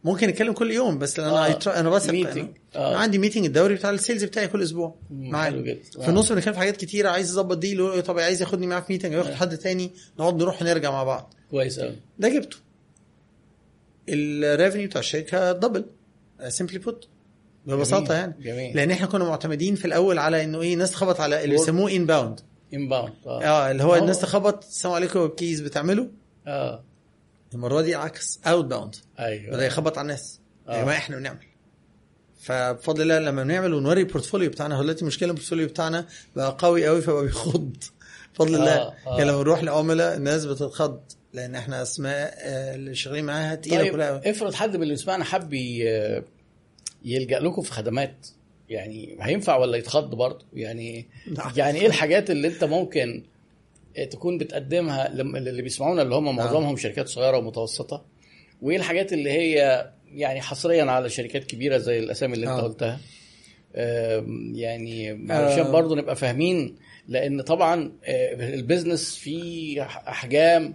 ممكن 0.04 0.28
نتكلم 0.28 0.52
كل 0.52 0.70
يوم 0.70 0.98
بس 0.98 1.18
آه. 1.18 1.28
أنا 1.28 1.46
هيتر- 1.46 1.74
أنا 1.76 1.90
بثق 1.90 2.10
Meeting. 2.12 2.36
أنا. 2.36 2.48
آه. 2.76 2.96
عندي 2.96 3.18
meeting 3.18 3.44
الدوري 3.46 3.74
بتاع 3.74 3.90
ال 3.90 3.96
sales 3.96 4.24
بتاعي 4.24 4.48
كل 4.48 4.62
أسبوع 4.62 4.94
معاه. 5.10 5.50
في 5.50 6.08
النص 6.08 6.32
بنتكلم 6.32 6.52
في 6.52 6.58
حاجات 6.58 6.76
كتيرة 6.76 7.08
عايز 7.08 7.38
deal 7.40 7.78
يقول 7.78 7.96
لي 7.96 8.02
طب 8.02 8.18
عايز 8.18 8.40
ياخدني 8.40 8.66
معاه 8.66 8.80
في 8.80 8.92
meeting 8.92 9.12
ياخد 9.12 9.32
حد 9.32 9.56
تاني 9.58 9.90
نقعد 10.18 10.36
نروح 10.36 10.62
نرجع 10.62 10.90
مع 10.90 11.04
بعض 11.04 11.34
كويس 11.50 11.80
قوي 11.80 11.94
ده 12.18 12.28
جبته 12.28 12.56
ال 14.08 14.18
revenue 14.18 14.88
بتاع 14.88 15.00
الشركة 15.00 15.52
double 15.52 15.84
simply 16.48 16.78
put 16.78 17.08
ببساطة. 17.66 18.14
يعني 18.14 18.34
جميل. 18.42 18.76
لأن 18.76 18.90
إحنا 18.90 19.06
كنا 19.06 19.24
معتمدين 19.24 19.74
في 19.74 19.84
الأول 19.84 20.18
على 20.18 20.44
إنه 20.44 20.60
إيه 20.60 20.76
ناس 20.76 20.90
تخبط 20.90 21.20
على 21.20 21.44
اللي. 21.44 21.56
بيسموه 21.56 21.90
inbound 21.92 22.40
inbound 22.74 23.12
آه 23.26 23.70
اللي 23.70 23.82
هو 23.82 23.96
الناس 23.96 24.20
تخبط 24.20 24.64
السلام 24.64 24.94
عليكم 24.94 25.26
case 25.26 25.60
بتعمله 25.60 26.08
آه 26.46 26.84
المرة 27.54 27.80
دي 27.80 27.94
عكس 27.94 28.40
outbound 28.46 28.96
أيوه. 29.18 29.52
بدأ 29.52 29.66
يخبط 29.66 29.98
على 29.98 30.04
الناس. 30.04 30.40
آه. 30.68 30.76
يا 30.76 30.82
جماعة 30.82 30.96
إحنا 30.96 31.16
بنعمل. 31.16 31.38
فبفضل 32.40 33.02
الله 33.02 33.18
لما 33.18 33.42
بنعمل 33.44 33.74
ونوري 33.74 34.00
ال 34.00 34.05
portfolio 34.05 34.50
بتاعنا 34.50 34.76
هو 34.76 34.82
دلوقتي 34.82 35.02
المشكلة 35.02 35.28
ال 35.28 35.32
portfolio 35.32 35.66
بتاعنا 35.68 36.06
بقى 36.36 36.56
قوي 36.58 36.86
قوي 36.86 37.00
فبقى 37.02 37.22
بيخض. 37.22 37.76
بفضل 38.34 38.54
الله. 38.54 38.74
آه، 38.74 38.94
آه. 39.06 39.18
يعني 39.18 39.30
لما 39.30 39.38
نروح 39.40 39.62
لعملاء 39.62 40.16
الناس 40.16 40.44
بتتخض 40.44 41.00
لأن 41.34 41.54
إحنا 41.54 41.82
أسماء 41.82 42.34
آه، 42.38 42.74
اللي 42.74 42.94
شغالين 42.94 43.24
معاها 43.24 43.54
تقيلة 43.54 43.82
طيب 43.82 43.92
كلها. 43.92 44.30
افرض 44.30 44.54
حد 44.54 44.76
من 44.76 44.82
اللي 44.82 44.94
بيسمعنا 44.94 45.24
حب 45.24 45.52
يلجأ 47.04 47.38
لكم 47.40 47.62
في 47.62 47.72
خدمات. 47.72 48.26
يعني 48.68 49.16
هينفع 49.20 49.56
ولا 49.56 49.76
يتخض 49.76 50.14
برضه؟ 50.14 50.44
يعني. 50.52 51.08
يعني 51.56 51.80
إيه 51.80 51.86
الحاجات 51.86 52.30
اللي 52.30 52.48
أنت 52.48 52.64
ممكن 52.64 53.24
تكون 54.10 54.38
بتقدمها 54.38 55.06
اللي 55.12 55.62
بيسمعونا 55.62 56.02
اللي 56.02 56.14
هم 56.14 56.36
معظمهم 56.36 56.76
شركات 56.76 57.08
صغيرة 57.08 57.36
ومتوسطة 57.38 58.04
وإيه 58.62 58.76
الحاجات 58.76 59.12
اللي 59.12 59.30
هي 59.30 59.86
يعني 60.14 60.40
حصريا 60.40 60.84
على 60.84 61.08
شركات 61.08 61.44
كبيرة 61.44 61.78
زي 61.78 61.98
الأسامي 61.98 62.34
اللي 62.34 62.46
أنت 62.46 62.58
آه. 62.58 62.62
قلتها 62.62 63.00
يعني 64.54 65.08
علشان 65.32 65.66
آه. 65.66 65.70
برضه 65.70 65.96
نبقى 65.96 66.16
فاهمين 66.16 66.76
لأن 67.08 67.40
طبعا 67.42 67.92
آه، 68.04 68.54
ال 68.54 68.61
business 68.61 69.14
فيه 69.16 69.82
أحجام 69.82 70.74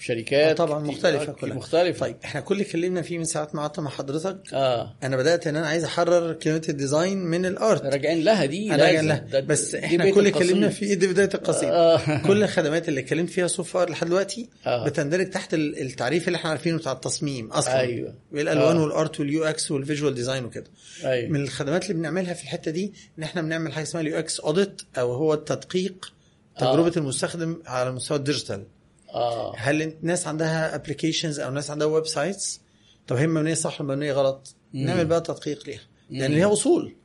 شركات 0.00 0.60
آه، 0.60 0.64
طبعا 0.66 0.78
مختلفة 0.82 1.22
آه، 1.32 1.34
كلها. 1.34 1.56
مختلفة 1.56 2.00
طيب 2.00 2.16
إحنا 2.24 2.40
كل 2.40 2.54
اللي 2.54 2.64
اتكلمنا 2.66 3.02
فيه 3.02 3.18
من 3.18 3.24
ساعة 3.24 3.48
ما 3.54 3.60
قعدت 3.60 3.80
مع 3.80 3.90
حضرتك 3.90 4.38
آه 4.54 4.96
أنا 5.02 5.16
بدأت 5.16 5.46
إن 5.46 5.56
أنا 5.56 5.66
عايز 5.66 5.84
أحرر 5.84 6.32
كلمة 6.32 6.62
ال 6.68 6.75
design 6.75 7.18
من 7.18 7.46
ال 7.46 7.55
art 7.55 7.82
راجعين 7.82 8.24
لها 8.24 8.44
دي 8.44 8.74
أنا 8.74 8.82
راجع 8.84 8.92
لازم. 8.94 9.08
لها 9.08 9.18
ده- 9.18 9.40
بس 9.40 9.76
دي 9.76 9.84
إحنا 9.84 10.10
كل 10.10 10.18
اللي 10.18 10.28
اتكلمنا. 10.28 10.68
فيه 10.68 10.94
دي 10.94 11.06
بداية 11.06 11.30
القصيده 11.34 11.72
آه. 11.94 12.26
كل 12.26 12.42
الخدمات 12.42 12.88
اللي 12.88 13.00
اتكلمت 13.00 13.30
فيها 13.30 13.46
so 13.46 13.62
far 13.62 13.90
لحد 13.90 14.06
دلوقتي 14.06 14.48
آه. 14.66 14.84
بتندرج 14.86 15.30
تحت 15.30 15.54
ال- 15.54 15.80
التعريف 15.80 16.26
اللي 16.28 16.36
إحنا 16.36 16.50
عارفينه 16.50 16.78
بتاع 16.78 16.92
التصميم 16.92 17.50
أصلا 17.50 17.80
أيوة. 17.80 18.14
والالوان 18.32 18.76
آه. 18.76 18.82
وال 18.82 18.97
art 18.97 19.20
وال 19.20 19.44
UX 19.44 19.70
وال 19.70 19.81
visual 19.81 20.14
design 20.14 20.44
وكده 20.44 20.66
أيوه 21.04 21.30
من 21.30 21.42
الخدمات 21.42 21.82
اللي 21.82 21.94
بنعملها 21.94 22.34
في 22.34 22.42
الحتة 22.42 22.70
دي 22.70 22.92
إن 23.18 23.22
إحنا 23.22 23.42
بنعمل 23.42 23.72
حاجة 23.72 23.82
اسمها 23.84 24.02
ال 24.02 24.18
UX 24.18 24.40
audit 24.40 24.82
أو 24.98 25.12
هو 25.12 25.34
التدقيق 25.34 26.12
تجربة 26.58 26.92
آه. 26.96 26.98
المستخدم 26.98 27.62
على 27.66 27.92
مستوى 27.92 28.18
ال 28.18 28.24
digital 28.24 28.64
آه. 29.14 29.54
هل 29.56 29.82
الناس 29.82 30.26
عندها 30.26 30.74
applications 30.74 31.40
أو 31.40 31.50
ناس 31.50 31.70
عندها 31.70 31.86
websites 31.86 32.60
طب 33.06 33.16
هي 33.16 33.26
مبنية 33.26 33.54
صح 33.54 33.80
ولا 33.80 33.94
مبنية 33.94 34.12
غلط؟ 34.12 34.54
مم. 34.74 34.86
نعمل 34.86 35.04
بقى 35.06 35.20
تدقيق 35.20 35.66
ليها. 35.66 35.80
لأن. 36.10 36.30
ليها 36.32 36.52
أصول. 36.52 36.96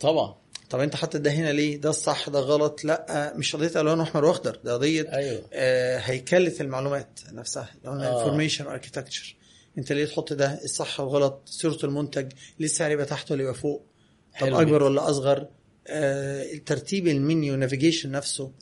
طبعا. 0.00 0.34
طب 0.70 0.80
أنت 0.80 0.96
حاطط 0.96 1.16
ده 1.16 1.30
هنا 1.30 1.52
ليه؟ 1.52 1.76
ده 1.76 1.90
الصح 1.90 2.28
ده 2.28 2.38
غلط؟ 2.40 2.84
لأ 2.84 3.32
مش 3.36 3.56
قضية 3.56 3.80
الوان 3.80 4.00
احمر 4.00 4.24
واخضر 4.24 4.58
ده 4.64 4.74
قضية 4.74 5.12
أيوه. 5.12 5.42
آه 5.52 5.98
هيكله 5.98 6.52
المعلومات 6.60 7.20
نفسها. 7.32 7.68
آه. 7.84 8.20
information 8.20 8.66
architecture 8.66 9.36
أنت 9.78 9.92
ليه 9.92 10.04
تحط 10.04 10.32
ده؟ 10.32 10.60
الصح 10.64 11.00
والغلط. 11.00 11.42
صورة 11.46 11.78
المنتج. 11.84 12.32
ليه 12.58 12.66
السعر 12.66 12.90
يبقى 12.90 13.06
تحت 13.06 13.30
ولا 13.32 13.42
يبقى 13.42 13.54
فوق. 13.54 13.86
طب 14.40 14.46
حلو 14.46 14.60
أكبر. 14.60 14.82
ولا 14.82 15.10
أصغر؟ 15.10 15.46
آه 15.86 16.52
الترتيب 16.52 17.08
ال 17.08 17.18
menu 17.18 17.56
navigation 17.56 18.10
نفسه. 18.10 18.52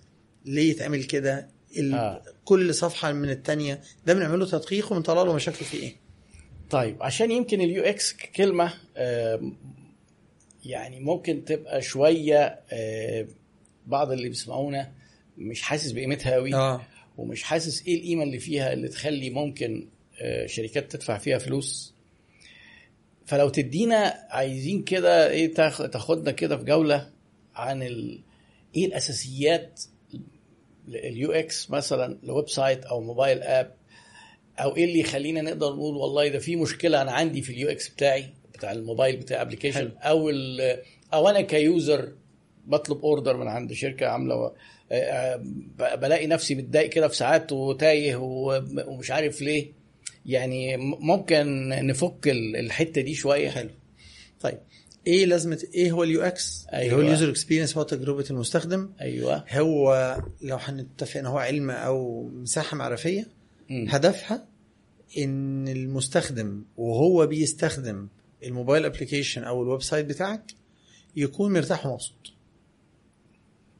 ليه 0.44 0.70
يتعمل 0.70 1.04
كده. 1.04 1.48
آه. 1.94 2.22
كل 2.44 2.74
صفحة 2.74 3.12
من 3.12 3.30
الثانية 3.30 3.80
ده 4.06 4.14
بنعمله 4.14 4.46
تدقيق 4.46 4.92
وبنطلع 4.92 5.22
له 5.22 5.32
مشاكل 5.34 5.64
فيه 5.64 5.78
إيه. 5.82 5.96
طيب 6.70 7.02
عشان 7.02 7.30
يمكن 7.30 7.60
ال 7.60 7.82
UX 7.82 8.12
كلمة 8.12 8.72
يعني 10.64 11.00
ممكن 11.00 11.44
تبقى 11.44 11.82
شوية 11.82 12.60
آه، 12.72 13.26
بعض 13.86 14.12
اللي 14.12 14.28
بيسمعونا 14.28 14.92
مش 15.38 15.62
حاسس 15.62 15.90
بقيمتها 15.92 16.32
قوي 16.34 16.54
آه. 16.54 16.82
ومش 17.18 17.42
حاسس 17.42 17.86
إيه 17.86 17.96
القيمة 17.96 18.22
اللي 18.22 18.38
فيها 18.38 18.72
اللي 18.72 18.88
تخلي 18.88 19.30
ممكن 19.30 19.88
آه، 20.20 20.46
شركات 20.46 20.92
تدفع 20.92 21.18
فيها 21.18 21.38
فلوس. 21.38 21.94
فلو 23.26 23.48
تدينا 23.48 24.26
عايزين 24.30 24.82
كده 24.82 25.30
إيه 25.30 25.54
تاخ- 25.54 25.90
تاخدنا 25.90 26.30
كده 26.30 26.56
في 26.56 26.64
جولة 26.64 27.10
عن 27.54 27.82
ال... 27.82 28.20
إيه 28.76 28.86
الأساسيات 28.86 29.80
ال 30.94 31.32
UX 31.32 31.70
مثلا 31.70 32.18
ل 32.22 32.48
website 32.48 32.84
أو 32.84 33.00
mobile 33.00 33.42
app 33.42 33.74
أو 34.58 34.76
إيه 34.76 34.84
اللي 34.84 35.00
يخلينا 35.00 35.40
نقدر 35.42 35.72
نقول 35.72 35.96
والله 35.96 36.28
ده 36.28 36.38
في 36.38 36.56
مشكلة 36.56 37.02
أنا 37.02 37.12
عندي 37.12 37.42
في 37.42 37.52
ال 37.52 37.68
UX 37.68 37.88
بتاعي 37.88 38.26
بتاع 38.54 38.72
الموبايل 38.72 39.16
بتاع 39.16 39.42
application. 39.42 39.92
أو 40.02 40.30
أو 41.14 41.28
أنا 41.28 41.40
ك 41.40 41.55
user 41.55 42.12
بطلب 42.66 43.04
order 43.04 43.36
من 43.36 43.48
عند 43.48 43.72
شركة 43.72 44.06
عاملة 44.06 44.34
آه، 44.34 44.54
آه، 44.92 45.94
بلاقي 45.94 46.26
نفسي 46.26 46.54
متضايق 46.54 46.90
كده 46.90 47.08
في 47.08 47.16
ساعات 47.16 47.52
وتايه 47.52 48.16
ومش 48.86 49.10
عارف 49.10 49.42
ليه. 49.42 49.72
يعني 50.26 50.76
ممكن 50.76 51.68
نفك 51.68 52.28
ال- 52.28 52.56
الحتة 52.56 53.00
دي 53.00 53.14
شوية. 53.14 53.50
حلو. 53.50 53.70
طيب. 54.40 54.58
إيه 55.06 55.26
لازمة 55.26 55.62
إيه 55.74 55.92
هو 55.92 56.02
ال 56.02 56.22
UX 56.22 56.66
أيوة. 56.72 56.96
هو 56.96 57.00
ال 57.00 57.06
user 57.06 57.30
experience 57.30 57.76
هو 57.76 57.82
تجربة 57.82 58.24
المستخدم. 58.30 58.90
أيوه. 59.00 59.44
هو 59.52 60.16
لو 60.42 60.56
هنتفق 60.56 61.18
إن 61.20 61.26
هو 61.26 61.38
علم 61.38 61.70
أو 61.70 62.28
مساحة 62.28 62.76
معرفية 62.76 63.26
مم. 63.70 63.86
هدفها 63.88 64.44
إن 65.18 65.68
المستخدم 65.68 66.62
وهو 66.76 67.26
بيستخدم 67.26 68.08
ال 68.44 68.50
mobile 68.50 68.84
application 68.84 69.44
أو 69.44 69.62
ال 69.62 69.82
website 69.82 70.06
بتاعك 70.06 70.42
يكون 71.16 71.52
مرتاح 71.52 71.86
ومبسوط. 71.86 72.32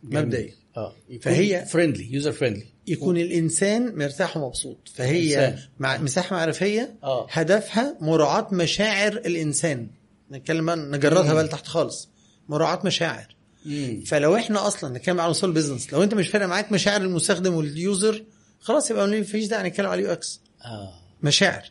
مبدئيا. 0.03 0.53
آه. 0.77 0.95
فهي- 1.21 1.67
friendly 1.67 2.13
user 2.15 2.33
friendly 2.33 2.65
يكون 2.87 3.17
الإنسان 3.17 3.97
مرتاح 3.99 4.37
ومبسوط. 4.37 4.77
فهي. 4.95 5.99
مساحة 5.99 6.37
معرفية 6.37 6.95
آه. 7.03 7.27
هدفها 7.31 7.97
مراعاة 8.01 8.49
مشاعر 8.55 9.13
الإنسان. 9.13 9.87
نتكلم 10.33 10.71
نجردها. 10.71 11.35
بقى 11.35 11.45
لتحت 11.45 11.67
خالص 11.67 12.09
مراعاة 12.49 12.81
مشاعر 12.85 13.37
مم. 13.67 14.03
فلو 14.07 14.37
إحنا 14.37 14.67
أصلا 14.67 14.99
نتكلم 14.99 15.21
على 15.21 15.31
أصول 15.31 15.53
business 15.53 15.93
لو 15.93 16.03
انت 16.03 16.15
مش 16.15 16.29
فارق 16.29 16.47
معاك 16.47 16.73
مشاعر 16.73 17.01
المستخدم 17.01 17.55
وال 17.55 17.78
user 17.78 18.25
خلاص 18.61 18.91
يبقى 18.91 19.07
ما 19.09 19.23
فيش 19.23 19.47
داعي 19.47 19.69
نتكلم 19.69 19.87
على 19.87 20.01
ال 20.03 20.13
UX 20.13 20.41
آه 20.65 20.93
مشاعر 21.23 21.63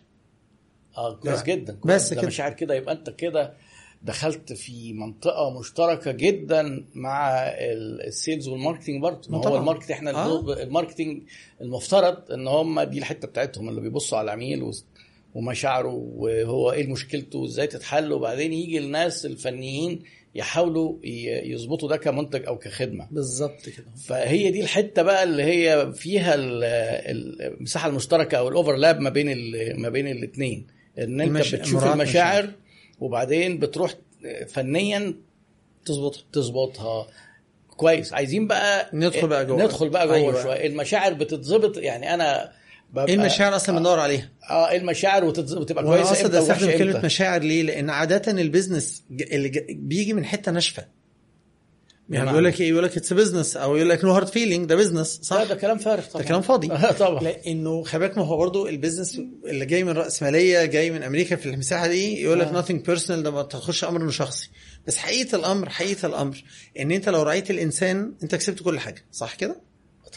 آه 0.97 1.15
كويس. 1.15 1.43
جدا 1.43 1.73
كويس. 1.73 1.95
بس 1.95 2.09
ده 2.09 2.15
كده. 2.21 2.27
مشاعر 2.27 2.53
كده 2.53 2.73
يبقى 2.75 2.93
انت 2.93 3.09
كده 3.09 3.53
دخلت 4.03 4.53
في 4.53 4.93
منطقة 4.93 5.59
مشتركة 5.59 6.11
جدا 6.11 6.85
مع 6.93 7.29
ال- 7.39 8.01
sales 8.07 8.47
وال 8.47 8.57
marketing 8.57 9.01
برضه 9.01 9.31
ما 9.31 9.37
هو. 9.47 9.57
ال 9.57 9.62
market 9.62 9.91
إحنا 9.91 10.11
آه. 10.11 10.53
ال 10.63 10.69
marketing 10.69 11.21
المفترض 11.61 12.31
إن 12.31 12.47
هم 12.47 12.81
دي 12.81 12.99
الحتة 12.99 13.27
بتاعتهم 13.27 13.69
اللي 13.69 13.81
بيبصوا 13.81 14.17
على 14.17 14.25
العميل 14.25 14.63
ومشاعره 15.33 15.93
وهو 16.15 16.71
إيه 16.71 16.87
مشكلته 16.87 17.39
وإزاي 17.39 17.67
تتحل. 17.67 18.13
وبعدين 18.13 18.53
يجي 18.53 18.77
الناس 18.77 19.25
الفنيين 19.25 20.03
يحاولوا 20.35 20.97
يظبطوا 21.43 21.89
ده 21.89 21.97
كمنتج 21.97 22.45
أو 22.45 22.57
كخدمة. 22.57 23.07
بالظبط 23.11 23.69
كده. 23.69 23.85
فهي 24.07 24.51
دي 24.51 24.61
الحتة 24.61 25.01
بقى 25.01 25.23
اللي 25.23 25.43
هي 25.43 25.91
فيها 25.93 26.35
ال- 26.35 26.63
ال- 26.63 27.41
المساحة 27.41 27.89
المشتركة 27.89 28.37
أو 28.37 28.47
ال 28.49 28.55
overlap 28.55 28.99
ما 28.99 29.09
بين 29.09 29.27
ما 29.81 29.89
بين 29.89 30.07
الاثنين 30.07 30.67
إن 30.99 31.21
أنت 31.21 31.29
المش- 31.35 31.55
بتشوف 31.55 31.83
المشاعر 31.83 31.97
مشاعر. 31.97 32.51
وبعدين 32.99 33.59
بتروح 33.59 33.93
فنيا 34.47 35.13
تظبطها 35.85 36.23
تظبطها. 36.33 37.07
كويس. 37.77 38.13
عايزين 38.13 38.47
بقى 38.47 38.89
ندخل 38.93 39.27
بقى 39.27 39.45
جوه. 39.45 39.63
ندخل 39.63 39.89
بقى 39.89 40.07
جوه 40.07 40.15
أيوة. 40.15 40.43
شوية. 40.43 40.65
المشاعر 40.67 41.13
بتتظبط. 41.13 41.77
يعني 41.77 42.13
أنا 42.13 42.51
إيه 42.97 43.15
المشاعر 43.15 43.55
أصلا 43.55 43.77
بندور 43.77 43.99
عليها؟ 43.99 44.29
آه 44.49 44.69
إيه 44.69 44.77
المشاعر 44.77 45.25
وتبقى 45.25 45.83
وأنا 45.83 45.95
كويسه 45.95 46.11
أقصد 46.11 46.25
إمتى 46.25 46.39
أستخدم 46.39 46.77
كلمة 46.77 47.05
مشاعر 47.05 47.41
ليه؟ 47.41 47.63
لأن 47.63 47.89
عادة 47.89 48.31
ال 48.31 48.39
business 48.39 49.03
اللي 49.11 49.65
بيجي 49.69 50.13
من 50.13 50.25
حتة 50.25 50.51
ناشفة. 50.51 50.85
يعني 52.09 52.23
بمعنى؟ 52.23 52.29
بيقول 52.29 52.45
لك 52.45 52.61
إيه؟ 52.61 52.69
يقول 52.69 52.83
لك 52.83 52.97
it's 52.97 53.13
business 53.13 53.57
أو 53.57 53.75
يقول 53.75 53.89
لك 53.89 54.03
no 54.05 54.11
hard 54.11 54.27
feeling 54.27 54.65
ده 54.65 54.75
business 54.75 55.17
لا 55.17 55.23
صح 55.23 55.43
ده 55.43 55.55
كلام 55.55 55.77
فارغ 55.77 56.05
طبعا. 56.05 56.23
ده 56.23 56.27
كلام 56.29 56.41
فاضي. 56.41 56.71
آه، 56.73 56.91
طبعا. 56.91 57.23
لأنه 57.23 57.83
خلي 57.83 57.99
بالك 57.99 58.17
ما 58.17 58.25
هو 58.25 58.37
برضه 58.37 58.69
ال 58.69 58.75
business 58.75 59.21
اللي 59.45 59.65
جاي 59.65 59.83
من 59.83 59.91
راسماليه 59.91 60.65
جاي 60.65 60.91
من 60.91 61.03
أمريكا 61.03 61.35
في 61.35 61.49
المساحة 61.49 61.87
دي 61.87 62.21
يقول 62.21 62.39
لك 62.39 62.47
آه. 62.47 62.61
nothing 62.61 62.71
personal 62.85 63.23
ده 63.23 63.31
ما 63.31 63.41
تاخدش 63.41 63.83
الأمر 63.83 64.01
إنه 64.01 64.11
شخصي. 64.11 64.49
بس 64.87 64.97
حقيقة 64.97 65.35
الأمر 65.35 65.69
حقيقة 65.69 66.05
الأمر 66.05 66.43
إن 66.79 66.91
أنت 66.91 67.09
لو 67.09 67.21
راعيت 67.21 67.51
الإنسان 67.51 68.13
أنت 68.23 68.35
كسبت 68.35 68.63
كل 68.63 68.79
حاجة 68.79 69.05
صح 69.11 69.35
كده؟ 69.35 69.68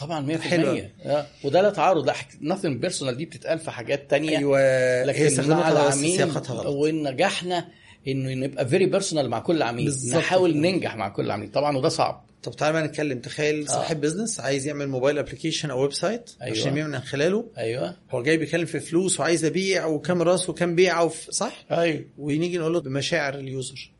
طبعا 0.05 0.37
100% 0.37 0.39
حلوة. 0.41 0.89
آه. 1.05 1.27
وده 1.43 1.61
لا 1.61 1.69
تعارض. 1.69 2.05
لا 2.07 2.13
nothing 2.41 2.81
personal 2.81 3.17
دي 3.17 3.25
بتتقال 3.25 3.59
في 3.59 3.71
حاجات 3.71 4.09
تانية. 4.09 4.37
أيوه. 4.37 5.03
لكن 5.03 5.21
مع 5.21 5.27
استخدمتها 5.27 5.87
بس 5.87 5.97
العميل 5.97 6.67
ونجحنا 6.67 7.67
انه 8.07 8.33
نبقى 8.33 8.67
very 8.67 8.85
personal 8.85 9.29
مع 9.29 9.39
كل 9.39 9.61
عميل. 9.61 9.93
نحاول. 10.13 10.57
ننجح 10.57 10.95
مع 10.95 11.09
كل 11.09 11.31
عميل. 11.31 11.51
طبعا 11.51 11.77
وده 11.77 11.89
صعب. 11.89 12.25
طب 12.43 12.51
تعالى 12.55 12.73
بقى 12.73 12.83
نتكلم. 12.87 13.19
تخيل 13.19 13.69
صاحب 13.69 14.01
business 14.01 14.39
عايز 14.39 14.67
يعمل 14.67 14.87
mobile 14.89 15.17
application 15.17 15.69
أو 15.71 15.81
website 15.81 16.31
أيوة. 16.41 16.57
عشان 16.57 16.77
يعمل 16.77 16.91
من 16.91 16.99
خلاله. 16.99 17.51
أيوه. 17.57 17.95
هو 18.11 18.23
جاي 18.23 18.37
بيتكلم 18.37 18.65
في 18.65 18.79
فلوس 18.79 19.19
وعايز 19.19 19.45
أبيع 19.45 19.85
وكام 19.85 20.21
راس 20.21 20.49
وكام 20.49 20.75
بيعه. 20.75 21.11
صح؟ 21.29 21.65
أيوه. 21.71 22.05
ونيجي 22.17 22.57
نقول 22.57 22.73
له 22.73 22.81
بمشاعر 22.81 23.35
ال 23.35 23.44
user. 23.44 23.91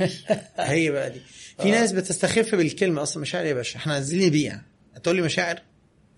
هي 0.56 0.90
بقى 0.90 1.10
دي. 1.10 1.20
في 1.58 1.68
آه. 1.68 1.70
ناس 1.70 1.92
بتستخف 1.92 2.54
بالكلمة. 2.54 3.02
أصلا 3.02 3.22
مشاعر 3.22 3.44
يا 3.46 3.54
باشا؟ 3.54 3.76
إحنا 3.76 3.94
عايزين 3.94 4.26
نبيع. 4.26 4.60
تقول 5.02 5.16
لي 5.16 5.22
مشاعر؟ 5.22 5.62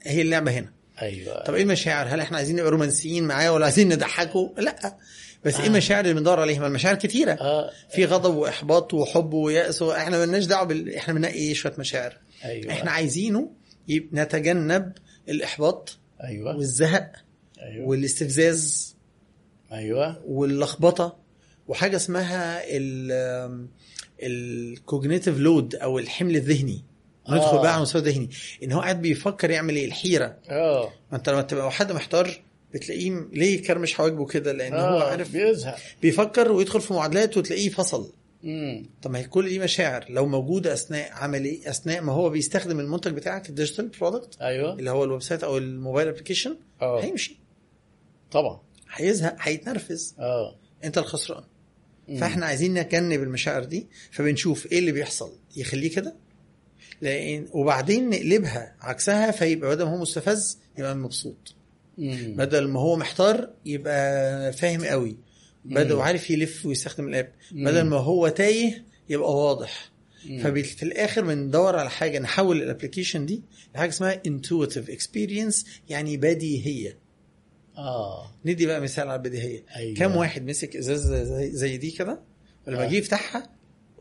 هي 0.03 0.23
اللعبة 0.23 0.51
هنا. 0.51 0.73
أيوه. 1.03 1.45
طب 1.45 1.55
إيه 1.55 1.63
المشاعر؟ 1.63 2.07
هل 2.09 2.21
إحنا 2.21 2.37
عايزين 2.37 2.57
نبقى 2.57 2.71
رومانسيين 2.71 3.25
معاه 3.25 3.53
ولا 3.53 3.65
عايزين 3.65 3.89
نضحكه 3.89 4.55
لأ. 4.59 4.97
بس 5.45 5.55
إيه 5.57 5.65
آه. 5.65 5.67
المشاعر 5.67 6.05
اللي 6.05 6.15
بندور 6.15 6.41
عليها؟ 6.41 6.61
ما 6.61 6.67
المشاعر 6.67 6.95
كتيرة. 6.95 7.33
آه. 7.33 7.71
في 7.91 8.05
غضب 8.05 8.35
وإحباط 8.35 8.95
وحب 8.95 9.33
ويأس 9.33 9.83
إحنا 9.83 10.19
مالناش 10.19 10.45
دعوة 10.45 10.67
بال... 10.67 10.95
إحنا 10.95 11.15
بننقي 11.15 11.35
إيه 11.35 11.55
شوية 11.55 11.75
مشاعر؟ 11.79 12.19
أيوه. 12.45 12.73
إحنا 12.73 12.91
عايزينه 12.91 13.51
نتجنب 13.91 14.93
الإحباط 15.29 15.99
أيوه. 16.25 16.57
والزهق 16.57 17.13
أيوه. 17.63 17.87
والاستفزاز 17.89 18.95
أيوه. 19.73 20.23
واللخبطة. 20.27 21.17
وحاجة 21.69 21.97
اسمها 21.97 22.63
ال 22.65 23.69
ال 24.23 24.34
cognitive 24.34 25.39
load 25.39 25.75
أو 25.75 25.99
الحمل 25.99 26.37
الذهني. 26.37 26.85
ندخل 27.31 27.57
آه. 27.57 27.63
بقى 27.63 27.73
على 27.73 27.83
مستوى 27.83 28.03
ذهني. 28.03 28.31
إن 28.63 28.73
هو 28.73 28.81
قاعد 28.81 29.03
بيفكر 29.03 29.51
يعمل 29.51 29.77
إيه؟ 29.77 29.87
الحيرة. 29.87 30.37
آه. 30.49 30.93
ما 31.13 31.19
أنت 31.19 31.29
لما 31.29 31.43
تبقى 31.43 31.71
حد 31.73 31.93
محتار 31.93 32.41
بتلاقيه 32.75 33.27
ليه 33.33 33.63
كرمش 33.63 33.95
حواجبه 33.95 34.27
كده؟ 34.27 34.53
لأن 34.53 34.73
هو 34.73 34.79
آه 34.79 35.11
عارف 35.11 35.33
بيزهق. 35.33 35.77
بيفكر 36.03 36.53
ويدخل 36.53 36.81
في 36.81 36.95
معادلات 36.95 37.37
وتلاقيه 37.37 37.69
فصل. 37.69 38.13
امم 38.45 38.87
طب 39.03 39.11
ما 39.11 39.19
هي 39.19 39.25
كل 39.25 39.49
دي 39.49 39.59
مشاعر. 39.59 40.05
لو 40.09 40.27
موجودة 40.27 40.73
أثناء 40.73 41.13
عملي 41.13 41.61
أثناء 41.67 42.01
ما 42.03 42.13
هو 42.13 42.31
بيستخدم 42.31 42.81
المنتج 42.81 43.13
بتاعك 43.13 43.49
ال 43.49 43.54
digital 43.54 43.89
product 44.01 44.37
أيوه. 44.41 44.73
اللي 44.73 44.91
هو 44.91 45.05
ال 45.05 45.23
website 45.23 45.45
أو 45.45 45.59
ال 45.59 45.66
mobile 45.66 46.09
application 46.09 46.57
آه. 46.83 47.01
هيمشي. 47.05 47.39
طبعا. 48.31 48.61
هيزهق 48.93 49.37
هيتنرفز. 49.41 50.15
آه. 50.19 50.57
أنت 50.85 50.99
الخسران. 50.99 51.45
مم. 52.09 52.17
فإحنا 52.17 52.47
عايزين 52.47 52.75
نجنب 52.75 53.23
المشاعر 53.23 53.65
دي 53.65 53.87
فبنشوف 54.11 54.73
إيه 54.73 54.79
اللي 54.79 54.93
بيحصل. 54.93 55.33
يخليه 55.57 55.91
كده؟ 55.95 56.15
لأن 57.01 57.47
وبعدين 57.53 58.11
نقلبها 58.11 58.77
عكسها 58.81 59.31
فيبقى 59.31 59.71
بدل 59.71 59.85
ما 59.85 59.91
هو 59.91 59.97
مستفز 59.97 60.59
يبقى 60.79 60.97
مبسوط. 60.97 61.55
مم. 61.99 62.35
بدل 62.37 62.69
ما 62.69 62.81
هو 62.81 62.97
محتار 62.97 63.51
يبقى 63.65 64.53
فاهم 64.53 64.85
قوي. 64.85 65.17
بدل. 65.65 65.93
وعارف 65.93 66.31
يلف 66.31 66.67
ويستخدم 66.67 67.09
ال 67.09 67.14
app. 67.14 67.33
بدل 67.53 67.83
ما 67.83 67.97
هو 67.97 68.29
تايه 68.29 68.85
يبقى 69.09 69.35
واضح. 69.37 69.91
ففي 70.43 70.83
الآخر 70.83 71.23
بندور 71.25 71.77
على 71.79 71.91
حاجة 71.91 72.19
نحول 72.19 72.63
ال 72.63 72.68
application 72.68 73.27
دي 73.27 73.43
لحاجة 73.75 73.89
اسمها 73.89 74.23
intuitive 74.29 74.89
experience 74.91 75.67
يعني 75.89 76.17
بديهية. 76.17 76.99
آه. 77.79 78.31
ندي 78.45 78.67
بقى 78.67 78.81
مثال 78.81 79.09
على 79.09 79.17
البديهية. 79.17 79.65
أيوه. 79.77 79.97
كم 79.97 80.17
واحد 80.17 80.47
مسك 80.51 80.77
ازازه 80.77 81.23
زي, 81.23 81.51
زي 81.53 81.77
دي 81.77 81.91
كده؟ 81.91 82.21
ولما 82.67 82.85
آه. 82.85 82.89
جه 82.89 82.95
يفتحها 82.97 83.51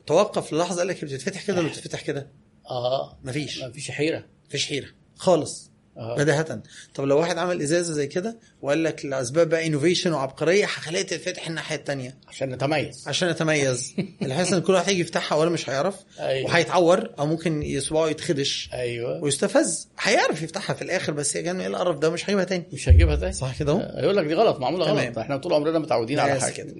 توقف 0.07 0.53
للحظه 0.53 0.77
قال 0.77 0.87
لك 0.87 1.05
بتتفتح 1.05 1.47
كده 1.47 1.59
ولا 1.59 1.67
بتتفتح 1.69 2.01
كده؟ 2.01 2.27
آه. 2.69 3.17
مفيش. 3.23 3.59
ما 3.63 3.71
فيش 3.71 3.91
حيرة. 3.91 4.25
مفيش 4.47 4.65
حيرة. 4.65 4.87
خالص. 5.15 5.71
آه. 5.97 6.15
بداهة. 6.17 6.61
طب 6.95 7.03
لو 7.03 7.17
واحد 7.19 7.37
عمل 7.37 7.61
إزازة 7.61 7.93
زي 7.93 8.07
كده 8.07 8.37
وقال 8.61 8.83
لك 8.83 9.05
لأسباب 9.05 9.49
بقى 9.49 9.67
انوفيشن 9.67 10.13
وعبقرية 10.13 10.65
هخليها 10.65 11.01
تتفتح 11.01 11.47
الناحية 11.47 11.75
الثانية 11.75 12.17
عشان 12.27 12.49
نتميز. 12.49 13.07
عشان 13.07 13.29
اتميز 13.29 13.93
الحس 14.21 14.53
ان 14.53 14.61
كل 14.61 14.73
واحد 14.73 14.89
هيجي 14.89 15.01
يفتحها 15.01 15.37
ولا 15.37 15.49
مش 15.49 15.69
هيعرف 15.69 15.95
أيوه. 16.19 16.45
وهيتعور 16.49 17.09
أو 17.19 17.25
ممكن 17.25 17.79
صباعه 17.79 18.07
يتخدش. 18.09 18.69
أيوه. 18.73 19.23
ويستفز. 19.23 19.87
هيعرف 19.99 20.41
يفتحها 20.41 20.73
في 20.73 20.81
الآخر 20.81 21.13
بس 21.13 21.35
يا 21.35 21.41
جماعة 21.41 21.61
إيه 21.61 21.67
القرف 21.67 21.97
ده؟ 21.99 22.09
مش 22.09 22.25
هجيبها 22.25 22.43
تاني. 22.43 22.63
مش 22.73 22.89
هجيبها 22.89 23.15
تاني. 23.15 23.33
صح 23.33 23.59
كده 23.59 23.71
اهو. 23.71 23.79
آه، 23.79 24.01
يقول 24.03 24.17
لك 24.17 24.25
دي 24.25 24.33
غلط 24.33 24.59
معمولة 24.59 24.85
تمام. 24.85 25.05
غلط 25.07 25.17
إحنا 25.17 25.37
طول 25.37 25.53
عمرنا 25.53 25.79
متعودين 25.79 26.19
على 26.19 26.41
حاجة. 26.41 26.53
كده. 26.53 26.75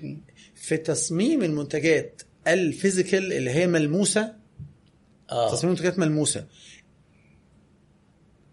في 0.56 0.78
تصميم 0.78 1.44
المنتجات 1.44 2.22
ال 2.48 2.57
physical 2.57 3.34
اللي 3.34 3.52
هي 3.52 3.68
ملموسة 3.68 4.45
آه. 5.32 5.52
تصميم 5.52 5.74
منتجات 5.74 6.00
ملموسة. 6.00 6.48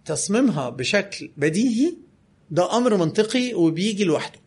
تصميمها 0.04 0.68
بشكل 0.68 1.32
بديهي 1.36 1.96
ده 2.50 2.76
أمر 2.76 2.96
منطقي 2.96 3.54
وبيجي 3.54 4.04
لوحده. 4.04 4.40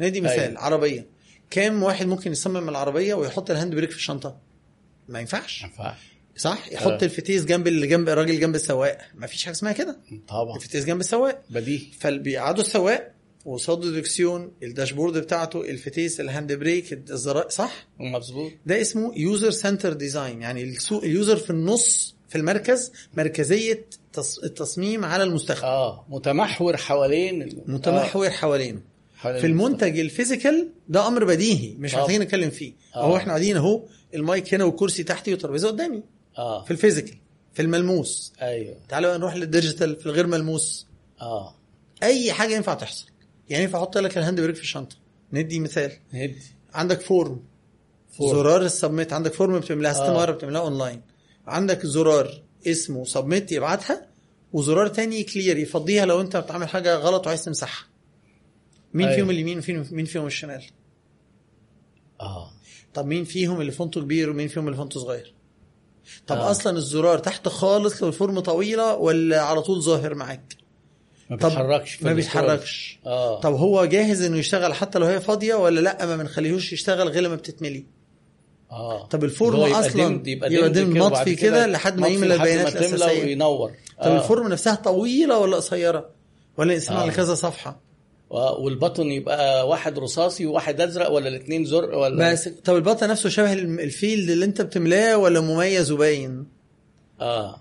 ندي 0.00 0.20
مثال 0.20 0.40
أيوة. 0.40 0.60
عربية. 0.60 1.06
كام 1.50 1.82
واحد 1.82 2.06
ممكن 2.06 2.32
يصمم 2.32 2.68
العربية 2.68 3.14
ويحط 3.14 3.50
ال 3.50 3.55
hand 3.55 3.74
brake 3.74 3.90
في 3.90 3.96
الشنطة؟ 3.96 4.40
ما 5.08 5.20
ينفعش. 5.20 5.62
ما 5.62 5.68
ينفعش. 5.68 6.14
صح؟ 6.36 6.68
يحط 6.72 7.02
آه. 7.02 7.04
الفتيس 7.04 7.44
جنب 7.44 7.66
اللي 7.66 7.86
جنب 7.86 8.08
الراجل 8.08 8.40
جنب 8.40 8.54
السواق. 8.54 8.98
ما 9.14 9.26
فيش 9.26 9.44
حاجة 9.44 9.54
اسمها 9.54 9.72
كده. 9.72 10.00
طبعا. 10.28 10.56
الفتيس 10.56 10.84
جنب 10.84 11.00
السواق. 11.00 11.42
بديهي. 11.50 11.86
فبيقعدوا 12.00 12.64
السواق 12.64 13.13
وقصاد 13.44 13.92
الدركسيون 13.94 14.52
ال 14.62 14.68
dashboard 14.68 15.18
بتاعته 15.18 15.60
الفتيس 15.60 16.20
ال 16.20 16.26
hand 16.26 16.52
brake 16.52 16.92
الزراير 16.92 17.48
صح؟ 17.48 17.86
مظبوط. 18.00 18.52
ده 18.66 18.80
اسمه 18.80 19.12
user 19.16 19.50
center 19.50 19.92
design 19.92 20.42
يعني 20.42 20.76
ال 20.92 21.01
user 21.01 21.36
في 21.36 21.50
النص 21.50 22.14
في 22.28 22.38
المركز 22.38 22.92
مركزية 23.16 23.86
تص- 24.16 24.44
التصميم 24.44 25.04
على 25.04 25.22
المستخدم. 25.24 25.66
آه 25.66 26.06
متمحور 26.08 26.76
حوالين 26.76 27.42
ال- 27.42 27.62
متمحور 27.66 28.30
حوالينه. 28.30 28.78
آه. 28.78 29.16
حوالين 29.18 29.40
في 29.40 29.46
المنتج 29.46 29.98
ال 29.98 30.06
physical 30.06 30.68
ده 30.88 31.06
أمر 31.06 31.24
بديهي 31.24 31.74
مش 31.78 31.94
آه. 31.94 31.98
محتاجين 31.98 32.22
نتكلم 32.22 32.50
فيه. 32.50 32.72
آه. 32.96 33.04
هو 33.06 33.16
إحنا 33.16 33.32
قاعدين 33.32 33.56
أهو 33.56 33.82
المايك 34.14 34.54
هنا 34.54 34.64
والكرسي 34.64 35.02
تحتي 35.04 35.30
والترابيزة 35.30 35.68
قدامي. 35.68 36.02
آه. 36.38 36.64
في 36.64 36.70
ال 36.70 36.75
physical 36.75 37.16
في 37.54 37.62
الملموس. 37.62 38.32
أيوه. 38.42 38.76
تعالوا 38.88 39.16
نروح 39.16 39.36
لل 39.36 39.49
digital 39.49 39.96
في 39.96 40.06
الغير 40.06 40.26
ملموس. 40.26 40.86
آه. 41.20 41.54
أي 42.02 42.32
حاجة 42.32 42.54
ينفع 42.54 42.74
تحصل. 42.74 43.06
يعني 43.48 43.64
ينفع 43.64 43.78
أحط 43.78 43.98
لك 43.98 44.18
ال 44.18 44.22
hand 44.22 44.40
brake 44.40 44.56
في 44.56 44.62
الشنطة. 44.62 44.96
ندي 45.32 45.60
مثال. 45.60 45.92
هدي 46.12 46.42
عندك 46.74 47.00
form. 47.00 47.44
form. 48.18 48.38
زرار 48.38 48.62
ال 48.62 48.68
submit. 48.68 49.12
عندك 49.12 49.32
form 49.32 49.60
بتملاها 49.60 49.92
استمارة 49.92 50.32
بتملاها 50.32 50.62
أونلاين. 50.62 51.02
عندك 51.46 51.86
زرار 51.86 52.42
اسمه 52.66 53.04
submit 53.04 53.52
يبعتها 53.52 54.06
وزرار 54.52 54.88
تاني 54.88 55.22
clear 55.22 55.58
يفضيها 55.58 56.06
لو 56.06 56.20
أنت 56.20 56.36
بتعمل 56.36 56.68
حاجة 56.68 56.96
غلط 56.96 57.26
وعايز 57.26 57.44
تمسحها. 57.44 57.86
مين 58.94 59.06
أيوة. 59.06 59.16
فيهم 59.16 59.30
اليمين 59.30 59.58
ومين 59.58 59.88
مين 59.90 60.04
فيهم 60.04 60.26
الشمال؟ 60.26 60.64
آه. 62.20 62.50
طب 62.94 63.06
مين 63.06 63.24
فيهم 63.24 63.60
اللي 63.60 63.72
font 63.72 63.94
ه 63.94 64.00
كبير 64.00 64.30
ومين 64.30 64.48
فيهم 64.48 64.66
اللي 64.66 64.76
font 64.76 64.95
ه 64.95 65.00
صغير؟ 65.00 65.34
طب 66.26 66.36
آه. 66.36 66.48
آه. 66.48 66.50
أصلا 66.50 66.76
الزرار 66.76 67.18
تحت 67.18 67.48
خالص 67.48 68.02
لو 68.02 68.08
ال 68.08 68.14
form 68.14 68.40
طويلة 68.40 68.94
ولا 68.94 69.40
على 69.40 69.62
طول 69.62 69.82
ظاهر 69.82 70.14
معاك؟ 70.14 70.56
ما 71.30 71.36
بيتحركش 71.36 72.02
ما. 72.02 72.12
بيتحركش. 72.12 72.98
آه. 73.06 73.40
طب 73.40 73.54
هو 73.54 73.84
جاهز 73.84 74.22
إنه 74.22 74.38
يشتغل 74.38 74.74
حتى 74.74 74.98
لو 74.98 75.06
هي 75.06 75.20
فاضية 75.20 75.54
ولا 75.54 75.80
لأ؟ 75.80 76.06
ما 76.06 76.16
بنخليهوش 76.16 76.72
يشتغل 76.72 77.08
غير 77.08 77.22
لما 77.22 77.34
بتتملي. 77.34 77.84
آه. 78.70 79.06
طب 79.06 79.24
ال 79.24 79.30
form 79.30 79.54
اللي 79.64 79.74
هو 79.74 80.20
يبقى 80.26 80.50
كده 80.50 80.84
مطفي 80.84 81.34
كده 81.34 81.66
لحد 81.66 81.98
ما 81.98 82.08
يملى 82.08 82.34
البيانات 82.34 82.68
تملى 82.68 82.86
الأساسية. 82.88 83.22
وينور. 83.24 83.72
طب 84.02 84.16
ال 84.16 84.22
form 84.22 84.48
نفسها 84.48 84.74
طويلة 84.74 85.38
ولا 85.38 85.56
قصيرة؟ 85.56 86.10
ولا 86.56 86.74
نقسمها 86.74 86.98
آه. 86.98 87.02
على 87.02 87.12
كذا 87.12 87.34
صفحة؟ 87.34 87.80
آه، 88.32 88.58
وال 88.58 88.70
button 88.70 89.06
يبقى 89.06 89.68
واحد 89.68 89.98
رصاصي 89.98 90.46
وواحد 90.46 90.80
أزرق 90.80 91.10
ولا 91.12 91.28
الاثنين 91.28 91.64
زرق 91.64 91.98
ولا؟ 91.98 92.32
بس 92.32 92.48
طب 92.48 92.76
ال 92.76 92.81
button 92.81 93.08
نفسه 93.08 93.28
شبه 93.28 93.52
ال 93.52 93.65
field 93.65 94.30
اللي 94.30 94.44
انت 94.44 94.62
بتملاه 94.62 95.16
ولا 95.16 95.40
مميز 95.40 95.90
وباين؟ 95.92 96.46
آه. 97.20 97.60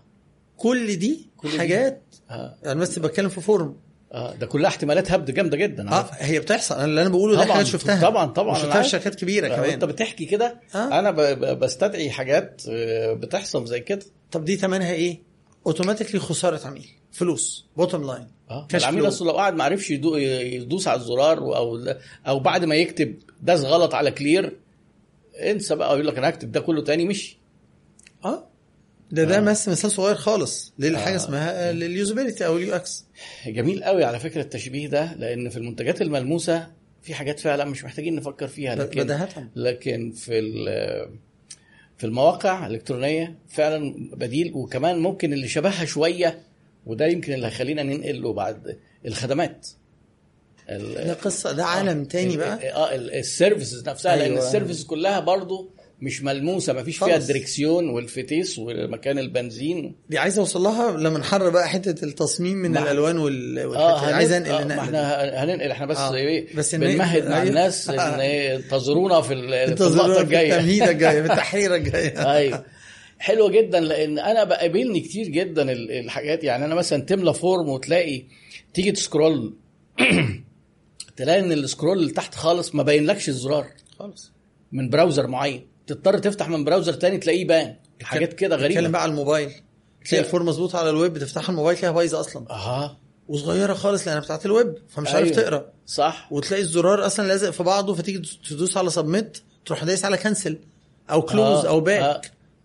كل 0.57 0.95
دي 0.95 1.30
كل 1.38 1.52
دي. 1.52 1.57
حاجات 1.57 2.02
آه, 2.34 2.55
أنا 2.65 2.73
بس 2.81 2.99
بتكلم 2.99 3.30
في 3.30 3.41
form. 3.41 3.75
آه. 4.14 4.34
ده 4.35 4.45
كلها 4.45 4.68
احتمالات 4.69 5.11
هبد 5.11 5.31
جامدة 5.31 5.57
جدا 5.57 5.91
آه 5.91 6.05
هي 6.11 6.39
بتحصل. 6.39 6.76
أنا 6.76 6.85
اللي 6.85 7.01
أنا 7.01 7.10
بقوله 7.10 7.35
ده 7.45 7.53
حاجات 7.53 7.65
شفتها. 7.65 8.01
طبعاً، 8.01 8.26
طبعاً، 8.26 8.55
شفتها 8.55 8.81
في. 8.81 8.89
شركات 8.89 9.15
كبيرة 9.15 9.47
آه، 9.47 9.55
كمان. 9.55 9.69
انت 9.69 9.85
بتحكي 9.85 10.26
كده 10.26 10.60
آه. 10.76 10.99
أنا 10.99 11.11
بستدعي 11.53 12.10
حاجات 12.11 12.61
آه، 12.69 13.14
بتحصل 13.14 13.65
زي 13.65 13.80
كده. 13.80 14.01
طب 14.31 14.45
دي 14.45 14.55
ثمنها 14.55 14.91
إيه؟ 14.93 15.22
automatically 15.67 16.19
خسارة 16.19 16.68
عميل. 16.68 16.88
فلوس. 17.11 17.65
bottom 17.77 18.03
line 18.07 18.27
آه 18.49 18.68
العميل. 18.73 19.07
أصلا 19.07 19.27
لو 19.27 19.38
قعد 19.38 19.53
ما 19.53 19.64
عرفش 19.64 19.91
يدو- 19.91 20.15
يدوس 20.18 20.88
على 20.88 20.99
الزرار 21.01 21.38
أو 21.55 21.80
أو 22.27 22.39
بعد 22.39 22.65
ما 22.65 22.76
يكتب 22.76 23.15
داس 23.41 23.61
غلط 23.61 23.93
على 23.95 24.11
clear 24.11 24.57
انسى 25.39 25.76
بقى 25.76 25.93
يقول 25.93 26.07
لك 26.07 26.18
أنا 26.18 26.30
هكتب 26.30 26.51
ده 26.51 26.60
كله 26.60 26.81
تاني 26.84 27.05
مش 27.05 27.38
آه. 28.26 28.47
ده 29.11 29.23
ده 29.23 29.38
آه. 29.38 29.41
بس 29.41 29.69
مثال 29.69 29.91
صغير 29.91 30.15
خالص 30.15 30.73
للحاجة 30.80 31.13
آه. 31.13 31.17
اسمها 31.17 31.71
ال 31.71 31.79
usability 31.79 32.45
أو 32.45 32.57
ال 32.57 32.75
UX 32.75 33.05
جميل 33.45 33.84
قوي 33.84 34.03
على 34.03 34.19
فكرة 34.19 34.41
التشبيه 34.41 34.88
ده 34.88 35.13
لأن 35.13 35.49
في 35.49 35.57
المنتجات 35.57 36.01
الملموسة 36.01 36.67
في 37.01 37.13
حاجات 37.13 37.39
فعلا 37.39 37.65
مش 37.65 37.84
محتاجين 37.84 38.15
نفكر 38.15 38.47
فيها 38.47 38.75
لكن 38.75 39.03
بداهة 39.03 39.47
لكن 39.55 40.11
في 40.11 40.41
في 41.97 42.03
المواقع 42.03 42.67
الإلكترونية 42.67 43.38
فعلا 43.49 43.95
بديل 44.13 44.51
وكمان 44.55 44.99
ممكن 44.99 45.34
اللي 45.34 45.47
شبهها 45.47 45.85
شوية 45.85 46.39
وده 46.85 47.05
يمكن 47.05 47.34
اللي 47.34 47.47
هيخلينا 47.47 47.84
ننقل 47.84 48.21
له 48.21 48.34
بعد 48.34 48.77
الخدمات 49.05 49.67
ال- 50.69 50.93
ده 51.07 51.13
قصة 51.13 51.51
ده 51.51 51.65
عالم 51.65 52.05
تاني 52.05 52.38
بقى 52.38 52.71
آه 52.71 52.95
ال- 52.95 53.13
ال 53.13 53.22
services 53.22 53.89
نفسها 53.89 54.15
لأن 54.15 54.31
أيوة. 54.31 54.45
ال 54.47 54.51
services 54.51 54.84
كلها 54.84 55.19
برضو 55.19 55.71
مش 56.03 56.23
ملموسة 56.23 56.73
ما 56.73 56.84
فيش 56.84 56.97
فيها. 56.97 57.15
الدركسيون 57.17 57.89
والفتيس 57.89 58.59
ومكان 58.59 59.19
البنزين. 59.19 59.95
دي 60.09 60.17
عايز 60.17 60.39
أوصل 60.39 60.61
لها 60.63 60.97
لما 60.97 61.19
نحرر 61.19 61.49
بقى 61.49 61.69
حتة 61.69 62.05
التصميم 62.05 62.57
من 62.57 62.71
مع- 62.71 62.81
الألوان 62.84 63.17
وال 63.17 63.71
والحتة- 63.73 64.03
عايز 64.13 64.31
أنقل 64.31 64.51
آه، 64.51 64.80
إحنا. 64.81 65.43
هننقل. 65.43 65.71
إحنا 65.71 65.85
بس 65.85 65.97
آه. 65.97 66.15
إيه 66.15 66.55
بس 66.55 66.75
بنمهد 66.75 67.27
مع. 67.27 67.43
الناس 67.43 67.89
إن 67.89 67.99
إيه 67.99 68.55
انتظرونا 68.55 69.21
في 69.21 69.34
ال- 69.34 69.77
في 69.77 69.84
اللقطه 69.84 70.13
في 70.13 70.21
الجايه 70.21 70.55
التمهيدة 70.55 70.91
الجاية 70.91 71.21
في 71.21 71.27
التحريرة 71.34 71.75
الجاية. 71.75 72.34
أيوه. 72.35 72.65
حلوة 73.19 73.49
جدا 73.49 73.80
لأن 73.80 74.19
أنا 74.19 74.43
بقابلني 74.43 74.99
كتير 74.99 75.27
جدا 75.27 75.71
ال- 75.71 75.91
الحاجات. 75.91 76.43
يعني 76.43 76.65
أنا 76.65 76.75
مثلا 76.75 77.01
تملى 77.01 77.34
form 77.34 77.69
وتلاقي 77.69 78.23
تيجي 78.73 78.91
ت 78.91 79.00
scroll 79.00 79.53
تلاقي 81.17 81.39
إن 81.39 81.51
ال 81.51 81.58
scroll 81.58 81.97
اللي 81.99 82.11
تحت 82.11 82.35
خالص 82.35 82.75
ما 82.75 82.84
باينلكش 82.84 83.30
الزرار. 83.30 83.67
خالص. 83.99 84.31
من 84.71 84.89
browser 84.89 85.27
معين. 85.27 85.67
تضطر 85.88 86.18
تفتح 86.18 86.49
من 86.49 86.64
browser 86.63 86.93
تاني 86.93 87.18
تلاقيه 87.18 87.47
بان. 87.47 87.76
حاجات 88.03 88.34
كده 88.34 88.55
غريبة. 88.55 88.88
بقى 88.88 89.01
على 89.01 89.11
الموبايل. 89.11 89.51
تلاقي 90.10 90.26
ال 90.25 90.30
form 90.30 90.45
مظبوط 90.45 90.76
على 90.76 90.89
الويب 90.89 91.18
تفتحها 91.18 91.49
الموبايل 91.49 91.77
تلاقيها 91.77 91.95
بايظة 91.95 92.19
أصلا. 92.19 92.49
أها. 92.49 92.97
وصغيرة 93.27 93.73
خالص 93.73 94.07
لأنها 94.07 94.22
بتاعت 94.22 94.45
الويب 94.45 94.76
فمش 94.89 95.07
عارف 95.07 95.27
أيوة. 95.27 95.38
تقرأ. 95.41 95.65
صح. 95.85 96.27
وتلاقي 96.31 96.64
الزرار 96.64 97.05
أصلا 97.05 97.27
لازق 97.27 97.49
في 97.49 97.64
بعضه 97.64 97.93
فتيجي 97.95 98.39
تدوس 98.49 98.77
على 98.77 98.89
submit 98.89 99.38
تروح 99.65 99.84
دايس 99.84 100.05
على 100.05 100.18
cancel 100.17 100.59
أو 101.11 101.22
close 101.21 101.65
آه، 101.65 101.68
أو 101.68 101.80
back 101.80 102.01
آه. 102.01 102.22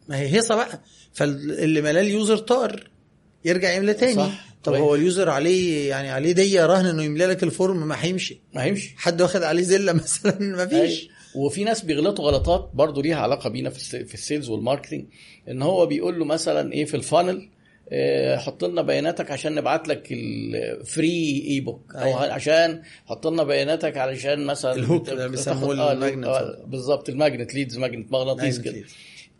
ما 0.08 0.16
هي 0.18 0.34
هيصة 0.34 0.54
بقى. 0.56 0.80
فاللي 1.12 1.82
ملاه 1.82 2.00
ال 2.00 2.07
user 2.07 2.36
طار 2.38 2.90
يرجع 3.44 3.72
يملى 3.72 3.94
تاني 3.94 4.14
صح. 4.14 4.48
طب. 4.64 4.74
هو 4.74 4.94
ال 4.94 5.01
user 5.01 5.30
عليه 5.30 5.88
يعني 5.88 6.10
عليه 6.10 6.32
دية 6.32 6.66
رهن 6.66 6.86
إنه 6.86 7.02
يملى 7.02 7.26
لك 7.26 7.42
ال 7.42 7.50
form؟ 7.50 7.88
ما 7.88 8.04
هيمشي. 8.04 8.40
ما 8.54 8.62
هيمشي. 8.64 8.94
حد 8.96 9.22
واخد 9.22 9.42
عليه 9.42 9.62
ذلة 9.62 9.92
مثلا؟ 10.02 10.38
ما 10.40 10.66
فيش. 10.66 11.00
أيوة. 11.00 11.17
وفي 11.34 11.64
ناس 11.64 11.84
بيغلطوا 11.84 12.24
غلطات 12.30 12.70
برضو 12.74 13.00
ليها 13.02 13.16
علاقة 13.16 13.50
بينا 13.50 13.70
في 13.70 13.76
الس- 13.76 13.96
في 13.96 14.14
ال 14.14 14.20
sales 14.20 14.48
وال 14.48 14.58
marketing 14.58 15.04
إن 15.48 15.62
هو 15.62 15.86
بيقول 15.86 16.18
له 16.18 16.24
مثلا 16.24 16.72
إيه 16.72 16.84
في 16.84 16.94
ال 16.94 17.02
funnel 17.02 17.48
آه، 17.92 18.36
حط 18.36 18.64
لنا 18.64 18.82
بياناتك 18.82 19.30
عشان 19.30 19.54
نبعت 19.54 19.88
لك 19.88 20.08
ال 20.12 21.44
free 21.50 21.60
e-book 21.60 21.94
أو 21.94 22.00
أيوة. 22.02 22.32
عشان 22.32 22.82
حط 23.06 23.26
لنا 23.26 23.42
بياناتك 23.44 23.96
علشان 23.96 24.46
مثلا 24.46 24.72
ال 24.72 24.79
hook 24.79 25.08
اللي 25.08 25.28
بيسموه 25.28 25.80
آه، 25.80 25.92
ال 25.92 25.96
magnet. 25.96 26.24
آه، 26.26 26.64
بالظبط 26.66 27.08
ال 27.08 27.15
magnet 27.15 27.54
leads 27.54 27.78
magnet 27.78 28.12
مغناطيس 28.12 28.58
كده. 28.58 28.84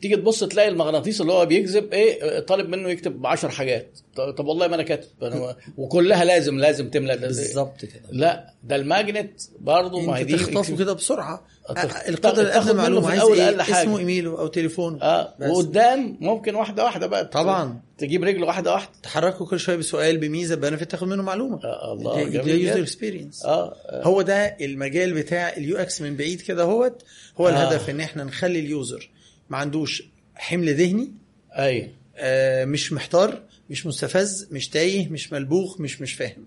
تيجي 0.02 0.16
تبص 0.16 0.44
تلاقي 0.44 0.68
المغناطيس 0.68 1.20
اللي 1.20 1.32
هو 1.32 1.46
بيجذب 1.46 1.92
إيه 1.92 2.40
طالب 2.40 2.68
منه 2.68 2.88
يكتب 2.88 3.26
10 3.26 3.48
حاجات. 3.48 3.98
طب 4.16 4.46
والله 4.46 4.68
ما 4.68 4.74
أنا 4.74 4.82
كاتب. 4.82 5.08
أنا 5.22 5.56
وكلها 5.78 6.24
لازم 6.24 6.58
لازم 6.58 6.90
تملى 6.90 7.16
بالظبط 7.16 7.80
كده. 7.84 8.02
لا 8.10 8.52
ده 8.64 8.76
ال 8.76 8.86
magnet 8.86 9.40
برضه 9.60 10.00
ما 10.00 10.16
هي 10.16 10.20
أنت 10.22 10.28
دي 10.30 10.36
تخطفه 10.36 10.76
كده 10.76 10.92
بسرعة. 10.92 11.46
تخ- 11.68 12.08
القدر 12.08 12.16
تاخد 12.16 12.38
الادنى 12.38 12.72
منه 12.72 12.82
معلومه 12.82 13.10
عايز 13.10 13.22
إيه؟ 13.22 13.48
أقل 13.48 13.62
حاجة. 13.62 13.82
اسمه 13.82 13.98
ايميله 13.98 14.38
أو 14.38 14.46
تليفونه 14.46 15.02
أه 15.02 15.34
بس. 15.40 15.50
وقدام 15.50 16.16
ممكن 16.20 16.54
واحدة 16.54 16.84
واحدة 16.84 17.06
بقى 17.06 17.24
طبعاً. 17.24 17.80
تجيب 17.98 18.24
رجل 18.24 18.42
واحدة 18.44 18.72
واحدة. 18.72 18.90
تحركه 19.02 19.46
كل 19.46 19.60
شوية 19.60 19.76
بسؤال 19.76 20.18
بميزة 20.18 20.54
benefit 20.54 20.90
تاخد 20.90 21.08
منه 21.08 21.22
معلومة. 21.22 21.60
آه 21.64 21.92
الله 21.92 22.28
ده 22.28 22.52
user. 22.52 22.82
experience 22.82 23.44
أه 23.44 23.74
هو 23.92 24.22
ده 24.22 24.56
المجال 24.60 25.14
بتاع 25.14 25.48
ال 25.56 25.76
UX 25.76 26.02
من 26.02 26.16
بعيد 26.16 26.40
كده 26.40 26.62
هوت. 26.62 27.02
هو 27.40 27.48
آه. 27.48 27.50
الهدف 27.50 27.90
إن 27.90 28.00
إحنا 28.00 28.24
نخلي 28.24 28.58
اليوزر 28.58 29.10
ما 29.50 29.58
عندوش 29.58 30.02
حمل 30.34 30.74
ذهني 30.74 31.12
أيوه 31.56 31.88
آه، 32.16 32.64
مش 32.64 32.92
محتار 32.92 33.42
مش 33.70 33.86
مستفز 33.86 34.48
مش 34.50 34.68
تايه 34.68 35.08
مش 35.08 35.32
ملبوخ 35.32 35.80
مش 35.80 36.00
مش 36.00 36.12
فاهم. 36.12 36.46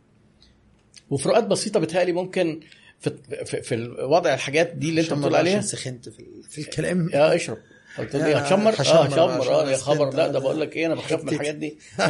وفروقات 1.10 1.44
بسيطة 1.44 1.80
بتهيألي 1.80 2.12
ممكن 2.12 2.60
في 3.00 3.12
في, 3.46 3.62
في 3.62 3.96
وضع 4.00 4.34
الحاجات 4.34 4.68
دي 4.76 4.90
اللي 4.90 5.02
انت 5.02 5.14
بتقول 5.14 5.36
عليها. 5.36 5.58
عشان 5.58 5.68
سخنت 5.68 6.10
في, 6.10 6.26
في 6.50 6.62
الكلام. 6.62 7.10
يا 7.14 7.36
اشرب. 7.36 7.58
قلت 7.98 8.16
لي 8.16 8.36
هتشمر؟ 8.36 8.72
آه 8.72 8.76
هشمر 8.76 9.00
عشان 9.00 9.20
آه 9.20 9.72
يا 9.72 9.78
خبر. 9.78 10.14
لا 10.14 10.28
ده 10.28 10.40
بقول 10.40 10.62
لك 10.62 10.76
إيه 10.76 10.86
أنا 10.86 10.96
بخاف 10.96 11.24
من. 11.24 11.30
الحاجات 11.30 11.56
دي. 11.56 11.78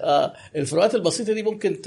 آه 0.00 0.34
الفروقات 0.56 0.94
البسيطة 0.94 1.32
دي 1.32 1.42
ممكن 1.42 1.82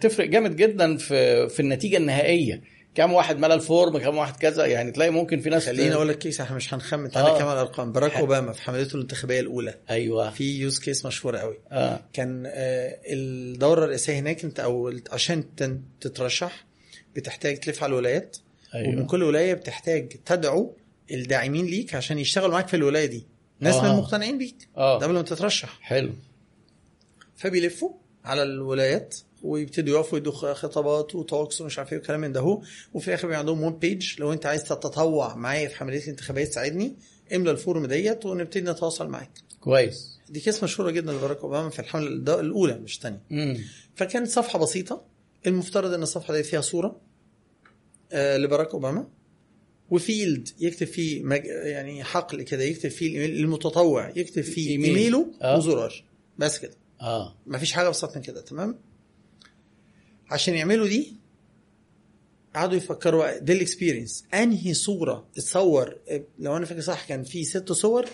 تفرق 0.00 0.26
جامد 0.26 0.56
جدا 0.56 0.96
في 0.96 1.48
في 1.48 1.60
النتيجة 1.60 1.96
النهائية. 1.96 2.60
كم 2.94 3.12
واحد 3.12 3.38
ملى 3.38 3.54
ال 3.54 3.63
form 3.63 3.98
كم 3.98 4.16
واحد 4.16 4.36
كذا 4.36 4.66
يعني 4.66 4.90
تلاقي 4.92 5.10
ممكن 5.10 5.40
في 5.40 5.50
ناس 5.50 5.66
خليني 5.66 5.94
أقول 5.94 6.08
لك 6.08 6.18
case 6.18 6.40
إحنا 6.40 6.56
مش 6.56 6.74
هنخمن. 6.74 7.10
تعالى 7.10 7.28
آه. 7.28 7.38
كمان 7.38 7.52
الأرقام. 7.52 7.92
باراك 7.92 8.12
أوباما 8.12 8.52
في 8.52 8.62
حملته 8.62 8.94
الانتخابية 8.96 9.40
الأولى. 9.40 9.74
أيوه. 9.90 10.30
في 10.30 10.58
use 10.60 10.78
case 10.78 11.06
مشهوره 11.06 11.38
قوي. 11.38 11.58
آه. 11.72 12.00
كان 12.12 12.46
آه، 12.46 12.98
الدورة 13.06 13.84
الرئاسيه 13.84 14.18
هناك 14.18 14.44
أنت 14.44 14.60
أو 14.60 14.92
عشان 15.12 15.44
تترشح 16.00 16.66
بتحتاج 17.16 17.56
تلف 17.60 17.82
على 17.82 17.90
الولايات. 17.90 18.36
أيوة. 18.74 18.88
ومن 18.88 19.06
كل 19.06 19.22
ولاية 19.22 19.54
بتحتاج 19.54 20.08
تدعو 20.08 20.76
الداعمين 21.10 21.66
ليك 21.66 21.94
عشان 21.94 22.18
يشتغلوا 22.18 22.52
معاك 22.52 22.68
في 22.68 22.76
الولاية 22.76 23.06
دي. 23.06 23.26
ناس 23.60 23.76
من 23.76 23.84
آه. 23.84 23.92
المقتنعين 23.92 24.38
بيك 24.38 24.68
آه. 24.76 24.98
قبل 24.98 25.14
ما 25.14 25.22
تترشح. 25.22 25.78
حلو. 25.80 26.12
فبيلفوا 27.36 27.90
على 28.24 28.42
الولايات. 28.42 29.16
ويبتدوا 29.44 29.96
يقفوا 29.98 30.18
يدوا 30.18 30.32
خطابات 30.54 31.14
و 31.14 31.22
talks 31.22 31.60
ومش 31.60 31.78
عارف 31.78 31.92
إيه 31.92 31.98
وكلام 31.98 32.20
من 32.20 32.32
ده. 32.32 32.40
هو 32.40 32.62
وفي 32.94 33.08
الآخر 33.08 33.22
بيبقى 33.26 33.38
عندهم 33.38 33.62
web 33.62 33.78
page 33.78 34.20
لو 34.20 34.32
أنت 34.32 34.46
عايز 34.46 34.64
تتطوع 34.64 35.34
معايا 35.36 35.68
في 35.68 35.76
حملات 35.76 36.04
الانتخابيه 36.04 36.44
تساعدني 36.44 36.96
املى 37.34 37.50
ال 37.50 37.57
form 37.57 37.86
ديت 37.86 38.26
ونبتدي 38.26 38.70
نتواصل 38.70 39.08
معاك. 39.08 39.30
كويس. 39.60 40.18
دي 40.28 40.40
case 40.40 40.64
مشهورة 40.64 40.90
جدا 40.90 41.12
لباراك 41.12 41.38
أوباما 41.40 41.70
في 41.70 41.78
الحملة 41.78 42.40
الأولى 42.40 42.74
مش 42.78 42.96
الثانية. 42.96 43.20
فكانت 43.94 44.28
صفحة 44.28 44.58
بسيطة. 44.58 45.04
المفترض 45.46 45.92
إن 45.92 46.02
الصفحة 46.02 46.34
دي 46.34 46.42
فيها 46.42 46.60
صورة 46.60 47.00
آه 48.12 48.36
لباراك 48.36 48.70
أوباما. 48.70 49.06
و 49.90 50.00
field 50.00 50.48
يكتب 50.60 50.86
فيه 50.86 51.22
مج... 51.22 51.44
يعني 51.44 52.04
حقل 52.04 52.42
كده 52.42 52.62
يكتب 52.62 52.88
فيه 52.90 53.06
الإيميل 53.08 53.44
المتطوع 53.44 54.12
يكتب 54.16 54.42
فيه. 54.42 54.70
إيميله 54.70 55.26
آه. 55.42 55.56
وزرار. 55.58 56.04
بس 56.38 56.58
كده. 56.58 56.74
آه. 57.00 57.36
ما 57.46 57.58
فيش 57.58 57.72
حاجة 57.72 57.88
أبسط 57.88 58.16
من 58.16 58.22
كده 58.22 58.40
تمام؟ 58.40 58.78
عشان 60.34 60.54
يعملوا 60.54 60.86
دي 60.88 61.16
قعدوا 62.54 62.76
يفكروا 62.76 63.38
دي 63.38 63.52
ال 63.52 63.58
experience 63.58 64.24
أنهي 64.34 64.74
صورة 64.74 65.26
اتصور 65.36 65.96
لو 66.38 66.56
أنا 66.56 66.66
فاكر 66.66 66.80
صح 66.80 67.04
كان 67.08 67.22
في 67.24 67.44
ست 67.44 67.72
صور 67.72 68.06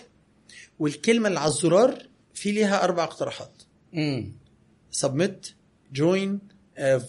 والكلمة 0.79 1.27
اللي 1.27 1.39
على 1.39 1.49
الزرار 1.49 2.03
في 2.33 2.51
ليها 2.51 2.83
أربع 2.83 3.03
اقتراحات. 3.03 3.51
امم 3.95 4.31
submit 4.91 5.47
join 5.93 6.39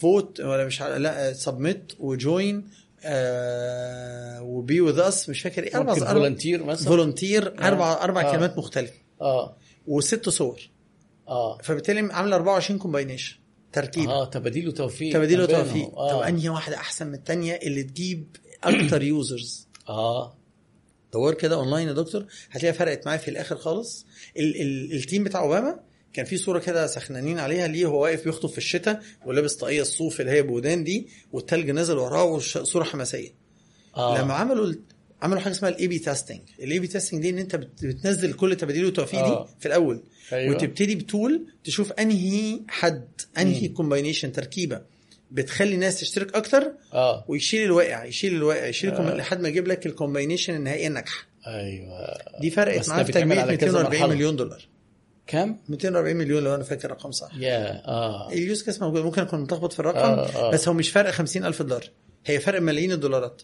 vote 0.00 0.40
ولا 0.40 0.66
مش 0.66 0.80
عارف 0.80 0.96
لا 0.96 1.32
submit 1.32 1.92
و 1.98 2.12
join 2.12 2.68
و 4.42 4.55
be 4.55 4.80
with 4.80 4.98
us 5.00 5.28
مش 5.28 5.42
فاكر 5.42 5.62
إيه 5.64 5.76
أربع 5.76 5.94
volunteer 5.94 6.64
مثلا. 6.64 6.88
volunteer 6.88 7.48
أربع 7.68 7.92
أربع 7.92 8.28
آه. 8.28 8.32
كلمات 8.32 8.58
مختلفة. 8.58 8.94
آه. 9.20 9.56
وست 9.86 10.28
صور. 10.28 10.60
آه. 11.28 11.58
فبالتالي 11.58 12.12
عاملة 12.12 12.36
24 12.36 12.78
combination 12.78 13.36
ترتيب. 13.72 14.10
آه 14.10 14.24
تباديل 14.24 14.68
وتوفيق. 14.68 15.12
بينهم. 15.18 15.42
وتوفيق. 15.64 15.98
آه. 15.98 16.12
طب 16.12 16.22
أنهي 16.28 16.48
واحدة 16.48 16.76
أحسن 16.76 17.06
من 17.06 17.14
الثانية 17.14 17.52
اللي 17.62 17.82
تجيب 17.82 18.36
أكتر 18.64 19.02
users 19.02 19.68
آه. 19.88 20.36
دور 21.12 21.34
كده 21.34 21.56
اونلاين 21.56 21.88
يا 21.88 21.92
دكتور. 21.92 22.26
هتلاقيها 22.50 22.78
فرقت 22.78 23.06
معايا 23.06 23.18
في 23.18 23.28
الآخر 23.30 23.56
خالص. 23.56 24.06
ال 24.36 24.60
ال 24.60 24.92
ال 24.92 24.99
team 24.99 25.24
بتاع 25.24 25.40
أوباما 25.40 25.80
كان 26.12 26.24
في 26.24 26.36
صورة 26.36 26.58
كده 26.58 26.86
سخنانين 26.86 27.38
عليها. 27.38 27.66
ليه 27.66 27.86
هو 27.86 28.02
واقف 28.02 28.24
بيخطب 28.24 28.48
في 28.48 28.58
الشتاء 28.58 29.02
ولابس 29.26 29.54
طاقية 29.54 29.80
الصوف 29.82 30.20
اللي 30.20 30.32
هي 30.32 30.42
بودان 30.42 30.84
دي 30.84 31.08
والتلج 31.32 31.70
نازل 31.70 31.98
وراه 31.98 32.24
وصوره 32.24 32.84
حماسية. 32.84 33.30
آه. 33.96 34.18
لما 34.22 34.34
عملوا 34.34 34.74
عملوا 35.22 35.40
حاجة 35.40 35.52
اسمها 35.52 35.70
ال 35.70 35.86
A/B 35.88 35.98
testing 35.98 36.40
ال 36.60 36.78
A/B 36.78 36.86
testing 36.86 37.22
دي 37.22 37.30
إن 37.30 37.38
أنت 37.38 37.56
بت- 37.56 37.84
بتنزل 37.84 38.32
كل 38.32 38.56
تباديل 38.56 38.84
والتوفيق 38.84 39.20
آه. 39.20 39.44
دي 39.44 39.50
في 39.60 39.66
الأول. 39.66 40.02
أيوة. 40.32 40.54
وتبتدي 40.56 40.94
بتول 40.94 41.46
تشوف 41.64 41.92
أنهي 41.92 42.60
حد 42.68 43.08
أنهي 43.38 43.68
combination 43.68 44.32
تركيبة 44.32 44.80
بتخلي 45.30 45.74
الناس 45.74 46.00
تشترك 46.00 46.34
أكتر 46.36 46.72
آه. 46.92 47.24
ويشيل 47.28 47.62
الواقع 47.62 48.04
يشيل 48.04 48.34
الواقع 48.34 48.66
يشيل 48.66 48.90
آه. 48.90 49.14
لحد 49.16 49.40
ما 49.40 49.48
يجيب 49.48 49.68
لك 49.68 49.86
ال 49.86 49.92
combination 49.92 50.54
النهائية 50.54 50.86
الناجحة. 50.86 51.26
أيوه. 51.46 52.18
دي 52.40 52.50
فرقت 52.50 52.88
معاه 52.88 52.98
ده 52.98 53.04
في 53.04 53.12
تجميع 53.12 53.40
على 53.42 53.56
كذا 53.56 53.68
240 53.70 54.00
مرحلة. 54.00 54.14
مليون 54.14 54.36
دولار. 54.36 54.68
كم؟ 55.26 55.56
240 55.68 56.16
مليون 56.16 56.44
لو 56.44 56.54
أنا 56.54 56.62
فاكر 56.64 56.84
الرقم 56.84 57.10
صح. 57.10 57.30
يا 57.38 57.88
آه. 57.88 58.32
ال 58.32 58.40
use 58.40 58.62
case 58.62 58.82
موجود 58.82 59.04
ممكن 59.04 59.22
أكون 59.22 59.40
متلخبط 59.40 59.72
في 59.72 59.80
الرقم 59.80 59.98
آه، 59.98 60.26
آه. 60.26 60.50
بس 60.50 60.68
هو 60.68 60.74
مش 60.74 60.90
فرق 60.90 61.10
50000 61.10 61.62
دولار. 61.62 61.90
هي 62.26 62.40
فرق 62.40 62.60
ملايين 62.60 62.92
الدولارات. 62.92 63.42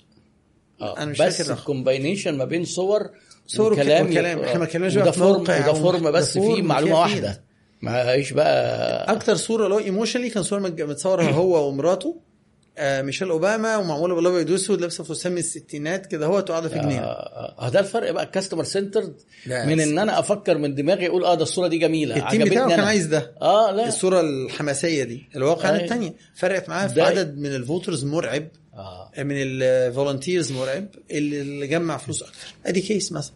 آه. 0.80 0.98
أنا 0.98 1.10
مش 1.10 1.18
بس. 1.22 1.50
ال 1.50 1.57
combination 1.57 2.34
ما 2.34 2.44
بين 2.44 2.64
صور 2.64 3.10
صور 3.48 3.72
وك- 3.72 3.78
وكلام 3.78 4.06
وكلام. 4.10 4.38
إحنا 4.40 4.58
ما 4.58 4.64
اتكلمناش 4.64 4.94
بقى 4.94 5.12
في 5.12 5.18
form 5.18 5.50
أو 5.50 5.74
form 5.74 6.02
ده 6.04 6.10
بس 6.10 6.32
فيه 6.38 6.62
معلومة 6.62 6.92
فيها 6.92 7.00
واحدة. 7.00 7.42
ما 7.82 8.10
هيش 8.12 8.32
بقى 8.32 9.12
أكتر 9.12 9.34
صورة 9.36 9.68
له 9.68 9.78
emotionally 9.78 10.30
كان 10.30 10.42
صورة 10.42 10.60
متصوره 10.60 11.22
هو 11.40 11.68
ومراته 11.68 12.16
آه 12.80 13.02
ميشيل 13.02 13.28
أوباما 13.30 13.76
ومعمولة 13.76 14.14
بالابيض 14.14 14.50
واسود 14.50 14.80
لابسة 14.80 15.04
فستان 15.04 15.32
من 15.32 15.38
الستينات 15.38 16.06
كده 16.06 16.26
هو 16.26 16.38
قاعدة 16.40 16.68
في 16.68 16.78
جنينة. 16.78 17.00
آه 17.00 17.54
آه 17.58 17.68
ده 17.68 17.80
الفرق 17.80 18.10
بقى 18.10 18.24
ال 18.24 18.29
customer 18.29 18.64
center 18.64 19.02
من 19.46 19.80
إن 19.80 19.98
أنا 19.98 20.18
أفكر 20.18 20.58
من 20.58 20.74
دماغي 20.74 21.06
أقول 21.08 21.24
آه 21.24 21.34
ده 21.34 21.42
الصورة 21.42 21.66
دي 21.68 21.78
جميلة 21.78 22.16
ال 22.16 22.22
team 22.22 22.44
بتاعه 22.44 22.68
كان. 22.68 22.80
عايز 22.80 23.06
ده. 23.06 23.32
آه 23.42 23.70
لا. 23.70 23.88
الصورة 23.88 24.20
الحماسية 24.20 25.04
دي. 25.04 25.28
الواقع. 25.36 25.76
الثانية 25.76 26.14
فرقت 26.36 26.68
معاه 26.68 26.86
في 26.86 26.94
ده- 26.94 27.04
عدد 27.04 27.38
من 27.38 27.54
ال 27.54 27.61
voters 27.61 28.04
مرعب. 28.04 28.48
آه. 28.78 29.10
من 29.18 29.34
ال 29.38 29.49
volunteers 29.49 30.52
مرعب 30.52 30.86
اللي 31.10 31.40
اللي 31.40 31.66
جمع 31.66 31.96
فلوس 31.96 32.22
أكتر 32.22 32.54
أدي 32.66 32.80
case 32.80 33.12
مثلا. 33.12 33.34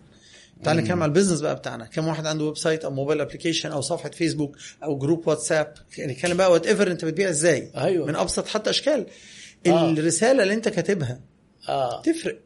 تعال 0.64 0.76
نتكلم 0.76 1.02
على 1.02 1.08
ال 1.08 1.12
business 1.12 1.40
بقى 1.40 1.56
بتاعنا. 1.56 1.84
كم 1.86 2.08
واحد 2.08 2.26
عنده 2.26 2.44
website 2.44 2.84
أو 2.84 2.90
mobile 2.90 3.20
application 3.20 3.70
أو 3.70 3.80
صفحة 3.80 4.10
فيسبوك 4.10 4.56
أو 4.84 4.98
group 4.98 5.28
واتساب 5.28 5.74
نتكلم 5.98 6.36
بقى 6.36 6.52
whatever 6.52 6.90
أنت 6.90 7.04
بتبيع 7.04 7.28
إزاي. 7.30 7.70
أيوة. 7.76 8.06
من 8.06 8.16
أبسط 8.16 8.46
حتى 8.46 8.70
أشكال. 8.70 9.06
آه. 9.66 9.90
الرسالة 9.90 10.42
اللي 10.42 10.54
أنت 10.54 10.68
كاتبها 10.68 11.20
آه. 11.68 12.02
تفرق. 12.02 12.38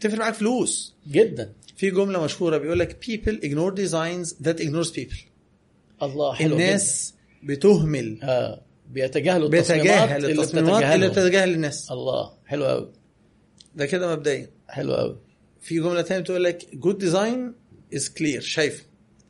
تفرق 0.00 0.18
معاك 0.18 0.34
فلوس. 0.34 0.94
جدا. 1.08 1.52
في 1.76 1.90
جملة 1.90 2.24
مشهورة 2.24 2.58
بيقول 2.58 2.78
لك 2.78 3.04
people 3.04 3.44
ignore 3.44 3.74
designs 3.76 4.46
that 4.46 4.62
ignores 4.62 4.94
people. 4.96 5.20
الله 6.02 6.34
حلو 6.34 6.52
الناس 6.52 7.14
بتهمل. 7.42 8.14
جدا. 8.16 8.60
آه 8.90 8.94
بيتجاهلوا 8.94 9.48
التصميمات 9.48 9.86
بيتجاهل 9.86 10.24
اللي 10.24 10.42
التصميمات 10.42 10.82
اللي 10.82 11.08
بتتجاهل 11.08 11.54
الناس 11.54 11.90
الله 11.90 12.32
حلو 12.46 12.64
قوي 12.66 12.92
ده 13.74 13.86
كده 13.86 14.16
مبدئيا. 14.16 14.50
حلو 14.68 14.94
قوي 14.94 15.18
في 15.60 15.80
جملة 15.80 16.02
ثانية 16.02 16.22
بتقول 16.22 16.44
لك 16.44 16.62
good 16.62 17.02
design 17.02 17.52
is 17.98 18.04
clear. 18.08 18.38
شايفه 18.40 18.84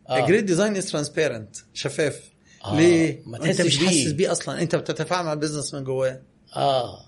آه. 0.09 0.27
a 0.27 0.29
great 0.29 0.45
design 0.49 0.83
is 0.83 0.91
transparent. 0.93 1.63
شفاف. 1.75 2.21
آه. 2.65 2.77
ليه؟ 2.77 3.23
ما 3.27 3.45
أنت 3.45 3.63
مش. 3.63 3.79
حاسس 3.79 4.13
بيه 4.13 4.33
أصلا. 4.33 4.63
أنت 4.63 4.77
بتتفاعل 4.77 5.25
مع 5.25 5.33
ال 5.33 5.38
business 5.38 5.75
من 5.75 5.85
جواه. 5.85 6.21
آه. 6.57 7.07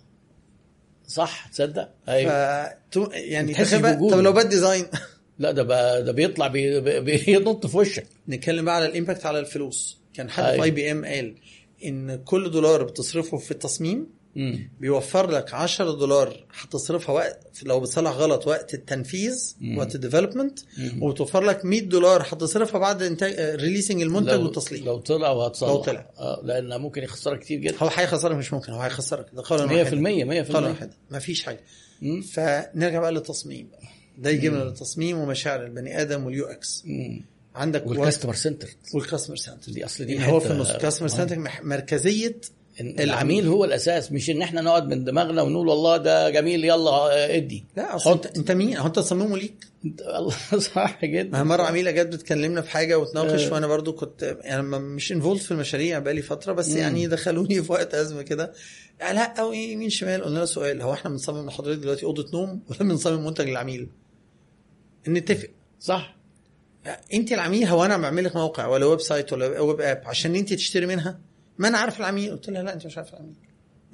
صح. 1.07 1.49
تصدق؟ 1.49 1.89
أيوه. 2.09 2.69
تو- 2.93 3.11
يعني. 3.13 3.55
طب 4.11 4.21
لو 4.21 4.33
bad 4.33 4.49
design 4.49 4.85
لا 5.39 5.51
ده 5.51 5.63
بقى 5.63 6.05
ده 6.05 6.13
بيطلع 6.13 6.47
بي 6.47 6.81
بي 6.81 7.17
بينط 7.17 7.67
في 7.67 7.77
وشك. 7.77 8.07
نتكلم 8.29 8.65
بقى 8.65 8.77
على 8.77 8.87
ال 8.87 8.92
impact 8.92 9.27
على 9.27 9.39
الفلوس. 9.39 9.99
كان 10.15 10.31
حد 10.31 10.45
في. 10.45 10.63
IBM 10.63 11.05
قال 11.05 11.35
إن 11.85 12.17
كل 12.25 12.51
دولار 12.51 12.83
بتصرفه 12.85 13.37
في 13.37 13.51
التصميم 13.51 14.07
مم. 14.37 14.71
بيوفر 14.81 15.31
لك 15.31 15.55
10 15.55 15.91
دولار 15.91 16.47
هتصرفها 16.61 17.15
وقت 17.15 17.63
لو 17.63 17.81
بتصلح 17.81 18.11
غلط 18.11 18.47
وقت 18.47 18.75
التنفيذ 18.75 19.55
مم. 19.61 19.79
وقت 19.79 19.95
ال 19.95 20.00
development. 20.00 20.59
وبتوفر 21.01 21.41
لك 21.45 21.65
100 21.65 21.81
دولار 21.81 22.23
هتصرفها 22.23 22.79
بعد 22.81 23.03
انتاج 23.03 23.61
releasing 23.61 24.03
المنتج 24.03 24.41
والتصليح 24.43 24.85
لو 24.85 24.99
طلع 24.99 25.31
وهتصلح 25.31 25.69
لو 25.71 25.77
طلع. 25.77 26.11
آه 26.19 26.41
لأن 26.45 26.81
ممكن 26.81 27.03
يخسرك 27.03 27.39
كتير 27.41 27.59
جدا 27.59 27.77
هو 27.79 27.89
هيخسرك 27.95 28.37
مش 28.37 28.53
ممكن 28.53 28.73
هو 28.73 28.81
هيخسرك 28.81 29.27
ده 29.33 29.43
قولا 29.47 29.67
100% 29.67 29.71
واحدا 29.73 30.45
100% 30.45 30.53
قولا 30.55 30.69
واحدا 30.69 30.91
مفيش 31.11 31.43
حاجة 31.43 31.61
مم. 32.03 32.21
فنرجع 32.23 33.01
بقى 33.01 33.13
للتصميم 33.13 33.69
بقى 33.69 33.83
ده 34.19 34.31
يجيبنا 34.31 34.65
للتصميم 34.65 35.19
ومشاعر 35.19 35.65
البني 35.65 36.03
آدم 36.03 36.25
وال 36.27 36.45
UX 36.47 36.83
مم. 36.87 37.25
عندك 37.55 37.87
وال 37.87 37.96
customer 37.96 38.35
center 38.35 38.69
وال 38.95 39.03
customer 39.03 39.37
center 39.37 39.73
دي 39.73 39.85
أصل 39.85 40.05
دي 40.05 40.27
هو 40.27 40.41
حتة- 40.41 40.43
في 40.43 40.51
النص 40.51 40.71
ال 40.71 40.75
customer 40.75 41.09
آه. 41.09 41.13
center 41.13 41.39
مركزية 41.63 42.37
إن 42.81 43.01
العميل. 43.01 43.47
هو 43.47 43.65
الأساس 43.65 44.13
مش 44.13 44.31
إن 44.31 44.43
إحنا 44.43 44.61
نقعد 44.61 44.87
من 44.89 45.05
دماغنا 45.05 45.43
ونقول 45.43 45.69
والله 45.69 45.97
ده 45.97 46.31
جميل 46.31 46.65
يلا 46.65 46.91
آه، 46.91 47.37
ادي. 47.37 47.65
لا 47.77 47.97
أصل 47.97 48.13
انت, 48.13 48.27
أنت 48.27 48.53
مين؟ 48.53 48.77
هو 48.77 48.87
أنت 48.87 48.97
تصممه 48.97 49.37
ليك. 49.39 49.55
الله 50.17 50.35
صح 50.75 51.05
جدا. 51.05 51.43
مرة 51.43 51.63
عميلة 51.63 51.91
جت 51.91 52.07
بتكلمنا 52.07 52.61
في 52.61 52.71
حاجة 52.71 52.99
وتناقش 52.99 53.45
آه. 53.47 53.53
وأنا 53.53 53.67
برضو 53.67 53.93
كنت 53.93 54.37
يعني 54.41 54.63
مش 54.63 55.13
involved 55.13 55.41
في 55.41 55.51
المشاريع 55.51 55.99
بقالي 55.99 56.23
فترة 56.23 56.53
بس 56.53 56.71
مم. 56.71 56.77
يعني 56.79 57.07
دخلوني 57.07 57.63
في 57.63 57.73
وقت 57.73 57.95
أزمة 57.95 58.23
كده. 58.23 58.53
لا 59.01 59.41
أو 59.41 59.53
إيه 59.53 59.73
يمين 59.73 59.91
شمال. 59.91 60.23
قلنا 60.25 60.39
له 60.39 60.45
سؤال 60.45 60.83
هو 60.83 60.93
إحنا 60.93 61.11
بنصمم 61.11 61.47
لحضرتك 61.47 61.79
دلوقتي 61.81 62.07
أوضة 62.07 62.27
نوم 62.35 62.61
ولا 62.71 62.79
بنصمم 62.79 63.25
منتج 63.27 63.49
للعميل؟ 63.49 63.89
نتفق. 65.09 65.49
صح. 65.81 66.17
انت 67.15 67.33
العميل 67.33 67.65
هو 67.65 67.85
أنا 67.85 67.97
بعمل 67.97 68.25
لك 68.25 68.37
موقع 68.37 68.67
ولا 68.67 68.87
website 68.87 69.33
ولا 69.33 69.61
web 69.61 69.81
app 69.81 70.03
عشان 70.07 70.35
انت 70.35 70.53
تشتري 70.53 70.87
منها؟ 70.87 71.19
ما 71.59 71.69
أنا 71.69 71.79
عارف 71.79 72.01
العميل. 72.01 72.31
قلت 72.31 72.51
لها 72.51 72.63
لا 72.63 72.75
انت 72.75 72.87
مش 72.87 72.99
عارف 72.99 73.15
العميل. 73.15 73.35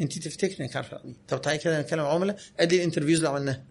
انت 0.01 0.19
تفتكري 0.19 0.65
انك 0.65 0.77
عارف 0.77 0.93
العميل. 0.93 1.17
طب 1.29 1.41
تعالي 1.41 1.59
كده 1.59 1.81
نتكلم 1.81 2.01
مع 2.01 2.11
العملاء 2.11 2.37
ادي 2.61 2.77
ال 2.77 2.80
interviews 2.80 3.17
اللي 3.17 3.29
عملناها. 3.29 3.65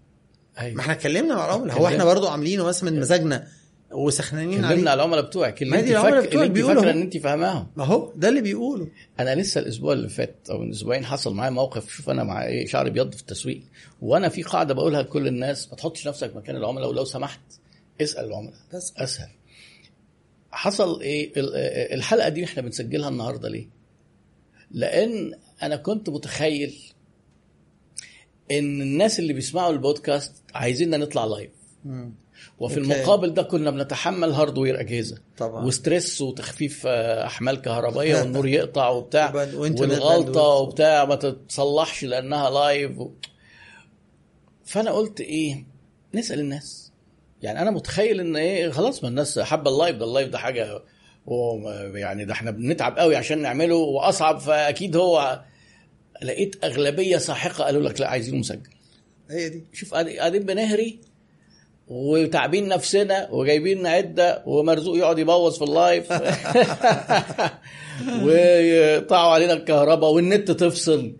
ما 0.58 0.64
أيوه 0.64 0.82
إحنا 0.82 0.94
اتكلمنا 0.94 1.36
مع 1.36 1.46
العملاء. 1.46 1.78
هو 1.78 1.88
إحنا 1.88 2.06
برضو 2.06 2.28
عاملينه 2.28 2.64
مثلا 2.64 2.92
من 2.92 3.00
مزاجنا 3.00 3.48
وسخنانين 3.92 4.66
عليه. 4.66 4.90
على 4.90 4.94
العملاء 4.94 5.22
بتوعك. 5.22 5.62
اللي 5.62 5.72
ما 5.72 5.80
انت 5.80 5.88
دي 5.88 5.94
العملاء 5.94 6.22
فاك... 6.22 6.30
بتوعك 6.30 6.50
اللي 6.50 6.62
انت 6.62 6.78
فاكرة. 6.78 6.92
ان 6.92 7.02
انت 7.02 7.18
فاهماهم. 7.18 7.68
ما 7.76 7.86
هو 7.86 8.12
ده 8.16 8.30
اللي 8.30 8.42
بيقوله. 8.42 8.88
أنا 9.20 9.36
لسه 9.36 9.60
الأسبوع 9.62 9.94
اللي 9.94 10.10
فات 10.10 10.36
أو 10.50 10.58
من 10.58 10.70
أسبوعين 10.70 11.06
حصل 11.06 11.34
معايا 11.34 11.52
موقف. 11.52 11.90
شوف 11.90 12.10
أنا 12.10 12.24
مع 12.24 12.46
إيه؟ 12.46 12.68
شعري 12.68 12.90
ابيض 12.90 13.14
في 13.14 13.22
التسويق. 13.22 13.62
وأنا 14.02 14.30
في 14.30 14.44
قاعدة 14.44 14.74
بقولها 14.74 15.02
لكل 15.02 15.28
الناس 15.28 15.70
ما 15.70 15.76
تحطش 15.76 16.08
نفسك 16.08 16.36
مكان 16.36 16.56
العملاء 16.56 16.90
ولو 16.90 17.06
سمحت. 17.06 17.40
اسأل 18.02 18.26
العملاء. 18.26 18.54
بس. 18.74 18.94
أسهل. 18.98 19.30
حصل 20.52 21.02
إيه؟ 21.02 21.32
ال- 21.38 21.56
الحلقة 21.94 22.30
دي 22.30 22.44
إحنا 22.44 22.62
بنسجلها 22.62 23.10
النهارده 23.10 23.50
ليه؟ 23.50 23.68
لأن 24.72 25.34
أنا 25.64 25.76
كنت 25.76 26.10
متخيل 26.10 26.76
إن 28.52 28.82
الناس 28.82 29.20
اللي 29.20 29.34
بيسمعوا 29.34 29.74
البودكاست 29.74 30.34
عايزيننا 30.54 30.98
نطلع 30.98 31.26
live 31.26 31.52
مم. 31.86 32.14
وفي 32.60 32.80
okay. 32.80 32.94
المقابل 32.94 33.34
ده 33.34 33.44
كنا 33.44 33.72
بنتحمل 33.72 34.32
hardware 34.32 34.80
أجهزة. 34.80 35.18
طبعا. 35.38 35.66
و 35.66 35.74
stress 35.74 36.22
وتخفيف 36.22 36.84
آه، 36.88 37.26
أحمال 37.26 37.62
كهربائية 37.62 38.16
والنور 38.22 38.48
يقطع 38.48 38.90
وبتاع. 38.90 39.34
والغلطة. 39.56 40.42
وبتاع. 40.48 41.06
ما 41.06 41.16
تتصلحش 41.16 42.04
لأنها 42.06 42.50
live 42.50 43.00
و... 43.00 43.12
فأنا 44.66 44.92
قلت 44.92 45.22
إيه؟ 45.22 45.66
نسأل 46.14 46.40
الناس. 46.40 46.87
يعني 47.42 47.62
أنا 47.62 47.72
متخيل 47.72 48.20
إن 48.20 48.36
إيه 48.36 48.70
خلاص 48.70 49.04
ما 49.04 49.10
الناس 49.10 49.40
حابة 49.40 49.72
ال 49.72 49.76
live 49.76 49.96
ده 49.96 50.06
ال 50.06 50.10
live 50.10 50.30
ده 50.30 50.38
حاجة 50.38 50.82
يعني 51.96 52.26
ده 52.26 52.34
إحنا 52.34 52.52
بنتعب 52.52 52.98
قوي 53.00 53.16
عشان 53.16 53.42
نعمله 53.42 53.76
وأصعب 53.76 54.40
فأكيد 54.40 54.96
هو 54.96 55.42
لقيت 56.24 56.56
أغلبية 56.64 57.18
ساحقة 57.18 57.64
قالوا 57.64 57.82
لك 57.90 58.02
لا 58.02 58.08
عايزينه 58.08 58.38
مسجل. 58.38 58.70
هي 59.32 59.50
دي. 59.50 59.64
شوف 59.74 59.94
قاعد- 59.94 60.10
قاعدين 60.10 60.44
بنهري 60.44 61.00
وتعبين 61.88 62.68
نفسنا 62.68 63.28
وجايبين 63.32 63.88
عدة 63.88 64.44
ومرزوق 64.46 64.98
يقعد 64.98 65.20
يبوظ 65.20 65.58
في 65.58 65.64
ال 65.64 65.72
live. 65.72 66.12
ويقطعوا 68.24 69.32
علينا 69.34 69.54
الكهرباء 69.54 70.10
والنت 70.12 70.52
تفصل. 70.52 71.14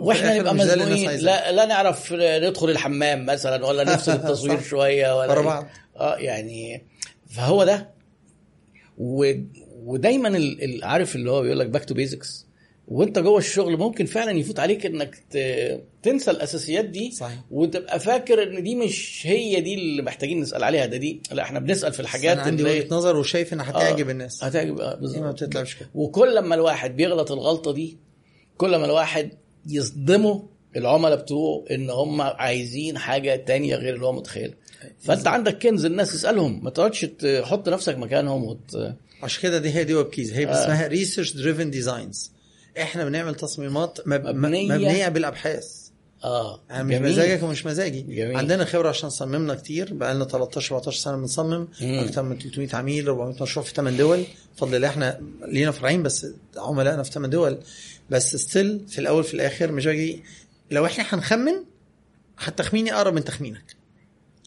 وإحنا 0.00 0.38
نبقى 0.38 0.54
مزنوقين. 0.54 1.10
لا 1.10 1.52
لا 1.52 1.64
نعرف 1.66 2.12
ندخل 2.12 2.70
الحمام 2.70 3.26
مثلا 3.26 3.66
ولا 3.66 3.84
نفصل 3.94 4.12
التصوير. 4.12 4.60
شوية 4.60 5.18
ولا 5.18 5.36
إيه. 5.38 5.40
بعض. 5.44 5.66
آه 5.96 6.16
يعني 6.16 6.84
فهو 7.30 7.64
ده 7.64 7.90
و... 8.98 9.32
ودايما 9.84 10.56
عارف 10.82 11.16
اللي 11.16 11.30
هو 11.30 11.42
بيقول 11.42 11.58
لك 11.58 11.66
back 11.66 11.84
to 11.84 11.94
basics 11.94 12.46
وأنت 12.88 13.18
جوه 13.18 13.38
الشغل 13.38 13.76
ممكن 13.76 14.06
فعلا 14.06 14.30
يفوت 14.30 14.60
عليك 14.60 14.86
إنك. 14.86 15.18
تنسى 16.02 16.30
الأساسيات 16.30 16.84
دي 16.84 17.10
صحيح. 17.10 17.38
وتبقى 17.50 18.00
فاكر 18.00 18.42
إن 18.42 18.62
دي 18.62 18.74
مش 18.74 19.22
هي 19.26 19.60
دي 19.60 19.74
اللي 19.74 20.02
محتاجين 20.02 20.40
نسأل 20.40 20.64
عليها 20.64 20.86
ده 20.86 20.96
دي 20.96 21.22
لا 21.32 21.42
إحنا 21.42 21.58
بنسأل 21.60 21.92
في 21.92 22.00
الحاجات 22.00 22.32
أنا 22.32 22.42
عندي 22.46 22.64
وجهة 22.64 22.86
نظر 22.90 23.16
وشايف 23.16 23.52
إنها 23.52 23.70
هتعجب 23.70 24.10
الناس 24.10 24.44
هتعجب 24.44 24.80
آه، 24.80 24.94
دي 24.94 25.00
بالظبط 25.00 25.22
ما 25.22 25.30
بتطلعش 25.30 25.74
كده 25.74 25.88
وكل 25.94 26.34
لما 26.34 26.54
الواحد 26.54 26.96
بيغلط 26.96 27.32
الغلطة 27.32 27.72
دي 27.72 27.98
كل 28.56 28.76
ما 28.76 28.84
الواحد 28.84 29.30
يصدمه 29.66 30.42
العملاء 30.76 31.16
بتوعه 31.22 31.64
إن 31.70 31.90
هم 31.90 32.20
عايزين 32.20 32.98
حاجة 32.98 33.36
تانية 33.36 33.76
غير 33.76 33.94
اللي 33.94 34.06
هو 34.06 34.12
متخيل 34.12 34.54
فأنت 35.00 35.26
عندك 35.26 35.58
كنز 35.62 35.84
الناس 35.84 36.12
تسألهم 36.12 36.64
ما 36.64 36.70
تقعدش 36.70 37.00
تحط 37.40 37.68
نفسك 37.68 37.98
مكانهم 37.98 38.44
وت... 38.44 38.76
عشان 39.22 39.42
كده 39.42 39.58
دي 39.58 39.70
هي 39.74 39.84
دي 39.84 39.94
Webkeyz 39.94 40.32
هي 40.32 40.50
اسمها 40.52 40.86
research 40.86 41.32
driven 41.32 41.70
designs 41.70 42.30
إحنا 42.80 43.04
بنعمل 43.04 43.34
تصميمات 43.34 43.98
مب... 44.06 44.26
مبنية. 44.26 44.64
مبنية, 44.68 44.88
مبنية 44.88 45.08
بالأبحاث. 45.08 45.80
آه. 46.24 46.60
يعني 46.70 47.00
مش. 47.00 47.10
مزاجك 47.10 47.42
ومش 47.42 47.66
مزاجي. 47.66 48.00
جميل. 48.02 48.36
عندنا 48.36 48.64
خبرة 48.64 48.88
عشان 48.88 49.10
صممنا 49.10 49.54
كتير 49.54 49.94
بقى 49.94 50.14
لنا 50.14 50.24
13 50.24 50.74
14 50.76 51.00
سنة 51.00 51.16
بنصمم 51.16 51.68
مم. 51.80 51.98
أكتر 51.98 52.22
من 52.22 52.38
300 52.38 52.68
عميل 52.72 53.06
400 53.08 53.42
مشروع 53.42 53.66
في 53.66 53.74
8 53.74 53.98
دول. 53.98 54.24
بفضل 54.56 54.74
الله 54.74 54.88
إحنا 54.88 55.20
لينا 55.48 55.70
فرعين 55.70 56.02
بس 56.02 56.26
عملائنا 56.56 57.02
في 57.02 57.10
8 57.10 57.30
دول. 57.30 57.58
بس 58.10 58.36
still 58.36 58.88
في 58.88 58.98
الأول 58.98 59.24
في 59.24 59.34
الآخر 59.34 59.72
مش 59.72 59.86
باجي 59.86 60.22
لو 60.70 60.86
إحنا 60.86 61.04
هنخمن 61.10 61.64
تخميني 62.56 62.94
أقرب 62.94 63.14
من 63.14 63.24
تخمينك. 63.24 63.76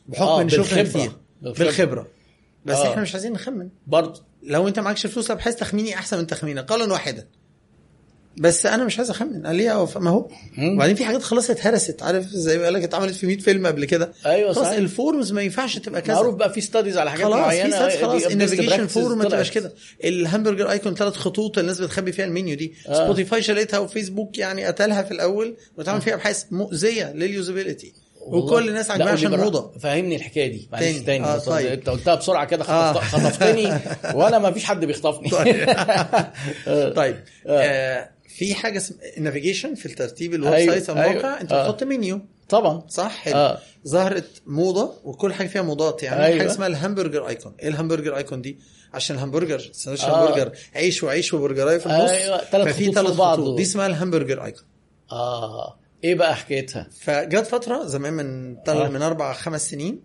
بحكم 0.07 0.23
آه، 0.23 0.41
إن 0.41 0.49
شفنا 0.49 0.81
بالخبرة. 0.81 1.01
كتير. 1.01 1.11
بالخبرة. 1.41 1.65
بالخبرة. 1.65 2.07
بس 2.65 2.75
آه. 2.75 2.91
إحنا 2.91 3.01
مش 3.01 3.13
عايزين 3.13 3.33
نخمن. 3.33 3.69
برضه. 3.87 4.23
لو 4.43 4.67
أنت 4.67 4.79
معكش 4.79 5.07
فلوس 5.07 5.31
ابحاث 5.31 5.55
تخميني 5.55 5.95
أحسن 5.95 6.17
من 6.17 6.27
تخمينك. 6.27 6.71
قولا 6.71 6.93
واحدا. 6.93 7.27
بس 8.37 8.65
أنا 8.65 8.83
مش 8.85 8.97
عايز 8.97 9.09
أخمن. 9.09 9.47
قال 9.47 9.55
لي 9.55 9.87
ما 9.95 10.09
هو. 10.09 10.27
وبعدين 10.59 10.95
في 10.95 11.05
حاجات 11.05 11.23
خلاص 11.23 11.49
اتهرست. 11.49 12.03
عارف 12.03 12.25
زي 12.27 12.57
ما 12.57 12.63
قال 12.63 12.73
لك 12.73 12.83
اتعملت 12.83 13.15
في 13.15 13.27
100 13.27 13.37
فيلم 13.37 13.67
قبل 13.67 13.85
كده. 13.85 14.11
أيوه 14.25 14.53
خلاص 14.53 14.65
صحيح. 14.65 14.77
ال 14.77 14.86
forms 14.86 15.31
ما 15.31 15.41
ينفعش 15.41 15.77
تبقى 15.77 16.01
كذا. 16.01 16.13
معروف 16.15 16.35
بقى 16.35 16.53
في 16.53 16.61
studies 16.61 16.97
على 16.97 17.11
حاجات 17.11 17.25
خلاص 17.25 17.35
في 17.37 17.41
معينة 17.41 17.89
خلاص 17.89 18.21
دي 18.21 18.27
best 18.27 18.31
ال 18.31 18.36
navigation 18.36 18.87
form 18.87 19.17
ما 19.17 19.23
تبقاش. 19.23 19.51
كده. 19.51 19.73
ال 20.03 20.10
hamburger 20.10 20.71
icon 20.71 20.95
ثلاث 20.95 21.13
خطوط 21.13 21.57
الناس 21.57 21.81
بتخبي 21.81 22.11
فيها 22.11 22.25
المنيو 22.25 22.55
دي. 22.55 22.73
آه. 22.87 23.03
سبوتيفاي 23.03 23.41
شالتها 23.41 23.79
وفيسبوك 23.79 24.37
يعني 24.37 24.65
قتلها 24.65 25.03
في 25.03 25.11
الأول 25.11 25.55
وتعمل 25.77 26.01
فيها 26.01 26.13
أبحاث 26.13 26.43
مؤذية 26.51 27.13
لل 27.13 27.26
usability. 27.26 27.93
وكل 28.27 28.69
الناس 28.69 28.91
ودي 28.91 29.03
عشان 29.03 29.39
موضة. 29.39 29.71
فهمني 29.79 30.15
الحكاية 30.15 30.47
دي. 30.51 30.69
معلش 30.71 30.85
تاني. 30.85 30.99
تاني. 30.99 31.25
آه، 31.25 31.37
طيب. 31.37 31.67
انت 31.67 31.89
قلتها 31.89 32.15
بسرعة 32.15 32.45
كده 32.45 32.63
آه. 32.63 32.93
خطفت- 32.93 33.15
خطفتني. 33.15 33.79
وأنا 34.19 34.39
ما 34.39 34.51
فيش 34.51 34.63
حد 34.65 34.85
بيخطفني. 34.85 35.29
طيب. 35.29 37.15
آه 37.47 38.09
في 38.37 38.55
حاجة 38.55 38.77
اسمها 38.77 38.99
ال 39.17 39.22
navigation 39.22 39.75
في 39.75 39.85
الترتيب 39.85 40.33
الويب 40.33 40.53
أيوة، 40.53 40.73
site 40.73 40.89
الموقع 40.89 41.09
أيوة. 41.09 41.41
أنت 41.41 41.51
آه. 41.51 41.63
بتحط 41.63 41.83
منيو 41.83 42.21
طبعا 42.49 42.83
صح 42.89 43.15
حلو 43.17 43.35
آه. 43.35 43.59
ظهرت 43.87 44.41
موضة 44.47 44.93
وكل 45.03 45.33
حاجة 45.33 45.47
فيها 45.47 45.61
موضات 45.61 46.03
يعني 46.03 46.25
أيوة. 46.25 46.39
حاجة 46.39 46.51
اسمها 46.51 46.67
ال 46.67 46.73
hamburger 46.73 47.27
icon 47.27 47.53
إيه 47.59 47.67
ال 47.67 47.72
hamburger 47.72 48.17
icon 48.17 48.41
دي 48.41 48.59
عشان 48.93 49.15
ال 49.15 49.19
hamburger 49.19 49.59
سندوتش 49.71 50.03
آه. 50.05 50.25
همبرجر 50.25 50.51
عيش 50.75 51.03
وعيش 51.03 51.33
وبرجرايه 51.33 51.77
في 51.77 51.85
النص 51.85 52.11
تلات 52.51 52.67
ففي 52.69 52.91
ثلاث. 52.91 53.11
خطوط 53.11 53.57
دي 53.57 53.63
اسمها 53.63 53.87
ال 53.87 53.93
hamburger 53.93 54.45
icon 54.45 54.63
آه 55.11 55.79
إيه 56.03 56.15
بقى 56.15 56.35
حكايتها 56.35 56.89
فجت 56.99 57.47
فترة 57.47 57.85
زمان 57.85 58.13
من. 58.13 58.57
آه. 58.67 58.89
من 58.89 59.01
أربع 59.01 59.33
خمس 59.33 59.69
سنين 59.69 60.01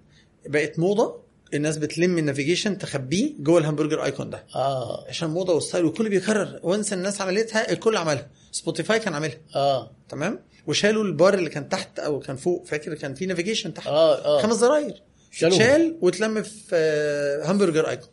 بقت 0.46 0.78
موضة 0.78 1.27
الناس 1.54 1.76
بتلم 1.76 2.18
ال 2.18 2.24
navigation 2.24 2.78
تخبيه 2.78 3.34
جوه 3.38 3.58
ال 3.58 3.63
hamburger 3.63 4.04
icon 4.04 4.30
ده. 4.30 4.44
آه. 4.54 5.04
عشان 5.08 5.30
موضة 5.30 5.54
و 5.54 5.59
style 5.59 5.84
والكل 5.84 6.08
بيكرر. 6.08 6.60
وانس 6.62 6.92
الناس 6.92 7.20
عملتها 7.20 7.72
الكل 7.72 7.96
عملها. 7.96 8.30
سبوتيفاي 8.52 8.98
كان 8.98 9.14
عاملها. 9.14 9.38
آه. 9.56 9.90
تمام؟ 10.08 10.40
وشالوا 10.66 11.04
البار 11.04 11.34
اللي 11.34 11.50
كان 11.50 11.68
تحت 11.68 11.98
أو 11.98 12.20
كان 12.20 12.36
فوق. 12.36 12.66
فاكر 12.66 12.94
كان 12.94 13.14
في 13.14 13.26
navigation 13.26 13.74
تحت؟ 13.74 13.86
آه 13.86 14.38
آه. 14.38 14.42
خمس 14.42 14.56
زراير. 14.56 15.02
شال 15.30 15.98
واتلم 16.02 16.42
في 16.42 16.68
آه، 16.72 17.52
hamburger 17.52 17.88
icon 17.88 18.08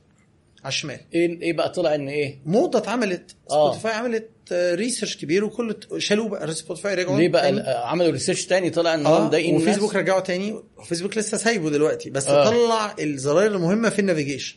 على 0.64 0.72
الشمال. 0.72 1.00
إيه 1.14 1.42
إيه 1.42 1.54
بقى 1.54 1.70
طلع 1.70 1.96
إن 1.96 2.08
إيه؟ 2.08 2.40
موضة 2.46 2.80
اتعملت. 2.80 3.36
آه. 3.52 3.72
سبوتيفاي 3.72 3.94
عملت. 3.94 4.24
آه، 4.24 4.35
research 4.52 5.18
كبير 5.18 5.44
وكل 5.46 5.76
شالوه 5.98 6.30
بقى. 6.30 6.54
سبوتيفاي 6.54 6.96
رجعوا 6.96 7.18
ليه 7.20 7.30
بقى؟ 7.30 7.90
عملوا 7.90 8.12
research 8.12 8.46
تاني 8.46 8.70
طلع 8.70 8.94
إن 8.94 9.06
هم 9.06 9.14
آه 9.14 9.26
مضايقين 9.26 9.56
الناس 9.56 9.68
وفيسبوك 9.68 9.96
رجعوا 9.96 10.20
تاني. 10.20 10.60
وفيسبوك 10.78 11.18
لسه 11.18 11.38
سايبه 11.38 11.70
دلوقتي 11.70 12.10
بس 12.10 12.28
آه. 12.28 12.50
طلع 12.50 12.96
الزراير 13.00 13.52
المهمة 13.56 13.90
في 13.90 14.00
ال 14.00 14.04
navigation. 14.04 14.56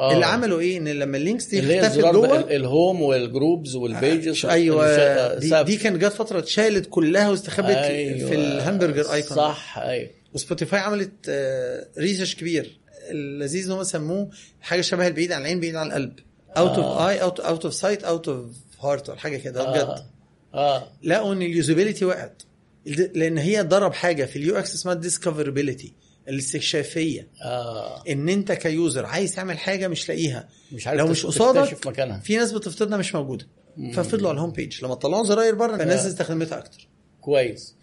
آه. 0.00 0.12
اللي 0.14 0.26
عملوا 0.26 0.60
إيه؟ 0.60 0.78
إن 0.78 0.88
لما 0.88 1.16
ال 1.16 1.21
links 1.21 1.44
دي 1.46 1.80
اختفت 1.80 1.98
جوه 2.00 2.38
ال- 2.38 2.52
ال 2.52 2.62
home 2.62 3.02
وال 3.02 3.20
groups 3.20 3.76
وال 3.76 3.96
pages 3.96 4.46
أيوه 4.46 5.34
دي, 5.38 5.62
دي 5.62 5.76
كانت 5.76 5.96
جت 6.04 6.12
فترة 6.12 6.38
اتشالت 6.38 6.86
كلها 6.90 7.30
واستخبت 7.30 7.70
أيوة. 7.76 8.28
في 8.28 8.34
ال 8.34 8.42
hamburger 8.42 9.12
icon 9.12 9.36
صح 9.36 9.78
أيوه. 9.78 10.10
وسبوتيفاي 10.34 10.80
عملت 10.80 11.12
آه، 11.28 11.86
research 11.98 12.34
كبير. 12.34 12.78
اللذيذ 13.10 13.66
إن 13.66 13.72
هم 13.72 13.82
سموه 13.84 14.30
حاجة 14.60 14.80
شبه 14.80 15.06
البعيد 15.06 15.32
عن 15.32 15.40
العين 15.40 15.60
بعيد 15.60 15.74
عن 15.76 15.86
القلب. 15.86 16.12
out 16.56 16.70
of 16.78 16.84
آه. 16.86 17.08
اي 17.08 17.22
out 17.22 17.40
of 17.40 17.74
sight 17.74 18.04
out 18.04 18.28
of 18.28 18.46
heart 18.80 19.08
ولا 19.08 19.18
حاجة 19.18 19.36
كده 19.36 19.70
بجد. 19.70 19.80
آه. 19.80 20.06
آه 20.54 20.88
لقوا 21.02 21.32
ان 21.32 21.42
ال 21.42 21.48
usability 21.48 22.04
وقعت 22.04 22.42
لأن 22.86 23.38
هي 23.38 23.62
ضرب 23.62 23.92
حاجة 23.92 24.24
في 24.24 24.36
ال 24.36 24.56
UX 24.58 24.74
اسمها 24.74 24.94
ال 24.94 25.00
discoverability 25.00 25.92
الاستكشافية. 26.28 27.28
آه. 27.44 28.02
إن 28.08 28.28
أنت 28.28 28.52
ك 28.52 28.63
user 28.63 29.06
عايز 29.06 29.34
تعمل 29.34 29.58
حاجة 29.58 29.88
مش 29.88 30.08
لاقيها. 30.08 30.48
مش 30.72 30.86
عارف 30.86 30.98
لو 31.00 31.06
مش 31.06 31.26
قصادك 31.26 31.86
مكانها. 31.86 32.20
في 32.20 32.36
ناس 32.36 32.52
بتفترضها 32.52 32.98
مش 32.98 33.14
موجودة. 33.14 33.46
ففضلوا 33.94 34.28
على 34.28 34.36
ال 34.36 34.39
home 34.39 34.50
page 34.50 34.84
لما 34.84 34.94
طلعوا 34.94 35.24
زراير 35.24 35.54
بره 35.54 35.82
الناس 35.82 36.04
آه. 36.04 36.08
استخدمتها 36.08 36.58
أكتر. 36.58 36.88
كويس. 37.20 37.74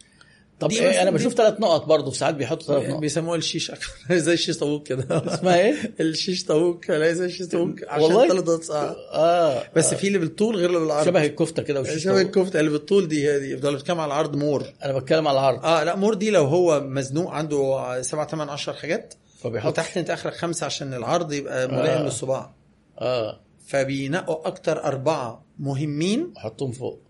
طب 0.59 0.71
إيه 0.71 1.01
أنا 1.01 1.11
بشوف 1.11 1.33
ثلاث 1.33 1.59
نقط 1.59 1.85
برضه 1.85 2.11
في 2.11 2.17
ساعات 2.17 2.35
بيحطوا 2.35 2.67
ثلاث 2.67 2.89
نقط. 2.89 2.99
بيسموها 2.99 3.37
الشيش 3.37 3.71
أكتر. 3.71 3.87
زي 4.17 4.33
الشيش 4.33 4.57
طاووق 4.57 4.83
كده. 4.83 5.05
اسمها 5.33 5.59
إيه؟ 5.59 5.75
الشيش 5.99 6.43
طاووق. 6.45 6.79
لا 6.89 7.13
زي 7.13 7.25
الشيش 7.25 7.47
طاووق. 7.47 7.75
عشان؟ 7.87 8.27
ثلاث 8.27 8.43
dots 8.43 8.71
آه. 8.71 8.95
آه. 9.13 9.63
بس 9.75 9.93
في 9.93 10.07
اللي 10.07 10.17
بالطول 10.17 10.55
غير 10.55 10.69
اللي 10.69 10.79
بالعرض. 10.79 11.05
شبه 11.05 11.25
الكفتة 11.25 11.63
كده 11.63 11.79
والشيش 11.79 12.03
شبه. 12.03 12.21
الكفتة 12.21 12.59
اللي 12.59 12.71
بالطول 12.71 13.07
دي 13.07 13.27
هي 13.29 13.39
دي. 13.39 13.51
يفضل 13.51 13.73
بيتكلم 13.75 13.99
على 13.99 14.07
العرض 14.07 14.35
more. 14.35 14.63
أنا 14.83 14.93
بتكلم 14.99 15.27
على 15.27 15.39
العرض. 15.39 15.65
آه 15.65 15.83
لا 15.83 15.95
more 15.95 16.13
دي 16.13 16.29
لو 16.29 16.45
هو 16.45 16.79
مزنوق 16.81 17.31
عنده 17.31 18.01
7 18.01 18.27
8 18.27 18.51
10 18.51 18.73
حاجات 18.73 19.13
فبيحط. 19.43 19.67
وتحت 19.71 19.97
أنت 19.97 20.09
آخرك 20.09 20.33
خمسة 20.33 20.65
عشان 20.65 20.93
العرض 20.93 21.33
يبقى 21.33 21.67
ملائم 21.67 22.01
آه. 22.01 22.03
للصباع 22.03 22.53
آه. 22.99 23.39
فبينقوا 23.67 24.47
أكتر 24.47 24.83
أربعة 24.83 25.45
مهمين. 25.59 26.33
أحطهم 26.37 26.71
فوق. 26.71 27.01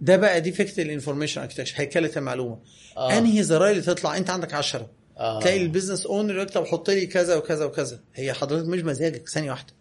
ده 0.00 0.16
بقى 0.16 0.40
دي 0.40 0.52
فكرة 0.52 0.82
ال 0.82 0.87
information 0.87 1.40
architecture 1.40 1.74
هيكلة 1.80 2.10
المعلومة. 2.16 2.58
آه. 2.96 3.12
آه. 3.12 3.18
انهي 3.18 3.42
زراير 3.42 3.70
اللي 3.72 3.82
تطلع 3.82 4.16
انت 4.16 4.30
عندك 4.30 4.54
10 4.54 4.90
آه. 5.18 5.40
تلاقي 5.40 5.62
ال 5.62 5.67
business 5.67 6.06
owner 6.06 6.38
يكتب 6.38 6.64
حط 6.64 6.90
لي 6.90 7.06
كذا 7.06 7.36
وكذا 7.36 7.64
وكذا. 7.64 8.00
هي 8.14 8.32
حضرتك 8.32 8.68
مش 8.68 8.80
مزاجك 8.82 9.28
ثانية 9.28 9.50
واحدة. 9.50 9.72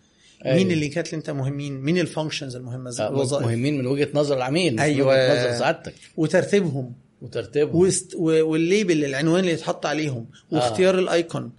أيوة. 0.46 0.58
مين 0.58 0.72
اللي 0.72 0.86
انت 1.14 1.30
مهمين؟ 1.30 1.82
مين 1.82 1.98
ال 1.98 2.04
functions 2.04 2.56
المهمة؟ 2.56 2.90
زي 2.90 3.04
آه، 3.04 3.08
الوظائف 3.10 3.46
مهمين 3.46 3.78
من 3.78 3.88
وجهة 3.88 4.08
نظر 4.14 4.38
العميل 4.38 4.74
مش 4.74 4.80
من. 4.80 5.08
وجهة 5.08 5.50
نظر 5.50 5.60
سعادتك. 5.60 5.94
وترتيبهم. 6.18 6.94
وترتيبهم. 7.22 7.76
وست... 7.76 8.16
وال 8.16 8.41
label 8.41 9.06
العنوان 9.06 9.40
اللي 9.40 9.52
يتحط 9.52 9.86
عليهم. 9.86 10.26
واختيار 10.52 11.00
ال 11.00 11.10
icon 11.10 11.52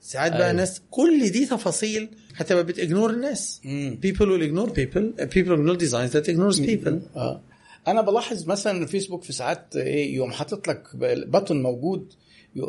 ساعات 0.00 0.32
بقى 0.32 0.40
أيوة. 0.42 0.52
ناس 0.52 0.80
كل 0.90 1.30
دي 1.30 1.46
تفاصيل 1.46 2.08
هتبقى 2.36 2.64
بت 2.64 2.75
ignore 2.75 3.10
الناس. 3.10 3.60
people 4.06 4.24
will 4.24 4.42
ignore 4.42 4.70
people. 4.70 5.24
People 5.34 5.56
ignore 5.58 5.80
designs 5.80 6.12
that 6.12 6.28
ignores 6.32 6.60
people. 6.60 7.16
آه. 7.16 7.40
أنا 7.90 8.00
بلاحظ 8.00 8.46
مثلا 8.46 8.82
الفيسبوك 8.82 9.24
في 9.24 9.32
ساعات 9.32 9.76
إيه 9.76 10.14
يوم 10.14 10.32
حاطط 10.32 10.68
لك 10.68 10.96
button 11.26 11.62
موجود 11.62 12.12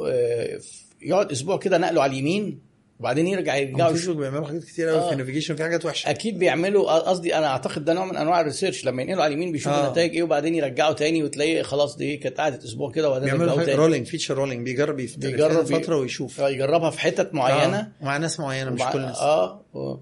آه، 0.08 0.60
يقعد 1.02 1.32
أسبوع 1.32 1.58
كده 1.58 1.78
نقله 1.78 2.02
على 2.02 2.12
اليمين 2.12 2.70
وبعدين 3.00 3.28
يرجع 3.28 3.56
يرجعوا 3.56 3.94
فيسبوك 3.94 4.18
بيعملوا 4.18 4.48
حاجات 4.48 4.64
كتير 4.64 4.90
قوي 4.90 5.00
آه. 5.00 5.08
في 5.08 5.14
ال 5.14 5.17
navigation 5.17 5.56
في 5.56 5.64
حاجات 5.64 5.86
وحشة 5.86 6.10
أكيد 6.10 6.40
بيعملوا 6.40 6.92
قصدي 7.10 7.36
أنا 7.36 7.48
أعتقد 7.48 7.86
ده 7.86 7.94
نوع 7.94 8.06
من 8.06 8.18
أنواع 8.18 8.42
ال 8.42 8.47
research 8.47 8.86
لما 8.86 9.02
ينقلوا 9.02 9.24
على 9.24 9.34
اليمين 9.34 9.52
بيشوفوا 9.52 9.78
آه. 9.78 9.86
النتائج 9.86 10.16
إيه 10.16 10.24
وبعدين 10.24 10.56
يرجعوا 10.56 10.94
تاني 10.94 11.24
وتلاقي 11.24 11.64
خلاص 11.64 11.96
دي 11.96 12.18
كانت 12.18 12.38
قعدت 12.38 12.64
أسبوع 12.64 12.92
كده 12.92 13.10
وبعدين 13.10 13.38
بيعملوا 13.38 13.76
رولينج 13.76 14.08
فيتشر 14.08 14.38
رولينج 14.38 14.66
بيجرب 14.66 14.96
بيجرب 14.96 15.66
فترة 15.66 15.98
ويشوف 15.98 16.40
يجربها 16.40 16.90
في 16.90 17.00
حتت 17.00 17.34
معينة 17.34 17.80
آه. 17.80 18.06
مع 18.06 18.18
ناس 18.18 18.40
معينة 18.40 18.70
مش 18.72 18.82
كل 18.94 19.00
الناس 19.00 19.18
آه 19.18 19.66
آه. 19.76 20.02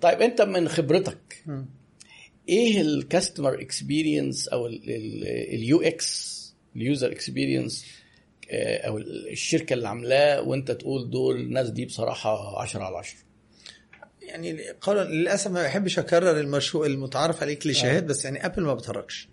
طيب 0.00 0.22
أنت 0.22 0.42
من 0.42 0.68
خبرتك 0.68 1.42
مم. 1.46 1.66
إيه 2.48 2.80
ال 2.80 2.89
customer 2.89 3.60
experience 3.60 4.48
أو 4.48 4.66
ال 4.66 5.80
UX 5.80 6.34
ال 6.76 6.83
user 6.83 7.12
experience 7.12 7.86
أو 8.50 8.98
الشركة 8.98 9.74
اللي 9.74 9.88
عاملاه 9.88 10.40
وأنت 10.42 10.70
تقول 10.70 11.10
دول 11.10 11.36
الناس 11.36 11.70
دي 11.70 11.84
بصراحة 11.84 12.60
10 12.62 12.82
على 12.82 12.96
10 12.96 13.18
يعني 14.22 14.62
قال 14.80 14.96
للأسف 14.96 15.50
ما 15.50 15.62
بحبش 15.62 15.98
أكرر 15.98 16.40
المشهور 16.40 16.86
المتعارف 16.86 17.42
عليه 17.42 17.54
كليشيهات 17.54 18.04
بس 18.04 18.24
يعني 18.24 18.46
ابل 18.46 18.62
ما 18.62 18.74
بتهرجش. 18.74 19.28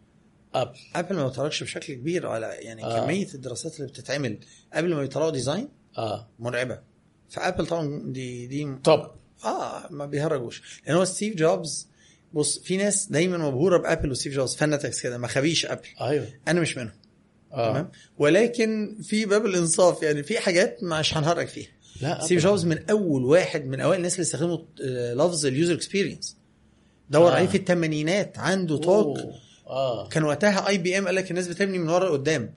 اب 0.55 0.73
ابل 0.95 1.15
ما 1.15 1.27
بتهرجش 1.27 1.63
بشكل 1.63 1.93
كبير 1.93 2.27
على 2.27 2.45
يعني 2.59 2.83
آه. 2.83 2.97
آه. 2.97 3.05
كمية 3.05 3.27
الدراسات 3.33 3.79
اللي 3.79 3.87
بتتعمل. 3.87 4.37
قبل 4.73 4.95
ما 4.95 5.03
يطلعوا 5.03 5.31
design 5.31 5.69
آه. 5.97 6.27
مرعبة. 6.39 6.79
فابل 7.29 7.67
طبعا 7.67 8.01
دي 8.05 8.47
دي 8.47 8.75
طب 8.83 9.11
آه 9.45 9.87
ما 9.89 10.05
بيهرجوش. 10.05 10.81
لأن 10.85 10.95
هو 10.95 11.05
ستيف 11.05 11.35
جوبز 11.35 11.87
بص 12.33 12.59
في 12.59 12.77
ناس 12.77 13.05
دايما 13.05 13.37
مبهورة 13.37 13.77
بأبل 13.77 14.11
وستيف 14.11 14.33
جوبز 14.33 14.55
fanatics 14.55 15.01
كده 15.01 15.17
ما 15.17 15.27
خبيش 15.27 15.65
أبل. 15.65 15.87
أيوه. 16.01 16.27
أنا 16.47 16.61
مش 16.61 16.77
منهم. 16.77 16.91
آه. 17.53 17.71
تمام؟ 17.71 17.91
ولكن 18.17 18.97
في 19.03 19.25
باب 19.25 19.45
الإنصاف 19.45 20.03
يعني 20.03 20.23
في 20.23 20.39
حاجات 20.39 20.83
مش 20.83 21.17
هنهرج 21.17 21.47
فيها. 21.47 21.69
لا 22.01 22.25
ستيف. 22.25 22.43
جوبز 22.43 22.65
من 22.65 22.89
أول 22.89 23.25
واحد 23.25 23.65
من 23.65 23.79
أوائل 23.81 23.97
الناس 23.97 24.13
اللي 24.13 24.21
استخدموا 24.23 24.57
آه، 24.83 25.13
لفظ 25.13 25.45
ال 25.45 25.51
user 25.51 25.73
experience 25.73 26.37
دور 27.09 27.31
آه. 27.31 27.35
عليه 27.35 27.47
في 27.47 27.57
الثمانينات 27.57 28.37
عنده 28.39 28.77
talk. 28.77 29.17
آه. 29.67 30.07
كان 30.09 30.23
وقتها 30.23 30.67
IBM 30.67 31.05
قال 31.05 31.15
لك 31.15 31.31
الناس 31.31 31.47
بتبني 31.47 31.79
من 31.79 31.89
ورا 31.89 32.09
لقدام. 32.09 32.53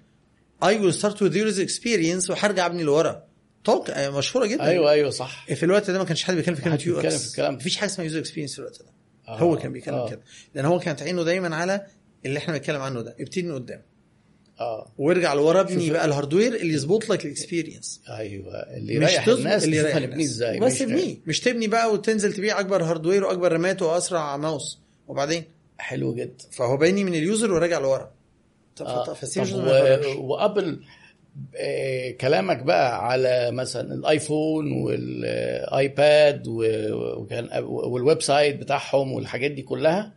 I 0.64 0.78
will 0.78 0.94
start 0.94 1.22
with 1.22 1.36
user 1.36 1.62
experience 1.62 2.30
وهرجع 2.30 2.66
أبني 2.66 2.82
لورا. 2.82 3.24
talk 3.64 3.90
آه، 3.90 4.10
مشهورة 4.10 4.46
جدا. 4.46 4.64
أيوه 4.64 4.90
أيوه 4.90 5.10
صح. 5.10 5.46
في 5.54 5.62
الوقت 5.62 5.90
ده 5.90 5.98
ما 5.98 6.04
كانش 6.04 6.24
حد 6.24 6.34
بيتكلم 6.34 6.54
في 6.54 6.62
كلمة 6.62 6.82
UX. 6.86 7.38
مفيش 7.40 7.76
حاجة 7.76 7.90
اسمها 7.90 8.06
user 8.06 8.18
experience 8.18 8.52
في 8.52 8.58
الوقت 8.58 8.78
ده. 8.82 8.88
آه. 9.28 9.38
هو 9.38 9.56
كان 9.56 9.72
بيتكلم 9.72 9.94
آه. 9.94 10.08
كده. 10.10 10.20
لأن 10.54 10.64
هو 10.64 10.78
كانت 10.78 11.02
عينه 11.02 11.22
دايما 11.22 11.56
على 11.56 11.86
اللي 12.26 12.38
إحنا 12.38 12.54
بنتكلم 12.54 12.80
عنه 12.80 13.00
ده. 13.02 13.16
ابتدي 13.20 13.42
من 13.42 13.54
قدام. 13.54 13.82
آه. 14.60 14.92
وارجع 14.98 15.34
لورا 15.34 15.60
ابني 15.60 15.90
بقى 15.90 16.04
ال 16.04 16.10
hardware 16.10 16.54
اللي 16.54 16.74
يظبط 16.74 17.08
لك 17.08 17.24
ال 17.24 17.30
experience. 17.30 18.00
أيوه 18.10 18.54
اللي 18.54 18.98
مش 18.98 19.10
يريح 19.12 19.28
الناس 19.28 19.64
اللي 19.64 19.76
يريح 19.76 19.96
نبنيه 19.96 20.24
إزاي 20.24 20.60
بس 20.60 20.72
مش- 20.72 20.78
تبنيه 20.78 21.16
مش 21.26 21.40
تبني 21.40 21.66
بقى 21.68 21.92
وتنزل 21.92 22.32
تبيع 22.32 22.60
أكبر 22.60 22.84
hardware 22.84 23.24
وأكبر 23.24 23.52
RAM 23.52 23.75
ات 23.75 23.82
وأسرع 23.82 24.36
ماوس. 24.36 24.78
وبعدين؟ 25.08 25.44
حلو 25.78 26.14
جدا. 26.14 26.44
فهو 26.52 26.76
باني 26.76 27.04
من 27.04 27.14
ال 27.14 27.22
user 27.22 27.52
وراجع 27.52 27.78
لورا. 27.78 28.10
طب 28.76 28.86
آه. 28.86 29.04
طب 29.04 29.16
و... 29.54 30.32
وابل 30.32 30.80
كلامك 32.20 32.62
بقى 32.62 33.06
على 33.06 33.50
مثلا 33.50 33.94
الآيفون 33.94 34.72
والآيباد 34.72 36.48
وال 37.62 38.22
website 38.22 38.56
بتاعهم 38.56 39.12
والحاجات 39.12 39.50
دي 39.50 39.62
كلها 39.62 40.12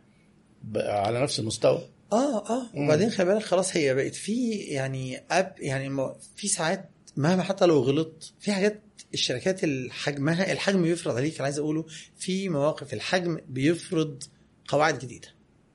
على 0.76 1.22
نفس 1.22 1.40
المستوى. 1.40 1.82
آه 2.12 2.38
آه. 2.50 2.66
وبعدين 2.74 3.10
خلي 3.10 3.26
بالك 3.26 3.42
خلاص 3.42 3.76
هي 3.76 3.94
بقت 3.94 4.14
في 4.14 4.50
يعني 4.50 5.20
Apple 5.30 5.54
يعني 5.58 6.14
في 6.36 6.48
ساعات 6.48 6.90
مهما 7.16 7.42
حتى 7.42 7.66
لو 7.66 7.78
غلطت 7.82 8.32
في 8.40 8.52
حاجات 8.52 8.80
الشركات 9.14 9.64
الحجمها 9.64 10.52
الحجم 10.52 10.82
بيفرض 10.82 11.16
عليك 11.16 11.34
أنا 11.34 11.44
عايز 11.44 11.58
أقوله 11.58 11.84
في 12.18 12.48
مواقف 12.48 12.94
الحجم 12.94 13.38
بيفرض 13.48 14.22
قواعد 14.68 14.98
جديدة. 14.98 15.28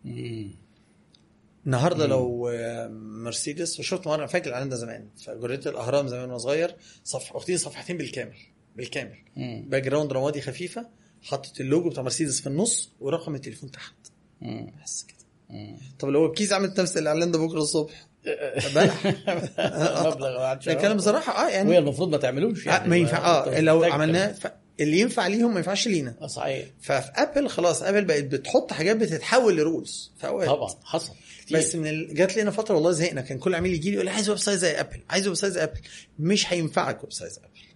مم. 0.06 0.56
النهارده 1.66 2.08
لو 2.08 2.50
آه، 2.50 2.88
مرسيدس 3.24 3.80
وشفت 3.80 4.08
مره 4.08 4.26
فاكر 4.26 4.48
الإعلان 4.48 4.70
ده 4.70 4.76
زمان 4.76 5.08
فجريدة 5.26 5.68
الأهرام 5.68 6.08
زمان 6.08 6.24
وأنا 6.24 6.38
صغير 6.38 6.76
صفحه 7.04 7.36
واخدين 7.36 7.58
صفحتين 7.58 7.98
بالكامل 7.98 8.38
بالكامل. 8.76 9.18
background 9.68 10.14
رمادي 10.14 10.42
خفيفة 10.42 10.88
حطت 11.22 11.62
اللوجو 11.62 11.90
بتاع 11.90 12.04
مرسيدس 12.04 12.42
في 12.42 12.48
النص 12.48 12.92
ورقم 13.00 13.36
التليفون 13.36 13.72
تحت. 13.72 13.94
بس 14.84 15.04
كده. 15.08 15.18
طب 16.00 16.10
لو 16.10 16.26
ال 16.26 16.31
case 16.31 16.54
عملت 16.54 16.80
نفس 16.80 16.98
الإعلان 16.98 17.32
ده 17.32 17.40
بكرة 17.40 17.60
الصبح؟ 17.60 18.08
مبلغ 20.06 20.54
نتكلم 20.56 20.98
بصراحة 21.04 21.34
آه 21.42 21.46
وهي 21.46 21.54
يعني 21.54 21.78
المفروض 21.78 22.10
ما 22.10 22.18
تعملوش 22.18 22.68
آه 22.68 22.72
يعني. 22.72 22.90
ما 22.90 22.96
ينفع. 22.96 23.18
آه 23.18 23.60
لو 23.60 23.84
عملناه. 23.84 24.36
اللي 24.80 25.00
ينفع 25.00 25.28
ليهم 25.28 25.52
ما 25.52 25.58
ينفعش 25.58 25.88
لينا. 25.88 26.16
آه، 26.22 26.28
صحيح. 26.28 26.66
ففي 26.82 27.12
ابل 27.16 27.50
خلاص 27.50 27.84
ابل 27.84 28.06
بقت 28.06 28.24
بتحط 28.24 28.74
حاجات 28.74 28.96
بتتحول 28.96 29.58
ل 29.58 29.67
rules 29.67 30.12
في 30.18 30.28
أوقات. 30.28 30.48
طبعا 30.50 30.70
حصل 30.84 31.14
كتير. 31.46 31.58
بس 31.58 31.76
من 31.76 31.88
ال... 31.88 32.14
جات 32.16 32.38
لنا 32.38 32.52
فترة 32.52 32.76
والله 32.76 32.92
زهقنا 32.92 33.22
كان 33.22 33.38
كل 33.40 33.56
عميل 33.56 33.74
يجي 33.74 33.90
لي 33.90 33.96
يقول 33.96 34.06
لي 34.06 34.12
عايز 34.12 34.30
website 34.30 34.60
زي 34.60 34.72
Apple 34.80 35.00
عايز 35.10 35.28
website 35.28 35.54
زي 35.54 35.64
Apple 35.64 35.80
مش 36.20 36.54
هينفعك 36.54 37.04
website 37.04 37.32
زي 37.32 37.40
Apple 37.42 37.74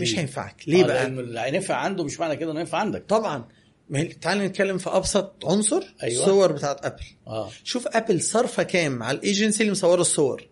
مش؟ 0.00 0.18
هينفعك. 0.18 0.56
ليه 0.66 0.84
آه، 0.84 0.86
بقى؟ 0.86 1.06
اللي 1.06 1.40
هينفع 1.40 1.74
عنده 1.74 2.04
مش 2.04 2.20
معنى 2.20 2.36
كده 2.36 2.52
إنه 2.52 2.60
ينفع 2.60 2.78
عندك. 2.78 3.04
طبعا. 3.08 3.48
تعال 4.20 4.38
نتكلم 4.38 4.78
في 4.78 4.90
أبسط 4.90 5.44
عنصر 5.44 5.94
أيوة. 6.02 6.22
الصور 6.22 6.52
بتاعت 6.52 6.84
ابل 6.86 7.02
آه. 7.26 7.50
شوف 7.64 7.86
ابل 7.86 8.22
صارفه 8.22 8.62
كام 8.62 9.02
على 9.02 9.18
الإيجنسي 9.18 9.60
اللي 9.60 9.72
مصوره 9.72 10.00
الصور. 10.00 10.48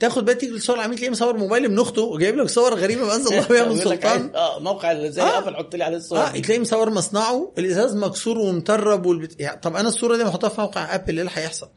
تاخد 0.00 0.24
بقى 0.24 0.34
تيجي 0.34 0.52
للصور 0.52 0.76
العميل 0.76 0.96
تلاقيه 0.96 1.10
مصور 1.12 1.36
موبايل 1.36 1.68
من 1.70 1.78
اخته 1.78 2.02
وجايب 2.02 2.36
لك 2.36 2.46
صور 2.48 2.74
غريبة 2.74 3.04
ما 3.06 3.14
أنزل 3.14 3.34
الله 3.34 3.48
بيها 3.48 3.64
من 3.72 3.76
سلطان 3.76 4.34
آه 4.34 4.58
موقع 4.58 5.08
زي 5.08 5.22
آه. 5.22 5.38
ابل 5.38 5.56
حط 5.56 5.74
لي 5.76 5.84
عليه 5.84 5.96
الصور. 5.96 6.18
آه. 6.18 6.30
تلاقيه 6.30 6.58
مصور 6.58 6.90
مصنعه 6.90 7.52
الإزاز 7.58 7.96
مكسور 7.96 8.38
ومطرب 8.38 9.06
والبت... 9.06 9.40
يعني 9.40 9.60
طب 9.60 9.76
أنا 9.76 9.88
الصورة 9.88 10.16
دي 10.16 10.24
محطها 10.24 10.48
في 10.48 10.60
موقع 10.60 10.94
أبل 10.94 11.12
إيه 11.14 11.20
اللي 11.20 11.30
هيحصل؟ 11.34 11.68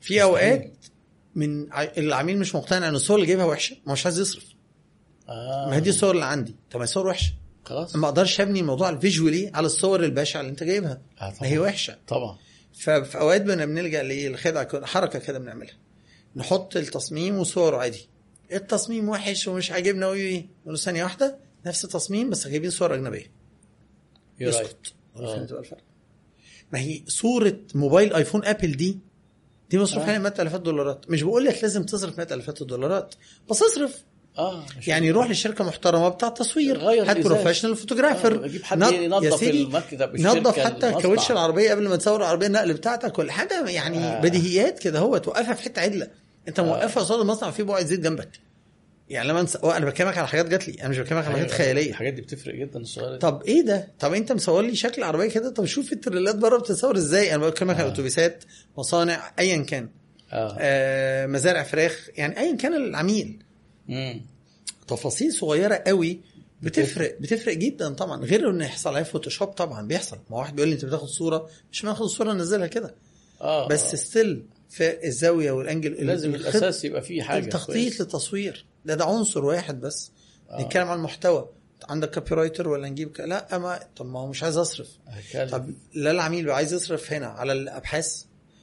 في 0.00 0.22
أوقات 0.22 0.72
من 1.34 1.66
العميل 1.98 2.38
مش 2.38 2.54
مقتنع 2.54 2.88
إن 2.88 2.94
الصور 2.94 3.16
اللي 3.16 3.26
جايبها 3.26 3.44
وحشة 3.44 3.76
ما 3.86 3.92
مش 3.92 4.04
عايز 4.06 4.18
يصرف. 4.20 4.44
آه. 5.28 5.66
ما 5.70 5.76
هي 5.76 5.80
دي 5.80 5.90
الصور 5.90 6.10
اللي 6.14 6.24
عندي. 6.24 6.56
طب 6.70 6.76
ما 6.78 6.82
هي 6.82 6.86
صور 6.86 7.06
وحشة. 7.06 7.32
خلاص. 7.64 7.96
ما 7.96 8.08
أقدرش 8.08 8.40
أبني 8.40 8.60
الموضوع 8.60 8.88
ال 8.88 8.95
visually 8.95 9.50
على 9.54 9.66
الصور 9.66 10.04
البشعة 10.04 10.40
اللي 10.40 10.50
أنت 10.50 10.62
جايبها. 10.62 11.00
آه، 11.20 11.30
طبعا. 11.30 11.38
ما 11.40 11.48
هي 11.48 11.58
وحشة. 11.58 11.96
طبعا. 12.08 12.38
ففي 12.80 13.18
أوقات 13.20 13.42
بن- 13.42 13.66
بنلجا 13.66 14.02
للخدعه 14.02 14.86
حركه 14.86 15.18
كده 15.18 15.38
بنعملها. 15.38 15.74
نحط 16.36 16.76
التصميم 16.76 17.38
وصوره 17.38 17.76
عادي. 17.76 18.08
التصميم 18.52 19.08
وحش 19.08 19.48
ومش 19.48 19.70
عاجبنا 19.70 20.08
ونقول 20.08 20.78
ثانية 20.78 21.02
واحدة. 21.04 21.38
نفس 21.66 21.84
التصميم 21.84 22.30
بس 22.30 22.48
جايبين 22.48 22.70
صور 22.70 22.94
أجنبية. 22.94 23.32
يسكت 24.40 24.92
آه. 25.16 25.36
فهمت 25.36 25.52
بقى 25.52 25.60
الفرق. 25.60 25.80
ما 26.72 26.78
هي 26.80 27.02
صورة 27.08 27.56
موبايل 27.74 28.14
آيفون 28.14 28.44
آبل 28.44 28.72
دي. 28.72 28.98
دي 29.70 29.78
مصروف 29.78 30.02
آه. 30.02 30.06
عليها 30.06 30.18
100000 30.18 30.56
دولارات. 30.56 31.10
مش 31.10 31.22
بقول 31.22 31.44
لك 31.44 31.62
لازم 31.62 31.82
تصرف 31.82 32.18
100000 32.18 32.50
دولارات. 32.62 33.14
بس 33.50 33.62
اصرف. 33.62 34.04
آه 34.38 34.64
يعني 34.86 35.10
روح 35.10 35.30
لشركة 35.30 35.64
محترمة 35.64 36.08
بتاع 36.08 36.28
تصوير. 36.28 36.78
غير 36.78 37.10
هات. 37.10 37.18
professional 37.18 37.76
photographer 37.76 38.44
آه، 38.44 38.50
حد 38.62 38.82
ينظف 38.92 39.42
المكتب، 39.42 40.20
نظف 40.20 40.58
حتى. 40.58 40.92
كاوتش 40.92 41.30
العربية 41.30 41.70
قبل 41.70 41.88
ما 41.88 41.96
تصور 41.96 42.20
العربية 42.20 42.46
النقل 42.46 42.72
بتاعتك 42.72 43.18
ولا 43.18 43.32
حاجة. 43.32 43.68
يعني 43.68 43.98
آه. 43.98 44.20
بديهيات 44.20 44.78
كده. 44.78 44.98
هو 44.98 45.16
توقفها 45.18 45.54
في 45.54 45.62
حتة 45.62 45.80
عدلة. 45.80 46.10
انت 46.48 46.60
موقفها 46.60 47.02
قصاد 47.02 47.20
المصنع 47.20 47.50
فيه 47.50 47.62
بقعة 47.62 47.84
زيت 47.84 48.00
جنبك. 48.00 48.28
يعني 49.08 49.28
لما 49.28 49.40
انس... 49.40 49.56
أنا 49.56 49.86
بكلمك 49.86 50.18
على 50.18 50.28
حاجات 50.28 50.46
جات 50.46 50.68
لي. 50.68 50.80
أنا 50.80 50.88
مش 50.88 50.98
بكلمك 50.98 51.24
على 51.24 51.34
حاجات 51.34 51.46
أيوة، 51.46 51.58
خيالية. 51.58 51.90
الحاجات 51.90 52.14
دي 52.14 52.22
بتفرق 52.22 52.54
جدا 52.54 52.80
الصغيرة. 52.80 53.16
طب 53.16 53.42
إيه 53.42 53.62
ده؟ 53.62 53.88
طب 53.98 54.14
أنت 54.14 54.32
مصور 54.32 54.62
لي 54.62 54.76
شكل 54.76 55.02
العربيه 55.02 55.28
كده؟ 55.28 55.50
طب 55.50 55.64
شوف 55.64 55.92
التريلات 55.92 56.36
بره 56.36 56.58
بتتصور 56.58 56.96
إزاي؟ 56.96 57.34
أنا 57.34 57.46
بكلمك 57.46 57.76
على 57.76 57.88
آه. 57.88 57.92
أتوبيسات 57.92 58.44
مصانع 58.78 59.32
ايا 59.38 59.62
كان. 59.62 59.88
آه. 60.32 60.56
آه 60.60 61.26
مزارع 61.26 61.62
فراخ 61.62 62.08
يعني 62.16 62.38
ايا 62.40 62.56
كان 62.56 62.74
العميل. 62.74 63.42
امم 63.88 64.20
تفاصيل 64.88 65.32
صغيرة 65.32 65.82
قوي 65.86 66.20
بتفرق 66.62 67.16
بتفرق. 67.20 67.54
جدا 67.54 67.94
طبعا. 67.94 68.24
غير 68.24 68.50
إنه 68.50 68.64
يحصل 68.64 68.90
عليها 68.90 69.02
Photoshop 69.02 69.48
طبعا 69.48 69.86
بيحصل. 69.86 70.18
ما 70.30 70.36
واحد 70.36 70.54
بيقول 70.54 70.68
لي 70.68 70.74
أنت 70.74 70.84
بتاخد 70.84 71.08
صورة؟ 71.08 71.48
مش 71.72 71.82
بناخد 71.82 72.02
الصورة 72.02 72.32
ننزلها 72.32 72.66
كده. 72.66 72.94
آه. 73.40 73.68
بس 73.68 73.94
آه. 73.94 73.96
still 73.96 74.46
في 74.74 75.06
الزاوية 75.06 75.52
وال 75.52 75.63
angle 75.63 75.92
لازم 76.06 76.34
الأساس 76.34 76.84
يبقى 76.84 77.02
فيه 77.02 77.22
حاجة 77.22 77.44
التخطيط. 77.44 78.00
للتصوير. 78.00 78.66
ده 78.84 78.94
ده 78.94 79.04
عنصر 79.04 79.44
واحد 79.44 79.80
بس. 79.80 80.10
آه. 80.50 80.62
نتكلم 80.62 80.88
عن 80.88 80.96
المحتوى. 80.98 81.48
عندك 81.88 82.14
copywriter 82.18 82.68
ولا 82.68 82.88
نجيب 82.88 83.12
ك... 83.12 83.20
لا 83.20 83.58
ما 83.58 83.80
طب 83.96 84.06
ما 84.06 84.20
هو 84.20 84.26
مش 84.26 84.42
عايز 84.42 84.56
أصرف. 84.56 84.88
هتكلم. 85.06 85.48
طب 85.48 85.70
لا 85.94 86.10
العميل 86.10 86.50
عايز 86.50 86.72
يصرف 86.72 87.12
هنا 87.12 87.26
على 87.26 87.52
الأبحاث 87.52 88.22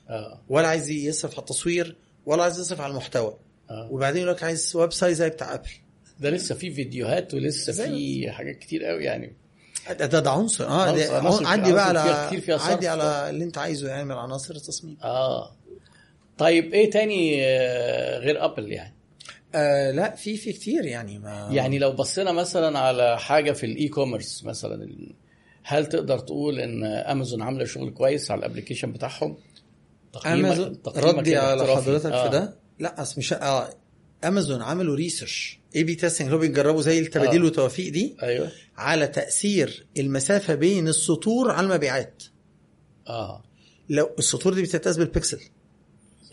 آه. 0.10 0.42
ولا 0.50 0.68
عايز 0.68 0.90
يصرف 0.90 1.32
على 1.32 1.40
التصوير 1.40 1.96
ولا 2.26 2.44
عايز 2.44 2.60
يصرف 2.60 2.82
على 2.82 2.92
المحتوى. 2.92 3.38
آه. 3.70 3.88
وبعدين 3.92 4.22
يقول 4.22 4.36
لك 4.36 4.44
عايز 4.44 4.76
website 4.76 5.16
زي 5.18 5.30
بتاع 5.30 5.54
أبل. 5.54 5.70
ده 6.20 6.30
لسه 6.30 6.56
في 6.56 6.72
فيديوهات 6.74 7.34
ولسه 7.34 7.74
في 7.74 8.32
حاجات 8.32 8.60
كتير 8.60 8.84
قوي 8.84 9.04
يعني. 9.04 9.34
ده 9.90 10.06
ده, 10.06 10.20
ده 10.20 10.32
عنصر. 10.32 10.68
آه 10.68 10.96
ده 10.96 11.48
عدي 11.48 11.72
بقى 11.74 11.88
على. 11.88 12.00
عدي 12.50 12.88
على 12.88 13.30
اللي 13.30 13.44
أنت 13.44 13.58
عايزه 13.58 13.90
يعني 13.90 14.06
من 14.06 14.12
عناصر 14.16 14.56
التصميم. 14.56 14.98
آه. 15.04 15.56
طيب 16.42 16.74
إيه 16.74 16.90
تاني 16.90 17.46
آه، 17.46 18.20
غير 18.20 18.46
ابل 18.46 18.72
يعني؟ 18.72 18.96
آه 19.56 19.92
لا 19.92 20.16
في 20.16 20.38
في 20.38 20.54
كتير 20.54 20.86
يعني 20.86 21.20
ما 21.20 21.50
يعني 21.52 21.80
لو 21.80 21.92
بصينا 21.92 22.32
مثلا 22.32 22.80
على 22.80 23.20
حاجة 23.20 23.52
في 23.52 23.66
ال 23.66 23.88
e-commerce 23.88 24.44
مثلا 24.44 24.90
هل 25.64 25.86
تقدر 25.86 26.20
تقول 26.20 26.60
إن 26.60 26.84
أمازون 26.84 27.42
عاملة 27.42 27.66
شغل 27.66 27.90
كويس 27.90 28.32
على 28.32 28.40
ال 28.40 28.44
application 28.44 28.92
بتاعهم؟ 28.92 29.38
أمازون 30.26 30.82
تقييمك 30.82 31.18
ردي 31.18 31.36
على. 31.36 31.76
حضرتك 31.76 32.12
آه. 32.12 32.24
في 32.24 32.30
ده؟ 32.30 32.58
لا 32.80 33.02
أصل 33.02 33.16
مش 33.18 33.34
آه 33.34 33.70
أمازون 34.24 34.62
عملوا 34.62 34.96
research 34.96 35.60
A/B 35.76 35.96
testing 35.96 36.28
اللي 36.28 36.36
هو 36.36 36.42
بيجربوا 36.42 36.82
زي 36.82 37.00
التباديل 37.00 37.42
آه. 37.42 37.46
والتوافيق 37.46 37.92
دي 37.92 38.18
أيوه. 38.24 38.52
على 38.78 39.08
تأثير 39.08 39.86
المسافة 39.98 40.56
بين 40.56 40.88
السطور 40.88 41.52
على 41.52 41.68
المبيعات. 41.68 42.24
آه. 43.08 43.44
لو 43.90 44.10
السطور 44.20 44.54
دي 44.54 44.62
بتتقاس 44.62 44.98
بالبكسل 44.98 45.40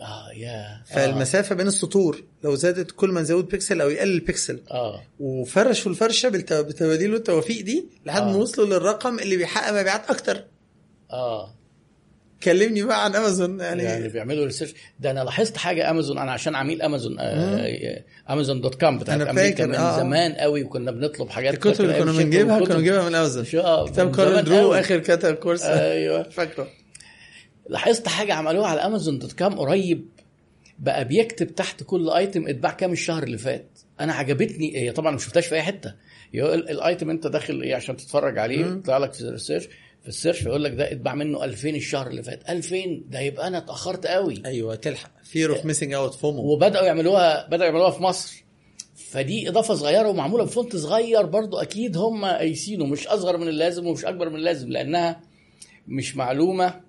آه 0.00 0.32
يا. 0.36 0.82
فالمسافة 0.94 1.54
بين 1.54 1.66
السطور 1.66 2.22
لو 2.44 2.54
زادت 2.54 2.90
كل 2.90 3.10
ما 3.10 3.20
نزود 3.20 3.48
بكسل 3.48 3.80
أو 3.80 3.90
يقلل 3.90 4.20
بكسل 4.20 4.60
آه. 4.70 5.02
وفرشوا 5.20 5.90
الفرشة 5.90 6.28
بالتباديل 6.28 7.12
والتوافيق 7.12 7.64
دي 7.64 7.86
لحد 8.06 8.22
ما 8.22 8.32
آه. 8.32 8.36
وصلوا 8.36 8.66
للرقم 8.66 9.18
اللي 9.18 9.36
بيحقق 9.36 9.80
مبيعات 9.80 10.10
أكتر. 10.10 10.44
آه. 11.12 11.54
كلمني 12.42 12.82
بقى 12.82 13.04
عن 13.04 13.16
أمازون 13.16 13.60
يعني, 13.60 13.82
يعني 13.82 14.08
بيعملوا 14.08 14.44
research 14.44 14.74
ده 15.00 15.10
أنا 15.10 15.24
لاحظت 15.24 15.56
حاجة 15.56 15.90
أمازون 15.90 16.18
أنا 16.18 16.32
عشان 16.32 16.54
عميل 16.54 16.82
أمازون 16.82 17.16
آه 17.20 18.02
Amazon 18.30 18.60
dot 18.60 18.80
com 18.80 18.98
بتاعت 18.98 19.20
أنا 19.20 19.30
أمريكا 19.30 19.66
من 19.66 19.74
آه. 19.74 19.98
زمان 19.98 20.32
قوي 20.32 20.62
وكنا 20.62 20.90
بنطلب 20.90 21.30
حاجات 21.30 21.54
الكتب 21.54 21.84
اللي 21.84 21.98
كنا 21.98 22.12
بنجيبها. 22.12 22.60
كنا 22.60 22.74
بنجيبها 22.76 23.08
من 23.08 23.14
أمازون. 23.14 23.46
آه، 23.60 23.86
كتاب 23.86 24.16
كارل 24.16 24.44
درو. 24.44 24.72
آخر 24.74 24.98
كتب 24.98 25.34
كورس. 25.34 25.62
أيوه. 25.62 26.22
فاكره. 26.22 26.68
لاحظت 27.68 28.08
حاجة 28.08 28.34
عملوها 28.34 28.66
على 28.68 28.80
Amazon 28.80 29.18
dot 29.18 29.32
com 29.32 29.54
قريب 29.58 30.08
بقى 30.78 31.04
بيكتب 31.04 31.54
تحت 31.54 31.82
كل 31.82 32.10
item 32.10 32.48
اتباع 32.48 32.72
كام 32.72 32.92
الشهر 32.92 33.22
اللي 33.22 33.38
فات. 33.38 33.66
أنا 34.00 34.12
عجبتني 34.12 34.76
هي 34.76 34.92
طبعا 34.92 35.10
ما 35.10 35.18
شفتهاش 35.18 35.46
في 35.46 35.54
أي 35.54 35.62
حتة. 35.62 35.94
يقول 36.34 36.58
ال 36.58 36.69
item 36.69 37.10
أنت 37.10 37.26
داخل 37.26 37.62
إيه 37.62 37.74
عشان 37.74 37.96
تتفرج 37.96 38.38
عليه. 38.38 38.66
يطلع 38.66 38.98
لك 38.98 39.12
في 39.12 39.20
ال 39.20 39.26
research 39.26 39.68
في 40.02 40.08
ال 40.08 40.13
search 40.13 40.42
يقول 40.42 40.64
لك 40.64 40.72
ده 40.74 40.92
اتباع 40.92 41.14
منه 41.14 41.44
2000 41.44 41.68
الشهر 41.70 42.06
اللي 42.06 42.22
فات. 42.22 42.50
2000 42.50 42.76
ده 43.08 43.20
يبقى 43.20 43.46
أنا 43.46 43.58
اتأخرت 43.58 44.06
قوي. 44.06 44.42
أيوه 44.46 44.74
تلحق. 44.74 45.10
fear 45.24 45.50
of 45.56 45.64
missing 45.64 45.92
out 45.92 46.14
FOMO. 46.14 46.42
وبدأوا 46.42 46.86
يعملوها 46.86 47.46
بدأوا 47.46 47.64
يعملوها 47.64 47.90
في 47.90 48.02
مصر. 48.02 48.44
فدي 49.10 49.48
إضافة 49.48 49.74
صغيرة 49.74 50.08
ومعمولة 50.08 50.44
ب 50.44 50.51
font 50.51 50.76
صغير 50.76 51.26
برضو 51.26 51.58
أكيد 51.58 51.96
هم 51.96 52.24
قايسينه 52.24 52.86
مش 52.86 53.06
أصغر 53.06 53.36
من 53.36 53.48
اللازم 53.48 53.86
ومش 53.86 54.04
أكبر 54.04 54.28
من 54.28 54.36
اللازم 54.36 54.68
لأنها 54.68 55.20
مش 55.88 56.16
معلومة. 56.16 56.87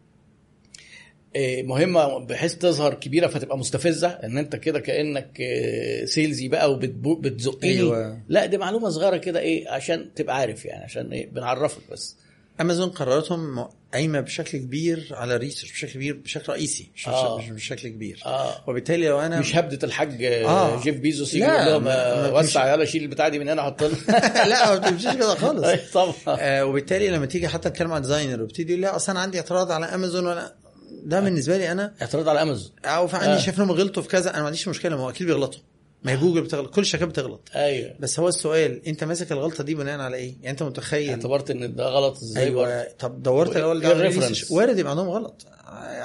مهمة 1.64 2.17
بحيث 2.19 2.56
تظهر 2.56 2.93
كبيرة 2.93 3.27
فتبقى 3.27 3.58
مستفزة 3.58 4.08
إن 4.08 4.38
أنت 4.38 4.56
كده 4.56 4.80
كأنك 4.80 5.41
آه، 5.41 6.06
sales-ي 6.06 6.48
بقى 6.48 6.74
وبتزقني 6.74 7.72
أيوة. 7.72 8.22
لا 8.30 8.45
دي 8.45 8.58
معلومة 8.58 8.90
صغيرة 8.90 9.17
كده 9.17 9.40
إيه 9.40 9.69
عشان 9.69 10.14
تبقى 10.16 10.35
عارف 10.35 10.66
يعني 10.66 10.83
عشان 10.83 11.11
إيه 11.11 11.30
بنعرفك 11.30 11.82
بس 11.91 12.16
أمازون 12.61 12.90
قراراتهم 12.90 13.67
قايمة 13.93 14.19
بشكل 14.19 14.58
كبير 14.58 15.08
على 15.11 15.35
ال 15.35 15.40
research 15.40 15.72
بشكل 15.72 15.93
كبير 15.93 16.16
بشكل 16.16 16.51
رئيسي 16.51 16.90
مش, 16.95 17.08
آه. 17.08 17.41
بشكل 17.51 17.90
كبير 17.90 18.22
آه 18.25 18.64
وبالتالي 18.67 19.08
لو 19.08 19.19
أنا 19.19 19.40
مش 19.40 19.56
هبدة 19.56 19.88
الحاج 19.88 20.24
آه. 20.24 20.45
آه. 20.45 20.82
جيف 20.82 20.95
بيزوس 20.98 21.33
يجي 21.33 21.43
يقول 21.43 21.66
لهم 21.66 21.88
آه، 21.88 22.33
وسع 22.33 22.74
يلا 22.74 22.85
شيل 22.85 23.03
البتاعة 23.03 23.30
دي 23.30 23.40
من 23.40 23.49
هنا 23.49 23.61
حط 23.61 23.83
لا 24.49 24.69
ما 24.69 24.75
بتمشيش 24.75 25.14
كده 25.14 25.35
خالص 25.35 25.66
طبعا 25.93 26.14
آه 26.27 26.66
وبالتالي 26.66 27.09
لما 27.09 27.25
تيجي 27.25 27.48
حتى 27.48 27.69
تتكلم 27.69 27.91
عن 27.91 28.01
designer 28.01 28.43
وبتدي 28.43 28.75
لا 28.75 28.95
أصل 28.95 29.11
أنا 29.11 29.22
عندي 29.22 29.38
اعتراض 29.38 29.72
على 29.72 29.85
أمازون 29.85 30.25
ولا 30.25 30.53
ده 31.03 31.19
بالنسبة 31.19 31.58
لي 31.58 31.72
أنا 31.72 31.93
اعتراض 32.01 32.30
على 32.30 32.42
أمازون. 32.42 32.72
أو 32.85 33.08
في 33.08 33.16
عندي 33.16 33.34
آه. 33.34 33.38
شايف 33.38 33.58
إنهم 33.58 33.72
غلطوا 33.72 34.03
في 34.03 34.09
كذا. 34.09 34.30
أنا 34.30 34.40
ما 34.40 34.45
عنديش 34.45 34.68
مشكلة 34.68 34.95
ما 34.95 35.03
هو 35.03 35.09
أكيد 35.09 35.27
بيغلطوا. 35.27 35.59
ما 36.03 36.11
هي 36.11 36.18
جوجل 36.18 36.42
بتغلط 36.42 36.74
كل 36.74 36.82
الشركات 36.82 37.08
بتغلط. 37.08 37.50
أيوه. 37.56 37.95
بس 38.00 38.19
هو 38.19 38.27
السؤال 38.27 38.85
أنت 38.88 39.03
ماسك 39.03 39.32
الغلطة 39.32 39.64
دي 39.64 39.76
بناء 39.76 40.00
على 40.00 40.18
إيه؟ 40.18 40.34
يعني 40.35 40.50
أنت 40.50 40.64
متخيل؟ 40.64 41.09
اعتبرت 41.09 41.51
إن 41.51 41.76
ده 41.76 41.85
غلط 41.88 42.18
إزاي 42.18 42.51
برضه؟ 42.51 42.72
أيوه 42.72 42.92
طب 43.00 43.24
دورت 43.24 43.58
الأول 43.58 43.82
ده؟ 43.82 44.11
وارد 44.50 44.80
يبقى 44.80 44.92
عندهم 44.92 45.09
غلط. 45.09 45.45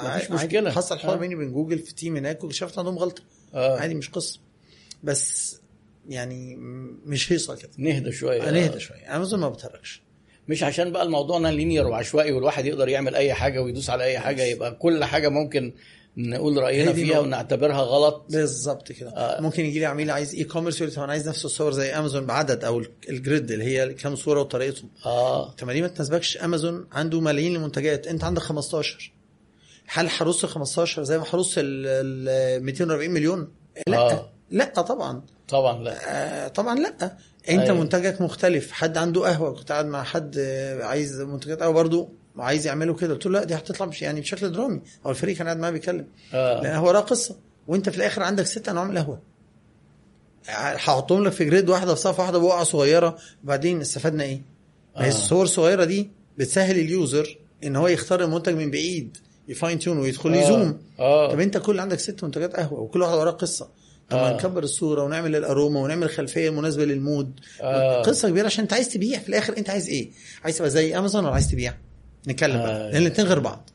مفيش. 0.03 0.31
مشكلة. 0.31 0.71
حصل 0.71 0.99
حوار 0.99 1.15
آه. 1.15 1.19
بيني 1.19 1.35
وبين 1.35 1.51
جوجل 1.51 1.79
في 1.79 1.93
تيم 1.93 2.17
هناك 2.17 2.43
واكتشفت 2.43 2.79
عندهم 2.79 2.99
غلطة. 2.99 3.21
آه. 3.53 3.79
عادي 3.79 3.93
مش 3.93 4.09
قصة. 4.09 4.39
بس 5.03 5.57
يعني 6.09 6.55
مش 7.05 7.31
هيصة 7.31 7.55
كده. 7.55 7.71
نهدى 7.77 8.11
شوية. 8.11 8.49
هنهدى 8.49 8.79
شوية. 8.79 9.15
أمازون 9.15 9.39
ما 9.39 9.49
بتهرجش 9.49 10.01
مش 10.47 10.63
عشان 10.63 10.91
بقى 10.91 11.03
الموضوع 11.03 11.39
ده 11.39 11.51
linear 11.51 11.87
وعشوائي 11.87 12.31
والواحد 12.31 12.65
يقدر 12.65 12.89
يعمل 12.89 13.15
أي 13.15 13.33
حاجة 13.33 13.61
ويدوس 13.61 13.89
على 13.89 14.03
أي 14.03 14.19
حاجة 14.19 14.43
يبقى 14.43 14.75
كل 14.75 15.03
حاجة 15.03 15.29
ممكن 15.29 15.73
نقول 16.17 16.57
رأينا 16.57 16.93
فيها. 16.93 17.19
ونعتبرها 17.19 17.81
غلط. 17.81 18.25
بالظبط 18.29 18.91
كده. 18.91 19.09
آه. 19.09 19.41
ممكن 19.41 19.65
يجي 19.65 19.79
لي 19.79 19.85
عميل 19.85 20.11
عايز 20.11 20.35
e-commerce 20.35 20.81
يقول 20.81 20.93
أنا 20.97 21.11
عايز 21.11 21.29
نفس 21.29 21.45
الصور 21.45 21.71
زي 21.71 21.91
امازون 21.91 22.25
بعدد 22.25 22.63
أو 22.63 22.79
ال- 22.79 22.91
ال 23.09 23.17
grid 23.17 23.51
اللي 23.51 23.63
هي 23.65 23.93
كام 23.93 24.15
صورة 24.15 24.39
وطريقتهم. 24.41 24.89
آه. 25.05 25.51
طب 25.51 25.67
ما 25.67 25.87
تناسبكش 25.87 26.37
امازون 26.37 26.87
عنده 26.91 27.19
ملايين 27.21 27.55
المنتجات 27.55 28.07
أنت 28.07 28.23
عندك 28.23 28.41
15 28.41 29.11
هل 29.87 30.07
هرص 30.17 30.43
ال 30.43 30.49
15 30.49 31.03
زي 31.03 31.17
ما 31.17 31.23
هرص 31.33 31.53
ال 31.57 31.85
ال 32.27 32.63
240 32.63 33.11
مليون؟ 33.11 33.47
لا. 33.87 33.97
آه. 33.97 34.29
لا 34.51 34.65
طبعا. 34.65 35.21
طبعا 35.47 35.83
لا. 35.83 35.95
آه 36.45 36.47
طبعا 36.47 36.79
لا. 36.79 37.17
انت 37.49 37.61
أيوة. 37.61 37.79
منتجك 37.79 38.21
مختلف 38.21 38.71
حد 38.71 38.97
عنده 38.97 39.21
قهوة 39.21 39.53
كنت 39.53 39.71
قاعد 39.71 39.85
مع 39.85 40.03
حد 40.03 40.35
آه، 40.39 40.83
عايز 40.83 41.21
منتجات 41.21 41.59
قهوة 41.61 41.73
برضه 41.73 42.09
عايز 42.37 42.67
يعمله 42.67 42.93
كده. 42.93 43.13
قلت 43.13 43.25
له 43.25 43.31
لا 43.31 43.43
دي 43.43 43.55
هتطلع 43.55 43.85
مش 43.85 44.01
يعني 44.01 44.21
بشكل 44.21 44.51
درامي. 44.51 44.81
أو 45.05 45.11
الفريق 45.11 45.37
كان 45.37 45.47
قاعد 45.47 45.59
معاه 45.59 45.71
بيتكلم. 45.71 46.05
لأن 46.33 46.65
آه 46.65 46.77
هو 46.77 46.89
قصة. 46.89 47.35
وانت 47.67 47.89
في 47.89 47.97
الآخر 47.97 48.23
عندك 48.23 48.45
ست 48.45 48.69
أنواع 48.69 48.83
من 48.85 48.97
القهوة. 48.97 49.19
هحطهم 50.47 51.23
لك 51.23 51.31
في 51.31 51.45
grid 51.45 51.69
واحدة 51.69 51.95
في 51.95 52.01
صفحه 52.01 52.21
واحدة 52.23 52.39
بوقعة 52.39 52.63
صغيرة. 52.63 53.17
وبعدين 53.43 53.81
استفدنا 53.81 54.23
إيه؟ 54.23 54.41
ما 54.95 55.01
هي 55.03 55.05
آه. 55.05 55.09
الصور 55.09 55.43
الصغيرة 55.43 55.83
دي 55.83 56.09
بتسهل 56.37 56.79
ال 56.79 56.91
user 56.91 57.37
إن 57.63 57.75
هو 57.75 57.87
يختار 57.87 58.23
المنتج 58.23 58.53
من 58.55 58.71
بعيد 58.71 59.17
ي 59.47 59.53
fine 59.53 59.79
tune 59.79 59.97
ويدخل 59.97 60.33
آه. 60.33 60.37
ي 60.37 60.44
zoom. 60.44 60.81
آه. 60.99 61.31
طب 61.31 61.39
انت 61.39 61.57
كل 61.57 61.79
عندك 61.79 61.99
ست 61.99 62.23
منتجات 62.23 62.55
قهوة 62.55 62.79
وكل 62.79 63.01
واحدة 63.01 63.17
وراها 63.17 63.31
قصة. 63.31 63.69
طب 64.09 64.17
ما 64.17 64.29
آه. 64.29 64.33
نكبر 64.33 64.63
الصورة 64.63 65.03
ونعمل 65.03 65.35
ال 65.35 65.42
aroma 65.42 65.79
ونعمل 65.79 66.03
الخلفية 66.03 66.49
المناسبة 66.49 66.85
لل 66.85 67.03
mood 67.03 67.39
آه. 67.61 68.01
قصة 68.01 68.29
كبيرة 68.29 68.45
عشان 68.45 68.61
انت 68.63 68.73
عايز 68.73 68.89
تبيع 68.89 69.19
في 69.19 69.29
الآخر 69.29 69.57
انت 69.57 69.69
عايز 69.69 69.89
إيه؟ 69.89 70.09
عايز 70.43 70.57
تبقى 70.57 70.69
زي 70.69 70.97
امازون 70.97 71.25
ولا 71.25 71.33
عايز 71.33 71.51
تبيع؟ 71.51 71.73
نتكلم 72.27 72.55
آه. 72.57 72.65
بقى 72.65 72.91
لأن 72.91 73.01
الاثنين 73.01 73.27
غير 73.27 73.39
بعض 73.39 73.69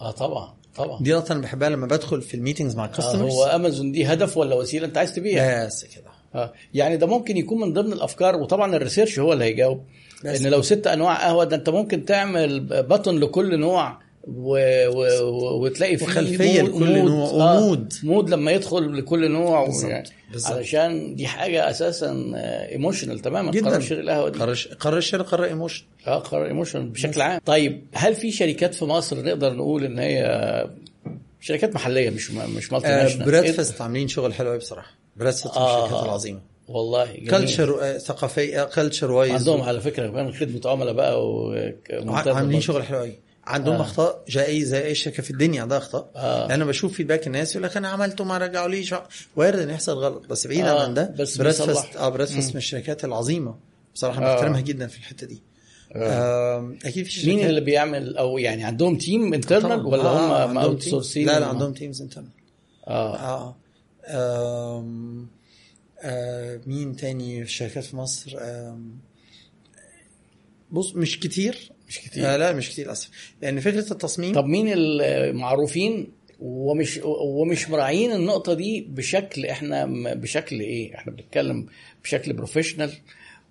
آه 0.00 0.10
طبعا 0.10 0.54
طبعا 0.76 1.02
دي 1.02 1.12
نقطة 1.12 1.32
أنا 1.32 1.40
بحبها 1.40 1.68
لما 1.68 1.86
بدخل 1.86 2.22
في 2.22 2.34
ال 2.34 2.39
meetings 2.39 2.76
مع 2.76 2.84
آه 2.84 2.86
ال 2.86 2.91
customers 2.91 3.32
هو 3.32 3.44
امازون 3.44 3.92
دي 3.92 4.04
هدف 4.06 4.36
ولا 4.36 4.54
وسيلة 4.54 4.86
انت 4.86 4.98
عايز 4.98 5.12
تبيع 5.14 5.64
بس 5.66 5.84
كده 5.84 6.04
آه. 6.34 6.52
يعني 6.74 6.96
ده 6.96 7.06
ممكن 7.06 7.36
يكون 7.36 7.60
من 7.60 7.72
ضمن 7.72 7.92
الأفكار 7.92 8.36
وطبعا 8.36 8.76
ال 8.76 8.81
research 8.81 9.18
هو 9.18 9.32
اللي 9.32 9.44
هيجاوب. 9.44 9.84
إن 10.24 10.46
لو 10.46 10.62
ست 10.62 10.86
أنواع 10.86 11.14
قهوة 11.26 11.44
ده 11.44 11.56
أنت 11.56 11.68
ممكن 11.68 12.04
تعمل 12.04 12.60
button 12.82 13.18
لكل 13.18 13.58
نوع 13.60 13.98
و... 14.26 14.58
و... 14.88 15.22
و... 15.22 15.64
وتلاقي 15.64 15.96
فيه 15.96 16.06
وخلفية 16.06 16.62
mood- 16.62 16.70
لكل 16.74 16.98
mood. 16.98 17.10
نوع 17.10 17.28
آه. 17.28 17.58
و 17.64 17.69
mood. 17.69 17.92
mood 18.02 18.30
لما 18.30 18.52
يدخل 18.52 18.98
لكل 18.98 19.30
نوع 19.30 19.64
بالظبط. 19.66 19.90
يعني. 19.90 20.08
علشان 20.44 21.14
دي 21.14 21.26
حاجة 21.26 21.70
أساسا 21.70 22.32
emotional 22.72 23.18
تماما 23.20 23.50
جدا 23.50 23.70
قرار 23.70 23.80
شراء 23.80 24.00
القهوة 24.00 24.28
دي 24.28 24.38
قرار 24.38 24.58
قرار 24.80 24.98
الشراء 24.98 25.26
قرار 25.26 25.44
emotion 25.44 25.84
آه 26.06 26.18
قرار 26.18 26.46
emotional 26.46 26.88
بشكل 26.88 27.20
عام 27.20 27.40
طيب 27.46 27.84
هل 27.94 28.14
في 28.14 28.32
شركات 28.32 28.74
في 28.74 28.84
مصر 28.84 29.22
نقدر 29.22 29.52
نقول 29.52 29.84
إن 29.84 29.98
هي 29.98 30.68
شركات 31.40 31.74
محلية 31.74 32.10
مش 32.10 32.30
مش 32.30 32.72
multi 32.72 32.86
آه 32.88 33.02
national 33.02 33.26
بريدفاست 33.26 33.80
عاملين 33.80 34.08
شغل 34.08 34.34
حلو 34.34 34.48
قوي 34.48 34.58
بصراحة 34.58 34.90
بريدفاست 35.16 35.46
من 35.46 35.52
آه. 35.62 35.84
الشركات 35.84 36.04
العظيمة 36.04 36.40
والله 36.68 37.04
جميل. 37.12 37.30
culture 37.30 37.78
آه 37.82 37.98
ثقافية 37.98 38.64
culture 38.64 39.10
wise 39.12 39.32
عندهم 39.32 39.62
على 39.62 39.80
فكرة 39.80 40.06
كمان 40.06 40.32
خدمة 40.32 40.60
عملاء 40.70 40.92
بقى 40.94 41.26
وممتازه 41.26 42.36
عاملين. 42.36 42.60
شغل 42.60 42.82
حلو 42.82 42.98
قوي 42.98 43.12
عندهم 43.46 43.74
آه. 43.74 43.78
آه. 43.78 43.82
أخطاء 43.82 44.24
زي 44.28 44.46
اي 44.46 44.64
زي 44.64 44.84
أي 44.84 44.94
شركة 44.94 45.22
في 45.22 45.30
الدنيا 45.30 45.62
عندها 45.62 45.78
أخطاء 45.78 46.10
آه. 46.16 46.40
لأن 46.40 46.50
أنا 46.50 46.64
بشوف 46.64 46.92
feedback 46.92 47.26
الناس 47.26 47.50
يقول 47.54 47.62
لك 47.62 47.76
أنا 47.76 47.88
عملته 47.88 48.24
ما 48.24 48.38
رجعوليش 48.38 48.94
وارد 49.36 49.58
إن 49.58 49.70
يحصل 49.70 49.92
غلط 49.92 50.26
بس 50.26 50.46
بعيدا 50.46 50.70
آه. 50.70 50.82
عن 50.84 50.94
ده 50.94 51.14
بس 51.18 51.36
بيصلح. 51.40 51.96
آه 51.96 52.08
بريدفاست 52.08 52.46
مم. 52.46 52.50
من 52.52 52.56
الشركات 52.56 53.04
العظيمة 53.04 53.54
بصراحة 53.94 54.22
آه. 54.26 54.34
بحترمها 54.34 54.60
جدا 54.60 54.86
في 54.86 54.98
الحتة 54.98 55.26
دي 55.26 55.42
آه. 55.92 55.98
آه. 55.98 56.74
أكيد 56.84 57.06
في 57.06 57.26
مين 57.26 57.36
شركات 57.36 57.50
اللي 57.50 57.60
بيعمل 57.60 58.16
أو 58.16 58.38
يعني 58.38 58.64
عندهم 58.64 58.98
team 58.98 59.34
internal. 59.34 59.86
ولا 59.86 60.02
آه، 60.02 60.46
هم 60.46 60.58
out. 60.58 60.82
sourcing 60.82 61.26
لا 61.26 61.40
لا 61.40 61.46
عندهم 61.46 61.72
teams 61.74 62.02
internal 62.02 62.30
آه 62.88 63.16
آه 63.16 63.56
آم، 64.78 65.26
آه 66.02 66.60
مين 66.66 66.96
تاني 66.96 67.36
في 67.44 67.48
الشركات 67.50 67.84
في 67.84 67.96
مصر 67.96 68.36
آم، 68.40 68.98
بص 70.70 70.94
مش 70.96 71.20
كتير 71.20 71.72
مش 71.88 71.98
كتير. 71.98 72.26
آه 72.26 72.36
لا 72.36 72.52
مش 72.52 72.70
كتير 72.70 72.84
للأسف. 72.84 73.10
لأن 73.42 73.60
فكرة 73.60 73.92
التصميم 73.92 74.34
طب 74.34 74.44
مين 74.44 74.66
المعروفين 74.72 76.08
ومش 76.40 77.00
ومش 77.04 77.70
مراعيين 77.70 78.12
النقطة 78.12 78.54
دي 78.54 78.80
بشكل 78.90 79.46
إحنا 79.46 79.86
بشكل 80.14 80.60
إيه؟ 80.60 80.94
إحنا 80.94 81.12
بنتكلم 81.12 81.66
بشكل 82.04 82.32
professional 82.32 82.92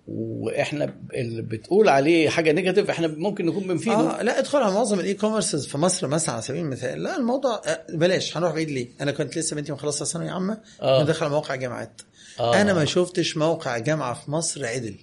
وإحنا 0.08 0.94
اللي 1.14 1.42
بتقول 1.42 1.88
عليه 1.88 2.28
حاجة 2.28 2.52
negative 2.52 2.90
إحنا 2.90 3.06
ممكن 3.06 3.46
نكون 3.46 3.62
بنفيده. 3.66 4.18
آه 4.20 4.22
لا 4.22 4.38
ادخل 4.38 4.58
على 4.58 4.74
معظم 4.74 5.00
ال 5.00 5.14
e-commerce 5.14 5.56
في 5.56 5.78
مصر 5.78 6.06
مثلا 6.06 6.32
على 6.34 6.42
سبيل 6.42 6.60
المثال. 6.60 7.02
لا 7.02 7.16
الموضوع 7.16 7.62
آه، 7.66 7.86
بلاش 7.90 8.36
هنروح 8.36 8.52
بعيد 8.52 8.70
ليه؟ 8.70 8.88
أنا 9.00 9.12
كنت 9.12 9.38
لسه 9.38 9.56
بنتي 9.56 9.72
مخلصة 9.72 10.04
ثانوية 10.04 10.30
عامة 10.30 10.60
آه. 10.82 11.14
على 11.20 11.30
موقع 11.30 11.54
جامعات. 11.54 12.00
آه. 12.40 12.60
أنا 12.60 12.74
ما 12.74 12.84
شفتش 12.84 13.36
موقع 13.36 13.78
جامعة 13.78 14.14
في 14.14 14.30
مصر 14.30 14.66
عدل. 14.66 14.94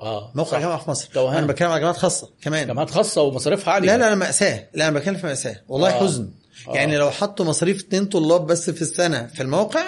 آه 0.00 0.32
موقع. 0.34 0.60
جامعه 0.60 0.78
في 0.78 0.90
مصر. 0.90 1.08
توهان. 1.14 1.36
أنا 1.36 1.46
بتكلم 1.46 1.68
على 1.70 1.80
جامعات 1.80 1.96
خاصة 1.96 2.30
كمان. 2.42 2.66
جامعات 2.66 2.90
خاصة 2.90 3.22
ومصاريفها 3.22 3.74
عالية. 3.74 3.86
لا 3.86 3.96
لا 3.98 4.08
لا 4.08 4.14
مأساة. 4.14 4.68
لا 4.74 4.88
أنا 4.88 4.98
بتكلم 4.98 5.16
في 5.16 5.26
مأساة. 5.26 5.56
والله 5.68 5.88
آه. 5.88 6.00
حزن. 6.00 6.30
آه. 6.68 6.74
يعني 6.74 6.96
لو 6.96 7.10
حطوا 7.10 7.44
مصاريف 7.46 7.80
اتنين 7.80 8.04
طلاب 8.06 8.46
بس 8.46 8.70
في 8.70 8.82
السنة 8.82 9.26
في 9.26 9.42
الموقع 9.42 9.84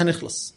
هنخلص. 0.00 0.54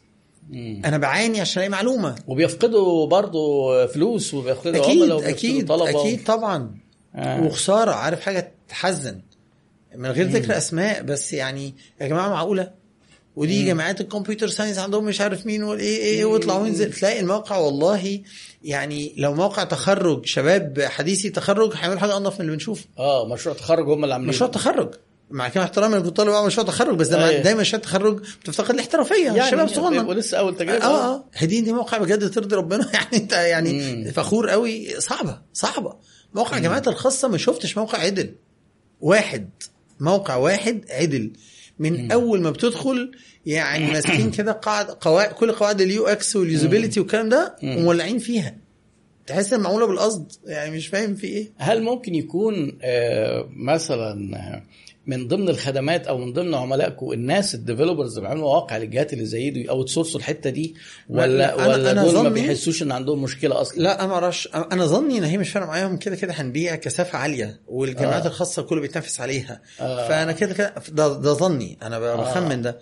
مم. 0.49 0.81
أنا 0.85 0.97
بعاني 0.97 1.41
عشان 1.41 1.63
ألاقي 1.63 1.69
معلومة. 1.69 2.15
وبيفقدوا 2.27 3.07
برضه 3.07 3.85
فلوس 3.87 4.33
وبيفقدوا 4.33 4.85
أكيد 4.85 5.11
أكيد 5.11 5.71
أكيد 5.71 6.23
طبعا. 6.23 6.77
آه. 7.15 7.41
وخسارة 7.43 7.91
عارف 7.91 8.21
حاجة 8.21 8.53
تحزن. 8.69 9.21
من 9.95 10.11
غير 10.11 10.27
ذكر 10.27 10.57
أسماء 10.57 11.01
بس 11.03 11.33
يعني 11.33 11.75
يا 12.01 12.07
جماعة 12.07 12.29
معقولة؟ 12.29 12.71
ودي 13.37 13.65
جامعات 13.65 14.01
الكمبيوتر 14.01 14.47
ساينس 14.47 14.77
عندهم 14.77 15.05
مش 15.05 15.21
عارف 15.21 15.45
مين 15.45 15.63
والايه 15.63 15.97
إيه 15.97 16.25
ويطلعوا 16.25 16.59
وينزل. 16.63 16.93
تلاقي 16.93 17.19
الموقع 17.19 17.57
والله 17.57 18.21
يعني 18.63 19.13
لو 19.17 19.33
موقع 19.33 19.63
تخرج 19.63 20.25
شباب 20.25 20.81
حديثي 20.81 21.29
تخرج 21.29 21.73
هيعملوا 21.75 21.99
حاجة 21.99 22.17
أنضف 22.17 22.33
من 22.33 22.41
اللي 22.41 22.51
بنشوفه. 22.51 22.85
آه 22.97 23.27
مشروع 23.27 23.55
تخرج 23.55 23.89
هم 23.89 24.03
اللي 24.03 24.13
عاملين 24.13 24.29
مشروع 24.29 24.49
تخرج. 24.49 24.93
مع 25.31 25.49
كامل 25.49 25.65
احترامي 25.65 25.95
أنا 25.95 26.03
كنت 26.03 26.17
طالب 26.17 26.29
أعمل 26.29 26.47
مشروع 26.47 26.67
تخرج 26.67 26.95
بس 26.97 27.11
أيوة. 27.11 27.41
دايما 27.41 27.61
مشروع 27.61 27.77
التخرج 27.81 28.21
بتفتقد 28.41 28.69
الاحترافية 28.69 29.25
يعني 29.25 29.43
الشباب 29.43 29.67
صغنن. 29.67 30.05
ولسه 30.05 30.37
أول 30.37 30.57
تجربة. 30.57 30.85
آه 30.85 31.13
آه. 31.15 31.25
هدي 31.33 31.61
دي 31.61 31.73
موقع 31.73 31.97
بجد 31.97 32.31
ترضي 32.31 32.55
ربنا. 32.55 32.89
يعني 32.93 33.07
أنت 33.17 33.33
يعني 33.33 33.73
مم. 33.95 34.11
فخور 34.11 34.49
قوي. 34.49 35.01
صعبة 35.01 35.41
صعبة. 35.53 35.93
موقع 36.33 36.57
الجامعات 36.57 36.87
الخاصة 36.87 37.27
ما 37.27 37.37
شفتش 37.37 37.77
موقع 37.77 37.97
عدل. 37.99 38.35
واحد. 39.01 39.49
موقع 39.99 40.35
واحد 40.35 40.85
عدل. 40.89 41.31
من. 41.79 42.11
أول 42.11 42.41
ما 42.41 42.49
بتدخل 42.51 43.11
يعني 43.45 43.85
ماسكين 43.91 44.31
كده 44.31 44.51
قاعد 44.51 44.85
قواعد 44.85 45.29
كل 45.31 45.51
قواعد 45.51 45.81
ال 45.81 46.07
UX 46.07 46.35
وال 46.35 46.47
usability 46.47 46.99
والكلام 46.99 47.29
ده. 47.29 47.55
ومولعين 47.63 48.19
فيها 48.19 48.55
تحس 49.27 49.53
ان 49.53 49.59
معمولة 49.59 49.87
بالقصد 49.87 50.31
يعني 50.45 50.75
مش 50.75 50.87
فاهم 50.87 51.15
في 51.15 51.27
إيه 51.27 51.51
هل 51.57 51.83
ممكن 51.83 52.15
يكون 52.15 52.77
آه، 52.81 53.49
مثلا 53.55 54.61
من 55.07 55.27
ضمن 55.27 55.49
الخدمات 55.49 56.07
أو 56.07 56.17
من 56.17 56.33
ضمن 56.33 56.53
عملائكم 56.53 57.11
الناس 57.11 57.55
ال 57.55 57.60
developers 57.60 58.09
اللي 58.17 58.21
بيعملوا 58.21 58.43
مواقع 58.49 58.77
للجهات 58.77 59.13
اللي 59.13 59.25
زي 59.25 59.49
دي 59.49 59.69
outsource 59.69 59.89
وا 59.89 60.19
الحتة 60.19 60.49
دي؟ 60.49 60.75
ولا 61.09 61.37
لا، 61.37 61.57
أنا- 61.57 61.67
ولا 61.67 61.91
أنا 61.91 62.03
دول 62.03 62.23
ما 62.23 62.29
بيحسوش 62.29 62.83
إن 62.83 62.91
عندهم 62.91 63.21
مشكلة 63.23 63.61
أصلا؟ 63.61 63.81
لا 63.81 64.03
أنا 64.03 64.13
أعرفش. 64.13 64.47
أنا 64.53 64.85
ظني 64.85 65.17
إن 65.17 65.23
هي 65.23 65.37
مش 65.37 65.49
فارقة 65.49 65.67
معاهم. 65.67 65.97
كده 65.97 66.15
كده 66.15 66.33
هنبيع 66.33 66.75
كثافة 66.75 67.17
عالية 67.17 67.59
والجامعات 67.67 68.21
آه. 68.21 68.25
آه. 68.25 68.27
الخاصة 68.29 68.61
كله 68.61 68.81
بيتنافس 68.81 69.21
عليها. 69.21 69.61
آه. 69.79 69.83
آه. 70.05 70.07
فأنا 70.07 70.31
كده 70.31 70.53
كده 70.53 70.73
ده, 70.89 71.07
ده 71.21 71.33
ظني. 71.33 71.77
أنا 71.83 71.99
ب- 71.99 72.19
بخمن 72.19 72.61
ده. 72.61 72.79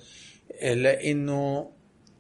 لأنه 0.73 1.69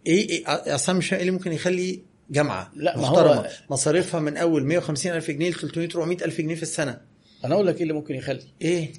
إيه, 0.07 0.29
إيه 0.29 0.43
أصلا 0.75 0.95
مش 0.97 1.13
إيه 1.13 1.19
اللي 1.19 1.31
ممكن 1.31 1.51
يخلي 1.53 2.01
جامعة 2.31 2.71
لا، 2.75 2.97
ما 2.97 3.07
هو- 3.07 3.11
محترمة. 3.11 3.47
مصاريفها 3.69 4.19
من 4.19 4.37
أول 4.37 4.63
150 4.65 5.11
ألف 5.13 5.31
جنيه 5.31 5.49
ل 5.49 5.53
300 5.53 5.89
400 5.95 6.17
ألف 6.25 6.37
جنيه 6.41 6.55
في 6.55 6.63
السنة. 6.63 7.01
أنا 7.45 7.55
أقول 7.55 7.67
لك 7.67 7.75
إيه 7.75 7.81
اللي 7.83 7.93
ممكن 7.93 8.15
يخلي؟ 8.15 8.41
إيه؟ 8.61 8.93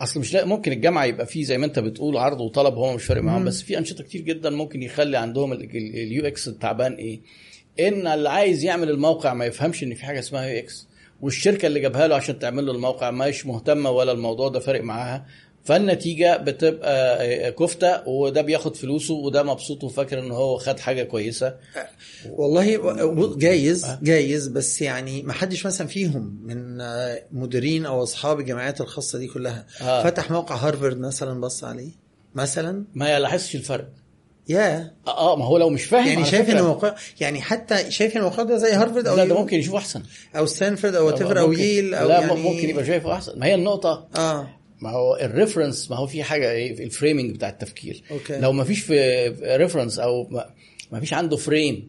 أصل 0.00 0.20
مش 0.20 0.34
لا 0.34 0.44
ممكن 0.44 0.72
الجامعة 0.72 1.04
يبقى 1.04 1.26
فيه 1.26 1.44
زي 1.44 1.58
ما 1.58 1.66
أنت 1.66 1.78
بتقول 1.78 2.16
عرض 2.16 2.40
وطلب 2.40 2.74
هو 2.74 2.94
مش 2.94 3.04
فارق 3.04 3.22
معاهم 3.22 3.44
بس 3.44 3.62
في 3.62 3.78
أنشطة 3.78 4.04
كتير 4.04 4.20
جدا 4.20 4.50
ممكن 4.50 4.82
يخلي 4.82 5.16
عندهم 5.16 5.52
ال 5.52 6.26
UX 6.26 6.48
التعبان 6.48 6.92
إيه؟ 6.92 7.20
إن 7.80 8.06
اللي 8.06 8.28
عايز 8.28 8.64
يعمل 8.64 8.90
الموقع 8.90 9.34
ما 9.34 9.44
يفهمش 9.44 9.82
إن 9.82 9.94
في 9.94 10.04
حاجة 10.06 10.18
اسمها 10.18 10.46
UX 10.46 10.88
والشركة 11.20 11.66
اللي 11.66 11.80
جابها 11.80 12.08
له 12.08 12.14
عشان 12.16 12.38
تعمل 12.38 12.66
له 12.66 12.72
الموقع 12.72 13.10
مش 13.10 13.46
مهتمة 13.46 13.90
ولا 13.90 14.12
الموضوع 14.12 14.48
ده 14.48 14.60
فارق 14.60 14.82
معاها. 14.82 15.26
فالنتيجة 15.66 16.36
بتبقى 16.36 17.52
كفتة 17.52 18.08
وده 18.08 18.42
بياخد 18.42 18.76
فلوسه 18.76 19.14
وده 19.14 19.42
مبسوط 19.42 19.84
وفاكر 19.84 20.18
إن 20.18 20.30
هو 20.30 20.58
خد 20.58 20.80
حاجة 20.80 21.02
كويسة. 21.02 21.54
والله 22.30 23.36
جايز 23.36 23.86
جايز 24.02 24.48
بس 24.48 24.82
يعني 24.82 25.22
ما 25.22 25.32
حدش 25.32 25.66
مثلا 25.66 25.86
فيهم 25.86 26.40
من 26.42 26.80
آه، 26.80 27.22
مديرين 27.32 27.86
أو 27.86 28.02
أصحاب 28.02 28.40
الجامعات 28.40 28.80
الخاصة 28.80 29.18
دي 29.18 29.26
كلها 29.26 29.66
آه. 29.80 29.84
آه. 29.84 30.04
فتح 30.04 30.30
موقع 30.30 30.54
هارفرد 30.56 30.98
مثلا 30.98 31.40
بص 31.40 31.64
عليه 31.64 31.90
مثلا. 32.34 32.84
ما 32.94 33.14
يلاحظش 33.14 33.54
الفرق. 33.54 33.88
يا 34.48 34.92
آه 35.06 35.32
آه، 35.32 35.36
ما 35.36 35.44
هو 35.44 35.58
لو 35.58 35.70
مش 35.70 35.84
فاهم 35.84 36.06
يعني 36.06 36.24
شايف 36.24 36.50
إن 36.50 36.58
الموقع 36.58 36.94
يعني 37.20 37.40
حتى 37.40 37.90
شايف 37.90 38.12
إن 38.12 38.18
الموقع 38.18 38.42
ده 38.42 38.56
زي 38.56 38.72
هارفرد 38.72 39.06
أو 39.06 39.16
لا 39.16 39.24
ده 39.24 39.38
ممكن 39.38 39.56
يشوفه 39.58 39.78
أحسن. 39.78 40.02
أو 40.36 40.46
ستانفورد 40.46 40.94
أو 40.94 41.06
what 41.06 41.22
أو 41.22 41.52
ييل 41.52 41.94
أو 41.94 42.08
لا 42.08 42.20
يعني 42.20 42.42
ممكن 42.42 42.68
يبقى 42.68 42.86
شايفه 42.86 43.12
أحسن. 43.12 43.38
ما 43.38 43.46
هي 43.46 43.54
النقطة. 43.54 44.08
آه. 44.16 44.48
ما 44.80 44.90
هو 44.90 45.16
ال 45.16 45.23
reference 45.23 45.90
ما 45.90 45.96
هو 45.96 46.06
في 46.06 46.22
حاجة 46.22 46.50
إيه؟ 46.50 46.84
ال 46.84 46.90
framing 46.90 47.30
بتاع 47.34 47.48
التفكير. 47.48 48.02
okay. 48.10 48.38
لو 48.38 48.52
ما 48.52 48.64
فيش 48.64 48.80
في 48.80 49.28
reference 49.42 49.98
أو 49.98 50.28
ما- 50.30 50.46
ما 50.92 51.00
فيش 51.00 51.12
عنده 51.14 51.36
frame 51.36 51.88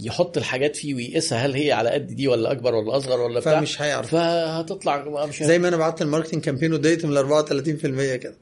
يحط 0.00 0.36
الحاجات 0.36 0.76
فيه 0.76 0.94
ويقيسها 0.94 1.46
هل 1.46 1.54
هي 1.54 1.72
على 1.72 1.90
قد 1.90 2.06
دي 2.06 2.28
ولا 2.28 2.52
أكبر 2.52 2.74
ولا 2.74 2.96
أصغر 2.96 3.20
ولا 3.20 3.40
بتاع؟ 3.40 3.60
فمش 3.60 3.82
هيعرف. 3.82 4.10
فهتطلع 4.10 5.26
مش 5.26 5.42
زي 5.42 5.58
ما 5.58 5.68
أنا 5.68 5.76
بعت 5.76 6.02
ال 6.02 6.06
marketing 6.06 6.42
campaign 6.42 6.72
واديت 6.72 7.04
من 7.06 7.16
34% 7.16 8.16
كده. 8.16 8.34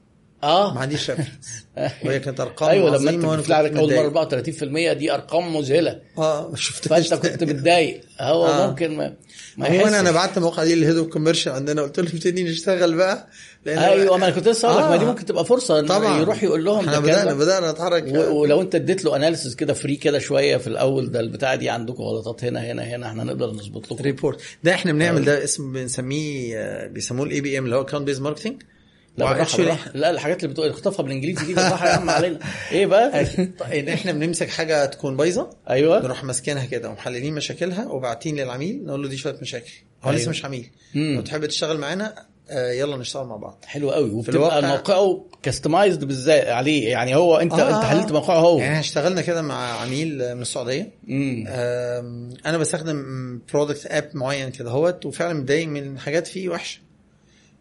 ما 0.43 0.49
آه 0.49 0.77
عنديش 0.77 1.09
reference 1.09 1.65
وهي 2.05 2.19
كانت 2.19 2.39
أرقام 2.39 2.69
أيوه 2.69 2.97
لما 2.97 3.09
أنت 3.09 3.25
بتطلع 3.25 3.61
لك 3.61 3.75
أول. 3.77 3.95
مرة 3.95 4.09
34% 4.09 4.93
دي 4.93 5.13
أرقام 5.13 5.55
مذهلة. 5.57 5.99
آه 6.17 6.49
ما 6.49 6.55
شفتهاش 6.57 7.07
فأنت 7.13 7.27
كنت 7.27 7.43
متضايق. 7.43 8.01
هو 8.19 8.45
آه. 8.47 8.67
ممكن 8.69 8.97
ما 8.97 9.07
ما 9.07 9.15
عموما 9.61 9.99
أنا. 9.99 10.11
بعت 10.11 10.37
الموقع 10.37 10.63
دي 10.63 10.75
لل 10.75 10.82
head 10.82 10.97
of 10.97 11.07
commercial 11.07 11.51
عندنا 11.51 11.81
قلت 11.81 11.99
لهم 11.99 12.07
ابتدي 12.13 12.43
نشتغل 12.43 12.95
بقى 12.95 13.27
لأن 13.65 13.77
أيوه 13.77 14.17
ما 14.17 14.25
أنا 14.27 14.35
كنت 14.35 14.47
لسه 14.47 14.71
لك 14.77 14.83
ما 14.89 14.95
دي 14.95 15.03
آه. 15.05 15.07
ممكن 15.07 15.25
تبقى 15.25 15.45
فرصة 15.45 15.81
طبعا 15.81 16.19
يروح 16.21 16.43
يقول 16.43 16.65
لهم 16.65 16.79
إحنا 16.79 16.99
بدانا. 16.99 17.33
بدأنا 17.33 17.71
نتحرك 17.71 18.03
و- 18.15 18.39
ولو 18.41 18.61
أنت 18.61 18.75
اديت 18.75 19.05
له 19.05 19.15
analysis 19.15 19.55
كده 19.55 19.73
free 19.73 19.95
كده 19.95 20.19
شوية 20.19 20.57
في 20.57 20.67
الأول 20.67 21.11
ده 21.11 21.19
البتاعة 21.19 21.55
دي 21.55 21.69
عندكم 21.69 22.03
غلطات 22.03 22.43
هنا 22.43 22.59
هنا 22.71 22.83
هنا 22.83 23.07
إحنا 23.07 23.23
نقدر 23.23 23.51
نظبط 23.51 23.91
لكم 23.91 24.03
report 24.03 24.41
ده 24.63 24.73
إحنا 24.73 24.91
بنعمل 24.91 25.25
ده 25.25 25.43
اسم 25.43 25.73
بنسميه 25.73 26.57
آه، 26.57 26.87
بيسموه 26.87 27.25
ال 27.25 27.41
ABM 27.41 27.65
اللي 27.65 27.75
هو 27.75 27.85
account 27.85 28.05
based 28.05 28.19
marketing 28.21 28.61
لا 29.17 29.25
بالراحة 29.33 29.91
لا 29.93 30.09
الحاجات 30.09 30.43
اللي 30.43 30.53
بتقول 30.53 30.69
اخطفها 30.69 31.03
بالانجليزي 31.03 31.45
دي 31.45 31.53
بالراحة 31.53 31.87
يا 31.87 31.93
عم 31.93 32.09
علينا. 32.09 32.39
إيه 32.71 32.85
بقى؟ 32.85 33.25
إن 33.79 33.89
إحنا 33.89 34.11
بنمسك 34.11 34.49
حاجة 34.49 34.85
تكون 34.85 35.17
بايظة 35.17 35.49
أيوه. 35.69 35.99
نروح 36.03 36.23
ماسكينها 36.23 36.65
كده 36.65 36.89
ومحللين 36.89 37.33
مشاكلها 37.33 37.87
وبعتين 37.87 38.35
للعميل 38.35 38.85
نقول 38.85 39.03
له 39.03 39.09
دي 39.09 39.17
شوية 39.17 39.37
مشاكل. 39.41 39.71
هو 40.03 40.09
أيوة. 40.09 40.21
لسه 40.21 40.29
مش 40.29 40.45
عميل. 40.45 40.69
لو 40.95 41.21
تحب 41.21 41.45
تشتغل 41.45 41.77
معانا 41.77 42.15
آه، 42.49 42.71
يلا 42.71 42.97
نشتغل 42.97 43.25
مع 43.25 43.35
بعض. 43.35 43.63
حلو 43.67 43.91
قوي. 43.91 44.09
وبتبقى 44.09 44.59
الواقع- 44.59 44.67
موقعه 44.77 45.25
customized 45.43 46.03
بالذات 46.03 46.47
عليه. 46.47 46.89
يعني 46.89 47.15
هو 47.15 47.35
انت 47.37 47.53
آه، 47.53 47.55
أنت 47.77 47.83
آه. 47.85 47.87
حللت 47.87 48.11
موقعه 48.11 48.39
هو. 48.39 48.59
يعني 48.59 48.79
اشتغلنا 48.79 49.21
كده 49.21 49.41
مع 49.41 49.81
عميل 49.81 50.21
آه، 50.21 50.33
من 50.33 50.41
السعودية. 50.41 50.91
أنا 52.45 52.57
بستخدم 52.57 53.03
product 53.53 53.85
app 53.85 54.09
معين 54.13 54.51
كده 54.51 54.71
هوت 54.71 55.05
وفعلا 55.05 55.33
متضايق 55.33 55.67
من 55.67 55.99
حاجات 55.99 56.27
فيه 56.27 56.49
وحشة. 56.49 56.79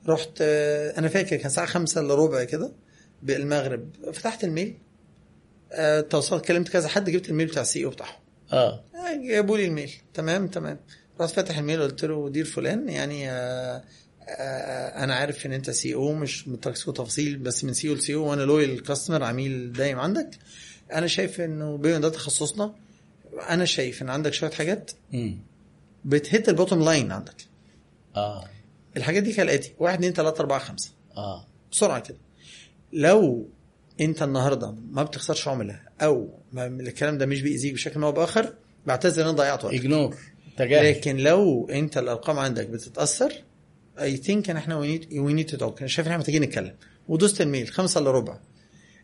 رحت 0.09 0.31
آه، 0.41 0.99
أنا 0.99 1.09
فاكر 1.09 1.37
كان 1.37 1.47
الساعة 1.47 1.67
خمسة 1.67 2.01
إلا 2.01 2.15
ربع 2.15 2.45
كده 2.45 2.73
بالمغرب 3.23 3.91
فتحت 4.13 4.45
ال 4.45 4.51
mail 4.51 4.79
آه، 5.73 6.01
تواصلت 6.01 6.45
كلمت 6.45 6.69
كذا 6.69 6.89
حد 6.89 7.11
جبت 7.11 7.29
ال 7.29 7.32
mail 7.32 7.47
بتاع 7.47 7.63
ال 7.63 7.85
CEO 7.85 7.91
بتاعهم. 7.91 8.21
آه. 8.53 8.85
آه، 8.95 9.29
جابوا 9.29 9.57
لي 9.57 9.65
ال 9.67 9.71
mail. 9.71 9.93
تمام 10.15 10.49
تمام. 10.49 10.81
رحت 11.21 11.31
فاتح 11.31 11.59
ال 11.59 11.64
mail 11.64 11.83
قلت 11.83 12.05
له 12.05 12.29
dear 12.29 12.45
فلان 12.45 12.89
يعني 12.89 13.31
آه، 13.31 13.83
آه، 14.29 15.05
أنا 15.05 15.15
عارف 15.15 15.47
إن 15.47 15.53
أنت 15.53 15.71
CEO 15.71 16.13
مش 16.13 16.49
متركز 16.49 16.85
تفاصيل 16.85 17.37
بس 17.39 17.65
من 17.65 17.73
CEO 17.73 17.89
ل 17.89 17.95
CEO 17.95 18.31
وأنا 18.31 18.43
loyal 18.43 18.83
customer 18.83 19.23
عميل 19.25 19.73
دايم 19.73 19.99
عندك. 19.99 20.31
أنا 20.93 21.07
شايف 21.07 21.41
إنه 21.41 21.77
بما 21.77 21.99
ده 21.99 22.09
تخصصنا 22.09 22.75
أنا 23.49 23.65
شايف 23.65 24.03
إن 24.03 24.11
عندك 24.11 24.33
شوية 24.33 24.51
حاجات 24.51 24.91
بت 26.05 26.22
hit 26.22 26.49
ال 26.49 26.54
bottom 26.54 26.83
line 26.83 27.13
عندك. 27.13 27.35
آه. 28.17 28.45
الحاجات 28.97 29.23
دي 29.23 29.33
كالاتي 29.33 29.73
واحد 29.79 29.95
اتنين 29.95 30.13
تلاتة 30.15 30.41
أربعة 30.41 30.59
خمسة. 30.59 30.91
آه. 31.17 31.47
بسرعة 31.73 32.01
كده. 32.01 32.19
لو 32.93 33.49
انت 34.01 34.23
النهارده 34.23 34.75
ما 34.91 35.03
بتخسرش 35.03 35.49
عملاء 35.49 35.81
أو 36.01 36.29
ما 36.53 36.67
الكلام 36.67 37.19
ده 37.19 37.27
مش 37.27 37.43
بيأذيك 37.43 37.73
بشكل 37.75 38.01
ما 38.01 38.07
أو 38.07 38.13
بآخر 38.13 38.55
بعتذر 38.87 39.23
إن 39.23 39.29
أنا 39.29 39.37
ضيعت 39.37 39.65
وقت 39.65 39.75
ignore 39.75 40.17
تجاهل. 40.57 40.91
لكن 40.91 41.17
لو 41.17 41.69
انت 41.71 41.99
الأرقام 41.99 42.39
عندك 42.39 42.67
بتتأثر 42.67 43.33
I 44.01 44.17
think 44.17 44.51
إن 44.51 44.57
إحنا 44.57 44.77
we 44.77 44.99
need 45.13 45.47
to 45.47 45.57
talk 45.57 45.79
أنا 45.79 45.89
شايف 45.89 46.07
إن 46.07 46.11
إحنا 46.11 46.19
محتاجين 46.19 46.43
نتكلم. 46.43 46.75
ودوست 47.09 47.41
ال 47.41 47.46
mail 47.46 47.69
خمسة 47.69 48.01
إلا 48.01 48.11
ربع. 48.11 48.39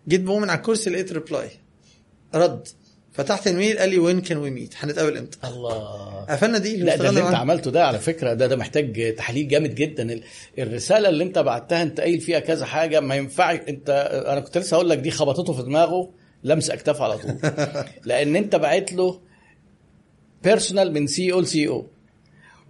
جيت 0.09 0.21
بقوم 0.21 0.43
من 0.43 0.51
على 0.51 0.59
الكرسي 0.59 0.91
لقيت 0.91 1.13
reply 1.13 1.51
رد. 2.35 2.69
فتحت 3.13 3.47
ال 3.49 3.55
mail 3.55 3.79
قال 3.79 3.89
لي 3.89 3.99
when 3.99 4.21
can 4.21 4.39
we 4.39 4.51
meet 4.51 4.75
هنتقابل 4.79 5.17
إمتى؟ 5.19 5.39
الله. 5.45 6.25
قفلنا 6.29 6.59
دي 6.59 6.77
لا 6.77 6.97
ده 6.97 7.09
اللي 7.09 7.21
أنت. 7.27 7.35
عملته 7.35 7.71
ده 7.71 7.87
على 7.87 7.99
فكرة 7.99 8.33
ده 8.35 8.47
ده 8.47 8.57
محتاج 8.57 9.15
تحليل 9.15 9.49
جامد 9.49 9.75
جدا. 9.75 10.13
ال- 10.13 10.23
الرسالة 10.59 11.09
اللي 11.09 11.25
أنت 11.25 11.39
بعتها 11.39 11.83
انت 11.83 12.01
قايل 12.01 12.21
فيها 12.21 12.41
كذا 12.41 12.65
حاجة 12.67 13.01
ما 13.01 13.15
ينفعش 13.15 13.59
أنت 13.69 13.91
أنا 14.29 14.41
كنت 14.41 14.59
لسه 14.59 14.75
هقول 14.75 14.91
لك 14.91 14.99
دي 14.99 15.11
خبطته 15.11 15.53
في 15.53 15.63
دماغه 15.63 16.11
لمس 16.45 16.71
اكتاف 16.71 17.03
على 17.03 17.19
طول. 17.19 17.37
لأن 18.05 18.37
أنت 18.37 18.57
بعت 18.57 18.93
له 18.93 19.21
personal 20.45 20.93
من 20.93 21.07
CEO 21.07 21.33
ل 21.33 21.41
CEO 21.41 21.87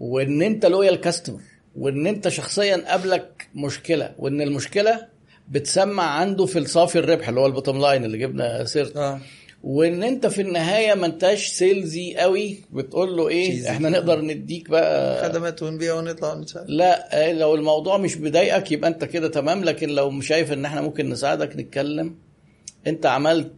وإن 0.01 0.43
أنت 0.43 0.67
loyal 0.67 0.97
customer 0.97 1.41
وإن 1.77 2.07
أنت 2.07 2.29
شخصيا 2.29 2.77
قابلك 2.77 3.49
مشكلة 3.55 4.15
وإن 4.19 4.41
المشكلة 4.41 5.07
بتسمع 5.49 6.03
عنده 6.03 6.47
في 6.47 6.59
الصافي 6.59 6.99
الربح 6.99 7.29
اللي 7.29 7.41
هو 7.41 7.47
ال 7.47 7.52
bottom 7.52 7.81
line 7.81 8.05
اللي 8.05 8.19
جبنا 8.19 8.65
سيرته. 8.65 9.01
آه. 9.01 9.21
وان 9.63 10.03
انت 10.03 10.27
في 10.27 10.41
النهاية 10.43 10.95
ما 10.95 11.07
انتش 11.07 11.47
salesy 11.47 12.15
قوي 12.17 12.59
بتقول 12.73 13.17
له 13.17 13.29
إيه 13.29 13.49
cheesy. 13.51 13.71
إحنا 13.71 13.89
نقدر 13.89 14.21
نديك 14.21 14.71
بقى 14.71 15.29
خدمات 15.29 15.63
ونبيع 15.63 15.95
ونطلع 15.95 16.33
ونشتغل 16.33 16.77
لا 16.77 17.29
آه، 17.29 17.33
لو 17.33 17.55
الموضوع 17.55 17.97
مش 17.99 18.15
بيضايقك 18.17 18.73
يبقى 18.73 18.91
انت 18.91 19.05
كده 19.05 19.29
تمام 19.29 19.65
لكن 19.65 19.89
لو 19.89 20.11
مش 20.11 20.27
شايف 20.27 20.53
ان 20.53 20.65
إحنا 20.65 20.81
ممكن 20.81 21.09
نساعدك 21.09 21.57
نتكلم. 21.57 22.15
انت 22.87 23.07
عملت 23.07 23.53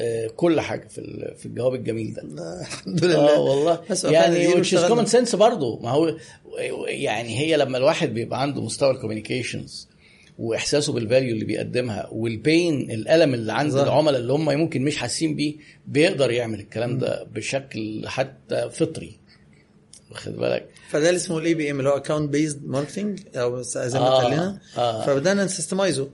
آه، 0.00 0.26
كل 0.36 0.60
حاجة 0.60 0.88
في 0.88 0.98
ال- 0.98 1.34
في 1.36 1.46
الجواب 1.46 1.74
الجميل 1.74 2.14
ده. 2.14 2.22
الحمد 2.60 3.04
لله. 3.04 3.34
آه 3.36 3.40
والله. 3.40 3.80
يعني 4.04 4.60
اشتغلنا. 4.60 5.04
common 5.04 5.08
sense 5.08 5.36
برضه. 5.36 5.78
ما 5.82 5.90
هو 5.90 6.16
يعني 6.86 7.38
هي 7.38 7.56
لما 7.56 7.78
الواحد 7.78 8.14
بيبقى 8.14 8.42
عنده 8.42 8.62
مستوى 8.62 8.90
ال 8.90 8.97
communications 8.97 9.88
وإحساسه 10.40 10.92
بال 10.92 11.04
value 11.04 11.34
اللي 11.34 11.44
بيقدمها 11.44 12.08
والبين 12.12 12.90
الألم 12.90 13.34
اللي 13.34 13.52
عند. 13.52 13.74
العملاء 13.74 14.20
اللي 14.20 14.32
هم 14.32 14.44
ممكن 14.44 14.82
مش 14.82 14.96
حاسين 14.96 15.36
بيه 15.36 15.54
بيقدر 15.86 16.30
يعمل 16.30 16.60
الكلام 16.60 16.98
ده 16.98 17.24
بشكل 17.34 18.02
حتى 18.08 18.70
فطري. 18.70 19.16
واخد 20.10 20.36
بالك؟ 20.36 20.68
فده 20.90 21.08
اللي 21.08 21.16
اسمه 21.16 21.38
ال 21.38 21.54
ABM 21.54 21.78
اللي 21.78 21.90
هو 21.90 21.96
account 21.96 22.30
based 22.30 22.66
marketing 22.66 23.20
أو 23.36 23.62
زي 23.62 23.98
ما 23.98 24.06
آه، 24.06 24.28
لنا 24.28 24.58
آه. 24.78 25.02
فبدأنا 25.06 25.44
نسيستمايزه. 25.44 26.08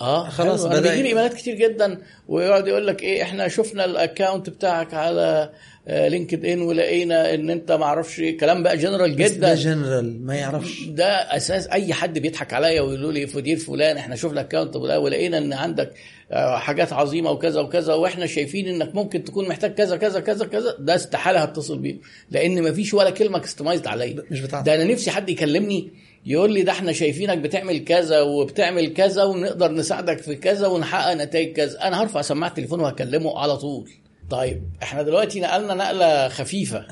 آه 0.00 0.28
خلاص 0.28 0.64
بدأ- 0.66 0.68
بيجي 0.68 1.02
لي 1.02 1.08
إيميلات 1.08 1.34
كتير 1.34 1.54
جدا 1.54 1.98
ويقعد 2.28 2.68
يقول 2.68 2.86
لك 2.86 3.02
إيه 3.02 3.22
إحنا 3.22 3.48
شفنا 3.48 3.84
ال 3.84 3.92
account 3.92 4.50
بتاعك 4.50 4.94
على 4.94 5.50
لينكد 5.90 6.44
ان 6.44 6.62
ولقينا 6.62 7.34
إن 7.34 7.50
أنت 7.50 7.72
ما 7.72 7.84
أعرفش 7.84 8.20
كلام 8.40 8.62
بقى 8.62 8.76
جنرال 8.76 9.14
بس 9.14 9.30
ده 9.30 9.54
جدا 9.54 9.54
جنرال 9.54 10.26
ما 10.26 10.34
يعرفش. 10.34 10.82
ده 10.84 11.06
أساس 11.06 11.66
أي 11.68 11.92
حد 11.94 12.18
بيضحك 12.18 12.52
عليا 12.52 12.80
ويقولوا 12.80 13.12
لي 13.12 13.26
ف 13.26 13.32
dear 13.32 13.56
فلان 13.56 13.96
إحنا 13.96 14.16
شفنا 14.16 14.40
ال 14.40 14.45
account 14.45 14.76
ولقينا 14.76 15.38
إن 15.38 15.52
عندك 15.52 15.92
آه، 16.32 16.56
حاجات 16.56 16.92
عظيمة 16.92 17.30
وكذا 17.30 17.60
وكذا 17.60 17.94
وإحنا 17.94 18.26
شايفين 18.26 18.68
إنك 18.68 18.94
ممكن 18.94 19.24
تكون 19.24 19.48
محتاج 19.48 19.74
كذا 19.74 19.96
كذا 19.96 20.20
كذا 20.20 20.46
كذا 20.46 20.76
ده 20.78 20.94
استحالة 20.94 21.40
هتصل 21.40 21.78
بيه 21.78 21.96
لأن 22.30 22.62
ما 22.62 22.72
فيش 22.72 22.94
ولا 22.94 23.10
كلمة 23.10 23.38
customized 23.38 23.86
عليا. 23.86 24.22
مش 24.30 24.40
بتاعتك. 24.40 24.66
ده 24.66 24.74
أنا 24.74 24.84
نفسي 24.84 25.10
حد 25.10 25.28
يكلمني 25.30 25.90
يقول 26.26 26.52
لي 26.52 26.62
ده 26.62 26.72
إحنا 26.72 26.92
شايفينك 26.92 27.38
بتعمل 27.38 27.84
كذا 27.84 28.20
وبتعمل 28.20 28.92
كذا 28.94 29.24
ونقدر 29.24 29.72
نساعدك 29.72 30.18
في 30.18 30.34
كذا 30.34 30.66
ونحقق 30.66 31.14
نتائج 31.14 31.52
كذا 31.56 31.82
أنا 31.88 32.02
هرفع 32.02 32.22
سماعة 32.22 32.50
التليفون 32.50 32.80
وهكلمه 32.80 33.38
على 33.38 33.56
طول. 33.56 33.90
طيب 34.30 34.62
إحنا 34.82 35.02
دلوقتي 35.02 35.40
نقلنا 35.40 35.74
نقلة 35.74 36.28
خفيفة 36.28 36.86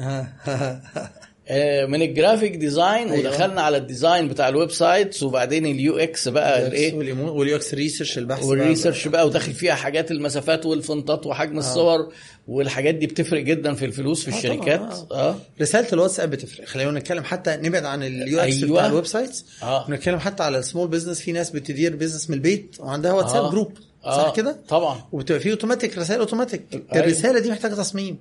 آه، 1.51 1.87
من 1.87 2.03
ال 2.03 2.10
graphic 2.10 2.57
design 2.57 3.09
أيوة. 3.09 3.29
ودخلنا 3.29 3.63
على 3.63 3.77
ال 3.77 3.84
design 3.84 4.29
بتاع 4.29 4.49
ال 4.49 4.71
websites 4.71 5.23
وبعدين 5.23 5.67
ال 5.67 5.99
UX 5.99 6.29
بقى 6.29 6.67
الإيه 6.67 6.95
وال 7.19 7.57
UX 7.57 7.75
research 7.75 8.19
البحث 8.19 8.39
بقى. 8.41 8.49
وال 8.49 8.61
research 8.61 9.09
بقى 9.09 9.27
وداخل 9.27 9.53
فيها 9.53 9.75
حاجات 9.75 10.11
المسافات 10.11 10.67
وال 10.67 10.84
fontات 10.84 11.27
وحجم 11.27 11.59
الصور 11.59 12.13
والحاجات 12.49 12.95
دي 12.95 13.07
بتفرق 13.07 13.43
جدا 13.43 13.75
في 13.75 13.85
الفلوس 13.85 14.25
في 14.25 14.31
آه 14.31 14.39
الشركات 14.39 14.81
طبعاً، 14.81 15.21
آه 15.23 15.37
رسالة 15.61 15.89
الواتساب 15.93 16.31
بتفرق 16.31 16.65
خلينا 16.65 16.91
نتكلم 16.91 17.25
حتى 17.25 17.57
نبعد 17.57 17.85
عن 17.85 18.03
ال 18.03 18.41
UX 18.41 18.63
أيوة. 18.63 18.73
بتاع 18.73 18.87
ال 18.87 19.07
websites 19.07 19.45
آه. 19.63 19.87
ونتكلم 19.89 20.19
حتى 20.19 20.43
على 20.43 20.59
ال 20.59 20.64
small 20.64 20.89
business 20.89 21.21
في 21.21 21.33
ناس 21.33 21.51
بتدير 21.51 21.97
business 21.97 22.31
من 22.31 22.37
البيت 22.37 22.77
وعندها 22.81 23.13
واتساب 23.13 23.45
آه. 23.45 23.51
group 23.51 23.73
آه. 23.77 23.88
صح 24.05 24.33
كده؟ 24.37 24.57
طبعا. 24.69 25.01
وبتبقى 25.13 25.41
فيه 25.41 25.51
اوتوماتيك 25.51 25.99
رسائل 25.99 26.21
اوتوماتيك 26.21 26.63
أيوة. 26.73 26.85
الرسالة 27.05 27.39
دي 27.41 27.51
محتاجة 27.51 27.75
تصميم. 27.75 28.19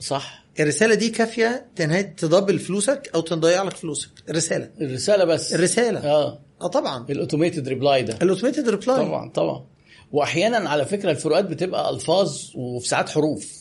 صح. 0.00 0.44
الرسالة 0.60 0.94
دي 0.94 1.10
كافية 1.10 1.66
تنهي 1.76 2.02
ت 2.02 2.10
double 2.10 2.58
فلوسك 2.58 3.10
أو 3.14 3.20
تضيع 3.20 3.62
لك 3.62 3.76
فلوسك. 3.76 4.10
الرسالة. 4.30 4.70
الرسالة 4.80 5.24
بس. 5.24 5.54
الرسالة. 5.54 6.00
آه. 6.00 6.38
آه 6.62 6.66
طبعا. 6.66 7.06
ال 7.10 7.16
automated 7.16 7.68
reply 7.68 8.02
ده. 8.02 8.18
ال 8.22 8.27
automated 8.27 8.68
reply 8.68 8.96
طبعا 8.96 9.30
طبعا. 9.30 9.64
واحيانا 10.12 10.68
على 10.70 10.84
فكرة 10.84 11.10
الفروقات 11.10 11.44
بتبقى 11.44 11.90
ألفاظ 11.94 12.38
وفي 12.54 12.88
ساعات 12.88 13.08
حروف. 13.10 13.52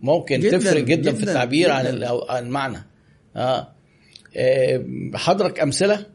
ممكن 0.00 0.40
جداً، 0.40 0.58
تفرق 0.58 0.82
جدا, 0.84 1.12
في 1.12 1.18
جداً، 1.18 1.30
التعبير 1.30 1.70
عن 1.70 1.84
جداً. 1.96 2.06
أو 2.06 2.26
عن 2.28 2.46
المعنى. 2.46 2.78
آه. 3.36 3.68
آه، 4.36 4.84
حضر 5.14 5.42
لك 5.42 5.60
أمثلة. 5.60 6.06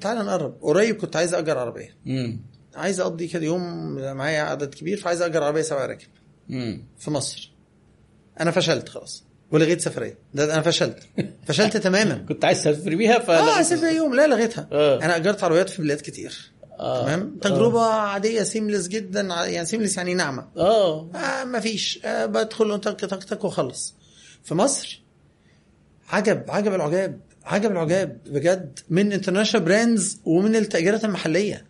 تعال 0.00 0.18
نقرب. 0.26 0.54
قريب 0.62 0.96
كنت 0.96 1.16
عايز 1.16 1.34
أجر 1.34 1.58
عربية. 1.58 1.94
امم 2.06 2.40
عايز 2.74 3.00
أقضي 3.00 3.26
كده 3.28 3.44
يوم 3.44 3.94
معايا 4.16 4.42
عدد 4.42 4.74
كبير 4.74 4.96
فعايز 5.00 5.22
أجر 5.22 5.42
عربية 5.42 5.62
سبع 5.62 5.86
راكب 5.86 6.08
امم 6.50 6.84
في 6.98 7.10
مصر. 7.10 7.52
أنا 8.40 8.50
فشلت 8.50 8.88
خلاص. 8.88 9.24
ولغيت 9.52 9.80
سفرية. 9.80 10.18
ده 10.34 10.44
أنا 10.54 10.62
فشلت. 10.62 10.98
فشلت 11.46 11.76
تماما. 11.86 12.24
كنت 12.28 12.44
عايز 12.44 12.58
تسافر 12.60 12.94
بيها 12.96 13.18
ف 13.18 13.30
آه 13.30 13.60
أسافر 13.60 13.86
يوم. 13.86 14.14
لا 14.14 14.26
لغيتها. 14.26 14.68
آه. 14.72 14.96
أنا 15.04 15.16
أجرت 15.16 15.44
عربيات 15.44 15.70
في 15.70 15.82
بلاد 15.82 16.00
كتير. 16.00 16.50
آه. 16.80 17.02
تمام؟ 17.02 17.38
تجربة 17.42 17.82
عادية 17.82 18.42
seamless 18.42 18.88
جدا. 18.88 19.20
يعني 19.20 19.66
seamless 19.66 19.96
يعني 19.96 20.14
ناعمة. 20.14 20.48
آه. 20.56 21.10
آه 21.14 21.44
ما 21.44 21.60
فيش. 21.60 22.00
آه 22.04 22.26
بدخل 22.26 22.80
تك 22.80 23.00
تك 23.00 23.24
تك 23.24 23.44
وخلص. 23.44 23.94
في 24.44 24.54
مصر 24.54 25.02
عجب 26.08 26.44
عجب 26.48 26.74
العجاب. 26.74 27.20
عجب 27.50 27.72
العجاب 27.72 28.18
بجد 28.26 28.78
من 28.90 29.12
international 29.12 29.66
brands 29.66 30.20
ومن 30.24 30.56
التأجيرات 30.56 31.04
المحلية. 31.04 31.66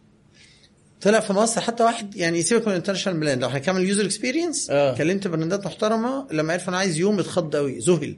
طلع 1.01 1.21
في 1.21 1.33
مصر 1.33 1.61
حتى 1.61 1.83
واحد 1.83 2.17
يعني 2.17 2.43
سيبك 2.43 2.67
من 2.67 2.73
ال 2.73 2.76
international 2.76 3.21
brand 3.21 3.43
لو 3.43 3.49
هنكمل 3.49 3.85
user 3.85 4.05
experience 4.05 4.71
آه. 4.71 4.95
كلمت 4.95 5.27
brandات 5.27 5.67
محترمة 5.67 6.27
لما 6.33 6.53
عرفوا 6.53 6.69
أنا 6.69 6.79
عايز 6.79 6.99
يوم 6.99 7.19
اتخض 7.19 7.57
قوي 7.57 7.79
ذهل. 7.79 8.17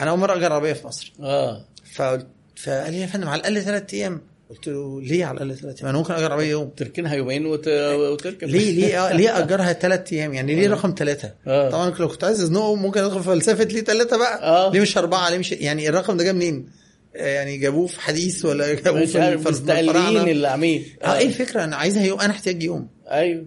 أنا 0.00 0.10
أول 0.10 0.18
مرة 0.18 0.36
اجر 0.36 0.52
عربيه 0.52 0.72
في 0.72 0.86
مصر. 0.86 1.12
آه. 1.20 1.64
فقلت 1.94 2.26
فقال 2.56 2.92
لي 2.92 3.00
يا 3.00 3.06
فندم 3.06 3.28
على 3.28 3.40
الأقل 3.40 3.62
ثلاث 3.62 3.94
أيام. 3.94 4.20
قلت 4.50 4.68
له 4.68 5.00
ليه 5.00 5.24
على 5.24 5.42
الأقل 5.42 5.60
ثلاث 5.60 5.76
أيام؟ 5.76 5.88
أنا 5.88 5.98
ممكن 5.98 6.14
أجر 6.14 6.32
عربيه 6.32 6.50
يوم. 6.50 6.68
تركنها 6.68 7.14
يومين 7.14 7.46
وت... 7.46 7.68
وتركب. 7.68 8.48
ليه 8.48 8.72
ليه 8.72 9.08
آه 9.08 9.12
ليه 9.16 9.38
أجرها 9.38 9.72
ثلاث 9.72 10.12
أيام؟ 10.12 10.34
يعني 10.34 10.54
ليه 10.54 10.68
رقم 10.68 10.94
ثلاثة؟ 10.98 11.34
آه. 11.46 11.70
طبعا 11.70 11.94
لو 11.98 12.08
كنت 12.08 12.24
عايز 12.24 12.40
ازنقه 12.40 12.74
ممكن 12.74 13.00
أدخل 13.00 13.18
في 13.22 13.26
فلسفة 13.26 13.64
ليه 13.64 13.80
ثلاثة 13.80 14.16
بقى؟ 14.18 14.42
آه. 14.42 14.72
ليه 14.72 14.80
مش 14.80 14.98
أربعة؟ 14.98 15.30
ليه 15.30 15.38
مش 15.38 15.52
يعني 15.52 15.88
الرقم 15.88 16.16
ده 16.16 16.24
جه 16.24 16.32
منين؟ 16.32 16.68
آه، 17.16 17.26
يعني 17.26 17.56
جابوه 17.56 17.86
في 17.86 18.00
حديث 18.00 18.44
ولا 18.44 18.74
جابوه 18.74 19.06
في 19.06 19.48
الفراعنة؟ 19.48 20.22
اللي 20.22 20.48
عاملين 20.48 20.84
آه 21.02 21.16
إيه 21.16 21.26
الفكرة؟ 21.26 21.64
أنا 21.64 21.76
عايزها 21.76 22.04
يوم 22.04 22.20
أنا 22.20 22.32
احتاج 22.32 22.62
يوم. 22.62 22.88
أيوه. 23.10 23.44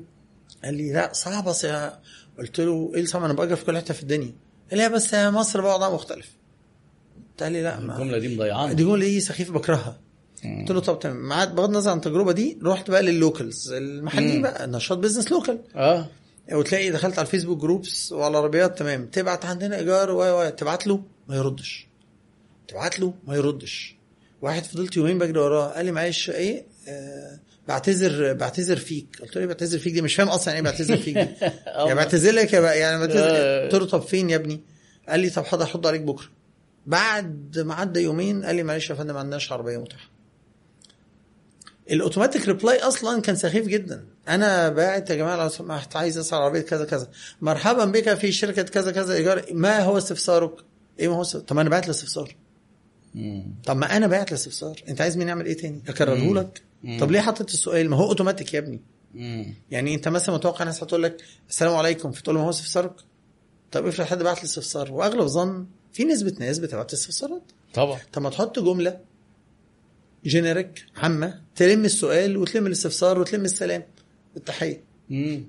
قال 0.64 0.74
لي 0.74 0.94
لا 0.94 1.10
صعبة 1.14 1.56
يا 1.64 2.00
قلت 2.40 2.60
له 2.60 2.92
إيه 2.96 3.06
صعب؟ 3.06 3.24
أنا 3.24 3.34
بأجر 3.34 3.56
في 3.56 3.66
كل 3.66 3.78
حتة 3.78 3.94
في 3.94 4.04
الدنيا. 4.04 4.36
قال 4.72 4.80
لي 4.80 4.90
بس 4.90 5.14
مصر 5.14 5.62
بقى 5.62 5.76
وضعها 5.76 5.94
مختلف. 5.94 6.28
قال 7.40 7.52
لي 7.52 7.64
لا 7.64 7.78
الجملة 7.80 8.18
دي 8.18 8.36
مضيعانا. 8.36 8.74
دي 8.74 8.84
جملة 8.84 9.06
إيه؟ 9.06 9.20
سخيفة 9.20 9.54
بكرهها. 9.54 10.07
قلت 10.44 10.72
له 10.72 10.80
طب 10.80 11.00
تمام. 11.00 11.30
بغض 11.56 11.70
النظر 11.70 11.92
عن 11.92 11.98
التجربة 11.98 12.32
دي 12.32 12.58
رحت 12.64 12.92
بقى 12.92 13.04
لل 13.04 13.19
locals. 13.19 13.72
المحليين 13.74 14.36
مم. 14.36 14.42
بقى 14.42 14.68
نشاط 14.68 14.98
business 14.98 15.32
local 15.32 15.60
آه. 15.76 16.08
وتلاقي 16.52 16.90
دخلت 16.92 17.20
على 17.20 17.26
ال 17.26 17.29
Facebook 17.29 17.60
groups 17.62 18.12
وعلى 18.12 18.32
العربيات 18.32 18.80
تمام. 18.80 19.06
تبعت 19.06 19.46
عندنا 19.46 19.78
إيجار 19.78 20.12
و 20.12 20.50
تبعت 20.50 20.88
له 20.88 21.02
ما 21.30 21.36
يردش. 21.36 21.88
تبعت 22.68 23.00
له 23.00 23.14
ما 23.28 23.36
يردش. 23.36 23.96
واحد 24.42 24.64
فضلت 24.64 24.98
يومين 24.98 25.18
بجري 25.18 25.40
وراه 25.40 25.68
قال 25.68 25.86
لي 25.86 25.92
معلش 25.92 26.30
إيه؟ 26.30 26.66
آه 26.88 27.40
بعتذر 27.68 28.34
بعتذر 28.34 28.78
فيك. 28.78 29.08
قلت 29.22 29.36
له 29.36 29.42
إيه 29.42 29.48
بعتذر 29.48 29.80
فيك 29.80 29.94
دي؟ 29.94 30.02
مش 30.02 30.16
فاهم 30.16 30.28
أصلا 30.28 30.54
يعني 30.54 30.68
إيه 30.68 30.72
بعتذر 30.74 30.98
فيك 30.98 31.18
دي. 31.18 31.28
يعني 31.86 31.96
بعتذر 31.96 32.32
لك 32.32 32.54
يا 32.54 32.60
بقى 32.60 32.80
يعني 32.80 33.00
بعتذر 33.00 33.28
آه. 33.30 33.64
قلت 33.66 33.74
له 33.76 33.86
طب 33.86 34.02
فين 34.02 34.30
يا 34.30 34.36
ابني؟ 34.36 34.62
قال 35.10 35.20
لي 35.20 35.30
طب 35.30 35.46
حاضر 35.46 35.66
هرد 35.66 35.88
عليك 35.88 36.02
بكرة. 36.02 36.28
بعد 36.86 37.60
ما 37.60 37.74
عدى 37.74 38.00
يومين 38.00 38.46
قال 38.46 38.56
لي 38.56 38.64
معلش 38.64 38.90
يا 38.90 38.96
فندم 38.96 39.14
ما 39.14 39.20
عندناش 39.20 39.52
عربية 39.52 39.78
متاحة. 39.78 40.10
ال 41.92 41.97
automatic 41.97 42.48
reply 42.48 42.80
أصلا 42.80 43.22
كان 43.22 43.36
سخيف 43.36 43.68
جدا. 43.68 44.06
أنا 44.28 44.70
باعت 44.70 45.10
يا 45.10 45.16
جماعة 45.16 45.44
لو 45.44 45.50
سمحت 45.50 45.96
عايز 45.96 46.18
اسعر 46.18 46.42
عربية 46.42 46.62
كذا 46.62 46.86
كذا. 46.86 47.08
مرحبا 47.42 47.86
بك 47.86 48.14
في 48.14 48.32
شركة 48.32 48.62
كذا 48.62 48.92
كذا 48.92 49.14
إيجار. 49.14 49.46
ما 49.52 49.80
هو 49.80 49.98
استفسارك؟ 49.98 50.52
إيه 51.00 51.08
ما 51.08 51.16
هو 51.16 51.22
استفسار؟ 51.22 51.42
طب 51.48 51.58
أنا 51.58 51.70
بعت 51.70 51.86
الاستفسار 51.86 52.36
مم. 53.16 53.56
طب 53.66 53.78
ما 53.78 53.98
أنا 53.98 54.08
بعت 54.08 54.30
الاستفسار 54.30 54.84
أنت 54.90 55.02
عايز 55.02 55.18
مني 55.18 55.30
أعمل 55.30 55.46
إيه 55.46 55.58
تاني؟ 55.58 55.84
أكرره. 55.88 56.34
لك. 56.34 56.62
طب 57.00 57.12
ليه 57.12 57.20
حطيت 57.20 57.50
السؤال؟ 57.50 57.90
ما 57.90 57.98
هو 57.98 58.08
أوتوماتيك 58.08 58.54
يا 58.54 58.60
ابني. 58.60 58.82
يعني 59.72 59.96
أنت 59.96 60.08
مثلا 60.08 60.36
متوقع 60.36 60.66
ناس 60.66 60.84
هتقول 60.84 61.04
لك 61.04 61.24
السلام 61.50 61.76
عليكم 61.76 62.12
فتقول 62.12 62.36
له 62.36 62.42
ما 62.42 62.48
هو 62.48 62.50
استفسارك؟ 62.50 62.94
طب 63.72 63.86
افرض 63.88 64.06
حد 64.06 64.24
بعت 64.24 64.38
لي 64.38 64.44
استفسار 64.44 64.92
وأغلب 64.92 65.26
ظن 65.26 65.66
في 65.94 66.04
نسبه 66.04 66.34
ناس 66.40 66.60
بتبعت 66.60 66.94
استفسارات. 66.94 67.44
طبعا. 67.74 68.00
طب 68.14 68.22
ما 68.22 68.30
تحط 68.30 68.60
جملة. 68.60 69.00
جينيريك 70.28 70.86
عامة. 70.96 71.42
تلم 71.56 71.86
السؤال 71.86 72.38
وتلم 72.38 72.68
الاستفسار 72.68 73.20
وتلم 73.20 73.46
السلام. 73.46 73.84
التحيه 74.38 74.84
مم. 75.10 75.44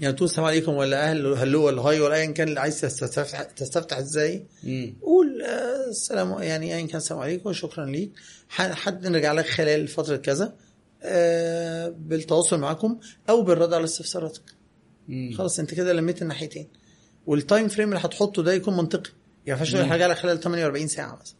يعني 0.00 0.14
تقول 0.14 0.28
السلام 0.28 0.46
عليكم 0.46 0.72
ولا 0.72 1.10
أهلا 1.10 1.26
hello 1.26 1.64
ولا 1.66 1.82
hi 1.82 2.00
ولا 2.00 2.14
ايا 2.14 2.30
كان 2.30 2.48
اللي 2.48 2.60
عايز 2.60 2.80
تستفتح, 2.80 3.42
تستفتح 3.42 3.98
إزاي. 3.98 4.46
قول 5.02 5.42
آه، 5.42 5.88
السلام 5.90 6.42
يعني 6.42 6.74
ايا 6.76 6.86
كان 6.86 6.96
السلام 6.96 7.20
عليكم 7.20 7.52
شكرا 7.52 7.86
ليك. 7.86 8.12
حد 8.48 9.06
نرجع 9.06 9.32
لك 9.32 9.46
خلال 9.46 9.88
فترة 9.88 10.16
كذا. 10.16 10.54
آه، 11.02 11.88
بالتواصل 11.98 12.60
معكم 12.60 12.98
أو 13.28 13.42
بالرد 13.42 13.72
على 13.72 13.84
استفساراتك. 13.84 14.42
خلاص 15.38 15.58
أنت 15.58 15.74
كده 15.74 15.92
لميت 15.92 16.22
الناحيتين. 16.22 16.68
وال 17.26 17.40
time 17.40 17.68
frame 17.68 17.88
اللي 17.88 18.00
هتحطه 18.00 18.42
ده 18.42 18.52
يكون 18.52 18.76
منطقي. 18.76 19.10
يعني 19.46 19.60
ما 19.60 19.66
ينفعش 19.66 19.72
تقول 19.72 19.84
حاجة 19.90 20.14
خلال 20.14 20.40
48 20.40 20.88
ساعة 20.88 21.18
مثلا. 21.20 21.36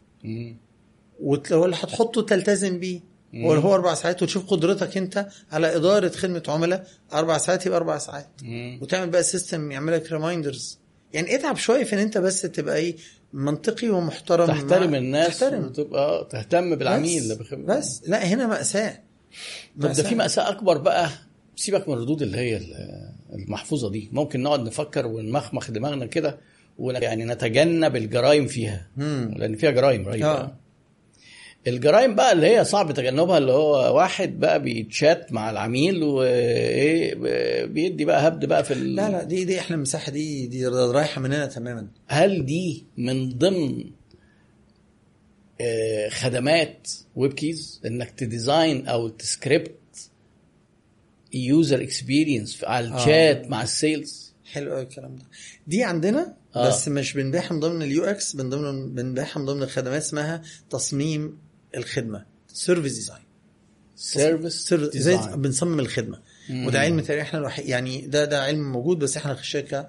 مم. 1.19 1.27
ولو 1.51 1.65
اللي 1.65 1.75
هتحطه 1.75 2.21
تلتزم 2.21 2.79
بيه. 2.79 3.13
ولو 3.33 3.61
هو 3.61 3.75
أربع 3.75 3.93
ساعات 3.93 4.23
وتشوف 4.23 4.45
قدرتك 4.47 4.97
أنت 4.97 5.27
على 5.51 5.75
إدارة 5.75 6.09
خدمة 6.09 6.43
عملاء. 6.47 6.87
أربع 7.13 7.37
ساعات 7.37 7.65
يبقى 7.65 7.77
أربع 7.77 7.97
ساعات. 7.97 8.27
مم. 8.43 8.79
وتعمل 8.81 9.09
بقى 9.09 9.23
system 9.23 9.71
يعمل 9.71 9.93
لك 9.93 10.11
reminders 10.11 10.79
يعني 11.13 11.35
اتعب 11.35 11.57
شوية 11.57 11.83
في 11.83 11.93
إن 11.95 11.99
أنت 11.99 12.17
بس 12.17 12.41
تبقى 12.41 12.75
إيه 12.77 12.95
منطقي 13.33 13.89
ومحترم. 13.89 14.47
تحترم 14.47 14.91
مع- 14.91 14.97
الناس 14.97 15.39
تحترم. 15.39 15.65
وتبقى 15.65 16.27
تهتم 16.31 16.75
بالعميل 16.75 17.17
بس, 17.19 17.23
اللي 17.23 17.35
بخ... 17.35 17.53
بس. 17.53 18.01
لا 18.07 18.25
هنا 18.25 18.47
مأساة. 18.47 18.99
طب 19.81 19.91
ده 19.91 20.03
في 20.03 20.15
مأساة. 20.15 20.49
أكبر 20.49 20.77
بقى. 20.77 21.09
سيبك 21.55 21.87
من 21.89 21.93
الردود 21.95 22.21
اللي 22.21 22.37
هي 22.37 22.57
ال- 22.57 23.09
المحفوظة 23.33 23.89
دي. 23.91 24.09
ممكن 24.11 24.43
نقعد 24.43 24.59
نفكر 24.59 25.07
ونمخمخ 25.07 25.71
دماغنا 25.71 26.05
كده. 26.05 26.37
يعني 26.79 27.25
نتجنب 27.25 27.95
الجرائم 27.95 28.47
فيها. 28.47 28.87
مم. 28.97 29.33
لأن 29.37 29.55
فيها 29.55 29.71
جرائم 29.71 30.07
رهيبة. 30.07 30.27
آه. 30.27 30.55
الجرائم 31.67 32.15
بقى 32.15 32.31
اللي 32.31 32.47
هي 32.47 32.63
صعب 32.65 32.91
تجنبها 32.93 33.37
اللي 33.37 33.51
هو 33.51 33.97
واحد 33.97 34.39
بقى 34.39 34.61
بيتشات 34.61 35.31
مع 35.33 35.49
العميل 35.49 36.03
وإيه 36.03 37.15
بيدي 37.65 38.05
بقى 38.05 38.27
هبد 38.27 38.45
بقى 38.45 38.63
في 38.63 38.73
ال... 38.73 38.95
لا 38.95 39.09
لا 39.09 39.23
دي 39.23 39.45
دي 39.45 39.59
إحنا 39.59 39.75
المساحه 39.75 40.11
دي 40.11 40.47
دي 40.47 40.67
رايحة 40.67 41.21
مننا 41.21 41.45
تماما 41.45 41.87
هل 42.07 42.45
دي 42.45 42.85
من 42.97 43.29
ضمن 43.37 43.85
آه، 45.61 46.09
خدمات 46.09 46.87
Web 47.15 47.33
Keyz 47.33 47.81
إنك 47.85 48.11
ت 48.11 48.22
design 48.22 48.87
أو 48.87 49.07
ت 49.07 49.16
script 49.16 49.71
user 51.33 51.81
experience 51.81 52.63
على 52.63 52.87
آه. 52.87 52.95
الشات 52.97 53.49
مع 53.49 53.63
ال 53.63 53.75
sales 53.75 54.33
حلو 54.51 54.71
قوي 54.73 54.81
الكلام 54.81 55.15
ده 55.15 55.23
دي 55.67 55.83
عندنا 55.83 56.35
آه. 56.55 56.67
بس 56.67 56.87
مش 56.87 57.13
بنبيعها 57.13 57.53
من 57.53 57.59
ضمن 57.59 57.81
ال 57.81 58.03
UX 58.03 58.35
من 58.35 58.49
ضمن 58.49 58.93
بنبيعها 58.95 59.39
من 59.39 59.45
ضمن 59.45 59.63
الخدمات 59.63 60.01
اسمها 60.01 60.41
تصميم 60.69 61.37
الخدمة. 61.77 62.25
service 62.47 62.93
design 62.93 63.23
service 63.95 64.73
زي 64.73 65.17
بنصمم 65.35 65.79
الخدمة. 65.79 66.19
مم. 66.49 66.67
وده 66.67 66.79
علم 66.79 66.99
تقريبا 66.99 67.21
إحنا 67.21 67.39
الوحيد 67.39 67.65
يعني 67.65 68.01
ده 68.01 68.25
ده 68.25 68.43
علم 68.43 68.71
موجود 68.71 68.99
بس 68.99 69.17
إحنا 69.17 69.31
الشركة 69.39 69.87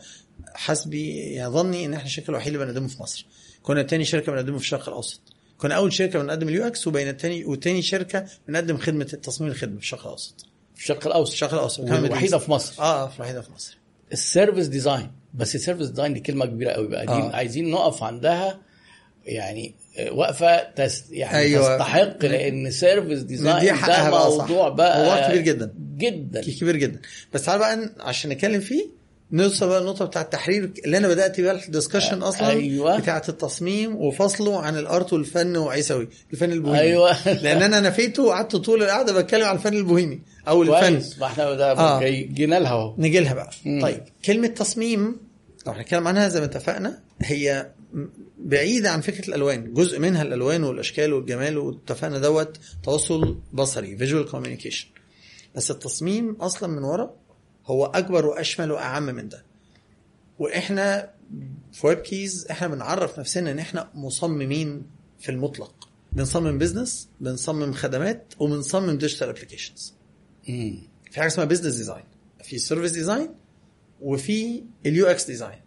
حسبي 0.55 1.17
يعني 1.17 1.53
ظني 1.53 1.87
إن 1.87 1.95
إحنا 1.95 2.07
الشركة 2.07 2.31
الوحيدة 2.31 2.55
اللي 2.55 2.67
بنقدمه 2.67 2.89
في 2.89 3.03
مصر. 3.03 3.27
كنا 3.63 3.83
تاني 3.83 4.05
شركة 4.05 4.33
بنقدمه 4.33 4.59
في 4.59 4.65
الشرق 4.65 4.89
الأوسط. 4.89 5.21
كنا 5.59 5.75
أول 5.75 5.93
شركة 5.93 6.19
بنقدم 6.23 6.49
ال 6.49 6.67
UX 6.67 6.87
وبين 6.87 7.09
التاني 7.09 7.45
وتاني 7.45 7.83
شركة 7.83 8.27
بنقدم 8.49 8.77
خدمة 8.77 9.05
تصميم 9.05 9.51
الخدمة 9.51 9.77
في 9.77 9.83
الشرق 9.83 10.01
الأوسط. 10.05 10.47
في 10.75 10.81
الشرق 10.81 11.07
الأوسط. 11.07 11.33
الشرق 11.33 11.55
الأوسط. 11.55 11.81
والوحيدة 11.81 12.39
في 12.39 12.51
مصر. 12.51 12.83
آه 12.83 13.15
الوحيدة 13.17 13.41
في 13.41 13.53
مصر. 13.53 13.79
ال 14.13 14.19
service 14.19 14.67
design 14.67 15.11
بس 15.35 15.55
ال 15.55 15.59
service 15.59 15.89
design 15.89 16.15
دي 16.15 16.21
كلمة 16.21 16.47
كبيرة 16.47 16.71
قوي 16.71 16.89
بقى. 16.89 17.07
دي 17.07 17.13
آه. 17.13 17.37
عايزين 17.37 17.71
نقف 17.71 18.03
عندها 18.03 18.61
يعني 19.25 19.69
آه، 19.69 19.84
وقفة 20.13 20.63
تس 20.77 21.05
يعني 21.11 21.39
أيوة. 21.39 21.67
أيوة. 21.67 21.77
تستحق 21.79 22.25
لأن 22.25 22.71
service 22.71 23.21
design 23.21 23.77
ده. 23.87 24.11
موضوع 24.11 24.69
بقى 24.69 24.99
موضوع 24.99 25.29
كبير 25.29 25.41
جدا. 25.43 25.75
جدا 25.97 26.41
كبير 26.43 26.77
جدا 26.77 27.01
بس 27.33 27.43
تعال 27.45 27.59
بقى 27.59 27.91
عشان 28.01 28.31
نتكلم 28.31 28.61
فيه 28.61 29.05
نوصل 29.33 29.69
بقى 29.69 29.79
النقطه 29.81 30.05
بتاع 30.05 30.23
التحرير 30.23 30.73
اللي 30.85 30.97
أنا 30.99 31.09
بدأت 31.09 31.41
بيها 31.41 31.53
ال 31.53 31.59
discussion 31.59 32.23
أصلا 32.23 32.51
أيوة. 32.51 32.99
بتاعة 33.01 33.23
التصميم 33.29 33.97
وفصله 33.97 34.61
عن 34.61 34.79
ال 34.79 34.87
art 34.87 35.13
والفن 35.13 35.57
وعيسوي 35.57 36.09
الفن 36.33 36.53
البوهيمي 36.53 36.81
أيوه 36.81 37.29
لأن 37.43 37.63
أنا 37.63 37.81
نفيته 37.81 38.23
وقعدت 38.23 38.57
طول 38.57 38.83
القعدة 38.83 39.13
بتكلم 39.23 39.45
عن 39.45 39.57
الفن 39.57 39.75
البوهيمي 39.75 40.21
أو 40.49 40.63
الفن 40.63 40.81
كويس 40.81 41.19
ما 41.19 41.27
إحنا 41.27 41.55
ده 41.55 41.73
آه. 41.73 42.01
جينا 42.09 42.59
لها 42.61 42.71
أهو 42.73 42.95
نجي 42.99 43.21
لها 43.21 43.35
بقى 43.35 43.51
مم. 43.65 43.83
طيب 43.83 44.01
كلمة 44.25 44.47
تصميم 44.49 45.17
لو 45.67 45.73
هنتكلم 45.73 46.09
عنها 46.09 46.29
زي 46.29 46.41
ما 46.41 46.47
اتفقنا 46.47 46.99
هي 47.23 47.67
بعيدة 48.39 48.91
عن 48.91 49.01
فكرة 49.01 49.29
الألوان. 49.29 49.75
جزء 49.75 49.99
منها 49.99 50.23
الألوان 50.23 50.65
والأشكال 50.65 51.13
والجمال 51.13 51.59
واتفقنا 51.59 52.19
دوت 52.19 52.59
تواصل 52.83 53.41
بصري 53.53 53.97
visual 53.97 54.31
communication 54.31 54.89
بس 55.55 55.71
التصميم 55.71 56.33
أصلا 56.35 56.69
من 56.69 56.85
ورا 56.85 57.17
هو 57.67 57.87
أكبر 57.87 58.27
وأشمل 58.27 58.73
وأعم 58.73 59.03
من 59.03 59.29
ده. 59.29 59.45
وإحنا 60.39 61.15
في 61.73 61.87
Web 61.87 61.99
Keyz 61.99 62.47
إحنا 62.51 62.69
بنعرف 62.69 63.19
نفسنا 63.19 63.51
إن 63.51 63.59
إحنا 63.59 63.91
مصممين 63.95 64.87
في 65.21 65.29
المطلق. 65.29 65.89
بنصمم 66.13 66.59
business 66.59 67.09
بنصمم 67.21 67.73
خدمات 67.73 68.35
وبنصمم 68.39 68.99
digital 68.99 69.29
applications. 69.29 69.95
في 71.11 71.21
حاجة 71.21 71.27
اسمها 71.27 71.47
business 71.47 71.75
design 71.75 72.05
في 72.45 72.59
service 72.59 72.91
design 72.93 73.29
وفي 74.01 74.65
ال 74.87 75.07
UX 75.07 75.27
design 75.27 75.61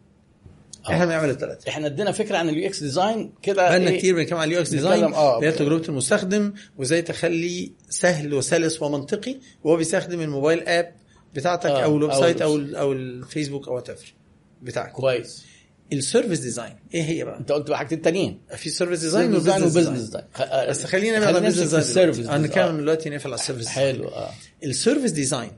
إحنا 0.93 1.05
بنعمل 1.05 1.29
الثلاثه 1.29 1.69
إحنا 1.69 1.87
ادينا 1.87 2.11
فكرة 2.11 2.37
عن 2.37 2.49
ال 2.49 2.65
UX 2.67 2.83
design 2.83 3.33
كده 3.41 3.55
بقالنا 3.69 3.89
إيه؟ 3.89 3.97
كتير 3.97 4.15
بنتكلم 4.15 4.37
عن 4.39 4.47
ال 4.47 4.59
UX 4.59 4.69
design 4.69 5.03
آه. 5.13 5.35
اللي 5.37 5.47
هي 5.47 5.51
تجربه 5.51 5.89
المستخدم 5.89 6.53
وإزاي 6.77 7.01
تخلي 7.01 7.71
سهل 7.89 8.33
وسلس 8.33 8.81
ومنطقي 8.81 9.35
وهو 9.63 9.75
بيستخدم 9.75 10.21
ال 10.21 10.28
mobile 10.28 10.67
app 10.67 10.91
بتاعتك 11.33 11.69
آه، 11.69 11.83
أو 11.83 11.97
ال 11.97 12.13
website 12.13 12.41
أو 12.41 12.55
ال- 12.55 12.75
أو 12.75 12.91
الفيسبوك 12.93 13.67
أو 13.67 13.75
whatever 13.75 14.13
بتاعك. 14.61 14.91
كويس. 14.91 15.45
ال 15.93 15.99
service 15.99 16.39
design 16.39 16.75
إيه 16.93 17.03
هي 17.03 17.23
بقى؟ 17.23 17.37
أنت 17.39 17.51
قلت 17.51 17.69
بقى 17.69 17.77
حاجتين 17.77 18.01
تانيين. 18.01 18.39
في 18.55 18.69
service 18.69 18.99
design 18.99 19.35
و 19.35 19.39
business 19.39 19.63
design 19.63 19.93
design. 19.93 20.23
بس 20.69 20.83
خلينا 20.83 21.17
نبعد 21.17 21.27
عن 21.27 21.33
خلينا 21.33 21.47
ال 21.47 21.49
business 21.49 21.63
design 21.63 21.81
ال 21.83 21.89
service 21.89 22.25
أنا 22.27 22.37
design. 22.37 22.65
نتكلم 22.65 22.77
دلوقتي 22.77 23.09
نقفل 23.09 23.27
على 23.27 23.35
ال 23.39 23.43
service 23.43 23.67
حلو 23.67 24.07
آه. 24.07 24.29
ال 24.63 24.69
service 24.69 25.11
design 25.11 25.51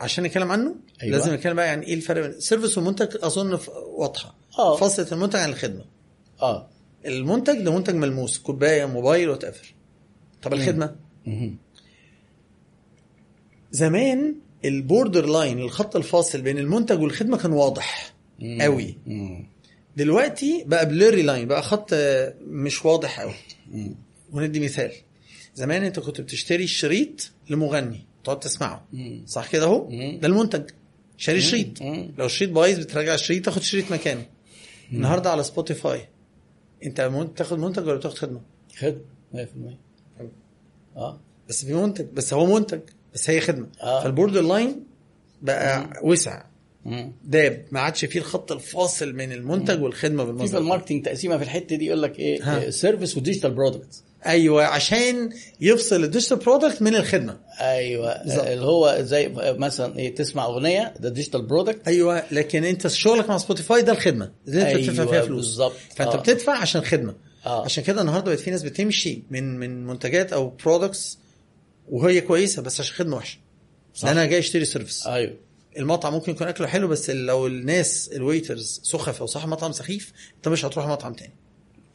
عشان 0.00 0.24
نتكلم 0.24 0.52
عنه 0.52 0.74
أيوة. 1.02 1.18
لازم 1.18 1.34
نتكلم 1.34 1.56
بقى 1.56 1.66
يعني 1.66 1.86
إيه 1.86 1.94
الفرق 1.94 2.22
بين 2.22 2.30
ال 2.30 2.36
service 2.36 2.78
والمنتج 2.78 3.16
أظن 3.22 3.58
واضحة 3.96 4.34
آه. 4.58 4.76
فصلة 4.76 5.06
المنتج 5.12 5.36
عن 5.38 5.48
الخدمة 5.50 5.84
آه 6.42 6.68
المنتج 7.06 7.58
ده 7.62 7.72
منتج 7.76 7.94
ملموس 7.94 8.38
كوباية 8.38 8.84
موبايل 8.84 9.28
whatever 9.28 9.74
طب 10.42 10.52
الخدمة. 10.54 10.96
زمان 13.72 14.34
ال 14.64 15.26
borderline 15.26 15.58
الخط 15.58 15.96
الفاصل 15.96 16.42
بين 16.42 16.58
المنتج 16.58 17.00
والخدمة 17.02 17.36
كان 17.36 17.52
واضح 17.52 18.12
مم. 18.38 18.62
قوي 18.62 18.98
مم. 19.06 19.46
دلوقتي 19.96 20.64
بقى 20.66 20.88
blurry 20.88 21.22
line 21.22 21.48
بقى 21.48 21.62
خط 21.62 21.94
مش 22.40 22.84
واضح 22.84 23.20
قوي. 23.20 23.34
وندي 24.32 24.60
مثال 24.60 24.92
زمان 25.54 25.84
أنت 25.84 26.00
كنت 26.00 26.20
بتشتري 26.20 26.64
الشريط 26.64 27.30
لمغني 27.50 28.06
تقعد 28.24 28.40
تسمعه. 28.40 28.84
مم. 28.92 29.22
صح 29.26 29.48
كده 29.50 29.64
اهو؟ 29.64 29.88
مم. 29.90 30.18
ده 30.22 30.28
المنتج. 30.28 30.70
شاري 31.16 31.40
شريط 31.40 31.82
مم. 31.82 32.10
لو 32.18 32.26
الشريط 32.26 32.50
بايظ 32.50 32.78
بترجع 32.78 33.14
الشريط 33.14 33.44
تاخد 33.44 33.62
شريط 33.62 33.92
مكانه. 33.92 34.26
النهارده 34.92 35.30
على 35.30 35.42
سبوتيفاي 35.42 36.08
انت 36.84 37.10
تاخد 37.36 37.58
منتج 37.58 37.86
ولا 37.86 37.98
تاخد 38.00 38.18
خدمة؟ 38.18 38.40
خدمة 38.78 39.00
100% 39.34 39.38
آه. 40.96 41.20
بس 41.48 41.64
في 41.64 41.74
منتج 41.74 42.04
بس 42.04 42.34
هو 42.34 42.46
منتج 42.58 42.80
بس 43.14 43.30
هي 43.30 43.40
خدمة. 43.40 43.66
آه. 43.82 44.02
فال 44.04 44.40
borderline 44.42 44.84
بقى 45.42 45.90
وسع. 46.02 46.44
مم. 46.84 47.12
داب. 47.24 47.64
ما 47.70 47.80
عادش 47.80 48.04
فيه 48.04 48.20
الخط 48.20 48.52
الفاصل 48.52 49.12
بين 49.12 49.32
المنتج 49.32 49.82
والخدمة 49.82 50.38
في 50.38 50.48
في 50.48 50.58
ال 50.58 50.63
marketing 50.63 51.04
تقسيمة 51.04 51.36
في 51.36 51.42
الحتة 51.44 51.76
دي 51.76 51.86
يقول 51.86 52.02
لك. 52.02 52.18
إيه 52.18 52.70
service 52.70 53.16
و 53.16 53.20
digital 53.20 53.50
product 53.50 54.02
أيوه 54.26 54.64
عشان 54.64 55.30
يفصل 55.60 56.04
ال 56.04 56.08
digital 56.08 56.36
product 56.36 56.82
من 56.82 56.94
الخدمة 56.94 57.40
أيوه 57.60 58.22
بالظبط. 58.22 58.46
اللي 58.46 58.64
هو 58.64 58.96
زي 59.00 59.28
مثلا 59.36 59.98
إيه 59.98 60.14
تسمع 60.14 60.44
أغنية 60.44 60.94
ده 61.00 61.08
digital 61.08 61.42
product 61.42 61.88
أيوه 61.88 62.22
لكن 62.30 62.64
أنت 62.64 62.86
شغلك 62.86 63.28
مع 63.28 63.38
سبوتيفاي 63.38 63.82
ده 63.82 63.92
الخدمة 63.92 64.30
اللي 64.48 64.72
أنت 64.72 64.76
بتدفع 64.80 65.04
فيها 65.04 65.14
أيوة، 65.14 65.26
فلوس 65.26 65.46
بالظبط. 65.46 65.72
فأنت 65.96 66.14
آه. 66.14 66.18
بتدفع 66.18 66.52
عشان 66.52 66.80
خدمة 66.80 67.14
آه. 67.46 67.64
عشان 67.64 67.84
كده 67.84 68.00
النهارده 68.00 68.30
بقت 68.30 68.40
في 68.40 68.50
ناس 68.50 68.62
بتمشي 68.62 69.22
من 69.30 69.58
من 69.58 69.86
منتجات 69.86 70.32
أو 70.32 70.48
products 70.64 71.18
وهي 71.88 72.20
كويسة 72.20 72.62
بس 72.62 72.80
عشان 72.80 72.94
خدمة 72.96 73.16
وحشة 73.16 73.38
صح. 73.94 74.08
أنا 74.08 74.26
جاي 74.26 74.38
أشتري 74.38 74.64
service 74.64 75.06
أيوه 75.06 75.36
المطعم 75.78 76.12
ممكن 76.12 76.32
يكون 76.32 76.46
أكله 76.46 76.66
حلو 76.66 76.88
بس 76.88 77.10
لو 77.10 77.46
الناس 77.46 78.10
ال 78.12 78.20
waiters 78.20 78.80
سخف 78.84 79.20
أو 79.20 79.26
صاحب 79.26 79.48
مطعم 79.48 79.72
سخيف 79.72 80.12
أنت 80.36 80.48
مش 80.48 80.64
هتروح 80.64 80.86
مطعم 80.86 81.14
تاني 81.14 81.32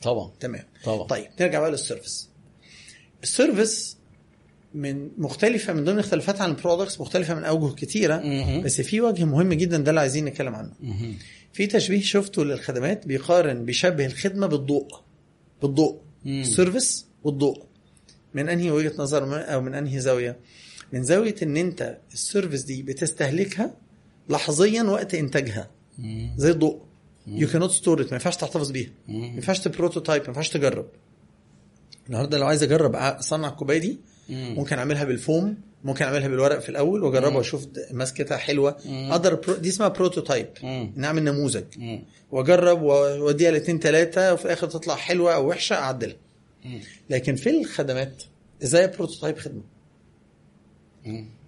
طبعا. 0.05 0.31
تمام. 0.39 0.63
طبعا. 0.83 1.07
طيب 1.07 1.27
نرجع 1.41 1.59
بقى 1.59 1.71
لل 1.71 1.83
service. 1.83 2.29
ال 3.23 3.33
service 3.33 3.97
من 4.73 5.09
مختلفة 5.17 5.73
من 5.73 5.83
ضمن 5.83 5.99
اختلافات 5.99 6.41
عن 6.41 6.49
ال 6.49 6.55
products 6.55 7.01
مختلفة 7.01 7.35
من 7.35 7.43
أوجه 7.43 7.73
كتيرة 7.73 8.17
مهم. 8.17 8.61
بس 8.61 8.81
في 8.81 9.01
وجه 9.01 9.23
مهم 9.25 9.53
جدا 9.53 9.77
ده 9.77 9.89
اللي 9.89 9.99
عايزين 10.01 10.25
نتكلم 10.25 10.55
عنه. 10.55 10.71
في 11.53 11.67
تشبيه 11.67 12.01
شفته 12.01 12.45
للخدمات 12.45 13.07
بيقارن 13.07 13.65
بيشبه 13.65 14.05
الخدمة 14.05 14.47
بالضوء. 14.47 14.87
بالضوء. 15.61 16.01
ال 16.25 16.35
service 16.35 17.05
والضوء. 17.23 17.63
من 18.33 18.49
أنهي 18.49 18.71
وجهة 18.71 18.93
نظر 18.97 19.53
أو 19.53 19.61
من 19.61 19.73
أنهي 19.73 19.99
زاوية؟ 19.99 20.39
من 20.93 21.03
زاوية 21.03 21.35
إن 21.43 21.57
أنت 21.57 21.97
ال 22.13 22.19
service 22.19 22.61
دي 22.63 22.83
بتستهلكها 22.83 23.73
لحظيا 24.29 24.83
وقت 24.83 25.15
إنتاجها. 25.15 25.71
زي 26.37 26.51
الضوء. 26.51 26.81
يو 27.27 27.47
كانوت 27.47 27.71
ستور 27.71 28.01
ما 28.01 28.07
ينفعش 28.11 28.35
تحتفظ 28.37 28.71
بيها. 28.71 28.89
ما 29.07 29.25
ينفعش 29.25 29.59
ت 29.59 29.66
prototype 29.66 30.21
ما 30.21 30.27
ينفعش 30.27 30.49
تجرب 30.49 30.85
النهارده 32.07 32.37
لو 32.37 32.47
عايز 32.47 32.63
أجرب 32.63 32.95
اصنع 32.95 33.47
الكوبايه 33.47 33.77
دي 33.79 33.99
مم. 34.29 34.53
ممكن 34.57 34.77
أعملها 34.77 35.03
بالفوم 35.03 35.57
ممكن 35.83 36.05
أعملها 36.05 36.27
بالورق 36.27 36.59
في 36.59 36.69
الأول 36.69 37.03
وأجربها. 37.03 37.37
وأشوف 37.37 37.67
ماسكتها 37.91 38.37
حلوة. 38.37 38.77
أقدر 38.87 39.35
pro... 39.35 39.55
دي 39.55 39.69
اسمها 39.69 39.87
prototype. 39.87 40.47
نعمل 40.95 41.23
نموذج. 41.23 41.63
وأجرب 42.31 42.81
وأوديها 42.81 43.51
لاثنين 43.51 43.79
ثلاثة 43.79 44.33
وفي 44.33 44.45
الآخر 44.45 44.67
تطلع 44.67 44.95
حلوة 44.95 45.35
أو 45.35 45.49
وحشة 45.49 45.75
أعدلها. 45.75 46.15
لكن 47.09 47.35
في 47.35 47.49
الخدمات 47.59 48.23
إزاي 48.63 48.87
prototype 48.87 49.37
خدمة. 49.37 49.61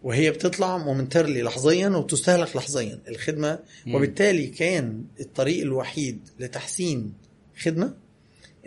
وهي 0.04 0.32
بتطلع 0.32 0.78
momentarily 0.78 1.42
لحظيا 1.42 1.90
وتستهلك 1.90 2.56
لحظيا 2.56 3.00
الخدمة 3.08 3.60
مم. 3.86 3.96
وبالتالي 3.96 4.48
كان 4.48 5.04
الطريق 5.20 5.62
الوحيد 5.62 6.30
لتحسين 6.40 7.14
خدمة 7.62 7.94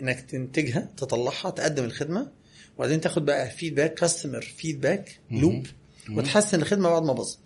إنك 0.01 0.21
تنتجها 0.21 0.89
تطلعها 0.97 1.49
تقدم 1.49 1.83
الخدمة 1.83 2.31
وبعدين 2.77 3.01
تاخد 3.01 3.25
بقى 3.25 3.49
feedback 3.49 3.93
customer 3.93 4.41
feedback. 4.41 5.19
loop. 5.31 5.67
وتحسن 6.11 6.61
الخدمة 6.61 6.89
بعد 6.89 7.03
ما 7.03 7.13
باظت 7.13 7.39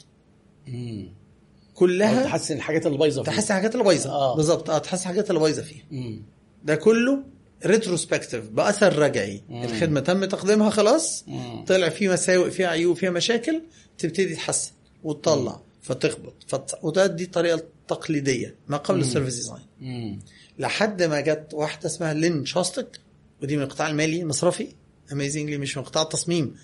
كلها 1.73 2.23
تحسن 2.23 2.55
الحاجات 2.55 2.85
اللي 2.85 2.97
بايظة 2.97 3.23
فيها. 3.23 3.33
تحسن 3.33 3.53
الحاجات 3.53 3.73
اللي 3.73 3.83
بايظة 3.83 4.09
آه. 4.11 4.35
بالظبط 4.35 4.69
آه 4.69 4.77
تحسن 4.77 5.01
الحاجات 5.03 5.29
اللي 5.29 5.39
بايظة 5.41 5.61
فيها 5.61 5.83
مم. 5.91 6.23
ده 6.63 6.75
كله 6.75 7.23
retrospective 7.65 8.49
بأثر 8.49 8.99
رجعي 8.99 9.43
مم. 9.49 9.63
الخدمة 9.63 9.99
تم 9.99 10.25
تقديمها 10.25 10.69
خلاص 10.69 11.23
مم. 11.27 11.65
طلع 11.65 11.89
فيه 11.89 12.09
مساوئ 12.09 12.51
فيها 12.51 12.67
عيوب 12.67 12.97
فيها 12.97 13.09
مشاكل 13.09 13.61
تبتدي 13.97 14.35
تحسن 14.35 14.71
وتطلع 15.03 15.61
فتخبط 15.81 16.33
فت... 16.47 16.71
وده 16.83 17.07
دي 17.07 17.23
الطريقة 17.23 17.55
التقليديه 17.55 18.55
ما 18.67 18.77
قبل 18.77 18.97
مم. 18.97 19.03
ال 19.03 19.07
service 19.07 19.35
design 19.35 19.65
مم. 19.81 20.19
لحد 20.59 21.03
ما 21.03 21.21
جت 21.21 21.47
واحدة 21.53 21.85
اسمها 21.85 22.13
لين 22.13 22.45
شاستك 22.45 22.99
ودي 23.43 23.57
من 23.57 23.63
القطاع 23.63 23.89
المالي 23.89 24.21
المصرفي 24.21 24.67
amazingly 25.11 25.57
مش 25.57 25.77
من 25.77 25.83
قطاع 25.83 26.03
التصميم 26.03 26.55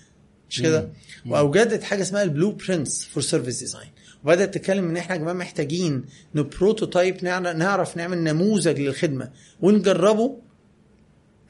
مش 0.50 0.62
كده 0.62 0.88
مم. 1.24 1.32
وأوجدت 1.32 1.82
حاجة 1.82 2.02
اسمها 2.02 2.22
ال 2.22 2.52
blueprints 2.52 3.04
for 3.04 3.22
service 3.22 3.58
design 3.58 3.88
وبدأت 4.24 4.54
تتكلم 4.54 4.88
إن 4.88 4.96
إحنا 4.96 5.14
يا 5.16 5.20
جماعة 5.20 5.34
محتاجين 5.34 6.04
ن 6.34 6.43
prototype 6.43 7.24
نعر- 7.24 7.52
نعرف 7.52 7.96
نعمل 7.96 8.18
نموذج 8.18 8.80
للخدمة 8.80 9.30
ونجربه 9.62 10.38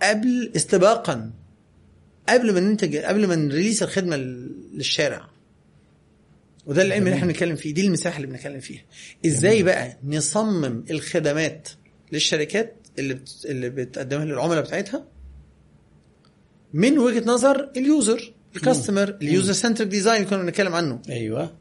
قبل 0.02 0.52
استباقا 0.56 1.30
قبل 2.28 2.52
ما 2.54 2.60
ننتج 2.60 2.96
قبل 2.96 3.26
ما 3.26 3.34
ن 3.36 3.42
release 3.42 3.82
الخدمة 3.82 4.16
لل- 4.16 4.52
للشارع. 4.74 5.28
وده 6.66 6.82
العلم 6.82 7.02
اللي 7.06 7.14
إحنا 7.16 7.26
بنتكلم 7.26 7.56
فيه 7.56 7.74
دي 7.74 7.86
المساحة 7.86 8.16
اللي 8.16 8.26
بنتكلم 8.26 8.60
فيها. 8.60 8.82
إزاي 9.26 9.62
بقى 9.62 9.98
نصمم 10.04 10.84
الخدمات 10.90 11.68
للشركات 12.12 12.74
اللي 12.98 13.14
بت... 13.14 13.30
اللي 13.44 13.70
بتقدمها 13.70 14.24
للعملاء 14.24 14.62
بتاعتها؟ 14.64 15.04
من 16.72 16.98
وجهة 16.98 17.24
نظر 17.26 17.70
ال 17.76 17.87
user 17.87 18.32
ال 18.56 18.63
customer 18.63 19.16
ال 19.22 19.28
user 19.28 19.52
centric 19.52 19.86
design 19.86 20.16
اللي 20.16 20.30
كنا 20.30 20.42
بنتكلم 20.42 20.74
عنه. 20.74 21.02
أيوه. 21.08 21.52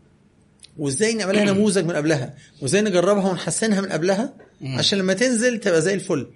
وازاي 0.77 1.13
نعملها 1.13 1.43
نموذج 1.43 1.85
من 1.85 1.91
قبلها؟ 1.91 2.35
وازاي 2.61 2.81
نجربها 2.81 3.29
ونحسنها 3.29 3.81
من 3.81 3.87
قبلها. 3.89 4.33
عشان 4.63 4.99
لما 4.99 5.13
تنزل 5.13 5.59
تبقى 5.59 5.81
زي 5.81 5.93
الفل. 5.93 6.27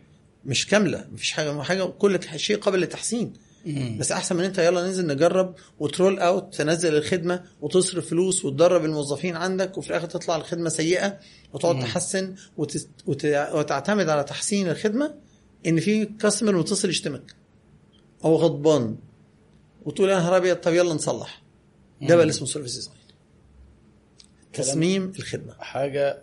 مش 0.45 0.67
كاملة 0.67 1.07
مفيش 1.11 1.31
حاجة 1.31 1.61
حاجة 1.61 1.83
كل 1.83 2.19
شيء 2.35 2.57
قابل 2.57 2.79
للتحسين. 2.79 3.33
بس 3.99 4.11
أحسن 4.11 4.35
من 4.35 4.43
أنت 4.43 4.57
يلا 4.57 4.81
ننزل 4.81 5.07
نجرب 5.07 5.55
وت 5.79 5.92
roll 5.92 6.19
out 6.19 6.55
تنزل 6.55 6.95
الخدمة 6.97 7.43
وتصرف 7.61 8.09
فلوس 8.09 8.45
وتدرب 8.45 8.85
الموظفين 8.85 9.35
عندك 9.35 9.77
وفي 9.77 9.89
الآخر 9.89 10.07
تطلع 10.07 10.35
الخدمة 10.35 10.69
سيئة 10.69 11.19
وتقعد. 11.53 11.75
تحسن 11.81 12.35
وت... 12.57 12.87
وت... 13.05 13.25
وتعتمد 13.25 14.09
على 14.09 14.23
تحسين 14.23 14.69
الخدمة 14.69 15.15
إن 15.67 15.79
في 15.79 16.05
customer 16.05 16.57
متصل 16.57 16.89
يشتمك. 16.89 17.35
أو 18.25 18.35
غضبان. 18.35 18.97
وتقول 19.85 20.09
يا 20.09 20.15
نهار 20.15 20.37
أبيض 20.37 20.55
طب 20.55 20.73
يلا 20.73 20.93
نصلح. 20.93 21.41
ده 22.01 22.15
بقى 22.15 22.23
اللي 22.23 22.31
اسمه 22.31 22.47
service 22.47 22.75
design 22.75 22.97
تصميم 24.53 25.13
الخدمة. 25.19 25.53
حاجة 25.59 26.21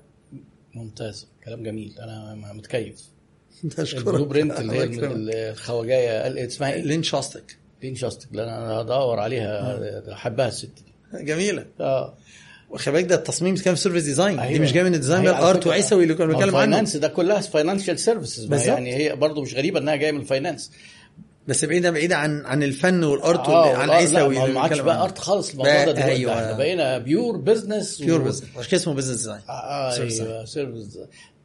ممتازة 0.75 1.26
كلام 1.44 1.62
جميل 1.62 1.99
أنا 1.99 2.52
متكيف. 2.52 3.02
ال 3.94 4.25
blueprint 4.25 4.61
اللي 4.60 4.78
هي. 4.78 5.50
الخواجاية 5.50 6.23
قال- 6.23 6.39
اسمها 6.39 6.73
إيه؟ 6.73 6.82
لين 6.82 7.02
شاستك 7.02 7.57
لين 7.82 7.94
شاستك 7.94 8.28
لأن 8.32 8.49
أنا 8.49 8.73
هدور 8.81 9.18
عليها 9.18 9.81
احبها 10.12 10.49
الست 10.49 10.70
دي. 11.12 11.24
جميلة. 11.24 11.65
آه. 11.81 12.15
وخلي 12.70 12.92
بالك 12.94 13.05
ده 13.05 13.15
التصميم 13.15 13.57
كان 13.57 13.74
في 13.74 13.81
service 13.81 14.02
design 14.05 14.36
دي 14.36 14.42
أيوة. 14.42 14.60
مش 14.62 14.73
جاي 14.73 14.84
من 14.84 14.94
ال 14.94 14.99
design 14.99 15.25
بقى 15.24 15.55
فكرة- 15.62 15.66
وعيسوي 15.66 16.02
اللي 16.02 16.15
كنا 16.15 16.24
هو 16.26 16.28
بنتكلم 16.28 16.57
عنه. 16.57 16.65
ال 16.65 16.69
finance 16.69 16.97
ده 16.97 17.08
كلها 17.08 17.41
financial 17.41 17.99
services 17.99 18.44
بالظبط. 18.44 18.68
يعني 18.68 18.94
هي 18.94 19.16
برضه 19.16 19.42
مش 19.42 19.55
غريبة 19.55 19.78
إنها 19.81 19.97
جاية 19.97 20.12
من 20.12 20.20
ال 20.20 20.27
finance 20.27 20.70
بس 21.49 21.65
بعيدا 21.65 21.91
بعيدا 21.91 22.15
عن 22.16 22.47
عن 22.47 22.62
الفن 22.62 23.05
وال 23.05 23.22
art 23.22 23.49
واللي- 23.49 23.82
عن 23.82 23.91
عيسوي 23.91 24.52
ما 24.52 24.60
عادش 24.60 24.78
بقى. 24.78 25.02
art 25.05 25.19
خالص 25.18 25.50
الموضوع 25.50 25.73
ده 25.73 25.92
دلوقتي. 25.92 26.05
أيوة. 26.05 26.32
إحنا 26.34 26.52
بقينا 26.52 26.99
pure 26.99 27.36
business 27.36 28.02
pure 28.02 28.20
business 28.23 28.49
عشان 28.57 28.70
كده 28.70 28.81
اسمه 28.81 28.94
business 28.94 29.17
design 29.17 29.41
آه 29.49 29.91
Service 29.97 30.20
أيوه 30.20 30.44
service 30.44 30.99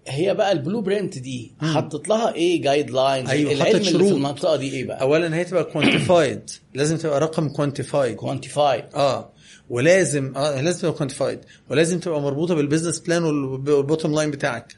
هي 0.08 0.34
بقى 0.34 0.52
ال 0.52 0.82
blueprint 0.82 1.18
دي. 1.18 1.52
حطت 1.62 2.08
لها 2.10 2.34
إيه 2.34 2.62
guidelines 2.62 3.30
أيوة، 3.30 3.52
العلم 3.52 3.76
اللي. 3.76 4.06
في 4.08 4.12
المنطقة 4.12 4.56
دي 4.56 4.72
إيه 4.74 4.86
بقى. 4.86 5.02
اولا 5.02 5.36
هي 5.36 5.44
تبقى 5.44 5.64
quantified 5.64 6.50
لازم 6.74 6.98
تبقى 6.98 7.20
رقم 7.20 7.50
quantified 7.50 8.16
quantify 8.16 8.84
آه. 8.96 9.30
ولازم 9.70 10.34
آه 10.36 10.62
لازم 10.62 10.80
تبقى 10.82 10.94
quantified 10.94 11.40
ولازم 11.70 12.00
تبقى 12.00 12.22
مربوطة 12.22 12.56
بال 12.56 12.64
business 12.64 13.00
plan 13.00 13.24
وال 13.24 13.46
bottom 13.46 14.14
line 14.16 14.32
بتاعك. 14.32 14.76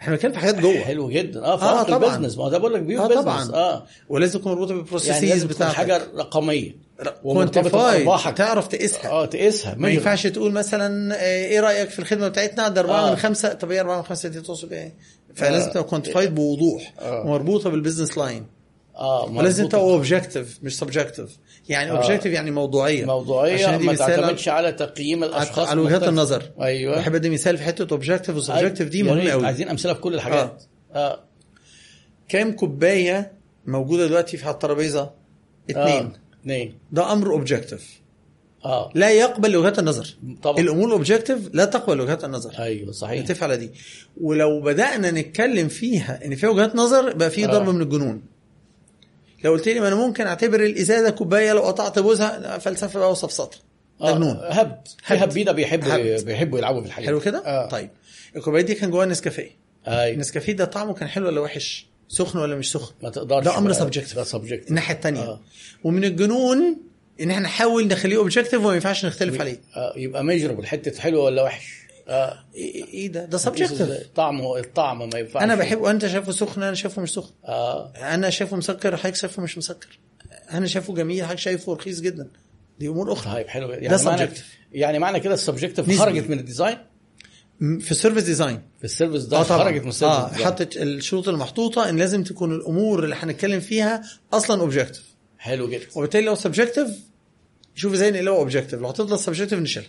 إحنا 0.00 0.12
بنتكلم 0.12 0.32
في 0.32 0.38
حاجات 0.38 0.58
جوه. 0.60 0.78
حلو 0.80 1.10
جدا. 1.10 1.44
آه 1.44 1.52
آه، 1.54 1.56
فرق 1.56 1.82
طبعاً. 1.96 2.16
ال 2.16 2.18
business 2.18 2.38
ما 2.38 2.44
هو 2.44 2.48
ده 2.48 2.58
بقول 2.58 2.74
لك 2.74 2.80
pure 2.82 3.04
آه، 3.04 3.08
business 3.08 3.22
طبعاً. 3.22 3.50
آه. 3.54 3.86
ولازم 4.08 4.38
تكون 4.38 4.52
مربوطة 4.52 4.70
يعني 4.70 4.82
بال 4.82 4.90
processes 4.90 5.24
لازم 5.24 5.46
تكون 5.48 5.56
بتاعتك. 5.56 5.74
حاجة 5.76 6.02
رقمية. 6.16 6.85
بأرباحك. 7.24 8.36
تعرف 8.36 8.68
تقيسها. 8.68 9.10
آه 9.10 9.26
تقيسها. 9.26 9.74
ما 9.78 9.88
ينفعش 9.88 10.26
تقول 10.26 10.52
مثلا 10.52 11.14
آه، 11.14 11.18
إيه 11.46 11.60
رأيك 11.60 11.88
في 11.90 11.98
الخدمة 11.98 12.28
بتاعتنا؟ 12.28 12.68
ده 12.68 12.80
4 12.80 13.06
آه. 13.06 13.10
من 13.10 13.16
5 13.16 13.52
طب 13.52 13.70
إيه 13.70 13.80
4 13.80 13.96
من 13.96 14.02
5 14.02 14.28
دي 14.28 14.40
تقصد 14.40 14.72
إيه 14.72 14.94
فلازم 15.34 15.68
آه. 15.68 15.72
تبقى 15.72 15.84
quantified 15.84 16.34
بوضوح. 16.34 16.94
آه. 17.00 17.20
ومربوطة 17.20 17.70
بال 17.70 17.80
business 17.80 18.18
line 18.18 18.46
آه 18.96 19.24
ولازم. 19.32 19.68
تبقى 19.68 19.80
objective 19.84 20.58
مش 20.62 20.78
subjective 20.78 21.36
يعني 21.68 21.90
آه. 21.90 21.94
objective 21.94 22.32
يعني 22.32 22.50
موضوعية. 22.50 23.04
موضوعية 23.04 23.54
عشان 23.66 23.78
دي 23.78 23.86
ما 23.86 23.94
تعتمدش 23.94 24.48
على 24.48 24.72
تقييم 24.72 25.24
الأشخاص 25.24 25.68
على 25.68 25.80
وجهات. 25.80 26.02
النظر. 26.02 26.42
أيوه. 26.60 26.96
بحب 26.96 27.14
أدي 27.14 27.30
مثال 27.30 27.58
في 27.58 27.64
حتة 27.64 27.92
objective 27.92 28.36
و 28.36 28.41
subjective 28.41 28.88
دي 28.88 29.02
مهمة 29.02 29.30
قوي 29.30 29.46
عايزين 29.46 29.68
أمثلة 29.68 29.94
في 29.94 30.00
كل 30.00 30.14
الحاجات. 30.14 30.62
آه. 30.94 31.20
كام 32.28 32.52
كوباية 32.52 33.32
موجودة 33.66 34.06
دلوقتي 34.06 34.36
في 34.36 34.44
على 34.46 34.54
الترابيزه 34.54 35.10
اثنين 35.70 35.86
آه. 35.86 36.12
اثنين. 36.46 36.78
ده 36.92 37.12
أمر 37.12 37.32
objective 37.32 38.00
آه. 38.64 38.92
لا 38.94 39.10
يقبل 39.10 39.56
وجهات 39.56 39.78
النظر. 39.78 40.16
طبعا. 40.42 40.58
الأمور 40.58 40.86
ال 40.86 40.91
objective 40.91 41.38
لا 41.52 41.64
تقبل 41.64 42.00
وجهات 42.00 42.24
النظر. 42.24 42.54
أيوه 42.58 42.92
صحيح. 42.92 43.22
نتفق 43.22 43.42
على 43.42 43.56
دي. 43.56 43.70
ولو 44.20 44.60
بدأنا 44.60 45.10
نتكلم 45.10 45.68
فيها 45.68 46.24
إن 46.24 46.34
فيها 46.34 46.48
وجهات 46.48 46.76
نظر 46.76 47.12
بقى 47.12 47.30
في 47.30 47.44
آه. 47.44 47.48
ضرب 47.48 47.68
من 47.68 47.82
الجنون. 47.82 48.22
لو 49.44 49.52
قلت 49.52 49.68
لي 49.68 49.80
ما 49.80 49.88
أنا 49.88 49.96
ممكن 49.96 50.26
أعتبر 50.26 50.64
الإزازة 50.64 51.10
كوبايه 51.10 51.52
لو 51.52 51.60
قطعت 51.62 51.98
بوزها 51.98 52.58
فلسفة 52.58 52.98
بقى 52.98 53.10
وسفسطه 53.10 53.58
ده 54.00 54.12
جنون. 54.12 54.36
آه. 54.36 54.52
هبد. 54.52 54.88
في 55.04 55.14
هبد. 55.14 55.22
هبيده 55.22 55.52
بيحبوا 55.52 55.94
هبد. 55.94 56.24
بيحبوا 56.24 56.58
يلعبوا 56.58 56.80
في 56.80 56.86
الحاجات. 56.86 57.08
حلو. 57.08 57.20
كده؟ 57.20 57.38
آه. 57.46 57.68
طيب. 57.68 57.90
الكوباية 58.36 58.62
دي 58.62 58.74
كان 58.74 58.90
جواها 58.90 59.06
نسكافيه. 59.06 59.50
أيوه 59.88 60.14
النسكافيه 60.14 60.52
ده 60.52 60.64
طعمه 60.64 60.94
كان 60.94 61.08
حلو 61.08 61.26
ولا 61.26 61.40
وحش؟ 61.40 61.86
سخن 62.08 62.38
ولا 62.38 62.56
مش 62.56 62.72
سخن؟ 62.72 62.94
ما 63.02 63.10
تقدرش 63.10 63.44
ده 63.44 63.58
أمر. 63.58 63.72
subjective 63.72 64.16
ده 64.16 64.24
subjective 64.24 64.68
الناحية 64.68 64.94
الثانية 64.94 65.20
آه. 65.20 65.40
ومن 65.84 66.04
الجنون 66.04 66.76
إن 67.20 67.30
إحنا 67.30 67.42
نحاول 67.42 67.88
نخليه 67.88 68.16
objective 68.16 68.54
وما 68.64 68.74
ينفعش 68.74 69.04
نختلف 69.06 69.40
عليه. 69.40 69.60
آه. 69.76 69.92
يبقى 69.96 70.24
measurable 70.24 70.66
حتة 70.66 71.00
حلوة 71.00 71.24
ولا 71.24 71.42
وحش؟ 71.42 71.86
آه 72.08 72.44
إيه 72.54 72.84
إيه 72.84 73.08
ده 73.08 73.24
ده 73.24 73.38
subjective 73.38 73.82
طعمه 74.14 74.58
الطعم 74.58 74.98
ما 75.08 75.18
ينفعش. 75.18 75.42
أنا 75.42 75.54
بحبه 75.54 75.90
انت 75.90 76.06
شايفه 76.06 76.32
سخن 76.32 76.62
أنا 76.62 76.74
شايفه 76.74 77.02
مش 77.02 77.12
سخن. 77.12 77.32
آه. 77.44 77.92
أنا 77.96 78.30
شايفه 78.30 78.56
مسكر 78.56 78.96
حضرتك 78.96 79.16
شايفه 79.16 79.42
مش 79.42 79.58
مسكر. 79.58 79.98
أنا 80.52 80.66
شايفه 80.66 80.94
جميل 80.94 81.24
حضرتك 81.24 81.38
شايفه 81.38 81.74
رخيص 81.74 82.00
جدا. 82.00 82.28
دي 82.78 82.88
أمور 82.88 83.12
أخرى. 83.12 83.34
طيب 83.34 83.48
حلو. 83.48 83.70
يعني 83.70 83.88
ده 83.88 84.02
معنى. 84.04 84.28
يعني 84.72 84.98
معنى 84.98 85.20
كده 85.20 85.34
ال 85.34 85.39
subjective. 85.39 85.98
خرجت 86.00 86.30
من 86.30 86.38
ال 86.38 86.43
design؟ 86.43 86.78
في 87.60 87.90
ال 87.90 87.94
service 87.94 88.22
design 88.22 88.60
في 88.78 88.84
ال 88.84 88.89
service 88.89 89.24
ده 89.24 89.42
خرجت 89.42 89.82
من 89.82 89.88
ال 89.88 89.94
service 89.94 90.40
آه. 90.40 90.44
حطت 90.44 90.76
الشروط 90.76 91.28
المحطوطة 91.28 91.88
إن 91.88 91.96
لازم 91.96 92.22
تكون 92.24 92.52
الأمور 92.52 93.04
اللي 93.04 93.16
هنتكلم 93.18 93.60
فيها 93.60 94.02
أصلا 94.32 94.60
objective 94.60 95.02
حلو 95.38 95.68
جدا. 95.68 95.86
وبالتالي 95.94 96.26
لو 96.26 96.34
subjective 96.34 96.88
شوف 97.74 97.92
إزاي 97.92 98.10
نقلبها 98.10 98.36
objective 98.38 98.80
لو 98.80 98.88
هتفضل 98.88 99.18
subjective 99.18 99.58
نشيلها. 99.58 99.88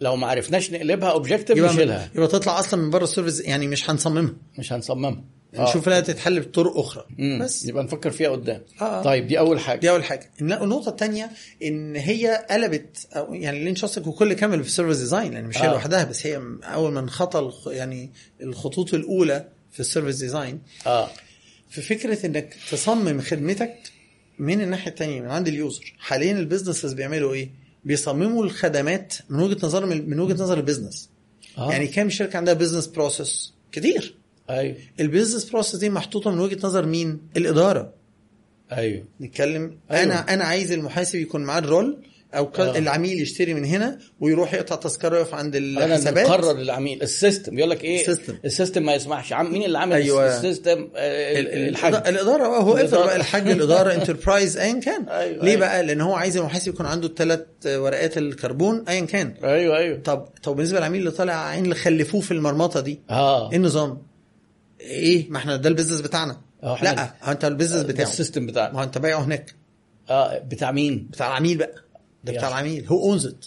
لو 0.00 0.16
ما 0.16 0.26
عرفناش 0.26 0.70
نقلبها 0.72 1.10
objective 1.10 1.56
يبقى 1.56 1.72
نشيلها. 1.74 2.10
يبقى 2.14 2.28
تطلع 2.28 2.58
أصلا 2.60 2.82
من 2.82 2.90
بره 2.90 3.04
ال 3.04 3.08
service 3.08 3.40
يعني 3.40 3.66
مش 3.68 3.90
هنصممها. 3.90 4.34
مش 4.58 4.72
هنصممها. 4.72 5.24
نشوف 5.62 5.88
لها 5.88 6.00
تتحل 6.00 6.40
بطرق 6.40 6.76
أخرى. 6.78 7.04
مم. 7.18 7.38
بس. 7.42 7.64
يبقى 7.64 7.84
نفكر 7.84 8.10
فيها 8.10 8.28
قدام. 8.30 8.62
آه. 8.80 9.02
طيب 9.02 9.26
دي 9.26 9.38
أول 9.38 9.60
حاجة. 9.60 9.78
دي 9.80 9.90
أول 9.90 10.04
حاجة. 10.04 10.30
الن- 10.40 10.52
النقطة 10.62 10.88
الثانية 10.88 11.30
إن 11.64 11.96
هي 11.96 12.46
قلبت 12.50 13.06
أو 13.12 13.34
يعني 13.34 13.64
لين 13.64 13.76
شاستك 13.76 14.06
وكل 14.06 14.32
كامل 14.32 14.62
في 14.62 14.68
ال 14.68 14.72
service 14.72 14.98
design 14.98 15.32
يعني 15.32 15.48
مش 15.48 15.58
هي 15.58 15.68
آه. 15.68 15.72
لوحدها 15.72 16.04
بس 16.04 16.26
هي 16.26 16.40
أول 16.62 16.92
ما 16.92 17.00
انخطى 17.00 17.38
الخ- 17.38 17.68
يعني 17.68 18.10
الخطوط 18.42 18.94
الأولى 18.94 19.48
في 19.72 19.80
ال 19.80 19.84
service 19.84 20.16
design 20.16 20.60
آه. 20.86 21.10
في 21.70 21.82
فكرة 21.82 22.26
إنك 22.26 22.56
تصمم 22.70 23.20
خدمتك 23.20 23.74
من 24.38 24.60
الناحية 24.60 24.90
الثانية 24.90 25.20
من 25.20 25.30
عند 25.30 25.48
ال 25.48 25.56
user. 25.56 25.94
حاليا 25.98 26.32
ال 26.32 26.38
businesses 26.38 26.92
بيعملوا 26.92 27.34
إيه؟ 27.34 27.50
بيصمموا 27.84 28.44
الخدمات 28.44 29.14
من 29.28 29.40
وجهة 29.40 29.66
نظر 29.66 29.86
من 29.86 30.20
وجهة 30.20 30.34
نظر 30.42 30.58
ال 30.58 30.64
business 30.64 31.08
آه. 31.58 31.70
يعني 31.72 31.86
كام 31.86 32.10
شركة 32.10 32.36
عندها 32.36 32.54
business 32.54 32.86
process 32.86 33.52
كتير. 33.72 34.16
أيوه 34.50 34.76
ال 35.00 35.05
business 35.05 35.44
process 35.50 35.80
دي 35.80 35.90
محطوطة 35.90 36.30
من 36.30 36.38
وجهة 36.40 36.58
نظر 36.66 36.86
مين 36.86 37.20
الإدارة 37.36 37.92
أيوه 38.72 39.04
نتكلم 39.20 39.78
أيوة. 39.90 40.02
أنا 40.02 40.34
أنا 40.34 40.44
عايز 40.44 40.72
المحاسب 40.72 41.18
يكون 41.18 41.44
معاه 41.44 41.58
ال 41.58 41.66
role 41.66 41.98
أو. 42.34 42.50
آه. 42.58 42.78
العميل 42.78 43.22
يشتري 43.22 43.54
من 43.54 43.64
هنا 43.64 43.98
ويروح 44.20 44.54
يقطع 44.54 44.76
تذكرة 44.76 45.16
يقف 45.18 45.34
عند 45.34 45.56
أنا 45.56 45.84
الحسابات 45.84 46.26
نقرر 46.26 46.52
للعميل 46.58 47.02
السيستم 47.02 47.58
يقول 47.58 47.70
لك 47.70 47.84
إيه 47.84 48.00
السيستم. 48.00 48.34
السيستم 48.44 48.82
ما 48.82 48.94
يسمحش 48.94 49.32
عم 49.32 49.52
مين 49.52 49.62
اللي 49.64 49.78
عمل 49.78 49.92
أيوة. 49.96 50.36
السيستم 50.36 50.88
آه، 50.96 51.40
ال- 51.40 51.46
ال- 51.48 51.68
الحاج 51.68 51.94
الإدارة 51.94 52.48
بقى 52.48 52.62
هو 52.62 52.74
الإدارة. 52.76 52.84
افرض 53.00 53.06
بقى 53.06 53.16
الحاج 53.16 53.50
الإدارة 53.50 53.94
انتربرايز 53.94 54.56
ايا 54.56 54.80
كان 54.80 55.08
أيوة، 55.08 55.44
ليه 55.44 55.50
أيوة. 55.50 55.60
بقى 55.60 55.82
لأن 55.82 56.00
هو 56.00 56.14
عايز 56.14 56.36
المحاسب 56.36 56.68
يكون 56.74 56.86
عنده 56.86 57.06
الثلاث 57.06 57.40
ورقات 57.66 58.18
الكربون 58.18 58.84
ايا 58.88 59.00
كان 59.00 59.34
أيوه 59.44 59.76
أيوه 59.76 59.98
طب 60.00 60.28
طب 60.42 60.56
بالنسبة 60.56 60.78
للعميل 60.78 61.00
اللي 61.00 61.10
طالع 61.10 61.48
عين 61.48 61.64
اللي 61.64 61.74
خلفوه 61.74 62.20
في 62.20 62.30
المرمطة 62.30 62.80
دي 62.80 63.00
آه 63.10 63.50
إيه 63.50 63.56
النظام؟ 63.56 64.02
إيه 64.80 65.30
ما 65.30 65.38
إحنا 65.38 65.56
ده 65.56 65.68
البيزنس 65.68 66.00
بتاعنا. 66.00 66.40
لا 66.62 67.14
هو 67.22 67.32
أنت 67.32 67.44
البيزنس 67.44 67.82
بتاعه. 67.82 68.06
السيستم 68.06 68.42
ما 68.42 68.50
بتاعنا 68.50 68.78
هو 68.78 68.82
أنت 68.82 68.98
بايعه 68.98 69.24
هناك. 69.24 69.54
آه 70.10 70.38
بتاع 70.38 70.72
مين؟ 70.72 71.08
بتاع 71.10 71.26
العميل 71.26 71.58
بقى. 71.58 71.74
ده 72.24 72.32
بتاع. 72.32 72.48
العميل. 72.48 72.86
هو 72.86 73.02
owns 73.02 73.26
it 73.26 73.46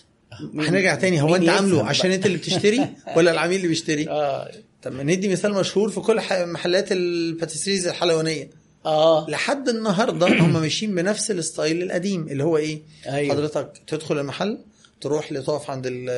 هنرجع 0.56 0.96
تاني. 0.96 1.22
هو 1.22 1.36
أنت 1.36 1.50
عامله 1.50 1.86
عشان؟ 1.86 2.12
أنت 2.12 2.26
اللي 2.26 2.38
بتشتري 2.38 2.88
ولا 3.16 3.32
العميل 3.32 3.56
اللي 3.58 3.68
بيشتري؟ 3.68 4.10
آه. 4.10 4.52
طب 4.84 4.92
ما 4.92 5.04
ندي 5.04 5.28
مثال 5.28 5.54
مشهور 5.54 5.90
في 5.90 6.00
كل 6.00 6.22
محلات 6.32 6.92
ال 6.92 7.00
patisseries 7.00 7.88
الحلوانية. 7.88 8.50
آه. 8.86 9.30
لحد 9.30 9.70
النهارده 9.70 10.28
هم 10.28 10.54
ماشيين 10.54 10.96
بنفس 10.96 11.32
ال 11.32 11.41
style 11.41 11.84
القديم 11.84 12.28
اللي 12.28 12.44
هو 12.44 12.58
إيه؟ 12.58 12.82
أيوة. 13.08 13.36
حضرتك 13.36 13.72
تدخل 13.88 14.20
المحل 14.20 14.58
تروح 15.02 15.32
لتقف 15.32 15.70
عند 15.70 15.88
ال- 15.88 16.10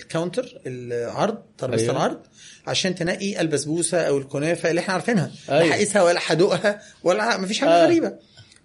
ال 0.00 0.07
counter 0.07 0.60
العرض 0.66 1.38
ترابيزه 1.58 1.82
أيوة. 1.84 1.96
العرض 1.96 2.20
عشان 2.66 2.94
تنقي 2.94 3.40
البسبوسة 3.40 4.00
أو 4.00 4.18
الكنافة 4.18 4.70
اللي 4.70 4.80
إحنا 4.80 4.94
عارفينها 4.94 5.30
أيوة. 5.50 5.62
لا 5.68 5.74
هقيسها 5.74 6.02
ولا 6.02 6.20
هدوقها 6.26 6.80
ولا 7.04 7.36
مفيش 7.38 7.58
حاجة 7.60 7.70
آه. 7.70 7.84
غريبة 7.86 8.12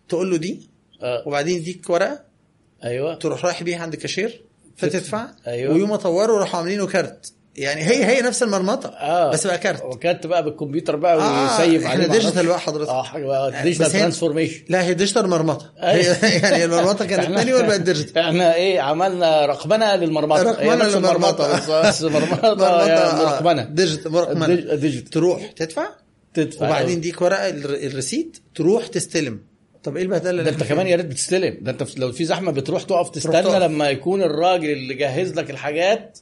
تقول 0.10 0.32
له 0.32 0.38
دي 0.38 0.70
آه. 1.02 1.24
وبعدين 1.28 1.58
يديك 1.58 1.90
ورقة 1.90 2.24
أيوه 2.84 3.16
تروح 3.16 3.46
رايح 3.46 3.64
بيها 3.64 3.80
عند 3.80 3.94
الكاشير 3.94 4.42
فتدفع 4.78 5.30
أيوة. 5.48 5.74
ويوم 5.74 5.96
طوروا 5.96 6.40
راحوا 6.40 6.60
عاملينه 6.60 6.88
card 6.88 7.34
يعني 7.56 7.82
هي 7.82 8.06
هي 8.06 8.22
نفس 8.22 8.44
المرمطة 8.44 8.90
آه. 8.90 9.32
بس 9.32 9.48
بقى 9.48 9.58
card. 9.58 9.84
وكانت 9.84 10.28
بقى 10.28 10.44
بالكمبيوتر 10.44 10.96
بقى 10.96 11.16
آه، 11.16 11.62
وي 11.62 11.70
save 11.70 11.86
إحنا 11.86 12.08
digital. 12.08 12.48
بقى 12.48 12.60
حضرتك. 12.60 12.90
آه 12.90 13.04
حاجة 13.04 13.26
بقى 13.26 13.64
digital 13.64 13.92
transformation 13.92 14.62
لا 14.70 14.84
هي 14.84 14.94
digital 14.94 15.28
مرمطة. 15.30 15.72
أيوة. 15.84 16.16
يعني 16.26 16.66
المرمطة 16.66 17.06
كانت 17.06 17.30
manual 17.30 17.66
بقت 17.68 17.82
digital 17.82 18.18
إحنا 18.22 18.56
إيه 18.56 18.80
عملنا 18.82 19.46
رقمنة 19.46 19.96
للمرمطة. 19.96 20.62
للمرمطة. 20.62 20.98
المرمطة. 20.98 21.82
بس 21.88 22.02
مرمطة 22.02 22.88
يا 22.88 23.14
مرقمنة. 23.24 23.64
digital 23.64 24.12
مرقمنة. 24.12 24.46
dig- 24.56 24.74
digital. 24.76 25.10
تروح 25.10 25.52
تدفع؟ 25.52 25.88
تدفع 26.34 26.66
وبعدين 26.68 26.98
يديك 26.98 27.22
ورقة 27.22 27.50
الر- 27.50 27.88
الريسيت 27.88 28.38
تروح 28.56 28.88
تستلم. 28.88 29.40
طب 29.84 29.98
إيه 29.98 30.04
البهدلة 30.04 30.44
ده 30.44 30.50
أنت 30.50 30.64
كمان؟ 30.64 30.88
يا 30.88 30.96
ريت 30.96 31.06
بتستلم. 31.06 31.58
ده 31.62 31.72
أنت 31.72 31.98
لو 31.98 32.12
في 32.12 32.26
زحمة 32.26 32.52
بتروح 32.52 32.84
تقف 32.84 33.10
تستنى. 33.10 33.60
لما 33.60 33.90
يكون 33.90 34.22
الراجل 34.24 34.72
اللي 34.72 34.94
جهز 34.94 35.34
لك 35.34 35.50
الحاجات 35.50 36.20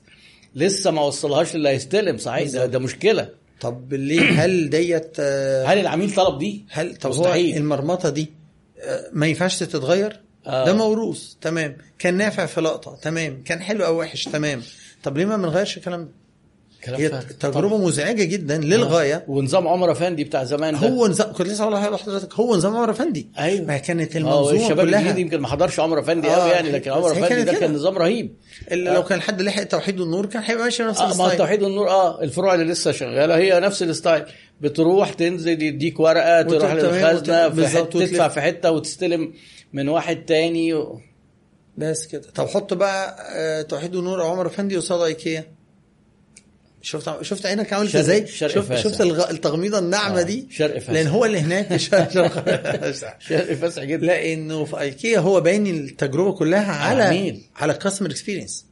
لسه 0.58 0.92
ما 0.92 1.02
وصلهاش 1.02 1.56
للي 1.56 1.70
هيستلم 1.70 2.18
صحيح؟ 2.18 2.52
ده, 2.52 2.66
ده 2.66 2.80
مشكلة. 2.80 3.30
طب 3.62 3.94
ليه؟ 3.94 4.22
هل 4.46 4.70
ديت 4.70 5.16
آه، 5.20 5.66
هل 5.66 5.78
العميل 5.80 6.16
طلب 6.16 6.38
دي؟ 6.40 6.66
هل 6.70 6.96
طب 6.96 7.12
هو 7.14 7.22
مستحيل. 7.22 7.58
المرمطة 7.58 8.10
دي 8.10 8.32
آه، 8.82 9.10
ما 9.14 9.28
ينفعش 9.28 9.60
تتغير؟ 9.60 10.20
آه. 10.48 10.66
ده 10.66 10.74
موروث 10.74 11.34
تمام. 11.42 11.78
كان 12.00 12.14
نافع 12.18 12.46
في 12.46 12.62
لقطة 12.62 12.96
تمام. 13.02 13.44
كان 13.46 13.62
حلو 13.62 13.86
أو 13.86 14.00
وحش 14.00 14.24
تمام. 14.26 14.62
طب 15.04 15.18
ليه 15.18 15.26
ما 15.26 15.38
بنغيرش 15.38 15.78
الكلام 15.78 16.02
ده؟ 16.04 16.10
هي. 16.84 17.10
تجربة 17.40 17.78
مزعجة 17.78 18.24
جدا 18.24 18.58
للغاية. 18.58 19.26
ونظام 19.28 19.68
عمر 19.68 19.92
افندي 19.92 20.24
بتاع 20.24 20.44
زمان 20.44 20.80
ده. 20.80 20.88
هو 20.88 21.08
نظام 21.08 21.34
كنت 21.34 21.48
لسه 21.48 21.64
هقول 21.64 21.74
لحضرتك 21.74 22.34
هو 22.34 22.56
نظام 22.56 22.76
عمر 22.76 22.92
افندي. 22.92 23.28
أيوه. 23.40 23.66
ما 23.66 23.78
كانت 23.78 24.16
آه 24.16 24.20
المنظومة 24.20 24.64
الشباب 24.66 24.86
كلها. 24.86 25.00
الجديد 25.00 25.18
يمكن 25.18 25.40
ما 25.40 25.48
حضرش 25.48 25.80
عمر 25.80 26.00
افندي 26.00 26.28
آه، 26.28 26.36
قوي 26.36 26.52
يعني 26.52 26.72
لكن 26.72 26.92
عمر 26.92 27.12
افندي 27.12 27.44
ده. 27.44 27.54
كان 27.54 27.74
نظام 27.74 27.98
رهيب. 27.98 28.36
إلا 28.72 28.94
لو 28.94 29.04
كان 29.04 29.22
حد 29.22 29.42
لحق 29.42 29.64
توحيد 29.64 30.02
النور 30.02 30.26
كان 30.26 30.44
هيبقى 30.44 30.64
ماشي 30.64 30.84
نفس 30.84 31.00
آه 31.00 31.06
ما 31.06 31.12
ال 31.12 31.15
style. 31.15 31.38
توحيد 31.38 31.64
النور 31.64 31.90
آه 31.90 32.22
الفروع 32.24 32.54
اللي 32.54 32.66
لسه 32.66 32.92
شغالة 32.92 33.38
هي 33.38 33.60
نفس 33.60 33.84
ال 33.84 33.90
style. 33.90 34.26
بتروح 34.62 35.14
تنزل 35.14 35.62
يديك 35.62 36.00
ورقة 36.00 36.42
تروح 36.42 36.74
للخزنة 36.74 37.50
في 37.50 37.84
تدفع. 37.92 38.28
في 38.28 38.42
حتة 38.42 38.72
وتستلم 38.72 39.34
من 39.74 39.90
واحد 39.90 40.26
تاني 40.26 40.74
و... 40.74 41.00
بس 41.78 42.06
كده. 42.08 42.24
طب 42.36 42.48
حط 42.48 42.74
بقى 42.74 43.18
آه، 43.36 43.62
توحيد 43.62 43.96
النور 43.96 44.22
أو 44.22 44.28
عمر 44.28 44.48
افندي 44.48 44.78
قصاد 44.78 45.02
أيكيا. 45.02 45.57
شفت 46.88 47.22
شفت 47.22 47.46
عينك 47.46 47.74
عملت 47.74 47.96
إزاي؟ 47.96 48.28
شفت. 48.28 48.76
شفت 48.76 49.02
التغميضة 49.02 49.80
الناعمة 49.80 50.20
آه، 50.20 50.24
دي؟ 50.24 50.48
فرق 50.52 50.80
شاسع. 50.80 50.94
لأن 50.94 51.08
هو 51.08 51.26
اللي 51.26 51.40
هناك 51.40 51.78
فرق 51.88 52.12
فرق- 52.12 52.92
فرق 53.30 53.54
شاسع 53.54 53.84
جدا. 53.84 54.06
لأنه 54.06 54.66
في 54.66 54.80
أيكيا 54.80 55.20
هو 55.20 55.42
باين 55.42 55.68
التجربة 55.68 56.32
كلها 56.32 56.72
على 56.72 57.04
عميل. 57.04 57.42
على 57.56 57.74
ال 57.74 57.78
customer 57.78 58.12
experience 58.12 58.66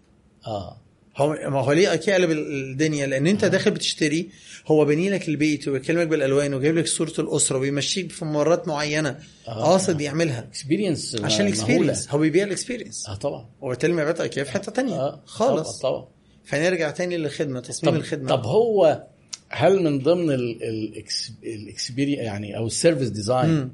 آه. 0.48 0.82
هو 1.18 1.30
ما 1.50 1.60
هو 1.61 1.72
ليه 1.72 1.92
أيكيا 1.92 2.14
قلب 2.14 2.32
الدنيا؟ 2.32 3.06
لأن 3.06 3.27
أنت 3.27 3.45
داخل 3.45 3.72
بتشتري 3.72 4.30
هو 4.68 4.85
باني 4.85 5.10
لك 5.10 5.30
البيت 5.30 5.68
وبيكلمك 5.68 6.08
بالألوان 6.08 6.53
وجايب 6.53 6.77
لك 6.77 6.88
صورة 6.88 7.14
الأسرة 7.19 7.58
وبيمشيك 7.58 8.11
في 8.11 8.26
ممرات 8.26 8.68
معينة. 8.68 9.19
آه. 9.48 9.64
قاصد 9.64 10.02
يعملها. 10.02 10.40
experience 10.40 11.16
عشان 11.24 11.45
ال 11.48 11.53
experience 11.53 12.09
هو 12.10 12.18
بيبيع 12.18 12.44
ال 12.43 12.50
experience 12.50 13.09
آه 13.10 13.16
طبعا. 13.16 13.45
وبالتالي 13.61 13.94
مبيعات 13.94 14.22
ايكيا 14.22 14.44
في 14.44 14.52
حتة 14.52 14.72
تانية. 14.72 14.95
آه 14.95 15.22
خالص. 15.26 15.80
طبعا, 15.80 15.92
طبعا. 15.92 16.08
فنرجع 16.45 16.91
تاني 16.91 17.17
للخدمة 17.17 17.59
تصميم 17.59 17.93
طب 17.93 17.99
الخدمة. 17.99 18.30
طب 18.30 18.45
هو 18.45 19.03
هل 19.49 19.83
من 19.83 19.99
ضمن 19.99 20.32
ال 21.43 21.50
experience 21.50 22.19
يعني 22.19 22.57
أو 22.57 22.65
ال 22.66 22.71
service 22.71 23.09
design. 23.09 23.72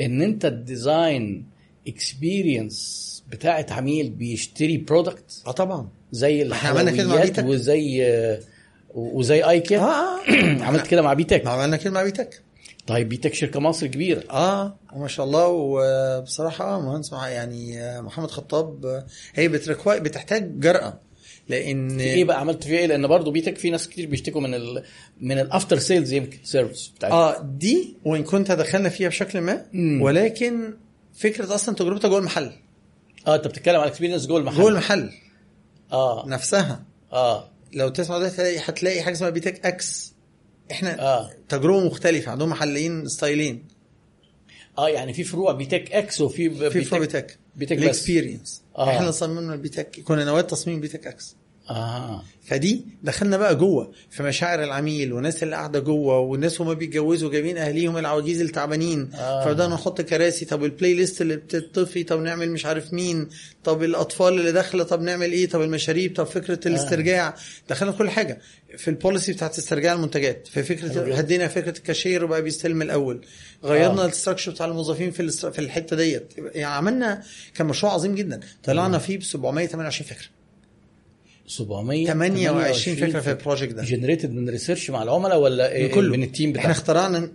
إن 0.00 0.22
أنت 0.22 0.44
ال 0.44 0.59
design 0.59 1.46
experience 1.88 3.24
بتاعت 3.28 3.72
عميل 3.72 4.10
بيشتري 4.10 4.76
product 4.76 5.42
آه 5.46 5.50
طبعا. 5.50 5.88
زي 6.12 6.42
الحلويات. 6.42 7.38
وزي 7.38 8.06
وزي 8.94 9.42
ايكيا 9.44 9.78
آه 9.78 10.20
عملت 10.66 10.86
كده 10.86 11.02
مع 11.02 11.12
بيتك. 11.12 11.44
ما 11.44 11.50
عملنا 11.50 11.76
كده 11.76 11.90
مع 11.90 12.02
B.TECH. 12.02 12.42
طيب 12.86 13.08
B.TECH 13.08 13.34
شركة 13.34 13.60
مصر 13.60 13.86
كبيرة. 13.86 14.22
آه 14.30 14.76
وما 14.92 15.08
شاء 15.08 15.26
الله. 15.26 15.48
وبصراحة 15.48 16.76
آه 16.76 16.80
مهندس 16.80 17.12
يعني 17.12 17.80
آه، 17.80 18.00
محمد 18.00 18.30
خطاب 18.30 18.86
آه، 18.86 19.06
هي 19.34 19.48
بتحتاج 19.48 20.60
جرأة. 20.60 20.98
لأن 21.48 21.98
في 21.98 22.04
إيه 22.04 22.24
بقى 22.24 22.40
عملت 22.40 22.64
فيها 22.64 22.78
إيه؟ 22.78 22.86
لأن 22.86 23.06
برضه 23.06 23.30
B.TECH 23.30 23.58
في 23.58 23.70
ناس 23.70 23.88
كتير 23.88 24.06
بيشتكوا 24.06 24.40
من 24.40 24.54
ال 24.54 24.82
من 25.20 25.38
ال 25.38 25.45
after 25.45 25.78
sales 25.78 26.12
يمكن 26.12 26.38
service 26.44 26.92
بتاعتها 26.96 27.16
آه 27.16 27.42
دي 27.42 27.96
وإن 28.04 28.22
كنت 28.22 28.52
دخلنا 28.52 28.88
فيها 28.88 29.08
بشكل 29.08 29.40
ما 29.40 29.66
مم. 29.72 30.02
ولكن 30.02 30.74
فكرة 31.14 31.54
أصلا 31.54 31.74
تجربتها 31.74 32.08
جوه 32.08 32.18
المحل. 32.18 32.52
آه 33.26 33.34
أنت 33.34 33.46
بتتكلم 33.46 33.80
على 33.80 33.90
experience 33.90 34.26
جوه 34.26 34.38
المحل. 34.38 34.56
جوه 34.56 34.68
المحل. 34.70 35.10
آه. 35.92 36.24
نفسها. 36.28 36.84
آه. 37.12 37.50
لو 37.72 37.88
تسمع 37.88 38.18
ده 38.18 38.26
هتلاقي 38.26 38.58
هتلاقي 38.58 39.02
حاجة 39.02 39.14
اسمها 39.14 39.30
B.TECH 39.30 39.66
X 39.66 40.14
إحنا 40.70 41.00
آه. 41.02 41.30
تجربة 41.48 41.86
مختلفة 41.86 42.32
عندهم 42.32 42.48
محلين 42.48 43.08
styleين. 43.08 43.64
آه 44.78 44.88
يعني 44.88 45.12
في 45.12 45.24
فروع 45.24 45.52
B.TECH 45.52 45.92
X 45.92 46.20
وفي 46.20 46.70
في 46.70 46.84
فروع 46.84 47.00
B.TECH 47.00 47.38
B.TECH 47.56 47.76
بس. 47.76 47.82
ال 47.82 47.89
experience 47.89 48.62
آه. 48.78 48.90
إحنا 48.96 49.10
صممنا 49.10 49.54
ال 49.54 49.61
B.TECH 49.61 50.00
كنا 50.00 50.24
نواه 50.24 50.40
تصميم 50.40 50.80
B.TECH 50.80 51.06
X 51.06 51.36
آه. 51.72 52.22
فدي 52.46 52.84
دخلنا 53.02 53.36
بقى 53.36 53.56
جوه 53.56 53.92
في 54.10 54.22
مشاعر 54.22 54.64
العميل 54.64 55.12
والناس 55.12 55.42
اللي 55.42 55.56
قاعدة 55.56 55.80
جوه 55.80 56.18
والناس 56.18 56.60
هما 56.60 56.72
بيتجوزوا 56.72 57.30
جايبين 57.30 57.58
أهليهم 57.58 57.98
العواجيز 57.98 58.40
التعبانين. 58.40 59.10
آه. 59.14 59.44
فبدأنا 59.44 59.74
نحط 59.74 60.00
كراسي 60.00 60.44
طب 60.44 60.64
ال 60.64 60.94
playlist 60.94 61.20
اللي 61.20 61.36
بتطفي 61.36 62.04
طب 62.04 62.20
نعمل 62.20 62.50
مش 62.50 62.66
عارف 62.66 62.92
مين 62.92 63.28
طب 63.64 63.82
الأطفال 63.82 64.38
اللي 64.38 64.52
داخلة 64.52 64.84
طب 64.84 65.02
نعمل 65.02 65.32
إيه 65.32 65.48
طب 65.48 65.62
المشاريب 65.62 66.16
طب 66.16 66.24
فكرة 66.26 66.68
الاسترجاع. 66.68 67.34
دخلنا 67.68 67.92
كل 67.92 68.10
حاجة. 68.10 68.38
في 68.76 68.88
ال 68.88 68.94
policy 68.94 69.32
بتاعت 69.32 69.58
استرجاع 69.58 69.92
المنتجات 69.92 70.48
في 70.52 70.62
فكرة. 70.62 71.14
هدينا 71.14 71.48
فكرة 71.48 71.78
الكاشير 71.78 72.24
وبقى 72.24 72.42
بيستلم 72.42 72.82
الأول. 72.82 73.24
غيرنا 73.64 74.02
آه. 74.02 74.04
الاستراكشر 74.06 74.52
بتاع 74.52 74.66
الموظفين 74.66 75.10
في 75.10 75.28
في 75.52 75.58
الحتة 75.58 75.96
ديت. 75.96 76.32
يعني 76.38 76.64
عملنا 76.74 77.22
كان 77.54 77.66
مشروع 77.66 77.92
عظيم 77.92 78.14
جدا. 78.14 78.40
طلعنا 78.64 78.98
فيه 78.98 79.18
ب 79.18 79.22
728 79.22 80.06
فكرة. 80.08 80.41
728 81.46 82.06
28 82.06 82.96
فكره 82.96 83.20
في 83.20 83.30
البروجكت 83.30 83.72
ده. 83.74 83.82
جنريتد 83.82 84.32
من 84.32 84.48
ريسيرش 84.48 84.90
مع 84.90 85.02
العملاء 85.02 85.38
ولا 85.40 85.68
من 85.68 85.72
إيه 85.74 85.90
كله. 85.92 86.16
من 86.16 86.22
التيم 86.22 86.48
إحنا 86.48 86.60
بتاعك 86.60 86.76
اخترعنا 86.76 87.30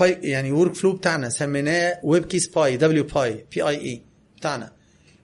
باي 0.00 0.18
يعني 0.22 0.52
ورك 0.52 0.74
فلو 0.74 0.92
بتاعنا 0.92 1.28
سميناه 1.28 1.98
ويب 2.02 2.24
كيس 2.24 2.46
باي 2.48 2.76
دبليو 2.76 3.04
باي 3.04 3.44
بي 3.54 3.62
اي 3.62 3.76
اي 3.80 4.02
بتاعنا. 4.36 4.72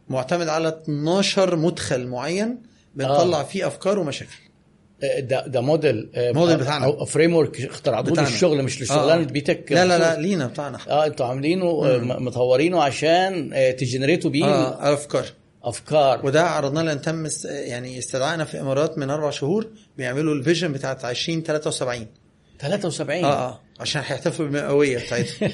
معتمد 0.08 0.48
على 0.48 0.68
12 0.68 1.56
مدخل 1.56 2.06
معين 2.06 2.58
بنطلع 2.94 3.40
آه. 3.40 3.42
فيه 3.44 3.66
أفكار 3.66 3.98
ومشاكل. 3.98 4.30
آه، 5.02 5.20
ده 5.20 5.46
ده 5.46 5.60
موديل 5.60 6.10
آه، 6.14 6.32
موديل 6.32 6.56
بتاعنا. 6.56 6.84
أو 6.84 7.04
فريم 7.04 7.34
ورك 7.34 7.60
اخترعتوه 7.60 8.12
بتاعنا. 8.12 8.28
للشغل 8.28 8.62
مش 8.62 8.82
لشغلانه 8.82 9.22
آه. 9.22 9.26
بيتك 9.26 9.72
لا 9.72 9.84
لا 9.84 9.98
لا 9.98 10.20
لينا 10.20 10.46
بتاعنا. 10.46 10.78
آه 10.88 11.06
أنتوا 11.06 11.26
عاملينه 11.26 11.64
آه، 11.66 11.98
مطورينه 11.98 12.82
عشان 12.82 13.50
آه، 13.52 13.70
تجنريتوا 13.70 14.30
بيه. 14.30 14.44
آه 14.44 14.94
أفكار. 14.94 15.24
أفكار. 15.62 16.26
وده 16.26 16.42
عرضنا 16.42 16.80
لأن 16.80 17.02
تم 17.02 17.26
يعني 17.44 17.98
استدعائنا 17.98 18.44
في 18.44 18.54
الامارات 18.54 18.98
من 18.98 19.10
أربع 19.10 19.30
شهور 19.30 19.66
بيعملوا 19.98 20.34
الفيجن 20.34 20.72
بتاعت 20.72 21.04
2073 21.04 22.06
73 22.60 23.24
آه 23.24 23.28
آه 23.48 23.60
عشان 23.80 24.00
هيحتفلوا 24.06 24.48
بالمئوية 24.48 24.98
بتاعتهم. 24.98 25.50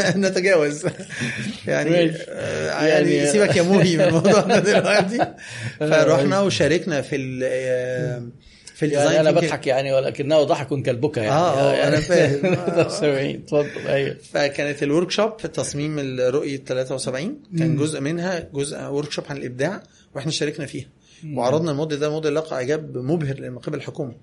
نتجاوز. 0.24 0.84
يعني. 1.66 2.10
آه، 2.28 2.86
يعني 2.86 3.10
يعني- 3.14 3.32
سيبك 3.32 3.56
يا 3.56 3.62
موهي 3.62 3.96
من 3.96 4.02
الموضوع 4.04 4.40
ده 4.40 4.58
دلوقتي. 4.58 5.34
فرحنا 5.78 6.40
وشاركنا 6.40 7.00
في 7.02 7.16
ال 7.16 7.40
آه، 7.44 8.22
في 8.76 8.82
ال 8.84 8.88
design 8.88 9.12
يعني 9.12 9.20
أنا 9.28 9.40
thinking. 9.40 9.44
بضحك 9.44 9.66
يعني 9.66 9.92
ولكنه 9.92 10.42
ضحك 10.42 10.82
كالبكا 10.82 11.20
يعني. 11.20 11.32
آه، 11.32 11.60
آه، 11.70 11.72
يعني. 11.74 11.88
أنا 11.88 12.00
فاهم. 12.00 12.54
73 12.54 13.18
اتفضل. 13.34 13.86
أيوه. 13.88 14.16
فكانت 14.32 14.82
ال 14.82 15.10
workshop 15.10 15.38
في 15.38 15.48
تصميم 15.48 15.98
الرؤية 15.98 16.56
73 16.56 17.38
كان 17.58 17.76
جزء 17.76 18.00
منها 18.00 18.48
جزء 18.54 18.78
workshop 18.82 19.24
عن 19.30 19.36
الإبداع 19.36 19.82
وإحنا 20.14 20.30
شاركنا 20.32 20.66
فيها. 20.66 20.86
وعرضنا 21.34 21.70
الموديل 21.70 21.98
ده 21.98 22.10
موديل 22.10 22.34
لقى 22.34 22.56
إعجاب 22.56 22.96
مبهر 22.98 23.50
من 23.50 23.58
قبل 23.58 23.76
الحكومة 23.78 24.14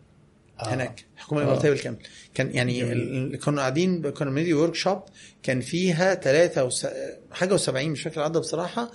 آه. 0.59 0.73
هناك 0.73 1.05
الحكومة 1.15 1.41
آه. 1.41 1.43
الاماراتيه 1.43 1.69
بالكامل. 1.69 1.97
كان 2.33 2.51
يعني 2.55 2.79
جميل. 2.79 2.91
ال- 3.33 3.39
كنا 3.39 3.61
قاعدين 3.61 4.09
كنا 4.09 4.29
بندي 4.31 4.53
workshop 4.53 4.99
كان 5.43 5.61
فيها 5.61 6.15
ثلاثة 6.15 6.63
وس... 6.63 6.87
حاجة 7.31 7.57
و70 7.57 7.69
مش 7.69 8.01
فاكر 8.01 8.17
العدد 8.17 8.37
بصراحة 8.37 8.91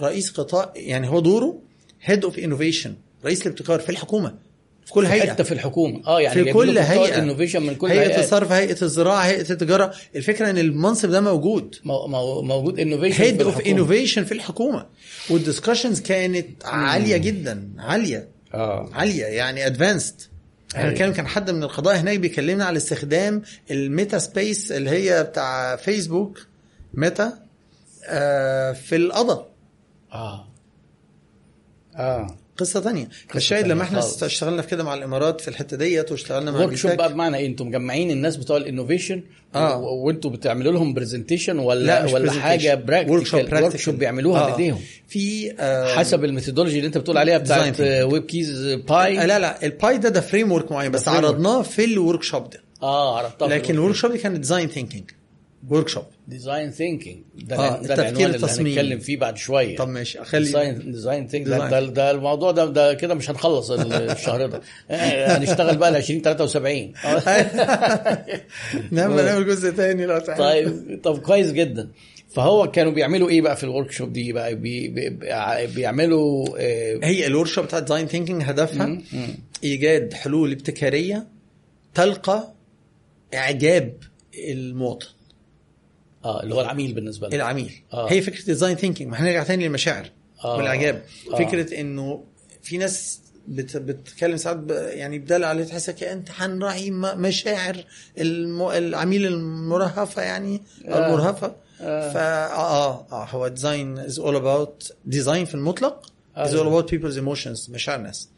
رئيس 0.00 0.30
قطاع 0.30 0.72
يعني 0.76 1.08
هو 1.08 1.20
دوره 1.20 1.58
head 2.02 2.24
of 2.24 2.38
innovation 2.38 2.94
رئيس 3.24 3.42
الابتكار 3.46 3.80
في 3.80 3.90
الحكومة. 3.90 4.49
في 4.90 4.94
كل 4.94 5.06
هيئة. 5.06 5.30
حتى 5.32 5.44
في 5.44 5.52
الحكومة. 5.52 6.02
آه 6.06 6.20
يعني 6.20 6.44
في 6.44 6.52
كل 6.52 6.78
هيئة. 6.78 7.08
ال 7.14 7.18
innovation 7.18 7.62
من 7.62 7.74
كل 7.74 7.88
هيئة 7.88 8.00
هيئة 8.08 8.20
الصرف 8.20 8.52
هيئة 8.52 8.82
الزراعة 8.82 9.20
هيئة 9.20 9.50
التجارة. 9.52 9.94
الفكرة 10.16 10.50
إن 10.50 10.58
المنصب 10.58 11.10
ده 11.10 11.20
موجود. 11.20 11.76
مو- 11.84 12.06
مو- 12.06 12.42
موجود 12.42 12.80
innovation 12.80 13.22
head 13.22 13.42
of 13.42 13.60
innovation 13.60 14.24
في 14.24 14.32
الحكومة. 14.32 14.86
وال 15.30 15.41
discussions 15.41 16.00
كانت 16.00 16.64
عالية 16.64 17.16
جدا. 17.16 17.68
عالية. 17.78 18.28
آه. 18.54 18.88
عالية. 18.92 19.24
يعني 19.24 19.66
advanced 19.66 20.14
إحنا 20.70 20.80
أيوة. 20.82 20.90
بنتكلم 20.90 21.12
كان 21.12 21.26
حد 21.26 21.50
من 21.50 21.62
القضاء 21.62 21.96
هناك 21.96 22.18
بيكلمنا 22.18 22.64
على 22.64 22.76
استخدام 22.76 23.42
ال 23.70 23.80
meta 23.80 24.18
space 24.18 24.72
اللي 24.72 24.90
هي 24.90 25.22
بتاع 25.24 25.76
فيسبوك 25.76 26.46
ميتا 26.94 27.32
آه 28.06 28.72
في 28.72 28.96
القضاء 28.96 29.48
آه. 30.12 30.46
آه. 31.96 32.36
قصة 32.60 32.80
تانية 32.80 33.08
فالشاهد 33.28 33.66
لما 33.66 33.82
إحنا 33.82 34.00
خالص. 34.00 34.22
اشتغلنا 34.22 34.62
في 34.62 34.68
كده 34.68 34.84
مع 34.84 34.94
الإمارات 34.94 35.40
في 35.40 35.48
الحتة 35.48 35.76
ديت 35.76 36.10
واشتغلنا 36.12 36.50
مع 36.50 36.58
workshop. 36.60 36.90
بقى 36.92 37.12
بمعنى 37.12 37.36
إيه 37.36 37.46
أنتم 37.46 37.66
مجمعين 37.68 38.10
الناس 38.10 38.36
بتوع 38.36 38.56
ال 38.56 38.62
innovation 38.62 39.22
آه. 39.54 39.76
و- 39.78 40.06
وانتوا 40.06 40.30
بتعملوا 40.30 40.72
لهم 40.72 40.94
presentation 40.94 41.58
ولا 41.58 41.84
لا 42.06 42.12
ولا. 42.14 42.32
حاجة 42.32 42.74
practical 42.74 43.64
work. 43.64 43.76
shop 43.76 43.94
بيعملوها 43.98 44.40
آه. 44.40 44.46
بإيديهم 44.56 44.80
في 45.08 45.52
آه 45.60 45.94
حسب 45.94 46.24
ال 46.24 46.28
methodology 46.28 46.76
اللي 46.76 46.86
انت 46.86 46.98
بتقول 46.98 47.18
عليها 47.18 47.38
بتاعت. 47.38 47.80
ويب 47.80 48.24
كيز 48.24 48.72
by 48.88 49.16
لا 49.26 49.38
لا 49.38 49.66
ال 49.66 49.77
by 49.77 49.98
ده 49.98 50.08
ده 50.08 50.20
framework 50.20 50.72
معين 50.72 50.90
بس. 50.92 51.08
عرضناه 51.08 51.62
في 51.62 51.84
ال 51.84 52.22
workshop 52.22 52.50
ده 52.50 52.60
آه 52.82 53.18
عرفتها 53.18 53.48
لكن 53.48 53.74
ال 53.74 53.78
work 53.78 53.94
shop 53.94 54.12
دي 54.12 54.18
كانت 54.18 54.36
design 54.36 54.68
thinking 54.68 55.10
workshop 55.68 56.04
design 56.28 56.70
thinking 56.70 57.22
ده, 57.34 57.56
آه، 57.56 57.82
ده 57.82 57.94
التفكير 57.94 58.28
العنوان 58.30 58.58
اللي. 58.58 58.70
هنتكلم 58.70 58.98
فيه 58.98 59.16
بعد 59.16 59.36
شوية. 59.36 59.76
طب 59.76 59.88
ماشي 59.88 60.20
اخلي 60.22 60.44
design 60.44 60.92
design 60.92 61.28
think 61.28 61.46
Design. 61.46 61.50
ده, 61.70 61.80
ده, 61.80 62.10
الموضوع 62.10 62.50
ده 62.50 62.66
ده 62.66 62.94
كده 62.94 63.14
مش 63.14 63.30
هنخلص 63.30 63.70
الشهر 63.70 64.46
ده. 64.46 64.60
آه، 64.90 65.36
هنشتغل 65.38 65.76
بقى 65.76 65.90
ل 65.92 65.96
2073 65.96 66.92
نعمل 68.90 69.24
نعمل 69.24 69.46
جزء 69.46 69.70
تاني 69.70 70.06
لو 70.06 70.18
تحب. 70.18 70.38
طيب 70.38 71.00
طب 71.02 71.18
كويس 71.18 71.52
جدا. 71.52 71.88
فهو 72.30 72.70
كانوا 72.70 72.92
بيعملوا 72.92 73.28
إيه 73.30 73.42
بقى 73.42 73.56
في 73.56 73.64
ال 73.64 73.90
workshop 73.90 74.12
دي 74.12 74.32
بقى؟ 74.32 74.54
بي 74.54 74.88
بي 74.88 75.10
بيعملوا 75.66 76.46
آه، 76.58 77.00
هي 77.02 77.26
ال 77.26 77.48
workshop 77.48 77.64
بتاعت 77.64 77.82
design 77.82 78.06
thinking 78.06 78.42
هدفها 78.42 78.86
مم، 78.86 79.02
مم. 79.12 79.28
إيجاد 79.64 80.12
حلول 80.14 80.52
ابتكارية 80.52 81.26
تلقى 81.94 82.52
إعجاب 83.34 83.92
المواطن. 84.48 85.06
آه 86.24 86.42
اللي 86.42 86.54
هو 86.54 86.60
العميل 86.60 86.92
بالنسبة 86.92 87.26
لك 87.28 87.34
العميل 87.34 87.72
آه. 87.92 88.10
هي 88.10 88.22
فكرة 88.22 88.44
design 88.44 88.76
thinking 88.76 89.10
ما 89.10 89.20
هنرجع 89.20 89.42
تاني 89.42 89.64
للمشاعر 89.64 90.10
آه. 90.44 90.56
والإعجاب 90.56 91.02
آه. 91.32 91.36
فكرة 91.36 91.80
إنه 91.80 92.24
في 92.62 92.78
ناس 92.78 93.20
بت 93.48 93.76
بتتكلم 93.76 94.36
ساعات 94.36 94.56
ب- 94.56 94.70
يعني 94.70 95.18
بدل 95.18 95.44
عليه 95.44 95.64
تحسك 95.64 96.02
انت 96.02 96.28
هنراعي 96.36 96.90
مشاعر 96.90 97.84
الم... 98.18 98.62
العميل 98.62 99.26
المرهفة 99.26 100.22
يعني 100.22 100.62
أو 100.88 100.94
آه. 100.94 101.06
المرهفة 101.06 101.56
آه. 101.80 102.12
فا 102.12 102.52
آه 102.54 103.06
آه 103.12 103.24
هو 103.24 103.48
design 103.48 103.98
is 103.98 104.18
all 104.18 104.36
about 104.36 104.92
design 105.04 105.44
في 105.44 105.54
المطلق 105.54 106.12
is 106.36 106.54
all. 106.54 106.66
about 106.66 106.90
people's 106.90 107.16
emotions 107.16 107.70
مشاعر 107.70 107.98
الناس 107.98 108.28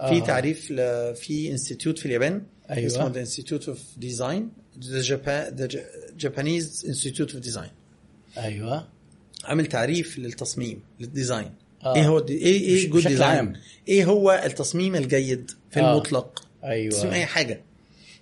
آه. 0.00 0.08
في 0.10 0.20
تعريف 0.20 0.70
ل... 0.70 0.76
في 1.14 1.50
institute 1.50 1.98
في 1.98 2.06
اليابان 2.06 2.42
أيوة. 2.70 2.86
اسمه 2.86 3.08
The 3.08 3.20
Institute 3.20 3.68
of 3.68 3.78
Design 3.96 4.48
the 4.80 5.50
the 5.50 5.68
Japanese 6.16 6.84
Institute 6.88 7.32
of 7.32 7.42
Design 7.42 7.70
أيوه. 8.38 8.88
عامل 9.44 9.66
تعريف 9.66 10.18
للتصميم 10.18 10.82
لل 11.00 11.12
design. 11.12 11.54
آه. 11.84 11.96
إيه 11.96 12.08
هو 12.08 12.20
دي 12.20 12.32
إيه 12.32 12.60
إيه 12.60 12.90
good 12.90 13.06
design 13.08 13.30
عام. 13.30 13.56
إيه 13.88 14.04
هو 14.04 14.42
التصميم 14.44 14.94
الجيد 14.94 15.50
في 15.70 15.80
آه. 15.80 15.92
المطلق؟ 15.92 16.48
تصميم 16.62 17.12
أي 17.12 17.16
أيوه 17.16 17.24
حاجة. 17.24 17.64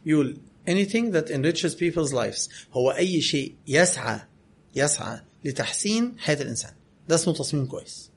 يقول 0.07 0.37
anything 0.69 1.13
that 1.13 1.31
enriches 1.31 1.75
people's 1.75 2.13
lives. 2.13 2.51
هو 2.73 2.91
أي 2.91 3.21
شيء 3.21 3.55
يسعى 3.67 4.21
يسعى 4.77 5.21
لتحسين 5.45 6.15
حياة 6.19 6.43
الإنسان. 6.43 6.73
ده 7.09 7.15
اسمه 7.15 7.35
تصميم 7.35 7.67
كويس. 7.67 8.11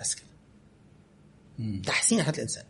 بس 0.00 0.14
كده. 0.14 0.24
تحسين 1.82 2.22
حياة 2.22 2.34
الإنسان. 2.34 2.64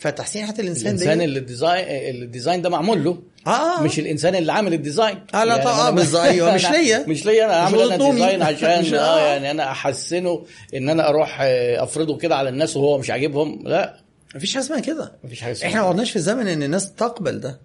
فتحسين 0.00 0.46
حياه 0.46 0.54
الإنسان 0.58 0.86
الإنسان 0.86 1.20
اللي 1.20 1.38
ال 1.38 1.45
design 1.45 1.84
ال 2.22 2.28
design 2.28 2.62
ده 2.62 2.68
معمول 2.70 3.04
له. 3.04 3.22
آه. 3.46 3.82
مش 3.82 3.98
الإنسان 3.98 4.34
اللي 4.34 4.52
عامل 4.52 4.72
ال 4.74 4.80
design. 4.80 5.18
آه، 5.34 5.44
لا 5.44 5.64
طبعا، 5.64 5.90
أنا- 5.90 5.94
بالظبط، 5.94 6.20
أيوة، 6.22 6.54
مش 6.54 6.66
ليا. 6.66 7.04
مش 7.08 7.26
ليا 7.26 7.44
أنا 7.44 7.68
مش 7.68 7.74
عامل 7.80 7.92
أنا. 7.92 8.10
design 8.10 8.42
عشان 8.42 8.80
مش- 8.80 8.92
آه 8.92 8.98
آه. 8.98 9.26
يعني 9.26 9.50
أنا 9.50 9.70
أحسنه 9.70 10.44
إن 10.74 10.88
أنا 10.88 11.08
أروح 11.08 11.38
آه، 11.40 11.82
أفرضه 11.82 12.16
كده 12.16 12.36
على 12.36 12.48
الناس 12.48 12.76
وهو 12.76 12.98
مش 12.98 13.10
عاجبهم. 13.10 13.62
لا. 13.64 14.00
مفيش 14.34 14.54
حاجة 14.54 14.62
اسمها 14.64 14.80
كده. 14.80 15.12
مفيش 15.24 15.40
حاجة 15.40 15.52
اسمها 15.52 15.68
إحنا 15.70 15.80
ما 15.80 15.86
قعدناش 15.86 16.10
في 16.10 16.18
زمن 16.18 16.48
إن 16.48 16.62
الناس 16.62 16.92
تقبل 16.94 17.40
ده. 17.40 17.60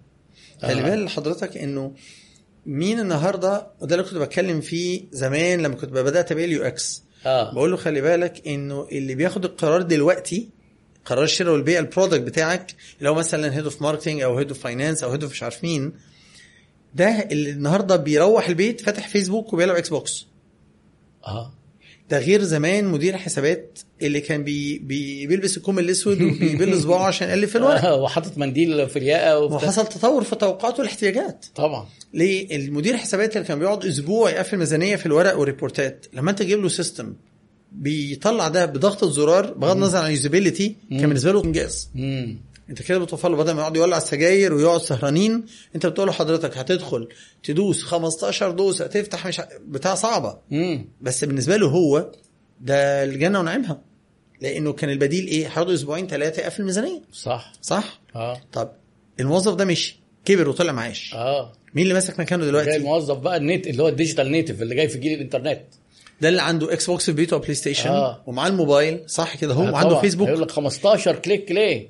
خلي 0.62 0.80
آه. 0.80 0.84
بال 0.84 1.08
حضرتك 1.08 1.56
إنه 1.56 1.92
مين 2.66 3.00
النهارده 3.00 3.66
وده 3.80 3.94
اللي 3.94 4.06
كنت 4.06 4.18
بتكلم 4.18 4.60
فيه 4.60 5.02
زمان 5.12 5.60
لما 5.62 5.74
كنت 5.74 5.90
بدات 5.90 6.32
ابيع 6.32 6.44
ال 6.44 6.62
UX. 6.62 7.02
آه. 7.26 7.52
بقول 7.54 7.70
له 7.70 7.76
خلي 7.76 8.00
بالك 8.00 8.42
إنه 8.48 8.86
اللي 8.92 9.14
بياخد 9.14 9.44
القرار 9.44 9.82
دلوقتي 9.82 10.48
قرار 11.04 11.24
الشراء 11.24 11.52
والبيع 11.52 11.78
ال 11.78 11.83
product 11.83 12.20
بتاعك 12.20 12.74
اللي 12.98 13.10
هو 13.10 13.14
مثلا 13.14 13.56
head 13.56 13.64
of 13.64 13.82
marketing 13.82 14.20
أو 14.20 14.38
head 14.38 14.48
of 14.48 14.58
finance 14.58 15.04
أو 15.04 15.10
head 15.10 15.22
of 15.22 15.32
مش 15.32 15.42
عارف 15.42 15.64
مين 15.64 15.92
ده 16.94 17.08
اللي 17.08 17.50
النهارده 17.50 17.96
بيروح 17.96 18.48
البيت 18.48 18.80
فاتح 18.80 19.08
فيسبوك 19.08 19.52
وبيلعب 19.52 19.76
إكس 19.76 19.88
بوكس 19.88 20.26
آه. 21.26 21.52
ده 22.10 22.18
غير 22.18 22.42
زمان 22.42 22.84
مدير 22.84 23.16
حسابات 23.16 23.78
اللي 24.02 24.20
كان 24.20 24.44
بي 24.44 24.78
بي 24.78 25.26
بيلبس 25.26 25.56
الكم 25.56 25.78
الأسود 25.78 26.22
وبيبل 26.22 26.80
صباعه 26.80 27.06
عشان 27.12 27.28
يقلب 27.28 27.48
في 27.48 27.58
الورق. 27.58 27.84
آه، 27.84 28.02
وحاطط 28.02 28.38
منديل 28.38 28.88
في 28.88 28.98
الياقة. 28.98 29.38
وحصل 29.38 29.86
تطور 29.86 30.24
في 30.24 30.36
توقعاته 30.36 30.78
والاحتياجات. 30.78 31.46
طبعا. 31.54 31.86
ليه؟ 32.14 32.56
المدير 32.56 32.96
حسابات 32.96 33.36
اللي 33.36 33.48
كان 33.48 33.58
بيقعد 33.58 33.84
أسبوع 33.84 34.30
يقفل 34.30 34.56
ميزانية 34.56 34.96
في 34.96 35.06
الورق 35.06 35.38
وال 35.38 35.52
report 35.52 35.92
ات. 35.92 36.06
لما 36.12 36.30
أنت 36.30 36.38
تجيب 36.38 36.60
له 36.62 36.68
system 36.68 37.14
بيطلع 37.74 38.48
ده 38.48 38.66
بضغطه 38.66 39.10
زرار 39.10 39.52
بغض 39.52 39.70
النظر 39.76 39.98
عن 39.98 40.06
ال 40.06 40.13
usability 40.13 40.76
كان 40.90 41.00
بالنسبة 41.00 41.32
له 41.32 41.44
إنجاز. 41.44 41.90
أنت 42.70 42.82
كده 42.82 42.98
بتوفر 42.98 43.28
له 43.28 43.36
بدل 43.36 43.52
ما 43.52 43.60
يقعد 43.60 43.76
يولع 43.76 43.96
السجاير 43.96 44.54
ويقعد 44.54 44.80
سهرانين 44.82 45.44
أنت 45.74 45.86
بتقول 45.86 46.06
له 46.06 46.12
حضرتك 46.12 46.58
هتدخل 46.58 47.08
تدوس 47.42 47.82
15 47.82 48.50
دوسة 48.50 48.86
تفتح 48.86 49.26
مش 49.26 49.40
بتاع 49.66 49.94
صعبة. 49.94 50.38
امم 50.52 50.88
بس 51.00 51.24
بالنسبة 51.24 51.56
له 51.56 51.66
هو 51.68 52.12
ده 52.60 53.04
الجنة 53.04 53.40
ونعيمها. 53.40 53.80
لأنه 54.40 54.72
كان 54.72 54.90
البديل 54.90 55.26
إيه؟ 55.26 55.46
هيقعد 55.46 55.70
أسبوعين 55.70 56.06
ثلاثة 56.06 56.42
يقفل 56.42 56.60
الميزانية. 56.60 57.02
صح. 57.12 57.52
صح؟ 57.62 58.00
آه. 58.16 58.40
طب 58.52 58.72
الموظف 59.20 59.54
ده 59.54 59.64
مشي 59.64 60.00
كبر 60.24 60.48
وطلع 60.48 60.72
معاش. 60.72 61.14
آه. 61.14 61.52
مين 61.74 61.82
اللي 61.82 61.94
ماسك 61.94 62.20
مكانه 62.20 62.42
جاي 62.42 62.50
دلوقتي 62.50 62.76
الموظف 62.76 63.16
بقى 63.18 63.36
النت 63.36 63.66
اللي 63.66 63.82
هو 63.82 63.88
ال 63.88 63.93
digital 63.93 64.30
native 64.30 64.62
اللي 64.62 64.74
جاي 64.74 64.88
في 64.88 64.98
جيل 64.98 65.12
الإنترنت. 65.12 65.62
ده 66.22 66.28
اللي 66.28 66.42
عنده 66.42 66.72
إكس 66.72 66.86
بوكس 66.90 67.04
في 67.06 67.12
بيته 67.12 67.36
بلاي 67.36 67.54
ستيشن 67.54 67.88
آه. 67.90 68.22
ومعاه 68.26 68.48
الموبايل. 68.48 69.02
صح 69.06 69.36
كده؟ 69.36 69.54
هو 69.54 69.62
آه، 69.68 69.82
طبعاً. 69.82 70.00
فيسبوك 70.00 70.28
هيقول 70.28 70.42
لك 70.42 70.50
15 70.50 71.16
click 71.16 71.50
ليه؟ 71.52 71.88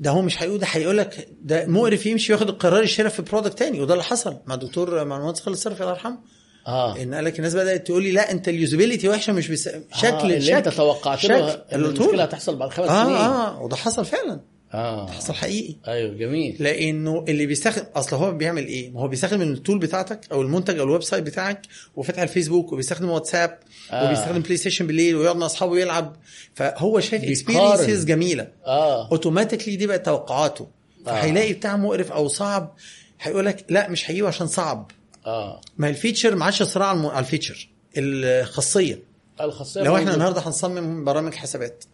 ده 0.00 0.10
هو 0.10 0.22
مش 0.22 0.42
هيقول 0.42 0.58
ده 0.58 0.66
هيقول 0.70 0.98
لك 0.98 1.28
ده 1.42 1.66
مقرف 1.66 2.06
يمشي 2.06 2.32
ياخد 2.32 2.48
القرار 2.48 2.82
الشراء 2.82 3.08
في 3.08 3.22
product 3.22 3.58
تاني 3.58 3.80
وده 3.80 3.94
اللي 3.94 4.04
حصل 4.04 4.36
مع 4.46 4.54
الدكتور 4.54 5.04
مع 5.04 5.16
المهندس 5.16 5.40
خالد 5.40 5.56
الصرفي 5.56 5.80
الله 5.80 5.92
يرحمه. 5.92 6.18
آه. 6.66 6.96
إن 7.02 7.14
قال 7.14 7.24
لك 7.24 7.38
الناس 7.38 7.54
بدأت 7.54 7.86
تقول 7.86 8.02
لي 8.02 8.12
لا 8.12 8.30
أنت 8.30 8.48
ال 8.48 8.54
usability 8.54 9.08
وحشة 9.08 9.32
مش 9.32 9.48
بس... 9.48 9.68
شكل 9.94 10.06
آه 10.06 10.22
اللي 10.22 10.40
شكل 10.40 10.54
انت 10.56 10.68
توقعت 10.68 11.18
شكل 11.18 11.32
المشكلة 11.72 12.12
له. 12.12 12.22
هتحصل 12.22 12.56
بعد 12.56 12.70
خمس 12.70 12.88
آه 12.88 13.04
سنين. 13.04 13.16
آه 13.16 13.62
وده 13.62 13.76
حصل 13.76 14.04
فعلا. 14.04 14.40
آه. 14.76 15.10
حصل 15.10 15.34
حقيقي. 15.34 15.76
أيوه 15.88 16.14
جميل. 16.14 16.56
لأنه 16.60 17.24
اللي 17.28 17.46
بيستخدم 17.46 17.84
أصل 17.94 18.16
هو 18.16 18.32
بيعمل 18.32 18.66
إيه؟ 18.66 18.90
ما 18.90 19.00
هو 19.00 19.08
بيستخدم 19.08 19.42
ال 19.42 19.49
tool 19.49 19.78
بتاعتك 19.78 20.20
أو 20.32 20.42
المنتج 20.42 20.78
أو 20.78 20.84
ال 20.84 21.02
website 21.02 21.24
بتاعك 21.24 21.62
وفتح 21.96 22.22
الفيسبوك 22.22 22.72
وبيستخدم 22.72 23.10
واتساب 23.10 23.58
آه. 23.92 24.04
وبيستخدم 24.06 24.40
بلاي 24.40 24.56
ستيشن 24.56 24.86
بالليل 24.86 25.16
ويقعد 25.16 25.36
مع 25.36 25.46
أصحابه 25.46 25.78
يلعب 25.78 26.16
فهو 26.54 27.00
شايف. 27.00 27.24
experiences 27.24 28.04
جميلة. 28.04 28.48
آه. 28.66 29.08
automatically 29.10 29.76
دي 29.76 29.86
بقت 29.86 30.06
توقعاته. 30.06 30.68
آه. 31.06 31.10
فهيلاقي 31.10 31.52
بتاع 31.52 31.76
مقرف 31.76 32.12
أو 32.12 32.28
صعب 32.28 32.74
هيقول 33.20 33.46
لك 33.46 33.64
لا 33.68 33.88
مش 33.88 34.10
هجيبه 34.10 34.28
عشان 34.28 34.46
صعب. 34.46 34.90
آه. 35.26 35.60
ما 35.78 35.88
ال 35.88 35.94
feature 35.94 36.34
ما 36.34 36.44
عادش 36.44 36.62
صراع 36.62 36.88
على 36.88 37.18
ال 37.18 37.24
feature. 37.24 37.68
الخاصية. 37.96 39.02
الخاصية 39.40 39.82
لو 39.82 39.96
إحنا. 39.96 40.14
النهارده 40.14 40.40
هنصمم 40.40 41.04
برامج 41.04 41.34
حسابات 41.34 41.84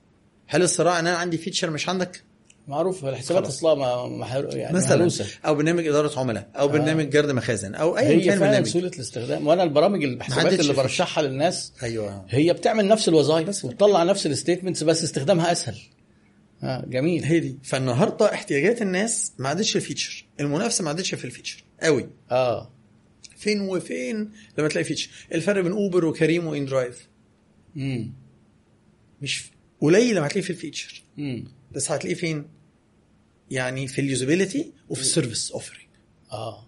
هل 0.47 0.63
الصراع 0.63 0.99
إن 0.99 1.07
أنا 1.07 1.17
عندي 1.17 1.39
feature 1.39 1.71
مش 1.71 1.89
عندك؟ 1.89 2.23
معروف 2.69 3.05
الحسابات. 3.05 3.47
أصلا 3.47 3.75
ما 3.75 4.07
محر... 4.09 4.57
يعني 4.57 4.77
مثلا 4.77 4.97
مهروسة. 4.97 5.27
أو 5.47 5.55
برنامج 5.55 5.87
إدارة 5.87 6.21
عملاء 6.21 6.51
أو 6.57 6.69
برنامج 6.69 7.11
جرد 7.11 7.31
مخازن 7.31 7.75
أو 7.75 7.99
اي 7.99 8.07
هي 8.07 8.25
كان 8.25 8.39
برنامج. 8.39 8.67
سهولة 8.67 8.89
الاستخدام 8.89 9.47
وأنا 9.47 9.63
البرامج 9.63 10.05
الحسابات 10.05 10.61
اللي. 10.61 10.73
برشحها 10.73 11.23
للناس 11.23 11.73
أيوه. 11.83 12.27
هي 12.29 12.53
بتعمل 12.53 12.89
نفس 12.89 13.09
الوظائف 13.09 13.65
وبتطلع 13.65 14.03
نفس 14.03 14.27
ال 14.27 14.32
statements 14.32 14.83
بس 14.83 15.05
استخدامها 15.05 15.53
أسهل. 15.53 15.79
آه 16.63 16.85
جميل. 16.89 17.25
هي 17.25 17.41
دي. 17.41 17.59
فالنهاردة 17.63 18.33
احتياجات 18.35 18.83
الناس 18.83 19.33
ما 19.39 19.49
عادتش 19.49 19.77
ال 19.77 19.83
feature 19.83 20.25
المنافسة 20.41 20.85
ما 20.85 20.89
عادتش 20.89 21.15
في 21.15 21.25
ال 21.25 21.30
feature 21.30 21.65
قوي. 21.83 22.09
آه. 22.31 22.71
فين 23.37 23.61
وفين 23.61 24.31
لما 24.59 24.69
تلاقي 24.69 24.85
feature؟ 24.85 25.11
الفرق 25.35 25.63
بين 25.63 25.73
أوبر 25.73 26.05
وكريم 26.05 26.47
و 26.47 26.65
inDrive 26.65 27.09
امم 27.77 28.13
مش 29.23 29.45
قليل 29.81 30.17
لما 30.17 30.27
هتلاقيه 30.27 30.41
في 30.43 30.51
ال 30.51 30.56
feature. 30.56 31.03
امم 31.19 31.45
بس 31.75 31.91
هتلاقيه 31.91 32.15
فين؟ 32.15 32.45
يعني 33.51 33.87
في 33.87 34.01
ال 34.01 34.08
usability 34.08 34.73
وفي 34.89 35.01
ال 35.01 35.07
service 35.07 35.53
offering 35.53 35.83
آه. 36.33 36.67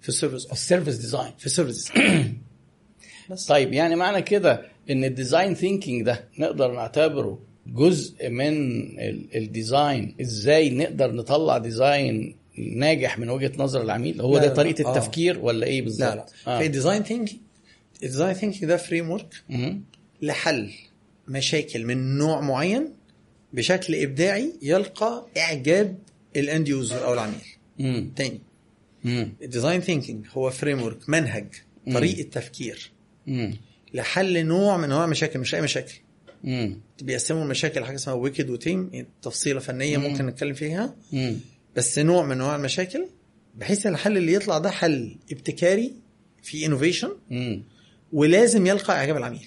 في 0.00 0.08
ال 0.08 0.13
service 0.13 0.46
ال 0.52 0.58
service 0.58 0.96
design 0.96 1.32
في 1.38 1.46
ال 1.46 1.52
service 1.52 1.92
بس. 3.30 3.46
طيب 3.46 3.72
يعني 3.72 3.96
معنى 3.96 4.22
كده 4.22 4.66
إن 4.90 5.04
ال 5.04 5.11
design 5.11 5.54
thinking 5.54 6.02
ده 6.02 6.28
نقدر 6.38 6.72
نعتبره 6.72 7.38
جزء 7.66 8.28
من 8.28 8.48
ال- 8.98 9.36
ال 9.36 9.47
design 9.47 10.14
إزاي 10.20 10.70
نقدر 10.70 11.12
نطلع 11.12 11.58
design 11.58 12.36
ناجح 12.58 13.18
من 13.18 13.30
وجهة 13.30 13.52
نظر 13.58 13.82
العميل؟ 13.82 14.20
هو 14.20 14.38
ده 14.38 14.48
طريقة 14.54 14.86
آه. 14.86 14.96
التفكير 14.96 15.38
ولا 15.38 15.66
إيه 15.66 15.82
بالظبط؟ 15.82 16.08
لا 16.10 16.14
لا. 16.14 16.26
آه. 16.46 16.58
في 16.58 16.66
ال 16.66 16.71
design 16.71 17.02
thinking 17.02 17.40
ال 18.02 18.07
design 18.07 18.34
thinking 18.34 18.64
ده 18.64 18.76
framework. 18.76 19.34
لحل 20.22 20.70
مشاكل 21.28 21.84
من 21.84 22.18
نوع 22.18 22.40
معين 22.40 22.92
بشكل 23.54 23.94
إبداعي 23.94 24.52
يلقى 24.62 25.26
إعجاب 25.36 25.98
ال 26.36 26.44
end 26.44 26.68
user 26.68 27.04
أو 27.04 27.12
العميل 27.12 27.44
مم. 27.78 28.12
تاني. 28.16 28.40
ال 29.42 29.47
design 29.47 29.80
thinking 29.80 30.26
هو 30.32 30.50
framework 30.50 31.08
منهج 31.08 31.46
مم. 31.86 31.94
طريقة 31.94 32.22
تفكير 32.30 32.90
مم. 33.26 33.56
لحل 33.94 34.46
نوع 34.46 34.76
من 34.76 34.84
أنواع 34.84 35.04
المشاكل 35.04 35.38
مش 35.38 35.54
أي 35.54 35.60
مشاكل 35.60 35.94
مم. 36.44 36.80
بيقسموا 37.02 37.42
المشاكل 37.44 37.80
لحاجة 37.80 37.96
اسمها 37.96 38.14
wicked 38.16 38.50
و 38.50 38.61
tame 38.61 39.06
تفصيلة 39.22 39.60
فنية 39.60 39.96
مم. 39.96 40.04
ممكن 40.04 40.26
نتكلم 40.26 40.54
فيها 40.54 40.96
مم. 41.12 41.36
بس 41.76 41.98
نوع 41.98 42.24
من 42.24 42.32
أنواع 42.32 42.56
المشاكل 42.56 43.06
بحيث 43.54 43.86
الحل 43.86 44.16
اللي 44.16 44.32
يطلع 44.32 44.58
ده 44.58 44.70
حل 44.70 45.16
ابتكاري 45.32 45.92
في 46.42 46.66
innovation. 46.66 47.10
ولازم 48.12 48.66
يلقى 48.66 48.92
إعجاب 48.94 49.16
العميل 49.16 49.46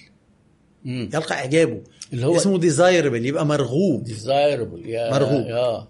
مم. 0.84 1.10
يلقى 1.14 1.34
إعجابه 1.34 1.80
اللي 2.12 2.26
هو 2.26 2.36
اسمه 2.36 2.58
desirable 2.58 3.26
يبقى 3.26 3.46
مرغوب 3.46 4.04
desirable 4.04 4.88
يا 4.88 5.10
مرغوب. 5.12 5.46
يا 5.46 5.86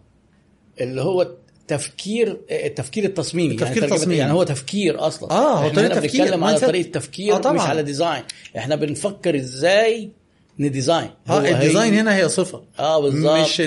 اللي 0.81 1.01
هو 1.03 1.31
تفكير 1.69 2.41
التفكير 2.51 3.05
التصميمي 3.05 3.55
التفكير 3.55 3.83
يعني 3.83 3.95
التصميمي. 3.95 4.21
يعني 4.21 4.33
هو 4.33 4.43
تفكير 4.43 5.07
أصلا 5.07 5.31
آه، 5.31 5.55
هو 5.65 5.69
هنا 5.69 5.89
تفكير، 5.89 6.23
بنتكلم 6.23 6.45
على. 6.45 6.61
طريقة 6.61 6.91
تفكير 6.91 7.35
آه، 7.35 7.39
طبعاً. 7.39 7.55
مش 7.55 7.61
على 7.61 7.83
design 7.83 8.23
إحنا 8.57 8.77
بنفكر 8.77 9.37
إزاي 9.37 10.11
ن 10.59 10.66
design 10.66 11.11
آه 11.29 11.49
ال 11.49 11.55
design 11.55 11.93
هي- 11.95 12.01
هنا 12.01 12.17
هي 12.17 12.29
صفة 12.29 12.63
آه 12.79 13.01
بالظبط 13.01 13.39
مش. 13.41 13.61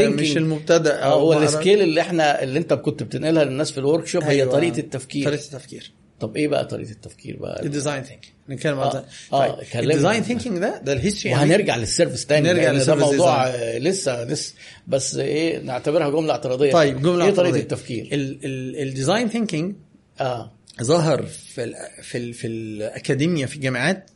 مش 0.00 0.36
المبتدأ 0.36 1.02
آه 1.02 1.12
هو 1.14 1.32
ال 1.42 1.49
skill 1.49 1.82
اللي 1.82 2.00
إحنا 2.00 2.42
اللي 2.42 2.58
أنت 2.58 2.72
كنت 2.74 3.02
بتنقلها 3.02 3.44
للناس 3.44 3.72
في 3.72 3.78
ال 3.78 4.06
workshop 4.06 4.22
هي 4.22 4.30
أيوة. 4.30 4.52
طريقة 4.52 4.78
التفكير 4.78 5.24
طريقة 5.24 5.42
التفكير 5.44 5.92
طب 6.26 6.36
إيه 6.36 6.48
بقى 6.48 6.64
طريقة 6.64 6.90
التفكير 6.90 7.36
بقى؟ 7.36 7.62
ال 7.62 7.68
design 7.68 8.02
thinking 8.02 8.34
نتكلم 8.48 8.80
عن 8.80 8.86
آه، 8.86 8.92
ده. 8.92 9.04
آه،. 9.32 9.62
ال 9.74 9.81
design 9.81 10.22
thinking 10.22 10.58
ده 10.58 10.80
ده 10.84 10.92
ال 10.92 10.97
history 10.97 11.34
وهنرجع 11.34 11.76
لل 11.76 11.87
service 11.87 12.26
تاني 12.26 12.48
نرجع 12.48 12.70
لأن 12.70 12.86
ده 12.86 12.94
موضوع 12.94 13.46
آه، 13.46 13.78
لسه 13.78 14.24
لسه 14.24 14.54
بس 14.88 15.16
إيه 15.16 15.58
نعتبرها 15.58 16.10
جملة 16.10 16.32
اعتراضية. 16.32 16.72
طيب 16.72 17.02
جملة 17.02 17.24
إيه 17.24 17.30
طريقة. 17.30 17.56
التفكير؟ 17.56 18.08
ال- 18.12 18.44
ال- 18.44 18.88
ال 18.88 18.94
design 18.94 19.28
thinking 19.28 19.74
آه. 20.20 20.52
ظهر 20.82 21.22
في 21.26 21.64
ال 21.64 21.74
في 22.02 22.18
ال 22.18 22.34
في 22.34 22.46
الاكاديميا 22.46 23.46
في 23.46 23.56
الجامعات 23.56 24.10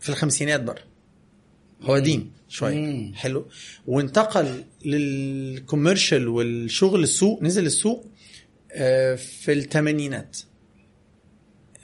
في 0.00 0.08
الخمسينات 0.08 0.60
بره 0.62 0.82
هو 1.82 1.94
قديم 1.94 2.32
شوية. 2.48 2.74
مم. 2.74 3.12
حلو. 3.14 3.46
وانتقل 3.86 4.64
لل 4.84 5.08
commercial 5.08 6.28
والشغل 6.28 7.02
السوق 7.02 7.42
نزل 7.42 7.66
السوق 7.66 8.06
آه، 8.72 9.14
في 9.14 9.52
الثمانينات. 9.52 10.36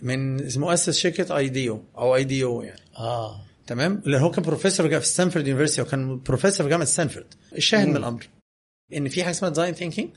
من 0.02 0.48
مؤسس 0.58 0.98
شركة 0.98 1.36
ايديو 1.36 1.84
أو 1.98 2.16
ايديو 2.16 2.62
يعني. 2.62 2.80
آه. 2.98 3.40
تمام؟ 3.66 4.02
لأن 4.04 4.20
هو 4.20 4.30
كان 4.30 4.42
بروفيسور 4.42 5.00
في 5.00 5.06
Stanford 5.06 5.46
University 5.46 5.82
وكان 5.82 6.20
بروفيسور 6.20 6.64
في 6.64 6.70
جامعة 6.70 6.86
ستانفورد 6.86 7.26
الشاهد. 7.56 7.88
من 7.88 7.96
الأمر. 7.96 8.28
إن 8.96 9.08
في 9.08 9.24
حاجة 9.24 9.32
اسمها 9.32 9.50
design 9.50 9.74
thinking 9.74 10.10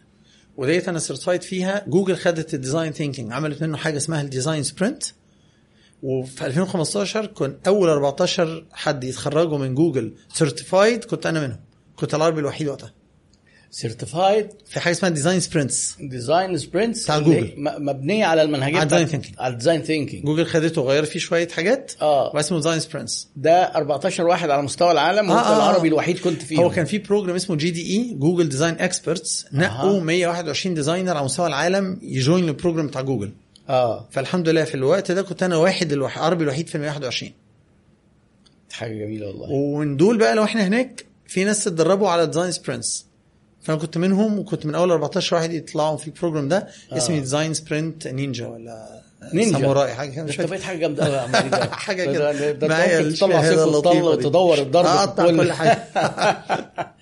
وديت 0.58 0.90
أنا 0.90 1.00
certified 1.00 1.42
فيها 1.42 1.86
جوجل 1.88 2.16
خدت 2.16 2.53
ال 2.53 2.59
design 2.59 2.92
thinking 2.92 3.32
عملت 3.32 3.62
منه 3.62 3.78
حاجة 3.78 3.98
اسمها 3.98 4.22
ال 4.22 4.27
design 4.27 4.64
sprint 4.64 5.03
وفي 6.03 6.45
2015 6.45 7.26
كنت 7.26 7.68
أول 7.68 7.90
14 7.90 8.66
حد 8.72 9.03
يتخرجوا 9.03 9.58
من 9.58 9.76
جوجل 9.76 10.14
certified 10.33 11.03
كنت 11.03 11.26
أنا 11.26 11.48
منهم. 11.48 11.60
كنت 11.95 12.16
العربي 12.16 12.40
الوحيد 12.40 12.68
وقتها. 12.68 12.94
certified 13.74 14.48
في 14.66 14.80
حاجة 14.80 14.93
اسمها 14.93 15.11
design 15.11 15.40
sprints 15.40 15.95
design 16.00 16.58
sprints 16.58 17.03
بتاع 17.03 17.19
جوجل. 17.19 17.53
مبنية 17.58 18.26
على 18.26 18.42
المنهجيه 18.42 18.77
على 18.77 18.90
design 18.90 19.10
thinking. 19.10 19.40
على 19.40 19.53
ال 19.53 19.58
design 19.58 19.82
thinking 19.82 20.25
جوجل 20.26 20.45
خدته 20.45 20.82
وغيرت 20.82 21.08
فيه 21.08 21.19
شوية 21.19 21.48
حاجات 21.48 21.92
آه. 22.02 22.35
واسمه 22.35 22.58
design 22.58 22.80
sprints 22.80 23.27
ده 23.35 23.76
14 23.76 24.24
واحد 24.27 24.50
على 24.50 24.61
مستوى 24.61 24.92
العالم 24.92 25.32
آه، 25.32 25.35
وانت 25.35 25.48
آه، 25.48 25.53
آه. 25.53 25.56
العربي 25.56 25.88
الوحيد 25.88 26.19
كنت 26.19 26.42
فيه. 26.42 26.58
هو 26.58 26.69
كان 26.69 26.85
في 26.85 26.98
program 26.98 27.35
اسمه 27.35 27.56
GDE 27.56 27.82
Google 27.98 28.50
Design 28.50 28.75
Experts 28.80 29.45
نقوا 29.53 30.02
121 30.02 30.76
designer 30.75 31.17
على 31.18 31.26
مستوى 31.26 31.48
العالم 31.48 32.00
ي 32.01 32.11
join 32.11 32.48
ال 32.50 32.54
program 32.54 32.88
بتاع 32.88 33.02
جوجل 33.02 33.32
آه. 33.69 34.08
فالحمد 34.11 34.50
لله 34.50 34.64
في 34.64 34.76
الوقت 34.76 35.11
ده 35.11 35.22
كنت 35.22 35.43
أنا 35.43 35.58
واحد 35.58 35.92
الوح... 35.92 36.19
عربي 36.19 36.43
الوحيد 36.43 36.68
في 36.68 36.76
ال 36.76 36.82
121 36.82 37.32
حاجة 38.72 38.93
جميلة 38.93 39.27
والله. 39.27 39.50
ومن 39.52 39.98
دول 39.98 40.18
بقى 40.18 40.35
لو 40.35 40.43
إحنا 40.43 40.68
هناك 40.68 41.06
في 41.27 41.43
ناس 41.43 41.68
اتدربوا 41.68 42.10
على 42.10 42.26
design 42.25 42.51
sprints 42.51 43.06
فأنا 43.64 43.77
كنت 43.80 43.98
منهم 43.98 44.40
وكنت 44.40 44.66
من 44.66 44.75
أول 44.75 44.92
14 44.92 45.35
واحد 45.35 45.53
يطلعوا 45.53 45.98
في 45.98 46.08
ال 46.08 46.12
program 46.12 46.48
ده 46.48 46.67
آه. 46.92 46.98
اسمه 46.98 47.19
design 47.19 47.53
sprint 47.53 48.08
ninja 48.08 48.48
ولا 48.48 49.01
نينجا. 49.33 49.51
ساموراي 49.59 49.93
حاجة 49.93 50.09
كده 50.11 50.22
ده 50.24 50.30
مش 50.30 50.40
أنت 50.40 50.50
بقيت 50.50 50.61
حاجة 50.61 50.77
جامدة 50.77 51.06
قوي 51.06 51.16
يا 51.16 51.42
ده. 51.50 51.66
حاجة 51.72 52.06
ده- 52.06 52.14
كده 52.14 52.32
ده- 52.32 52.51
ده 52.51 52.67
معايا 52.67 53.11
تطلع 53.11 53.42
سيف. 53.50 53.59
وتدور 53.59 54.58
الضرب 54.58 54.85
أقطع 54.85 55.25
كل 55.25 55.51
حاجة 55.51 55.83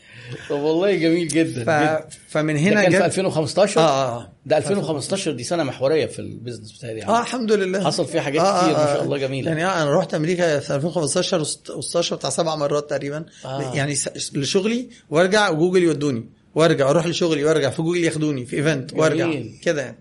طب 0.49 0.55
والله 0.59 0.95
جميل 0.95 1.27
جدا 1.27 1.59
ف... 1.63 1.69
جدا. 1.69 2.07
فمن 2.29 2.53
ده 2.53 2.59
هنا 2.59 2.81
كان 2.81 2.91
في 2.91 2.97
جت 2.97 3.03
2015 3.03 3.79
آه 3.81 3.83
آه 4.17 4.29
ده 4.45 4.57
2015 4.57 5.31
دي 5.31 5.43
سنة 5.43 5.63
محورية 5.63 6.05
في 6.05 6.19
ال 6.19 6.25
business 6.25 6.71
بتاعي 6.71 6.97
يعني. 6.97 7.11
آه 7.11 7.21
الحمد 7.21 7.51
لله 7.51 7.83
حصل 7.83 8.05
فيها 8.05 8.21
حاجات 8.21 8.41
كتير 8.41 8.73
ما 8.77 8.85
شاء 8.85 9.03
الله 9.03 9.17
جميلة 9.17 9.47
يعني 9.51 9.65
آه 9.65 9.81
أنا 9.83 9.97
رحت 9.97 10.13
أمريكا 10.13 10.59
في 10.59 10.75
2015 10.75 11.43
و16 11.43 12.13
بتاع 12.13 12.29
سبع 12.29 12.55
مرات 12.55 12.89
تقريبا 12.89 13.25
آه. 13.45 13.73
يعني 13.75 13.95
لشغلي 14.35 14.89
وأرجع 15.09 15.49
وجوجل 15.49 15.83
يودوني 15.83 16.29
وارجع 16.55 16.89
أروح 16.89 17.05
لشغلي 17.07 17.43
وارجع 17.45 17.69
في 17.69 17.81
جوجل 17.81 18.03
ياخدوني 18.03 18.45
في 18.45 18.55
event 18.55 18.93
وارجع. 18.93 19.33
كده 19.63 19.81
يعني. 19.81 19.97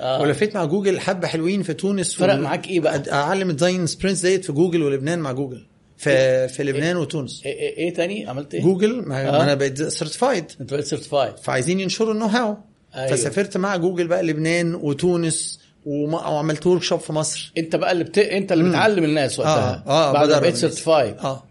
آه. 0.00 0.22
ولفيت 0.22 0.54
مع 0.54 0.64
جوجل 0.64 1.00
حبة 1.00 1.28
حلوين 1.28 1.62
في 1.62 1.74
تونس 1.74 2.14
فرق 2.14 2.34
معاك 2.34 2.66
إيه 2.68 2.80
بقى؟ 2.80 3.02
أعلم 3.12 3.50
ال 3.50 3.55
design 3.55 3.86
sprints 3.86 4.20
ديت 4.20 4.44
في 4.44 4.52
جوجل 4.52 4.82
ولبنان 4.82 5.18
مع 5.18 5.32
جوجل. 5.32 5.66
في 5.96 6.48
في 6.48 6.62
لبنان 6.64 6.96
وتونس. 6.96 7.42
إيه, 7.46 7.52
إيه, 7.52 7.76
إيه 7.76 7.94
تاني؟ 7.94 8.26
عملت 8.28 8.54
إيه؟ 8.54 8.62
جوجل 8.62 9.02
ما 9.08 9.28
آه. 9.28 9.42
أنا 9.42 9.54
بقيت 9.54 9.82
certified 9.82 10.44
أنت 10.60 10.72
بقيت 10.72 10.84
certified 10.86 11.36
فعايزين 11.36 11.80
ينشروا 11.80 12.12
ال 12.14 12.26
know-how 12.26 12.56
أيوه. 12.94 13.16
فسافرت 13.16 13.56
مع 13.56 13.76
جوجل 13.76 14.06
بقى 14.06 14.22
لبنان 14.22 14.74
وتونس 14.74 15.60
وما- 15.86 16.28
وعملت 16.28 16.66
ورك 16.66 16.82
شوب 16.82 17.00
في 17.00 17.12
مصر. 17.12 17.52
أنت 17.58 17.76
بقى 17.76 17.92
اللي 17.92 18.04
بت... 18.04 18.18
أنت 18.18 18.52
اللي 18.52 18.68
بتعلم 18.68 19.04
الناس 19.04 19.38
وقتها. 19.38 19.84
آه 19.86 20.08
آه 20.08 20.12
بعد 20.12 20.30
ما 20.30 20.38
بقيت. 20.38 20.56
سيرتيفايد 20.56 21.14
آه. 21.18 21.44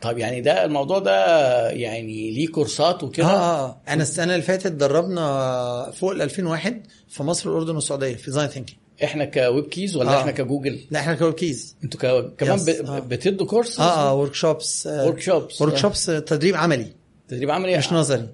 طب 0.00 0.18
يعني 0.18 0.40
ده 0.40 0.64
الموضوع 0.64 0.98
ده 0.98 1.70
يعني 1.70 2.30
ليه 2.30 2.48
كورسات 2.48 3.02
وكده؟ 3.04 3.26
آه 3.26 3.66
آه. 3.66 3.80
أنا 3.88 4.02
السنة 4.02 4.32
اللي 4.34 4.44
فاتت 4.44 4.72
دربنا 4.72 5.90
فوق 5.94 6.10
ال 6.10 6.22
2000 6.22 6.48
واحد 6.48 6.86
في 7.08 7.22
مصر 7.22 7.48
والاردن 7.48 7.74
والسعودية 7.74 8.14
في 8.14 8.24
ديزاين 8.24 8.48
ثينكينج 8.48 8.78
إحنا 9.04 9.24
كويب 9.24 9.64
كيز 9.64 9.96
ولا 9.96 10.10
آه. 10.10 10.20
إحنا 10.20 10.32
كجوجل 10.32 10.80
لا 10.90 11.00
إحنا 11.00 11.14
كوكيز 11.14 11.76
أنتوا 11.84 12.00
ك... 12.20 12.34
كمان 12.36 12.58
ب... 12.64 12.68
آه. 12.68 12.98
بتدوا 12.98 13.46
كورس 13.46 13.80
آه 13.80 14.08
آه 14.10 14.14
ورك 14.14 14.34
شوبس 14.34 14.86
ورك 14.86 15.20
شوبس 15.20 15.62
ورك 15.62 15.76
شوبس 15.76 16.06
تدريب 16.06 16.56
عملي. 16.56 16.92
تدريب 17.28 17.50
عملي. 17.50 17.78
مش 17.78 17.92
نظري. 17.92 18.28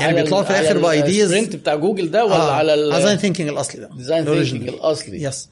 يعني 0.00 0.22
بيطلعوا 0.22 0.42
في 0.42 0.50
الآخر 0.50 0.78
ب 0.78 0.87
ideas 0.87 1.32
ال 1.32 1.35
sprint 1.35 1.56
بتاع 1.56 1.74
جوجل 1.74 2.10
ده 2.10 2.24
ولا 2.24 2.34
على 2.34 2.90
ديزاين 2.96 3.16
ثينكينج 3.16 3.48
الأصلي 3.48 3.80
ده. 3.80 3.90
design. 3.96 4.24
thinking 4.24 4.68
الأصلي. 4.68 5.22
yes 5.22 5.48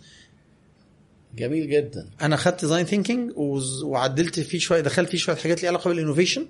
جميل 1.36 1.70
جدا 1.70 2.06
أنا 2.22 2.36
خدت 2.36 2.60
design 2.60 2.84
thinking 2.86 3.32
وعدلت 3.84 4.40
فيه 4.40 4.58
شوية 4.58 4.80
دخلت 4.80 5.10
فيه 5.10 5.18
شوية 5.18 5.36
حاجات 5.36 5.62
ليها 5.62 5.70
علاقة 5.70 5.88
بال 5.88 5.97
innovation. 5.97 6.46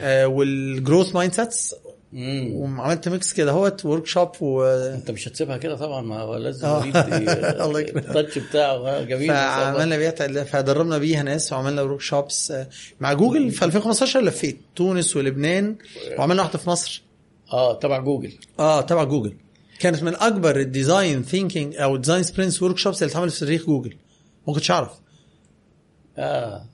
آه 0.00 0.26
وال 0.26 1.14
growth 1.14 1.32
mindsets. 1.32 1.74
وعملت 2.12 3.08
mix 3.08 3.32
كده 3.32 3.50
اهوت 3.50 3.84
workshop 3.84 4.28
و 4.40 4.62
أنت 4.64 5.10
مش 5.10 5.28
هتسيبها 5.28 5.56
كده 5.56 5.76
طبعا 5.76 6.00
ما 6.02 6.20
هو 6.20 6.36
لازم 6.36 6.66
آه. 6.66 6.84
الله. 7.64 7.80
ال 7.80 7.90
touch 7.90 8.38
بتاعه 8.38 8.74
آه، 8.88 9.04
جميل. 9.04 9.28
فعملنا 9.28 9.96
بيها 9.96 10.44
فدربنا 10.44 10.98
بيها 10.98 11.22
ناس 11.22 11.52
وعملنا 11.52 11.82
workshops 11.82 12.52
مع 13.00 13.12
جوجل 13.12 13.50
في 13.50 13.64
2015 13.64 14.20
لفيت 14.20 14.58
تونس 14.76 15.16
ولبنان 15.16 15.76
وعملنا 16.18 16.42
واحدة 16.42 16.58
في 16.58 16.70
مصر 16.70 17.02
آه 17.52 17.78
تبع 17.78 17.98
جوجل 17.98 18.32
آه 18.58 18.80
تبع 18.80 19.04
جوجل 19.04 19.34
كانت 19.80 20.02
من 20.02 20.14
أكبر 20.14 20.60
ال 20.60 20.69
design 20.69 21.22
thinking 21.22 21.76
أو 21.76 21.96
design 21.96 22.22
sprints 22.22 22.62
workshops 22.62 23.02
اللي 23.02 23.10
اتعملت 23.12 23.32
في 23.32 23.40
تاريخ 23.40 23.66
جوجل. 23.66 23.96
ما 24.48 24.54
كنتش 24.54 24.70
أعرف. 24.70 24.90
آه 26.18 26.64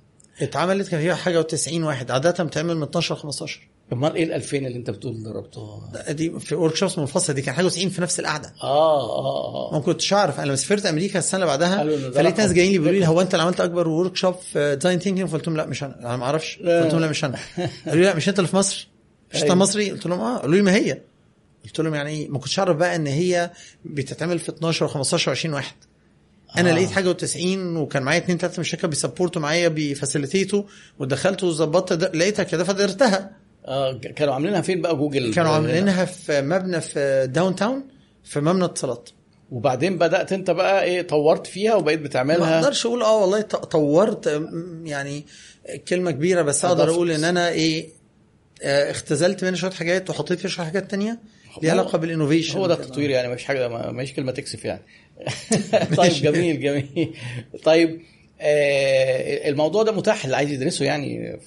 اتعملت 0.42 0.88
كان 0.88 1.00
فيها 1.00 1.14
حاجة 1.14 1.42
و90 1.42 1.72
واحد. 1.74 2.10
عادة 2.10 2.44
بتعمل 2.44 2.76
من 2.76 2.82
12 2.82 3.14
ل 3.14 3.18
15 3.18 3.68
أمال 3.92 4.14
إيه 4.14 4.24
ال 4.24 4.32
2000 4.32 4.56
اللي 4.56 4.76
أنت 4.76 4.90
بتقول 4.90 5.22
ضربتها 5.22 6.12
دي 6.12 6.40
في 6.40 6.54
workshops 6.54 6.98
منفصلة. 6.98 7.34
دي 7.34 7.42
كان 7.42 7.54
حاجة 7.54 7.68
90 7.68 7.88
في 7.88 8.02
نفس 8.02 8.20
القعدة. 8.20 8.52
آه 8.62 9.18
آه 9.18 9.70
ما 9.72 9.78
آه 9.78 9.80
كنتش 9.80 10.12
أعرف. 10.12 10.38
أنا 10.40 10.46
لما 10.46 10.56
سافرت 10.56 10.86
أمريكا 10.86 11.18
السنة 11.18 11.40
اللي 11.42 11.46
بعدها 11.46 12.10
فلقيت 12.10 12.38
ناس. 12.40 12.52
جايين 12.52 12.72
لي 12.72 12.78
بيقولوا 12.78 13.00
لي 13.00 13.06
هو 13.08 13.20
أنت 13.20 13.34
اللي 13.34 13.42
عملت 13.42 13.60
أكبر 13.60 13.88
workshop 13.88 14.34
في 14.34 14.74
design 14.76 14.98
thinking 14.98 15.28
فقلت 15.28 15.46
لهم 15.48 15.56
لا 15.56 15.66
مش 15.66 15.82
أنا. 15.84 16.00
أنا 16.00 16.16
ما 16.16 16.24
أعرفش. 16.24 16.58
لا. 16.60 16.82
قلت 16.82 16.92
لهم 16.92 17.02
لا 17.02 17.08
مش 17.08 17.24
أنا. 17.24 17.38
قالوا 17.86 18.00
لي 18.00 18.06
لا 18.06 18.16
مش 18.16 18.28
أنت 18.28 18.38
اللي 18.38 18.48
في 18.48 18.56
مصر؟ 18.56 18.88
مش 19.30 19.36
أنت 19.36 19.44
أيوة. 19.44 19.54
مصري؟ 19.54 19.90
قلت 19.90 20.06
لهم 20.06 20.20
آه. 20.20 20.38
قالوا 20.38 20.54
لي 20.56 20.62
ما 20.62 20.74
هي. 20.74 21.00
قلت 21.66 21.80
لهم 21.80 21.94
يعني 21.94 22.10
إيه 22.10 22.28
ما 22.28 22.38
كنتش 22.38 22.58
أعرف 22.58 22.76
بقى 22.76 22.96
إن 22.96 23.06
هي 23.06 23.50
بتتعمل 23.84 24.38
في 24.38 24.48
12 24.48 24.88
و15 24.88 25.38
و20 25.42 25.46
واحد 25.54 25.74
أنا 26.58 26.68
آه. 26.68 26.72
آه. 26.72 26.74
لقيت 26.76 26.90
حاجة 26.90 27.12
و90 27.14 27.36
وكان 27.76 28.02
معايا 28.02 28.18
اتنين 28.18 28.38
تلاتة 28.38 28.54
من 28.56 28.60
الشركة 28.60 28.88
بي 28.88 28.99
support 28.99 29.37
وا 29.37 29.42
معايا 29.42 29.68
بي 29.68 29.83
facilitate 29.83 30.55
وا 30.55 30.62
ودخلت 30.98 31.44
وظبطت 31.44 32.14
لقيتها 32.16 32.42
كده 32.42 32.64
فدرتها 32.64 33.30
ك- 33.68 34.14
كانوا 34.14 34.34
عاملينها 34.34 34.60
فين 34.60 34.82
بقى 34.82 34.96
جوجل 34.96 35.34
كانوا 35.34 35.50
عاملينها 35.50 36.04
في 36.04 36.42
مبنى 36.42 36.80
في 36.80 37.26
downtown 37.32 37.84
في 38.24 38.40
مبنى 38.40 38.64
اتصالات 38.64 39.08
وبعدين 39.50 39.98
بدأت 39.98 40.32
أنت 40.32 40.50
بقى 40.50 40.84
إيه 40.84 41.02
طورت 41.02 41.46
فيها 41.46 41.74
وبقيت 41.74 42.00
ما 42.00 42.04
بتعملها 42.06 42.58
أقدرش 42.60 42.86
أقول 42.86 43.02
آه 43.02 43.16
والله 43.20 43.40
طورت 43.40 44.42
يعني 44.84 45.26
كلمة 45.88 46.10
كبيرة 46.10 46.42
بس 46.42 46.64
أقدر. 46.64 46.90
أقول 46.90 47.10
إن 47.10 47.24
أنا 47.24 47.48
إيه 47.48 47.88
آه، 48.62 48.90
اختزلت 48.90 49.44
منها 49.44 49.56
شوية 49.56 49.70
حاجات 49.70 50.10
وحطيت 50.10 50.38
فيها 50.38 50.50
شوية 50.50 50.66
حاجات 50.66 50.90
تانية 50.90 51.18
ليها 51.62 51.72
هو- 51.74 51.78
علاقة 51.78 51.98
بال 51.98 52.08
innovation 52.08 52.58
هو 52.58 52.66
ده 52.66 52.74
التطوير 52.74 53.10
يعني 53.10 53.28
مش 53.34 53.44
حاجة 53.44 53.68
مش 53.90 54.14
كلمة 54.14 54.32
تكسف 54.32 54.64
يعني. 54.64 54.82
طيب 55.96 56.12
جميل 56.12 56.60
جميل. 56.60 57.14
طيب 57.64 58.00
آه 58.40 59.48
الموضوع 59.48 59.82
ده 59.82 59.92
متاح 59.92 60.24
اللي 60.24 60.36
عايز 60.36 60.50
يدرسه 60.50 60.84
يعني؟ 60.84 61.38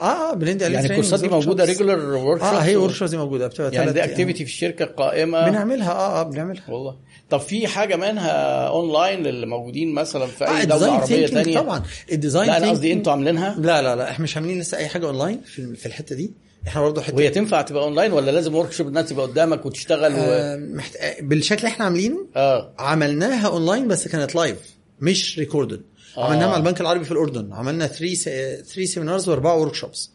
آه 0.00 0.04
آه 0.04 0.34
بندي 0.34 0.64
عليه 0.64 0.74
يعني 0.74 0.86
الكورسات 0.88 1.20
دي. 1.20 1.28
موجودة 1.28 1.64
regular 1.64 1.98
work 2.00 2.40
آه 2.40 2.58
هي 2.58 2.76
work 2.76 3.02
دي 3.04 3.16
موجودة 3.16 3.46
بتبقى 3.46 3.74
يعني 3.74 3.92
دي. 3.92 4.04
activity 4.04 4.44
في 4.44 4.50
الشركة 4.50 4.84
قائمة؟ 4.84 5.48
بنعملها 5.50 5.92
آه 5.92 6.20
آه 6.20 6.22
بنعملها. 6.22 6.70
والله. 6.70 6.96
طب 7.30 7.40
في 7.40 7.66
حاجة 7.66 7.96
منها 7.96 8.66
اونلاين 8.68 9.22
للي 9.22 9.46
موجودين 9.46 9.92
مثلا 9.94 10.26
في 10.26 10.48
أي 10.48 10.62
آه 10.62 10.64
دولة 10.64 10.92
عربية 10.92 11.26
تانية؟ 11.26 11.58
طبعا. 11.58 11.82
ال 12.12 12.17
design 12.17 12.46
لا 12.50 12.56
أنا 12.56 12.70
قصدي 12.70 12.92
أنتوا 12.92 13.12
عاملينها؟ 13.12 13.56
لا 13.58 13.82
لا 13.82 13.96
لا 13.96 14.10
إحنا 14.10 14.22
مش 14.22 14.36
عاملين 14.36 14.60
لسه 14.60 14.78
أي 14.78 14.88
حاجة 14.88 15.06
اونلاين 15.06 15.40
في 15.40 15.76
في 15.76 15.86
الحتة 15.86 16.16
دي. 16.16 16.32
إحنا 16.66 16.80
برضه 16.82 17.02
حتة 17.02 17.16
وهي 17.16 17.30
تنفع 17.30 17.62
تبقى 17.62 17.82
اونلاين 17.84 18.12
ولا 18.12 18.30
لازم 18.30 18.54
workshop 18.54 18.88
الناس 18.88 19.08
تبقى 19.08 19.26
قدامك 19.26 19.66
وتشتغل 19.66 20.12
و... 20.12 20.16
آه 20.18 20.56
محت... 20.56 20.96
آه، 20.96 21.20
بالشكل 21.20 21.66
إحنا 21.66 21.84
عاملينه 21.84 22.26
آه. 22.36 22.74
عملناها 22.78 23.48
اونلاين 23.48 23.88
بس 23.88 24.08
كانت 24.08 24.34
live 24.34 24.58
مش 25.00 25.38
recorded 25.38 25.82
آه. 26.16 26.24
عملناها 26.24 26.48
مع 26.48 26.56
البنك 26.56 26.80
العربي 26.80 27.04
في 27.04 27.12
الأردن. 27.12 27.52
عملنا 27.52 27.86
3 27.86 28.14
3 28.62 28.84
seminars 28.84 29.28
وأربعة 29.28 29.58
workshops 29.60 30.10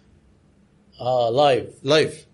آه 1.01 1.29
live 1.29 1.65
live 1.83 2.25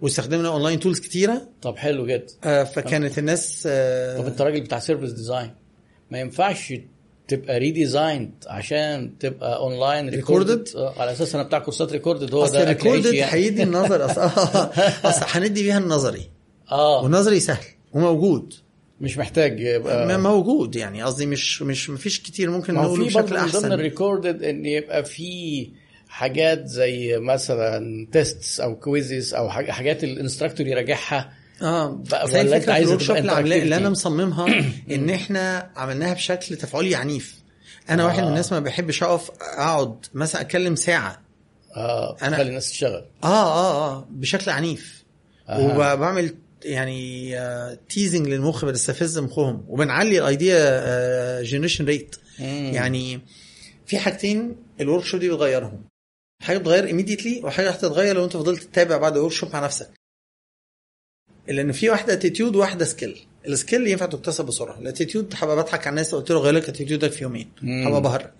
واستخدمنا 0.00 0.48
online 0.48 0.80
tools 0.80 1.00
كتيرة. 1.00 1.48
طب 1.62 1.76
حلو 1.76 2.06
جدا. 2.06 2.26
آه 2.44 2.64
فكانت 2.64 3.18
الناس 3.18 3.62
طب 3.62 3.70
آه 3.72 4.26
أنت 4.28 4.40
راجل 4.42 4.60
بتاع 4.60 4.78
service 4.78 5.12
design 5.12 5.50
ما 6.10 6.18
ينفعش 6.20 6.74
تبقى 7.28 7.58
redesigned 7.58 8.30
عشان 8.46 9.18
تبقى 9.18 9.56
online 9.56 10.08
recorded 10.08 10.68
على 10.76 11.12
أساس 11.12 11.34
أنا 11.34 11.44
بتاع 11.44 11.58
كورسات 11.58 11.92
recorded 11.92 12.34
هو 12.34 12.46
ده 12.46 12.64
recorded 12.64 13.14
يعني. 13.14 13.32
هيدي 13.32 13.62
النظري 13.62 14.04
اصل 14.04 14.20
أصل 15.04 15.26
هندي 15.28 15.62
بيها 15.62 15.78
النظري. 15.78 16.22
آه. 16.72 17.02
والنظري 17.02 17.40
سهل 17.40 17.64
وموجود. 17.92 18.54
مش 19.00 19.18
محتاج 19.18 19.60
يبقى 19.60 20.18
موجود 20.18 20.76
يعني. 20.76 21.02
قصدي 21.02 21.26
مش 21.26 21.62
مش 21.62 21.90
مفيش 21.90 22.20
كتير 22.20 22.50
ممكن 22.50 22.74
نقوله 22.74 23.02
في 23.04 23.08
بشكل 23.08 23.22
برضه 23.22 23.34
من 23.34 23.36
ضمن 23.38 23.54
احسن 23.54 23.72
ال 23.72 23.80
recorded 23.80 24.42
إن 24.42 24.66
يبقى 24.66 25.04
في 25.04 25.68
حاجات 26.08 26.66
زي 26.66 27.18
مثلا 27.18 28.06
tests 28.12 28.60
أو 28.60 28.76
quizzes 28.78 29.34
أو 29.34 29.48
حاج- 29.50 29.70
حاجات 29.70 30.04
ال 30.04 30.10
instructor 30.10 30.66
يراجعها. 30.66 31.32
آه 31.62 32.02
ولا 32.12 32.40
الفكرة 32.40 32.76
ال 32.76 33.00
workshop 33.00 33.18
تبقى 33.18 33.40
اللي, 33.40 33.76
أنا؟ 33.76 33.90
مصممها 33.90 34.46
إن 34.94 35.10
إحنا 35.10 35.70
عملناها 35.76 36.14
بشكل 36.14 36.56
تفاعلي 36.56 36.94
عنيف 36.94 37.34
أنا 37.90 38.02
آه. 38.02 38.06
واحد 38.06 38.22
من 38.22 38.28
الناس 38.28 38.52
ما 38.52 38.60
بحبش 38.60 39.02
أقف 39.02 39.30
أقعد 39.40 40.06
مثلا 40.14 40.40
أتكلم 40.40 40.76
ساعة 40.76 41.22
آه 41.76 42.16
أنا- 42.16 42.30
تخلي 42.30 42.48
الناس 42.48 42.70
تشتغل 42.70 43.04
آه 43.24 43.26
آه 43.26 43.92
آه 43.92 44.06
بشكل 44.10 44.50
عنيف 44.50 45.04
أها. 45.48 45.94
وبعمل 45.94 46.34
يعني 46.64 47.34
teasing 47.88 48.28
للمخ 48.28 48.64
بنستفز 48.64 49.18
مخهم 49.18 49.64
وبنعلي 49.68 50.18
ال 50.18 50.43
idea 50.43 51.42
generation 51.42 51.84
rate. 51.84 52.16
يعني 52.38 53.20
في 53.86 53.98
حاجتين 53.98 54.56
ال 54.80 55.04
workshop 55.04 55.20
دي 55.20 55.28
بتغيرهم 55.30 55.84
حاجة 56.42 56.58
بتغير 56.58 56.86
immediately 56.86 57.40
وحاجة 57.44 57.70
هتتغير 57.70 58.16
لو 58.16 58.24
أنت 58.24 58.36
فضلت 58.36 58.62
تتابع 58.62 58.96
بعد 58.96 59.16
ال 59.16 59.32
workshop 59.32 59.52
مع 59.52 59.64
نفسك 59.64 59.90
لأن 61.48 61.72
في 61.72 61.90
واحدة 61.90 62.12
attitude 62.12 62.56
وواحده 62.56 62.84
skill 62.84 63.18
ال 63.48 63.54
skill 63.54 63.86
ينفع 63.86 64.06
تكتسب 64.06 64.44
بسرعة. 64.46 64.78
ال 64.78 64.84
attitude 64.84 65.34
هبقى 65.36 65.56
بضحك 65.56 65.80
على 65.86 65.90
الناس 65.90 66.14
قلت 66.14 66.30
له 66.30 66.38
غير 66.38 66.54
لك 66.54 66.68
attitude 66.68 67.07
ك 67.07 67.12
في 67.12 67.22
يومين. 67.24 67.48
هبقى 67.86 68.02
بهرج 68.02 68.30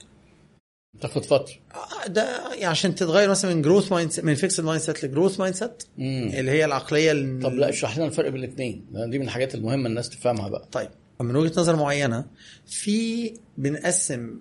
تاخد 1.00 1.24
فترة. 1.24 1.54
آه، 1.74 2.06
ده 2.08 2.48
يعني 2.52 2.64
عشان 2.66 2.94
تتغير 2.94 3.30
مثلا 3.30 3.54
من 3.54 3.62
growth 3.62 3.92
mind 3.92 4.12
من 4.22 4.34
fixed 4.34 4.65
mindset 4.65 5.05
ل 5.05 5.10
growth 5.10 5.40
mindset. 5.40 5.82
اللي 5.98 6.50
هي 6.50 6.64
العقلية 6.64 7.12
ال- 7.12 7.40
طب 7.42 7.52
لا 7.52 7.68
اشرح 7.68 7.96
لنا 7.96 8.06
الفرق 8.06 8.28
بين 8.28 8.44
الاثنين 8.44 8.86
دي 9.10 9.18
من 9.18 9.24
الحاجات 9.24 9.54
المهمة 9.54 9.88
الناس 9.88 10.08
تفهمها 10.10 10.48
بقى. 10.48 10.68
طيب. 10.72 10.88
من 11.20 11.36
وجهة 11.36 11.52
نظر 11.60 11.76
معينة 11.76 12.24
في 12.66 13.32
بنقسم 13.58 14.40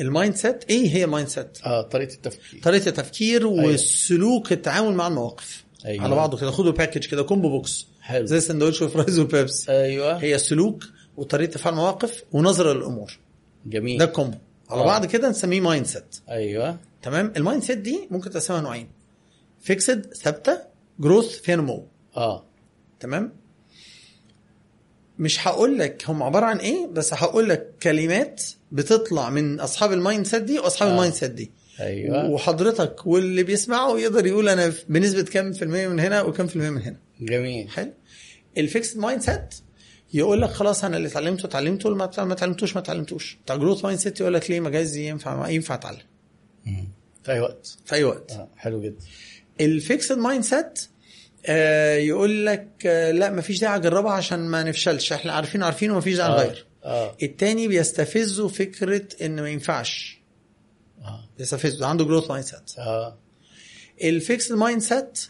ال 0.00 0.34
mindset 0.34 0.64
إيه 0.70 0.90
هي 0.94 1.06
mindset 1.06 1.58
آه 1.64 1.82
طريقة 1.82 2.14
التفكير. 2.14 2.60
طريقة 2.62 2.88
التفكير 2.88 3.46
والسلوك 3.46 4.52
التعامل 4.52 4.92
مع 4.94 5.06
المواقف. 5.06 5.64
أيوة. 5.86 6.04
على 6.04 6.14
بعضه 6.14 6.38
كده. 6.38 6.50
خدوا 6.50 6.72
package 6.72 7.06
كده 7.06 7.22
combo 7.22 7.48
box 7.48 7.86
حلو. 8.06 8.26
زي 8.26 8.40
سندوتش 8.40 8.82
و 8.82 8.88
fries 8.88 9.18
وبيبسي. 9.18 9.72
أيوه. 9.72 10.16
هي 10.16 10.38
سلوك 10.38 10.84
وطريقة 11.16 11.50
تفاعل 11.50 11.74
مواقف 11.74 12.22
ونظرة 12.32 12.72
للأمور. 12.72 13.18
جميل. 13.66 13.98
ده 13.98 14.04
ال 14.04 14.10
combo 14.10 14.38
على 14.70 14.80
آه. 14.82 14.84
بعض 14.84 15.06
كده 15.06 15.28
نسميه 15.28 15.60
mindset 15.60 16.16
أيوه. 16.30 16.78
تمام؟ 17.02 17.32
ال 17.36 17.62
mindset 17.62 17.78
دي 17.78 18.08
ممكن 18.10 18.30
تقسمها 18.30 18.60
نوعين. 18.60 18.88
fixed 19.60 20.14
ثابتة 20.14 20.58
growth 21.00 21.40
فيها 21.40 21.56
نمو. 21.56 21.86
آه. 22.16 22.44
تمام؟ 23.00 23.32
مش 25.18 25.48
هقول 25.48 25.78
لك 25.78 26.04
هم 26.08 26.22
عبارة 26.22 26.46
عن 26.46 26.56
إيه 26.58 26.86
بس 26.86 27.14
هقول 27.14 27.48
لك 27.48 27.74
كلمات 27.82 28.42
بتطلع 28.72 29.30
من 29.30 29.60
أصحاب 29.60 29.92
ال 29.92 30.26
mindset 30.26 30.42
دي 30.42 30.58
وأصحاب. 30.58 30.88
آه. 30.88 30.92
ال 30.92 31.14
mindset 31.14 31.30
دي. 31.30 31.50
أيوه. 31.80 32.30
وحضرتك 32.30 33.06
واللي 33.06 33.42
بيسمعه 33.42 33.98
يقدر 33.98 34.26
يقول 34.26 34.48
أنا 34.48 34.72
بنسبة 34.88 35.22
كام 35.22 35.52
في 35.52 35.62
المية 35.62 35.88
من 35.88 36.00
هنا 36.00 36.22
وكام 36.22 36.46
في 36.46 36.56
المية 36.56 36.70
من 36.70 36.82
هنا. 36.82 36.96
جميل. 37.20 37.68
حلو. 37.68 37.92
ال 38.58 38.98
fixed 38.98 39.22
mindset 39.22 39.54
يقول 40.14 40.42
لك 40.42 40.50
خلاص 40.50 40.84
أنا 40.84 40.96
اللي 40.96 41.08
اتعلمته 41.08 41.46
اتعلمته 41.46 41.90
ما 41.94 42.04
اتعلمتوش 42.04 42.74
ما 42.74 42.80
اتعلمتوش. 42.80 43.38
بتاع 43.44 43.56
growth 43.56 43.84
mindset 43.84 44.20
يقول 44.20 44.34
لك 44.34 44.50
ليه؟ 44.50 44.60
ما 44.60 44.70
جايز 44.70 44.96
ينفع 44.96 45.48
ينفع 45.48 45.74
اتعلم. 45.74 45.98
في 47.24 47.32
أي 47.32 47.40
وقت. 47.40 47.76
في 47.84 47.94
أي 47.94 48.04
وقت. 48.04 48.32
آه. 48.32 48.48
حلو 48.56 48.80
جدا. 48.82 49.04
ال 49.60 50.18
fixed 50.18 50.44
mindset 50.44 50.80
يقول 52.06 52.46
لك 52.46 52.68
آه 52.86 53.10
لا 53.10 53.30
ما 53.30 53.40
فيش 53.40 53.60
داعي 53.60 53.76
أجربها 53.76 54.12
عشان 54.12 54.38
ما 54.38 54.62
نفشلش. 54.62 55.12
إحنا 55.12 55.32
عارفين 55.32 55.62
عارفين 55.62 55.90
وما 55.90 56.00
فيش 56.00 56.16
داعي 56.16 56.30
آه 56.32 56.36
نغير. 56.36 56.66
آه. 56.84 57.16
التاني 57.22 57.68
بيستفزه 57.68 58.48
فكرة 58.48 59.02
إن 59.22 59.40
ما 59.40 59.50
ينفعش. 59.50 60.15
بيستفزه 61.38 61.86
عنده 61.86 62.04
growth 62.04 62.30
mindset 62.30 62.78
آه 62.78 63.16
ال 64.04 64.54
fixed 64.54 64.80
mindset 64.82 65.20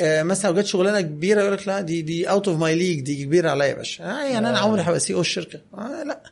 مثلا 0.00 0.50
لو 0.50 0.60
جت 0.60 0.66
شغلانة 0.66 1.00
كبيرة 1.00 1.40
يقول 1.40 1.52
لك 1.52 1.68
لا 1.68 1.80
دي 1.80 2.02
دي 2.02 2.30
out 2.30 2.48
of 2.48 2.58
my 2.58 2.74
league 2.74 3.00
دي 3.00 3.24
كبيرة 3.24 3.50
عليا 3.50 3.66
يا 3.66 3.74
باشا. 3.74 4.04
آه 4.04 4.24
يعني 4.24 4.38
أنا 4.48 4.58
آه. 4.58 4.62
عمري 4.62 4.82
هبقى 4.82 5.00
CEO 5.00 5.20
الشركة. 5.20 5.60
آه 5.74 6.02
لا. 6.02 6.22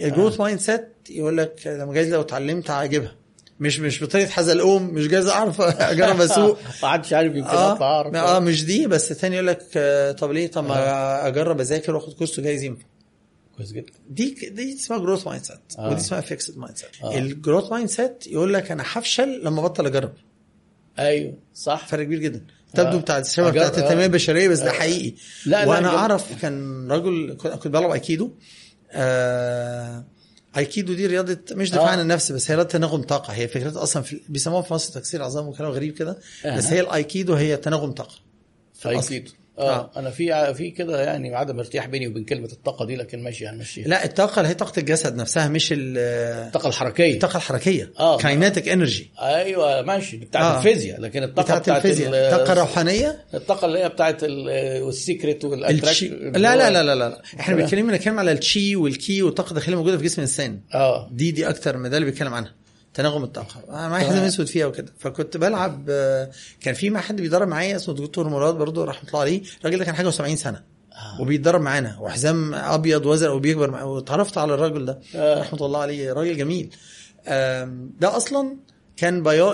ال 0.00 0.40
growth 0.40 0.60
mindset 0.60 0.88
يقول 1.10 1.36
لك 1.36 1.60
لما 1.66 1.92
جاي 1.92 2.10
لو 2.10 2.20
اتعلمت 2.20 2.70
هجيبها. 2.70 3.14
مش 3.60 3.80
مش 3.80 4.04
بطريقة 4.04 4.28
حزلقوم 4.30 4.82
مش 4.94 5.06
جايز 5.08 5.26
أعرف 5.26 5.60
أجرب 5.92 6.20
أسوق. 6.20 6.58
ما 6.82 6.88
حدش 6.88 7.12
عارف 7.12 7.34
يمكن 7.34 7.50
أعرف. 7.50 8.14
آه 8.14 8.38
مش 8.38 8.64
دي 8.64 8.86
بس 8.86 9.10
الثاني 9.10 9.34
يقول 9.34 9.46
لك 9.46 9.62
آه، 9.76 10.12
طب 10.12 10.30
ليه؟ 10.32 10.46
طب 10.46 10.64
ما 10.64 11.26
أجرب 11.26 11.60
أذاكر 11.60 11.94
وآخد 11.94 12.12
كورس 12.12 12.40
جايز 12.40 12.62
ينفع 12.62 12.84
كويس 13.58 13.72
جدا 13.72 13.92
دي 14.10 14.30
دي 14.50 14.74
اسمها 14.74 14.98
growth 14.98 15.26
mindset 15.26 15.58
آه. 15.78 15.88
ودي 15.90 16.00
اسمها 16.00 16.20
fixed 16.20 16.58
mindset 16.58 16.88
آه. 17.02 17.18
ال 17.18 17.70
growth 17.72 17.88
mindset 17.88 18.26
يقول 18.26 18.54
لك 18.54 18.70
أنا 18.70 18.84
هفشل 18.86 19.44
لما 19.44 19.60
ابطل 19.60 19.86
أجرب 19.86 20.12
أيوه 20.98 21.34
صح 21.54 21.86
فرق 21.86 22.04
كبير 22.04 22.18
جدا 22.18 22.46
تبدو 22.74 22.96
آه. 22.96 23.00
بتاعت 23.00 23.26
الشبه 23.26 23.50
أجر- 23.50 23.54
بتاعت 23.54 23.78
آه. 23.78 23.82
التنميه 23.84 24.04
البشريه 24.06 24.48
بس 24.48 24.58
ده 24.58 24.72
حقيقي 24.72 25.14
لا، 25.46 25.66
وأنا 25.66 25.88
أعرف 25.88 26.40
كان 26.42 26.88
رجل 26.92 27.36
كنت 27.36 27.68
بلعب 27.68 27.90
أيكيدو 27.90 28.30
آه 28.92 30.04
أيكيدو 30.56 30.92
دي 30.94 31.06
رياضة 31.06 31.38
مش 31.52 31.70
دفاع 31.70 31.84
آه. 31.88 31.90
عن 31.90 32.00
النفس 32.00 32.32
بس 32.32 32.50
هي 32.50 32.54
رياضة 32.54 32.68
تناغم 32.68 33.02
طاقة 33.02 33.32
هي 33.32 33.48
فكرتها 33.48 33.82
أصلا 33.82 34.02
في 34.02 34.20
بيسموها 34.28 34.62
في 34.62 34.74
مصر 34.74 34.92
تكسير 35.00 35.22
عظام 35.22 35.46
وكلام 35.48 35.70
غريب 35.70 35.94
كده 35.94 36.18
بس. 36.46 36.66
هي 36.66 36.80
الأيكيدو 36.80 37.34
هي 37.34 37.56
تناغم 37.56 37.92
طاقة 37.92 38.14
في 38.74 38.90
الأصل. 38.90 39.22
أكيد 39.58 39.68
آه. 39.68 39.90
آه. 39.96 39.98
أنا 39.98 40.10
في 40.10 40.54
في 40.54 40.70
كده 40.70 41.02
يعني 41.02 41.34
عدم 41.34 41.58
ارتياح 41.58 41.86
بيني 41.86 42.06
وبين 42.08 42.24
كلمة 42.24 42.48
الطاقة 42.52 42.84
دي 42.86 42.96
لكن 42.96 43.22
ماشي 43.22 43.46
هنمشيها 43.46 43.88
لا 43.88 44.04
الطاقة 44.04 44.38
اللي 44.40 44.48
هي 44.50 44.54
طاقة 44.54 44.80
الجسد 44.80 45.16
نفسها 45.16 45.48
مش 45.48 45.72
ال- 45.72 45.98
الطاقة 46.46 46.68
الحركية. 46.68 47.14
الطاقة 47.14 47.36
الحركية. 47.36 47.92
آه. 48.00 48.18
kinetic 48.18 48.68
energy 48.68 49.10
أيوه 49.22 49.82
ماشي. 49.82 50.16
بتاعت 50.16 50.44
آه. 50.44 50.58
الفيزياء 50.58 51.00
لكن 51.00 51.22
الطاقة 51.22 51.44
بتاعت 51.46 51.62
بتاعت, 51.62 51.84
الفيزياء. 51.86 52.08
ال- 52.10 52.14
الطاقه 52.14 52.52
الروحانيه 52.52 53.24
الطاقة 53.34 53.66
اللي 53.66 53.78
هي 53.78 53.88
بتاعت 53.88 54.24
ال- 54.24 54.82
وال 54.82 54.97
secret 54.97 55.44
التشي 55.44 55.46
وال 55.46 55.60
attraction 55.60 56.32
لا 56.32 56.56
لا 56.56 56.70
لا 56.70 56.82
لا 56.82 56.94
لا. 56.94 57.22
إحنا 57.40 57.56
بنتكلم 57.56 57.86
بنتكلم 57.86 58.18
على 58.18 58.32
التشي 58.32 58.76
والكي 58.76 59.22
والطاقة 59.22 59.48
الداخليه 59.50 59.76
موجودة 59.76 59.98
في 59.98 60.04
جسم 60.04 60.16
الإنسان. 60.22 60.60
آه. 60.74 61.08
دي 61.12 61.30
دي 61.30 61.48
أكتر 61.48 61.76
من 61.76 61.90
ده 61.90 61.96
اللي 61.96 62.10
بيتكلم 62.10 62.34
عنها. 62.34 62.57
تناغم 62.98 63.24
الطاقه 63.24 63.62
أنا 63.68 63.88
معايا 63.88 64.04
تمام. 64.04 64.16
حزام 64.16 64.26
أسود 64.26 64.46
فيها 64.46 64.66
وكده. 64.66 64.92
فكنت 64.98 65.36
بلعب 65.36 65.86
آه، 65.90 66.30
كان 66.60 66.74
في 66.74 66.90
مع 66.90 67.00
حد 67.00 67.20
بيدرب 67.20 67.48
معايا 67.48 67.76
اسمه 67.76 67.94
دكتور 67.94 68.28
مراد 68.28 68.54
برضه 68.54 68.84
رحمة 68.84 69.08
الله 69.08 69.20
عليه. 69.20 69.42
الراجل 69.60 69.78
ده 69.78 69.84
كان 69.84 69.94
حاجة 69.94 70.10
و70 70.10 70.34
سنة. 70.34 70.62
آه. 70.92 71.20
وبيتدرب 71.20 71.60
معانا. 71.60 71.98
وحزام 72.00 72.54
أبيض 72.54 73.06
وأزرق 73.06 73.32
وبيكبر 73.32 73.70
معاه 73.70 73.86
واتعرفت 73.86 74.38
على 74.38 74.54
الراجل 74.54 74.84
ده. 74.84 75.00
آه. 75.14 75.40
رحمة 75.40 75.66
الله 75.66 75.80
عليه. 75.80 76.12
راجل 76.12 76.36
جميل. 76.36 76.70
ده 78.00 78.16
أصلا 78.16 78.56
كان 78.96 79.22
بيو... 79.22 79.52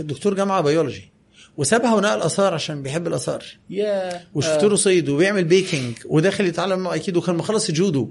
دكتور 0.00 0.34
جامعة 0.34 0.60
بيولوجي. 0.60 1.12
وسابها 1.56 1.94
ونقل 1.94 2.22
آثار 2.22 2.54
عشان 2.54 2.82
بيحب 2.82 3.06
الآثار. 3.06 3.44
يا 3.70 4.20
وشفت 4.34 4.64
له 4.64 4.76
صيد 4.76 5.08
وبيعمل 5.08 5.44
baking 5.44 5.94
وداخل 6.06 6.46
يتعلم 6.46 6.86
ايكيدو 6.86 7.20
وكان 7.20 7.34
مخلص 7.36 7.70
جودو. 7.70 8.10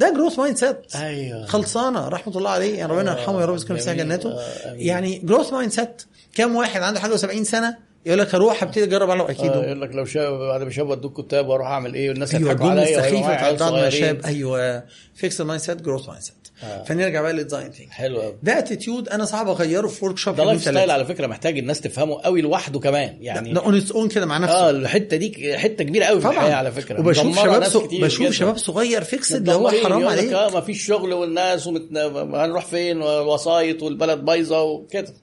ده 0.00 0.14
growth 0.14 0.38
mindset 0.38 0.96
أيوه. 0.96 1.46
خلصانة 1.46 2.08
رحمة 2.08 2.36
الله 2.36 2.50
عليه. 2.50 2.78
يعني 2.78 2.92
ربنا 2.92 3.10
آه، 3.10 3.20
يرحمه 3.20 3.40
يا 3.40 3.46
رب 3.46 3.54
يسكنه 3.54 3.76
في 3.76 3.82
ساعه. 3.82 3.96
جناته 3.96 4.30
آه،. 4.30 4.72
يعني 4.72 5.18
growth 5.18 5.52
mindset 5.52 6.02
كام 6.34 6.56
واحد 6.56 6.82
عنده 6.82 7.00
حاجة 7.00 7.16
و70 7.16 7.42
سنة 7.42 7.76
يقول 8.06 8.18
لك 8.18 8.34
هروح 8.34 8.62
أبتدي 8.62 8.84
أجرب 8.84 9.10
على 9.10 9.22
آه، 9.22 9.28
ايكيدو 9.28 9.60
يقول 9.60 9.80
لك 9.80 9.94
لو 9.94 10.04
شاب 10.04 10.32
بعد 10.32 10.62
ما 10.62 10.70
شاب 10.70 10.88
ودوه 10.88 11.20
الكتاب 11.20 11.48
وأروح 11.48 11.66
أعمل 11.66 11.94
إيه؟ 11.94 12.08
والناس 12.10 12.34
أيوه 12.34 12.50
هيضحكوا 12.50 12.66
الجمله 12.66 12.82
عليا 12.82 12.98
السخيفه 12.98 13.34
بتاعت 13.34 13.60
بعض 13.60 13.72
ما. 13.72 13.90
شاب 13.90 14.20
أيوه. 14.24 14.84
fixed 15.14 15.40
mindset 15.40 15.82
growth 15.82 16.08
mindset 16.08 16.39
آه. 16.64 16.84
فنرجع 16.84 17.22
بقى 17.22 17.32
لل 17.32 17.41
design 17.41 17.70
think 17.72 17.90
حلو 17.90 18.20
قوي 18.20 18.36
ده 18.42 18.58
attitude 18.58 19.08
أنا 19.08 19.24
صعب 19.24 19.48
أغيره 19.48 19.86
في 19.88 20.04
workshop 20.04 20.36
ده 20.36 20.44
lifestyle 20.44 20.90
على 20.90 21.04
فكرة 21.04 21.26
محتاج 21.26 21.58
الناس 21.58 21.80
تفهمه 21.80 22.20
قوي 22.20 22.40
لوحده 22.40 22.78
كمان 22.80 23.16
يعني 23.20 23.52
ده 23.52 23.60
on 23.64 23.76
its 23.76 23.92
own 23.92 24.08
كده 24.08 24.26
مع 24.26 24.38
نفسه. 24.38 24.54
آه 24.54 24.70
الحتة 24.70 25.16
دي 25.16 25.58
حتة 25.58 25.84
كبيرة 25.84 26.04
قوي 26.04 26.20
في 26.20 26.26
الحياة 26.26 26.42
طبعا 26.42 26.54
على 26.54 26.72
فكرة. 26.72 27.00
وبشوف 27.00 27.38
شباب. 27.42 27.86
كتير 27.86 28.04
بشوف 28.04 28.22
جداً. 28.22 28.30
شباب 28.32 28.56
صغير 28.58 29.04
fixed 29.04 29.36
اللي 29.36 29.52
هو 29.52 29.70
حرام 29.70 30.06
عليه. 30.06 30.46
آه 30.46 30.50
ما 30.50 30.60
فيش 30.60 30.86
شغل 30.86 31.12
والناس 31.12 31.66
ومت... 31.66 31.96
هنروح 32.34 32.64
فين؟ 32.66 33.02
والوسايط 33.02 33.82
والبلد 33.82 34.18
بايظة 34.24 34.62
وكده. 34.62 35.14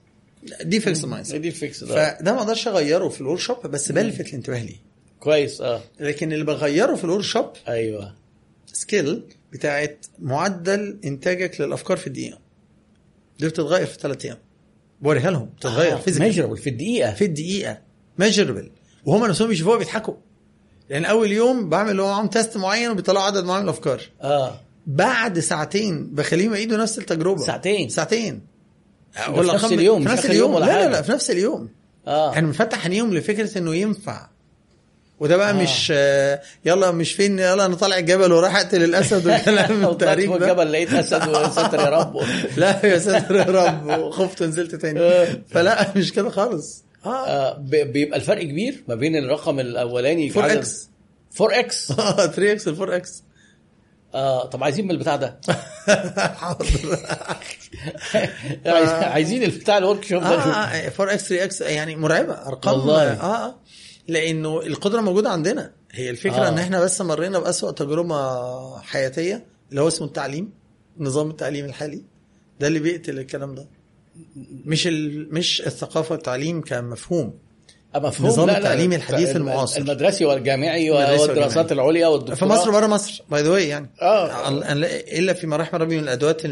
دي 0.62 0.80
fixed 0.80 1.04
mind 1.04 1.34
دي 1.36 1.48
الفيكس 1.48 1.84
ده 1.84 2.14
فده 2.18 2.32
ما 2.32 2.38
أقدرش 2.38 2.68
أغيره 2.68 3.08
في 3.08 3.20
ال 3.20 3.38
workshop 3.40 3.66
بس 3.66 3.92
بلفت 3.92 4.28
الانتباه 4.28 4.62
ليه. 4.62 4.76
كويس 5.20 5.60
آه. 5.60 5.80
لكن 6.00 6.32
اللي 6.32 6.44
بغيره 6.44 6.94
في 6.94 7.04
ال 7.04 7.24
workshop 7.24 7.46
أيوه. 7.68 8.14
skill 8.72 9.22
بتاعت 9.52 10.06
معدل 10.18 10.98
إنتاجك 11.04 11.60
للأفكار 11.60 11.96
في 11.96 12.06
الدقيقة. 12.06 12.38
دي 13.38 13.46
بتتغير 13.48 13.86
في 13.86 13.98
ثلاث 13.98 14.24
أيام. 14.24 14.38
بوريها 15.00 15.30
لهم. 15.30 15.46
بتتغير 15.46 15.92
آه. 15.92 15.96
physical 15.96 16.34
measurable 16.34 16.60
في 16.60 16.70
الدقيقة. 16.70 17.14
في 17.14 17.24
الدقيقة. 17.24 17.78
measurable 18.18 18.70
وهم 19.04 19.26
نفسهم 19.26 19.48
بيشوفوها 19.48 19.78
بيضحكوا. 19.78 20.14
لأن 20.90 21.04
أول 21.04 21.32
يوم 21.32 21.68
بعمل 21.68 21.90
اللي 21.90 22.02
هو 22.02 22.08
معاهم 22.08 22.26
test 22.26 22.56
معين 22.56 22.90
وبيطلعوا 22.90 23.26
عدد 23.26 23.44
معين 23.44 23.62
من 23.62 23.68
الأفكار. 23.68 24.02
آه. 24.22 24.60
بعد 24.86 25.38
ساعتين 25.38 26.14
بخليهم 26.14 26.54
يعيدوا 26.54 26.78
نفس 26.78 26.98
التجربة. 26.98 27.44
ساعتين؟ 27.44 27.88
ساعتين. 27.88 28.40
في 29.12 29.30
نفس 29.30 29.64
اليوم، 29.64 30.04
في 30.04 30.08
نفس 30.08 30.26
اليوم. 30.26 30.58
لا 30.58 30.64
لا. 30.64 30.88
لا 30.88 31.02
في 31.02 31.12
نفس 31.12 31.30
اليوم. 31.30 31.68
آه. 32.06 32.30
إحنا 32.30 32.46
بنفتح 32.46 32.84
عينيهم 32.84 33.14
لفكرة 33.14 33.58
إنه 33.58 33.74
ينفع. 33.74 34.28
وده 35.20 35.36
بقى 35.36 35.48
آه. 35.50 35.52
آه. 35.52 35.62
مش 35.62 35.92
آه، 35.96 36.40
يلا 36.64 36.90
مش 36.90 37.12
فين 37.12 37.38
يلا 37.38 37.66
أنا 37.66 37.74
طالع 37.74 37.98
الجبل 37.98 38.32
وراح 38.32 38.56
أقتل 38.56 38.84
الأسد 38.84 39.26
والكلام 39.26 39.84
التهريج 39.90 40.28
ده 40.28 40.34
الجبل 40.36 40.72
لقيت 40.72 40.92
أسد 40.94 41.28
وستر 41.28 41.78
يا 41.78 41.84
رب 41.84 42.16
لا 42.56 42.86
يا 42.86 42.98
ساتر 42.98 43.36
يا 43.36 43.42
رب 43.44 43.86
وخفت 44.00 44.42
ونزلت 44.42 44.74
تاني 44.74 45.00
آه. 45.00 45.28
فلا 45.50 45.92
مش 45.96 46.12
كده 46.12 46.30
خالص 46.30 46.84
آه 47.06 47.26
آه 47.26 47.56
ب- 47.58 47.92
بيبقى 47.92 48.16
الفرق 48.18 48.42
كبير 48.42 48.84
ما 48.88 48.94
بين 48.94 49.16
الرقم 49.16 49.60
الأولاني 49.60 50.30
4 50.30 50.42
عدد- 50.44 50.56
إكس 50.56 50.88
4 51.40 51.58
إكس 51.60 51.92
3 52.36 52.52
إكس 52.52 52.68
4 52.68 52.96
إكس 52.96 53.22
آه 54.14 54.44
طب 54.46 54.64
عايزين 54.64 54.84
من 54.84 54.90
البتاع 54.90 55.16
ده 55.16 55.40
حاضر 56.36 56.66
عايز- 58.66 58.88
عايزين 58.88 59.42
البتاع 59.42 59.78
ال 59.78 60.04
workshop 60.04 60.22
ده. 60.22 60.28
آه 60.28 60.92
4 61.00 61.14
X 61.14 61.28
3 61.28 61.44
X 61.44 61.60
يعني 61.60 61.96
مرعبة 61.96 62.32
أرقام 62.34 62.74
والله. 62.78 63.02
آه 63.12 63.46
آه 63.46 63.54
لأنه 64.08 64.60
القدره 64.60 65.00
موجوده 65.00 65.30
عندنا 65.30 65.72
هي 65.92 66.10
الفكرة 66.10 66.46
آه. 66.46 66.48
إن 66.48 66.58
إحنا 66.58 66.80
بس 66.80 67.00
مرينا 67.00 67.38
بأسوأ 67.38 67.70
تجربة 67.70 68.78
حياتية 68.80 69.46
اللي 69.70 69.80
هو 69.80 69.88
اسمه 69.88 70.06
التعليم 70.06 70.50
نظام 70.98 71.30
التعليم 71.30 71.64
الحالي 71.64 72.02
ده 72.60 72.66
اللي 72.66 72.78
بيقتل 72.78 73.18
الكلام 73.18 73.54
ده 73.54 73.66
مش 74.64 74.86
ال... 74.86 75.34
مش 75.34 75.62
الثقافة 75.66 76.12
والتعليم 76.12 76.60
كمفهوم 76.60 77.34
مفهوم 77.96 78.28
نظام 78.30 78.46
لا، 78.46 78.58
التعليم 78.58 78.90
لا. 78.90 78.96
الحديث 78.96 79.28
الم- 79.36 79.36
المعاصر. 79.48 79.80
المدرسي 79.80 80.24
والجامعي 80.24 80.90
والدراسات. 80.90 81.72
العليا 81.72 82.06
والدكتوراه 82.06 82.36
في 82.38 82.44
مصر 82.44 82.68
وبره 82.70 82.86
مصر 82.86 83.22
by 83.30 83.42
the 83.42 83.58
يعني 83.58 83.90
آه. 84.02 84.48
ال- 84.48 84.84
إلا 85.18 85.32
في 85.32 85.46
مراحل 85.46 85.80
ربي 85.80 85.96
من 85.96 86.02
الأدوات. 86.02 86.42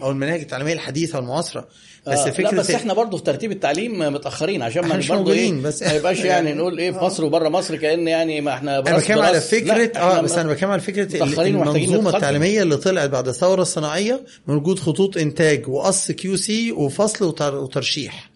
أو 0.00 0.10
المناهج 0.10 0.40
التعليمية 0.40 0.72
الحديثة 0.72 1.18
والمعاصرة 1.18 1.68
بس 2.06 2.18
آه، 2.18 2.30
فكرة 2.30 2.50
لا 2.50 2.56
بس 2.58 2.70
إحنا 2.70 2.94
برضه 2.94 3.16
في 3.16 3.22
ترتيب 3.24 3.52
التعليم 3.52 3.98
متأخرين 3.98 4.62
عشان 4.62 4.82
ما 4.82 4.94
برضه 4.96 5.14
موجودين، 5.14 5.56
إيه 5.56 5.62
بس 5.62 5.82
ما 5.82 5.92
يبقاش 5.92 6.18
يعني 6.18 6.48
يعني- 6.48 6.58
نقول 6.60 6.78
إيه 6.78 6.90
في 6.92 6.98
مصر 6.98 7.24
وبره 7.24 7.48
مصر 7.48 7.76
كأن 7.76 8.08
يعني 8.08 8.40
ما 8.40 8.54
إحنا 8.54 8.78
أنا 8.78 8.98
بتكلم 8.98 9.18
على 9.22 9.40
فكرة 9.40 9.98
آه 9.98 10.20
بس 10.20 10.32
أنا 10.32 10.52
بتكلم 10.52 10.70
على 10.70 10.80
فكرة 10.80 11.24
المنظومة. 11.46 12.16
التعليمية 12.16 12.62
اللي 12.62 12.76
طلعت 12.76 13.10
بعد 13.10 13.28
الثورة 13.28 13.62
الصناعية 13.62 14.24
من 14.46 14.54
وجود 14.54 14.78
خطوط 14.78 15.16
إنتاج 15.16 15.68
وقص 15.68 16.10
QC 16.10 16.72
وفصل 16.72 17.24
وتر... 17.24 17.54
وترشيح 17.54 18.30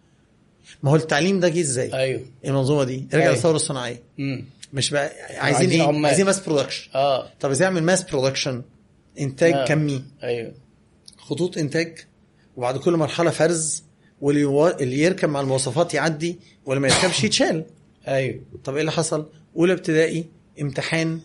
ما 0.83 0.91
هو 0.91 0.97
التعليم 0.97 1.41
ده 1.41 1.49
جه 1.49 1.61
إزاي؟ 1.61 1.95
أيوه 1.95 2.21
المنظومة 2.45 2.85
دي 2.85 3.07
رجع. 3.15 3.31
للثوره 3.31 3.57
الصناعية 3.57 4.03
امم 4.19 4.45
مش 4.73 4.91
بقى 4.91 5.03
عايزين 5.21 5.41
عايزين 5.41 5.71
إيه؟ 5.71 5.83
عمال. 5.83 6.07
عايزين 6.07 6.27
mass 6.27 6.41
production 6.41 6.89
آه 6.95 7.27
طب 7.41 7.51
إزاي 7.51 7.67
أعمل 7.69 7.83
mass 7.83 8.03
production؟ 8.03 8.63
إنتاج 9.21 9.53
آه. 9.53 9.65
كمي 9.65 10.05
أيوه 10.23 10.53
خطوط 11.19 11.59
إنتاج 11.59 11.99
وبعد 12.57 12.77
كل 12.79 12.97
مرحلة 12.97 13.31
فرز 13.31 13.83
واللي 14.21 14.99
يركب 14.99 15.29
مع 15.29 15.41
المواصفات 15.41 15.95
يعدي 15.95 16.39
واللي 16.67 16.81
ما 16.81 16.89
يركبش 16.89 17.25
يتشال. 17.25 17.65
أيوه. 18.09 18.41
طب 18.65 18.75
إيه 18.75 18.81
اللي 18.81 18.93
حصل؟ 18.93 19.27
أولى 19.57 19.73
ابتدائي 19.73 20.25
امتحان 20.61 21.21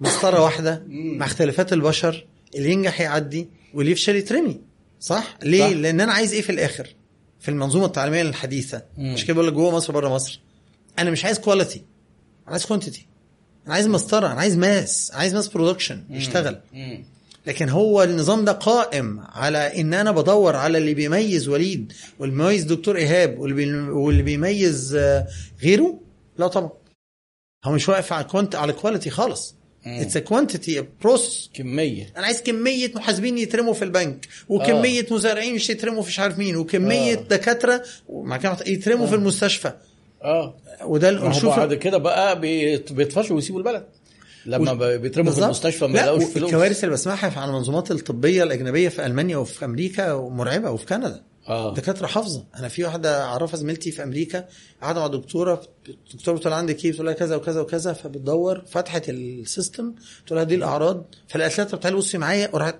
مسطرة 0.00 0.42
واحدة 0.42 0.82
مع 0.88 1.26
اختلافات 1.26 1.72
البشر 1.72 2.26
اللي 2.54 2.70
ينجح 2.72 3.00
يعدي 3.00 3.48
واللي 3.74 3.92
يفشل 3.92 4.16
يترمي. 4.16 4.60
صح؟ 5.00 5.38
ليه؟ 5.42 5.66
صح. 5.66 5.76
لأن 5.76 6.00
أنا 6.00 6.12
عايز 6.12 6.32
إيه 6.32 6.42
في 6.42 6.52
الآخر؟ 6.52 6.94
في 7.40 7.48
المنظومة 7.48 7.86
التعليمية 7.86 8.22
الحديثة. 8.22 8.82
مم. 8.98 9.14
مش 9.14 9.24
كده 9.24 9.34
بقول 9.34 9.46
لك 9.46 9.52
جوه 9.52 9.74
مصر 9.74 9.92
بره 9.92 10.08
مصر. 10.08 10.40
أنا 10.98 11.10
مش 11.10 11.24
عايز 11.24 11.38
quality 11.38 11.78
أنا 12.42 12.52
عايز 12.52 12.66
quantity 12.66 13.06
أنا 13.66 13.74
عايز 13.74 13.86
مسطرة. 13.86 14.26
أنا 14.26 14.40
عايز 14.40 14.56
mass 14.56 15.10
عايز 15.14 15.34
mass 15.34 15.48
production 15.48 16.04
يشتغل 16.10 16.60
امم 16.74 17.04
لكن 17.46 17.68
هو 17.68 18.02
النظام 18.02 18.44
ده 18.44 18.52
قائم 18.52 19.20
على 19.20 19.80
إن 19.80 19.94
أنا 19.94 20.10
بدور 20.10 20.56
على 20.56 20.78
اللي 20.78 20.94
بيميز 20.94 21.48
وليد 21.48 21.92
واللي 22.18 22.36
بيميز 22.36 22.64
دكتور 22.64 22.96
إيهاب 22.96 23.38
واللي 23.38 23.54
بي- 23.54 23.80
واللي 23.90 24.22
بيميز 24.22 24.94
آه، 24.94 25.26
غيره 25.62 26.00
لا 26.38 26.46
طبعا 26.48 26.70
هو 27.64 27.72
مش 27.72 27.88
واقف 27.88 28.12
على 28.12 28.24
quant 28.24 28.54
على 28.54 28.72
quality 28.72 29.10
خالص. 29.10 29.54
it's 29.86 30.18
quantity 30.18 30.84
process 31.02 31.50
كمية 31.54 32.12
أنا 32.16 32.26
عايز 32.26 32.42
كمية 32.42 32.92
محاسبين 32.94 33.38
يترموا 33.38 33.74
في 33.74 33.84
البنك 33.84 34.28
وكمية 34.48 35.06
آه. 35.10 35.14
مزارعين 35.14 35.54
مش 35.54 35.70
يترموا 35.70 36.02
في 36.02 36.08
مش 36.08 36.20
عارف 36.20 36.38
مين 36.38 36.56
وكمية 36.56 37.12
آه. 37.12 37.22
دكاترة 37.22 37.82
كده 38.08 38.56
يترموا 38.66 39.06
آه. 39.06 39.08
في 39.08 39.14
المستشفى 39.14 39.72
آه 40.22 40.54
وده 40.84 41.10
نشوف 41.28 41.56
بعد 41.56 41.74
كده 41.74 41.98
بقى 41.98 42.40
بيطفشوا 42.90 43.36
ويسيبوا 43.36 43.58
البلد 43.60 43.84
لما 44.46 44.72
ب- 44.72 44.82
بيترموا 44.84 45.32
في. 45.32 45.44
المستشفى 45.44 45.86
ما 45.86 45.92
لا 45.92 46.02
يلاقوش 46.02 46.24
فلوس. 46.24 46.50
الكوارث 46.52 46.84
اللي 46.84 46.94
بسمعها 46.94 47.40
على 47.40 47.50
المنظومات 47.50 47.90
الطبية 47.90 48.42
الأجنبية 48.42 48.88
في 48.88 49.06
ألمانيا 49.06 49.36
وفي 49.36 49.64
أمريكا 49.64 50.14
مرعبة 50.14 50.70
وفي 50.70 50.86
كندا. 50.86 51.22
آه. 51.48 51.74
دكاترة 51.74 52.06
حافظة. 52.06 52.44
أنا 52.56 52.68
في 52.68 52.84
واحدة 52.84 53.24
أعرفها 53.24 53.56
زميلتي 53.56 53.90
في 53.90 54.02
أمريكا 54.02 54.44
قاعدة 54.82 55.00
مع 55.00 55.06
دكتورة 55.06 55.62
الدكتوره 56.12 56.36
بتقول 56.36 56.52
عندك 56.52 56.84
إيه 56.84 56.90
بتقول 56.92 57.06
لها 57.06 57.14
كذا 57.14 57.36
وكذا 57.36 57.60
وكذا 57.60 57.92
فبتدور 57.92 58.62
فتحت 58.70 59.08
السيستم. 59.08 59.92
تقول 60.26 60.36
لها 60.38 60.44
دي 60.44 60.54
الأعراض. 60.54 61.04
فلقيت 61.28 61.58
لها 61.58 61.66
طب 61.66 61.80
تعالي 61.80 61.96
بصي 61.96 62.18
معايا. 62.18 62.50
وراحت 62.52 62.76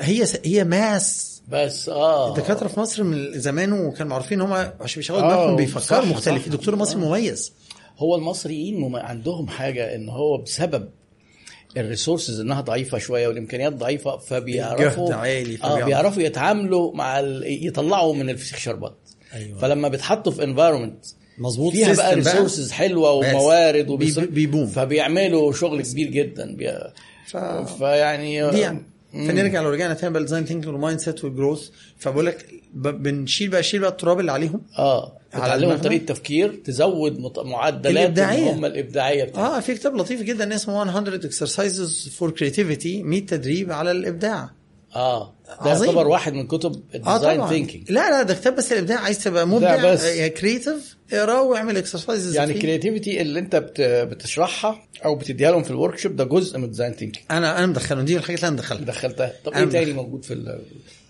هي 0.00 0.26
هي 0.44 0.64
mass. 0.64 1.30
بس 1.48 1.88
آه. 1.88 2.28
الدكاترة 2.28 2.68
في 2.68 2.80
مصر 2.80 3.02
من 3.04 3.40
زمان 3.40 3.72
وكانوا 3.72 4.10
معروفين 4.10 4.40
إن 4.40 4.46
هم 4.46 4.52
عشان 4.80 5.00
بيشغلوا 5.00 5.22
آه، 5.22 5.34
دماغهم 5.34 5.56
بيفكروا. 5.56 6.04
مختلف. 6.06 6.48
دكتور 6.48 6.76
مصري 6.76 7.02
آه. 7.02 7.04
مميز. 7.04 7.52
هو 8.02 8.14
المصريين 8.14 8.96
عندهم 8.96 9.48
حاجة 9.48 9.94
إن 9.94 10.08
هو 10.08 10.36
بسبب 10.38 10.88
ال 11.76 11.82
resources 11.82 12.40
إنها 12.40 12.60
ضعيفة 12.60 12.98
شوية 12.98 13.28
والإمكانيات 13.28 13.72
ضعيفة 13.72 14.16
فبيعرفوا 14.16 15.14
عالي، 15.14 15.56
فبيعرفوا. 15.56 15.86
بيعرفوا 15.86 16.22
يتعاملوا 16.22 16.94
مع 16.94 17.20
ال... 17.20 17.66
يطلعوا 17.66 18.14
من 18.14 18.30
الفسيخ 18.30 18.58
شربات 18.58 18.96
أيوه 19.34 19.58
فلما 19.58 19.88
بيتحطوا 19.88 20.32
في 20.32 20.44
environment 20.44 21.04
مظبوط 21.38 21.72
فيها 21.72 21.94
بقى 21.94 22.14
resources 22.14 22.70
حلوة. 22.70 23.12
وموارد 23.12 23.86
بي- 23.86 23.92
وبيص- 23.92 24.18
بي 24.18 24.32
boom. 24.32 24.66
فبيعملوا 24.66 25.52
شغل 25.52 25.82
كبير 25.82 26.10
جدا 26.10 26.56
بي... 26.56 26.72
ف... 27.26 27.36
فيعني 27.78 28.50
دي 28.50 28.58
يعني 28.60 28.82
فنرجع 29.12 29.60
لو 29.62 29.70
رجعنا 29.70 29.94
تاني 29.94 30.12
بقى 30.12 30.20
ال 30.20 30.23
design 30.23 30.44
thinking 30.44 30.66
وال 30.66 30.72
mindset 30.72 31.24
وال 31.24 31.35
growth 31.35 31.68
فبقول 31.98 32.26
لك 32.26 32.46
بنشيل 32.74 33.48
بقى 33.50 33.62
شيل 33.62 33.80
بقى 33.80 33.90
التراب 33.90 34.20
اللي 34.20 34.32
عليهم 34.32 34.62
آه 34.78 35.16
على 35.34 35.50
تعلمهم. 35.60 35.78
طريقة 35.78 36.04
تفكير 36.04 36.60
تزود. 36.64 37.18
معدلات 37.38 37.96
الإبداعية. 37.96 38.50
إن 38.50 38.54
هم 38.54 38.64
الإبداعية 38.64 39.24
بتاعتهم 39.24 39.54
آه 39.54 39.60
في 39.60 39.74
كتاب 39.74 39.96
لطيف 39.96 40.22
جدا 40.22 40.54
اسمه 40.54 40.84
100 40.84 41.20
exercises 41.20 42.08
for 42.18 42.30
creativity 42.30 42.86
100 42.86 43.26
تدريب 43.26 43.72
على 43.72 43.90
الإبداع 43.90 44.50
آه 44.96 45.34
ده 45.64 45.70
عظيم. 45.70 45.84
يعتبر 45.84 46.08
واحد 46.08 46.32
من 46.32 46.46
كتب 46.46 46.82
ال 46.94 47.01
design 47.01 47.46
thinking 47.48 47.92
لا 47.92 48.10
لا 48.10 48.22
ده 48.22 48.34
كتاب 48.34 48.56
بس 48.56 48.72
الابداع 48.72 48.98
عايز 49.00 49.24
تبقى 49.24 49.46
مبدع 49.46 49.74
لا 49.74 49.92
بس. 49.92 50.06
creative 50.06 50.96
اقرأه 51.12 51.42
واعمل 51.42 51.76
exercises 51.76 52.36
يعني 52.36 52.52
ال 52.52 52.58
creativity 52.58 53.20
اللي 53.20 53.38
انت 53.38 53.56
بت... 53.56 53.80
بتشرحها 53.80 54.82
أو 55.04 55.14
بتديها 55.14 55.50
لهم 55.50 55.62
في 55.62 55.70
ال 55.70 55.98
workshop 55.98 56.16
ده 56.16 56.24
جزء 56.24 56.58
من 56.58 56.64
ال 56.64 56.68
design 56.68 56.92
thinking 56.92 57.24
أنا 57.30 57.58
أنا 57.58 57.66
مدخلهم. 57.66 58.04
دي 58.04 58.12
من 58.12 58.18
الحاجات 58.18 58.38
اللي 58.38 58.48
أنا 58.48 58.56
مدخلها. 58.56 58.84
دخلتها. 58.84 59.32
طب 59.44 59.52
إيه. 59.52 59.64
تاني 59.64 59.92
موجود 59.92 60.24
في 60.24 60.34
ال... 60.34 60.60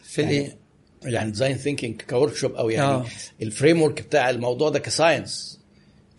في 0.02 0.20
الايه 0.22 0.56
يعني 1.02 1.30
design 1.30 1.56
thinking 1.56 2.02
ك 2.02 2.34
workshop 2.34 2.52
أو 2.54 2.70
يعني 2.70 2.88
آه. 2.90 3.04
ال 3.42 3.82
framework 3.82 4.02
بتاع 4.02 4.30
الموضوع 4.30 4.68
ده 4.68 4.78
ك 4.78 4.89
science 4.89 5.60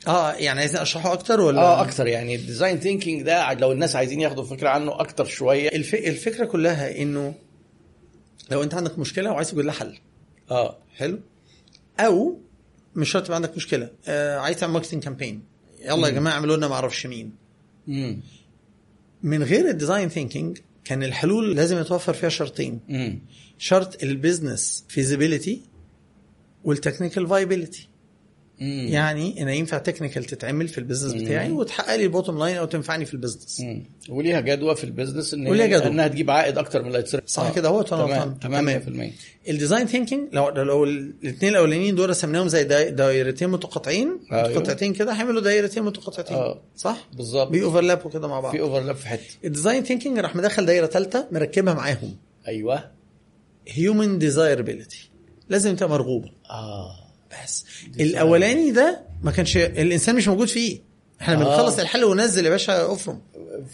آه 0.07 0.33
يعني 0.33 0.59
عايزين 0.59 0.79
أشرحه 0.81 1.13
أكتر 1.13 1.41
ولا؟ 1.41 1.61
آه 1.61 1.81
أكتر. 1.81 2.07
يعني 2.07 2.35
ال 2.35 2.42
design 2.42 2.79
thinking 2.79 3.21
ده 3.21 3.53
لو 3.53 3.71
الناس 3.71 3.95
عايزين 3.95 4.21
ياخدوا 4.21 4.43
فكرة 4.43 4.69
عنه 4.69 4.99
أكتر 4.99 5.25
شوية. 5.25 5.67
الف... 5.69 5.93
الفكرة 5.95 6.45
كلها 6.45 7.01
إنه 7.01 7.33
لو 8.51 8.63
انت 8.63 8.73
عندك 8.73 8.99
مشكلة 8.99 9.31
وعايز 9.31 9.51
تجيب 9.51 9.65
لها 9.65 9.73
حل. 9.73 9.97
آه 10.51 10.77
حلو. 10.95 11.19
أو 11.99 12.39
مش 12.95 13.09
شرط 13.11 13.23
يبقى 13.25 13.35
عندك 13.35 13.55
مشكلة. 13.55 13.89
آه 14.07 14.37
عايز 14.37 14.57
تعمل 14.59 14.73
marketing 14.73 15.03
campaign 15.03 15.43
يلا 15.85 16.07
يا 16.07 16.13
جماعة 16.13 16.33
اعملوا 16.33 16.57
لنا 16.57 16.67
ما 16.67 16.73
أعرفش 16.75 17.05
مين. 17.07 17.31
امم 17.87 18.21
من 19.23 19.43
غير 19.43 19.69
ال 19.69 19.75
design 19.75 20.09
thinking 20.09 20.57
كان 20.83 21.03
الحلول 21.03 21.55
لازم 21.55 21.77
يتوفر 21.77 22.13
فيها 22.13 22.29
شرطين. 22.29 22.79
امم 22.89 23.21
شرط 23.57 24.03
ال 24.03 24.12
business 24.12 24.85
feasibility 24.87 25.61
وال 26.63 26.75
technical 26.75 27.27
viability 27.27 27.89
يعني 28.61 29.41
أنا 29.43 29.53
ينفع 29.53 29.77
technical 29.77 30.23
تتعمل 30.23 30.67
في 30.67 30.77
ال 30.77 30.81
business 30.81 31.13
بتاعي 31.13 31.51
وتحقق 31.51 31.95
لي 31.95 32.03
ال 32.03 32.08
bottom 32.08 32.39
line 32.39 32.57
أو 32.57 32.65
تنفعني 32.65 33.05
في 33.05 33.13
ال 33.13 33.18
business. 33.18 33.61
وليها 34.09 34.39
جدوى 34.41 34.75
في 34.75 34.83
ال 34.83 34.89
business 34.89 35.33
إن 35.33 35.47
وليها 35.47 35.65
جدوى. 35.67 35.87
إنها 35.87 36.07
تجيب 36.07 36.31
عائد 36.31 36.57
أكتر 36.57 36.81
من 36.81 36.87
اللي 36.87 36.97
هيتصرف 36.97 37.23
صح 37.25 37.43
آه. 37.43 37.51
كده 37.53 37.69
هو 37.69 37.81
تمام 37.81 38.33
تمام 38.33 38.79
تمام. 38.79 39.11
100% 39.45 39.49
ال 39.49 39.55
design 39.55 39.87
thinking 39.87 40.27
لو 40.33 40.49
لو 40.49 40.83
الاثنين 40.83 41.51
الأولانيين 41.51 41.95
دول 41.95 42.09
رسمناهم 42.09 42.47
زي 42.47 42.63
داي- 42.63 42.91
دايرتين 42.91 43.49
متقاطعين 43.49 44.19
أيوه. 44.31 44.47
متقاطعتين 44.49 44.93
كده 44.93 45.13
هيعملوا 45.13 45.41
دايرتين 45.41 45.83
متقاطعتين. 45.83 46.37
آه. 46.37 46.61
صح؟ 46.75 47.07
بالظبط. 47.13 47.51
بي 47.51 47.63
overlap 47.63 48.05
وا 48.05 48.11
كده 48.11 48.27
مع 48.27 48.39
بعض. 48.39 48.51
في 48.51 48.61
overlap 48.61 48.95
في 48.95 49.07
حتة. 49.07 49.23
ال 49.45 49.51
design 49.51 49.83
thinking 49.83 50.19
راح 50.19 50.35
مدخل 50.35 50.65
دايرة 50.65 50.85
ثالثه 50.85 51.27
مركبها 51.31 51.73
معاهم. 51.73 52.15
أيوه. 52.47 52.91
human 53.67 54.19
desirability 54.19 55.09
لازم 55.49 55.75
تبقى 55.75 55.89
مرغوبة. 55.89 56.29
آه. 56.49 57.00
بس. 57.45 57.65
الأولاني 57.99 58.71
ده 58.71 59.01
ما 59.23 59.31
كانش 59.31 59.57
الإنسان 59.57 60.15
مش 60.15 60.27
موجود 60.27 60.47
فيه. 60.47 60.91
إحنا 61.21 61.33
آه. 61.33 61.37
بنخلص 61.37 61.79
الحل 61.79 62.03
وننزل 62.03 62.45
يا 62.45 62.49
باشا 62.49 62.93
افرم 62.93 63.21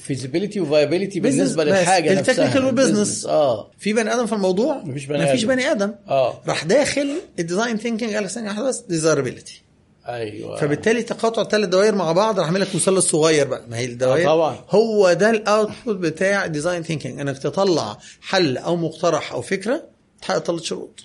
feasibility 0.04 0.60
و 0.60 0.66
viability 0.66 1.20
بالنسبة. 1.20 1.64
للحاجة 1.64 2.20
نفسها. 2.20 2.34
ال 2.46 2.48
technical. 2.48 2.68
ال 2.70 2.75
business. 2.75 3.26
آه. 3.26 3.72
في 3.80 3.94
بني 3.94 4.14
آدم 4.14 4.26
في 4.26 4.34
الموضوع؟ 4.34 4.84
مفيش 4.84 5.06
بني 5.06 5.24
مفيش 5.26 5.44
آدم. 5.44 5.56
بني 5.56 5.72
آدم. 5.72 5.96
آه. 6.08 6.42
راح 6.48 6.64
داخل 6.64 7.10
ال 7.40 7.45
design 7.45 7.78
thinking 7.78 8.14
قال 8.14 8.24
لك 8.24 8.30
ثانية 8.30 8.50
واحدة 8.50 8.68
بس 8.68 8.80
desirability 8.80 9.62
أيوه. 10.08 10.58
فبالتالي 10.58 11.04
تقاطع 11.04 11.42
الثلاث 11.42 11.70
دوائر 11.70 11.96
مع 11.96 12.12
بعض 12.12 12.40
راح 12.40 12.52
لك 12.52 12.76
مثلث 12.76 13.04
صغير 13.06 13.48
بقى. 13.48 13.62
ما 13.70 13.78
هي 13.78 13.86
الدوائر 13.86 14.30
آه 14.30 14.34
طبعا. 14.34 14.58
هو 14.70 15.14
ده 15.14 15.30
ال 15.30 15.39
output 15.39 15.96
بتاع 15.96 16.46
ال 16.46 16.51
design 16.51 16.84
thinking 16.84 17.20
إنك 17.20 17.38
تطلع 17.38 17.98
حل 18.22 18.58
أو 18.58 18.76
مقترح 18.76 19.32
أو 19.32 19.42
فكرة 19.42 19.84
تحقق 20.22 20.46
ثلاث 20.46 20.62
شروط. 20.62 21.04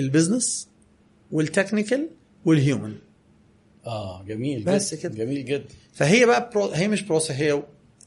ال 0.00 0.07
business 0.07 0.67
وال 1.32 1.46
technical 1.46 2.08
وال 2.44 2.58
human 2.58 2.94
آه 3.86 4.24
جميل 4.28 4.62
بس 4.64 4.94
جدا. 4.94 5.02
كده. 5.02 5.24
جميل 5.24 5.44
جدا. 5.44 5.64
فهي 5.92 6.26
بقى 6.26 6.50
برو... 6.54 6.66
هي 6.70 6.88
مش 6.88 7.02
process 7.02 7.30
هي 7.36 7.62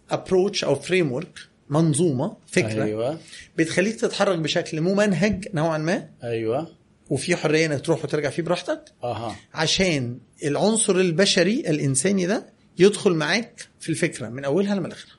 approach 0.10 0.64
أو 0.64 0.75
framework 0.76 1.40
منظومة 1.69 2.38
فكرة 2.48 2.83
أيوه. 2.83 3.19
بتخليك 3.58 3.95
تتحرك 3.95 4.40
بشكل 4.40 4.82
ممنهج 4.82 5.48
نوعا 5.53 5.77
ما. 5.77 6.09
أيوه. 6.24 6.67
وفي 7.09 7.35
حرية 7.35 7.66
إنك 7.66 7.82
تروح 7.85 8.03
وترجع 8.03 8.30
فيه 8.30 8.43
براحتك. 8.43 8.85
أها. 9.03 9.35
عشان 9.53 10.17
العنصر 10.43 10.95
البشري 10.95 11.59
الإنساني 11.59 12.25
ده 12.25 12.45
يدخل 12.80 13.14
معاك 13.14 13.67
في 13.80 13.90
الفكرة 13.90 14.30
من 14.30 14.45
أولها 14.45 14.75
لآخرها. 14.75 15.16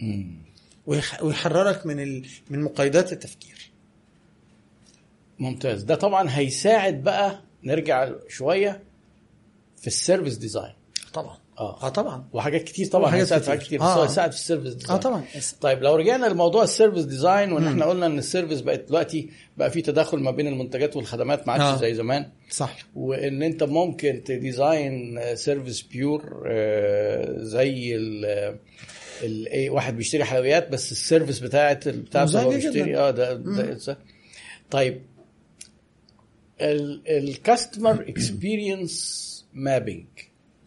مم. 0.00 0.34
ويح- 0.86 1.22
ويحررك 1.22 1.86
من 1.86 2.00
ال... 2.00 2.26
من 2.50 2.62
مقيدات 2.62 3.12
التفكير. 3.12 3.59
ممتاز. 5.40 5.82
ده 5.82 5.94
طبعا 5.94 6.26
هيساعد 6.30 7.02
بقى 7.02 7.40
نرجع 7.64 8.10
شوية 8.28 8.82
في 9.80 9.86
ال 9.86 9.92
service 9.92 10.36
design. 10.36 10.72
طبعا. 11.12 11.36
آه. 11.58 11.86
آه 11.86 11.88
طبعا. 11.88 12.24
وحاجات 12.32 12.62
كتير 12.62 12.86
طبعا 12.86 13.14
هيساعد 13.14 13.40
في 13.42 13.46
كتير. 13.46 13.50
حاجات 13.56 13.66
كتير 13.66 13.78
بس 13.78 13.84
آه. 13.84 13.94
هو 13.94 14.02
هيساعد 14.02 14.30
في 14.32 14.36
ال 14.38 14.43
service 14.43 14.74
design. 14.74 14.96
آه 14.98 15.00
طبعا. 15.00 15.24
طيب 15.60 15.82
لو 15.82 15.94
رجعنا 15.96 16.26
لموضوع 16.26 16.62
ال 16.62 16.67
service 16.67 17.04
design 17.04 17.52
وإن 17.52 17.66
إحنا 17.66 17.84
قلنا 17.84 18.06
إن 18.06 18.18
ال 18.18 18.23
service 18.23 18.60
بقت 18.60 18.88
دلوقتي 18.88 19.30
بقى 19.56 19.70
في 19.70 19.82
تداخل 19.82 20.18
ما 20.18 20.30
بين 20.30 20.46
المنتجات 20.46 20.96
والخدمات 20.96 21.46
ما 21.46 21.52
عادش 21.52 21.64
آه. 21.64 21.76
زي 21.76 21.94
زمان. 21.94 22.26
صح. 22.50 22.76
وإن 22.94 23.42
أنت 23.42 23.62
ممكن 23.62 24.22
ت 24.24 24.38
design 24.38 25.20
service 25.34 25.82
pure 25.82 26.42
زي 27.38 27.96
ال 27.96 28.24
ال 29.22 29.46
إيه 29.48 29.70
واحد 29.70 29.96
بيشتري 29.96 30.24
حلويات 30.24 30.68
بس 30.68 30.92
ال 30.92 30.98
service 30.98 31.38
بتاعت 31.38 31.88
بتاعته 31.88 32.42
هو 32.42 32.48
بيشتري. 32.50 32.96
آه 32.96 33.10
ده, 33.10 33.34
ده 33.34 33.98
طيب 34.70 35.02
ال 36.60 36.76
customer 36.76 38.04
experience 38.08 39.30
mapping. 39.54 40.06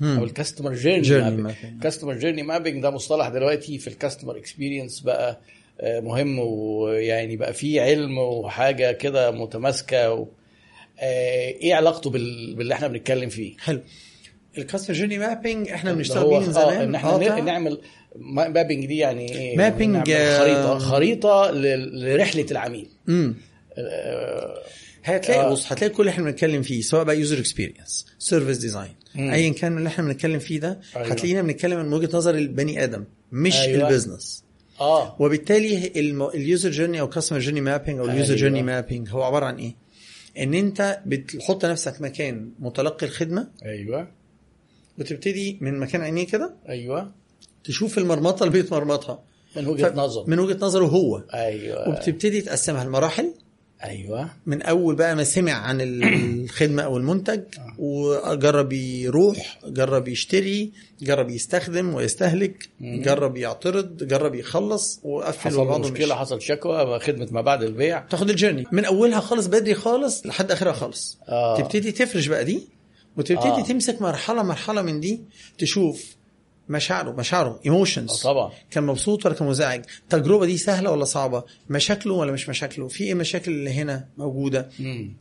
أو 0.01 0.23
ال 0.23 0.29
customer 0.29 0.73
journey 0.73 1.29
mapping. 1.41 1.83
customer 1.83 2.13
journey 2.13 2.43
mapping 2.43 2.81
ده 2.83 2.89
مصطلح 2.89 3.29
دلوقتي 3.29 3.77
في 3.77 3.87
ال 3.87 3.93
customer 3.93 4.37
experience 4.37 4.99
بقى 4.99 5.39
آه، 5.81 5.99
مهم 5.99 6.39
ويعني 6.39 7.37
بقى 7.37 7.53
فيه 7.53 7.81
علم 7.81 8.17
وحاجة 8.17 8.91
كده 8.91 9.31
متماسكة 9.31 10.13
و... 10.13 10.27
آه، 10.99 11.47
إيه 11.49 11.73
علاقته 11.75 12.09
بال... 12.09 12.55
باللي 12.55 12.73
إحنا 12.73 12.87
بنتكلم 12.87 13.29
فيه؟ 13.29 13.57
حلو. 13.57 13.81
ال 14.57 14.61
customer 14.61 14.95
journey 14.97 15.17
mapping 15.17 15.69
إحنا 15.69 15.93
بنشتغل 15.93 16.29
بيه 16.29 16.39
من 16.39 16.47
آه 16.47 16.51
زمان. 16.51 16.81
إن 16.81 16.95
إحنا 16.95 17.37
آه،. 17.37 17.41
نعمل 17.41 17.81
mapping 18.15 18.85
دي 18.85 18.97
يعني 18.97 19.31
إيه؟ 19.31 19.57
آه، 20.17 20.39
خريطة 20.39 20.77
خريطة 20.77 21.51
ل- 21.51 21.99
لرحلة 22.05 22.45
العميل. 22.51 22.89
امم 23.09 23.35
آه، 23.77 24.57
هتلاقي 25.03 25.41
آه. 25.41 25.51
بص 25.51 25.71
هتلاقي 25.71 25.93
كل 25.93 25.99
اللي 26.03 26.09
إحنا 26.11 26.23
بنتكلم 26.23 26.61
فيه 26.61 26.81
سواء 26.81 27.03
بقى 27.03 27.19
user 27.19 27.39
experience 27.39 28.05
service 28.19 28.57
design. 28.57 28.95
ايا 29.15 29.53
كان 29.53 29.77
اللي 29.77 29.87
إحنا 29.89 30.05
بنتكلم 30.05 30.39
فيه 30.39 30.59
ده 30.59 30.79
أيوة. 30.95 31.07
هتلاقينا 31.07 31.41
بنتكلم 31.41 31.85
من 31.85 31.93
وجهة 31.93 32.09
نظر 32.17 32.35
البني 32.35 32.83
آدم 32.83 33.03
مش 33.31 33.55
أيوة. 33.55 33.87
ال 33.87 33.93
business 33.93 34.43
آه 34.81 35.15
وبالتالي 35.21 35.87
ال 36.35 36.42
user 36.42 36.69
journey 36.71 36.99
أو 36.99 37.09
customer 37.09 37.39
journey 37.39 37.61
mapping 37.61 37.99
أو 37.99 38.05
ال 38.05 38.10
user. 38.10 38.35
journey 38.35 38.63
mapping 38.63 39.09
هو 39.09 39.23
عبارة 39.23 39.45
عن 39.45 39.55
إيه؟ 39.57 39.75
إن 40.37 40.53
أنت 40.53 40.99
بتحط 41.05 41.65
نفسك 41.65 42.01
مكان 42.01 42.49
متلقي 42.59 43.05
الخدمة 43.05 43.47
أيوه 43.65 44.07
وتبتدي 44.99 45.57
من 45.61 45.79
مكان 45.79 46.01
عينيه 46.01 46.27
كده 46.27 46.53
أيوه 46.69 47.11
تشوف 47.63 47.97
المرمطة 47.97 48.43
اللي 48.43 48.53
بيتمرمطها 48.61 49.23
من 49.57 49.67
وجهة 49.67 49.89
ف- 49.89 49.95
نظر 49.97 50.23
من 50.27 50.39
وجهة 50.39 50.57
نظره 50.61 50.85
هو 50.85 51.23
أيوه 51.33 51.89
وبتبتدي 51.89 52.41
تقسمها 52.41 52.83
لمراحل 52.85 53.33
أيوه 53.83 54.29
من 54.45 54.61
أول 54.61 54.95
بقى 54.95 55.15
ما 55.15 55.23
سمع 55.23 55.51
عن 55.51 55.77
الخدمة 55.81 56.83
أو 56.83 56.97
المنتج 56.97 57.41
وجرب 57.77 58.73
يروح 58.73 59.59
جرب 59.65 60.07
يشتري 60.07 60.71
جرب 61.01 61.29
يستخدم 61.29 61.93
ويستهلك 61.93 62.69
جرب 62.81 63.37
يعترض 63.37 64.03
جرب 64.03 64.35
يخلص 64.35 64.99
وقفل 65.03 65.39
حصل 65.39 65.81
مشكلة 65.81 66.05
مشي. 66.05 66.15
حصل 66.15 66.41
شكوى 66.41 66.99
خدمة 66.99 67.27
ما 67.31 67.41
بعد 67.41 67.63
البيع 67.63 67.99
تاخد 67.99 68.29
الجيرني 68.29 68.63
من 68.71 68.85
أولها 68.85 69.19
خالص 69.19 69.47
بدري 69.47 69.73
خالص 69.73 70.25
لحد 70.25 70.51
آخرها 70.51 70.73
خالص 70.73 71.17
آه. 71.29 71.61
تبتدي 71.61 71.91
تفرش 71.91 72.27
بقى 72.27 72.45
دي 72.45 72.67
وتبتدي 73.17 73.47
آه. 73.47 73.59
آه. 73.59 73.63
تمسك 73.63 74.01
مرحلة 74.01 74.43
مرحلة 74.43 74.81
من 74.81 74.99
دي 74.99 75.21
تشوف 75.57 76.15
مشاعره 76.69 77.11
مشاعره 77.11 77.59
ايموشنز 77.65 78.11
آه 78.11 78.23
طبعا. 78.23 78.51
كان 78.71 78.83
مبسوط 78.83 79.25
ولا 79.25 79.35
كان 79.35 79.47
منزعج 79.47 79.81
التجربه 80.03 80.45
دي 80.45 80.57
سهلة 80.57 80.91
ولا 80.91 81.05
صعبة؟ 81.05 81.43
مشاكله 81.69 82.13
ولا 82.13 82.31
مش 82.31 82.49
مشاكله؟ 82.49 82.87
في 82.87 83.03
إيه 83.03 83.13
مشاكل 83.13 83.51
اللي 83.51 83.69
هنا 83.69 84.07
موجودة؟ 84.17 84.69
مم. 84.79 85.13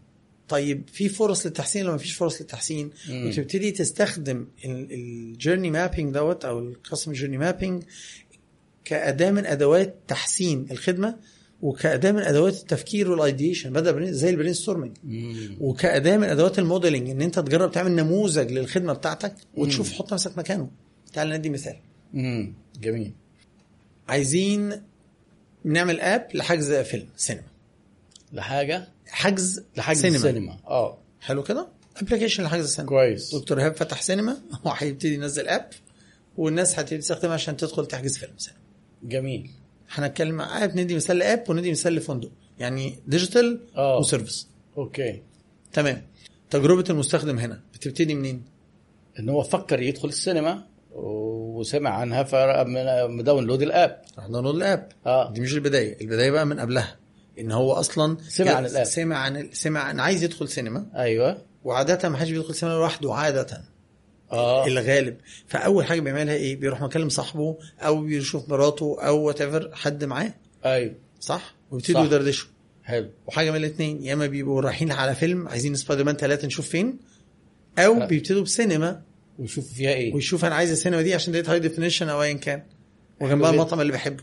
طيب 0.49 0.83
في 0.93 1.09
فرص 1.09 1.47
للتحسين 1.47 1.87
ولا 1.87 1.95
مفيش 1.95 2.12
فرص 2.12 2.41
للتحسين؟ 2.41 2.91
مم. 3.09 3.27
وتبتدي 3.29 3.71
تستخدم 3.71 4.47
ال 4.65 4.78
journey 4.78 5.71
mapping 5.71 6.15
دوت 6.15 6.45
أو 6.45 6.59
ال 6.59 6.65
customer 6.65 7.15
journey 7.15 7.39
mapping 7.39 7.83
كأداة 8.85 9.31
من 9.31 9.47
أدوات 9.47 9.95
تحسين 10.09 10.67
الخدمة 10.71 11.17
وكأداة 11.62 12.12
من 12.12 12.19
أدوات 12.23 12.55
التفكير 12.55 13.11
وال 13.11 13.23
ideation 13.23 13.73
بدأ 13.73 14.11
زي 14.12 14.31
ال 14.31 14.53
brainstorming. 14.55 14.97
وكأداة 15.61 16.17
من 16.17 16.25
أدوات 16.25 16.59
ال 16.59 16.64
modeling 16.64 17.11
إن 17.11 17.23
أنت 17.23 17.39
تجرب 17.39 17.73
تعمل 17.73 17.93
نموذج 17.93 18.53
للخدمة 18.53 18.93
بتاعتك 18.93 19.35
وتشوف 19.55 19.93
حط 19.93 20.12
نفسك 20.12 20.39
مكانه. 20.39 20.71
تعال 21.13 21.29
ندي 21.29 21.51
مثال. 21.51 21.77
مم. 22.13 22.55
جميل. 22.81 23.13
عايزين 24.09 24.83
نعمل 25.65 26.01
app 26.01 26.29
لحجز 26.35 26.73
فيلم 26.73 27.09
سينما 27.17 27.43
لحاجة؟ 28.33 28.89
حجز 29.07 29.65
لحجز 29.77 30.01
سينما. 30.01 30.17
السينما 30.17 30.59
آه. 30.67 30.99
حلو 31.21 31.43
كده؟ 31.43 31.69
application 31.97 32.43
لحجز 32.43 32.65
السينما 32.65 32.89
كويس. 32.89 33.35
دكتور 33.35 33.61
ايهاب 33.61 33.77
فتح 33.77 34.03
سينما 34.03 34.43
هو 34.67 34.71
هيبتدي 34.71 35.15
ينزل 35.15 35.49
app 35.49 35.71
والناس 36.37 36.79
هتبتدي 36.79 36.99
تستخدمها 36.99 37.35
عشان 37.35 37.57
تدخل 37.57 37.87
تحجز 37.87 38.19
فيلم 38.19 38.39
سينما 38.39 38.61
جميل. 39.03 39.51
هنتكلم 39.91 40.41
app 40.41 40.77
ندي 40.77 40.95
مثال 40.95 41.17
ل 41.17 41.24
app 41.24 41.45
وندي 41.51 41.71
مثال 41.71 41.95
لفندق. 41.95 42.31
يعني 42.59 42.99
digital 43.07 43.61
آه. 43.77 43.99
و 43.99 44.05
service 44.05 44.49
okay. 44.79 45.23
تمام. 45.73 46.07
تجربة 46.51 46.85
المستخدم 46.91 47.39
هنا 47.39 47.61
بتبتدي 47.75 48.15
منين؟ 48.15 48.45
إن 49.19 49.29
هو 49.29 49.43
فكر 49.43 49.83
يدخل 49.83 50.09
السينما 50.09 50.67
وسمع 50.95 51.91
عنها 51.91 52.23
ف 52.23 52.38
download 52.38 53.62
ال 53.62 53.71
app. 53.71 54.03
راح 54.19 54.27
download 54.27 54.55
ال 54.55 54.63
app 54.63 54.89
آه. 55.07 55.33
دي 55.33 55.41
مش 55.41 55.55
البداية. 55.55 56.01
البداية 56.01 56.31
بقى 56.31 56.47
من 56.47 56.61
قبلها. 56.61 56.97
إن 57.39 57.53
هو 57.53 57.73
أصلا 57.73 58.17
سمع 58.29 58.53
عن 58.53 58.67
ال 58.67 58.70
app. 58.70 58.85
سمع 58.85 59.17
عن 59.17 59.49
سمع 59.53 59.81
عن 59.81 60.01
عايز 60.01 60.23
يدخل 60.23 60.49
سينما. 60.49 60.87
أيوه. 60.97 61.39
وعادة 61.65 62.09
ما 62.09 62.17
حدش 62.17 62.31
بيدخل 62.31 62.55
سينما 62.55 62.75
لوحده 62.75 63.15
عادة. 63.15 63.62
آه. 64.33 64.67
الغالب. 64.67 65.17
فأول 65.47 65.85
حاجة 65.85 66.01
بيعملها 66.01 66.35
إيه؟ 66.35 66.57
بيروح 66.57 66.83
مكلم 66.83 67.09
صاحبه 67.09 67.57
أو 67.81 68.01
بيشوف 68.01 68.49
مراته 68.49 68.97
أو 69.01 69.23
وات 69.23 69.75
حد 69.75 70.05
معاه. 70.05 70.35
أيوه. 70.65 70.95
صح؟ 71.21 71.55
ويبتدوا. 71.71 72.05
يدردشوا. 72.05 72.49
حلو. 72.85 73.11
وحاجة 73.27 73.51
من 73.51 73.57
الاثنين 73.57 74.03
يا 74.03 74.15
إما 74.15 74.27
بيبقوا 74.27 74.61
رايحين 74.61 74.93
على 74.93 75.15
فيلم 75.15 75.49
عايزين 75.49 75.75
سبايدر 75.75 76.05
مان 76.05 76.17
ثلاثة 76.17 76.47
نشوف 76.47 76.69
فين 76.69 76.99
أو 77.79 78.03
آه. 78.03 78.07
بيبتدوا 78.07 78.43
بسينما. 78.43 79.03
ويشوفوا 79.39 79.75
فيها 79.75 79.91
إيه؟ 79.91 80.15
ويشوف 80.15 80.44
أنا 80.44 80.55
عايز 80.55 80.70
السينما 80.70 81.02
دي 81.02 81.15
عشان 81.15 81.33
ديت 81.33 81.49
high 81.49 81.61
definition 81.61 82.09
أو 82.09 82.23
ايا 82.23 82.33
كان. 82.33 82.62
وجنبها. 83.20 83.51
المطعم 83.51 83.81
اللي 83.81 83.93
بحبه. 83.93 84.23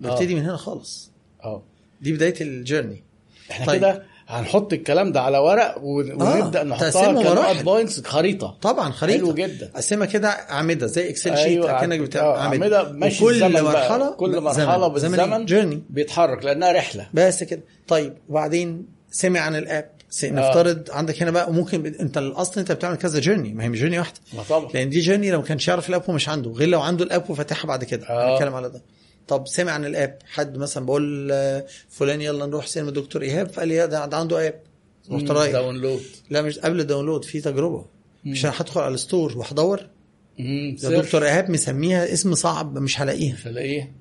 ببتدي 0.00 0.34
من 0.34 0.42
هنا 0.42 0.56
خالص. 0.56 1.10
آه. 1.44 1.62
دي 2.00 2.12
بداية 2.12 2.34
ال 2.40 2.48
journey 2.48 3.02
إحنا 3.50 3.66
طيب. 3.66 3.76
كده 3.78 4.02
هنحط 4.28 4.72
الكلام 4.72 5.12
ده 5.12 5.20
على 5.22 5.38
ورق 5.38 5.78
ون- 5.82 6.12
ونبدأ 6.22 6.76
تقسيمه 6.76 7.12
نحطها. 7.12 7.34
كنقط 7.34 7.64
points 7.64 8.00
خريطة. 8.06 8.58
طبعا 8.62 8.90
خريطة. 8.90 9.18
حلو 9.18 9.34
جدا. 9.34 9.70
قسمها 9.76 10.06
كده 10.06 10.28
اعمده 10.28 10.86
زي 10.86 11.10
Excel 11.10 11.36
sheet 11.36 11.46
أيوة، 11.46 11.78
أكنك 11.78 11.98
آه، 12.00 12.04
بتاع 12.04 12.36
أعمدة 12.36 12.92
ماشي 12.92 13.24
وكل 13.24 13.34
الزمن 13.34 13.52
بقى. 13.52 13.62
مرحلة 13.62 14.10
كل 14.10 14.40
مرحلة 14.40 14.88
بالزمن 14.88 15.44
journey 15.46 15.82
بيتحرك 15.90 16.44
لأنها 16.44 16.72
رحلة. 16.72 17.08
بس 17.14 17.42
كده. 17.42 17.62
طيب 17.88 18.14
وبعدين 18.28 18.86
سمع 19.10 19.40
عن 19.40 19.56
ال 19.56 19.63
app. 19.63 19.90
س- 20.14 20.24
نفترض 20.24 20.90
عندك 20.90 21.22
هنا 21.22 21.30
بقى 21.30 21.52
ممكن 21.52 21.86
انت 21.86 22.18
الاصل 22.18 22.60
انت 22.60 22.72
بتعمل 22.72 22.96
كذا 22.96 23.20
journey 23.20 23.54
ما 23.54 23.64
هي 23.64 23.68
مش 23.68 23.78
journey 23.78 23.98
واحدة. 23.98 24.18
ما 24.36 24.42
طبعا. 24.42 24.72
لأن 24.74 24.90
دي 24.90 25.00
journey 25.00 25.30
لو 25.30 25.38
ما 25.38 25.44
كانش 25.44 25.68
يعرف 25.68 25.88
ال 25.88 25.92
app 25.92 26.02
ومش 26.08 26.28
عنده 26.28 26.50
غير 26.50 26.68
لو 26.68 26.80
عنده 26.80 27.04
ال 27.04 27.11
app 27.11 27.30
وفاتحها 27.30 27.68
بعد 27.68 27.84
كده. 27.84 28.06
آه. 28.08 28.34
هنتكلم 28.34 28.54
على 28.54 28.68
ده. 28.70 28.82
طب 29.28 29.46
سمع 29.48 29.72
عن 29.72 29.84
ال 29.84 29.91
app. 29.91 30.18
حد 30.32 30.58
مثلا 30.58 30.86
بقول 30.86 31.28
آه، 31.32 31.66
فلان 31.88 32.20
يلا 32.20 32.46
نروح 32.46 32.66
سينما 32.66 32.90
دكتور 32.90 33.22
إيهاب 33.22 33.48
فقال 33.48 33.68
لي 33.68 33.86
ده 33.86 34.06
ده 34.06 34.16
عنده 34.16 34.46
app. 34.48 34.54
رحت 35.12 35.30
رايح. 35.30 35.52
download. 35.52 36.00
لا 36.30 36.42
مش 36.42 36.58
قبل 36.58 36.80
ال 36.80 36.85
download 36.85 37.24
في 37.24 37.40
تجربة. 37.40 37.84
مش 38.24 38.44
أنا 38.44 38.54
هدخل 38.56 38.80
على 38.80 38.94
ال 38.94 39.01
store 39.01 39.38
وهدور 39.38 39.80
ده 40.82 41.00
دكتور 41.00 41.24
إيهاب 41.24 41.50
مسميها 41.50 42.12
اسم 42.12 42.34
صعب 42.34 42.78
مش 42.78 43.00
هلاقيها. 43.00 43.34
مش 43.34 43.46
هلاقيه 43.46 43.92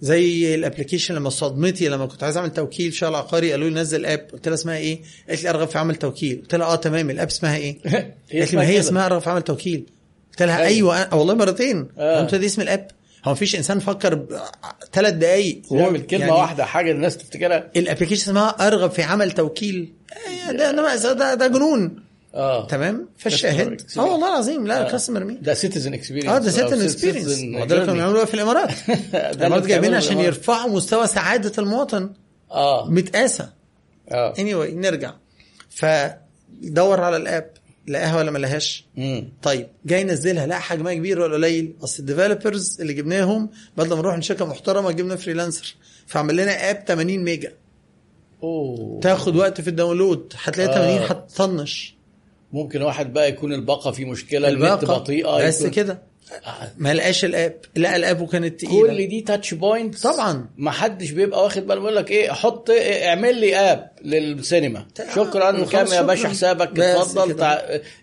زي 0.00 0.54
ال 0.54 0.59
application 0.59 1.14
لما 1.14 1.30
صدمتي 1.30 1.88
لما 1.88 2.06
كنت 2.06 2.22
عايز 2.24 2.36
أعمل 2.36 2.52
توكيل 2.52 2.94
شغل 2.94 3.14
عقاري 3.14 3.50
قالوا 3.50 3.68
لي 3.68 3.74
نزل 3.74 4.06
app 4.06 4.26
قلت 4.32 4.48
لها 4.48 4.54
اسمها 4.54 4.76
إيه؟ 4.76 5.00
قالت 5.28 5.42
لي 5.42 5.50
أرغب 5.50 5.68
في 5.68 5.78
عمل 5.78 5.96
توكيل 5.96 6.40
قلت 6.42 6.54
لها 6.54 6.66
آه 6.66 6.76
تمام 6.76 7.10
ال 7.10 7.14
app 7.14 7.26
اسمها 7.26 7.56
إيه؟ 7.56 7.78
قالت 8.32 8.52
لي 8.52 8.56
ما 8.58 8.66
هي. 8.66 8.80
اسمها 8.80 9.06
أرغب 9.06 9.20
في 9.20 9.30
عمل 9.30 9.42
توكيل 9.42 9.86
قلت 10.30 10.42
لها. 10.42 10.64
أيوه 10.64 11.02
أنا 11.02 11.14
والله 11.14 11.34
مرتين 11.34 11.88
آه. 11.98 12.20
قلت 12.20 12.34
دي 12.34 12.46
اسم 12.46 12.62
ال 12.62 12.69
app 12.69 12.88
هو 13.24 13.32
مفيش 13.32 13.56
إنسان 13.56 13.78
فكر 13.78 14.26
ثلاث 14.92 15.14
دقايق 15.14 15.62
يعمل 15.70 16.00
كلمة 16.00 16.26
يعني 16.26 16.32
واحدة 16.32 16.64
حاجة 16.64 16.90
الناس 16.90 17.16
تفتكرها 17.16 17.70
ال 17.76 17.80
application 17.80 18.22
اسمها 18.22 18.66
أرغب 18.66 18.90
في 18.90 19.02
عمل 19.02 19.32
توكيل 19.32 19.92
ده 20.50 20.70
ده 20.70 21.12
ده, 21.12 21.34
ده 21.34 21.46
جنون 21.46 22.05
آه. 22.36 22.66
تمام؟ 22.66 23.08
فالشاهد. 23.18 23.82
آه 23.98 24.04
والله 24.04 24.28
العظيم 24.28 24.66
لا 24.66 24.82
customer 24.90 25.24
مين 25.24 25.42
ده 25.42 25.54
citizen 25.54 25.94
experience 25.94 26.32
آه 26.32 26.38
ده 26.38 26.50
citizen 26.50 26.80
experience 26.80 27.38
اللي 27.38 27.66
كانوا 27.66 27.94
بيعملوها 27.94 28.24
في 28.24 28.34
الإمارات. 28.34 28.70
الامارات 29.36 29.66
جايبين 29.66 29.94
عشان 29.94 30.18
يرفعوا 30.18 30.70
مستوى 30.70 31.06
سعادة 31.06 31.52
المواطن. 31.58 32.10
آه. 32.50 32.90
متقاسة. 32.90 33.52
آه. 34.08 34.34
Anyway 34.34 34.74
نرجع. 34.74 35.12
فدور 35.70 37.00
على 37.00 37.16
ال 37.16 37.23
app. 37.23 37.50
لقاها 37.88 38.16
ولا 38.16 38.30
ما 38.30 38.38
لقاهاش 38.38 38.84
طيب 39.42 39.68
جاي 39.84 40.00
ينزلها. 40.00 40.46
لا 40.46 40.58
حجمها 40.58 40.94
كبير 40.94 41.20
ولا 41.20 41.34
قليل. 41.34 41.74
أصل 41.84 41.98
ال 42.00 42.07
developers 42.07 42.80
اللي 42.80 42.92
جبناهم 42.92 43.50
بدل 43.76 43.88
ما 43.88 43.96
نروح 43.96 44.18
لشركه 44.18 44.44
محترمة 44.44 44.90
جبنا 44.90 45.16
freelancer 45.16 45.74
فعمل 46.06 46.36
لنا 46.36 46.70
app 46.70 46.84
80 46.88 47.24
ميجا. 47.24 47.52
أوه. 48.42 49.00
تاخد 49.00 49.36
وقت 49.36 49.60
في 49.60 49.68
ال 49.70 49.76
download. 49.76 50.32
هتلاقي 50.42 50.70
آه. 50.70 50.74
80 50.74 50.98
هتطنش. 51.02 51.95
ممكن 52.52 52.82
واحد 52.82 53.12
بقى 53.12 53.28
يكون 53.28 53.52
الباقه 53.52 53.90
فيه 53.90 54.04
مشكلة 54.04 54.48
النت 54.48 54.62
الباقه 54.62 54.98
بطيئه 54.98 55.46
بس 55.46 55.60
يكون- 55.60 55.70
كده 55.70 56.16
آه. 56.46 56.72
ما 56.78 56.94
لقاش 56.94 57.24
ال 57.24 57.32
app 57.32 57.56
لقى 57.76 57.96
ال 57.96 58.02
app 58.02 58.20
وكانت 58.20 58.60
تقيلة 58.60 58.86
كل 58.88 59.08
دي 59.08 59.20
touch 59.20 59.54
point 59.54 60.02
طبعا. 60.02 60.48
ما 60.56 60.70
حدش 60.70 61.10
بيبقى 61.10 61.42
واخد 61.44 61.66
باله 61.66 61.80
بيقول 61.80 61.96
لك 61.96 62.10
إيه 62.10 62.30
حط 62.32 62.70
إيه 62.70 63.08
اعمل 63.08 63.40
لي 63.40 63.56
app 63.56 63.90
للسينما 64.04 64.86
آه، 65.00 65.14
شكرا 65.14 65.64
كام 65.64 65.86
يا 65.86 66.02
باشا. 66.02 66.28
حسابك 66.28 66.80
اتفضل. 66.80 67.36
تع... 67.36 67.58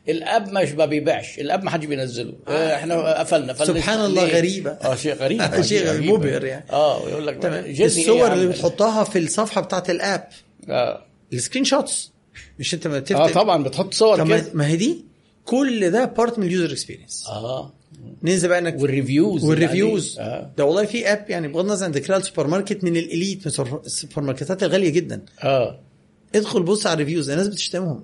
ال 0.09 0.19
app 0.19 0.49
مش 0.51 0.71
ما 0.71 0.85
بيبيعش 0.85 1.39
ال 1.39 1.45
app 1.45 1.63
ما 1.63 1.69
حدش 1.69 1.85
بينزله 1.85 2.33
آه. 2.47 2.75
إحنا 2.75 3.19
قفلنا. 3.19 3.53
سبحان 3.53 4.05
الله 4.05 4.25
ليه؟ 4.25 4.33
غريبة. 4.37 4.71
آه 4.71 4.95
شيء 4.95 5.13
غريب 5.13 5.41
آه، 5.53 5.61
شيء 5.61 5.85
غريب. 5.87 6.11
مبهر 6.11 6.45
يعني. 6.45 6.65
آه 6.71 7.09
يقول 7.09 7.27
لك 7.27 7.37
تمام 7.41 7.63
إيه 7.63 7.85
الصور 7.85 8.25
عم؟ 8.29 8.33
اللي 8.33 8.47
بتحطها 8.47 9.03
في 9.03 9.19
الصفحة 9.19 9.61
بتاعت 9.61 9.89
ال 9.89 9.99
app 9.99 10.27
آه, 10.69 11.05
ال 11.33 11.65
screenshots 11.65 12.12
مش 12.59 12.73
انت 12.73 12.87
ما 12.87 12.97
آه 12.97 12.99
تفتح 12.99 13.33
طبعا 13.33 13.63
بتحط 13.63 13.93
صور 13.93 14.17
طب 14.17 14.27
كده. 14.27 14.45
ما- 14.53 14.67
هي 14.67 14.75
دي 14.77 15.05
كل 15.45 15.91
ده 15.91 16.05
part 16.05 16.39
من 16.39 16.47
ال 16.47 16.52
user 16.52 16.71
experience 16.73 17.27
آه. 17.27 17.73
ننزل 18.23 18.47
بقى 18.49 18.59
إنك 18.59 18.81
وال 18.81 18.95
reviews 18.95 19.43
وال 19.43 19.58
reviews. 19.58 20.19
آه. 20.19 20.51
ده 20.57 20.65
والله 20.65 20.85
في 20.85 21.05
app 21.13 21.25
يعني 21.29 21.47
بغض 21.47 21.65
النظر 21.65 21.85
عن 21.85 21.91
ذكرها 21.91 22.17
السوبر 22.17 22.47
ماركت 22.47 22.83
من 22.83 22.97
ال 22.97 23.04
elite 23.04 23.37
من 23.47 23.79
السوبر- 23.85 24.21
ماركتات 24.21 24.63
الغالية 24.63 24.89
جدا. 24.89 25.21
آه. 25.43 25.79
ادخل 26.35 26.63
بص 26.63 26.87
على 26.87 26.93
ال 26.93 26.98
reviews 26.98 27.29
الناس 27.29 27.47
بتشتمهم. 27.47 28.03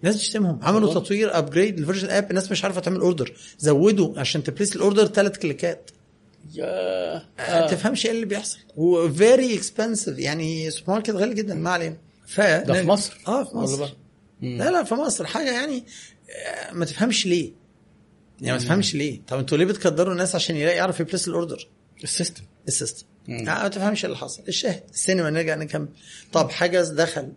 الناس 0.00 0.16
بتشتمهم. 0.16 0.58
عملوا 0.62 0.88
والله. 0.88 1.00
تطوير 1.02 1.38
upgrade 1.38 1.80
لل 1.80 1.87
version 1.87 2.10
app 2.10 2.30
الناس 2.30 2.50
مش 2.50 2.64
عارفة 2.64 2.80
تعمل 2.80 3.00
order 3.00 3.32
زودوا 3.58 4.18
عشان 4.20 4.42
ت 4.42 4.48
place 4.48 4.76
ال 4.76 4.81
order 4.81 5.06
ثلاث 5.06 5.38
كليكات. 5.38 5.90
يا 6.54 6.64
ما 7.38 7.64
آه. 7.64 7.66
تفهمش 7.70 8.06
إيه 8.06 8.12
اللي 8.12 8.26
بيحصل. 8.26 8.58
و 8.76 8.92
very 8.92 9.54
expensive 9.54 10.18
يعني 10.18 10.70
سوبر 10.70 10.92
ماركت 10.92 11.10
غالي 11.10 11.34
جدا 11.34 11.54
ما 11.54 11.70
علينا. 11.70 11.96
ف 12.34 12.40
ده 12.40 12.74
في 12.74 12.86
مصر. 12.86 13.18
آه 13.28 13.44
في 13.44 13.56
مصر. 13.56 13.88
لا 14.42 14.70
لا 14.70 14.84
في 14.84 14.94
مصر. 14.94 15.26
حاجة 15.26 15.52
يعني 15.52 15.84
آه، 16.46 16.72
ما 16.72 16.84
تفهمش 16.84 17.26
ليه. 17.26 17.52
يعني 18.40 18.58
ما 18.58 18.64
تفهمش 18.64 18.94
ليه. 18.94 19.20
طب 19.28 19.38
أنتوا 19.38 19.58
ليه 19.58 19.64
بتقرفوا 19.64 20.12
الناس 20.12 20.34
عشان 20.34 20.56
يلاقي 20.56 20.76
يعرف 20.76 21.00
ي 21.00 21.05
place 21.05 21.28
ال 21.28 21.34
order؟ 21.34 21.68
ال 22.04 22.09
system. 22.09 22.42
ال 22.68 22.73
system. 22.73 23.06
آه، 23.28 23.32
ما 23.42 23.68
تفهمش 23.68 24.04
اللي 24.04 24.16
حصل. 24.16 24.42
الشاهد. 24.48 24.82
السينما 24.94 25.30
نرجع 25.30 25.54
نكمل. 25.54 25.88
طب 26.32 26.50
حجز 26.50 26.88
دخل 26.90 27.32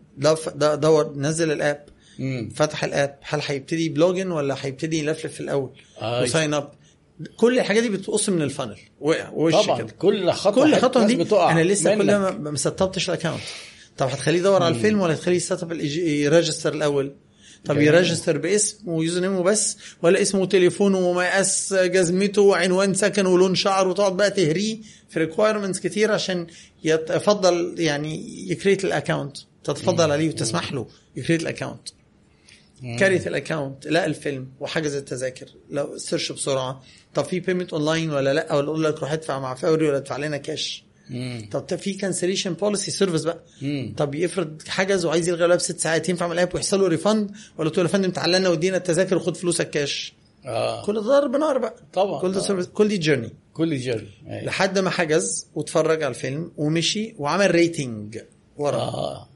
دور 0.55 1.13
نزل 1.17 1.51
ال 1.51 1.58
app. 1.58 1.85
مم. 2.19 2.49
فتح 2.55 2.83
ال 2.83 2.90
app. 2.90 3.19
هل 3.21 3.41
هيبتدي 3.45 3.89
ب 3.89 3.96
login 3.96 4.31
ولا 4.31 4.55
هيبتدي 4.61 4.99
يلفلف 4.99 5.33
في 5.33 5.39
الأول؟ 5.39 5.69
آه. 6.01 6.23
و 6.23 6.29
sign 6.29 6.53
up 6.53 6.71
كل 7.37 7.59
الحاجات 7.59 7.83
دي 7.83 7.89
بتقص 7.89 8.29
من 8.29 8.41
ال 8.41 8.46
funnel 8.46 8.77
وقع 9.01 9.29
وش 9.29 9.53
طبعا. 9.53 9.77
كده. 9.77 9.91
كل 9.99 10.31
خطوة 10.31 10.63
كل 10.63 10.75
خطوة 10.75 11.05
دي 11.05 11.15
بتقع 11.15 11.51
أنا 11.51 11.61
لسه 11.63 11.95
كل 11.95 11.99
منك. 11.99 12.09
ما 12.09 12.31
ما 12.51 12.57
سطبتش 12.57 13.09
ال 13.09 13.13
account 13.13 13.41
طب 13.97 14.07
هتخليه 14.07 14.39
يدور 14.39 14.63
على 14.63 14.75
الفيلم 14.75 14.99
ولا 15.01 15.15
تخليه 15.15 15.35
ي 15.35 15.42
set 15.42 15.63
up 15.63 15.71
ي 15.71 15.82
register 15.82 16.73
الأول؟ 16.73 17.15
طب 17.65 17.75
جميل. 17.75 17.87
ي 17.87 17.93
register 17.93 18.37
باسم 18.37 18.89
و 18.89 19.21
username 19.21 19.35
وبس 19.35 19.77
ولا 20.01 20.21
اسمه 20.21 20.41
وتليفونه 20.41 20.97
ومقاس 20.97 21.73
جزمته 21.73 22.41
وعنوان 22.41 22.93
سكن 22.93 23.25
ولون 23.25 23.55
شعر 23.55 23.87
وتقعد 23.87 24.17
بقى 24.17 24.31
تهريه 24.31 24.77
في 25.09 25.19
requirements 25.19 25.79
كتير 25.79 26.11
عشان 26.11 26.47
يتفضل 26.83 27.75
يعني 27.77 28.41
يـ 28.51 28.56
create 28.56 28.85
الـ 28.85 28.92
account 28.92 29.37
تتفضل 29.63 30.11
عليه 30.11 30.29
وتسمح 30.29 30.73
له 30.73 30.87
يـ 31.15 31.19
create 31.19 31.41
الـ 31.41 31.47
account 31.47 31.89
create 32.99 33.27
الـ 33.27 33.35
account 33.35 33.87
لقى 33.87 34.05
الفيلم 34.05 34.47
وحجز 34.59 34.95
التذاكر. 34.95 35.45
لو 35.69 35.97
search 35.97 36.31
بسرعة. 36.31 36.83
طب 37.13 37.25
في 37.25 37.39
payment 37.39 37.73
online 37.73 38.11
ولا 38.11 38.33
لا؟ 38.33 38.53
ولا 38.53 38.67
أقول 38.67 38.83
لك 38.83 38.99
روح 38.99 39.11
ادفع 39.11 39.39
مع 39.39 39.55
فوري 39.55 39.87
ولا 39.87 39.97
ادفع 39.97 40.17
لنا 40.17 40.37
كاش 40.37 40.84
مم. 41.09 41.49
طب 41.51 41.75
في 41.75 41.93
cancellation 41.93 42.53
policy 42.53 42.91
service 42.91 43.23
بقى. 43.23 43.39
مم. 43.61 43.93
طب 43.97 44.15
يفرض 44.15 44.61
حجز 44.67 45.05
وعايز 45.05 45.29
يلغي 45.29 45.45
الويب 45.45 45.59
ست 45.59 45.79
ساعات 45.79 46.09
ينفع 46.09 46.27
من 46.27 46.33
الـ 46.33 46.39
app 46.39 46.55
ويحصل 46.55 46.79
له 46.81 46.87
refund 46.87 47.31
ولا 47.57 47.69
تقول 47.69 47.85
يا 47.85 47.91
فندم 47.91 48.11
تعالى 48.11 48.39
لنا 48.39 48.49
وادينا 48.49 48.77
التذاكر 48.77 49.15
وخد 49.17 49.37
فلوسك 49.37 49.69
كاش 49.69 50.13
آه. 50.45 50.85
كل 50.85 50.93
ده 50.93 51.01
ضرب 51.01 51.35
نار 51.35 51.57
بقى. 51.57 51.75
طبعا 51.93 52.21
كل 52.21 52.31
ده 52.31 52.39
آه. 52.39 52.43
service 52.43 52.67
كل 52.67 52.87
دي 52.87 52.97
journey 52.97 53.33
كل 53.53 53.77
journey 53.79 54.09
أيوة. 54.27 54.43
لحد 54.43 54.79
ما 54.79 54.89
حجز 54.89 55.47
واتفرج 55.55 56.03
على 56.03 56.09
الفيلم 56.15 56.51
ومشي 56.57 57.15
وعمل 57.17 57.51
rating 57.51 58.19
ورا. 58.57 58.77
آه. 58.77 59.29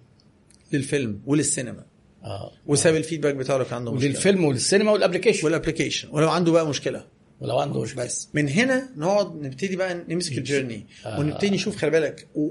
للفيلم 0.74 1.20
وللسينما. 1.26 1.84
آه. 2.24 2.52
وساب 2.68 2.96
الـ 2.96 3.00
feedback 3.00 3.36
بتاعه 3.36 3.58
لو 3.58 3.66
كان 3.66 3.74
عنده 3.76 3.92
مشكلة. 3.92 4.10
وللفيلم 4.10 4.46
وللسينما 4.46 4.92
والـ 4.92 5.00
application 5.00 5.46
والـ 5.46 5.55
application 5.55 6.08
ولو 6.12 6.30
عنده 6.30 6.52
بقى 6.52 6.68
مشكلة. 6.68 7.06
ولو 7.42 7.60
عنده 7.60 7.82
مشكله 7.82 8.04
بس 8.06 8.30
من 8.34 8.50
هنا 8.50 8.90
نقعد 8.98 9.36
نبتدي 9.42 9.76
بقى 9.76 10.04
نمسك 10.10 10.38
الـ 10.38 10.44
journey 10.44 10.88
آه. 11.06 11.20
ونبتدي 11.20 11.50
نشوف 11.50 11.76
خلي 11.78 11.92
بالك 11.92 12.28
و- 12.36 12.50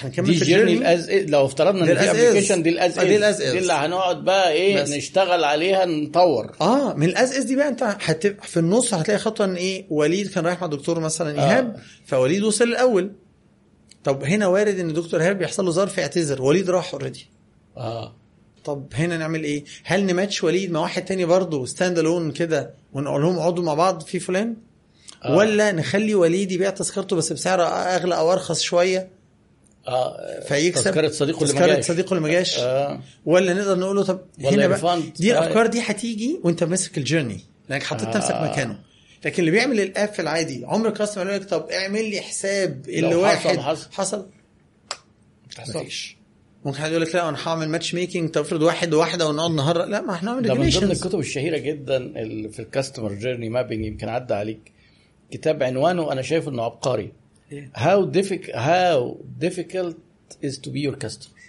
هنكمل 0.00 0.26
دي 0.26 0.34
في 0.34 0.44
journey 0.44 0.62
الـ 0.72 0.74
journey 0.74 0.92
الـ 0.94 0.97
as 0.97 1.04
is 1.04 1.10
لو 1.10 1.44
افترضنا 1.46 1.80
إن 1.92 1.94
في 1.98 2.10
application. 2.10 2.62
دي 2.62 2.68
الـ 2.70 2.76
as 2.76 2.87
is 2.87 2.98
آه، 2.98 3.04
دي 3.04 3.16
الـ 3.16 3.21
as 3.21 3.32
is 3.32 3.42
دي. 3.42 3.58
اللي 3.58 3.72
هنقعد 3.72 4.24
بقى 4.24 4.52
إيه 4.52 4.82
بس. 4.82 4.90
نشتغل 4.90 5.44
عليها 5.44 5.84
نطور 5.84 6.52
آه 6.60 6.94
من 6.94 7.06
الـ 7.08 7.14
as 7.14 7.26
is 7.26 7.38
دي 7.38 7.56
بقى 7.56 7.68
أنت 7.68 7.82
هتبقى 7.82 8.46
في 8.46 8.56
النص 8.56 8.94
هتلاقي 8.94 9.18
خطوة 9.18 9.46
إن 9.46 9.54
إيه 9.54 9.86
وليد 9.90 10.28
كان 10.30 10.46
رايح 10.46 10.60
مع 10.60 10.66
دكتور 10.66 11.00
مثلا 11.00 11.30
إيهاب 11.42 11.74
آه. 11.76 11.80
فوليد 12.06 12.42
وصل 12.42 12.64
الأول 12.64 13.12
طب 14.04 14.24
هنا 14.24 14.46
وارد 14.46 14.78
إن 14.78 14.92
دكتور 14.92 15.20
إيهاب 15.22 15.42
يحصل 15.42 15.64
له 15.64 15.70
ظرف 15.70 15.98
يعتذر 15.98 16.42
وليد 16.42 16.70
راح 16.70 16.92
already 16.94 17.26
آه 17.76 18.16
طب 18.64 18.86
هنا 18.94 19.16
نعمل 19.16 19.44
إيه؟ 19.44 19.64
هل 19.84 20.06
نماتش 20.06 20.44
وليد 20.44 20.70
مع 20.72 20.80
واحد 20.80 21.04
تاني 21.04 21.24
برضه 21.24 21.66
stand 21.66 21.98
alone 21.98 22.32
كده 22.32 22.74
ونقول 22.92 23.22
لهم 23.22 23.38
اقعدوا 23.38 23.64
مع 23.64 23.74
بعض 23.74 24.02
في 24.02 24.18
فلان؟ 24.20 24.56
آه. 25.24 25.36
ولا 25.36 25.72
نخلي 25.72 26.14
وليد 26.14 26.52
يبيع 26.52 26.70
تذكرته 26.70 27.16
بس 27.16 27.32
بسعر 27.32 27.62
أغلى 27.66 28.16
أو 28.16 28.32
أرخص 28.32 28.60
شوية 28.60 29.08
آه 29.88 30.40
فيكسب 30.48 30.84
تذكرة 30.84 31.08
صديقه 31.08 31.42
اللي 31.42 31.54
ما 31.60 31.66
جاش. 31.66 31.84
صديقه 31.86 32.08
اللي 32.10 32.20
ما 32.20 32.28
جاش 32.28 32.58
آه 32.58 33.00
ولا 33.26 33.54
نقدر 33.54 33.78
نقول 33.78 33.96
له 33.96 34.02
طب 34.02 34.20
هنا 34.40 34.66
بقى. 34.66 35.02
دي 35.18 35.34
آه. 35.34 35.38
الأفكار 35.38 35.66
دي 35.66 35.80
هتيجي 35.80 36.40
وأنت 36.44 36.64
ماسك 36.64 36.98
الـ 36.98 37.03
journey 37.03 37.40
لأنك 37.68 37.82
حطيت 37.82 38.08
آه. 38.08 38.16
نفسك 38.16 38.34
مكانه 38.34 38.78
لكن 39.24 39.40
اللي 39.40 39.50
بيعمل 39.50 39.80
الـ 39.80 39.87
app 39.87 40.08
في 40.08 40.22
العادي 40.22 40.64
عمر 40.66 40.90
customer 40.90 41.26
يقول 41.26 41.40
لك 41.40 41.48
طب 41.48 41.68
اعمل 41.70 42.10
لي 42.10 42.20
حساب 42.20 42.88
اللي 42.88 43.14
واحد 43.14 43.58
حصل- 43.60 43.88
حصل. 43.92 44.26
حصل. 45.58 45.78
مفيش 45.80 46.16
ممكن 46.64 46.78
حد 46.78 46.90
يقول 46.90 47.02
لك 47.02 47.14
لا 47.14 47.28
أنا 47.28 47.38
هعمل 47.48 47.68
match 47.68 47.94
making 47.94 48.30
طب 48.30 48.40
افرض 48.40 48.62
واحد 48.62 48.94
وواحدة 48.94 49.28
ونقعد 49.28 49.50
نهرب 49.50 49.88
لا 49.88 50.00
ما 50.00 50.14
إحنا 50.14 50.30
هنعمل 50.32 50.42
ده 50.48 50.54
من 50.54 50.70
ضمن. 50.70 50.90
الكتب 50.90 51.18
الشهيرة 51.18 51.58
جدا 51.58 51.96
اللي 51.96 52.48
في 52.48 52.60
الـ 52.60 52.66
customer 52.66 53.12
journey 53.12 53.48
mapping 53.48 53.84
يمكن 53.84 54.08
عدى 54.08 54.34
عليك 54.34 54.72
كتاب 55.30 55.62
عنوانه 55.62 56.12
أنا 56.12 56.22
شايف 56.22 56.48
إنه 56.48 56.62
عبقري. 56.62 57.12
difficult 58.12 58.54
how 58.54 59.16
difficult 59.44 59.96
is 60.42 60.58
to 60.58 60.70
be 60.70 60.80
your 60.88 60.96
customer 61.06 61.40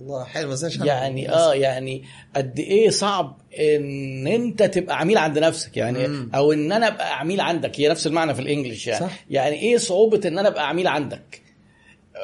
الله 0.00 0.24
حلو 0.24 0.50
بس 0.50 0.76
يعني 0.84 1.32
آه 1.32 1.54
يعني 1.54 2.04
قد 2.36 2.58
إيه 2.58 2.90
صعب 2.90 3.38
إن 3.60 4.26
أنت 4.26 4.62
تبقى 4.62 4.98
عميل 4.98 5.18
عند 5.18 5.38
نفسك 5.38 5.76
يعني 5.76 6.08
مم. 6.08 6.30
أو 6.34 6.52
إن 6.52 6.72
أنا 6.72 6.88
أبقى 6.88 7.18
عميل 7.18 7.40
عندك. 7.40 7.80
هي 7.80 7.88
نفس 7.88 8.06
المعنى 8.06 8.34
في 8.34 8.40
الـ 8.40 8.46
English 8.46 8.86
يعني. 8.86 9.00
صح. 9.06 9.24
يعني 9.30 9.56
إيه 9.56 9.76
صعوبة 9.76 10.20
إن 10.28 10.38
أنا 10.38 10.48
أبقى 10.48 10.68
عميل 10.68 10.86
عندك؟ 10.86 11.42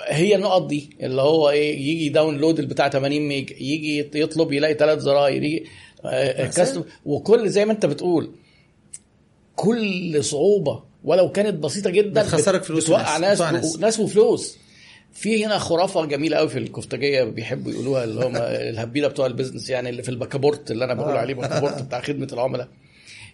هي 0.06 0.34
النقط 0.34 0.66
دي 0.66 0.90
اللي 1.02 1.22
هو 1.22 1.50
إيه 1.50 1.78
يجي 1.80 2.08
download 2.08 2.60
بتاع 2.60 2.88
80 2.88 3.20
ميجا 3.20 3.54
يجي 3.60 3.98
يطلب 4.14 4.52
يلاقي 4.52 4.74
ثلاث 4.74 4.98
زراير 4.98 5.42
يجي 5.42 5.66
آه،. 6.04 6.46
كاستم 6.46 6.84
وكل 7.06 7.50
زي 7.50 7.64
ما 7.64 7.72
انت 7.72 7.86
بتقول 7.86 8.30
كل 9.56 10.24
صعوبة 10.24 10.82
ولو 11.04 11.32
كانت 11.32 11.54
بسيطة 11.54 11.90
جدا 11.90 12.22
بتخسرك 12.22 12.60
بت- 12.60 12.66
فلوس 12.66 12.84
بتوقع 12.84 13.16
وناس. 13.16 13.20
ناس 13.20 13.34
بتوقع 13.36 13.50
ناس, 13.50 13.64
ناس. 13.64 13.78
ناس 13.78 14.00
وفلوس 14.00 14.56
في 15.12 15.46
هنا 15.46 15.58
خرافة 15.58 16.04
جميلة 16.04 16.36
قوي 16.36 16.48
في 16.48 16.58
الكفتاجيه 16.58 17.24
بيحبوا 17.24 17.72
يقولوها 17.72 18.04
اللي 18.04 18.24
هم 18.24 18.36
الهبيلة 18.72 19.08
بتوع 19.08 19.26
البيزنس 19.26 19.70
يعني 19.70 19.88
اللي 19.88 20.02
في 20.02 20.08
الباكابورت 20.08 20.70
اللي 20.70 20.84
أنا 20.84 20.94
بقول 20.94 21.12
آه. 21.16 21.18
عليه 21.18 21.34
باكابورت 21.34 21.82
بتاع 21.82 22.00
خدمة 22.00 22.28
العملاء 22.32 22.68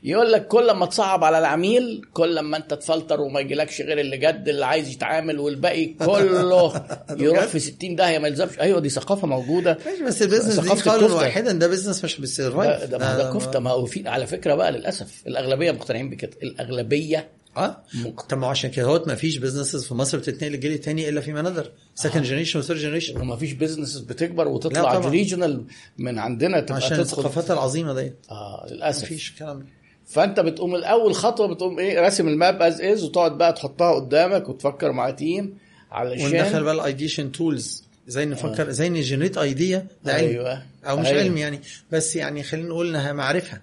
يقول 0.03 0.33
لك 0.33 0.47
كل 0.47 0.71
ما 0.71 0.87
تصعب 0.87 1.25
على 1.25 1.39
العميل 1.39 2.03
كل 2.13 2.41
ما 2.41 2.57
انت 2.57 2.75
تفلتر 2.75 3.21
وما 3.21 3.41
يجيلكش 3.41 3.81
غير 3.83 4.01
اللي 4.01 4.17
جد 4.17 4.49
اللي 4.49 4.67
عايز 4.67 4.89
يتعامل 4.91 5.39
والباقي 5.39 5.87
كله 5.87 6.87
يروح 7.25 7.45
في 7.45 7.59
60 7.59 7.97
داهيه 7.97 8.19
ما 8.19 8.29
يلزمش. 8.29 8.61
أيوه 8.61 8.81
دي 8.81 8.89
ثقافة 8.89 9.27
موجودة. 9.27 9.79
ماشي 9.87 10.05
بس 10.05 10.23
البيزنس 10.23 10.61
دي. 10.61 11.15
واحدا 11.15 11.53
ده 11.53 11.67
business 11.67 12.05
مش 12.05 12.15
ده 12.15 12.21
بالـ 12.21 12.35
survive 12.35 12.85
ده 12.91 12.99
ما 12.99 13.15
هو 13.15 13.19
ده 13.19 13.33
كفتة. 13.33 13.59
ما 13.59 13.71
هو 13.71 13.87
في 13.87 14.09
على 14.09 14.27
فكرة 14.27 14.55
بقى 14.55 14.73
للأسف 14.73 15.23
الأغلبية 15.27 15.71
مقتنعين 15.71 16.11
بكده. 16.11 16.31
الأغلبية 16.43 17.29
آه. 17.57 17.83
طب 18.29 18.39
ما 18.39 18.47
عشان 18.47 18.71
كده 18.71 18.87
هوت 18.87 19.09
ما 19.09 19.15
فيش 19.15 19.37
businesses 19.37 19.85
في 19.85 19.95
مصر 19.95 20.19
بتتنقل 20.19 20.53
للجيل 20.53 20.73
الثاني 20.73 21.09
إلا 21.09 21.21
فيما 21.21 21.43
ندر 21.43 21.71
second 21.95 22.23
generation 22.23 22.59
و 22.59 22.62
third 22.62 22.79
generation 22.79 23.21
وما 23.21 23.37
فيش 23.37 23.53
business 23.53 23.99
بتكبر 23.99 24.49
وتطلع 24.49 24.95
طبعا. 24.95 25.11
regional 25.11 25.65
من 25.99 26.19
عندنا 26.19 26.61
تبقى 26.61 26.75
عشان 26.77 26.89
تدخل. 26.97 27.03
الثقافات 27.03 27.51
العظيمة 27.51 27.95
ديت. 27.95 28.17
آه 28.31 28.67
ما 28.71 28.75
للأسف. 28.75 29.05
فيش 29.05 29.31
الكلام 29.31 29.59
ده. 29.59 29.67
فانت 30.09 30.41
بتقوم 30.41 30.75
الأول 30.75 31.15
خطوة 31.15 31.55
بتقوم 31.55 31.79
إيه 31.79 32.01
راسم 32.01 32.29
الـ 32.29 32.37
map 32.37 32.63
as 32.63 32.81
is 32.81 33.05
وتقعد 33.05 33.39
بقى 33.39 33.53
تحطها 33.53 33.95
قدامك 33.95 34.49
وتفكر 34.49 34.93
مع 34.93 35.11
team 35.11 35.45
وندخل 35.93 36.37
علشان 36.37 36.63
بقى 36.63 36.75
الايديشن 36.75 37.33
تولز 37.33 37.85
إزاي 38.09 38.25
نفكر 38.25 38.69
إزاي 38.69 38.89
نجنريت 38.89 39.39
ايديا 39.39 39.87
ده 40.05 40.13
علم. 40.13 40.27
أيوه. 40.29 40.63
أو 40.85 40.97
مش 40.97 41.07
أيوة. 41.07 41.23
علم 41.23 41.37
يعني. 41.37 41.61
بس 41.93 42.17
يعني 42.17 42.43
خلينا 42.43 42.69
نقول 42.69 42.89
إنها 42.89 43.13
معرفة. 43.13 43.61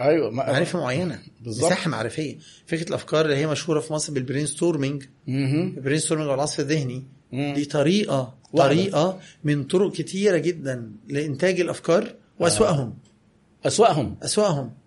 أيوه 0.00 0.30
معرفة 0.30 0.78
معينة. 0.78 1.18
بالظبط. 1.40 1.66
مساحة 1.66 1.90
معرفية. 1.90 2.36
فكرة 2.66 2.88
الأفكار 2.88 3.24
اللي 3.24 3.36
هي 3.36 3.46
مشهورة 3.46 3.80
في 3.80 3.92
مصر 3.92 4.12
بالبرين 4.12 4.46
ستورمنج. 4.46 5.04
البرين 5.28 5.98
ستورمنج 5.98 6.28
أو 6.28 6.34
العصف 6.34 6.60
الذهني. 6.60 7.02
دي 7.32 7.64
طريقة 7.64 8.34
واحدة. 8.52 8.68
طريقة 8.74 9.20
من 9.44 9.64
طرق 9.64 9.92
كتيرة 9.92 10.38
جدا 10.38 10.92
لإنتاج 11.08 11.60
الأفكار 11.60 12.14
واسواقهم 12.40 12.76
اسواقهم 12.76 12.94
اسواقهم 13.66 14.16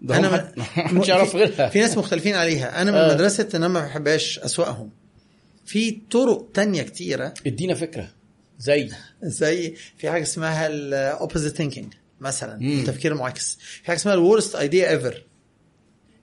ده 0.01 0.17
هم 0.19 0.25
حد- 0.25 0.53
محدش 0.57 1.07
يعرف 1.09 1.35
غيرها. 1.35 1.69
في 1.69 1.79
ناس 1.79 1.97
مختلفين 1.97 2.35
عليها. 2.35 2.81
أنا 2.81 2.91
من 2.91 2.97
آه. 2.97 3.13
مدرسة 3.13 3.43
إن 3.43 3.63
أنا 3.63 3.67
ما 3.67 3.85
بحبهاش 3.85 4.39
اسواقهم 4.39 4.89
في 5.65 5.91
طرق 6.11 6.49
تانية 6.53 6.81
كتيرة. 6.83 7.33
ادينا 7.47 7.73
فكرة. 7.73 8.09
زي؟ 8.59 8.89
زي 9.23 9.75
في 9.97 10.09
حاجة 10.11 10.23
اسمها 10.23 10.67
الـ 10.67 10.77
opposite 10.77 11.55
thinking 11.55 11.93
مثلا 12.21 12.57
مم. 12.57 12.79
التفكير 12.79 13.11
المعاكس. 13.11 13.57
في 13.81 13.87
حاجة 13.87 13.97
اسمها 13.97 14.13
الـ 14.13 14.20
worst 14.20 14.55
idea 14.55 14.89
ever 14.89 15.23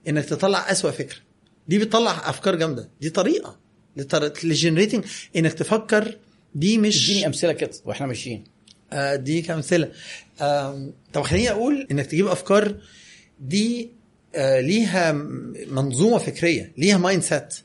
إنك 0.07 0.25
تطلع 0.25 0.71
أسوأ 0.71 0.91
فكرة. 0.91 1.17
دي 1.67 1.77
بتطلع 1.77 2.29
أفكار 2.29 2.55
جامدة. 2.55 2.89
دي 3.01 3.09
طريقة. 3.09 3.57
لـ 4.43 4.49
generating 4.49 5.05
إنك 5.35 5.53
تفكر 5.53 6.17
دي 6.55 6.77
مش 6.77 7.09
اديني 7.09 7.27
أمثلة 7.27 7.51
كده 7.53 7.71
وإحنا 7.85 8.07
ماشيين. 8.07 8.43
دي 9.15 9.41
كامثلة. 9.41 9.91
آم، 10.41 10.93
طب 11.13 11.21
خليني 11.21 11.51
أقول 11.51 11.87
إنك 11.91 12.05
تجيب 12.05 12.27
أفكار 12.27 12.75
دي 13.39 13.91
آه، 14.35 14.59
ليها 14.59 15.11
منظومة 15.67 16.17
فكرية 16.17 16.71
ليها 16.77 16.97
mindset 16.97 17.55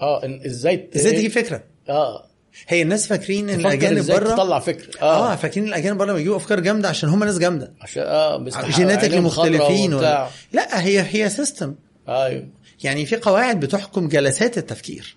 آه 0.00 0.40
إزاي 0.46 0.90
إزاي 0.96 1.12
تجيب 1.12 1.30
فكرة؟ 1.30 1.64
آه. 1.88 2.26
هي 2.68 2.82
الناس 2.82 3.06
فاكرين 3.06 3.50
إن 3.50 3.60
الأجانب 3.60 4.06
بره 4.06 4.34
تطلع 4.34 4.58
فكرة. 4.58 5.00
آه. 5.02 5.32
آه, 5.32 5.36
فاكرين 5.36 5.68
الأجانب 5.68 5.98
بره 5.98 6.12
بيجيبوا 6.12 6.36
أفكار 6.36 6.60
جامدة 6.60 6.88
عشان 6.88 7.08
هم 7.08 7.24
ناس 7.24 7.38
جامدة. 7.38 7.72
عشان 7.80 8.02
آه 8.02 8.44
genetically 8.76 9.30
خضرا 9.30 9.48
مختلفين. 9.48 9.94
ولا 9.94 10.28
لا 10.52 10.84
هي 10.84 11.06
هي 11.10 11.28
system 11.30 11.74
أيوه. 12.08 12.48
يعني 12.84 13.06
في 13.06 13.16
قواعد 13.16 13.60
بتحكم 13.60 14.08
جلسات 14.08 14.58
التفكير 14.58 15.16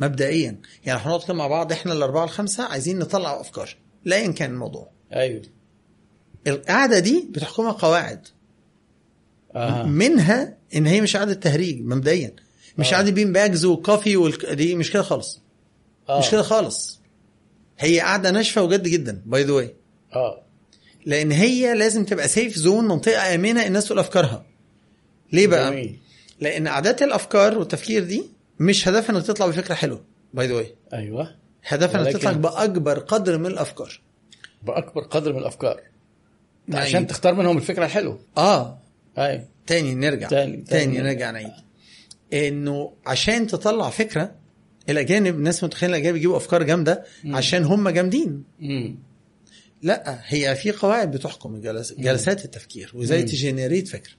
مبدئيا. 0.00 0.56
يعني 0.84 0.98
إحنا 0.98 1.12
نقعد 1.12 1.32
مع 1.32 1.46
بعض 1.46 1.72
إحنا 1.72 1.92
الأربعة 1.92 2.24
الخمسة 2.24 2.64
عايزين 2.64 2.98
نطلع 2.98 3.40
أفكار. 3.40 3.76
لا 4.08 4.24
ان 4.24 4.32
كان 4.32 4.50
الموضوع. 4.50 4.90
أيوه. 5.14 5.42
القعدة 6.46 6.98
دي 6.98 7.28
بتحكمها 7.30 7.72
قواعد. 7.72 8.26
آه. 9.54 9.82
منها 9.86 10.56
إن 10.74 10.86
هي 10.86 11.00
مش 11.00 11.16
قعدة 11.16 11.34
تهريج 11.34 11.80
مبدئيا. 11.82 12.32
مش 12.78 12.92
آه. 12.92 12.96
قعدة 12.96 13.10
bean 13.10 13.32
bags 13.32 13.64
و 13.64 13.71
coffee 13.71 14.16
والك... 14.16 14.46
دي 14.46 14.74
مش 14.74 14.90
كده 14.92 15.02
خالص. 15.02 15.40
آه. 16.08 16.18
مش 16.18 16.30
كده 16.30 16.42
خالص. 16.42 17.00
هي 17.78 18.00
قعدة 18.00 18.30
ناشفة 18.30 18.62
وجد 18.62 18.82
جدا 18.88 19.22
by 19.26 19.42
the 19.44 19.52
way 19.52 19.74
آه. 20.14 20.42
لأن 21.06 21.32
هي 21.32 21.74
لازم 21.74 22.04
تبقى 22.04 22.28
safe 22.28 22.56
zone 22.56 22.88
منطقة 22.88 23.34
آمنة 23.34 23.66
الناس 23.66 23.86
تقول 23.86 23.98
أفكارها. 23.98 24.46
ليه 25.32 25.46
بقى؟ 25.46 25.70
جميل. 25.70 25.98
لأن 26.40 26.66
قعدات 26.66 27.02
الأفكار 27.02 27.58
والتفكير 27.58 28.04
دي 28.04 28.22
مش 28.60 28.88
هدفها 28.88 29.16
انك 29.16 29.26
تطلع 29.26 29.46
بفكرة 29.46 29.74
حلوة 29.74 30.04
by 30.34 30.46
the 30.46 30.54
way 30.54 30.74
أيوه. 30.92 31.34
ولكن- 32.00 32.18
تطلع 32.18 32.32
بأكبر 32.32 32.98
قدر 32.98 33.38
من 33.38 33.46
الأفكار. 33.46 34.00
بأكبر 34.62 35.02
قدر 35.02 35.32
من 35.32 35.38
الأفكار. 35.38 35.80
نعيد. 36.66 36.86
عشان 36.86 37.06
تختار 37.06 37.34
منهم 37.34 37.56
الفكرة 37.56 37.84
الحلوة. 37.84 38.20
آه. 38.36 38.78
أيوه 39.18 39.44
تاني 39.66 39.94
نرجع. 39.94 40.28
تاني- 40.28 40.56
تاني, 40.56 40.64
تاني 40.64 40.98
نرجع. 40.98 41.30
نعيد. 41.30 41.52
إنه 42.32 42.92
عشان 43.06 43.46
تطلع 43.46 43.90
فكرة 43.90 44.34
الاجانب 44.88 45.34
الناس 45.34 45.64
متخيلة 45.64 45.96
الاجانب 45.96 46.16
يجيبوا 46.16 46.36
أفكار 46.36 46.62
جامدة 46.62 47.04
عشان 47.26 47.64
هم 47.64 47.88
جامدين. 47.88 48.44
لا 49.82 50.20
هي 50.26 50.54
في 50.56 50.70
قواعد 50.70 51.10
بتحكم 51.10 51.54
الجلس 51.54 51.92
جلسات 51.92 52.44
التفكير 52.44 52.90
وإزاي. 52.94 53.22
تـ 53.22 53.29
generate 53.29 53.88
فكرة. 53.88 54.12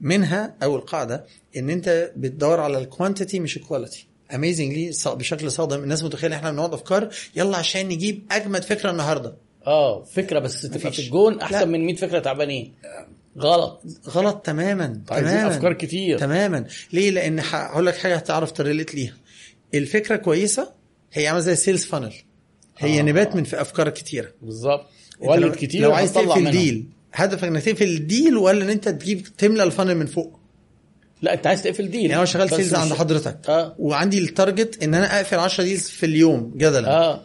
منها 0.00 0.54
اول 0.62 0.80
قاعدة 0.80 1.24
إن 1.56 1.70
أنت 1.70 2.12
بتدور 2.16 2.60
على 2.60 2.78
الـ 2.78 2.85
quantity 2.85 3.40
مش 3.40 3.56
الـ 3.56 3.62
quality 3.62 4.06
amazingly 4.34 4.90
بشكل 5.06 5.50
صادم. 5.50 5.82
الناس 5.82 6.04
متخيلة 6.04 6.36
إحنا 6.36 6.50
بنقعد 6.52 6.72
أفكار 6.72 7.08
يلا 7.36 7.56
عشان 7.56 7.88
نجيب 7.88 8.26
أجمد 8.30 8.62
فكرة 8.64 8.90
النهارده. 8.90 9.36
آه 9.66 10.02
فكرة 10.04 10.38
بس 10.38 10.62
تبقى. 10.62 10.92
في 10.92 10.98
الجون 10.98 11.34
لا. 11.34 11.42
أحسن 11.42 11.68
من 11.68 11.86
100 11.86 11.96
فكرة 11.96 12.18
تعبانين. 12.18 12.74
غلط. 13.38 13.82
غلط 14.08 14.36
تماما 14.36 15.00
عايزين 15.10 15.32
تماما. 15.32 15.48
أفكار 15.56 15.72
كتير. 15.72 16.18
تماما. 16.18 16.64
ليه؟ 16.92 17.10
لأن 17.10 17.40
هقول 17.40 17.86
لك 17.86 17.96
حاجة 17.96 18.16
هتعرف 18.16 18.52
ت 18.52 18.58
relate 18.58 18.94
ليها. 18.94 19.14
الفكرة 19.74 20.16
كويسة 20.16 20.72
هي 21.12 21.26
عاملة 21.26 21.42
زي 21.42 21.56
sales 21.56 21.84
funnel 21.84 22.12
هي 22.78 22.98
آه. 22.98 23.02
نبات 23.02 23.36
من 23.36 23.44
في 23.44 23.60
أفكار 23.60 23.88
كتيرة. 23.88 24.28
بالظبط. 24.42 24.86
ولد 25.20 25.54
كتير 25.54 25.82
لو 25.82 25.92
عايز 25.92 26.12
تقفل. 26.12 26.50
deal 26.50 26.86
هدفك 27.12 27.44
إنك 27.44 27.62
تقفل 27.62 27.84
ال 27.84 27.94
deal 27.94 28.36
ولا 28.36 28.64
إن 28.64 28.70
أنت 28.70 28.88
تجيب 28.88 29.22
تملى 29.38 29.62
ال 29.62 29.67
funnel 29.67 29.94
من 29.94 30.06
فوق؟ 30.06 30.35
لا 31.22 31.34
انت 31.34 31.46
عايز 31.46 31.62
تقفل 31.62 31.90
ديل 31.90 32.00
يعني 32.00 32.16
أنا 32.16 32.24
شغال 32.24 32.50
sales 32.50 32.74
عند 32.74 32.92
حضرتك. 32.92 33.38
آه. 33.48 33.74
وعندي 33.78 34.18
ال 34.18 34.27
target 34.27 34.82
إن 34.82 34.94
أنا 34.94 35.16
أقفل 35.16 35.38
10 35.38 35.64
deals 35.64 35.88
في 35.88 36.06
اليوم 36.06 36.52
جدلا. 36.56 36.88
آه. 36.88 37.12
آه 37.14 37.20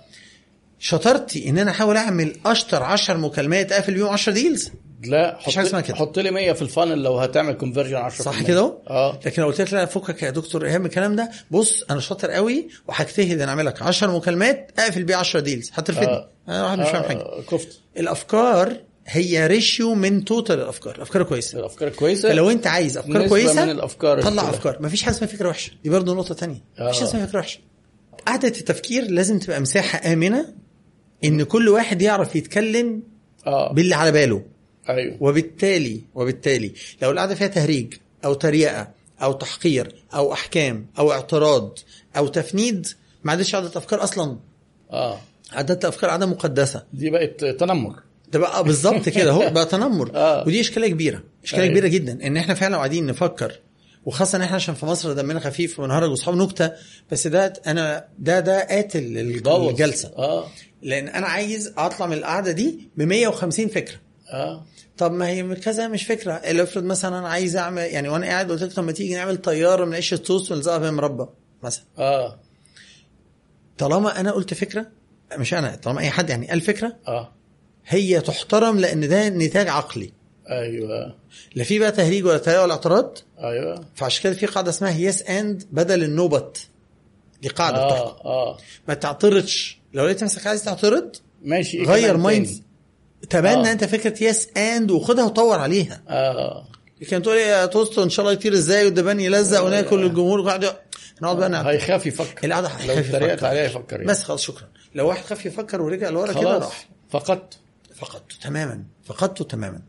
شطارتي 0.79 1.49
إن 1.49 1.57
أنا 1.57 1.71
أحاول 1.71 1.97
أعمل 1.97 2.35
أشطر 2.45 2.83
10 2.83 3.17
مكالمات 3.17 3.71
أقفل 3.71 3.93
بيهم 3.93 4.07
10 4.09 4.33
deals 4.33 4.71
لا 5.03 5.37
حاجة 5.41 5.61
اسمها 5.67 5.81
كده. 5.81 5.95
حط 5.95 6.19
لي 6.19 6.31
100 6.31 6.51
في 6.53 6.61
ال 6.61 6.67
funnel 6.67 7.03
لو 7.03 7.19
هتعمل 7.19 7.53
كونفرجن 7.53 8.09
10% 8.09 8.09
صح 8.21 8.41
كده 8.43 8.77
آه. 8.89 9.19
لكن 9.25 9.41
لو 9.41 9.47
قلت 9.47 9.61
لك 9.61 9.73
لا 9.73 9.85
فكك 9.85 10.23
يا 10.23 10.29
دكتور 10.29 10.65
إيهاب 10.65 10.85
الكلام 10.85 11.15
ده. 11.15 11.31
بص 11.51 11.83
أنا 11.91 11.99
شاطر 11.99 12.31
قوي 12.31 12.67
وهجتهد 12.87 13.41
أنا 13.41 13.51
أعمل 13.51 13.65
لك 13.65 13.81
10 13.81 14.17
مكالمات 14.17 14.71
أقفل 14.79 15.03
بيه 15.03 15.15
10 15.15 15.39
deals 15.39 15.71
هترفدني 15.73 16.07
آه. 16.07 16.29
أنا 16.47 16.63
واحد 16.63 16.79
مش 16.79 16.87
فاهم 16.89 17.03
حاجة. 17.03 17.19
آه، 17.21 17.41
كفت. 17.51 17.79
الأفكار 17.97 18.73
هي 19.07 19.47
ratio 19.47 19.95
من 19.95 20.25
total 20.25 20.59
الأفكار. 20.59 20.95
الأفكار 20.95 21.23
كويسة. 21.23 21.59
الأفكار 21.59 21.89
كويسة. 21.89 22.29
فلو 22.29 22.49
أنت 22.49 22.67
عايز 22.67 22.97
أفكار 22.97 23.27
كويسة 23.27 23.65
من 23.65 23.71
الأفكار 23.71 24.21
طلع. 24.21 24.49
أفكار. 24.49 24.81
مفيش 24.81 25.03
حاجة 25.03 25.15
اسمها 25.15 25.29
فكرة 25.29 25.49
وحشة. 25.49 25.71
دي 25.83 25.89
برضه 25.89 26.15
نقطة 26.15 26.35
تانية. 26.35 26.61
مفيش 26.79 26.97
حاجة 26.97 27.07
آه. 27.07 27.09
اسمها 27.09 27.25
فكرة 27.25 27.39
وحشة. 27.39 27.59
قعده 28.27 28.47
التفكير 28.47 29.03
لازم 29.11 29.39
تبقى 29.39 29.61
مساحة 29.61 30.13
آمنة 30.13 30.53
إن 31.23 31.43
كل 31.43 31.69
واحد 31.69 32.01
يعرف 32.01 32.35
يتكلم 32.35 33.03
آه. 33.47 33.73
باللي 33.73 33.95
على 33.95 34.11
باله. 34.11 34.43
أيوه. 34.89 35.17
وبالتالي 35.19 36.01
وبالتالي 36.15 36.73
لو 37.01 37.11
القعدة 37.11 37.35
فيها 37.35 37.47
تهريج 37.47 37.93
أو 38.25 38.33
تريقة 38.33 38.87
أو 39.21 39.31
تحقير 39.31 39.95
أو 40.13 40.33
أحكام 40.33 40.87
أو 40.99 41.11
اعتراض 41.11 41.79
أو 42.17 42.27
تفنيد 42.27 42.87
ما 43.23 43.31
عادش 43.31 43.55
قعده 43.55 43.67
افكار 43.67 44.03
أصلا. 44.03 44.37
آه. 44.91 45.19
عاده 45.51 45.79
الأفكار 45.83 46.09
قعده 46.09 46.25
مقدسة. 46.25 46.83
دي 46.93 47.09
بقت 47.09 47.45
تنمر. 47.45 47.95
ده 48.33 48.61
بالظبط 48.61 49.09
كده 49.09 49.31
هو 49.31 49.49
بقى 49.49 49.65
تنمر. 49.65 50.11
آه. 50.15 50.43
ودي 50.47 50.61
إشكالية 50.61 50.87
كبيرة 50.87 51.23
إشكالية 51.43 51.63
أيوة. 51.63 51.73
كبيرة 51.73 51.87
جدا 51.87 52.27
إن 52.27 52.37
إحنا 52.37 52.53
فعلا 52.53 52.77
قاعدين 52.77 53.05
نفكر 53.05 53.59
وخاصة 54.05 54.35
إن 54.35 54.41
إحنا 54.41 54.55
عشان 54.55 54.75
في 54.75 54.85
مصر 54.85 55.13
دمنا 55.13 55.39
خفيف 55.39 55.79
ونهرج 55.79 56.09
وأصحاب 56.09 56.35
نكتة 56.35 56.71
بس 57.11 57.27
ده 57.27 57.53
أنا 57.67 58.05
ده 58.19 58.39
ده 58.39 58.67
قاتل. 58.67 59.17
الجلسه 59.17 60.11
آه. 60.17 60.47
لأن 60.81 61.07
أنا 61.07 61.27
عايز 61.27 61.73
أطلع 61.77 62.05
من 62.07 62.13
القعدة 62.17 62.51
دي 62.51 62.89
ب 62.97 63.01
150 63.01 63.67
فكرة. 63.67 63.95
آه. 64.33 64.65
طب 64.97 65.11
ما 65.11 65.27
هي 65.27 65.55
كذا 65.55 65.87
مش 65.87 66.03
فكرة. 66.03 66.33
اللي 66.33 66.63
افرض 66.63 66.83
مثلا 66.83 67.19
أنا 67.19 67.29
عايز 67.29 67.55
أعمل 67.57 67.81
يعني 67.81 68.09
وأنا 68.09 68.25
قاعد 68.25 68.51
قلت 68.51 68.63
لك 68.63 68.73
طب 68.73 68.83
ما 68.83 68.91
تيجي 68.91 69.13
نعمل 69.15 69.37
طيارة 69.37 69.85
من 69.85 69.93
عيش 69.93 70.13
التوست 70.13 70.51
ونلزقها 70.51 70.79
في 70.79 70.91
مربى 70.91 71.25
مثلا. 71.63 71.83
آه. 71.97 72.39
طالما 73.77 74.19
أنا 74.19 74.31
قلت 74.31 74.53
فكرة 74.53 74.85
مش 75.37 75.53
أنا 75.53 75.75
طالما 75.75 76.01
أي 76.01 76.09
حد 76.09 76.29
يعني 76.29 76.47
قال 76.47 76.61
فكرة 76.61 76.95
آه. 77.07 77.33
هي 77.91 78.21
تحترم 78.21 78.79
لأن 78.79 79.07
ده 79.09 79.29
نتاج 79.29 79.67
عقلي. 79.67 80.11
أيوه. 80.49 81.15
لا 81.55 81.63
في 81.63 81.79
بقى 81.79 81.91
تهريج 81.91 82.25
ولا 82.25 82.37
تريقه 82.37 82.61
ولا 82.63 82.73
اعتراض؟ 82.73 83.17
أيوه. 83.39 83.85
فعشان 83.95 84.23
كده 84.23 84.33
في 84.33 84.45
قاعدة 84.45 84.69
اسمها 84.69 84.91
yes 84.91 85.21
and 85.23 85.63
بدل 85.71 86.03
ال 86.03 86.12
no 86.12 86.31
but. 86.31 86.67
دي 87.41 87.49
قاعدة 87.49 87.85
بتحكم 87.85 88.03
آه 88.05 88.25
آه. 88.25 88.57
ما 88.87 88.93
تعترضش. 88.93 89.79
لو 89.93 90.05
لقيت 90.05 90.23
نفسك 90.23 90.47
عايز 90.47 90.63
تعترض 90.63 91.15
ماشي 91.41 91.77
إيه 91.77 91.85
غير 91.85 92.17
mind؟ 92.17 92.49
تبنى 93.29 93.69
آه. 93.69 93.71
أنت 93.71 93.83
فكرة 93.83 94.23
yes 94.23 94.47
and 94.57 94.91
وخدها 94.91 95.23
وطور 95.25 95.59
عليها. 95.59 96.01
آه. 96.09 96.67
لكن 97.01 97.21
تقول 97.21 97.37
يا 97.37 97.65
توست 97.65 97.99
إن 97.99 98.09
شاء 98.09 98.23
الله 98.25 98.33
يطير 98.33 98.53
إزاي 98.53 98.85
والدبان 98.85 99.19
يلزق 99.19 99.63
وناكل 99.63 100.03
الجمهور 100.05 100.39
وقاعد 100.39 100.75
نقعد 101.21 101.37
بقى 101.37 101.49
نعمل 101.49 101.67
هيخاف 101.67 102.05
يفكر. 102.05 102.47
القعدة 102.47 102.69
لو 102.87 102.93
اتريقت. 102.93 103.43
عليها 103.43 103.63
يفكر 103.63 103.95
يعني. 103.95 104.07
بس 104.07 104.23
خلاص 104.23 104.41
شكرا. 104.41 104.67
لو 104.95 105.07
واحد 105.07 105.25
خاف 105.25 105.45
يفكر 105.45 105.81
ورجع 105.81 106.09
لورا 106.09 106.33
كده 106.33 106.57
راح. 106.57 106.89
فقدت 107.09 107.53
فقدته 108.01 108.35
تماما 108.41 108.83
فقدته 109.03 109.45
تماما. 109.45 109.81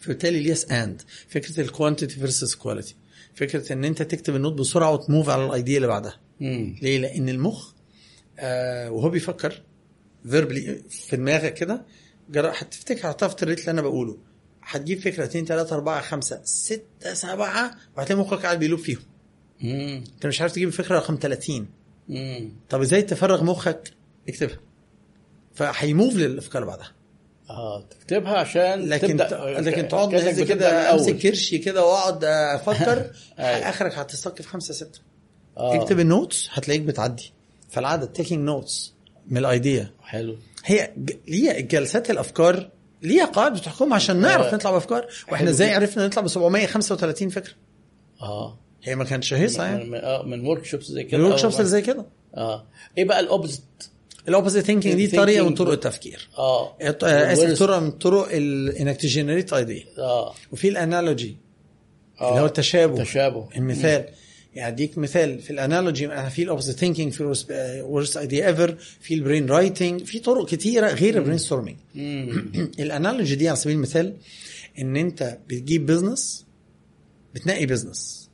فبالتالي 0.00 0.38
ال 0.38 0.46
yes 0.46 0.70
and 0.72 1.02
فكرة 1.28 1.60
ال 1.60 1.66
quantity 1.66 2.14
versus 2.14 2.54
quality 2.54 2.96
فكرة 3.34 3.72
إن 3.72 3.84
أنت 3.84 4.02
تكتب 4.02 4.36
ال 4.36 4.39
note 4.39 4.52
بسرعة 4.52 4.92
وت 4.92 5.04
move 5.04 5.28
على 5.28 5.46
ال 5.46 5.52
idea 5.52 5.76
اللي 5.76 5.88
بعدها. 5.88 6.20
امم 6.42 6.76
ليه؟ 6.82 6.98
لأن 6.98 7.28
المخ 7.28 7.72
آه 8.38 8.90
وهو 8.90 9.08
بيفكر 9.08 9.62
verbally 10.30 10.82
في 10.90 11.16
دماغك 11.16 11.54
كده 11.54 11.84
هتفتكر 12.36 13.10
هتعرف 13.10 13.34
ت 13.34 13.38
relate 13.38 13.60
اللي 13.60 13.70
أنا 13.70 13.82
بقوله. 13.82 14.18
هتجيب 14.62 15.00
فكرة 15.00 15.24
2 15.24 15.44
3 15.44 15.74
4 15.76 16.00
5 16.02 16.40
6 16.44 17.14
7 17.14 17.76
وهتلاقي 17.96 18.20
مخك 18.20 18.42
قاعد 18.42 18.58
بي 18.58 18.65
loop 18.65 18.78
فيهم. 18.80 19.00
امم 19.64 20.04
أنت 20.14 20.26
مش 20.26 20.40
عارف 20.40 20.52
تجيب 20.52 20.68
الفكرة 20.68 20.96
رقم 20.96 21.18
30 21.22 21.68
امم 22.10 22.52
طب 22.70 22.80
إزاي 22.80 23.02
تفرغ 23.02 23.44
مخك؟ 23.44 23.90
اكتبها. 24.28 24.58
فهي 25.54 25.81
move 25.81 26.16
للأفكار 26.16 26.62
اللي 26.62 26.72
بعدها. 26.76 26.92
آه 27.52 27.82
تكتبها 27.90 28.32
عشان 28.38 28.88
لكن 28.88 29.08
تبدأ. 29.08 29.60
لكن 29.60 29.88
تقعد 29.88 30.14
من 30.14 30.44
كده. 30.44 30.92
امسك 30.94 31.16
كرشي 31.16 31.58
كده 31.58 31.84
واقعد 31.86 32.24
أفكر. 32.24 32.98
أيوة. 33.38 33.68
آخرك 33.68 33.94
هت 33.98 34.11
stick 34.11 34.42
في 34.42 34.48
خمسة 34.48 34.74
ستة. 34.74 35.00
آه. 35.58 35.74
اكتب 35.82 36.00
ال 36.00 36.08
notes 36.08 36.48
هتلاقيك 36.52 36.82
بتعدي. 36.82 37.32
فالعاده 37.70 38.06
taking 38.06 38.44
notes 38.44 38.94
من 39.28 39.36
ال 39.38 39.48
idea 39.48 39.90
حلو. 40.02 40.36
هي 40.64 40.92
ليها 41.28 41.60
جلسات 41.60 42.10
الأفكار 42.10 42.70
ليها 43.02 43.24
قواعد 43.24 43.52
بتحكمها 43.54 43.94
عشان 43.94 44.16
نعرف 44.20 44.46
آه. 44.46 44.54
نطلع 44.54 44.70
بأفكار. 44.70 45.06
وإحنا 45.32 45.50
إزاي. 45.50 45.74
عرفنا 45.74 46.06
نطلع 46.06 46.22
ب 46.22 46.28
735 46.28 47.28
فكرة؟ 47.28 47.52
آه. 48.22 48.58
هي 48.82 48.94
ما 48.96 49.04
كانتش 49.04 49.34
هيصة 49.34 49.64
يعني. 49.64 49.84
من 49.84 50.00
من 50.30 50.46
workshops 50.46 50.84
زي 50.86 51.04
كده. 51.04 51.16
ال 51.18 51.32
workshops 51.32 51.60
زي 51.60 51.82
كده. 51.82 52.06
آه. 52.36 52.66
إيه 52.98 53.04
بقى 53.04 53.20
ال 53.20 53.25
opposite 53.25 53.62
ال 54.28 54.32
opposite 54.32 54.64
thinking 54.64 54.94
دي. 54.94 55.16
طريقة 55.16 55.48
من 55.48 55.54
طرق 55.54 55.72
التفكير. 55.72 56.28
آه. 56.38 56.76
آه، 56.80 57.32
اسف 57.32 57.58
طرق 57.58 57.78
من 57.78 57.90
طرق 57.90 58.28
إنك 58.80 58.96
ت 58.96 59.02
generate 59.02 59.52
idea 59.52 59.84
آه. 59.98 60.34
وفي 60.52 60.68
ال 60.68 60.77
analogy 60.77 61.36
آه. 62.20 62.30
اللي 62.30 62.40
هو 62.40 62.46
التشابه. 62.46 63.04
تشابه. 63.04 63.48
المثال. 63.56 64.04
يعني 64.54 64.74
اديك 64.74 64.98
مثال 64.98 65.38
في 65.38 65.50
ال 65.50 65.60
analogy 65.60 66.30
في 66.30 66.42
ال 66.42 66.46
opposite 66.46 66.76
thinking 66.76 67.12
في 67.12 67.24
worst 67.82 68.16
idea 68.16 68.46
ever 68.46 68.76
في 69.00 69.14
ال 69.14 69.19
brain 69.19 69.46
writing 69.46 70.04
في 70.04 70.18
طرق 70.18 70.48
كتيرة 70.48 70.88
غير 70.88 71.16
ال 71.18 71.38
brainstorming 71.38 71.76
ال 72.80 72.87
analogy 72.87 73.34
دي 73.34 73.48
على 73.48 73.56
سبيل 73.56 73.76
المثال 73.76 74.16
إن 74.78 74.96
أنت 74.96 75.38
بتجيب 75.48 75.86
business 75.86 76.46
بتنقي 77.34 77.66
business 77.66 78.30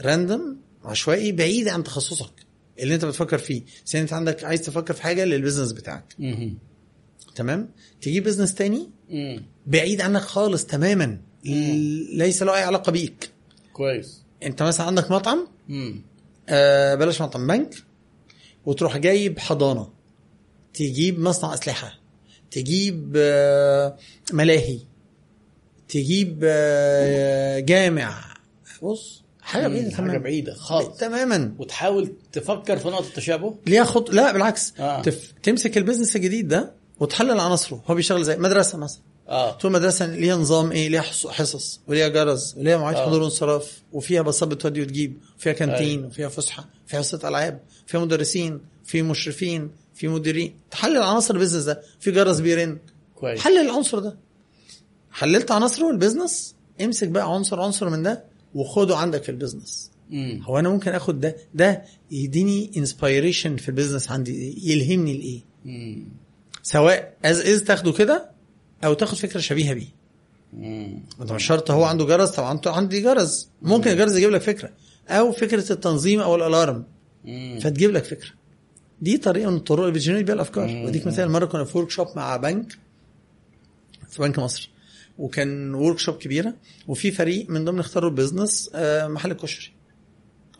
random 0.00 0.56
عشوائي 0.84 1.32
بعيد 1.32 1.68
عن 1.68 1.84
تخصصك. 1.84 2.30
اللي 2.78 2.94
انت 2.94 3.04
بتفكر 3.04 3.38
فيه. 3.38 3.62
بس 3.86 3.96
انت 3.96 4.12
عندك 4.12 4.44
عايز 4.44 4.62
تفكر 4.62 4.94
في 4.94 5.02
حاجة 5.02 5.24
لل 5.24 5.34
business 5.34 5.72
بتاعك. 5.72 6.16
تمام؟ 7.34 7.70
تجيب 8.00 8.24
business 8.24 8.54
تاني 8.54 8.90
بعيد 9.66 10.00
عنك 10.00 10.20
خالص 10.22 10.64
تماما. 10.66 11.20
ليس 12.12 12.42
له 12.42 12.56
أي 12.56 12.62
علاقة 12.62 12.92
بيك. 12.92 13.30
كويس. 13.72 14.22
انت 14.42 14.62
مثلا 14.62 14.86
عندك 14.86 15.10
مطعم. 15.10 15.48
آه 16.48 16.94
بلاش 16.94 17.22
مطعم 17.22 17.46
بنك. 17.46 17.74
وتروح 18.66 18.96
جايب 18.96 19.38
حضانة. 19.38 19.92
تجيب 20.74 21.20
مصنع 21.20 21.54
أسلحة. 21.54 21.98
تجيب 22.50 23.12
آه 23.16 23.96
ملاهي. 24.32 24.80
تجيب 25.88 26.40
آه 26.44 27.58
جامع. 27.58 28.34
بص 28.82 29.22
حاجة 29.48 29.68
بعيدة 29.68 29.90
حاجة 29.90 29.96
تماما. 30.06 30.18
بعيدة 30.18 30.54
خالص. 30.54 30.96
تماما. 30.98 31.54
وتحاول 31.58 32.12
تفكر 32.32 32.76
في 32.78 32.88
نقطة 32.88 33.06
التشابه 33.08 33.54
ليها 33.66 33.84
خط 33.84 34.10
لا 34.10 34.32
بالعكس. 34.32 34.72
آه. 34.80 35.02
تف... 35.02 35.32
تمسك 35.42 35.78
البيزنس 35.78 36.16
الجديد 36.16 36.48
ده 36.48 36.72
وتحلل 37.00 37.40
عناصره. 37.40 37.82
هو 37.86 37.94
بيشتغل 37.94 38.24
زي 38.24 38.36
مدرسة 38.36 38.78
مثلا. 38.78 39.00
آه. 39.28 39.56
تقول 39.56 39.72
مدرسة 39.72 40.06
ليها 40.06 40.36
نظام 40.36 40.72
إيه؟ 40.72 40.88
ليها 40.88 41.00
حص- 41.00 41.26
حصص. 41.26 41.80
وليها 41.88 42.08
جرس. 42.08 42.54
وليها 42.56 42.76
مواعيد 42.76 42.96
آه. 42.96 43.06
حضور 43.06 43.22
وانصراف. 43.22 43.82
وفيها 43.92 44.22
باصات 44.22 44.48
بتودي 44.48 44.82
وتجيب. 44.82 45.18
وفيها 45.38 45.52
كانتين. 45.52 46.04
وفيها 46.04 46.28
فسحة. 46.28 46.64
فيها 46.86 46.98
حصة 47.00 47.28
ألعاب. 47.28 47.60
فيها 47.86 48.00
مدرسين. 48.00 48.60
في 48.84 49.02
مشرفين. 49.02 49.70
في 49.94 50.08
مديرين. 50.08 50.54
تحلل 50.70 51.02
عناصر 51.02 51.34
ال 51.34 51.37
business 51.37 51.64
ده. 51.64 51.82
في 52.00 52.10
جرس 52.10 52.40
بيرن. 52.40 52.78
كويس. 53.14 53.40
حلل 53.40 53.58
العنصر 53.58 53.98
ده. 53.98 54.16
حللت 55.12 55.50
عناصره 55.50 55.90
ال 55.90 55.97
business 55.97 56.54
امسك 56.80 57.08
بقى 57.08 57.34
عنصر 57.34 57.60
عنصر 57.60 57.88
من 57.90 58.02
ده. 58.02 58.24
وخده 58.54 58.96
عندك 58.96 59.22
في 59.22 59.28
ال 59.28 59.34
business. 59.34 59.90
هو 60.42 60.58
أنا 60.58 60.68
ممكن 60.68 60.90
آخد 60.90 61.20
ده 61.20 61.36
ده 61.54 61.82
يديني 62.10 62.70
inspiration 62.76 63.56
في 63.56 63.68
ال 63.68 63.73
business 63.73 64.10
عندي 64.10 64.58
يلهمني 64.70 65.18
لإيه. 65.18 65.40
سواء 66.62 67.16
as 67.24 67.40
is 67.40 67.64
تاخده 67.64 67.92
كده 67.92 68.30
أو 68.84 68.94
تاخد 68.94 69.16
فكرة 69.16 69.40
شبيهة 69.40 69.74
بيه. 69.74 69.86
انت 71.20 71.32
مش 71.32 71.46
شرط 71.46 71.70
هو 71.70 71.84
عنده 71.84 72.04
جرس؟ 72.04 72.30
طبعا 72.30 72.52
انت 72.52 72.66
عندي 72.66 73.00
جرس. 73.00 73.48
ممكن 73.62 73.90
الجرس 73.90 74.16
يجيب 74.16 74.30
لك 74.30 74.40
فكرة. 74.40 74.70
أو 75.08 75.32
فكرة 75.32 75.72
التنظيم 75.72 76.20
أو 76.20 76.34
ال 76.34 76.41
alarm. 76.41 76.84
فتجيب 77.60 77.90
لك 77.90 78.04
فكرة. 78.04 78.30
دي 79.02 79.18
طريقة 79.18 79.50
من 79.50 79.56
الطرق 79.56 79.80
اللي 79.80 79.92
بت 79.92 79.99
generate 79.99 80.26
بيها 80.26 80.34
الأفكار. 80.34 80.68
مم. 80.68 80.84
وديك 80.84 81.06
مثال 81.06 81.30
مرة 81.30 81.46
كنا 81.46 81.64
في 81.64 81.78
workshop 81.78 82.06
مع 82.16 82.36
بنك 82.36 82.78
في 84.10 84.22
بنك 84.22 84.38
مصر 84.38 84.70
وكان 85.18 85.74
workshop 85.74 86.16
كبيرة 86.18 86.54
وفي 86.88 87.10
فريق 87.10 87.50
من 87.50 87.64
ضمن 87.64 87.78
اختاروا 87.80 88.10
ال 88.10 88.17
business 88.17 88.70
آه، 88.74 89.06
محل 89.06 89.30
الكشري 89.30 89.72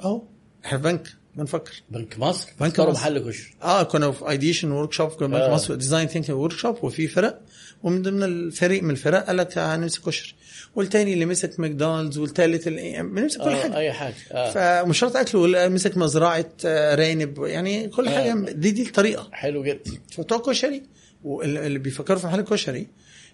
أهو 0.00 0.22
إحنا 0.64 0.78
في 0.78 0.84
بنك 0.84 1.08
بنفكر. 1.36 1.82
بنك 1.90 2.18
مصر؟ 2.18 2.48
بنك 2.60 2.80
مصر. 2.80 2.90
محل 2.92 3.18
كشري. 3.18 3.54
آه 3.62 3.82
كنا 3.82 4.12
في 4.12 4.28
ideation 4.30 4.70
workshop 4.70 5.08
كنا 5.10 5.28
بنك 5.28 5.40
آه. 5.40 5.54
مصر 5.54 5.74
design 5.74 6.08
thinking 6.08 6.38
workshop 6.38 6.84
وفي 6.84 7.08
فرق. 7.08 7.40
ومن 7.82 8.02
ضمن 8.02 8.22
الفريق 8.22 8.82
من 8.82 8.90
الفرق 8.90 9.26
قال 9.26 9.36
لك 9.36 9.58
هنمسك 9.58 10.02
كشري. 10.02 10.34
والتاني 10.76 11.12
اللي 11.12 11.26
مسك 11.26 11.60
ماكدونالدز 11.60 12.18
والتالت 12.18 12.66
اللي 12.66 13.02
بنمسك 13.02 13.40
كل 13.40 13.48
آه 13.50 13.62
حاجة. 13.62 13.76
أي 13.76 13.92
حاجة. 13.92 14.14
آه. 14.32 14.82
فمش 14.84 14.98
شرط 14.98 15.16
أكل 15.16 15.70
مسك 15.70 15.96
مزرعة 15.96 16.48
آه، 16.64 16.94
أرانب 16.94 17.38
يعني 17.44 17.88
كل 17.88 18.08
آه. 18.08 18.10
حاجة. 18.18 18.50
دي 18.52 18.70
دي 18.70 18.82
الطريقة. 18.82 19.28
حلو 19.32 19.62
جدا. 19.64 19.90
فبتوع 20.10 20.38
كشري 20.38 20.82
واللي 21.24 21.66
اللي 21.66 21.78
بيفكروا 21.78 22.18
في 22.18 22.26
محل 22.26 22.40
كشري 22.40 22.86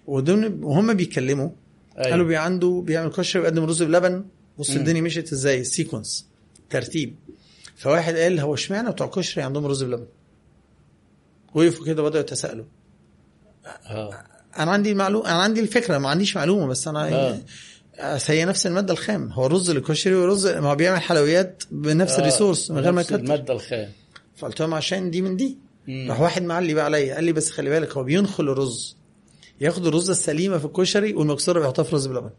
وضمن 0.07 0.65
وهم 0.65 0.95
بيتكلموا 0.95 1.51
أيوة. 1.99 2.11
قالوا 2.11 2.27
بي 2.27 2.37
عنده 2.37 2.83
بيعمل 2.87 3.11
كشري 3.11 3.43
ويقدم 3.43 3.65
رز 3.65 3.83
بلبن 3.83 4.25
بص. 4.59 4.71
الدنيا 4.71 5.01
مشيت 5.01 5.33
إزاي؟ 5.33 5.61
ال 5.61 5.68
sequence 5.68 6.29
ترتيب. 6.71 7.17
فواحد 7.77 8.17
قال 8.17 8.41
هو 8.41 8.55
اشمعنى 8.55 8.91
بتوع 8.91 9.07
كشري 9.07 9.45
عندهم 9.45 9.67
رز 9.67 9.83
بلبن؟ 9.83 10.07
وقفوا 11.55 11.87
كده 11.87 12.03
بدأوا 12.03 12.21
يتساءلوا. 12.21 12.65
آه. 13.87 14.25
أنا 14.59 14.71
عندي 14.71 14.95
معلومه 14.95 15.27
أنا 15.27 15.43
عندي 15.43 15.61
الفكرة 15.61 15.99
ما 15.99 16.09
عنديش 16.09 16.37
معلومة 16.37 16.67
بس 16.67 16.89
أنا 16.89 17.09
آه. 17.15 17.41
آه. 17.99 18.21
هي 18.27 18.45
نفس 18.45 18.67
المادة 18.67 18.93
الخام. 18.93 19.29
هو 19.33 19.47
الرز 19.47 19.71
الكشري 19.71 20.15
ورز 20.15 20.47
ما 20.47 20.71
هو 20.71 20.75
بيعمل 20.75 21.01
حلويات 21.01 21.63
بنفس 21.71 22.13
آه، 22.13 22.19
ال 22.19 22.24
resource 22.24 22.71
من 22.71 22.79
غير 22.79 22.93
ما 22.93 23.01
نفس 23.01 23.11
يكتر 23.11 23.23
المادة 23.23 23.55
الخام. 23.55 23.89
فقلت 24.37 24.61
لهم 24.61 24.75
عشان 24.75 25.11
دي 25.11 25.23
من 25.23 25.37
دي. 25.37 25.59
راح 25.89 26.21
واحد 26.21 26.43
معلي 26.43 26.75
بقى 26.75 26.85
عليا 26.85 27.15
قال 27.15 27.25
لي 27.25 27.33
بس 27.33 27.51
خلي 27.51 27.71
بالك 27.71 27.97
هو 27.97 28.05
بينخل 28.05 28.49
الرز. 28.49 28.97
ياخد 29.61 29.87
الرز 29.87 30.11
السليمة 30.11 30.59
في 30.59 30.65
الكشري 30.65 31.13
والمكسوره 31.15 31.61
بيحطها 31.61 31.83
في 31.83 31.95
رز 31.97 32.07
بلبن 32.07 32.31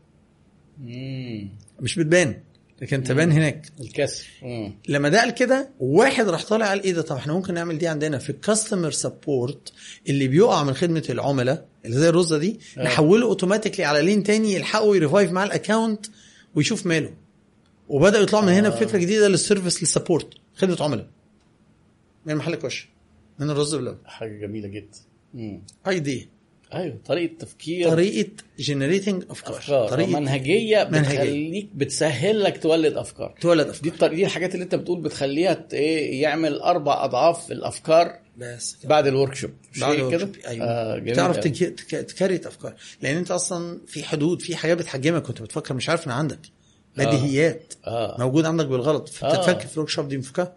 مم. 0.79 1.49
مش 1.81 1.99
بتبان 1.99 2.41
لكن 2.81 3.03
تبان 3.03 3.31
هناك 3.31 3.67
الكسر 3.79 4.25
مم. 4.43 4.73
لما 4.87 5.09
ده 5.09 5.19
قال 5.19 5.29
كده 5.31 5.69
واحد 5.79 6.29
راح 6.29 6.45
طالع 6.45 6.67
قال 6.67 6.83
إيه 6.83 6.93
ده 6.93 7.01
طب 7.01 7.15
إحنا 7.15 7.33
ممكن 7.33 7.53
نعمل 7.53 7.77
دي 7.77 7.87
عندنا 7.87 8.17
في 8.17 8.29
ال 8.29 8.36
customer 8.36 8.91
support 8.91 9.73
اللي 10.09 10.27
بيقع 10.27 10.63
من 10.63 10.73
خدمة 10.73 11.03
العملاء 11.09 11.67
اللي 11.85 11.97
زي 11.97 12.09
الرزه 12.09 12.37
دي 12.37 12.59
آه. 12.77 12.83
نحوله 12.83 13.25
automatically 13.25 13.85
على 13.85 14.01
lane 14.01 14.23
تاني 14.23 14.53
يلحقوا 14.53 14.95
ي 14.95 15.00
revive 15.00 15.31
مع 15.31 15.43
ال 15.43 15.51
account 15.51 16.05
ويشوف 16.55 16.85
ماله 16.85 17.13
وبدأوا 17.89 18.23
يطلعوا 18.23 18.45
من 18.45 18.51
هنا 18.53 18.67
آه. 18.67 18.71
بفكرة 18.71 18.97
جديدة 18.97 19.27
لل 19.27 19.39
service 19.39 19.81
لل 19.81 19.91
support 19.91 20.27
خدمة 20.55 20.77
عملاء 20.81 21.07
من 22.25 22.35
محل 22.35 22.55
كشري 22.55 22.89
من 23.39 23.49
الرز 23.49 23.75
بلبن 23.75 23.97
حاجة 24.05 24.37
جميلة 24.39 24.67
جدا. 24.67 24.97
اي 25.87 25.99
دي 25.99 26.29
أيوه 26.73 26.97
طريقة 27.05 27.33
تفكير. 27.39 27.89
طريقة 27.89 28.29
generating 28.59 29.23
افكار 29.29 29.57
أفكار. 29.57 29.87
طريقة 29.89 30.19
منهجيه 30.19 30.83
منهجية. 30.91 31.09
بتخليك 31.19 31.69
بتسهل 31.75 32.43
لك 32.43 32.61
تولد 32.63 32.93
أفكار. 32.97 33.35
تولد 33.41 33.65
دي 33.65 33.71
افكار 33.71 33.91
الطريقة 33.93 34.15
دي 34.15 34.25
الحاجات 34.25 34.53
اللي 34.53 34.63
أنت 34.63 34.75
بتقول 34.75 35.01
بتخليها 35.01 35.65
إيه 35.73 36.21
يعمل 36.21 36.59
أربع 36.59 37.05
أضعاف 37.05 37.51
الأفكار 37.51 38.19
بس 38.37 38.75
كده. 38.81 38.89
بعد 38.89 39.07
ال 39.07 39.35
workshop 39.35 39.51
بعد 39.81 40.11
كده؟ 40.11 40.29
أيوه. 40.47 40.65
آه 40.65 41.13
تعرف 41.13 41.37
أوي. 41.37 41.49
تك- 41.49 41.79
تك- 41.79 42.05
ت 42.05 42.11
create 42.11 42.45
أفكار. 42.45 42.73
لأن 43.01 43.17
أنت 43.17 43.31
أصلا 43.31 43.79
في 43.87 44.03
حدود 44.03 44.41
في 44.41 44.55
حاجات 44.55 44.77
بتحجمك 44.77 45.21
كنت 45.23 45.41
بتفكر 45.41 45.73
مش 45.73 45.89
عارف 45.89 46.07
ان 46.07 46.11
عندك. 46.11 46.39
بديهيات. 46.97 47.73
آه. 47.87 48.15
موجود 48.19 48.45
عندك 48.45 48.65
بالغلط. 48.65 49.09
آه. 49.23 49.29
فتتفك 49.33 49.59
في 49.59 49.73
ال 49.73 49.89
workshop 49.89 50.07
دي 50.07 50.17
مفكها 50.17 50.53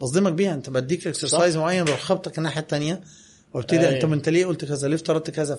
بصدمك 0.00 0.32
بيها. 0.32 0.54
أنت 0.54 0.70
بديك 0.70 1.06
exercise 1.06 1.56
معين 1.56 1.84
بروح 1.84 2.00
خبطك 2.00 2.38
الناحية 2.38 2.60
الثانية 2.60 3.00
وابتدي 3.54 3.80
أيوة. 3.80 3.94
انت 3.94 4.04
انت 4.04 4.28
ليه 4.28 4.46
قلت 4.46 4.64
كذا 4.64 4.88
ليه 4.88 4.94
افترضت 4.94 5.30
كذا؟ 5.30 5.54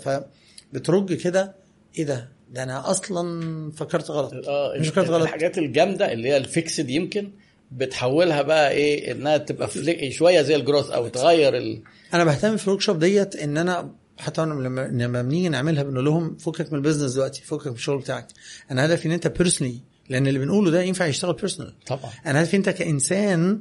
فبترج 0.73 1.13
كده 1.13 1.55
إيه 1.97 2.03
ده؟ 2.03 2.29
ده 2.51 2.63
أنا 2.63 2.91
أصلا 2.91 3.71
فكرت 3.71 4.11
غلط. 4.11 4.33
آه 4.47 4.73
مش 4.79 4.87
فكرت 4.87 5.09
غلط. 5.09 5.21
الحاجات 5.21 5.57
الجامدة 5.57 6.11
اللي 6.13 6.29
هي 6.29 6.37
ال 6.37 6.46
fixed 6.46 6.89
يمكن 6.89 7.31
بتحولها 7.71 8.41
بقى 8.41 8.71
إيه 8.71 9.11
انها 9.11 9.37
تبقى 9.37 9.67
flex 9.67 10.11
شوية 10.11 10.41
زي 10.41 10.55
ال 10.55 10.60
growth 10.60 10.89
أو 10.89 11.07
تغير 11.07 11.57
ال... 11.57 11.81
أنا 12.13 12.23
بهتم 12.23 12.57
في 12.57 12.67
ال 12.67 12.72
work 12.72 12.89
ديت 12.89 13.35
إن 13.35 13.57
أنا 13.57 13.91
حتى 14.17 14.43
أنا 14.43 14.53
لما 14.53 14.81
لما 14.87 15.21
بنيجي 15.21 15.49
نعملها 15.49 15.83
بنقول 15.83 16.05
لهم 16.05 16.35
فكك 16.37 16.71
من 16.71 16.77
ال 16.77 16.81
business 16.81 17.13
دلوقتي 17.13 17.41
فكك 17.41 17.67
من 17.67 17.73
الشغل 17.73 17.97
بتاعك. 17.97 18.27
أنا 18.71 18.85
هدفي 18.85 19.05
إن 19.05 19.11
أنت 19.11 19.27
personally 19.27 19.79
لأن 20.09 20.27
اللي 20.27 20.39
بنقوله 20.39 20.71
ده 20.71 20.81
ينفع 20.81 21.05
يشتغل 21.05 21.33
personal 21.33 21.73
طبعا. 21.87 22.11
أنا 22.25 22.41
هدفي 22.41 22.57
أنت 22.57 22.69
كإنسان 22.69 23.59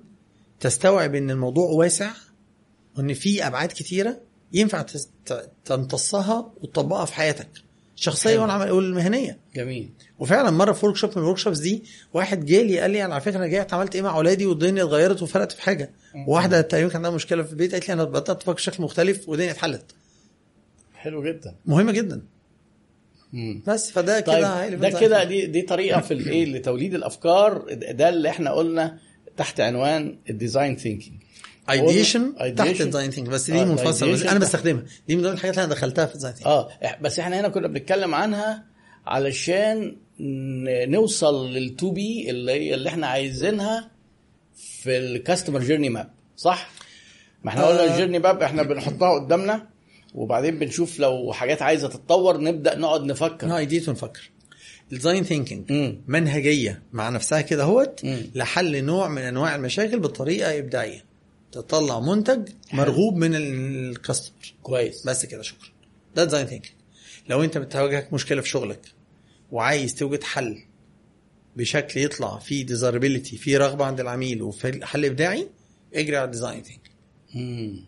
تستوعب 0.61 1.15
إن 1.15 1.31
الموضوع 1.31 1.71
واسع 1.71 2.11
وإن 2.97 3.15
في 3.15 3.47
أبعاد 3.47 3.69
كتيرة 3.69 4.21
ينفع 4.53 4.85
تمتصها 5.65 6.53
وتطبقها 6.61 7.05
في 7.05 7.15
حياتك. 7.15 7.49
الشخصيه 7.97 8.31
حلو. 8.31 8.43
والعمل 8.43 8.71
والمهنية. 8.71 9.39
جميل. 9.55 9.91
وفعلا 10.19 10.51
مرة 10.51 10.73
في 10.73 10.87
workshop 10.87 11.11
من 11.11 11.23
ال 11.23 11.28
work 11.28 11.49
دي 11.49 11.83
واحد 12.15 12.45
جالي 12.45 12.81
قال 12.81 12.91
لي 12.91 13.05
أنا 13.05 13.15
على 13.15 13.23
فكرة 13.23 13.37
أنا 13.37 13.47
جاي 13.47 13.67
عملت 13.73 13.95
إيه 13.95 14.03
مع 14.03 14.17
أولادي 14.17 14.47
والدنيا 14.47 14.85
اتغيرت 14.85 15.23
وفرقت 15.23 15.53
في 15.53 15.63
حاجة. 15.63 15.91
واحدة 16.27 16.61
تقريبا 16.61 16.89
كان 16.89 16.97
عندها 16.97 17.11
مشكلة 17.11 17.43
في 17.43 17.53
البيت 17.53 17.73
قالت 17.73 17.89
لي 17.89 17.95
أنا 17.95 18.05
بدات 18.05 18.31
أفكر 18.31 18.53
بشكل 18.53 18.83
مختلف 18.83 19.29
والدنيا 19.29 19.51
اتحلت. 19.51 19.85
حلو 20.95 21.25
جدا. 21.25 21.55
مهمة 21.67 21.93
جدا. 21.93 22.23
مم. 23.33 23.63
بس 23.67 23.91
فده 23.91 24.21
طيب 24.21 24.37
كده 24.39 24.69
ده 24.69 25.01
كده 25.01 25.25
دي 25.25 25.47
دي 25.47 25.63
طريقة 25.63 26.01
في 26.01 26.15
الايه 26.15 26.45
لتوليد 26.45 26.95
الأفكار. 26.95 27.75
ده 27.75 28.09
اللي 28.09 28.29
إحنا 28.29 28.53
قلنا 28.53 28.99
تحت 29.37 29.61
عنوان 29.61 30.19
ال 30.31 30.37
design 30.37 30.77
thinking 30.77 31.22
ideation. 31.71 32.35
تحت 32.57 32.81
ال 32.81 32.85
design 32.85 33.11
think 33.11 33.29
بس 33.29 33.51
دي 33.51 33.61
آه، 33.61 33.65
منفصلة 33.65 34.13
بس 34.13 34.23
أنا. 34.23 34.39
بستخدمها 34.39 34.83
دي 35.09 35.17
من 35.17 35.23
ضمن 35.23 35.33
الحاجات 35.33 35.55
اللي 35.55 35.65
أنا 35.65 35.75
دخلتها 35.75 36.07
في 36.07 36.13
ال 36.13 36.16
design 36.16 36.35
think 36.35 36.47
آه 36.47 36.69
بس 37.03 37.19
إحنا 37.19 37.41
هنا 37.41 37.49
كنا 37.49 37.69
بنتكلم 37.69 38.15
عنها 38.15 38.65
علشان 39.07 39.97
نوصل 40.89 41.49
لل 41.53 41.72
to 41.72 41.91
be 41.91 42.31
اللي 42.31 42.53
هي 42.53 42.75
اللي 42.75 42.89
إحنا 42.89 43.07
عايزينها 43.07 43.91
في 44.57 44.99
ال 44.99 45.06
customer 45.06 45.61
journey 45.61 45.89
map 45.89 46.11
صح؟ 46.37 46.71
ما 47.45 47.51
إحنا 47.51 47.65
قلنا 47.67 47.85
آه. 47.85 47.93
ال 47.93 47.96
journey 47.96 48.19
map 48.19 48.43
إحنا 48.43 48.63
بنحطها 48.63 49.19
قدامنا 49.19 49.67
وبعدين 50.15 50.59
بنشوف 50.59 51.01
لو 51.01 51.33
حاجات 51.33 51.63
عايزة 51.63 51.89
تتطور 51.89 52.41
نبدأ 52.41 52.79
نقعد 52.79 53.05
نفكر 53.05 53.51
آه 53.51 53.59
ideate 53.59 53.89
ونفكر 53.89 54.31
ال 54.93 54.97
design 54.97 55.25
thinking. 55.25 55.95
منهجية 56.07 56.83
مع 56.93 57.09
نفسها 57.09 57.41
كده 57.41 57.63
اهوت. 57.63 58.01
لحل 58.35 58.85
نوع 58.85 59.09
من 59.09 59.23
أنواع 59.23 59.55
المشاكل 59.57 60.01
بطريقة 60.01 60.59
إبداعية 60.59 61.12
تطلع 61.53 62.01
منتج 62.01 62.49
مرغوب 62.73 63.17
من 63.17 63.35
ال 63.35 63.48
customer 63.48 64.55
كويس. 64.63 65.07
بس 65.07 65.27
كده 65.27 65.43
شكرا. 65.43 65.69
ده 66.15 66.25
design 66.25 66.47
thinking 66.47 66.75
لو 67.29 67.45
انت 67.45 67.59
بتواجهك 67.59 68.13
مشكلة 68.13 68.41
في 68.41 68.49
شغلك 68.49 68.81
وعايز 69.53 69.95
توجد 69.95 70.23
حل 70.23 70.59
بشكل 71.57 72.01
يطلع 72.01 72.39
فيه 72.39 72.67
desirability 72.67 73.37
فيه 73.37 73.59
رغبة 73.59 73.85
عند 73.85 74.01
العميل 74.01 74.43
وفي 74.43 74.87
حل 74.87 75.05
ابداعي 75.05 75.49
اجري 75.95 76.17
على 76.17 76.25
ال 76.25 76.30
design 76.30 76.63
thinking. 76.63 77.79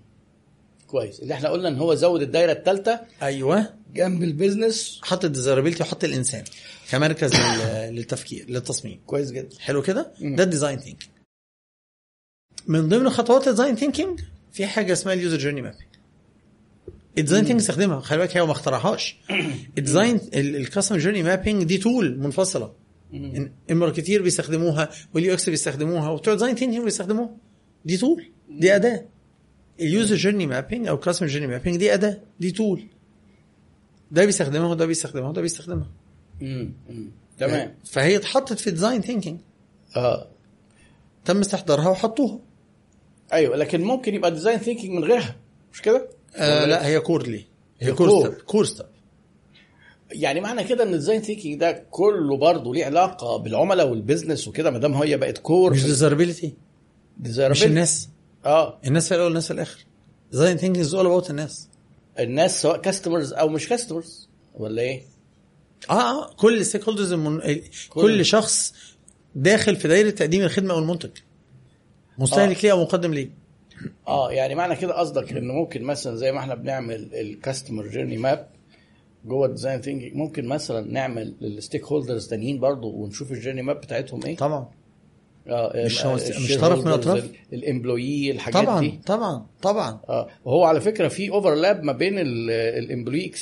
كويس. 0.87 1.21
اللي 1.21 1.35
إحنا 1.35 1.49
قلنا 1.49 1.69
إن 1.69 1.77
هو 1.79 1.95
زود 1.95 2.23
الدايرة 2.23 2.53
الثالثه 2.53 3.01
أيوه. 3.23 3.75
جنب 3.95 4.23
ال 4.23 4.31
business. 4.31 5.01
حط 5.03 5.25
ال 5.25 5.29
desirability 5.29 5.83
وحط 5.83 6.05
الإنسان 6.05 6.45
كمركز 6.91 7.35
لل- 7.35 7.95
للتفكير 7.97 8.51
للتصميم. 8.51 9.01
كويس 9.07 9.31
جدا. 9.31 9.59
حلو 9.61 9.83
كده. 9.83 10.13
ده 10.21 10.45
ال 10.45 10.50
design 10.50 10.79
thinking 10.79 11.14
من 12.67 12.89
ضمن 12.89 13.11
خطوات 13.11 13.49
ال 13.49 13.53
design 13.53 13.77
thinking 13.77 14.21
في 14.53 14.67
حاجة 14.67 14.93
اسمها 14.93 15.15
ال 15.15 15.20
user 15.20 15.39
journey 15.39 15.63
mapping 15.63 15.83
ال 17.19 17.22
design 17.22 17.41
thinking 17.41 17.61
استخدمها. 17.61 18.01
خلي 18.01 18.19
بالك 18.19 18.37
هي 18.37 18.47
ما 18.47 18.53
اخترعهاش. 18.53 19.17
ال 19.79 19.85
design 19.85 20.21
ال 20.35 20.42
customer 20.42 20.99
journey 20.99 21.23
mapping 21.23 21.65
دي 21.65 21.79
tool 21.79 22.19
منفصلة. 22.19 22.73
ال 23.71 23.76
marketers 23.76 24.23
بيستخدموها 24.23 24.91
وال 25.15 25.35
UX 25.35 25.51
بيستخدموها 25.51 26.11
وبتوع 26.11 26.35
design 26.35 26.55
thinking 26.55 26.85
بيستخدموها. 26.85 27.37
دي 27.85 27.97
tool 27.97 28.25
دي 28.51 28.77
أداة. 28.77 29.05
ال 29.81 29.88
user 29.88 30.17
journey 30.17 30.47
mapping 30.47 30.87
أو 30.87 30.99
customer 30.99 31.29
journey 31.29 31.47
mapping 31.47 31.77
دي 31.77 31.95
أداة. 31.95 32.21
دي 32.41 32.51
tool 32.51 32.89
ده 34.11 34.25
بيستخدمها 34.25 34.69
وده 34.69 34.87
بيستخدمها 34.87 35.29
وده 35.29 35.43
بيستخدمها. 35.43 35.91
تمام. 37.39 37.75
فهي 37.85 38.17
اتحطت 38.17 38.59
في 38.59 38.67
ال 38.67 38.72
design 38.72 39.01
thinking 39.01 39.41
آه. 39.97 40.29
تم 41.25 41.41
استحضارها 41.41 41.89
وحطوها. 41.89 42.41
أيوه 43.35 43.57
لكن 43.57 43.81
ممكن 43.81 44.15
يبقى 44.15 44.31
design 44.31 44.59
thinking 44.59 44.91
من 44.91 45.05
غيرها. 45.05 45.37
مش 45.73 45.83
كده؟ 45.83 46.09
آه 46.37 46.65
لا 46.65 46.87
هي 46.87 47.01
core 47.01 47.45
هي 47.81 47.93
core 48.47 48.65
step 48.65 48.95
يعني 50.13 50.41
معنى 50.41 50.65
كده 50.65 50.83
إن 50.85 50.89
ال 50.89 50.94
design 50.94 51.23
thinking 51.23 51.61
ده 51.61 51.85
كله 51.91 52.37
برضه 52.37 52.75
ليه 52.75 52.85
علاقة 52.85 53.37
بالعملاء 53.37 53.89
وال 53.89 54.01
business 54.01 54.49
وكده 54.49 54.71
ما 54.71 54.79
دام 54.79 54.95
هي 54.95 55.17
بقت 55.17 55.39
core 55.39 55.73
مش 55.73 55.85
desirability 55.85 56.55
مش 57.21 57.65
الناس. 57.65 58.09
آه. 58.45 58.79
الناس 58.87 59.09
في 59.09 59.15
الأول 59.15 59.27
والناس 59.27 59.47
في 59.47 59.53
الآخر. 59.53 59.85
design 60.33 60.57
thinking 60.57 60.85
is 60.87 60.95
all 60.95 61.07
about 61.07 61.31
الناس. 61.31 61.69
الناس 62.19 62.63
سواء 62.63 62.77
customers 62.77 63.33
أو 63.33 63.49
مش 63.49 63.69
customers 63.69 64.29
ولا 64.55 64.83
إيه؟ 64.83 65.03
آه 65.91 65.93
آه. 65.93 66.35
كل 66.35 66.65
stakeholders 66.67 67.13
المن... 67.13 67.41
كل 67.89 68.25
شخص 68.25 68.75
داخل 69.35 69.77
في 69.77 69.89
دايرة 69.89 70.11
تقديم 70.11 70.43
الخدمة 70.43 70.75
أو 70.75 70.79
المنتج 70.79 71.11
مستهلك 72.19 72.65
ليه 72.65 72.73
أو 72.73 72.83
مقدم 72.83 73.15
ليه؟ 73.15 73.31
آه 74.09 74.33
يعني 74.33 74.55
معنى 74.55 74.77
كده 74.77 74.99
قصدك 74.99 75.33
إن 75.33 75.49
ممكن 75.49 75.83
مثلا 75.83 76.17
زي 76.17 76.33
ما 76.33 76.39
إحنا 76.39 76.55
بنعمل 76.55 77.15
ال 77.15 77.23
customer 77.23 77.87
journey 77.89 78.17
map 78.17 78.49
جوه 79.25 79.47
ال 79.47 79.52
design 79.52 79.81
thinking 79.81 80.15
ممكن 80.17 80.47
مثلا 80.47 80.93
نعمل 80.93 81.35
لل 81.41 81.85
stakeholders 81.85 82.29
تانيين 82.29 82.61
برضه 82.61 82.89
ونشوف 82.89 83.33
ال 83.33 83.37
journey 83.37 83.63
map 83.63 83.77
بتاعتهم 83.77 84.25
إيه؟ 84.25 84.37
طبعا. 84.37 84.69
مش 85.47 86.07
هو- 86.07 86.15
مش 86.15 86.57
طرف 86.61 86.81
من 86.81 86.89
الأطراف؟ 86.89 87.31
ال 87.53 87.62
employee 87.62 88.31
الحاجات 88.31 88.63
طبعا 88.63 88.81
دي. 88.81 89.01
طبعا 89.07 89.47
طبعا. 89.63 90.01
آه 90.09 90.29
وهو 90.45 90.65
على 90.65 90.81
فكرة 90.81 91.09
في 91.09 91.31
overlap 91.31 91.83
ما 91.83 91.93
بين 91.93 92.15
ال 92.19 92.32
employee 92.32 93.33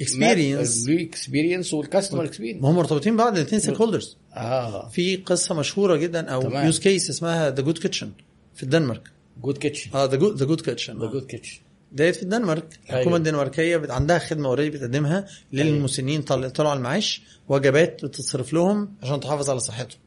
experience. 0.00 0.88
experience 0.90 1.74
وال 1.74 1.84
customer 1.84 2.24
experience 2.24 2.62
ما 2.62 2.70
هم 2.70 2.76
مرتبطين 2.76 3.14
ببعض 3.14 3.34
الاثنين 3.36 3.60
stakeholders 3.60 4.16
آه. 4.34 4.88
في 4.88 5.16
قصة 5.16 5.54
مشهورة 5.54 5.96
جدا 5.96 6.28
أو 6.30 6.42
تمام. 6.42 6.66
use 6.66 6.78
case 6.80 7.10
اسمها 7.10 7.50
The 7.50 7.62
Good 7.62 7.78
Kitchen 7.78 8.10
في 8.54 8.62
الدنمارك. 8.62 9.02
Good 9.42 9.58
Kitchen 9.58 9.90
آه 9.94 10.04
The 10.04 10.16
Good 10.16 10.36
The 10.36 10.44
Good 10.46 10.60
Kitchen 10.60 10.98
The 10.98 11.06
Good 11.06 11.26
Kitchen 11.26 11.60
ديت 11.92 12.16
في 12.16 12.22
الدنمارك. 12.22 12.64
الحكومة 12.84 13.00
أيوة. 13.06 13.16
الدنماركيه 13.16 13.82
عندها 13.88 14.18
خدمة 14.18 14.48
اوريدي 14.48 14.70
بتقدمها 14.70 15.26
للمسنين 15.52 16.22
طل- 16.22 16.50
طلعوا 16.50 16.70
على 16.70 16.78
المعاش 16.78 17.22
وجبات 17.48 18.04
بتتصرف 18.04 18.52
لهم 18.52 18.94
عشان 19.02 19.20
تحافظ 19.20 19.50
على 19.50 19.60
صحتهم. 19.60 19.98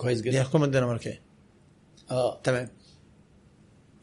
كويس 0.00 0.20
دي 0.20 0.30
جدا 0.30 0.40
الحكومة 0.40 0.64
الدنماركية. 0.64 1.20
آه. 2.10 2.40
تمام. 2.44 2.68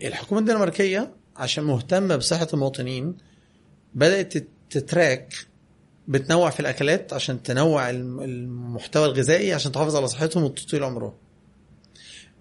الحكومة 0.04 0.42
الدنماركية 0.42 1.12
عشان 1.38 1.64
مهتمة 1.64 2.16
بصحة 2.16 2.48
المواطنين 2.54 3.18
بدأت 3.94 4.38
تت- 4.38 4.48
تتراك 4.70 5.34
بتنوع 6.08 6.50
في 6.50 6.60
الأكلات 6.60 7.14
عشان 7.14 7.44
تنوع 7.44 7.90
الم- 7.90 8.22
المحتوى 8.22 9.06
الغذائي 9.06 9.54
عشان 9.54 9.72
تحافظ 9.72 9.96
على 9.96 10.08
صحتهم 10.08 10.44
وتطول 10.44 10.84
عمرهم. 10.84 11.14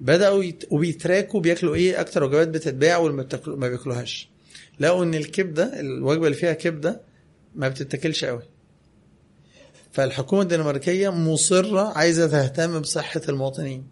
بدأوا 0.01 0.45
يت... 0.45 0.65
وبي 0.71 0.94
track 0.94 1.33
وا 1.33 1.41
بياكلوا 1.41 1.75
إيه؟ 1.75 2.01
أكتر 2.01 2.25
وجبات 2.25 2.49
بتتباع 2.49 2.97
واللي 2.97 3.17
ما 3.17 3.23
بتاكلوا- 3.23 3.57
ما 3.57 3.69
بياكلوهاش. 3.69 4.29
لقوا 4.81 5.05
إن 5.05 5.15
الكبدة 5.15 5.81
الوجبة 5.81 6.27
اللي 6.27 6.37
فيها 6.37 6.53
كبدة 6.53 7.01
ما 7.55 7.69
بتتاكلش 7.69 8.25
قوي. 8.25 8.43
فالحكومة 9.97 10.43
الدنماركية 10.43 11.09
مصرة 11.09 11.99
عايزة 11.99 12.27
تهتم 12.27 12.81
بصحة 12.81 13.21
المواطنين. 13.29 13.85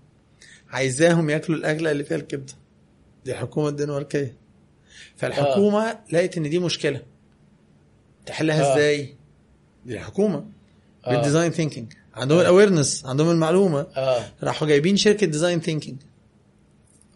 عايزاهم 0.70 1.30
ياكلوا 1.30 1.58
الأكلة 1.58 1.90
اللي 1.90 2.04
فيها 2.04 2.16
الكبده 2.16 2.52
دي 3.24 3.32
الحكومة 3.32 3.68
الدنماركية. 3.68 4.36
فالحكومة 5.16 5.82
آه. 5.90 6.00
لقت 6.12 6.36
إن 6.36 6.50
دي 6.50 6.58
مشكلة. 6.58 7.02
تحلها 8.26 8.62
آه. 8.62 8.66
آه. 8.66 8.74
إزاي؟ 8.74 9.16
دي 9.86 9.94
الحكومة. 9.94 10.46
آه. 11.06 11.10
بال 11.14 11.23
design 11.23 11.50
thinking 11.52 11.92
عندهم 12.14 12.40
ال 12.40 12.47
awareness 12.47 13.06
عندهم 13.06 13.30
المعلومة. 13.30 13.80
آه. 13.96 14.24
راحوا 14.42 14.68
جايبين 14.68 14.96
شركة 14.96 15.26
design 15.26 15.60
thinking 15.60 15.98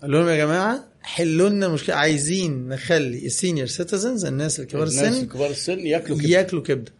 قال 0.02 0.10
لهم 0.10 0.28
يا 0.28 0.36
جماعة 0.36 0.84
حلوا 1.02 1.48
لنا 1.48 1.68
مشكلة. 1.68 1.96
عايزين 1.96 2.68
نخلي 2.68 3.26
ال 3.26 3.32
senior 3.32 3.66
citizens 3.66 4.24
الناس 4.24 4.60
الكبار 4.60 4.86
الناس 4.86 5.04
السن 5.14 5.26
كبار 5.26 5.50
السن 5.50 5.86
ياكلوا 5.86 6.18
كده 6.18 6.28
ياكلوا 6.28 6.62
كبده 6.62 6.92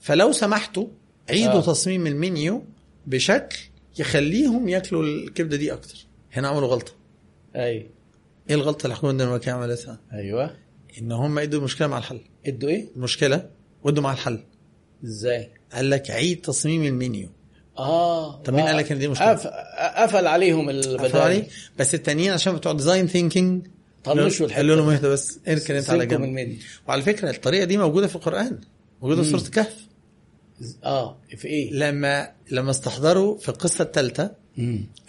فلو 0.00 0.32
سمحتوا 0.32 0.86
عيدوا 1.30 1.52
آه. 1.58 1.60
تصميم 1.60 2.06
المنيو 2.06 2.64
بشكل 3.06 3.58
يخليهم 3.98 4.68
ياكلوا 4.68 5.02
الكبدة 5.02 5.56
دي 5.56 5.72
أكتر. 5.72 6.06
هنا 6.32 6.48
عملوا 6.48 6.68
غلطة. 6.68 6.92
أيوه 7.56 7.86
إيه 8.50 8.56
الغلطة 8.56 8.84
اللي 8.84 8.92
الحكومة 8.92 9.12
الدنماركيه 9.12 9.52
عملتها؟ 9.52 10.00
أيوه. 10.12 10.56
إن 11.00 11.12
هم 11.12 11.38
إدوا 11.38 11.58
المشكلة 11.58 11.86
مع 11.88 11.98
الحل. 11.98 12.20
إدوا 12.46 12.68
إيه؟ 12.68 12.86
المشكلة 12.96 13.50
ودوا 13.84 14.02
مع 14.02 14.12
الحل. 14.12 14.40
إزاي؟ 15.04 15.50
قال 15.72 15.90
لك 15.90 16.10
عيد 16.10 16.40
تصميم 16.40 16.84
المنيو. 16.84 17.28
آه. 17.78 18.42
طب 18.42 18.54
مين. 18.54 18.64
قال 18.66 18.76
لك 18.76 18.92
إن 18.92 18.98
دي 18.98 19.08
مشكلة؟ 19.08 19.32
قف- 19.32 19.46
قفل 19.96 20.26
عليهم 20.26 20.68
عرفوا 20.68 20.92
البدائل. 20.92 21.16
عليه 21.16 21.46
بس 21.78 21.94
التانيين 21.94 22.32
عشان 22.32 22.56
بتوع 22.56 22.72
design 22.72 23.06
thinking 23.06 23.66
طنشوا 24.04 24.46
الحته 24.46 24.56
قالوا 24.56 24.76
لهم. 24.76 24.88
اهدى 24.90 25.08
بس؟ 25.08 25.38
اركن 25.48 25.74
أنت 25.74 25.90
على 25.90 26.06
جنب؟ 26.06 26.58
وعلى 26.88 27.02
فكرة 27.02 27.30
الطريقة 27.30 27.64
دي 27.64 27.76
موجودة 27.76 28.06
في 28.06 28.16
القرآن. 28.16 28.60
موجودة 29.02 29.22
في. 29.22 29.30
سورة 29.30 29.40
الكهف. 29.40 29.76
آه 30.84 31.16
في 31.36 31.48
إيه؟ 31.48 31.72
لما 31.72 32.30
لما 32.50 32.70
استحضروا 32.70 33.38
في 33.38 33.48
القصة 33.48 33.82
الثالثة 33.84 34.30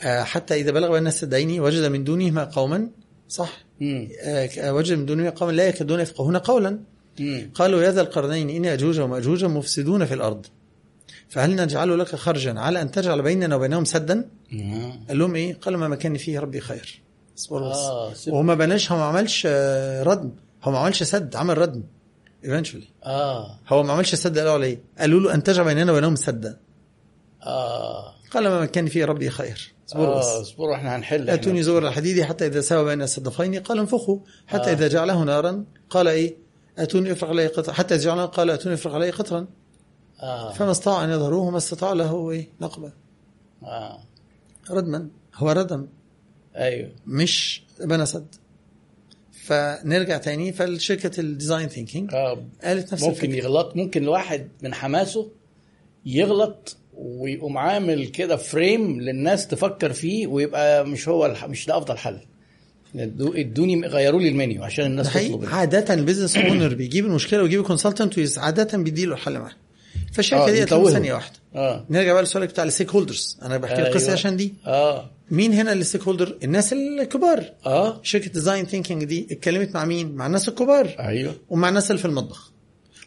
آه، 0.03 0.23
حتى 0.23 0.55
إذا 0.55 0.71
بلغ 0.71 0.87
بين 0.87 0.97
السدين 0.97 1.59
وجد 1.59 1.83
من 1.85 2.03
دونهما 2.03 2.43
قوما 2.43 2.89
صح؟ 3.29 3.57
آه، 4.23 4.73
وجد 4.73 4.97
من 4.97 5.05
دونهما 5.05 5.29
قوما 5.29 5.51
لا 5.51 5.67
يكادون 5.67 5.99
يفقهون 5.99 6.37
قولا. 6.37 6.79
امم 7.19 7.51
قالوا 7.55 7.81
يا 7.83 7.91
ذا 7.91 8.01
القرنين 8.01 8.49
إن 8.49 8.65
يأجوج 8.65 8.99
ومأجوج 8.99 9.45
مفسدون 9.45 10.05
في 10.05 10.13
الأرض. 10.13 10.45
فهل 11.29 11.55
نجعل 11.55 11.99
لك 11.99 12.15
خرجا 12.15 12.59
على 12.59 12.81
أن 12.81 12.91
تجعل 12.91 13.21
بيننا 13.21 13.55
وبينهم 13.55 13.85
سدا؟ 13.85 14.29
قال 15.07 15.19
لهم 15.19 15.35
إيه؟ 15.35 15.53
قالوا 15.61 15.79
ما 15.79 15.87
مكاني 15.87 16.17
فيه 16.17 16.39
ربي 16.39 16.59
خير. 16.59 17.01
اصبروا 17.37 17.69
بس 18.11 18.17
سيب- 18.23 18.33
وهو 18.33 18.43
ما 18.43 18.55
بناش 18.55 18.91
هو 18.91 18.97
ما 18.97 19.03
عملش 19.03 19.43
آه، 19.49 20.03
ردم. 20.03 20.31
هو 20.63 20.71
ما 20.71 20.77
عملش 20.77 21.03
سد 21.03 21.35
عمل 21.35 21.57
ردم. 21.57 21.83
Eventually. 22.43 23.05
آه. 23.05 23.59
هو 23.67 23.83
ما 23.83 23.93
عملش 23.93 24.15
سد 24.15 24.37
قالوا 24.37 24.53
عليه. 24.53 24.81
قالوا 24.99 25.19
له 25.19 25.33
أن 25.33 25.43
تجعل 25.43 25.65
بيننا 25.65 25.91
وبينهم 25.91 26.15
سدا. 26.15 26.59
آه. 27.43 28.13
قال 28.31 28.47
ما 28.47 28.61
مكاني 28.61 28.89
فيه 28.89 29.05
ربي 29.05 29.29
خير. 29.29 29.73
اصبروا 29.89 30.19
بس. 30.19 30.25
اصبروا 30.25 30.75
إحنا 30.75 30.95
هنحل. 30.95 31.29
أتوني 31.29 31.63
زور 31.63 31.87
الحديد 31.87 32.21
حتى 32.21 32.45
إذا 32.47 32.61
ساوى 32.61 32.85
بين 32.85 33.01
الصدفين. 33.01 33.59
قال 33.59 33.79
انفخوا. 33.79 34.19
حتى 34.47 34.69
آه. 34.69 34.73
إذا 34.73 34.87
جعله 34.87 35.23
نارا. 35.23 35.65
قال 35.89 36.07
إيه؟ 36.07 36.37
آتوني 36.77 37.11
أفرغ 37.11 37.29
عليه 37.29 37.47
قطرا. 37.47 37.73
حتى 37.73 37.95
إذا 37.95 38.03
جعله 38.03 38.18
نارا 38.18 38.25
قال 38.25 38.49
آتوني 38.49 38.75
أفرغ 38.75 38.95
عليه 38.95 39.11
قطرا. 39.11 39.47
آه. 40.19 40.53
فما 40.53 40.71
استطاع 40.71 41.03
أن 41.03 41.09
يظهروه 41.09 41.49
ما 41.49 41.57
استطاع 41.57 41.93
له 41.93 42.31
إيه؟ 42.31 42.49
نقبا. 42.61 42.91
آه. 43.63 44.03
ردما. 44.71 45.07
هو 45.35 45.51
ردم. 45.51 45.87
أيوه. 46.55 46.91
مش 47.07 47.63
بنى 47.79 48.05
سد. 48.05 48.35
فنرجع 49.43 50.17
تاني. 50.17 50.51
فالشركة 50.53 51.19
ال 51.19 51.26
design 51.26 51.67
thinking 51.67 52.13
آه 52.13 52.43
قالت 52.63 52.93
نفس 52.93 53.03
ممكن 53.03 53.15
الفكرة. 53.15 53.35
يغلط. 53.35 53.75
ممكن 53.75 54.03
الواحد 54.03 54.47
من 54.61 54.73
حماسه 54.73 55.27
يغلط 56.05 56.77
ويقوم 56.93 57.57
عامل 57.57 58.07
كده 58.07 58.35
frame 58.35 59.01
للناس 59.01 59.47
تفكر 59.47 59.93
فيه 59.93 60.27
ويبقى 60.27 60.85
مش 60.85 61.07
هو 61.09 61.25
الح... 61.25 61.45
مش 61.45 61.65
ده 61.65 61.77
أفضل 61.77 61.97
حل. 61.97 62.17
ادو- 62.95 63.33
ادوني 63.35 63.87
غيروا 63.87 64.19
لي 64.21 64.29
المنيو 64.29 64.63
عشان 64.63 64.85
الناس 64.85 65.13
تطلب 65.13 65.45
عادة 65.45 65.93
ال 65.93 65.98
business 65.98 66.37
owner 66.37 66.73
بيجيب 66.73 67.05
المشكلة 67.05 67.43
ويجيب 67.43 67.63
consultant 67.63 68.37
عادة 68.37 68.77
بيديله 68.77 69.13
الحل 69.13 69.39
معاه. 69.39 69.51
فالشركة 70.13 70.43
آه، 70.47 70.51
دي 70.51 70.65
له. 70.65 70.91
ثانية 70.91 71.13
واحدة. 71.13 71.35
آه. 71.55 71.85
نرجع 71.89 72.13
بقى 72.13 72.21
للسؤال 72.21 72.47
بتاع 72.47 72.63
ال 72.63 72.89
stakeholders 72.89 73.37
أنا 73.41 73.57
بحكي 73.57 73.75
أيوة. 73.75 73.87
القصة 73.87 74.11
عشان 74.11 74.37
دي. 74.37 74.53
آه. 74.65 75.09
مين 75.31 75.53
هنا 75.53 75.73
ال 75.73 76.01
stakeholder 76.01 76.37
الناس 76.43 76.73
الكبار. 76.73 77.53
آه 77.65 77.99
شركة 78.03 78.29
design 78.31 78.65
thinking 78.65 79.03
دي 79.03 79.27
اتكلمت 79.31 79.73
مع 79.75 79.85
مين؟ 79.85 80.15
مع 80.15 80.25
الناس 80.25 80.49
الكبار. 80.49 80.95
أيوه. 80.99 81.35
ومع 81.49 81.69
الناس 81.69 81.91
اللي 81.91 82.01
في 82.01 82.05
المطبخ. 82.05 82.51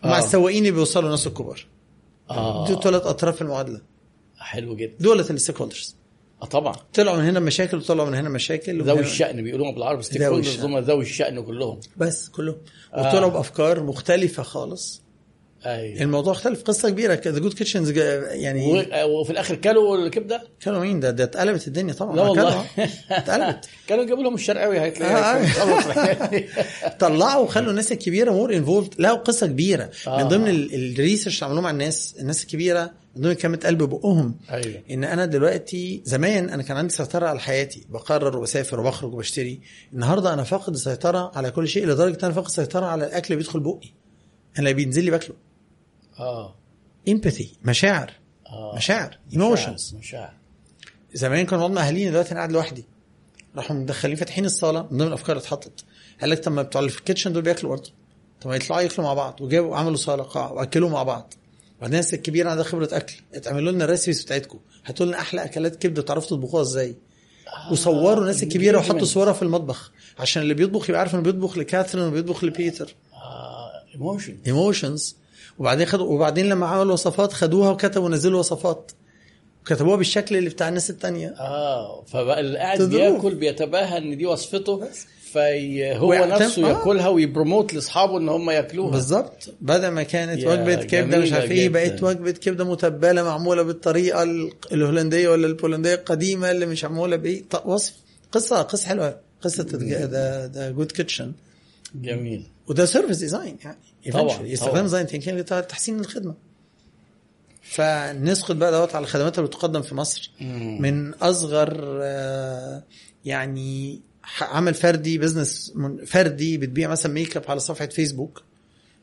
ومع 0.05 0.19
آه. 0.19 0.25
السواقين 0.25 0.59
اللي 0.59 0.71
بيوصلوا 0.71 1.07
الناس 1.07 1.27
الكبار. 1.27 1.67
آه. 2.31 2.69
دول 2.69 2.83
ثلاث 2.83 3.03
أطراف 3.03 3.37
في 3.37 3.43
المعادلة. 3.43 3.81
حلو 4.39 4.77
جدا. 4.77 4.95
دولت 5.01 5.31
ال 5.31 5.57
stakeholders 5.57 5.97
آه 6.43 6.47
طبعا. 6.47 6.77
طلعوا 6.95 7.17
من 7.17 7.25
هنا 7.25 7.41
مشاكل 7.41 7.77
وطلعوا 7.77 8.09
من 8.09 8.15
هنا 8.15 8.29
مشاكل. 8.29 8.83
ذوي 8.83 9.01
الشأن 9.01 9.43
بيقولوها 9.43 9.73
بالعربي 9.73 10.03
stakeholders 10.03 10.49
الشأن. 10.49 10.65
هم 10.65 10.79
ذوي 10.79 11.03
الشأن 11.03 11.45
كلهم. 11.45 11.81
بس 11.97 12.29
كلهم. 12.29 12.57
آه. 12.95 13.09
وطلعوا 13.09 13.31
بأفكار 13.31 13.83
مختلفة 13.83 14.43
خالص. 14.43 15.04
أيوه. 15.67 16.03
الموضوع 16.03 16.33
اختلف. 16.33 16.63
قصة 16.63 16.91
كبيرة. 16.91 17.15
the 17.27 17.39
good 17.39 17.53
kitchens 17.53 17.91
يعني 17.91 18.73
و- 18.73 19.21
وفي 19.21 19.31
الآخر 19.31 19.55
كلوا 19.55 19.97
الكبدة؟ 20.07 20.43
كانوا 20.61 20.81
مين؟ 20.81 21.01
ده 21.01 21.11
ده 21.11 21.25
اتقلبت 21.25 21.67
الدنيا 21.69 21.93
طبعا. 21.95 22.17
لا 22.17 22.23
والله. 22.23 22.65
اتقلبت. 23.11 23.65
كانوا 23.89 24.05
جابوا 24.05 24.23
لهم 24.23 24.35
الشرقاوي 24.35 24.79
آه. 24.79 24.87
هتلاقي 24.87 26.45
طلعوا 27.01 27.43
وخلوا 27.45 27.71
الناس 27.71 27.93
الكبيرة 27.93 28.31
more 28.33 28.57
involved 28.57 28.95
لقوا 28.99 29.17
قصة 29.19 29.47
كبيرة. 29.47 29.91
آه. 30.07 30.23
من 30.23 30.29
ضمن 30.29 30.49
ال- 30.49 30.75
ال 30.75 30.82
research 30.82 31.37
اللي 31.37 31.47
عملوه 31.47 31.63
مع 31.63 31.71
الناس 31.71 32.15
الناس 32.21 32.43
الكبيرة 32.43 32.91
من 33.17 33.23
ضمن 33.23 33.33
كلمة 33.33 33.59
قلب 33.65 33.83
بقهم 33.83 34.37
أيوه. 34.51 34.83
إن 34.91 35.05
أنا 35.05 35.25
دلوقتي 35.27 36.03
زمان 36.05 36.49
أنا 36.51 36.63
كان 36.63 36.77
عندي 36.77 36.93
سيطرة 36.95 37.27
على 37.27 37.41
حياتي. 37.41 37.87
بقرر 37.91 38.37
وبسافر 38.37 38.81
وبخرج 38.81 39.15
وبشتري. 39.15 39.61
النهارده 39.93 40.35
أنا 40.35 40.43
فاقد 40.43 40.73
السيطرة 40.75 41.33
على 41.35 41.51
كل 41.51 41.69
شيء 41.69 41.87
لدرجة 41.87 42.15
إن 42.15 42.19
أنا 42.23 42.33
فاقد 42.33 42.47
السيطرة 42.47 42.87
على 42.87 43.07
الأكل 43.07 43.27
اللي 43.27 43.37
بيدخل 43.37 43.61
بقي. 43.61 43.81
أنا 44.59 44.71
اللي 44.71 44.73
بينزل 44.75 45.05
لي 45.05 45.11
باكله. 45.11 45.37
آه. 46.19 46.55
empathy 47.09 47.53
مشاعر. 47.65 48.13
آه. 48.47 48.77
مشاعر. 48.77 49.19
emotions 49.33 49.95
مشاعر. 49.99 50.33
زمان 51.15 51.47
كانوا 51.47 51.69
مع 51.69 51.87
اهالينا 51.87 52.11
دلوقتي 52.11 52.31
أنا 52.31 52.39
قاعد 52.39 52.53
لوحدي. 52.53 52.85
راحوا 53.57 53.77
مدخلين 53.77 54.17
فاتحين 54.17 54.45
الصاله 54.45 54.83
من 54.83 54.99
ضمن 54.99 55.09
الأفكار 55.09 55.37
اللي 55.37 55.41
اتحطت. 55.41 55.85
قال 56.21 56.31
لك 56.31 56.45
طب 56.45 56.53
ما 56.53 56.63
بتوع 56.63 56.81
اللي 56.81 56.91
في 56.91 56.99
ال 56.99 57.03
kitchen 57.03 57.33
دول 57.33 57.43
بياكلوا 57.43 57.77
برضه. 57.77 57.91
طب 58.41 58.51
ما 58.51 58.57
يطلعوا 58.57 58.83
ياكلوا 58.83 59.07
مع 59.07 59.15
بعض 59.15 59.41
وجابوا 59.41 59.77
عملوا 59.77 59.97
صاله 59.97 60.23
قاعه 60.23 60.53
وأكلوا 60.53 60.91
مع 60.91 61.03
بعض. 61.03 61.35
وبعدين 61.79 61.95
الناس 61.95 62.15
الكبيرة 62.15 62.51
عندها 62.51 62.65
خبرة 62.65 62.89
أكل. 62.93 63.15
اتعملوا 63.35 63.73
لنا 63.73 63.85
ال 63.85 63.89
recipes 63.90 64.23
بتاعتكم. 64.25 64.59
هاتوا 64.85 65.07
لنا 65.07 65.19
أحلى 65.21 65.45
أكلات 65.45 65.77
كبدة 65.77 66.03
تعرفوا 66.03 66.29
تطبخوها 66.29 66.63
إزاي. 66.63 66.97
وصوروا 67.71 68.21
الناس 68.21 68.43
الكبيرة 68.43 68.79
وحطوا. 68.79 69.05
صورها 69.05 69.33
في 69.33 69.43
المطبخ. 69.43 69.93
عشان 70.19 70.43
اللي 70.43 70.55
بيطبخ 70.55 70.89
يبقى 70.89 71.01
عارف 71.01 71.15
إنه 71.15 71.23
بيطبخ 71.23 71.59
لكاثرين 71.59 72.05
وبيطبخ 72.05 72.45
لبيتر. 72.45 72.95
emotion 73.95 74.39
emotions 74.47 75.17
وبعدين 75.59 75.87
خدوا 75.87 76.07
وبعدين 76.07 76.49
لما 76.49 76.67
عملوا 76.67 76.93
وصفات 76.93 77.33
خدوها 77.33 77.71
وكتبوا 77.71 78.09
نزلوا 78.09 78.39
وصفات. 78.39 78.93
وكتبوها 79.63 79.97
بالشكل 79.97 80.37
اللي 80.37 80.51
بتاع 80.51 80.69
الناس 80.69 80.91
التانية. 80.91 81.29
آه 81.29 82.03
فبقى 82.07 82.41
اللي 82.41 82.59
قاعد. 82.59 82.83
بياكل 82.83 83.35
بيتباهى 83.35 83.99
إن 83.99 84.17
دي 84.19 84.27
وصفته 84.27 84.81
فهو 85.33 86.09
ويعتم- 86.11 86.43
نفسه 86.43 86.67
آه. 86.67 86.69
ياكلها 86.69 87.09
وي 87.09 87.23
promote 87.23 87.75
لأصحابه 87.75 88.19
إن 88.19 88.29
هم 88.29 88.51
ياكلوها. 88.51 88.91
بالظبط. 88.91 89.55
بدل 89.61 89.89
ما 89.89 90.03
كانت 90.03 90.45
وجبة 90.47 90.75
كبدة 90.75 91.19
مش 91.19 91.33
عارف 91.33 91.51
إيه. 91.51 91.69
بقت 91.69 92.03
وجبة 92.03 92.31
كبدة 92.31 92.65
متبلة 92.65 93.23
معمولة 93.23 93.63
بالطريقة 93.63 94.23
ال- 94.23 94.53
الهولندية 94.73 95.29
ولا 95.29 95.47
البولندية 95.47 95.95
القديمة 95.95 96.51
اللي 96.51 96.67
مش 96.67 96.85
معمولة 96.85 97.17
بإيه. 97.17 97.43
وصف. 97.65 97.93
قصه 98.33 98.63
قصة 98.63 98.89
حلوة. 98.89 99.17
قصة 99.43 99.63
ده 99.63 100.47
ده 100.47 100.71
good 100.71 100.93
kitchen 100.93 101.33
جميل. 101.95 102.47
وده 102.69 102.85
service 102.87 103.19
design 103.19 103.57
يعني 103.65 103.79
طبعاً، 104.13 104.43
يستخدم. 104.47 104.81
design 104.83 105.07
thinking 105.07 105.39
لتحسين 105.39 106.01
الخدمة 106.01 106.35
فنسقط 107.63 108.57
بقى 108.57 108.73
دوت 108.73 108.95
على 108.95 109.03
الخدمات 109.03 109.39
اللي 109.39 109.49
بتقدم 109.49 109.83
في 109.83 109.95
مصر. 109.95 110.31
من 110.81 111.15
أصغر 111.15 111.99
آه، 112.03 112.83
يعني 113.25 114.01
عمل 114.41 114.75
فردي 114.75 115.19
business 115.19 115.73
من- 115.75 116.05
فردي 116.05 116.59
بتبيع 116.59 116.89
مثلا 116.89 117.13
make 117.13 117.37
up 117.37 117.43
على 117.49 117.61
صفحة 117.61 117.87
فيسبوك 117.87 118.43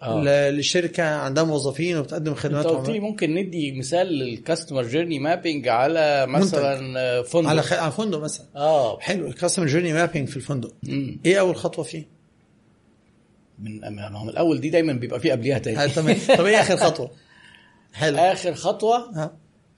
آه. 0.01 0.23
ل- 0.23 0.57
لشركة 0.59 1.03
عندها 1.03 1.43
موظفين 1.43 1.97
وبتقدم 1.97 2.31
أنت 2.31 2.39
خدمات 2.39 2.65
قلت 2.65 2.89
لي 2.89 2.93
عملاء. 2.97 3.09
ممكن 3.11 3.35
ندي 3.35 3.71
مثال 3.71 4.07
لل 4.07 4.22
customer 4.22 4.83
journey 4.83 5.19
mapping 5.19 5.67
على 5.67 6.25
مثلا 6.27 7.21
فندق 7.23 7.49
على 7.49 7.61
خ... 7.61 7.73
على 7.73 7.91
فندق 7.91 8.19
مثلا 8.19 8.45
آه 8.55 8.99
حلو 8.99 9.27
ال 9.27 9.31
customer 9.31 9.65
journey 9.67 9.93
mapping 9.93 10.27
في 10.27 10.37
الفندق 10.37 10.73
مم. 10.83 11.19
إيه 11.25 11.39
أول 11.39 11.55
خطوة 11.55 11.83
فيه؟ 11.85 12.20
من 13.61 13.95
من 13.95 14.29
الأول 14.29 14.59
دي 14.61 14.69
دايما 14.69 14.93
بيبقى 14.93 15.19
فيه 15.19 15.31
قبليها 15.31 15.57
تاني 15.57 15.89
تمام 15.89 16.17
طب 16.37 16.45
إيه 16.45 16.61
آخر 16.61 16.77
خطوة؟ 16.77 17.11
حلو 17.93 18.17
آخر 18.17 18.53
خطوة 18.53 18.97
ها 19.15 19.31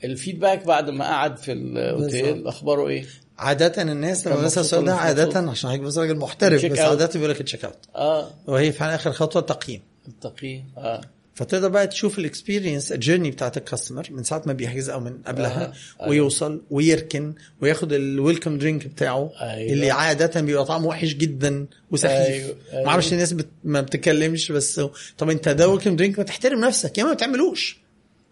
ال 0.03 0.10
feedback 0.10 0.65
بعد 0.65 0.89
ما 0.89 1.05
قعد 1.05 1.37
في 1.37 1.51
الأوتيل. 1.51 2.47
أخباره 2.47 2.87
إيه؟ 2.87 3.05
عادة 3.37 3.81
الناس 3.81 4.27
لما 4.27 4.41
بسأل 4.41 4.61
السؤال 4.63 4.85
ده 4.85 4.95
عادة؟ 4.95 5.49
عشان 5.49 5.69
حضرتك 5.69 5.83
بس 5.83 5.97
راجل 5.97 6.17
محترف 6.17 6.65
بس. 6.65 6.79
عادة 6.79 7.09
بيقول 7.13 7.29
لك 7.29 7.39
ال 7.39 7.44
check 7.44 7.65
out 7.65 7.77
آه 7.95 8.29
وهي 8.47 8.71
فعلا 8.71 8.95
اخر 8.95 9.11
خطوة 9.11 9.41
التقييم 9.41 9.81
التقييم 10.07 10.65
آه 10.77 11.01
فتقدر 11.35 11.69
بقى 11.69 11.87
تشوف 11.87 12.19
ال 12.19 12.26
experience 12.26 12.91
ال 12.91 12.96
journey 12.96 13.31
بتاعت 13.31 13.57
ال 13.57 13.63
customer 13.63 14.07
من 14.11 14.23
ساعة 14.23 14.43
ما 14.45 14.53
بيحجز 14.53 14.89
أو 14.89 14.99
من 14.99 15.17
قبلها 15.27 15.73
آه،. 16.01 16.09
ويوصل 16.09 16.61
ويركن 16.71 17.33
وياخد 17.61 17.93
ال 17.93 18.01
welcome 18.01 18.57
drink 18.57 18.87
بتاعه 18.87 19.31
أيوة. 19.41 19.73
اللي 19.73 19.91
عادة 19.91 20.41
بيبقى 20.41 20.65
طعمه 20.65 20.87
وحش 20.87 21.13
جدا 21.13 21.65
وسخيف 21.91 22.11
أيوة، 22.11 22.55
أيوة. 22.73 22.83
ما 22.83 22.89
أعرفش 22.89 23.13
الناس 23.13 23.33
بت... 23.33 23.47
ما 23.63 23.81
بتتكلمش 23.81 24.51
بس 24.51 24.81
طب 25.17 25.29
أنت 25.29 25.49
ده 25.49 25.67
welcome 25.69 25.95
drink 25.95 26.19
ما 26.19 26.25
تحترم 26.25 26.59
نفسك 26.59 26.97
يا 26.97 27.03
ما 27.03 27.09
ما 27.09 27.15
تعملوش 27.15 27.77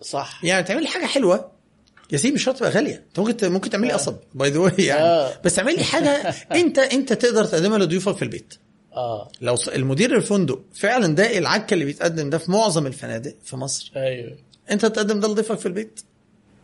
صح 0.02 0.42
يعني 0.44 0.64
تعمل 0.64 0.88
حاجة 0.88 1.06
حلوة 1.06 1.52
يا 2.12 2.18
سيدي 2.18 2.34
مش 2.34 2.44
شرط 2.44 2.58
تبقى 2.58 2.72
غالية 2.72 3.04
أنت 3.08 3.20
ممكن 3.20 3.52
ممكن 3.52 3.70
تعمل 3.70 3.88
لي 3.88 3.94
آه. 3.94 3.98
قصب 3.98 4.16
by 4.34 4.50
the 4.50 4.72
يعني 4.78 5.02
آه. 5.02 5.42
بس 5.46 5.56
تعمل 5.56 5.76
لي 5.76 5.84
حاجة 5.84 6.10
أنت 6.62 6.80
أنت 6.80 7.14
تقدر 7.14 7.46
تقدمها 7.46 7.78
لضيوفك 7.78 8.16
في 8.16 8.22
البيت 8.22 8.54
آه 8.94 9.32
لو 9.42 9.56
المدير 9.76 10.16
الفندق 10.18 10.60
فعلا 10.74 11.16
ده 11.16 11.38
العكة 11.38 11.74
اللي 11.74 11.86
بيتقدم 11.86 12.30
ده 12.30 12.38
في 12.38 12.52
معظم 12.52 12.88
الفنادق 12.88 13.36
في 13.44 13.56
مصر 13.56 13.92
أيوه 13.96 14.38
أنت 14.72 14.86
تقدم 14.86 15.20
ده 15.20 15.28
لضيفك 15.28 15.60
في 15.60 15.66
البيت 15.66 16.00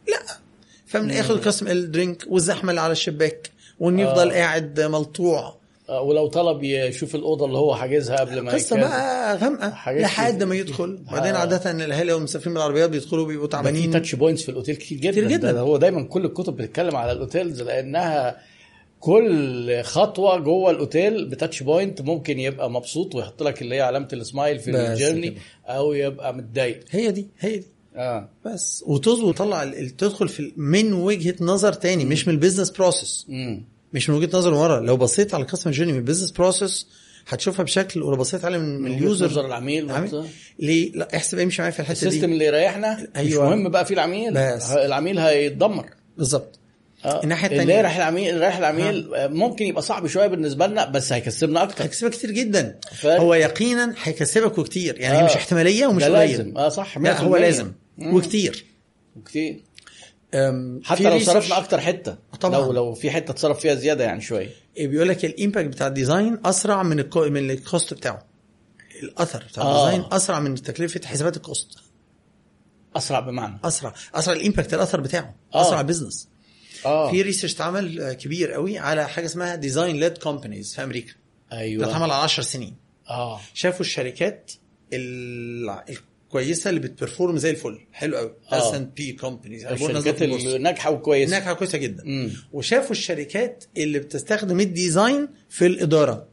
لا 0.08 0.38
فمن 0.86 1.10
ياخد 1.10 1.36
ال 1.36 1.39
customer 1.39 1.68
ال 1.68 1.77
drink 1.77 2.24
والزحمة 2.30 2.70
اللي 2.70 2.82
على 2.82 2.92
الشباك 2.92 3.50
وإن 3.80 4.00
يفضل 4.00 4.30
آه. 4.32 4.34
قاعد 4.34 4.80
ملطوع 4.80 5.58
آه، 5.90 6.02
ولو 6.02 6.28
طلب 6.28 6.64
يشوف 6.64 7.16
الأوضة 7.16 7.46
اللي 7.46 7.58
هو 7.58 7.76
حاجزها 7.76 8.18
قبل 8.18 8.40
ما 8.40 8.52
قصة. 8.52 8.78
بقى 8.80 9.38
غامقة 9.38 9.92
لحد. 9.92 10.44
ما 10.44 10.56
يدخل 10.56 11.00
بعدين 11.12 11.36
آه. 11.36 11.40
عادة 11.40 11.72
الأهالي 11.72 12.14
والمسافرين 12.14 12.54
بالعربيات 12.54 12.90
بيدخلوا 12.90 13.26
بيبقوا 13.26 13.48
تعبانين 13.48 13.92
touch 13.92 14.16
points 14.16 14.44
في 14.44 14.50
الأوتيل 14.50 14.76
كتير 14.76 14.98
جدا 14.98 15.12
كتير 15.12 15.28
جدا. 15.28 15.52
ده 15.52 15.60
هو 15.60 15.78
دايما 15.78 16.04
كل 16.04 16.26
الكتب 16.26 16.56
بتتكلم 16.56 16.96
على 16.96 17.12
ال 17.12 17.19
hotels 17.19 17.62
لأنها 17.62 18.38
كل 19.00 19.82
خطوة 19.84 20.38
جوه 20.40 20.72
ال 20.72 20.81
hotel 20.81 21.26
ب 21.26 21.32
touch 21.32 21.64
point 21.64 22.02
ممكن 22.02 22.40
يبقى 22.40 22.72
مبسوط 22.72 23.16
ويحط 23.16 23.44
لك 23.44 23.62
اللي 23.62 23.76
هي 23.76 23.82
علامة 23.82 24.08
السمايل 24.14 24.60
في 24.60 24.72
ال 24.72 24.79
journey. 24.79 25.38
أو 25.66 25.94
يبقى 25.94 26.34
متضايق. 26.34 26.80
هي 26.90 27.12
دي 27.12 27.28
هي 27.40 27.58
دي. 27.58 27.66
آه. 27.96 28.30
بس. 28.46 28.84
وتظبط 28.88 29.24
وتطلع 29.24 29.72
تدخل 29.98 30.30
في 30.30 30.54
من 30.58 30.94
وجهة 30.94 31.36
نظر 31.42 31.74
تاني 31.74 32.06
مش 32.06 32.28
من 32.28 32.34
ال 32.34 32.38
business 32.38 32.70
process 32.70 33.26
امم 33.30 33.64
مش 33.94 34.10
من 34.10 34.16
وجهة 34.16 34.38
نظر 34.38 34.54
ورا. 34.54 34.80
لو 34.80 34.98
بصيت 34.98 35.34
على 35.34 35.42
ال 35.44 35.47
customer 35.47 35.74
journey 35.74 35.92
من 35.92 35.98
ال 35.98 36.01
business 36.01 36.32
process 36.32 36.88
هتشوفها 37.28 37.64
بشكل 37.64 38.04
ولو 38.04 38.18
بصيت 38.18 38.46
عليه 38.46 38.58
من, 38.58 38.88
ال 38.88 38.95
user 38.95 39.26
نظر 39.26 39.46
العميل. 39.46 39.92
ليه؟ 40.60 40.92
لا 40.92 41.16
احسب 41.16 41.40
امشي 41.40 41.62
معايا 41.62 41.72
في 41.74 41.80
الحتة 41.80 41.92
ال 41.92 41.97
system 41.97 42.28
دي. 42.28 42.34
اللي 42.34 42.46
يريحنا. 42.46 43.08
أيوة. 43.16 43.44
مش 43.44 43.50
مهم 43.50 43.70
بقى 43.70 43.86
في 43.86 43.94
العميل. 43.94 44.34
بس. 44.34 44.72
العميل 44.72 45.20
هيتدمر. 45.20 45.90
بالظبط. 46.18 46.60
آه. 47.08 47.24
الناحية 47.24 47.48
اللي 47.48 47.62
التانية. 47.62 47.82
رايح 47.82 47.96
العميل 47.96 48.30
اللي 48.30 48.42
رايح 48.46 48.58
العميل 48.58 49.14
آه، 49.16 49.28
ممكن 49.28 49.66
يبقى 49.66 49.82
صعب 49.82 50.08
شوية 50.08 50.28
بالنسبة 50.28 50.68
لنا 50.68 50.86
بس 50.86 51.14
هيكسبنا 51.14 51.64
أكتر 51.64 51.84
هيكسبك 51.84 52.12
كتير 52.12 52.32
جدا 52.32 52.80
فارق. 52.96 53.22
هو 53.22 53.34
يقينا 53.34 53.96
هيكسبك 54.04 54.58
وكتير 54.58 55.00
يعني 55.00 55.20
آه. 55.20 55.26
مش 55.26 55.32
احتمالية 55.32 55.88
ومش 55.88 56.04
قليل 56.04 56.14
لازم 56.14 56.58
آه 56.58 56.70
صح 56.70 56.98
لا 56.98 57.22
هو 57.22 57.36
100%. 57.38 57.40
لازم 57.40 57.72
مم. 57.98 58.14
وكتير 58.16 58.66
كتير 59.26 59.64
أم، 60.34 60.82
حتى 60.86 61.04
لو 61.04 61.20
صرفنا 61.20 61.58
أكتر 61.58 61.80
حتة 61.80 62.18
طبعاً. 62.42 62.60
لو 62.62 62.72
لو 62.72 62.94
في 62.94 63.12
حتة 63.12 63.34
تصرف 63.34 63.60
فيها 63.60 63.76
زيادة 63.76 64.04
يعني 64.04 64.22
شوية 64.22 64.50
بيقول 64.80 65.10
لك 65.10 65.26
ال 65.26 65.32
impact 65.32 65.68
بتاع 65.68 65.88
ال 65.88 65.95
design 65.95 66.38
أسرع 66.46 66.84
من 66.84 67.00
ال 67.00 67.05
co... 67.05 67.30
من 67.30 67.52
ال 67.52 67.60
cost 67.60 67.94
بتاعه 67.94 68.26
الأثر 69.04 69.44
بتاع 69.52 69.64
آه. 69.64 69.86
ال 69.90 69.93
design 69.93 70.14
أسرع 70.14 70.40
من 70.40 70.56
تكلفة 70.56 71.02
حسابات 71.06 71.38
ال 71.38 71.44
cost 71.44 71.68
أسرع 72.96 73.20
بمعنى 73.20 73.60
أسرع 73.64 73.94
أسرع 74.16 74.34
ال 74.36 74.41
impact 74.41 74.74
الأثر 74.74 75.02
بتاعه 75.02 75.36
آه. 75.56 75.62
أسرع 75.62 75.82
business 75.82 76.28
آه. 76.88 77.12
في 77.12 77.22
research 77.22 77.54
اتعمل 77.56 78.02
آه، 78.02 78.14
كبير 78.14 78.52
قوي 78.52 78.78
على 78.78 79.08
حاجة 79.10 79.26
اسمها 79.26 79.56
design 79.56 79.96
led 80.00 80.18
companies 80.18 80.76
في 80.76 80.84
أمريكا. 80.84 81.14
ده 81.52 81.58
أيوه 81.58 81.86
اتعمل 81.90 82.04
على 82.12 82.24
10 82.24 82.44
سنين. 82.44 82.76
آه. 83.10 83.40
شافوا 83.54 83.82
الشركات 83.82 84.52
ال- 84.94 85.80
الكويسة 85.90 86.70
اللي 86.70 86.80
بت 86.80 86.93
perform 86.93 87.38
زي 87.38 87.50
الفل. 87.50 87.80
حلو 87.94 88.18
قوي. 88.18 88.34
آه. 88.52 88.70
S&P 88.70 89.12
companies 89.12 89.66
الشركات 89.66 90.22
الناجحه 90.22 90.92
وكويسة. 90.92 91.32
ناجحة 91.32 91.54
كويسه 91.54 91.78
جدا. 91.78 92.04
مم. 92.06 92.32
وشافوا 92.54 92.92
الشركات 92.92 93.64
اللي 93.78 94.00
بتستخدم 94.00 94.60
ال 94.60 94.69
design 94.69 95.28
في 95.50 95.66
الإدارة. 95.66 96.28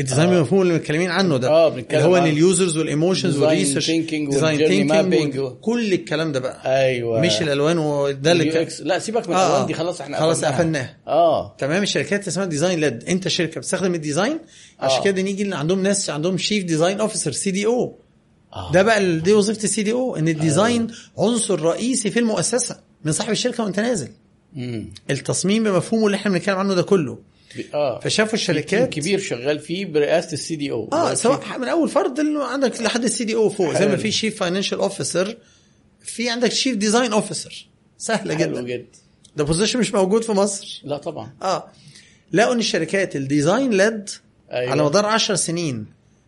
ال 0.00 0.04
design 0.04 0.28
آه. 0.28 0.32
بالمفهوم 0.32 0.62
اللي 0.62 0.74
متكلمين 0.74 1.10
عنه 1.10 1.36
ده 1.36 1.48
آه، 1.48 1.68
بنتكلم 1.68 1.98
اللي 2.00 2.08
هو 2.10 2.16
إن 2.16 2.26
ال 2.26 2.34
users 2.34 2.76
وال 2.76 2.88
emotions 2.88 3.38
وال 3.38 3.48
research 3.48 3.90
mapping 3.90 5.36
و- 5.38 5.50
كل 5.50 5.92
الكلام 5.92 6.32
ده 6.32 6.40
بقى. 6.40 6.84
أيوه. 6.86 7.20
مش 7.20 7.42
الألوان 7.42 7.78
وده 7.78 8.32
اللي 8.32 8.68
لا 8.82 8.98
سيبك 8.98 9.28
من 9.28 9.34
آه، 9.34 9.42
الألوان 9.42 9.62
آه. 9.62 9.66
دي 9.66 9.74
خلاص 9.74 10.00
إحنا 10.00 10.20
خلاص 10.20 10.44
قفلناها. 10.44 10.96
آه. 11.06 11.56
تمام 11.58 11.82
الشركات 11.82 12.28
اسمها 12.28 12.46
design-led 12.46 13.04
أنت 13.04 13.28
شركة 13.28 13.60
بتستخدم 13.60 13.94
ال 13.94 14.00
design 14.00 14.38
عشان 14.80 14.98
آه. 14.98 15.04
كده 15.04 15.22
نيجي 15.22 15.54
عندهم 15.54 15.82
ناس 15.82 16.10
عندهم 16.10 16.38
chief 16.38 16.64
design 16.64 17.00
officer 17.00 17.32
CDO 17.32 17.98
آه. 18.52 18.72
ده 18.72 18.82
بقى 18.82 19.18
دي 19.20 19.32
وظيفة 19.32 19.64
ال 19.64 19.82
CDO 19.82 20.16
إن 20.16 20.28
ال 20.28 20.36
design 20.36 20.86
عنصر 21.18 21.60
رئيسي 21.62 22.10
في 22.10 22.18
المؤسسة 22.18 22.76
من 23.04 23.12
صاحب 23.12 23.30
الشركة 23.30 23.64
وأنت 23.64 23.80
نازل. 23.80 24.08
مم. 24.56 24.92
التصميم 25.10 25.64
بمفهومه 25.64 26.06
اللي 26.06 26.16
إحنا 26.16 26.32
بنتكلم 26.32 26.56
عنه 26.56 26.74
ده 26.74 26.82
كله. 26.82 27.18
آه. 27.74 28.00
فشافوا 28.00 28.34
الشركات. 28.34 28.88
كبير 28.92 29.18
شغال 29.18 29.58
فيه 29.58 29.86
برئاسة 29.86 30.32
ال 30.32 30.56
CDO 30.56 30.88
آه 30.92 31.14
سواء 31.14 31.58
من 31.58 31.68
أول 31.68 31.88
فرد 31.88 32.18
اللي 32.20 32.44
عندك 32.44 32.80
لحد 32.80 33.04
ال 33.04 33.24
CDO 33.24 33.48
فوق. 33.48 33.78
زي 33.78 33.86
ما. 33.86 33.96
في 33.96 34.10
chief 34.10 34.38
financial 34.38 34.78
officer 34.78 35.36
في 36.02 36.30
عندك 36.30 36.52
chief 36.52 36.76
design 36.76 37.12
officer 37.12 37.66
سهلة 37.98 38.36
حلو 38.36 38.52
جدا. 38.54 38.62
جدا 38.62 38.86
ده 39.36 39.44
position 39.44 39.78
مش 39.78 39.94
موجود 39.94 40.22
في 40.24 40.32
مصر. 40.32 40.80
لا 40.84 40.96
طبعا. 40.98 41.32
آه. 41.42 41.68
لقوا 42.32 42.54
إن 42.54 42.58
الشركات 42.58 43.16
ال 43.16 43.70
design-led 43.70 44.10
أيوة. 44.52 44.70
على 44.70 44.84
مدار 44.84 45.06
10 45.06 45.34
سنين 45.34 45.86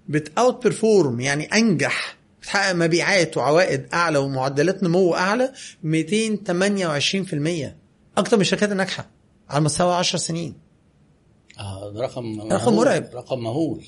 بت 0.08 0.62
outperform 0.62 1.20
يعني 1.20 1.44
أنجح 1.44 2.16
بتحقق 2.42 2.72
مبيعات 2.74 3.36
وعوائد 3.36 3.86
أعلى 3.94 4.18
ومعدلات 4.18 4.82
نمو 4.82 5.14
أعلى 5.14 5.52
228% 5.84 5.88
أكتر 8.18 8.36
من 8.36 8.40
الشركات 8.40 8.72
الناجحة 8.72 9.10
على 9.50 9.64
مستوى 9.64 9.94
10 9.94 10.18
سنين. 10.18 10.54
ده 11.94 12.00
رقم 12.00 12.40
رقم 12.52 12.72
مهول. 12.72 12.74
مرعب. 12.74 13.04
رقم 13.14 13.38
مهول. 13.38 13.84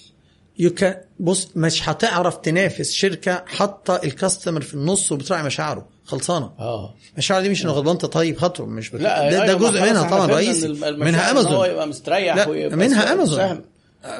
يمكن 0.58 0.94
بص 1.20 1.48
مش 1.56 1.88
هتعرف 1.88 2.36
تنافس 2.36 2.92
شركة 2.92 3.44
حاطة 3.46 4.00
ال 4.05 4.11
customer 4.11 4.60
في 4.60 4.74
النص 4.74 5.12
وبتراعي 5.12 5.42
مشاعره. 5.42 5.88
خلصانة. 6.04 6.50
آه. 6.58 6.94
مشاعره 7.18 7.42
دي 7.42 7.48
مش 7.48 7.64
إنه 7.64 7.72
غضبان 7.72 7.96
طيب 7.96 8.36
خاطره 8.38 8.64
مش 8.64 8.90
بت... 8.90 9.00
لا 9.00 9.30
ده, 9.30 9.36
ده 9.38 9.42
أيوة، 9.42 9.58
جزء 9.58 9.80
خلاص 9.80 9.90
منها 9.90 10.10
طبعا 10.10 10.26
رئيسي. 10.26 10.68
منها 10.68 11.30
إن 11.30 11.36
هو 11.36 11.40
امازون 11.42 11.66
يبقى 11.70 11.86
مستريح 11.88 12.36
لا 12.36 12.48
ويبقى 12.48 12.76
منها 12.76 13.12
امازون 13.12 13.36
سهل. 13.38 13.64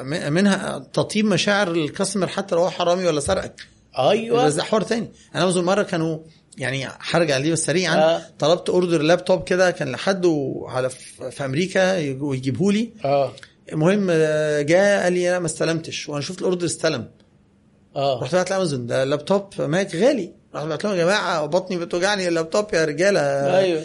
م- 0.03 0.33
منها 0.33 0.79
تطيب 0.93 1.25
مشاعر 1.25 1.71
ال 1.71 1.77
customer 1.77 2.27
حتى 2.27 2.55
لو 2.55 2.61
هو 2.61 2.69
حرامي 2.69 3.05
ولا 3.07 3.19
سرقك. 3.19 3.61
أيوه. 3.97 4.45
بس 4.45 4.53
ده 4.53 4.63
حوار 4.63 4.81
تاني. 4.81 5.11
أنا 5.35 5.47
اظن 5.47 5.63
مرة 5.63 5.83
كانوا 5.83 6.17
يعني 6.57 6.87
هرجع 6.99 7.37
ليه 7.37 7.51
بس 7.51 7.65
سريعا. 7.65 7.95
آه. 7.95 8.21
طلبت 8.39 8.69
order 8.69 9.01
لابتوب 9.01 9.43
كده 9.43 9.71
كان 9.71 9.91
لحد 9.91 10.25
وعلى 10.25 10.89
في 11.31 11.45
أمريكا 11.45 11.97
ويجيبه 12.21 12.71
لي 12.71 12.89
آه. 13.05 13.31
المهم 13.71 14.07
آه، 14.11 14.61
جاء 14.61 15.03
قال 15.03 15.13
لي 15.13 15.29
أنا 15.29 15.39
ما 15.39 15.45
استلمتش. 15.45 16.09
وأنا 16.09 16.21
شفت 16.21 16.39
ال 16.39 16.43
order 16.43 16.65
استلم. 16.65 17.07
آه. 17.95 18.19
رحت 18.23 18.35
بعت 18.35 18.49
لأمازون. 18.49 18.87
ده 18.87 19.03
لابتوب 19.03 19.43
ماك 19.59 19.95
غالي. 19.95 20.33
رحت 20.55 20.65
بعت 20.65 20.83
لهم 20.83 20.93
يا 20.93 21.03
جماعة 21.03 21.45
بطني 21.45 21.77
بتوجعني 21.77 22.27
اللابتوب 22.27 22.73
يا 22.73 22.85
رجالة. 22.85 23.19
أيوه. 23.57 23.83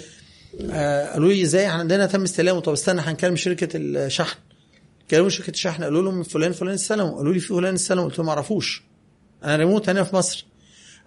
آه 0.72 1.12
قالوا 1.12 1.32
لي 1.32 1.42
إزاي؟ 1.42 1.66
إحنا 1.66 1.78
عندنا 1.78 2.06
تم 2.06 2.22
استلامه. 2.22 2.60
طب 2.60 2.72
استنى 2.72 3.00
هنكلم 3.00 3.36
شركة 3.36 3.68
الشحن. 3.74 4.38
كلموا 5.10 5.28
شركة 5.28 5.50
الشحن 5.50 5.84
قالوا 5.84 6.02
لهم 6.02 6.22
فلان 6.22 6.52
فلان 6.52 6.74
استلموا 6.74 7.16
قالوا 7.16 7.32
لي 7.32 7.40
في 7.40 7.48
فلان 7.48 7.74
استلم 7.74 8.00
قلت 8.00 8.18
لهم 8.18 8.26
ما 8.26 8.32
أعرفوش. 8.32 8.82
أنا 9.44 9.56
ريموت 9.56 9.88
هنا 9.88 10.04
في 10.04 10.16
مصر. 10.16 10.46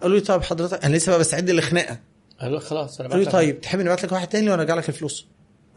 قالوا 0.02 0.16
لي 0.18 0.22
طب 0.24 0.42
حضرتك 0.42 0.84
أنا 0.84 0.96
لسه 0.96 1.10
بقى 1.10 1.18
بستعد 1.20 1.50
للخناقة. 1.50 1.98
قال 2.40 2.52
له 2.52 2.58
خلاص 2.58 3.00
أنا 3.00 3.08
قالوا 3.08 3.24
لي. 3.24 3.30
طيب 3.30 3.60
تحب 3.60 3.80
نبعت 3.80 4.04
لك 4.04 4.12
واحد 4.12 4.28
تاني 4.28 4.50
وأنا 4.50 4.62
أرجع 4.62 4.74
لك 4.74 4.88
الفلوس. 4.88 5.26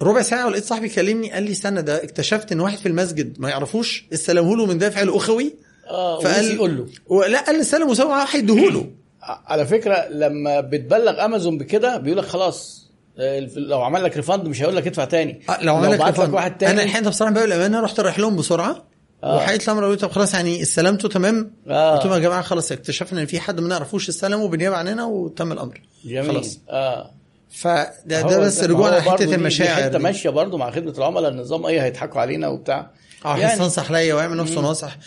ربع 0.01 0.21
ساعة 0.21 0.47
ولقيت 0.47 0.63
صاحبي 0.65 0.89
كلمني 0.89 1.31
قال 1.31 1.43
لي 1.43 1.51
استنى 1.51 1.81
ده 1.81 2.03
اكتشفت 2.03 2.51
إن 2.51 2.59
واحد 2.59 2.77
في 2.77 2.87
المسجد 2.87 3.39
ما 3.39 3.49
يعرفوش 3.49 4.05
استلمه 4.13 4.57
له 4.57 4.65
من 4.65 4.77
دافع 4.77 5.01
الأخوي. 5.01 5.55
آه 5.89 6.19
فقال- 6.19 6.51
يقول 6.55 6.77
له. 6.77 6.87
ولا 7.07 7.41
قال 7.41 7.55
لي 7.55 7.61
استلم 7.61 7.89
وسوى 7.89 8.07
معاه 8.07 8.27
هيديهوله. 8.31 8.91
على 9.47 9.65
فكرة 9.67 10.07
لما 10.11 10.61
بتبلغ 10.61 11.25
أمازون 11.25 11.57
بكده 11.57 11.97
بيقول 11.97 12.17
لك 12.19 12.25
خلاص 12.25 12.87
آه، 13.19 13.47
لو 13.55 13.81
عمل 13.81 14.03
لك 14.03 14.17
ريفند 14.17 14.47
مش 14.47 14.61
هيقول 14.61 14.75
لك 14.75 14.87
ادفع 14.87 15.05
تاني. 15.05 15.41
آه، 15.49 15.63
لو 15.63 15.75
عمل 15.75 15.91
لك 15.91 15.99
لك. 16.19 16.33
واحد 16.33 16.57
تاني. 16.57 16.71
أنا 16.73 16.83
الحين 16.83 17.03
بصراحة 17.09 17.33
بقى 17.33 17.43
الأمانة 17.45 17.79
رحت 17.81 17.99
رايح 17.99 18.19
لهم 18.19 18.35
بسرعة. 18.35 18.83
آه. 19.23 19.35
وحقيقه 19.35 19.63
الأمر 19.63 19.89
لي 19.91 19.95
طب 19.97 20.11
خلاص 20.11 20.33
يعني 20.33 20.61
استلمته 20.61 21.09
تمام؟ 21.09 21.51
آه. 21.67 21.95
قلت 21.95 22.05
لهم 22.05 22.13
يا 22.13 22.19
جماعة 22.19 22.41
خلاص 22.41 22.71
اكتشفنا 22.71 23.21
إن 23.21 23.25
في 23.25 23.39
حد 23.39 23.59
ما 23.59 23.67
نعرفوش 23.67 24.09
استلمه 24.09 24.47
بالنيابه 24.47 24.75
عننا 24.75 25.05
وتم 25.05 25.51
الأمر. 25.51 25.81
جميل. 26.05 26.27
خلاص. 26.31 26.59
آه. 26.69 27.11
فده 27.51 28.21
ده 28.21 28.39
بس 28.39 28.63
رجوعنا 28.63 28.97
برضه 28.99 29.09
لحتة 29.09 29.35
المشاعر 29.35 29.83
حتة. 29.83 29.97
ماشية 29.97 30.29
برضه 30.29 30.57
مع 30.57 30.71
خدمة 30.71 30.91
العملاء 30.97 31.31
النظام 31.31 31.65
إيه 31.65 31.83
هيضحكوا 31.83 32.21
علينا 32.21 32.47
وبتاع. 32.47 32.91
آه 33.25 33.37
يعني 33.37 33.53
يستنصح 33.53 33.91
ليا 33.91 34.13
ويعمل 34.13 34.37
نفسه 34.37 34.61
ناصح. 34.61 34.97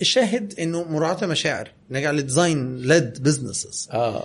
الشاهد 0.00 0.54
إنه 0.60 0.84
مراعاة 0.84 1.16
المشاعر 1.22 1.68
نرجع 1.90 2.10
لل 2.10 2.76
design-led 2.76 3.22
businesses. 3.22 3.88
آه. 3.92 4.24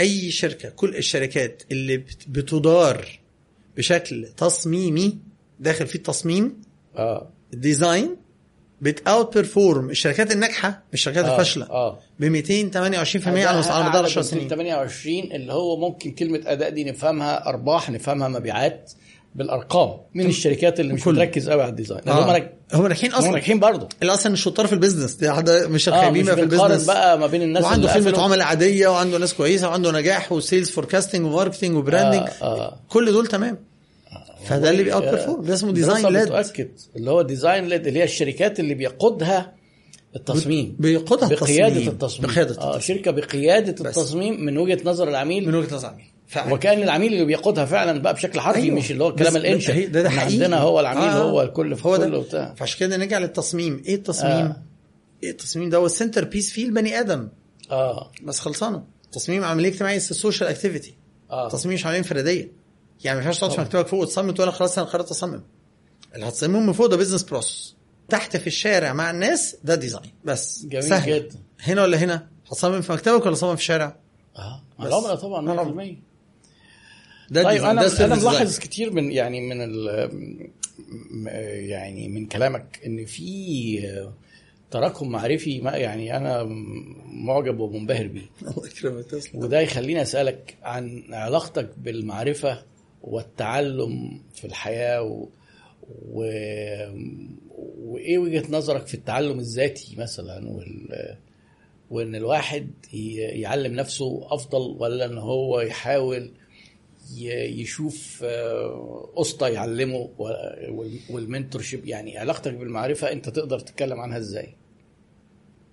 أي 0.00 0.30
شركة 0.30 0.68
كل 0.68 0.96
الشركات 0.96 1.62
اللي 1.70 1.96
بت- 1.96 2.28
بتدار 2.28 3.06
بشكل 3.76 4.28
تصميمي 4.36 5.18
داخل 5.60 5.86
فيه 5.86 5.98
التصميم 5.98 6.62
آه. 6.96 7.28
ال 7.54 7.63
design 7.63 8.16
بت 8.80 9.34
outperform 9.34 9.90
الشركات 9.90 10.32
الناجحة 10.32 10.68
مش 10.92 11.00
الشركات 11.00 11.24
آه، 11.24 11.32
الفاشلة. 11.32 11.66
آه. 11.70 11.98
ب 12.20 12.24
228% 12.24 13.46
على 13.46 13.58
مس- 13.58 13.68
على 13.68 13.88
مدار 13.88 14.04
10 14.04 14.22
سنين. 14.22 14.48
28 14.48 15.32
اللي 15.32 15.52
هو 15.52 15.76
ممكن 15.76 16.10
كلمة 16.10 16.40
أداء 16.46 16.70
دي 16.70 16.84
نفهمها 16.84 17.46
أرباح 17.48 17.90
نفهمها 17.90 18.28
مبيعات 18.28 18.92
بالأرقام 19.34 19.96
من 20.14 20.26
الشركات 20.26 20.80
اللي 20.80 20.94
مش 20.94 21.04
كل. 21.04 21.12
بتركز 21.12 21.50
قوي 21.50 21.62
على 21.62 21.70
ال 21.70 21.74
design. 21.74 22.00
لأن 22.06 22.16
آه. 22.16 22.24
هم 22.24 22.30
ناج- 22.30 22.50
هم 22.74 22.86
ناجحين 22.86 23.12
هم 23.12 23.18
أصلا 23.18 23.30
ناجحين 23.30 23.60
برضه. 23.60 23.88
اللي 24.02 24.14
أصلا 24.14 24.32
الشطار 24.32 24.66
في 24.66 24.72
ال 24.72 24.76
business. 24.76 25.14
دي 25.14 25.30
حد 25.32 25.50
مش 25.50 25.88
الخايبين 25.88 26.24
بقى 26.26 26.34
في 26.36 26.42
ال 26.42 26.46
business. 26.46 26.84
بقى 26.86 27.18
ما 27.18 27.26
بين 27.26 27.42
الناس 27.42 27.64
وعنده 27.64 27.88
خدمه. 27.88 28.22
عملاء 28.22 28.46
عادية 28.46 28.88
وعنده 28.88 29.18
ناس 29.18 29.34
كويسة 29.34 29.68
وعنده 29.68 29.92
نجاح 29.92 30.32
و 30.32 30.38
sales 30.38 30.70
forecasting 30.70 31.26
و 31.26 31.31
marketing 31.31 31.76
و 31.76 31.81
branding. 31.81 32.28
آه، 32.42 32.60
آه. 32.60 32.76
كل 32.88 33.12
دول 33.12 33.26
تمام. 33.26 33.58
فده 34.44 34.70
اللي 34.70 34.82
بي 34.82 35.02
outperform 35.02 35.42
ده 35.44 35.54
اسمه 35.54 35.72
design-led 35.72 36.28
بتؤكد 36.28 36.68
اللي 36.96 37.10
هو 37.10 37.22
design-led 37.22 37.86
اللي 37.86 37.98
هي 37.98 38.04
الشركات 38.04 38.60
اللي 38.60 38.74
بيقودها 38.74 39.54
التصميم. 40.16 40.76
بيقودها 40.78 41.28
بقيادة 41.28 41.66
التصميم. 41.68 41.88
التصميم. 41.88 42.30
بقيادة 42.30 42.50
التصميم. 42.50 42.80
شركة 42.80 43.10
بقيادة 43.10 43.72
بس. 43.72 43.80
التصميم 43.98 44.44
من 44.44 44.58
وجهة 44.58 44.78
نظر 44.84 45.08
العميل. 45.08 45.46
من 45.48 45.54
وجهة 45.54 45.74
نظر 45.74 45.88
عميل 45.88 46.04
فعلا. 46.26 46.52
وكأن 46.54 46.82
العميل 46.82 47.12
اللي 47.12 47.24
بيقودها 47.24 47.64
فعلا 47.64 47.98
بقى 48.00 48.14
بشكل 48.14 48.40
حرفي 48.40 48.60
أيوه. 48.60 48.76
مش 48.76 48.90
اللي 48.90 49.04
هو 49.04 49.08
الكلام 49.08 49.36
الانشا 49.36 49.84
ده- 49.84 50.02
ده 50.02 50.10
حقيقي. 50.10 50.32
عندنا 50.32 50.58
هو 50.58 50.80
العميل 50.80 51.08
آه. 51.08 51.30
هو 51.30 51.42
الكل 51.42 51.76
في 51.76 51.88
هو 51.88 51.96
كله 51.96 52.06
ده 52.08 52.18
وبتاع. 52.18 52.54
فعشان 52.54 52.78
كده 52.80 52.96
نرجع 52.96 53.18
للتصميم. 53.18 53.82
إيه 53.86 53.94
التصميم؟ 53.94 54.32
آه. 54.32 54.62
إيه 55.22 55.30
التصميم 55.30 55.70
ده؟ 55.70 55.78
هو 55.78 55.86
ال 55.86 55.91
center 55.91 56.24
piece 56.24 56.50
فيه 56.52 56.66
البني 56.66 57.00
آدم. 57.00 57.28
آه. 57.70 58.10
بس 58.24 58.38
خلصانة. 58.40 58.82
تصميم 59.12 59.44
عملية 59.44 59.68
اجتماعية 59.68 59.96
ال 59.96 60.03
social 60.03 60.48
activity 60.50 60.94
آه. 61.30 61.48
تصميم 61.48 61.74
مش 61.74 61.86
عملية 61.86 61.98
انفرادية. 61.98 62.63
يعني 63.04 63.18
ما 63.18 63.24
ينفعش 63.24 63.40
تقعد 63.40 63.52
في 63.52 63.60
مكتبك 63.60 63.86
فوق 63.86 64.00
وتصمم 64.00 64.30
تقول 64.30 64.52
خلاص 64.52 64.78
أنا 64.78 64.86
قررت 64.86 65.10
أصمم. 65.10 65.42
اللي 66.14 66.28
هتصممه 66.28 66.60
من 66.60 66.72
فوق 66.72 66.86
ده 66.86 66.96
business 66.96 67.22
process 67.22 67.74
تحت 68.08 68.36
في 68.36 68.46
الشارع 68.46 68.92
مع 68.92 69.10
الناس 69.10 69.56
ده 69.64 69.74
design 69.74 70.10
بس. 70.24 70.66
جميل 70.66 70.84
سهل. 70.84 71.12
جدا. 71.12 71.38
هنا 71.60 71.82
ولا 71.82 71.98
هنا؟ 71.98 72.28
هتصمم 72.50 72.80
في 72.80 72.92
مكتبك 72.92 73.26
ولا 73.26 73.34
تصمم 73.34 73.56
في 73.56 73.60
الشارع؟ 73.60 73.96
آه. 74.36 74.62
العملاء 74.80 75.14
طبعا 75.14 75.40
مع 75.40 75.64
100% 75.64 75.94
ده 77.30 77.42
طيب 77.42 77.52
design، 77.52 77.76
ده 77.76 78.04
أنا 78.04 78.14
أنا. 78.14 78.30
ملاحظ 78.30 78.58
كتير 78.58 78.92
من 78.92 79.12
يعني 79.12 79.40
من 79.40 79.60
يعني 81.68 82.08
من 82.08 82.26
كلامك 82.26 82.80
إن 82.86 83.04
في 83.04 84.10
تراكم 84.70 85.08
معرفي 85.08 85.60
ما 85.60 85.70
يعني 85.70 86.16
أنا 86.16 86.42
معجب 87.06 87.60
ومنبهر 87.60 88.06
بيه. 88.06 88.30
الله 88.48 88.66
يكرمك 88.66 89.04
وده 89.34 89.60
يخليني 89.60 90.02
أسألك 90.02 90.56
عن 90.62 91.04
علاقتك 91.10 91.70
بالمعرفة 91.78 92.62
والتعلم 93.04 94.20
في 94.34 94.44
الحياة 94.46 95.02
و... 95.02 95.26
و... 96.08 96.24
وإيه 97.78 98.18
وجهة 98.18 98.44
نظرك 98.50 98.86
في 98.86 98.94
التعلم 98.94 99.38
الذاتي 99.38 99.96
مثلا 99.98 100.48
وال... 100.50 101.16
وإن 101.90 102.14
الواحد. 102.14 102.70
يعلم 102.92 103.74
نفسه 103.74 104.26
أفضل 104.34 104.76
ولا 104.78 105.04
إن 105.04 105.18
هو 105.18 105.60
يحاول. 105.60 106.30
يشوف 107.20 108.20
آه، 108.24 109.10
اسطى 109.16 109.50
يعلمه 109.52 109.96
و... 109.96 110.24
وال- 110.70 111.00
والمنتورشيب 111.10 111.86
يعني 111.86 112.18
علاقتك 112.18 112.54
بالمعرفة 112.54 113.12
أنت 113.12 113.28
تقدر 113.28 113.58
تتكلم 113.60 114.00
عنها 114.00 114.18
إزاي 114.18 114.54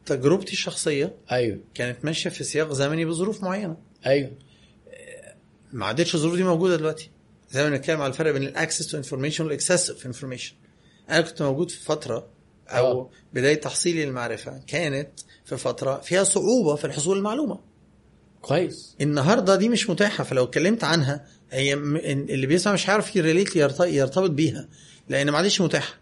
تجربتي 0.06 0.54
الشخصية 0.54 1.16
أيوه 1.32 1.60
كانت 1.74 2.06
ماشية 2.06 2.30
في 2.30 2.44
سياق 2.44 2.74
زمني 2.74 3.06
بظروف 3.06 3.44
معينة 3.44 3.78
أيوه 4.06 4.32
ما 5.74 5.86
عادتش 5.86 6.16
الظروف 6.16 6.36
دي 6.36 6.44
موجودة 6.44 6.76
دلوقتي 6.76 7.10
زي 7.52 7.64
ما 7.64 7.70
بنتكلم 7.70 8.02
على 8.02 8.12
الفرق 8.12 8.32
بين 8.32 8.44
ال 8.44 8.50
access 8.50 8.88
to 8.88 8.98
information 8.98 9.44
وال 9.44 9.55
excessive 9.55 10.06
information 10.06 10.54
أنا 11.10 11.22
كنت 11.22 11.42
موجود 11.42 11.72
في 11.72 11.84
فترة 11.84 12.28
أو. 12.68 12.88
أوه. 12.88 13.10
بداية 13.34 13.56
تحصيلي 13.62 14.06
للمعرفة 14.06 14.62
كانت 14.68 15.10
في 15.46 15.58
فترة 15.58 16.00
فيها 16.00 16.24
صعوبة 16.24 16.76
في 16.76 16.86
الحصول 16.86 17.18
المعلومة 17.18 17.60
كويس 18.42 18.96
النهارده 19.02 19.56
دي 19.56 19.70
مش 19.70 19.90
متاحة 19.90 20.24
فلو 20.24 20.44
اتكلمت 20.44 20.84
عنها 20.84 21.26
هي 21.52 21.74
اللي 21.74 22.48
بيسمع 22.48 22.74
مش 22.74 22.90
ي 23.16 23.21
relate 23.21 23.56
يرت- 23.56 23.80
يرتبط 23.88 24.30
بيها 24.30 24.68
لأن 25.10 25.30
ما 25.30 25.38
عادش 25.38 25.62
متاحة 25.62 25.94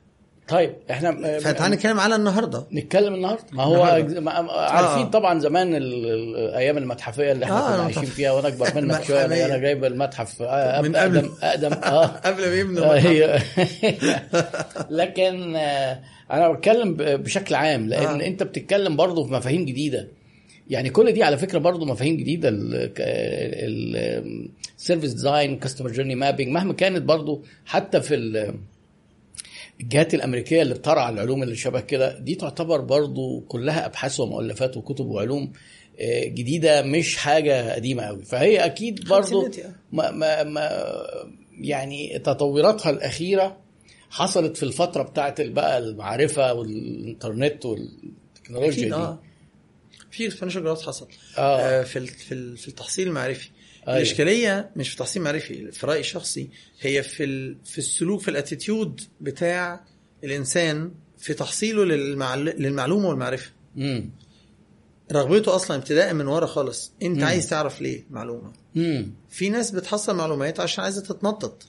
طيب 0.49 0.73
إحنا 0.91 1.39
فتعالى 1.39 1.75
نتكلم 1.75 1.99
على 1.99 2.15
النهارده 2.15 2.65
نتكلم 2.73 3.13
النهارده 3.13 3.43
ما 3.51 3.63
هو 3.63 3.75
النهاردة. 3.97 4.31
عارفين 4.61 5.05
آه. 5.05 5.09
طبعا 5.09 5.39
زمان 5.39 5.75
ال- 5.75 6.05
ال- 6.05 6.35
الأيام 6.37 6.77
المتحفية 6.77 7.31
اللي 7.31 7.45
إحنا 7.45 7.57
آه، 7.67 7.73
كنا 7.75 7.83
عايشين. 7.83 8.03
فيها 8.05 8.31
وأنا 8.31 8.47
أكبر 8.47 8.65
منك 8.81 9.03
شوية 9.03 9.17
أنا 9.17 9.25
المتحفية. 9.25 9.45
أنا 9.45 9.57
جايب 9.57 9.85
المتحف 9.85 10.41
آه، 10.41 10.81
من 10.81 10.95
أقدم 10.95 11.19
قبل. 11.19 11.31
أقدم 11.43 11.73
آه 11.73 12.05
قبل 12.25 12.47
ما 12.49 12.55
يبنوا 12.55 12.85
آه، 12.95 13.41
لكن 14.99 15.55
آه، 15.55 15.99
أنا 16.31 16.51
بتكلم 16.51 16.93
بشكل 16.99 17.55
عام 17.55 17.87
لأن 17.89 18.21
آه. 18.21 18.25
أنت 18.27 18.43
بتتكلم 18.43 18.95
برضه 18.95 19.25
في 19.27 19.33
مفاهيم 19.33 19.65
جديدة 19.65 20.07
يعني 20.69 20.89
كل 20.89 21.11
دي 21.11 21.23
على 21.23 21.37
فكرة 21.37 21.59
برضه 21.59 21.85
مفاهيم 21.85 22.17
جديدة 22.17 22.49
ال 24.77 24.82
service 24.82 25.13
design 25.13 25.59
customer 25.59 25.91
journey 25.91 26.15
mapping 26.15 26.51
مهما 26.51 26.73
كانت 26.73 27.01
برضه 27.01 27.41
حتى 27.65 28.01
في 28.01 28.15
الجهات 29.81 30.13
الأمريكية 30.13 30.61
اللي 30.61 30.73
بترعى 30.73 31.13
العلوم 31.13 31.43
اللي 31.43 31.55
شبه 31.55 31.79
كده 31.79 32.19
دي 32.19 32.35
تعتبر 32.35 32.81
برضو 32.81 33.39
كلها 33.41 33.85
أبحاث 33.85 34.19
ومؤلفات 34.19 34.77
وكتب 34.77 35.05
وعلوم 35.05 35.51
آه، 35.99 36.23
جديدة 36.25 36.81
مش 36.81 37.17
حاجة 37.17 37.73
قديمة 37.73 38.03
قوي 38.03 38.25
فهي 38.25 38.65
أكيد 38.65 39.07
برضو 39.07 39.45
آه. 39.45 39.51
ما 39.91 40.11
ما 40.11 40.43
ما 40.43 40.69
يعني 41.61 42.19
تطوراتها 42.19 42.89
الأخيرة 42.89 43.57
حصلت 44.09 44.57
في 44.57 44.63
الفترة 44.63 45.03
بتاعت 45.03 45.41
بقى 45.41 45.77
المعرفة 45.77 46.53
والإنترنت 46.53 47.65
والتكنولوجيا 47.65 48.87
دي 48.87 48.93
آه 48.93 49.19
في 50.11 50.27
exponential 50.27 50.63
growth 50.63 50.81
حصل 50.87 51.07
آه. 51.37 51.59
آه 51.59 51.83
في 51.83 52.05
في 52.55 52.67
التحصيل 52.67 53.07
المعرفي 53.07 53.49
أيوة. 53.89 53.97
الإشكالية 53.97 54.69
مش 54.75 54.87
في 54.89 54.93
التحصيل 54.93 55.21
المعرفي 55.21 55.71
في 55.71 55.85
رأيي 55.87 55.99
الشخصي 55.99 56.49
هي 56.81 57.03
في 57.03 57.23
ال- 57.23 57.57
في 57.65 57.77
السلوك 57.77 58.21
في 58.21 58.27
ال 58.31 58.39
attitude 58.39 59.01
بتاع 59.21 59.83
الإنسان 60.23 60.91
في 61.17 61.33
تحصيله 61.33 61.85
للمعل... 61.85 62.45
للمعلومة 62.45 63.09
والمعرفة. 63.09 63.51
امم 63.77 64.09
رغبته 65.11 65.55
أصلا 65.55 65.77
ابتداء 65.77 66.13
من 66.13 66.27
ورا 66.27 66.45
خالص. 66.45 66.91
أنت 67.01 67.23
عايز 67.23 67.49
تعرف 67.49 67.81
ليه 67.81 68.05
معلومة؟ 68.09 68.53
امم 68.77 69.11
في 69.29 69.49
ناس 69.49 69.71
بتحصل 69.71 70.15
معلومات 70.15 70.59
عشان 70.59 70.83
عايزة 70.83 71.01
تتنطط. 71.01 71.63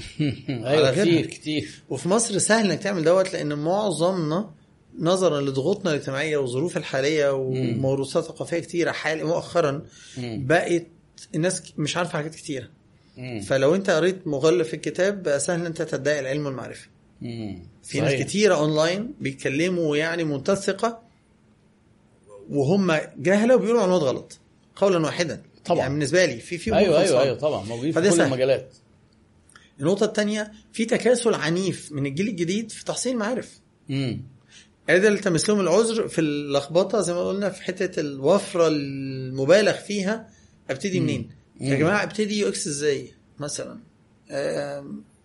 أيوه. 0.50 0.90
كتير 0.92 1.26
كتير. 1.26 1.82
وفي 1.90 2.08
مصر 2.08 2.38
سهل 2.38 2.70
إنك 2.70 2.82
تعمل 2.82 3.04
دوت 3.04 3.32
لأن 3.32 3.58
معظمنا 3.58 4.50
نظرا 4.98 5.40
لضغوطنا 5.40 5.90
الاجتماعية 5.94 6.36
والظروف 6.36 6.76
الحالية 6.76 7.30
وموروثات 7.32 8.24
ثقافية 8.24 8.58
كتيرة 8.58 8.90
حال 8.92 9.26
مؤخرا 9.26 9.82
مم. 10.18 10.46
بقت 10.46 10.86
الناس 11.34 11.62
مش 11.78 11.96
عارفة 11.96 12.12
حاجات 12.12 12.34
كتيرة. 12.34 12.68
فلو 13.46 13.74
انت 13.74 13.90
قريت 13.90 14.26
مغلف 14.26 14.74
الكتاب 14.74 15.22
بقى 15.22 15.40
سهل 15.40 15.60
إن 15.60 15.66
انت 15.66 15.82
تدعي 15.82 16.20
العلم 16.20 16.46
والمعرفة. 16.46 16.88
في 17.82 18.00
ناس. 18.00 18.22
كتيرة 18.22 18.54
اونلاين 18.54 19.14
بيتكلموا 19.20 19.96
يعني 19.96 20.24
منتهى 20.24 20.52
الثقه 20.52 21.02
وهم 22.50 22.92
جهلة 23.18 23.54
وبيقولوا 23.54 23.80
معلومات 23.80 24.02
غلط 24.02 24.38
قولا 24.76 24.98
واحدا 25.06 25.42
طبعا. 25.64 25.78
يعني 25.78 25.94
بالنسبة 25.94 26.24
لي 26.24 26.36
في 26.40 26.58
في 26.58 26.74
أيوه. 26.76 27.00
أيوه 27.00 27.22
أيوه 27.22 27.36
طبعا 27.38 27.64
موجودين 27.64 27.92
في 27.92 28.00
كل 28.00 28.12
سهل. 28.12 28.26
المجالات 28.26 28.74
النقطة 29.80 30.04
الثانية 30.04 30.52
في 30.72 30.84
تكاسل 30.84 31.34
عنيف 31.34 31.92
من 31.92 32.06
الجيل 32.06 32.28
الجديد 32.28 32.70
في 32.70 32.84
تحصيل 32.84 33.12
المعارف. 33.12 33.60
قادر 34.88 35.08
التمس 35.08 35.50
لهم 35.50 35.60
العذر 35.60 36.08
في 36.08 36.20
اللخبطة 36.20 37.00
زي 37.00 37.12
ما 37.12 37.28
قلنا 37.28 37.50
في 37.50 37.62
حتة 37.62 38.00
الوفرة 38.00 38.68
المبالغ 38.68 39.72
فيها 39.72 40.30
أبتدي 40.70 41.00
منين؟ 41.00 41.30
يا. 41.60 41.74
جماعة 41.74 42.02
أبتدي 42.02 42.38
UX 42.38 42.66
إزاي؟ 42.66 43.12
مثلا 43.38 43.78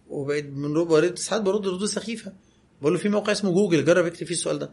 وبقيت 0.10 0.46
من 0.46 0.86
برد 0.86 1.18
ساعات 1.18 1.42
برد 1.42 1.68
ردود 1.68 1.86
سخيفة 1.86 2.34
بقول 2.82 2.94
له 2.94 3.00
في 3.00 3.10
موقع 3.10 3.32
اسمه 3.32 3.52
جوجل 3.52 3.86
جرب 3.86 4.06
اكتب 4.06 4.26
فيه 4.28 4.36
السؤال 4.36 4.60
ده 4.60 4.72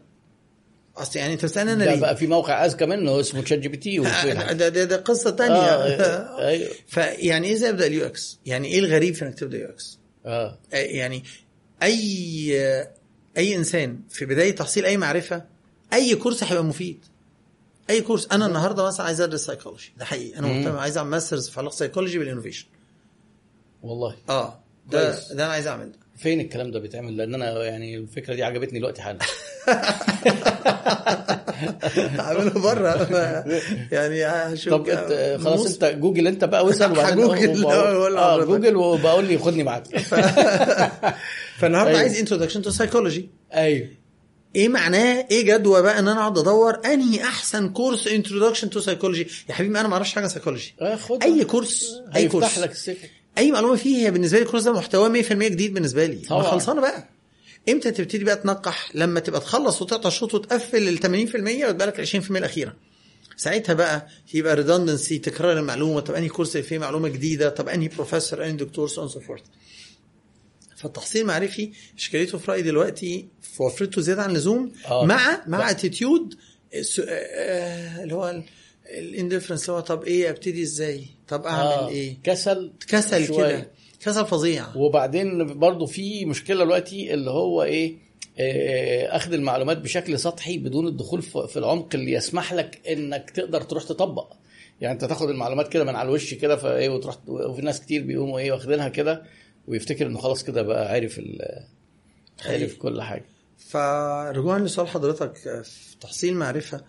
أصل 0.97 1.19
يعني 1.19 1.33
أنت 1.33 1.45
بتسألني 1.45 1.73
أنا 1.73 1.83
ليه؟ 1.83 1.99
بقى 1.99 2.17
في 2.17 2.27
موقع 2.27 2.65
أذكى 2.65 2.85
منه 2.85 3.19
اسمه 3.19 3.41
ChatGPT 3.41 3.99
آه، 3.99 4.51
ده, 4.51 4.69
ده, 4.69 4.83
ده 4.83 4.97
قصة 4.97 5.29
تانية 5.29 5.55
آه، 5.55 6.39
أيوه 6.47 6.69
فيعني 6.87 7.47
إيه 7.47 7.53
إزاي 7.53 7.69
أبدأ 7.69 7.87
ال 7.87 8.05
UX؟ 8.05 8.39
يعني 8.45 8.67
إيه 8.67 8.79
الغريب 8.79 9.13
في 9.15 9.25
إنك 9.25 9.33
تبدأ 9.39 9.57
UX؟ 9.57 9.99
آه 10.25 10.59
يعني 10.73 11.23
اي 11.83 12.77
أي 13.37 13.55
إنسان 13.55 13.99
في 14.09 14.25
بداية 14.25 14.55
تحصيل 14.55 14.85
أي 14.85 14.97
معرفة 14.97 15.45
أي 15.93 16.15
كورس 16.15 16.43
هيبقى 16.43 16.63
مفيد 16.63 17.05
أي 17.89 18.01
كورس. 18.01 18.27
أنا 18.31 18.45
النهارده 18.45 18.83
مثلا 18.87 19.05
عايز 19.05 19.21
أدرس 19.21 19.45
سايكولوجي 19.45 19.93
ده 19.97 20.05
حقيقي. 20.05 20.39
أنا. 20.39 20.47
مهتم 20.47 20.77
عايز 20.77 20.97
أعمل 20.97 21.09
masters 21.09 21.49
في 21.49 21.59
علاقة 21.59 21.73
psychology 21.73 22.19
بال 22.19 22.27
innovation 22.27 22.65
والله. 23.83 24.15
آه. 24.29 24.59
ده 24.91 25.11
كويس. 25.11 25.31
ده 25.31 25.43
أنا 25.45 25.53
عايز 25.53 25.67
أعمل 25.67 25.91
ده. 25.91 25.97
فين 26.17 26.39
الكلام 26.41 26.71
ده 26.71 26.79
بيتعمل؟ 26.79 27.17
لأن 27.17 27.33
أنا 27.33 27.63
يعني 27.63 27.97
الفكرة 27.97 28.35
دي 28.35 28.43
عجبتني 28.43 28.79
دلوقتي 28.79 29.01
حالا. 29.01 29.19
اعمله 32.19 32.51
بره. 32.61 33.09
يعني 33.91 34.25
هشوف 34.25 34.73
طب 34.73 34.89
إنت 34.89 35.39
خلاص 35.43 35.65
إنت 35.73 35.85
جوجل 35.85 36.27
أنت 36.27 36.43
بقى 36.45 36.65
واسأل 36.65 36.91
وبعدين 36.91 37.25
وأقول 37.65 38.17
آه. 38.17 38.43
جوجل 38.45 38.75
وبقول 38.75 39.25
لي 39.25 39.37
خدني 39.37 39.63
معاك. 39.63 39.83
فالنهارده 41.59 41.89
أيوه. 41.89 41.99
عايز 41.99 42.17
introduction 42.19 42.61
to 42.61 42.69
psychology 42.69 43.29
أيوه. 43.53 43.87
إيه 44.55 44.67
معناه؟ 44.69 45.27
إيه 45.31 45.41
جدوى 45.45 45.81
بقى 45.81 45.99
إن 45.99 46.07
أنا 46.07 46.19
أقعد 46.19 46.37
أدور 46.37 46.79
أنهي 46.85 47.23
أحسن 47.23 47.69
كورس 47.69 48.07
introduction 48.07 48.69
to 48.69 48.79
psychology 48.79 49.27
يا 49.49 49.53
حبيبي 49.53 49.79
أنا 49.79 49.87
ما 49.87 49.93
أعرفش 49.93 50.13
حاجة 50.13 50.27
سايكولوجي 50.27 50.73
آه، 50.81 50.99
أي 51.23 51.43
كورس 51.45 51.85
أي 52.15 52.27
كورس 52.27 52.59
لك 52.59 52.71
السكة. 52.71 53.09
أي 53.37 53.51
معلومة 53.51 53.75
فيه 53.75 53.97
هي 54.05 54.11
بالنسبة 54.11 54.37
لي 54.39 54.45
الكورس 54.45 54.63
ده 54.63 54.73
محتواه 54.73 55.09
100% 55.09 55.31
جديد 55.33 55.73
بالنسبة 55.73 56.05
لي. 56.05 56.15
طبعا. 56.15 56.43
خلصانة 56.43 56.81
بقى. 56.81 57.09
إمتى 57.69 57.91
تبتدي 57.91 58.23
بقى 58.23 58.35
تنقح؟ 58.35 58.89
لما 58.95 59.19
تبقى 59.19 59.39
تخلص 59.41 59.81
وتقطع 59.81 60.07
الشوط 60.07 60.33
وتقفل 60.33 60.87
ال 60.87 60.97
80% 60.99 61.65
وتبقى 61.69 61.87
لك 61.87 61.99
ال 61.99 62.07
20% 62.23 62.31
الأخيرة. 62.31 62.73
ساعتها 63.37 63.73
بقى 63.73 64.07
يبقى 64.33 64.55
redundancy 64.55 65.17
تكرار 65.19 65.59
المعلومة. 65.59 65.99
طب 65.99 66.13
أنهي 66.13 66.29
كورس 66.29 66.57
فيه 66.57 66.77
معلومة 66.77 67.09
جديدة؟ 67.09 67.49
طب 67.49 67.69
أنهي 67.69 67.87
بروفيسور 67.87 68.43
أنهي 68.43 68.51
دكتور 68.57 68.87
so 68.87 69.07
so 69.07 69.19
forth 69.19 69.41
فالتحصيل 70.83 71.21
المعرفي 71.21 71.71
إشكاليته 71.97 72.37
في 72.37 72.51
رأيي 72.51 72.61
دلوقتي 72.61 73.27
في 73.41 73.63
وفرته 73.63 74.01
زيادة 74.01 74.21
عن 74.23 74.29
اللزوم 74.29 74.71
آه. 74.87 75.05
مع 75.05 75.43
مع 75.47 75.69
attitude 75.69 76.35
اللي 78.03 78.15
هو 78.15 78.43
ال 78.99 79.04
indifference 79.04 79.69
اللي 79.69 79.77
هو 79.77 79.79
طب 79.79 80.03
إيه 80.03 80.29
أبتدي 80.29 80.63
إزاي؟ 80.63 81.05
طب 81.27 81.45
أعمل 81.45 81.61
آه، 81.61 81.89
إيه؟ 81.89 82.17
كسل 82.23 82.73
كسل. 82.87 83.27
كده. 83.27 83.71
كسل 83.99 84.25
فظيع. 84.25 84.65
وبعدين 84.75 85.59
برضو 85.59 85.85
في 85.85 86.25
مشكلة 86.25 86.63
دلوقتي 86.63 87.13
اللي 87.13 87.31
هو 87.31 87.63
إيه؟ 87.63 87.95
آه، 88.39 89.15
أخذ 89.15 89.33
المعلومات 89.33 89.77
بشكل 89.77 90.19
سطحي 90.19 90.57
بدون 90.57 90.87
الدخول 90.87 91.21
في 91.21 91.57
العمق 91.57 91.89
اللي 91.93 92.11
يسمح 92.11 92.53
لك 92.53 92.79
إنك 92.89 93.29
تقدر 93.29 93.61
تروح 93.61 93.83
تطبق. 93.83 94.33
يعني 94.81 94.93
أنت 94.93 95.05
تاخد 95.05 95.29
المعلومات 95.29 95.67
كده 95.67 95.83
من 95.83 95.95
على 95.95 96.07
الوش 96.09 96.33
كده 96.33 96.55
فإيه 96.55 96.89
وتروح 96.89 97.17
وفي 97.27 97.61
ناس 97.61 97.81
كتير 97.81 98.03
بيقوموا 98.03 98.39
إيه 98.39 98.51
واخدينها 98.51 98.89
كده. 98.89 99.23
ويفتكر 99.67 100.07
إنه 100.07 100.19
خلاص 100.19 100.43
كده 100.43 100.61
بقى 100.61 100.89
عارف 100.91 101.21
عارف 102.45 102.75
كل 102.77 103.01
حاجة. 103.01 103.25
فرجوعا 103.57 104.59
لسؤال 104.59 104.87
حضرتك 104.87 105.35
في 105.63 105.97
تحصيل 106.01 106.35
معرفة 106.35 106.83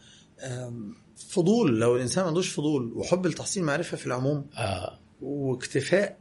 فضول 1.28 1.80
لو 1.80 1.96
الإنسان 1.96 2.22
ما 2.22 2.28
عندوش 2.28 2.48
فضول 2.48 2.92
وحب 2.96 3.26
لتحصيل 3.26 3.62
معرفة 3.62 3.96
في 3.96 4.06
العموم 4.06 4.46
آه. 4.56 4.98
واكتفاء 5.22 6.18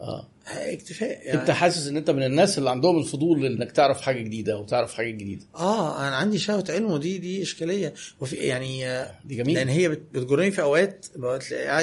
آه. 0.00 0.28
اكتفاء 0.48 1.26
يعني. 1.26 1.40
أنت 1.40 1.50
حاسس 1.50 1.86
إن 1.86 1.96
أنت 1.96 2.10
من 2.10 2.22
الناس 2.22 2.58
اللي 2.58 2.70
عندهم 2.70 2.98
الفضول 2.98 3.46
إنك 3.46 3.72
تعرف 3.72 4.00
حاجة 4.00 4.22
جديدة 4.22 4.58
وتعرف 4.58 4.94
حاجة 4.94 5.10
جديدة؟ 5.10 5.44
آه 5.56 6.08
أنا 6.08 6.16
عندي 6.16 6.38
شهوة 6.38 6.64
علم 6.68 6.90
ودي 6.90 7.18
دي 7.18 7.42
إشكالية. 7.42 7.94
وفي 8.20 8.36
يعني 8.36 8.86
آه، 8.88 9.14
دي 9.24 9.36
جميل 9.36 9.54
لأن 9.54 9.68
هي 9.68 9.88
بت- 9.88 10.02
بتجرني 10.12 10.50
في 10.50 10.62
أوقات 10.62 11.06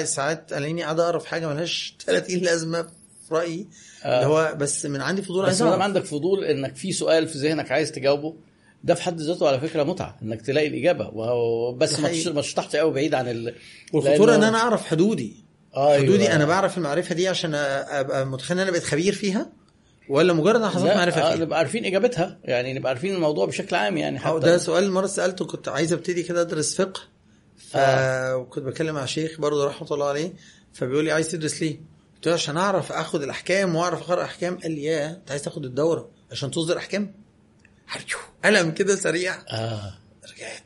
ساعات 0.04 0.52
ألاقيني 0.52 0.82
قاعد 0.82 1.00
اقرا 1.00 1.18
في 1.18 1.28
حاجة 1.28 1.48
ملهاش 1.48 1.94
30 2.06 2.38
لازمة. 2.38 2.88
رأيي 3.34 3.68
آه. 4.04 4.16
اللي 4.16 4.26
هو 4.26 4.54
بس 4.56 4.86
من 4.86 5.00
عندي 5.00 5.22
فضول 5.22 5.46
بس 5.46 5.62
ما 5.62 5.84
عندك 5.84 6.04
فضول 6.04 6.44
إنك 6.44 6.76
في 6.76 6.92
سؤال 6.92 7.28
في 7.28 7.38
ذهنك 7.38 7.72
عايز 7.72 7.92
تجاوبه 7.92 8.34
ده 8.84 8.94
في 8.94 9.02
حد 9.02 9.20
ذاته 9.20 9.48
على 9.48 9.60
فكرة 9.60 9.82
متعة 9.82 10.18
إنك 10.22 10.42
تلاقي 10.42 10.66
الإجابة 10.66 11.10
بس 11.72 12.00
ما 12.00 12.40
تشطحش 12.40 12.76
قوي 12.76 12.92
بعيد 12.92 13.14
عن 13.14 13.28
ال... 13.28 13.54
والخطورة 13.92 14.34
إن 14.34 14.42
أنا 14.42 14.58
أعرف 14.58 14.86
حدودي 14.86 15.44
أيوة. 15.76 15.98
حدودي 16.02 16.32
أنا 16.32 16.44
بعرف 16.44 16.78
المعرفة 16.78 17.14
دي 17.14 17.28
عشان 17.28 17.54
أبقى 17.54 18.26
متخيل 18.26 18.56
إن 18.56 18.62
أنا 18.62 18.70
بقيت 18.70 18.84
خبير 18.84 19.12
فيها 19.12 19.52
ولا 20.08 20.32
مجرد 20.32 20.56
أنا 20.56 20.68
حصلت 20.68 20.96
معرفة 20.96 21.20
آه، 21.20 21.34
فيها 21.34 21.44
نبقى 21.44 21.58
عارفين 21.58 21.84
إجابتها 21.84 22.38
يعني 22.44 22.74
نبقى 22.74 22.88
عارفين 22.88 23.14
الموضوع 23.14 23.46
بشكل 23.46 23.76
عام 23.76 23.96
يعني 23.96 24.18
حتى 24.18 24.38
ده 24.38 24.58
سؤال 24.58 24.90
مرة 24.90 25.06
سألته 25.06 25.44
كنت 25.44 25.68
عايز 25.68 25.92
أبتدي 25.92 26.22
كده 26.22 26.40
أدرس 26.40 26.76
فقه 26.76 27.00
ف... 27.56 27.76
آه. 27.76 28.36
وكنت 28.36 28.64
بتكلم 28.64 28.94
مع 28.94 29.06
شيخ 29.06 29.40
برضه 29.40 29.66
رحمة 29.66 29.88
الله 29.90 30.08
عليه 30.08 30.32
فبيقول 30.72 31.04
لي 31.04 31.12
عايز 31.12 31.28
تدرس 31.28 31.62
ليه؟ 31.62 31.80
قلت 32.24 32.28
له 32.28 32.34
عشان 32.34 32.56
أعرف 32.56 32.92
آخد 32.92 33.22
الأحكام 33.22 33.76
وأعرف 33.76 34.02
أقرأ 34.02 34.24
أحكام 34.24 34.58
قال 34.58 34.70
لي 34.72 34.84
يا 34.84 35.10
أنت 35.10 35.30
عايز 35.30 35.42
تاخد 35.42 35.64
الدورة 35.64 36.10
عشان 36.30 36.50
تصدر 36.50 36.78
أحكام؟ 36.78 37.14
قلم 38.44 38.70
كده 38.70 38.96
سريع. 38.96 39.34
آه. 39.50 39.94
رجعت. 40.24 40.62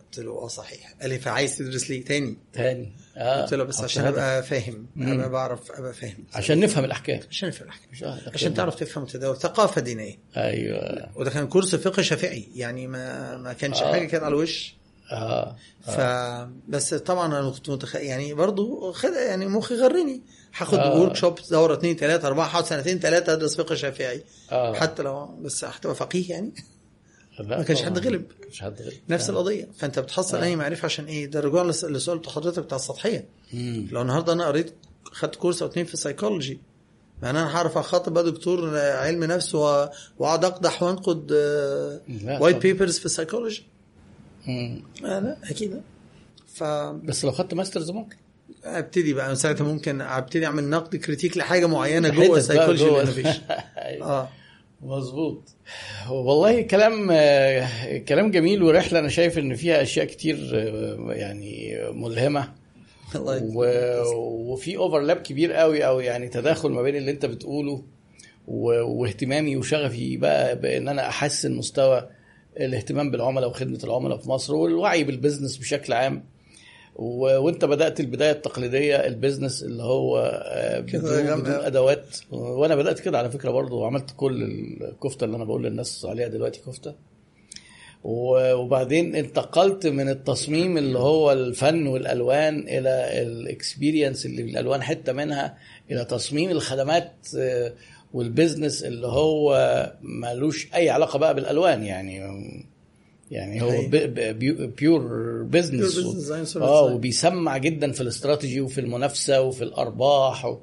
قلت 0.00 0.18
له 0.18 0.32
آه 0.32 0.48
صحيح. 0.48 0.94
قال 1.00 1.10
لي 1.10 1.18
فعايز 1.18 1.58
تدرس 1.58 1.90
ليه 1.90 2.04
تاني؟ 2.04 2.36
تاني. 2.52 2.92
آه. 3.16 3.42
قلت 3.42 3.54
له 3.54 3.64
بس 3.64 3.80
عشان. 3.80 4.04
أبقى 4.04 4.42
فاهم. 4.42 4.86
أبقى 4.98 5.30
بعرف 5.30 5.70
أبقى 5.70 5.94
فاهم. 5.94 6.24
عشان 6.34 6.60
نفهم 6.60 6.84
الأحكام. 6.84 7.20
عشان 7.30 7.48
افهم 7.48 7.64
الأحكام. 7.64 8.08
آه، 8.08 8.20
عشان 8.34 8.54
تعرف 8.54 8.74
تفهم 8.74 9.04
وتداول 9.04 9.36
ثقافة 9.36 9.80
دينية. 9.80 10.18
أيوه. 10.36 11.10
وده 11.16 11.30
كان 11.30 11.48
كورس 11.48 11.74
فقه 11.74 12.02
شافعي. 12.02 12.48
يعني 12.54 12.86
ما 12.86 13.36
ما 13.36 13.52
كانش 13.52 13.82
آه. 13.82 13.92
حاجة 13.92 14.04
كده 14.04 14.24
على 14.24 14.34
الوش. 14.34 14.74
آه. 15.12 15.56
ف 15.82 16.00
بس 16.68 16.94
طبعا 16.94 17.26
أنا 17.40 17.50
كنت 17.50 17.70
متخيل 17.70 18.02
يعني 18.04 18.34
برضو 18.34 18.92
خد 18.92 19.12
يعني 19.12 19.46
مخي 19.46 19.74
غرني. 19.74 20.22
هاخد 20.56 20.78
آه. 20.78 21.00
workshop 21.00 21.38
دورة 21.50 21.74
اثنين 21.74 21.96
ثلاثة 21.96 22.28
أربعة 22.28 22.46
هقعد 22.46 22.64
سنتين 22.64 22.98
ثلاثة 22.98 23.32
أدرس 23.32 23.56
فقه 23.56 23.74
شافعي 23.74 24.24
آه 24.52 24.74
حتى 24.74 25.02
لو 25.02 25.26
بس 25.26 25.64
هتبقى 25.64 25.94
فقيه 25.96 26.30
يعني 26.30 26.52
ما 27.40 27.62
كانش. 27.62 27.82
حد 27.82 27.98
غلب. 27.98 28.20
ما 28.28 28.44
كانش 28.44 28.62
حد 28.62 28.82
غلب 28.82 28.92
نفس 29.08 29.28
آه. 29.28 29.32
القضية 29.32 29.68
فأنت 29.78 29.98
بتحصل 29.98 30.36
آه. 30.38 30.42
أي 30.42 30.56
معرفة 30.56 30.86
عشان 30.86 31.04
إيه 31.04 31.26
ده 31.26 31.40
رجوع 31.40 31.62
لس- 31.62 31.84
للسؤال 31.84 32.18
بتاع 32.18 32.32
حضرتك 32.32 32.62
بتاع 32.62 32.76
السطحية 32.76 33.28
مم. 33.52 33.88
لو 33.92 34.02
النهارده 34.02 34.32
أنا 34.32 34.46
قريت 34.46 34.74
خدت 35.04 35.34
كورس 35.36 35.62
أو 35.62 35.68
اتنين 35.68 35.86
في 35.86 35.94
السايكولوجي 35.94 36.60
معناه 37.22 37.42
أنا 37.42 37.56
هعرف 37.56 37.78
أخاطب 37.78 38.12
بقى 38.14 38.24
دكتور 38.24 38.78
علم 38.78 39.24
نفس 39.24 39.54
وأقعد 39.54 40.44
أقدح 40.44 40.82
وأنقد 40.82 41.32
white 41.32 42.38
طبعاً. 42.38 42.50
بيبرز 42.50 42.98
في 42.98 43.06
السايكولوجي. 43.06 43.66
آه 44.48 44.80
لا 45.02 45.36
أكيد. 45.44 45.82
ف 46.54 46.64
بس 47.04 47.24
لو 47.24 47.32
خدت 47.32 47.54
masters 47.54 47.90
ممكن 47.90 48.16
أبتدي 48.64 49.14
بقى 49.14 49.36
ساعتها 49.36 49.64
ممكن 49.64 50.00
أبتدي 50.00 50.46
أعمل 50.46 50.64
نقد 50.70 50.96
critique 50.96 51.36
لحاجة 51.36 51.66
معينة 51.76 52.08
جوه 52.08 52.38
السايكولوجي 52.38 52.84
أيوة. 53.76 54.06
آه 54.10 54.28
مظبوط 54.82 55.48
والله 56.10 56.62
كلام 56.62 57.06
كلام 58.08 58.30
جميل 58.30 58.62
ورحلة 58.62 58.98
أنا 58.98 59.08
شايف 59.08 59.38
إن 59.38 59.54
فيها 59.54 59.82
أشياء 59.82 60.06
كتير 60.06 60.36
يعني 61.08 61.78
ملهمة. 61.92 62.48
و... 63.16 63.64
وفي 64.52 64.76
overlap 64.76 65.16
كبير 65.16 65.52
قوي 65.52 65.86
أو 65.86 66.00
يعني 66.00 66.28
تداخل 66.28 66.70
ما 66.70 66.82
بين 66.82 66.96
اللي 66.96 67.10
أنت 67.10 67.26
بتقوله 67.26 67.82
و... 68.48 68.70
واهتمامي 68.82 69.56
وشغفي 69.56 70.16
بقى 70.16 70.58
بإن 70.60 70.88
أنا 70.88 71.08
أحسن 71.08 71.52
مستوى 71.54 72.08
الاهتمام 72.60 73.10
بالعملاء 73.10 73.48
وخدمة 73.48 73.78
العملاء 73.84 74.18
في 74.18 74.28
مصر 74.28 74.54
والوعي 74.54 75.04
بال 75.04 75.14
business 75.14 75.56
بشكل 75.56 75.92
عام. 75.92 76.24
وانت 76.96 77.64
بدأت 77.64 78.00
البداية 78.00 78.30
التقليدية 78.30 78.96
ال 78.96 79.03
business 79.03 79.62
اللي 79.62 79.82
هو 79.82 80.18
آه، 80.44 80.80
بدون, 80.80 81.40
بدون 81.40 81.54
أدوات. 81.54 82.16
وأنا 82.30 82.74
بدأت 82.76 83.00
كده 83.00 83.18
على 83.18 83.30
فكرة 83.30 83.50
برضو 83.50 83.78
وعملت 83.80 84.10
كل 84.16 84.42
الكفتة 84.82 85.24
اللي 85.24 85.36
أنا 85.36 85.44
بقول 85.44 85.64
للناس 85.64 86.04
عليها 86.08 86.28
دلوقتي 86.28 86.60
كفتة. 86.66 86.94
وبعدين 88.04 89.14
انتقلت 89.16 89.86
من 89.86 90.08
التصميم 90.08 90.78
اللي 90.78 90.98
هو 90.98 91.32
الفن 91.32 91.86
والألوان 91.86 92.58
إلى 92.68 93.22
ال 93.22 93.32
experience 93.32 94.26
اللي 94.26 94.42
الألوان 94.42 94.82
حتة 94.82 95.12
منها 95.12 95.58
إلى 95.90 96.04
تصميم 96.04 96.50
الخدمات 96.50 97.12
آه، 97.38 97.72
وال 98.12 98.26
business 98.26 98.84
اللي 98.84 99.06
هو 99.06 99.56
ملوش 100.02 100.68
أي 100.74 100.90
علاقة 100.90 101.18
بقى 101.18 101.34
بالألوان 101.34 101.82
يعني. 101.82 102.20
يعني 103.30 103.62
هو. 103.62 103.88
pure 104.76 105.02
service 105.52 106.56
آه. 106.56 106.84
وبيسمع 106.94 107.56
جدا 107.56 107.92
في 107.92 108.00
الاستراتيجي 108.00 108.60
وفي 108.60 108.80
المنافسة 108.80 109.40
وفي 109.40 109.64
الأرباح 109.64 110.44
و... 110.44 110.58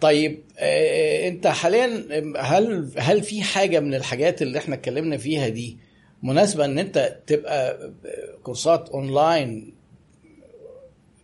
طيب 0.00 0.42
آه، 0.58 1.28
أنت 1.28 1.46
حاليا 1.46 2.06
هل 2.38 2.90
هل 2.96 3.22
في 3.22 3.42
حاجة 3.42 3.80
من 3.80 3.94
الحاجات 3.94 4.42
اللي 4.42 4.58
إحنا 4.58 4.74
اتكلمنا 4.74 5.16
فيها 5.16 5.48
دي 5.48 5.78
مناسبة 6.22 6.64
إن 6.64 6.78
أنت 6.78 7.18
تبقى 7.26 7.90
كورسات 8.42 8.88
online 8.88 9.74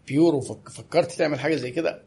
pure 0.08 0.34
وفكرت 0.34 1.12
تعمل 1.12 1.40
حاجة 1.40 1.56
زي 1.56 1.70
كده 1.70 2.02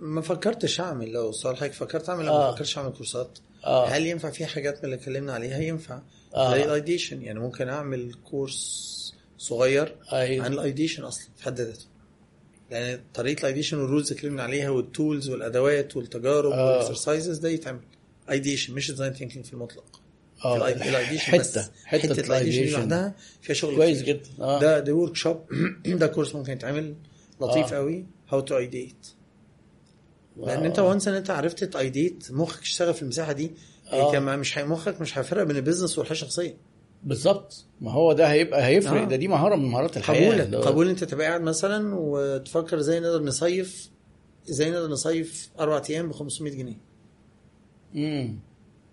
ما 0.00 0.20
فكرتش 0.20 0.80
أعمل 0.80 1.12
لو 1.12 1.32
سؤال 1.32 1.56
حضرتك 1.56 1.72
فكرت 1.72 2.08
أعمل 2.08 2.28
آه. 2.28 2.46
ما 2.50 2.54
فكرتش 2.54 2.78
أعمل 2.78 2.92
كورسات 2.92 3.38
آه. 3.64 3.86
هل 3.86 4.06
ينفع 4.06 4.30
في 4.30 4.46
حاجات 4.46 4.78
من 4.78 4.84
اللي 4.84 4.96
اتكلمنا 4.96 5.32
عليها 5.32 5.58
ينفع 5.58 6.02
آه. 6.34 6.54
زي 6.54 6.64
ال 6.64 6.70
ideation 6.70 7.22
يعني 7.22 7.40
ممكن 7.40 7.68
أعمل 7.68 8.14
كورس 8.24 8.92
صغير 9.38 9.96
أيوة. 10.12 10.44
عن 10.44 10.52
ال 10.52 10.58
ideation 10.58 11.02
أصلا 11.02 11.28
في 11.36 11.44
حد 11.44 11.60
ذاته 11.60 11.86
لأن 12.70 13.00
طريقة 13.14 13.40
ال 13.40 13.44
ideation 13.44 13.78
وال 13.78 13.86
rules 13.86 14.06
اللي 14.06 14.18
اتكلمنا 14.18 14.42
عليها 14.42 14.70
وال 14.70 14.87
tools 14.87 15.28
والأدوات 15.28 15.96
والتجارب 15.96 16.52
آه. 16.52 16.66
وال 16.66 16.79
exercises 16.79 17.38
ده 17.38 17.48
يتعمل 17.48 17.80
ideation 18.30 18.74
مش 18.74 18.90
design 18.90 19.12
thinking 19.12 19.44
في 19.44 19.52
المطلق 19.52 20.00
آه 20.44 20.56
ال 20.56 20.64
ideation 20.64 21.32
حتة 21.32 21.68
حتة 21.84 22.20
ال 22.20 22.26
ideation 22.26 22.72
لوحدها 22.72 23.14
فيها 23.42 23.54
شغل 23.54 23.76
كويس. 23.76 24.02
جدا 24.02 24.30
آه 24.40 24.60
ده 24.60 24.78
ده 24.78 24.92
workshop 24.92 25.44
ده 25.86 26.06
كورس 26.06 26.34
ممكن 26.34 26.52
يتعمل 26.52 26.94
لطيف 27.40 27.72
آه. 27.72 27.76
قوي 27.76 28.06
how 28.28 28.40
to 28.40 28.58
ideate 28.58 29.06
لأن 30.36 30.62
آه. 30.62 30.66
انت 30.66 30.78
once 30.78 31.08
ان 31.08 31.14
أنت 31.14 31.30
عرفت 31.30 31.64
ت 31.64 31.73
ideate 31.73 32.30
مخك 32.30 32.62
يشتغل 32.62 32.94
في 32.94 33.02
المساحة 33.02 33.32
دي 33.32 33.50
آه. 34.00 34.12
كمان 34.12 34.38
مش 34.38 34.58
هي- 34.58 34.64
مخك 34.64 35.00
مش 35.00 35.18
هيفرق 35.18 35.42
بين 35.42 35.56
ال 35.56 35.61
business 35.61 35.98
والحياة 35.98 36.12
الشخصية 36.14 36.56
بالظبط 37.04 37.64
ما 37.80 37.92
هو 37.92 38.12
ده 38.12 38.26
هيبقى 38.32 38.66
هيفرق 38.66 39.00
آه. 39.00 39.04
ده 39.04 39.16
دي 39.16 39.28
مهارة 39.28 39.56
من 39.56 39.64
مهارات 39.68 39.96
الحياة 39.96 40.42
قبول 40.44 40.62
قبول 40.62 40.88
أنت 40.88 41.04
تبقى 41.04 41.26
قاعد 41.26 41.40
مثلا 41.40 41.94
وتفكر 41.94 42.78
إزاي 42.78 43.00
نقدر 43.00 43.22
نصيف 43.22 43.90
إزاي 44.50 44.70
نقدر 44.70 44.88
نصيف 44.88 45.50
أربع 45.60 45.82
أيام 45.90 46.08
ب 46.08 46.12
500 46.12 46.52
جنيه 46.52 46.76
مم. 47.94 48.38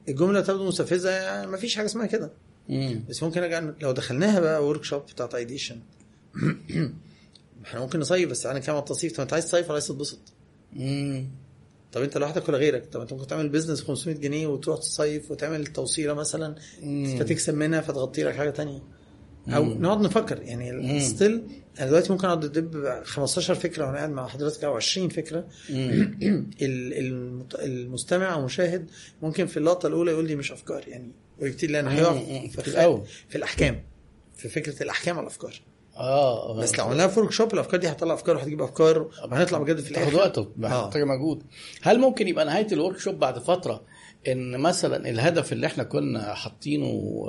الجملة 0.09 0.41
تبدو 0.41 0.67
مستفزة 0.67 1.09
يعني 1.11 1.47
ما 1.47 1.57
فيش 1.57 1.75
حاجة 1.75 1.85
اسمها 1.85 2.05
كده 2.05 2.31
مم. 2.69 3.03
بس 3.09 3.23
ممكن 3.23 3.43
ارجع 3.43 3.71
لو 3.81 3.91
دخلناها 3.91 4.39
بقى 4.39 4.67
workshop 4.67 5.01
بتاعت 5.01 5.35
ideation 5.35 5.79
إحنا 7.65 7.79
ممكن 7.79 7.99
نصيف 7.99 8.29
بس 8.29 8.45
أنا 8.45 8.59
كام 8.59 8.77
التصيف 8.77 9.13
طب 9.15 9.21
أنت 9.21 9.33
عايز 9.33 9.45
تصيف 9.45 9.65
ولا 9.65 9.73
عايز 9.73 9.87
تتبسط. 9.87 10.19
طب 11.91 12.01
انت 12.01 12.17
لوحدك 12.17 12.49
ولا 12.49 12.57
غيرك؟ 12.57 12.85
طب 12.85 13.01
انت 13.01 13.13
ممكن 13.13 13.27
تعمل 13.27 13.49
business 13.49 13.81
500 13.81 14.15
جنيه 14.15 14.47
وتروح 14.47 14.79
تصيف 14.79 15.31
وتعمل 15.31 15.67
توصيلة 15.67 16.13
مثلا. 16.13 16.55
فتكسب 17.19 17.53
منها 17.53 17.81
فتغطي 17.81 18.23
لك 18.23 18.35
حاجة 18.35 18.49
تانية. 18.49 18.83
أو 19.47 19.63
مم. 19.63 19.81
نقعد 19.81 20.01
نفكر. 20.01 20.41
يعني. 20.41 20.99
still 20.99 21.43
أنا 21.79 21.87
دلوقتي 21.87 22.11
ممكن 22.11 22.25
أقعد 22.27 22.45
أدب 22.45 23.01
15 23.03 23.55
فكرة 23.55 23.85
وأنا 23.85 23.97
قاعد 23.97 24.09
مع 24.09 24.27
حضرتك 24.27 24.63
أو 24.63 24.75
20 24.75 25.09
فكرة. 25.09 25.47
المستمع 27.55 28.33
أو 28.33 28.39
المشاهد 28.39 28.89
ممكن 29.21 29.45
في 29.45 29.57
اللقطة 29.57 29.87
الأولى 29.87 30.11
يقول 30.11 30.27
لي 30.27 30.35
مش 30.35 30.51
أفكار 30.51 30.87
يعني 30.87 31.11
ويبتدي 31.39 31.73
لأن 31.73 31.87
هيقع 31.87 32.13
مم. 32.13 32.47
في, 32.47 32.61
في 33.29 33.35
الأحكام. 33.35 33.83
في 34.35 34.49
فكرة 34.49 34.83
الأحكام 34.83 35.15
على 35.17 35.23
الأفكار. 35.23 35.61
آه 35.99 36.53
بس 36.53 36.77
لو 36.79 36.85
عملناها 36.85 37.07
في 37.07 37.19
workshop 37.19 37.53
الأفكار 37.53 37.79
دي 37.79 37.87
هتطلع 37.89 38.13
أفكار 38.13 38.35
وهتجيب 38.35 38.61
أفكار 38.61 39.09
وهنطلع 39.31 39.57
بجد 39.59 39.79
في 39.79 39.91
الآخر. 39.91 40.15
وقت 40.15 40.37
آه. 40.37 40.47
محتاجه 40.57 41.03
مجهود. 41.03 41.43
هل 41.81 41.99
ممكن 41.99 42.27
يبقى 42.27 42.45
نهاية 42.45 42.67
ال 42.71 42.97
workshop 42.97 43.19
بعد 43.19 43.39
فترة 43.39 43.81
إن 44.27 44.57
مثلا 44.59 45.09
الهدف 45.09 45.53
اللي 45.53 45.67
إحنا 45.67 45.83
كنا 45.83 46.33
حاطينه 46.33 47.23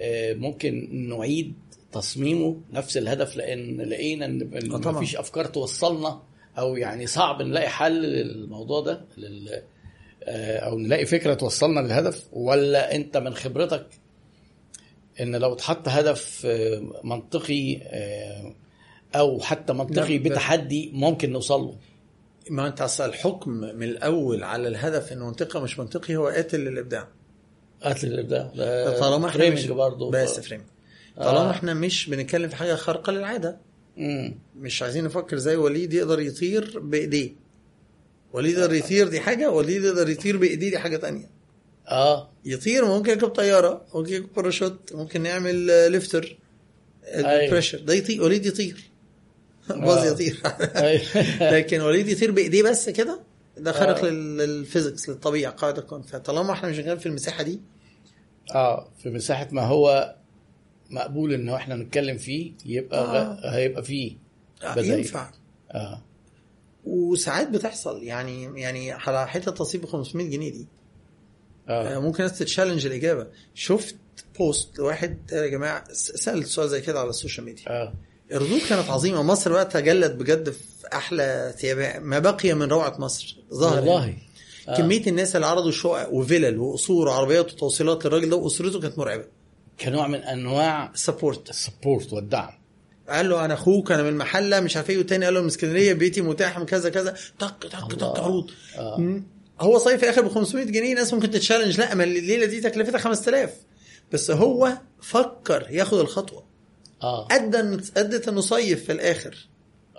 آه، 0.00 0.32
ممكن 0.34 0.88
نعيد 1.08 1.54
تصميمه 1.92 2.60
نفس 2.72 2.96
الهدف؟ 2.96 3.36
لأن 3.36 3.80
لقينا 3.80 4.26
إن 4.26 4.50
آه. 4.86 4.90
مفيش 4.92 5.16
أفكار 5.16 5.44
توصلنا 5.44 6.22
أو 6.58 6.76
يعني 6.76 7.06
صعب 7.06 7.42
نلاقي 7.42 7.68
حل 7.68 8.02
للموضوع 8.02 8.80
ده 8.80 9.04
لل 9.16 9.62
آه، 10.22 10.58
أو 10.58 10.78
نلاقي 10.78 11.06
فكرة 11.06 11.34
توصلنا 11.34 11.80
للهدف؟ 11.80 12.24
ولا 12.32 12.94
أنت 12.94 13.16
من 13.16 13.34
خبرتك 13.34 13.86
إن 15.20 15.36
لو 15.36 15.52
اتحط 15.52 15.88
هدف 15.88 16.42
آه، 16.46 16.82
منطقي 17.04 17.76
آه، 17.82 18.54
أو 19.14 19.40
حتى 19.40 19.72
منطقي 19.72 20.18
لا، 20.18 20.30
بتحدي 20.30 20.90
ممكن 20.94 21.32
نوصل 21.32 21.60
له. 21.60 21.76
ما 22.50 22.66
أنت 22.68 22.80
اصل 22.80 23.04
الحكم 23.08 23.50
من 23.50 23.82
الأول 23.82 24.44
على 24.44 24.68
الهدف 24.68 25.12
إنه 25.12 25.26
منطقي 25.26 25.62
مش 25.62 25.78
منطقي 25.78 26.16
هو 26.16 26.26
قاتل 26.26 26.60
للإبداع. 26.60 27.08
قتل 27.82 28.06
الابداع 28.06 28.52
ده 28.56 29.00
طالما 29.00 29.28
إحنا 29.28 29.50
مش 29.50 29.66
برضه. 29.66 30.10
بس 30.10 30.40
فريم 30.40 30.62
طالما 31.16 31.48
آه. 31.48 31.50
إحنا 31.50 31.74
مش 31.74 32.10
بنتكلم 32.10 32.48
في 32.48 32.56
حاجة 32.56 32.74
خارقة 32.74 33.12
للعادة. 33.12 33.58
مم. 33.96 34.38
مش 34.56 34.82
عايزين 34.82 35.04
نفكر 35.04 35.36
زي 35.36 35.56
وليد 35.56 35.92
يقدر 35.92 36.20
يطير 36.20 36.78
بإيديه. 36.80 37.32
وليد 38.32 38.58
يقدر 38.58 38.74
يطير 38.74 39.08
دي 39.08 39.20
حاجة 39.20 39.50
وليد 39.50 39.84
يقدر 39.84 40.08
يطير 40.08 40.36
بإيديه 40.36 40.70
دي 40.70 40.78
حاجة 40.78 40.96
تانية. 40.96 41.30
آه 41.88 42.28
يطير 42.44 42.84
ممكن 42.84 43.10
يركب 43.10 43.28
طيارة 43.28 43.84
ممكن 43.94 44.12
يركب 44.12 44.34
باراشوت 44.36 44.92
ممكن 44.94 45.26
يعمل 45.26 45.70
آه، 45.70 45.88
lifter 45.88 46.36
أيوة. 47.04 47.50
pressure 47.50 47.78
ده 47.80 47.94
يطير 47.94 48.22
وليد 48.22 48.46
يطير 48.46 48.90
باظ 49.68 49.98
آه. 49.98 50.06
يطير 50.06 50.42
أيوة. 50.76 51.02
لكن 51.58 51.80
وليد 51.80 52.08
يطير 52.08 52.30
بإيديه 52.30 52.62
بس 52.62 52.88
كده 52.88 53.20
ده 53.58 53.72
خارق 53.72 53.98
آه. 54.04 54.10
لل- 54.10 54.36
لل 54.36 54.52
physics 54.52 55.08
للطبيعة 55.08 55.52
قاعدة 55.52 55.82
كون 55.82 56.02
فطالما 56.02 56.52
إحنا 56.52 56.68
مش 56.68 56.76
شغالين 56.76 56.98
في 56.98 57.06
المساحة 57.06 57.42
دي 57.42 57.60
آه 58.54 58.88
في 59.02 59.10
مساحة 59.10 59.48
ما 59.52 59.62
هو 59.62 60.14
مقبول 60.90 61.32
إن 61.34 61.48
إحنا 61.48 61.76
نتكلم 61.76 62.16
فيه 62.18 62.52
يبقى 62.66 63.00
آه. 63.00 63.54
هيبقى 63.54 63.82
فيه 63.84 64.16
آه، 64.62 64.72
بدايل. 64.72 64.92
ينفع 64.98 65.30
آه 65.70 66.02
وساعات 66.84 67.48
بتحصل 67.48 68.02
يعني 68.02 68.60
يعني 68.60 68.92
على 68.92 69.28
حتة 69.28 69.50
تصيب 69.52 69.80
ب 69.82 69.86
500 69.86 70.30
جنيه 70.30 70.50
دي 70.52 70.66
آه، 71.68 71.96
آه 71.96 71.98
ممكن 71.98 72.22
ناس 72.22 72.38
ت 72.38 72.43
challenge 72.43 72.86
الإجابة. 72.86 73.26
شفت 73.54 73.96
بوست 74.38 74.78
لواحد 74.78 75.18
يا 75.32 75.46
جماعة 75.46 75.84
سأل 75.92 76.46
سؤال 76.46 76.68
زي 76.68 76.80
كده 76.80 77.00
على 77.00 77.10
السوشيال 77.10 77.46
ميديا. 77.46 77.64
آه. 77.68 77.94
الردود 78.32 78.60
كانت 78.68 78.90
عظيمة. 78.90 79.22
مصر 79.22 79.52
بقى 79.52 79.64
تجلت 79.64 80.12
بجد 80.12 80.50
في 80.50 80.58
أحلى 80.92 81.54
ثياب 81.58 82.02
ما 82.02 82.18
بقي 82.18 82.54
من 82.54 82.68
روعة 82.68 82.96
مصر. 82.98 83.36
ظهر 83.54 83.78
والله. 83.78 84.00
يعني. 84.00 84.18
آه. 84.68 84.76
كمية 84.76 85.06
الناس 85.06 85.36
اللي 85.36 85.46
عرضوا 85.46 85.70
شقق 85.70 86.12
وفلل 86.12 86.58
وقصور 86.58 87.08
وعربيات 87.08 87.52
وتوصيلات 87.52 88.04
للراجل 88.04 88.30
ده 88.30 88.36
وأسرته 88.36 88.80
كانت 88.80 88.98
مرعبة. 88.98 89.24
كنوع 89.80 90.06
من 90.06 90.18
أنواع 90.18 90.92
support 90.94 91.50
ال 91.50 91.58
support 91.58 92.12
والدعم. 92.12 92.50
قال 93.08 93.28
له 93.28 93.44
أنا 93.44 93.54
أخوك 93.54 93.92
أنا 93.92 94.02
من 94.02 94.08
المحله 94.08 94.60
مش 94.60 94.76
عارف 94.76 94.90
إيه. 94.90 94.98
والتاني 94.98 95.24
قال 95.24 95.34
له 95.34 95.40
من 95.40 95.46
اسكندرية 95.46 95.92
بيتي 95.92 96.20
متاح 96.20 96.58
من 96.58 96.66
كذا 96.66 96.90
كذا. 96.90 97.14
طق 97.38 97.66
طق 97.66 97.94
طق 97.94 98.20
عروض. 98.20 98.50
آه. 98.78 99.20
هو 99.60 99.78
صيف 99.78 99.96
في 99.96 100.02
الآخر 100.02 100.22
ب 100.22 100.28
500 100.28 100.64
جنيه 100.64 100.94
ناس 100.94 101.14
ممكن 101.14 101.30
ت 101.30 101.34
challenge. 101.34 101.78
لا 101.78 101.94
ما 101.94 102.04
الليلة 102.04 102.46
دي 102.46 102.60
تكلفتها 102.60 102.98
5000 102.98 103.50
بس 104.12 104.30
هو 104.30 104.78
فكر 105.02 105.66
ياخد 105.70 105.98
الخطوة. 105.98 106.44
آه. 107.02 107.28
أدى 107.30 107.58
أدت 107.96 108.28
إنه 108.28 108.40
صيف 108.40 108.84
في 108.84 108.92
الآخر. 108.92 109.48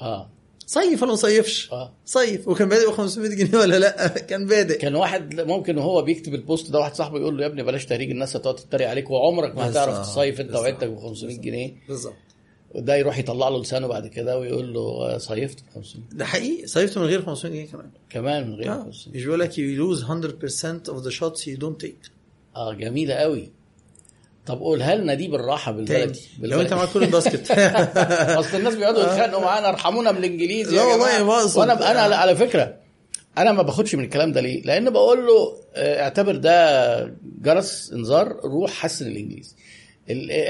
آه. 0.01 0.29
صيف 0.65 1.01
ولا 1.01 1.11
ما 1.11 1.17
صيفش؟ 1.17 1.71
آه. 1.71 1.93
صيف. 2.05 2.47
وكان 2.47 2.69
بادئ 2.69 2.87
ب 2.87 2.91
500 2.91 3.29
جنيه 3.29 3.59
ولا 3.59 3.79
لا؟ 3.79 4.07
كان 4.29 4.45
بادئ. 4.45 4.77
كان 4.77 4.95
واحد 4.95 5.41
ممكن 5.41 5.77
وهو 5.77 6.01
بيكتب 6.01 6.35
البوست 6.35 6.71
ده 6.71 6.79
واحد 6.79 6.95
صاحبه 6.95 7.19
يقول 7.19 7.37
له 7.37 7.43
يا 7.43 7.47
ابني 7.47 7.63
بلاش 7.63 7.85
تهريج 7.85 8.09
الناس 8.09 8.35
هتقعد 8.35 8.55
تتريق 8.55 8.89
عليك 8.89 9.09
وعمرك 9.09 9.55
ما 9.55 9.69
هتعرف 9.69 9.99
تصيف 10.01 10.41
انت 10.41 10.55
وعدتك 10.55 10.87
ب 10.87 10.99
500 10.99 11.37
جنيه. 11.37 11.73
بالظبط. 11.87 12.13
وده 12.75 12.95
يروح 12.95 13.17
يطلع 13.17 13.49
له 13.49 13.61
لسانه 13.61 13.87
بعد 13.87 14.07
كده 14.07 14.39
ويقول 14.39 14.73
له 14.73 14.79
آه، 14.81 15.17
صيفت 15.17 15.59
ب 15.59 15.63
500 15.75 16.05
ده 16.11 16.25
حقيقي؟ 16.25 16.67
صيفت 16.67 16.97
من 16.97 17.03
غير 17.05 17.21
500 17.21 17.53
جنيه 17.55 17.67
كمان؟ 17.71 17.89
كمان 18.09 18.47
من 18.49 18.55
غير 18.55 18.71
آه. 18.71 18.83
500 18.83 19.15
مش 19.17 19.23
بيقول 19.25 19.39
لك 19.39 19.51
you 19.51 19.55
lose 19.79 20.03
100% 20.03 20.91
of 20.93 21.03
the 21.05 21.15
shots 21.19 21.41
you 21.45 21.59
don't 21.61 21.85
take. 21.87 22.09
آه 22.55 22.73
جميلة 22.73 23.13
قوي. 23.13 23.51
طب 24.45 24.59
قولها 24.59 24.95
لنا 24.95 25.13
دي 25.13 25.27
بالراحة 25.27 25.71
بالبلدي 25.71 26.19
لو 26.41 26.61
انت 26.61 26.73
معاك 26.73 26.89
كل 26.89 27.03
ال 27.03 27.09
basket. 27.09 27.51
أصل 28.39 28.57
الناس 28.57 28.75
بيقعدوا 28.75 29.01
يتخانقوا 29.01 29.41
معانا 29.41 29.69
ارحمونا 29.69 30.11
بالانجليزي 30.11 30.75
لا 30.75 30.81
يا 30.81 30.87
والله. 30.87 31.23
ما 31.23 31.33
أقصد. 31.41 31.59
وأنا 31.59 31.91
أنا 32.05 32.15
على 32.15 32.35
فكرة 32.35 32.75
أنا 33.37 33.51
ما 33.51 33.61
باخدش 33.61 33.95
من 33.95 34.03
الكلام 34.03 34.31
ده 34.31 34.41
ليه؟ 34.41 34.61
لأن 34.63 34.89
بقول 34.89 35.25
له 35.27 35.57
آه، 35.75 36.01
اعتبر 36.03 36.35
ده 36.35 37.15
جرس 37.41 37.91
انذار 37.93 38.39
روح 38.43 38.71
حسن 38.71 39.07
الإنجليزي. 39.07 39.51
ال- 39.51 39.59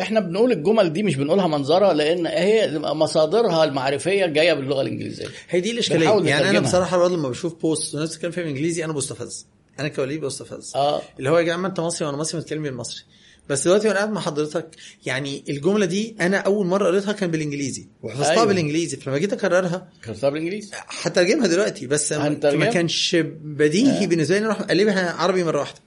إحنا 0.01 0.19
بنقول 0.19 0.51
الجمل 0.51 0.93
دي 0.93 1.03
مش 1.03 1.15
بنقولها 1.15 1.47
منظرة 1.47 1.91
لأن 1.93 2.27
هي 2.27 2.79
مصادرها 2.79 3.63
المعرفية 3.63 4.25
جاية 4.25 4.53
باللغة 4.53 4.81
الإنجليزية. 4.81 5.27
هي 5.49 5.61
دي 5.61 5.71
الاشكاليه 5.71 6.21
يعني 6.23 6.49
أنا. 6.49 6.59
بصراحة 6.59 6.97
برضه 6.97 7.15
لما 7.17 7.29
بشوف 7.29 7.55
بوست 7.61 7.95
وناس 7.95 8.09
بتتكلم 8.09 8.31
فيها 8.31 8.43
بالانجليزي 8.43 8.85
أنا 8.85 8.93
بستفز. 8.93 9.45
أنا 9.79 9.88
كوليد 9.88 10.21
بستفز. 10.21 10.71
آه. 10.75 11.01
اللي 11.19 11.29
هو 11.29 11.38
يا 11.38 11.43
جماعة 11.43 11.69
أنت 11.69 11.79
مصري 11.79 12.05
وأنا 12.07 12.17
مصري 12.17 12.41
بتكلم 12.41 12.63
بالمصري. 12.63 13.03
بس 13.49 13.63
دلوقتي 13.63 13.88
وأنا 13.88 13.97
قاعد 13.99 14.11
مع 14.11 14.21
حضرتك 14.21 14.75
يعني 15.05 15.43
الجملة 15.49 15.85
دي 15.85 16.15
أنا 16.21 16.38
أول 16.38 16.65
مرة 16.67 16.88
قريتها 16.88 17.13
كان 17.13 17.31
بالإنجليزي 17.31 17.88
وحفظتها 18.03 18.31
أيوة. 18.31 18.45
بالإنجليزي. 18.45 18.97
فلما 18.97 19.17
جيت 19.17 19.33
أكررها 19.33 19.88
كتاب 20.03 20.33
بالإنجليزي. 20.33 20.71
هترجمها 21.01 21.47
دلوقتي 21.47 21.88
بس 21.88 22.13
هنترجم؟ 22.13 22.59
ما 22.59 22.65
كانش 22.65 23.15
بديهي 23.43 24.03
آه. 24.03 24.07
بالنسبة 24.07 24.39
لي 24.39 24.45
أروح 24.45 24.61
أقلبها 24.61 25.11
عربي 25.11 25.43
مرة 25.43 25.59
واحدة. 25.59 25.79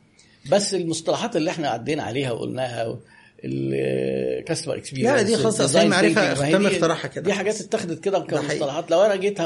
بس 0.51 0.75
المصطلحات 0.75 1.37
اللي 1.37 1.51
إحنا 1.51 1.69
عدينا 1.69 2.03
عليها 2.03 2.33
وقلناها 2.33 2.99
ال 3.45 3.59
customer 3.59 4.77
experience 4.77 5.13
لا، 5.13 5.23
دي 5.23 5.37
خلاص 5.37 5.61
أصل 5.61 5.79
هي 5.79 5.89
معرفة 5.89 6.51
تم 6.53 6.67
اختراعها 6.67 7.07
كده. 7.07 7.25
دي 7.25 7.33
حاجات 7.33 7.61
اتخذت 7.61 8.01
كده. 8.05 8.19
كمصطلحات. 8.19 8.91
لو 8.91 9.03
أنا 9.03 9.17
جيت 9.17 9.39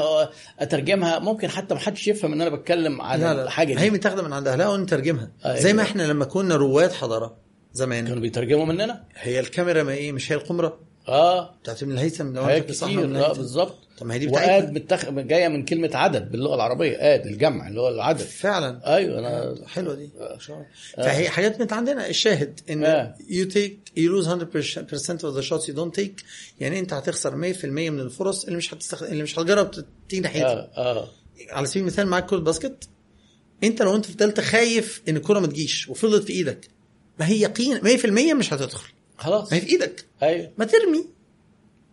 أترجمها 0.59 1.19
ممكن 1.19 1.47
حتى 1.47 1.73
ما 1.73 1.79
حدش 1.79 2.07
يفهم 2.07 2.33
إن 2.33 2.41
أنا 2.41 2.55
بتكلم 2.55 3.01
عن 3.01 3.19
لا 3.19 3.33
لا 3.33 3.43
الحاجة 3.43 3.79
هي 3.79 3.89
دي 3.89 3.89
متاخده 3.89 4.23
من 4.23 4.33
عندها. 4.33 4.55
لا 4.55 4.69
ونترجمها 4.69 5.31
أيوة. 5.45 5.59
زي 5.59 5.73
ما 5.73 5.81
إحنا 5.81 6.03
لما 6.03 6.25
كنا 6.25 6.55
رواد 6.55 6.91
حضارة 6.91 7.37
زمان. 7.73 8.07
كانوا 8.07 8.21
بيترجموا 8.21 8.65
مننا؟ 8.65 9.03
هي 9.15 9.39
الكاميرا 9.39 9.83
ما 9.83 9.91
إيه 9.91 10.11
مش 10.11 10.31
هي 10.31 10.35
القمرة؟ 10.35 10.79
آه. 11.07 11.55
بتاعت 11.63 11.83
ابن 11.83 11.91
الهيثم 11.91 12.33
لو 12.33 12.43
صح 12.71 12.87
آه 12.87 12.89
الهيثم. 12.89 13.33
بالظبط. 13.33 13.86
طب 13.97 14.05
ما 14.05 14.13
هي 14.13 14.19
دي 14.19 14.27
واد 14.27 14.71
متخ... 14.73 15.09
جاية 15.09 15.47
من 15.47 15.65
كلمة 15.65 15.89
عدد 15.93 16.31
باللغة 16.31 16.55
العربية 16.55 16.97
اد 16.99 17.25
الجمع 17.25 17.67
اللي 17.67 17.81
هو 17.81 17.89
العدد. 17.89 18.21
فعلا. 18.21 18.95
أيوه 18.95 19.19
أنا 19.19 19.55
حلوة 19.67 19.95
دي. 19.95 20.09
فهي 20.97 21.29
حاجات 21.29 21.61
من 21.61 21.67
عندنا. 21.73 22.07
الشاهد 22.07 22.59
إن 22.69 22.83
آه. 22.83 23.15
you 23.29 23.45
take 23.45 23.79
you 23.97 24.11
lose 24.11 24.29
100% 24.29 24.31
of 24.33 25.35
the 25.35 25.49
shots 25.49 25.67
you 25.67 25.75
don't 25.75 26.01
take. 26.03 26.23
يعني 26.59 26.79
أنت 26.79 26.93
هتخسر 26.93 27.53
100% 27.53 27.65
من 27.65 27.99
الفرص 27.99 28.43
اللي 28.45 28.57
مش 28.57 28.73
هتستخدم 28.73 29.11
اللي 29.11 29.23
مش 29.23 29.39
هتجرب 29.39 29.71
تيجي 30.09 30.21
ناحيتها. 30.21 30.71
آه 30.77 30.99
آه. 30.99 31.07
على 31.49 31.67
سبيل 31.67 31.81
المثال 31.81 32.07
معاك 32.07 32.25
كرة 32.25 32.37
باسكت. 32.39 32.89
أنت 33.63 33.81
لو 33.81 33.95
أنت 33.95 34.05
فضلت 34.05 34.39
خايف 34.39 35.01
إن 35.09 35.17
الكرة 35.17 35.39
ما 35.39 35.47
تجيش 35.47 35.89
وفضلت 35.89 36.23
في 36.23 36.33
إيدك 36.33 36.67
ما 37.19 37.27
هي 37.27 37.41
يقين 37.41 37.79
100% 37.79 38.33
مش 38.33 38.53
هتدخل. 38.53 38.89
خلاص. 39.17 39.51
ما 39.51 39.57
هي 39.57 39.61
في 39.61 39.67
إيدك. 39.67 40.05
أيوه. 40.23 40.51
ما 40.57 40.65
ترمي. 40.65 41.16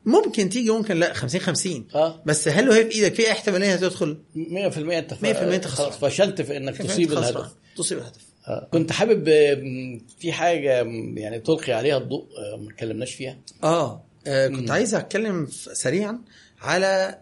ممكن 0.07 0.49
تيجي 0.49 0.70
ممكن 0.70 0.97
لا 0.97 1.12
50 1.12 1.41
50 1.41 1.86
آه. 1.94 2.23
بس 2.26 2.49
هل 2.49 2.68
وهي 2.68 2.84
في 2.91 2.94
إيدك 2.94 3.15
في 3.15 3.31
احتمالية 3.33 3.74
هتدخل 3.74 4.18
100% 4.36 4.39
انت 4.78 5.15
100% 5.15 5.24
انت 5.26 5.66
خلاص. 5.66 5.99
فشلت 5.99 6.42
في 6.42 6.57
إنك 6.57 6.76
تصيب. 6.76 7.12
الهدف. 7.12 7.55
تصيب 7.76 7.99
الهدف. 7.99 8.20
آه. 8.49 8.68
كنت 8.73 8.92
حابب 8.92 9.28
آه، 9.28 9.55
م، 9.55 10.00
في 10.18 10.33
حاجة 10.33 10.83
م، 10.83 11.18
يعني 11.18 11.39
تلقي 11.41 11.73
عليها 11.73 11.97
الضوء 11.99 12.26
آه، 12.39 12.57
ما 12.57 12.70
اتكلمناش 12.70 13.15
فيها. 13.15 13.39
آه, 13.65 14.05
آه 14.26 14.49
كنت 14.49 14.70
عايز 14.70 14.94
أتكلم 14.94 15.47
سريعا 15.50 16.18
على 16.60 17.18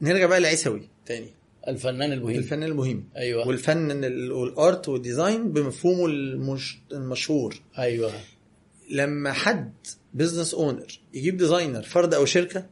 نرجع 0.00 0.26
بقى 0.26 0.40
لعيسوي 0.40 0.88
تاني. 1.06 1.30
الفنان 1.68 2.12
البوهيمي 2.12 2.38
الفنان 2.38 2.62
المهم 2.62 3.04
أيوه. 3.16 3.48
والفن 3.48 4.04
ال- 4.04 4.32
وال 4.32 4.54
art 4.54 4.88
وال 4.88 5.04
design 5.04 5.52
بمفهومه 5.52 6.06
المش... 6.06 6.78
المشهور. 6.92 7.60
أيوه. 7.78 8.12
لما 8.90 9.32
حد 9.32 9.72
business 10.14 10.54
owner 10.54 11.00
يجيب 11.14 11.36
designer 11.36 11.82
فرد 11.82 12.14
أو 12.14 12.24
شركة 12.24 12.66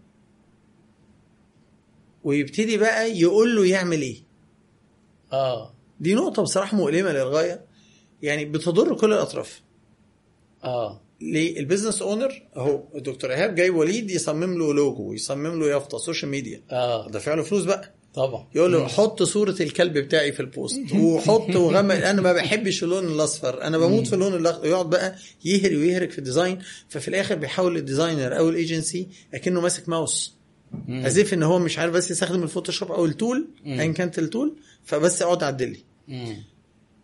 ويبتدي 2.25 2.77
بقى 2.78 3.19
يقول 3.19 3.57
له 3.57 3.67
يعمل 3.67 4.02
إيه. 4.02 4.23
آه. 5.33 5.75
دي 6.01 6.15
نقطة 6.15 6.43
بصراحة 6.43 6.77
مؤلمة 6.77 7.12
للغاية. 7.12 7.65
يعني 8.23 8.44
بتضر 8.44 8.97
كل 8.97 9.12
الأطراف. 9.12 9.62
آه. 10.65 11.01
ليه؟ 11.20 11.59
ال 11.60 11.65
business 11.65 12.02
owner 12.02 12.42
أهو 12.57 12.83
الدكتور 12.94 13.31
إيهاب 13.33 13.55
جايب 13.55 13.75
وليد 13.77 14.10
يصمم 14.10 14.59
له 14.59 14.75
لوجو 14.75 15.12
يصمم 15.12 15.60
له 15.60 15.67
يافطة 15.67 15.99
social 15.99 16.31
media 16.31 16.62
آه. 16.70 17.09
دافع 17.10 17.35
له 17.35 17.43
فلوس 17.43 17.65
بقى. 17.65 17.94
طبعا. 18.14 18.47
يقول 18.55 18.72
له 18.72 18.89
حط 18.89 19.22
صورة 19.22 19.56
الكلب 19.60 19.98
بتاعي 19.98 20.32
في 20.32 20.40
ال 20.41 20.47
post. 20.47 20.81
وحط 20.94 21.56
وغمق. 21.56 21.94
أنا 21.94 22.22
ما 22.22 22.32
بحبش 22.32 22.84
اللون 22.84 23.05
الأصفر. 23.05 23.62
أنا 23.62 23.78
بموت 23.78 24.06
في 24.06 24.12
اللون 24.12 24.34
الاخضر 24.34 24.66
يقعد 24.66 24.90
بقى 24.90 25.14
يهري 25.44 25.76
ويهرك 25.76 26.10
في 26.10 26.18
ال 26.18 26.24
design. 26.24 26.59
ففي 26.89 27.08
الآخر 27.08 27.34
بيحاول 27.34 27.76
ال 27.76 27.83
designer 27.83 28.39
أو 28.39 28.48
ال 28.49 28.57
agency 28.57 29.09
أكنه 29.34 29.60
ماسك 29.60 29.89
ماوس. 29.89 30.34
أزيف 30.89 31.34
إن 31.34 31.42
هو 31.42 31.58
مش 31.58 31.78
عارف 31.78 31.92
بس 31.92 32.10
يستخدم 32.10 32.42
الفوتوشوب 32.42 32.92
أو 32.92 33.05
ال 33.05 33.12
tool. 33.12 33.49
ايا 33.66 33.92
كانت 33.92 34.18
ال 34.18 34.25
tool. 34.25 34.57
فبس 34.84 35.22
أقعد 35.22 35.42
عدل 35.42 35.68
لي. 35.70 35.78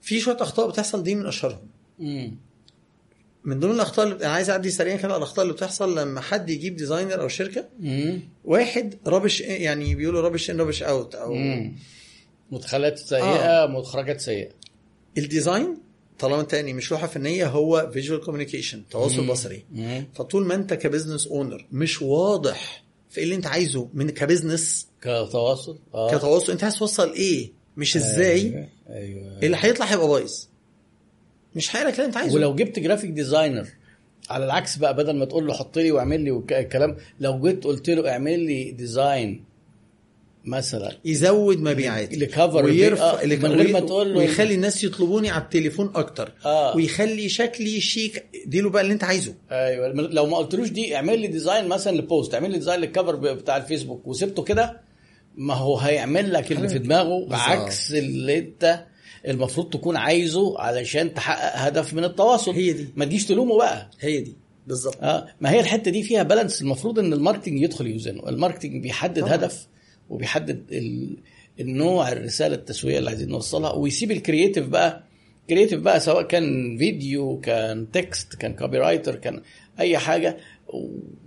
في 0.02 0.20
شوية 0.20 0.36
أخطاء 0.40 0.68
بتحصل 0.70 1.02
دي 1.02 1.14
من 1.14 1.26
أشهرهم. 1.26 1.68
من 3.46 3.60
ضمن 3.60 3.72
الأخطاء 3.72 4.06
اللي 4.06 4.16
أنا 4.24 4.32
عايز 4.32 4.50
أعدي 4.50 4.70
سريعا 4.70 4.96
كده 4.96 5.08
على 5.08 5.16
الأخطاء 5.16 5.42
اللي 5.42 5.54
بتحصل 5.54 5.98
لما 5.98 6.20
حد 6.20 6.50
يجيب 6.50 6.76
designer 6.76 7.20
أو 7.22 7.28
شركة 7.28 7.68
مم. 7.80 8.20
واحد 8.44 8.94
rubbish 9.06 9.40
يعني 9.40 9.94
بيقولوا 9.94 10.20
rubbish 10.20 10.50
in 10.50 10.60
rubbish 10.60 10.82
out 10.82 11.14
أو 11.14 11.34
مم. 11.34 11.76
مدخلات 12.52 12.98
سيئة 12.98 13.66
مخرجات 13.66 14.20
سيئة 14.20 14.48
ال 15.18 15.27
design 15.27 15.78
طالما 16.18 16.42
تاني 16.42 16.72
مش 16.72 16.90
لوحة 16.90 17.06
فنية 17.06 17.46
هو 17.46 17.90
visual 17.92 18.20
communication 18.20 18.82
تواصل 18.90 19.20
مم. 19.22 19.30
بصري 19.32 19.64
مم. 19.72 20.06
فطول 20.14 20.46
ما 20.46 20.54
أنت 20.54 20.74
ك 20.74 20.80
business 20.80 21.26
owner 21.26 21.66
مش 21.72 22.02
واضح 22.02 22.84
في 23.10 23.18
إيه 23.18 23.24
اللي 23.24 23.34
أنت 23.34 23.46
عايزه 23.46 23.88
من 23.94 24.10
ك 24.10 24.19
business 24.19 24.86
كتواصل 25.00 25.78
آه 25.94 26.16
كتواصل 26.18 26.52
أنت 26.52 26.64
عايز 26.64 26.78
توصل 26.78 27.12
إيه 27.12 27.52
مش 27.76 27.96
إزاي 27.96 28.40
أيوه, 28.40 28.68
أيوة. 28.90 29.38
اللي 29.42 29.56
هيطلع 29.60 29.86
هيبقى 29.86 30.08
بايظ 30.08 30.44
مش 31.56 31.76
هيقلك 31.76 31.94
اللي 31.94 32.06
أنت 32.06 32.16
عايزه. 32.16 32.34
ولو 32.34 32.54
جبت 32.54 32.78
graphic 32.78 33.10
designer 33.10 33.66
على 34.30 34.44
العكس 34.44 34.76
بقى 34.76 34.96
بدل 34.96 35.16
ما 35.16 35.24
تقول 35.24 35.46
له 35.46 35.52
حط 35.54 35.78
لي 35.78 35.92
واعمل 35.92 36.20
لي 36.20 36.30
والكلام 36.30 36.96
لو 37.20 37.40
جيت 37.40 37.64
قلت 37.64 37.90
له 37.90 38.10
اعمل 38.10 38.40
لي 38.40 38.70
design 38.70 39.44
مثلا 40.44 40.92
يزود 41.04 41.60
مبيعات. 41.60 42.14
ل 42.18 42.26
cover 42.26 42.64
ويرفع 42.64 43.22
البيئة 43.22 43.38
من 43.38 43.52
غير 43.52 43.72
ما 43.72 43.80
تقول 43.80 44.12
له 44.12 44.18
ويخلي 44.18 44.54
الناس 44.54 44.84
يطلبوني 44.84 45.30
على 45.30 45.42
التليفون 45.42 45.92
أكتر. 45.94 46.32
آه. 46.44 46.76
ويخلي 46.76 47.28
شكلي 47.28 47.80
شيك. 47.80 48.24
اديله 48.46 48.70
بقى 48.70 48.82
اللي 48.82 48.92
أنت 48.92 49.04
عايزه. 49.04 49.34
أيوه. 49.50 49.88
لو 49.88 50.26
ما 50.26 50.36
قلتلوش 50.36 50.68
دي 50.68 50.96
اعمل 50.96 51.18
لي 51.18 51.26
design 51.26 51.68
مثلا 51.68 51.96
ل 51.96 52.04
post 52.04 52.34
اعمل 52.34 52.50
لي 52.50 52.58
design 52.58 52.80
لل 52.80 52.91
cover 52.91 53.16
بتاع 53.16 53.56
الفيسبوك 53.56 54.06
وسبته 54.06 54.42
كده 54.42 54.80
ما 55.36 55.54
هو 55.54 55.78
هيعمل 55.78 56.32
لك 56.32 56.52
اللي 56.52 56.68
في 56.68 56.78
دماغه 56.78 57.18
بالظبط. 57.20 57.34
عكس 57.40 57.92
اللي 57.92 58.38
أنت 58.38 58.84
المفروض 59.26 59.70
تكون 59.70 59.96
عايزه 59.96 60.60
علشان 60.60 61.14
تحقق 61.14 61.56
هدف 61.66 61.94
من 61.94 62.04
التواصل. 62.04 62.52
هي 62.52 62.72
دي. 62.72 62.88
ما 62.96 63.04
تجيش 63.04 63.26
تلومه 63.26 63.56
بقى. 63.58 63.90
هي 64.00 64.20
دي. 64.20 64.36
بالظبط. 64.66 64.96
آه 65.02 65.26
ما 65.40 65.50
هي 65.50 65.60
الحتة 65.60 65.90
دي 65.90 66.02
فيها 66.02 66.22
balance 66.22 66.62
المفروض 66.62 66.98
إن 66.98 67.12
ال 67.12 67.17
marketing 67.17 67.62
يدخل 67.62 67.86
يوزنه. 67.86 68.28
ال 68.28 68.34
marketing 68.34 68.82
بيحدد 68.82 69.20
طبعا. 69.20 69.34
هدف 69.34 69.66
وبيحدد 70.10 70.64
ال... 70.72 71.16
النوع 71.60 72.12
الرسالة 72.12 72.54
التسويقيه 72.54 72.98
اللي 72.98 73.10
عايزين 73.10 73.28
نوصلها. 73.28 73.72
ويسيب 73.72 74.10
ال 74.10 74.17
creative 74.17 74.68
بقى. 74.68 75.02
creative 75.50 75.80
بقى 75.80 76.00
سواء 76.00 76.22
كان 76.22 76.76
فيديو 76.78 77.40
كان 77.40 77.90
text 77.90 78.34
كان 78.34 78.54
copywriter 78.54 79.14
كان 79.14 79.42
أي 79.80 79.98
حاجة. 79.98 80.36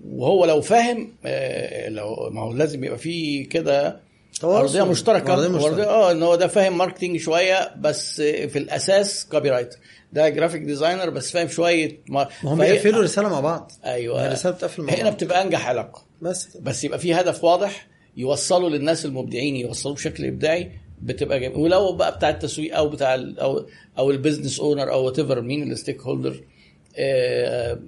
وهو 0.06 0.46
لو 0.46 0.62
فاهم 0.62 1.12
آه، 1.26 1.90
لو 1.90 2.30
ما 2.32 2.42
هو 2.42 2.54
لازم 2.54 2.84
يبقى 2.84 2.98
فيه 2.98 3.50
كده 3.50 4.00
أرضية 4.44 4.84
مشتركة. 4.84 5.34
أرضية 5.34 5.48
مشتركة. 5.48 5.76
أرضية- 5.76 5.88
آه 5.88 6.12
إن 6.12 6.24
هو 6.24 6.36
ده 6.36 6.48
فاهم 6.48 6.78
marketing 6.78 7.18
شوية 7.18 7.76
بس 7.78 8.22
في 8.22 8.60
الأساس 8.60 9.26
copywriter 9.32 9.78
ده 10.14 10.30
graphic 10.30 10.62
designer 10.62 11.10
بس 11.10 11.32
فاهم 11.32 11.48
شوية 11.48 12.02
ما 12.10 12.28
هم 12.44 12.58
بيقفلوا 12.60 13.04
رسالة 13.04 13.30
مع 13.30 13.40
بعض. 13.40 13.72
أيوه. 13.86 14.28
الرسالة 14.28 14.56
بتقفل 14.56 14.84
مع 14.84 14.94
هنا 14.94 15.04
بعض. 15.04 15.14
بتبقى 15.14 15.42
أنجح 15.42 15.68
علاقة. 15.68 16.06
بس. 16.22 16.58
بس 16.58 16.84
يبقى 16.84 17.00
في 17.00 17.14
هدف 17.14 17.44
واضح 17.44 17.88
يوصله 18.18 18.70
للناس 18.70 19.06
المبدعين 19.06 19.56
يوصلوه 19.56 19.96
بشكل 19.96 20.26
إبداعي 20.26 20.72
بتبقى 21.02 21.40
جميل 21.40 21.58
ولو 21.58 21.92
بقى 21.94 22.16
بتاع 22.16 22.30
التسويق 22.30 22.78
أو 22.78 22.90
بتاع 22.90 23.16
ال 23.16 23.40
أو 23.40 23.66
أو 23.98 24.12
ال 24.12 24.17
business 24.17 24.60
owner 24.60 24.92
أو 24.92 25.06
whatever 25.06 25.42
مين 25.42 25.72
ال 25.72 26.02
stakeholder 26.02 26.44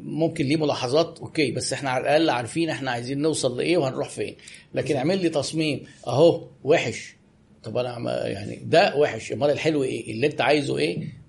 ممكن 0.04 0.46
ليه 0.46 0.56
ملاحظات؟ 0.58 1.20
okay 1.20 1.52
بس 1.52 1.74
إحنا 1.74 1.90
على 1.90 2.02
الأقل 2.02 2.30
عارفين 2.30 2.70
إحنا 2.70 2.92
عايزين 2.92 3.22
نوصل 3.22 3.58
لإيه 3.58 3.78
وهنروح 3.78 4.10
فين. 4.10 4.36
لكن 4.74 4.96
اعمل 4.96 5.18
لي 5.18 5.30
تصميم. 5.30 5.84
أهو 6.08 6.48
وحش. 6.64 7.16
طب 7.64 7.78
أنا 7.78 8.28
يعني 8.28 8.62
ده 8.66 8.96
وحش. 8.96 9.32
أمال 9.32 9.50
الحلو 9.50 9.84
إيه؟ 9.84 10.12
اللي 10.12 10.28
أنت 10.28 10.42
عايزه 10.42 10.78
إيه؟ 10.78 11.22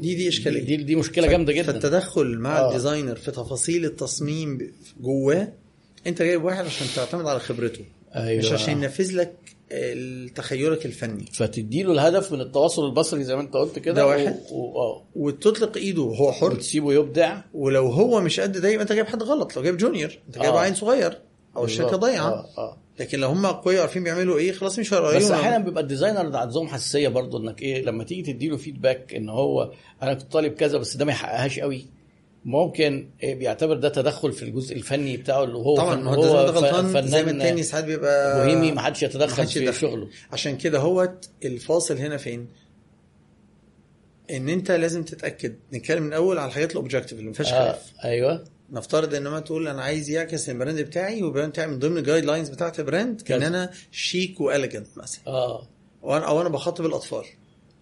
دي 0.00 0.14
دي 0.14 0.28
إشكالية. 0.28 0.60
دي 0.62 0.76
دي 0.76 0.96
مشكلة 0.96 1.26
جامدة 1.26 1.52
جدا. 1.52 1.72
فالتدخل 1.72 2.38
مع 2.38 2.58
آه. 2.58 2.68
ال 2.68 2.73
designer 2.73 3.14
في 3.16 3.30
تفاصيل 3.30 3.84
التصميم 3.84 4.72
جواه 5.00 5.52
أنت 6.06 6.22
جايب 6.22 6.44
واحد 6.44 6.64
عشان 6.64 6.86
تعتمد 6.96 7.26
على 7.26 7.40
خبرته. 7.40 7.84
أيوة. 8.16 8.38
مش 8.38 8.52
عشان 8.52 8.82
ينفذ 8.82 9.16
لك 9.16 9.32
آه، 9.32 9.59
تخيلك 10.34 10.86
الفني 10.86 11.24
فتديله 11.32 11.92
الهدف 11.92 12.32
من 12.32 12.40
التواصل 12.40 12.86
البصري 12.86 13.24
زي 13.24 13.34
ما 13.36 13.40
انت 13.40 13.54
قلت 13.54 13.78
كده 13.78 13.94
ده 13.94 14.06
واحد. 14.06 14.40
و... 14.52 14.56
و... 14.56 14.78
آه. 14.80 15.02
وتطلق 15.16 15.76
ايده 15.76 16.02
وهو 16.02 16.32
حر 16.32 16.52
وتسيبه 16.52 16.92
يبدع 16.92 17.40
ولو 17.54 17.86
هو 17.86 18.20
مش 18.20 18.40
قد 18.40 18.52
ده 18.58 18.68
يبقى 18.68 18.82
انت 18.82 18.92
جايب 18.92 19.06
حد 19.06 19.22
غلط 19.22 19.56
لو 19.56 19.62
جايب 19.62 19.76
junior 19.76 20.18
انت 20.28 20.38
جايب 20.38 20.54
آه. 20.54 20.58
عيل 20.60 20.76
صغير 20.76 21.18
أو 21.56 21.64
الشركة. 21.64 21.96
ضايعة 21.96 22.28
آه. 22.28 22.46
آه. 22.58 22.76
لكن 23.00 23.18
لو 23.20 23.28
هم 23.28 23.46
اقوياء 23.46 23.80
عارفين 23.80 24.04
بيعملوا 24.04 24.38
إيه 24.38 24.52
خلاص 24.52 24.78
مش 24.78 24.94
هيراعيهم 24.94 25.18
بس 25.18 25.30
أحيانا 25.30 25.64
بيبقى 25.64 25.82
ال 25.82 25.87
designer 25.87 26.28
ده 26.28 26.38
عندهم 26.38 26.68
حساسية 26.68 27.08
برضو 27.08 27.38
إنك 27.38 27.62
إيه 27.62 27.82
لما 27.84 28.04
تيجي 28.04 28.32
تديله 28.32 28.56
feedback 28.56 29.14
إن 29.14 29.28
هو 29.28 29.72
أنا 30.02 30.14
كنت 30.14 30.32
طالب 30.32 30.52
كذا 30.52 30.78
بس 30.78 30.96
ده 30.96 31.04
ما 31.04 31.12
يحققهاش 31.12 31.58
قوي 31.58 31.86
ممكن 32.44 33.10
بيعتبر 33.22 33.76
ده 33.76 33.88
تدخل 33.88 34.32
في 34.32 34.42
الجزء 34.42 34.76
الفني 34.76 35.16
بتاعه 35.16 35.44
اللي 35.44 35.56
هو 35.58 35.76
طبعا 35.76 35.94
ما 35.96 36.10
هو 36.14 36.22
هو 36.22 36.46
ده 36.46 36.50
غلطان. 36.50 37.06
زي 37.08 37.22
ما 37.24 37.30
التاني 37.30 37.62
ساعات 37.62 37.84
بيبقى 37.84 38.34
بوهيمي 38.44 38.72
ما 38.72 38.80
حدش 38.80 39.02
يتدخل 39.02 39.46
في 39.46 39.58
يتدخل. 39.58 39.80
شغله. 39.80 40.08
عشان 40.32 40.56
كده 40.56 40.78
هوت 40.78 41.28
الفاصل 41.44 41.96
هنا 41.98 42.16
فين؟ 42.16 42.46
إن 44.30 44.48
أنت 44.48 44.70
لازم 44.70 45.02
تتأكد. 45.04 45.54
نتكلم 45.72 46.02
من 46.02 46.08
الأول 46.08 46.38
على 46.38 46.48
الحاجات 46.48 46.70
ال 46.70 46.74
objective 46.74 47.12
اللي 47.18 47.28
ما 47.28 47.32
فيهاش 47.32 47.52
آه 47.52 47.58
خلاف. 47.72 47.92
أيوه. 48.04 48.44
نفترض 48.72 49.14
إن 49.14 49.22
ما 49.28 49.40
تقول 49.40 49.68
أنا 49.68 49.82
عايز 49.82 50.10
يعكس 50.10 50.50
ال 50.50 50.55
brand 50.55 50.80
بتاعي 50.80 51.22
وال 51.22 51.30
brand 51.30 51.50
بتاعي 51.50 51.66
من 51.66 51.78
ضمن 51.78 51.98
ال 51.98 52.24
guidelines 52.24 52.48
بتاعت 52.48 52.80
ال 52.80 52.87
brand 52.87 53.22
إن. 53.32 53.42
أنا 53.42 53.70
شيك 53.92 54.40
و 54.40 54.46
elegant 54.46 54.86
مثلا. 54.96 55.20
آه. 55.26 55.68
وأنا 56.02 56.24
أو 56.28 56.40
أنا 56.40 56.48
بخاطب 56.48 56.86
الاطفال 56.86 57.24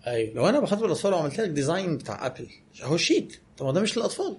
أيوه. 0.07 0.35
لو 0.35 0.49
أنا 0.49 0.61
بخاطب 0.61 0.85
الاطفال 0.85 1.13
وعملت 1.15 1.41
لك 1.41 1.49
design 1.51 1.97
بتاع 1.97 2.27
Apple 2.27 2.47
هو 2.83 2.97
شيك 2.97 3.41
طب 3.59 3.67
ما 3.67 3.73
ده 3.73 3.81
مش 3.81 3.97
للأطفال. 3.97 4.37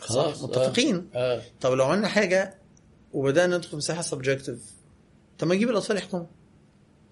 خلاص، 0.00 0.36
صح 0.36 0.42
متفقين. 0.42 1.08
آه 1.14 1.42
طب 1.60 1.72
لو 1.72 1.84
عملنا 1.84 2.08
حاجة 2.08 2.58
وبدأنا 3.12 3.56
ندخل 3.56 3.70
في 3.70 3.76
مساحة 3.76 4.02
subjective 4.02 4.58
طب 5.38 5.46
ما 5.46 5.54
نجيب 5.54 5.70
الأطفال 5.70 5.96
يحكموا. 5.96 6.26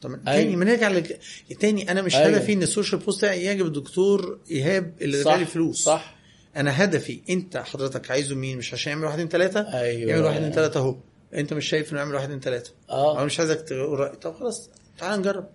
طب 0.01 0.11
أيوة. 0.11 0.25
تاني 0.25 0.57
ما 0.57 0.65
نرجع 0.65 0.89
لك 0.89 1.21
تاني 1.61 1.91
أنا 1.91 2.03
مش 2.03 2.17
أيوة. 2.17 2.37
هدفي 2.37 2.53
إن 2.53 2.63
ال 2.63 2.68
social 2.68 3.01
post 3.01 3.19
بتاعي 3.19 3.45
يعجب 3.45 3.67
الدكتور 3.67 4.39
إيهاب 4.51 4.95
اللي 5.01 5.21
دفع 5.21 5.37
لي 5.37 5.45
فلوس. 5.45 5.83
صح. 5.85 6.17
أنا 6.57 6.85
هدفي 6.85 7.21
أنت 7.31 7.57
حضرتك 7.57 8.11
عايزه 8.11 8.35
مين؟ 8.35 8.59
مش 8.59 8.75
عشان 8.75 8.93
يعمل 8.93 9.05
واحد 9.05 9.15
اتنين 9.15 9.29
تلاتة؟ 9.29 9.61
أيوه. 9.61 10.11
يعمل 10.11 10.25
واحد 10.25 10.37
اتنين 10.37 10.53
تلاتة 10.53 10.79
أهو. 10.79 10.97
أنت 11.35 11.53
مش 11.53 11.69
شايف 11.69 11.91
إنه 11.93 11.99
يعمل 11.99 12.15
واحد 12.15 12.25
اتنين 12.25 12.41
تلاتة؟ 12.41 12.71
أنا 12.91 13.21
آه 13.21 13.25
مش 13.25 13.41
عايزك 13.41 13.61
تقول 13.61 13.99
رايي 14.01 14.17
طب 14.17 14.35
خلاص 14.35 14.71
تعال 14.99 15.21
نجرب. 15.21 15.49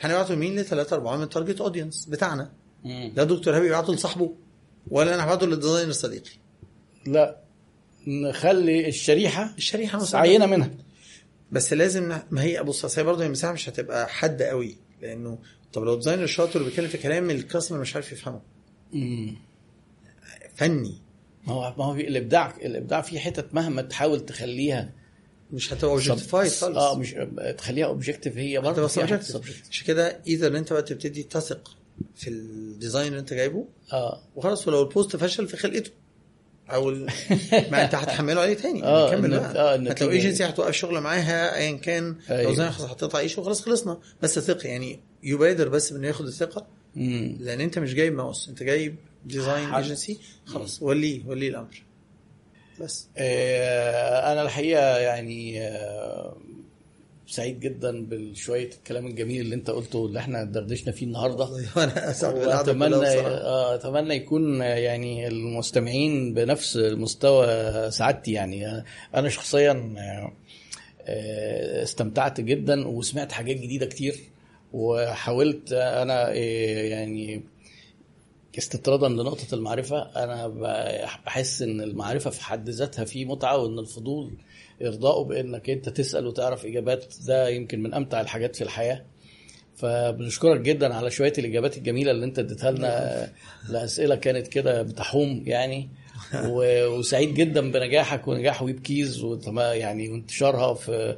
هنبعته 0.00 0.34
مين؟ 0.34 0.58
لثلاثة 0.60 0.96
أربعة 0.96 1.16
من 1.16 1.22
ال 1.22 1.27
target 1.27 1.60
audience 1.60 2.06
بتاعنا. 2.06 2.52
مم. 2.84 3.12
ده 3.16 3.24
دكتور 3.24 3.56
إيهاب 3.56 3.66
يبعته 3.66 3.94
لصاحبه. 3.94 4.34
ولا 4.90 5.24
هبعته 5.24 5.46
لل 5.46 5.55
designer 5.55 5.92
صديقي 5.92 6.30
لا 7.06 7.40
نخلي 8.06 8.88
الشريحة 8.88 9.98
مساعدة. 9.98 10.28
عينة 10.28 10.46
منها 10.46 10.70
بس 11.52 11.72
لازم 11.72 12.12
ن- 12.12 12.22
ما 12.30 12.42
هي 12.42 12.62
بص 12.62 12.98
هي 12.98 13.04
برضه 13.04 13.26
المساحة 13.26 13.52
مش 13.52 13.68
هتبقى 13.68 14.08
حد 14.08 14.42
قوي 14.42 14.76
لأنه 15.02 15.38
طب 15.72 15.82
لو 15.84 15.94
designer 15.94 16.26
شاطر 16.26 16.62
بيتكلم 16.62 16.88
في 16.88 16.98
كلام 16.98 17.30
ال 17.30 17.35
customer 17.35 17.78
مش 17.80 17.94
عارف 17.94 18.12
يفهمه 18.12 18.40
مم. 18.92 19.36
فني 20.54 21.02
ما 21.46 21.52
هو 21.52 21.74
ما 21.78 21.84
هو 21.84 21.94
في 21.94 22.08
الإبداع 22.08 22.56
الإبداع 22.56 23.00
في 23.00 23.18
حتت 23.18 23.54
مهما 23.54 23.82
تحاول 23.82 24.26
تخليها 24.26 24.92
مش 25.52 25.72
هتبقى 25.72 25.90
objectified 25.90 26.50
خالص 26.52 26.76
آه 26.76 26.98
مش 26.98 27.16
تخليها 27.58 27.86
objective 27.86 28.36
هي 28.36 28.60
برضه 28.60 28.88
subjective. 28.88 29.40
عشان 29.70 29.86
كده 29.86 30.20
إذا 30.26 30.46
أنت 30.58 30.72
بقى 30.72 30.82
تبتدي 30.82 31.22
تثق 31.22 31.75
في 32.14 32.30
ال 32.30 32.38
designer 32.38 33.06
اللي 33.08 33.18
انت 33.18 33.34
جايبه. 33.34 33.64
آه. 33.92 34.22
وخلاص 34.36 34.68
ولو 34.68 34.82
ال 34.82 34.89
post 34.89 35.16
فشل 35.16 35.48
في 35.48 35.56
خلقته 35.56 35.90
أو. 36.70 36.90
ما 37.70 37.84
أنت 37.84 37.94
هتحمله 37.94 38.40
عليه 38.40 38.54
تاني. 38.54 38.80
بقى. 38.80 38.90
آه، 38.90 39.08
هتلاقي 39.08 39.74
النتيجة. 39.74 40.10
ايجنسي 40.10 40.44
هتوقف 40.44 40.74
شغل 40.74 41.00
معاها 41.00 41.56
ايا 41.56 41.76
كان. 41.76 42.16
لو 42.30 42.36
أيوة. 42.36 42.54
زي 42.54 42.64
حطيت 42.64 43.14
عيشه 43.14 43.40
وخلاص 43.40 43.62
خلصنا. 43.62 43.98
بس 44.22 44.38
ثق 44.38 44.66
يعني 44.66 45.00
يبادر 45.22 45.68
بس 45.68 45.92
بإنه 45.92 46.06
ياخد 46.06 46.26
الثقة. 46.26 46.66
مم. 46.96 47.36
لأن 47.40 47.60
أنت 47.60 47.78
مش 47.78 47.94
جايب 47.94 48.14
ماوس. 48.14 48.48
أنت 48.48 48.62
جايب 48.62 48.96
designer. 49.24 49.74
ايجنسي 49.74 50.18
خلاص 50.46 50.82
وليه 50.82 51.26
وليه 51.26 51.48
الأمر. 51.48 51.82
بس. 52.80 53.06
آه، 53.16 54.32
أنا 54.32 54.42
الحقيقة 54.42 54.98
يعني 54.98 55.62
آه، 55.62 56.36
سعيد 57.26 57.60
جدا 57.60 58.06
بشويه 58.06 58.70
الكلام 58.78 59.06
الجميل 59.06 59.40
اللي 59.40 59.54
أنت 59.54 59.70
قلته 59.70 60.06
اللي 60.06 60.18
إحنا 60.18 60.44
دردشنا 60.44 60.92
فيه 60.92 61.06
النهارده 61.06 61.44
وأنا 61.76 62.10
أسعد 62.10 62.34
وأتمنى. 62.34 62.94
آه، 63.26 63.74
أتمنى 63.74 64.14
يكون 64.14 64.60
يعني 64.60 65.26
المستمعين 65.28 66.34
بنفس 66.34 66.76
مستوى 66.76 67.46
سعادتي 67.90 68.32
يعني 68.32 68.84
أنا 69.14 69.28
شخصيا 69.28 69.94
آه، 69.98 71.82
استمتعت 71.82 72.40
جدا 72.40 72.88
وسمعت 72.88 73.32
حاجات 73.32 73.56
جديدة 73.56 73.86
كتير 73.86 74.16
وحاولت 74.72 75.72
أنا 75.72 76.28
آه، 76.30 76.32
يعني 76.86 77.42
استطرادا 78.58 79.08
لنقطة 79.08 79.54
المعرفة 79.54 80.02
أنا 80.24 80.48
ب- 80.48 81.24
بحس 81.26 81.62
إن 81.62 81.80
المعرفة 81.80 82.30
في 82.30 82.44
حد 82.44 82.70
ذاتها 82.70 83.04
فيه 83.04 83.24
متعة 83.24 83.58
وإن 83.58 83.78
الفضول 83.78 84.32
إرضائه 84.82 85.24
بإنك 85.24 85.70
أنت 85.70 85.88
تسأل 85.88 86.26
وتعرف 86.26 86.66
إجابات 86.66 87.14
ده 87.26 87.48
يمكن 87.48 87.82
من 87.82 87.94
أمتع 87.94 88.20
الحاجات 88.20 88.56
في 88.56 88.64
الحياة. 88.64 89.04
فبنشكرك 89.76 90.60
جدا 90.60 90.94
على 90.94 91.10
شوية 91.10 91.32
الإجابات 91.38 91.76
الجميلة 91.76 92.10
اللي 92.10 92.24
أنت 92.24 92.38
اديتها 92.38 92.70
لنا. 92.70 93.28
لأسئلة 93.72 94.14
كانت 94.14 94.48
كده 94.48 94.82
بتحوم 94.82 95.42
يعني. 95.46 95.88
وسعيد 96.44 97.34
جدا 97.34 97.72
بنجاحك 97.72 98.28
ونجاح 98.28 98.62
ويب 98.62 98.80
كيز 98.80 99.26
يعني 99.56 100.08
وانتشارها 100.08 100.74
في 100.74 101.16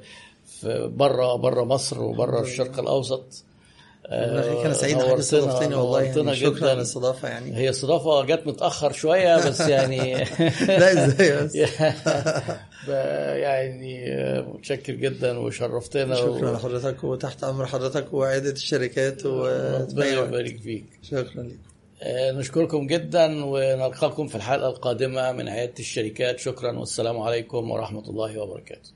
في 0.60 0.90
بره 0.96 1.36
بره 1.36 1.64
مصر 1.64 2.02
وبره 2.02 2.42
الشرق 2.42 2.78
الأوسط. 2.78 3.44
يخليك، 4.10 4.64
أنا 4.64 4.74
سعيد 4.74 4.96
نورتنا- 4.96 5.10
انك 5.12 5.18
استضفتني 5.18 5.74
والله 5.74 6.02
يعني 6.02 6.36
شكرا. 6.36 6.68
على 6.68 6.72
الاستضافة 6.72 7.28
يعني. 7.28 7.56
هي 7.56 7.70
استضافة 7.70 8.24
جت 8.24 8.46
متأخر 8.46 8.92
شوية 8.92 9.36
بس 9.48 9.60
يعني 9.60 10.14
لا 10.80 11.04
إزاي 11.06 11.36
بس؟ 11.44 11.54
يعني 13.44 14.04
متشكر 14.42 14.92
جدا 14.92 15.38
وشرفتنا 15.38 16.14
شكرا 16.14 16.50
و- 16.50 16.54
لحضرتك 16.54 17.04
وتحت 17.04 17.44
أمر 17.44 17.66
حضرتك 17.66 18.14
وعدة 18.14 18.50
الشركات 18.50 19.26
و 19.26 19.46
ربنا 19.80 20.06
يبارك 20.06 20.60
فيك. 20.60 20.84
شكرا 21.02 21.42
لك 21.42 21.56
آه، 22.02 22.32
نشكركم 22.32 22.86
جدا 22.86 23.44
ونلقاكم 23.44 24.28
في 24.28 24.34
الحلقة 24.34 24.68
القادمة 24.68 25.32
من 25.32 25.48
عيادة 25.48 25.74
الشركات. 25.78 26.38
شكرا 26.38 26.78
والسلام 26.78 27.18
عليكم 27.20 27.70
ورحمة 27.70 28.10
الله 28.10 28.38
وبركاته. 28.38 28.90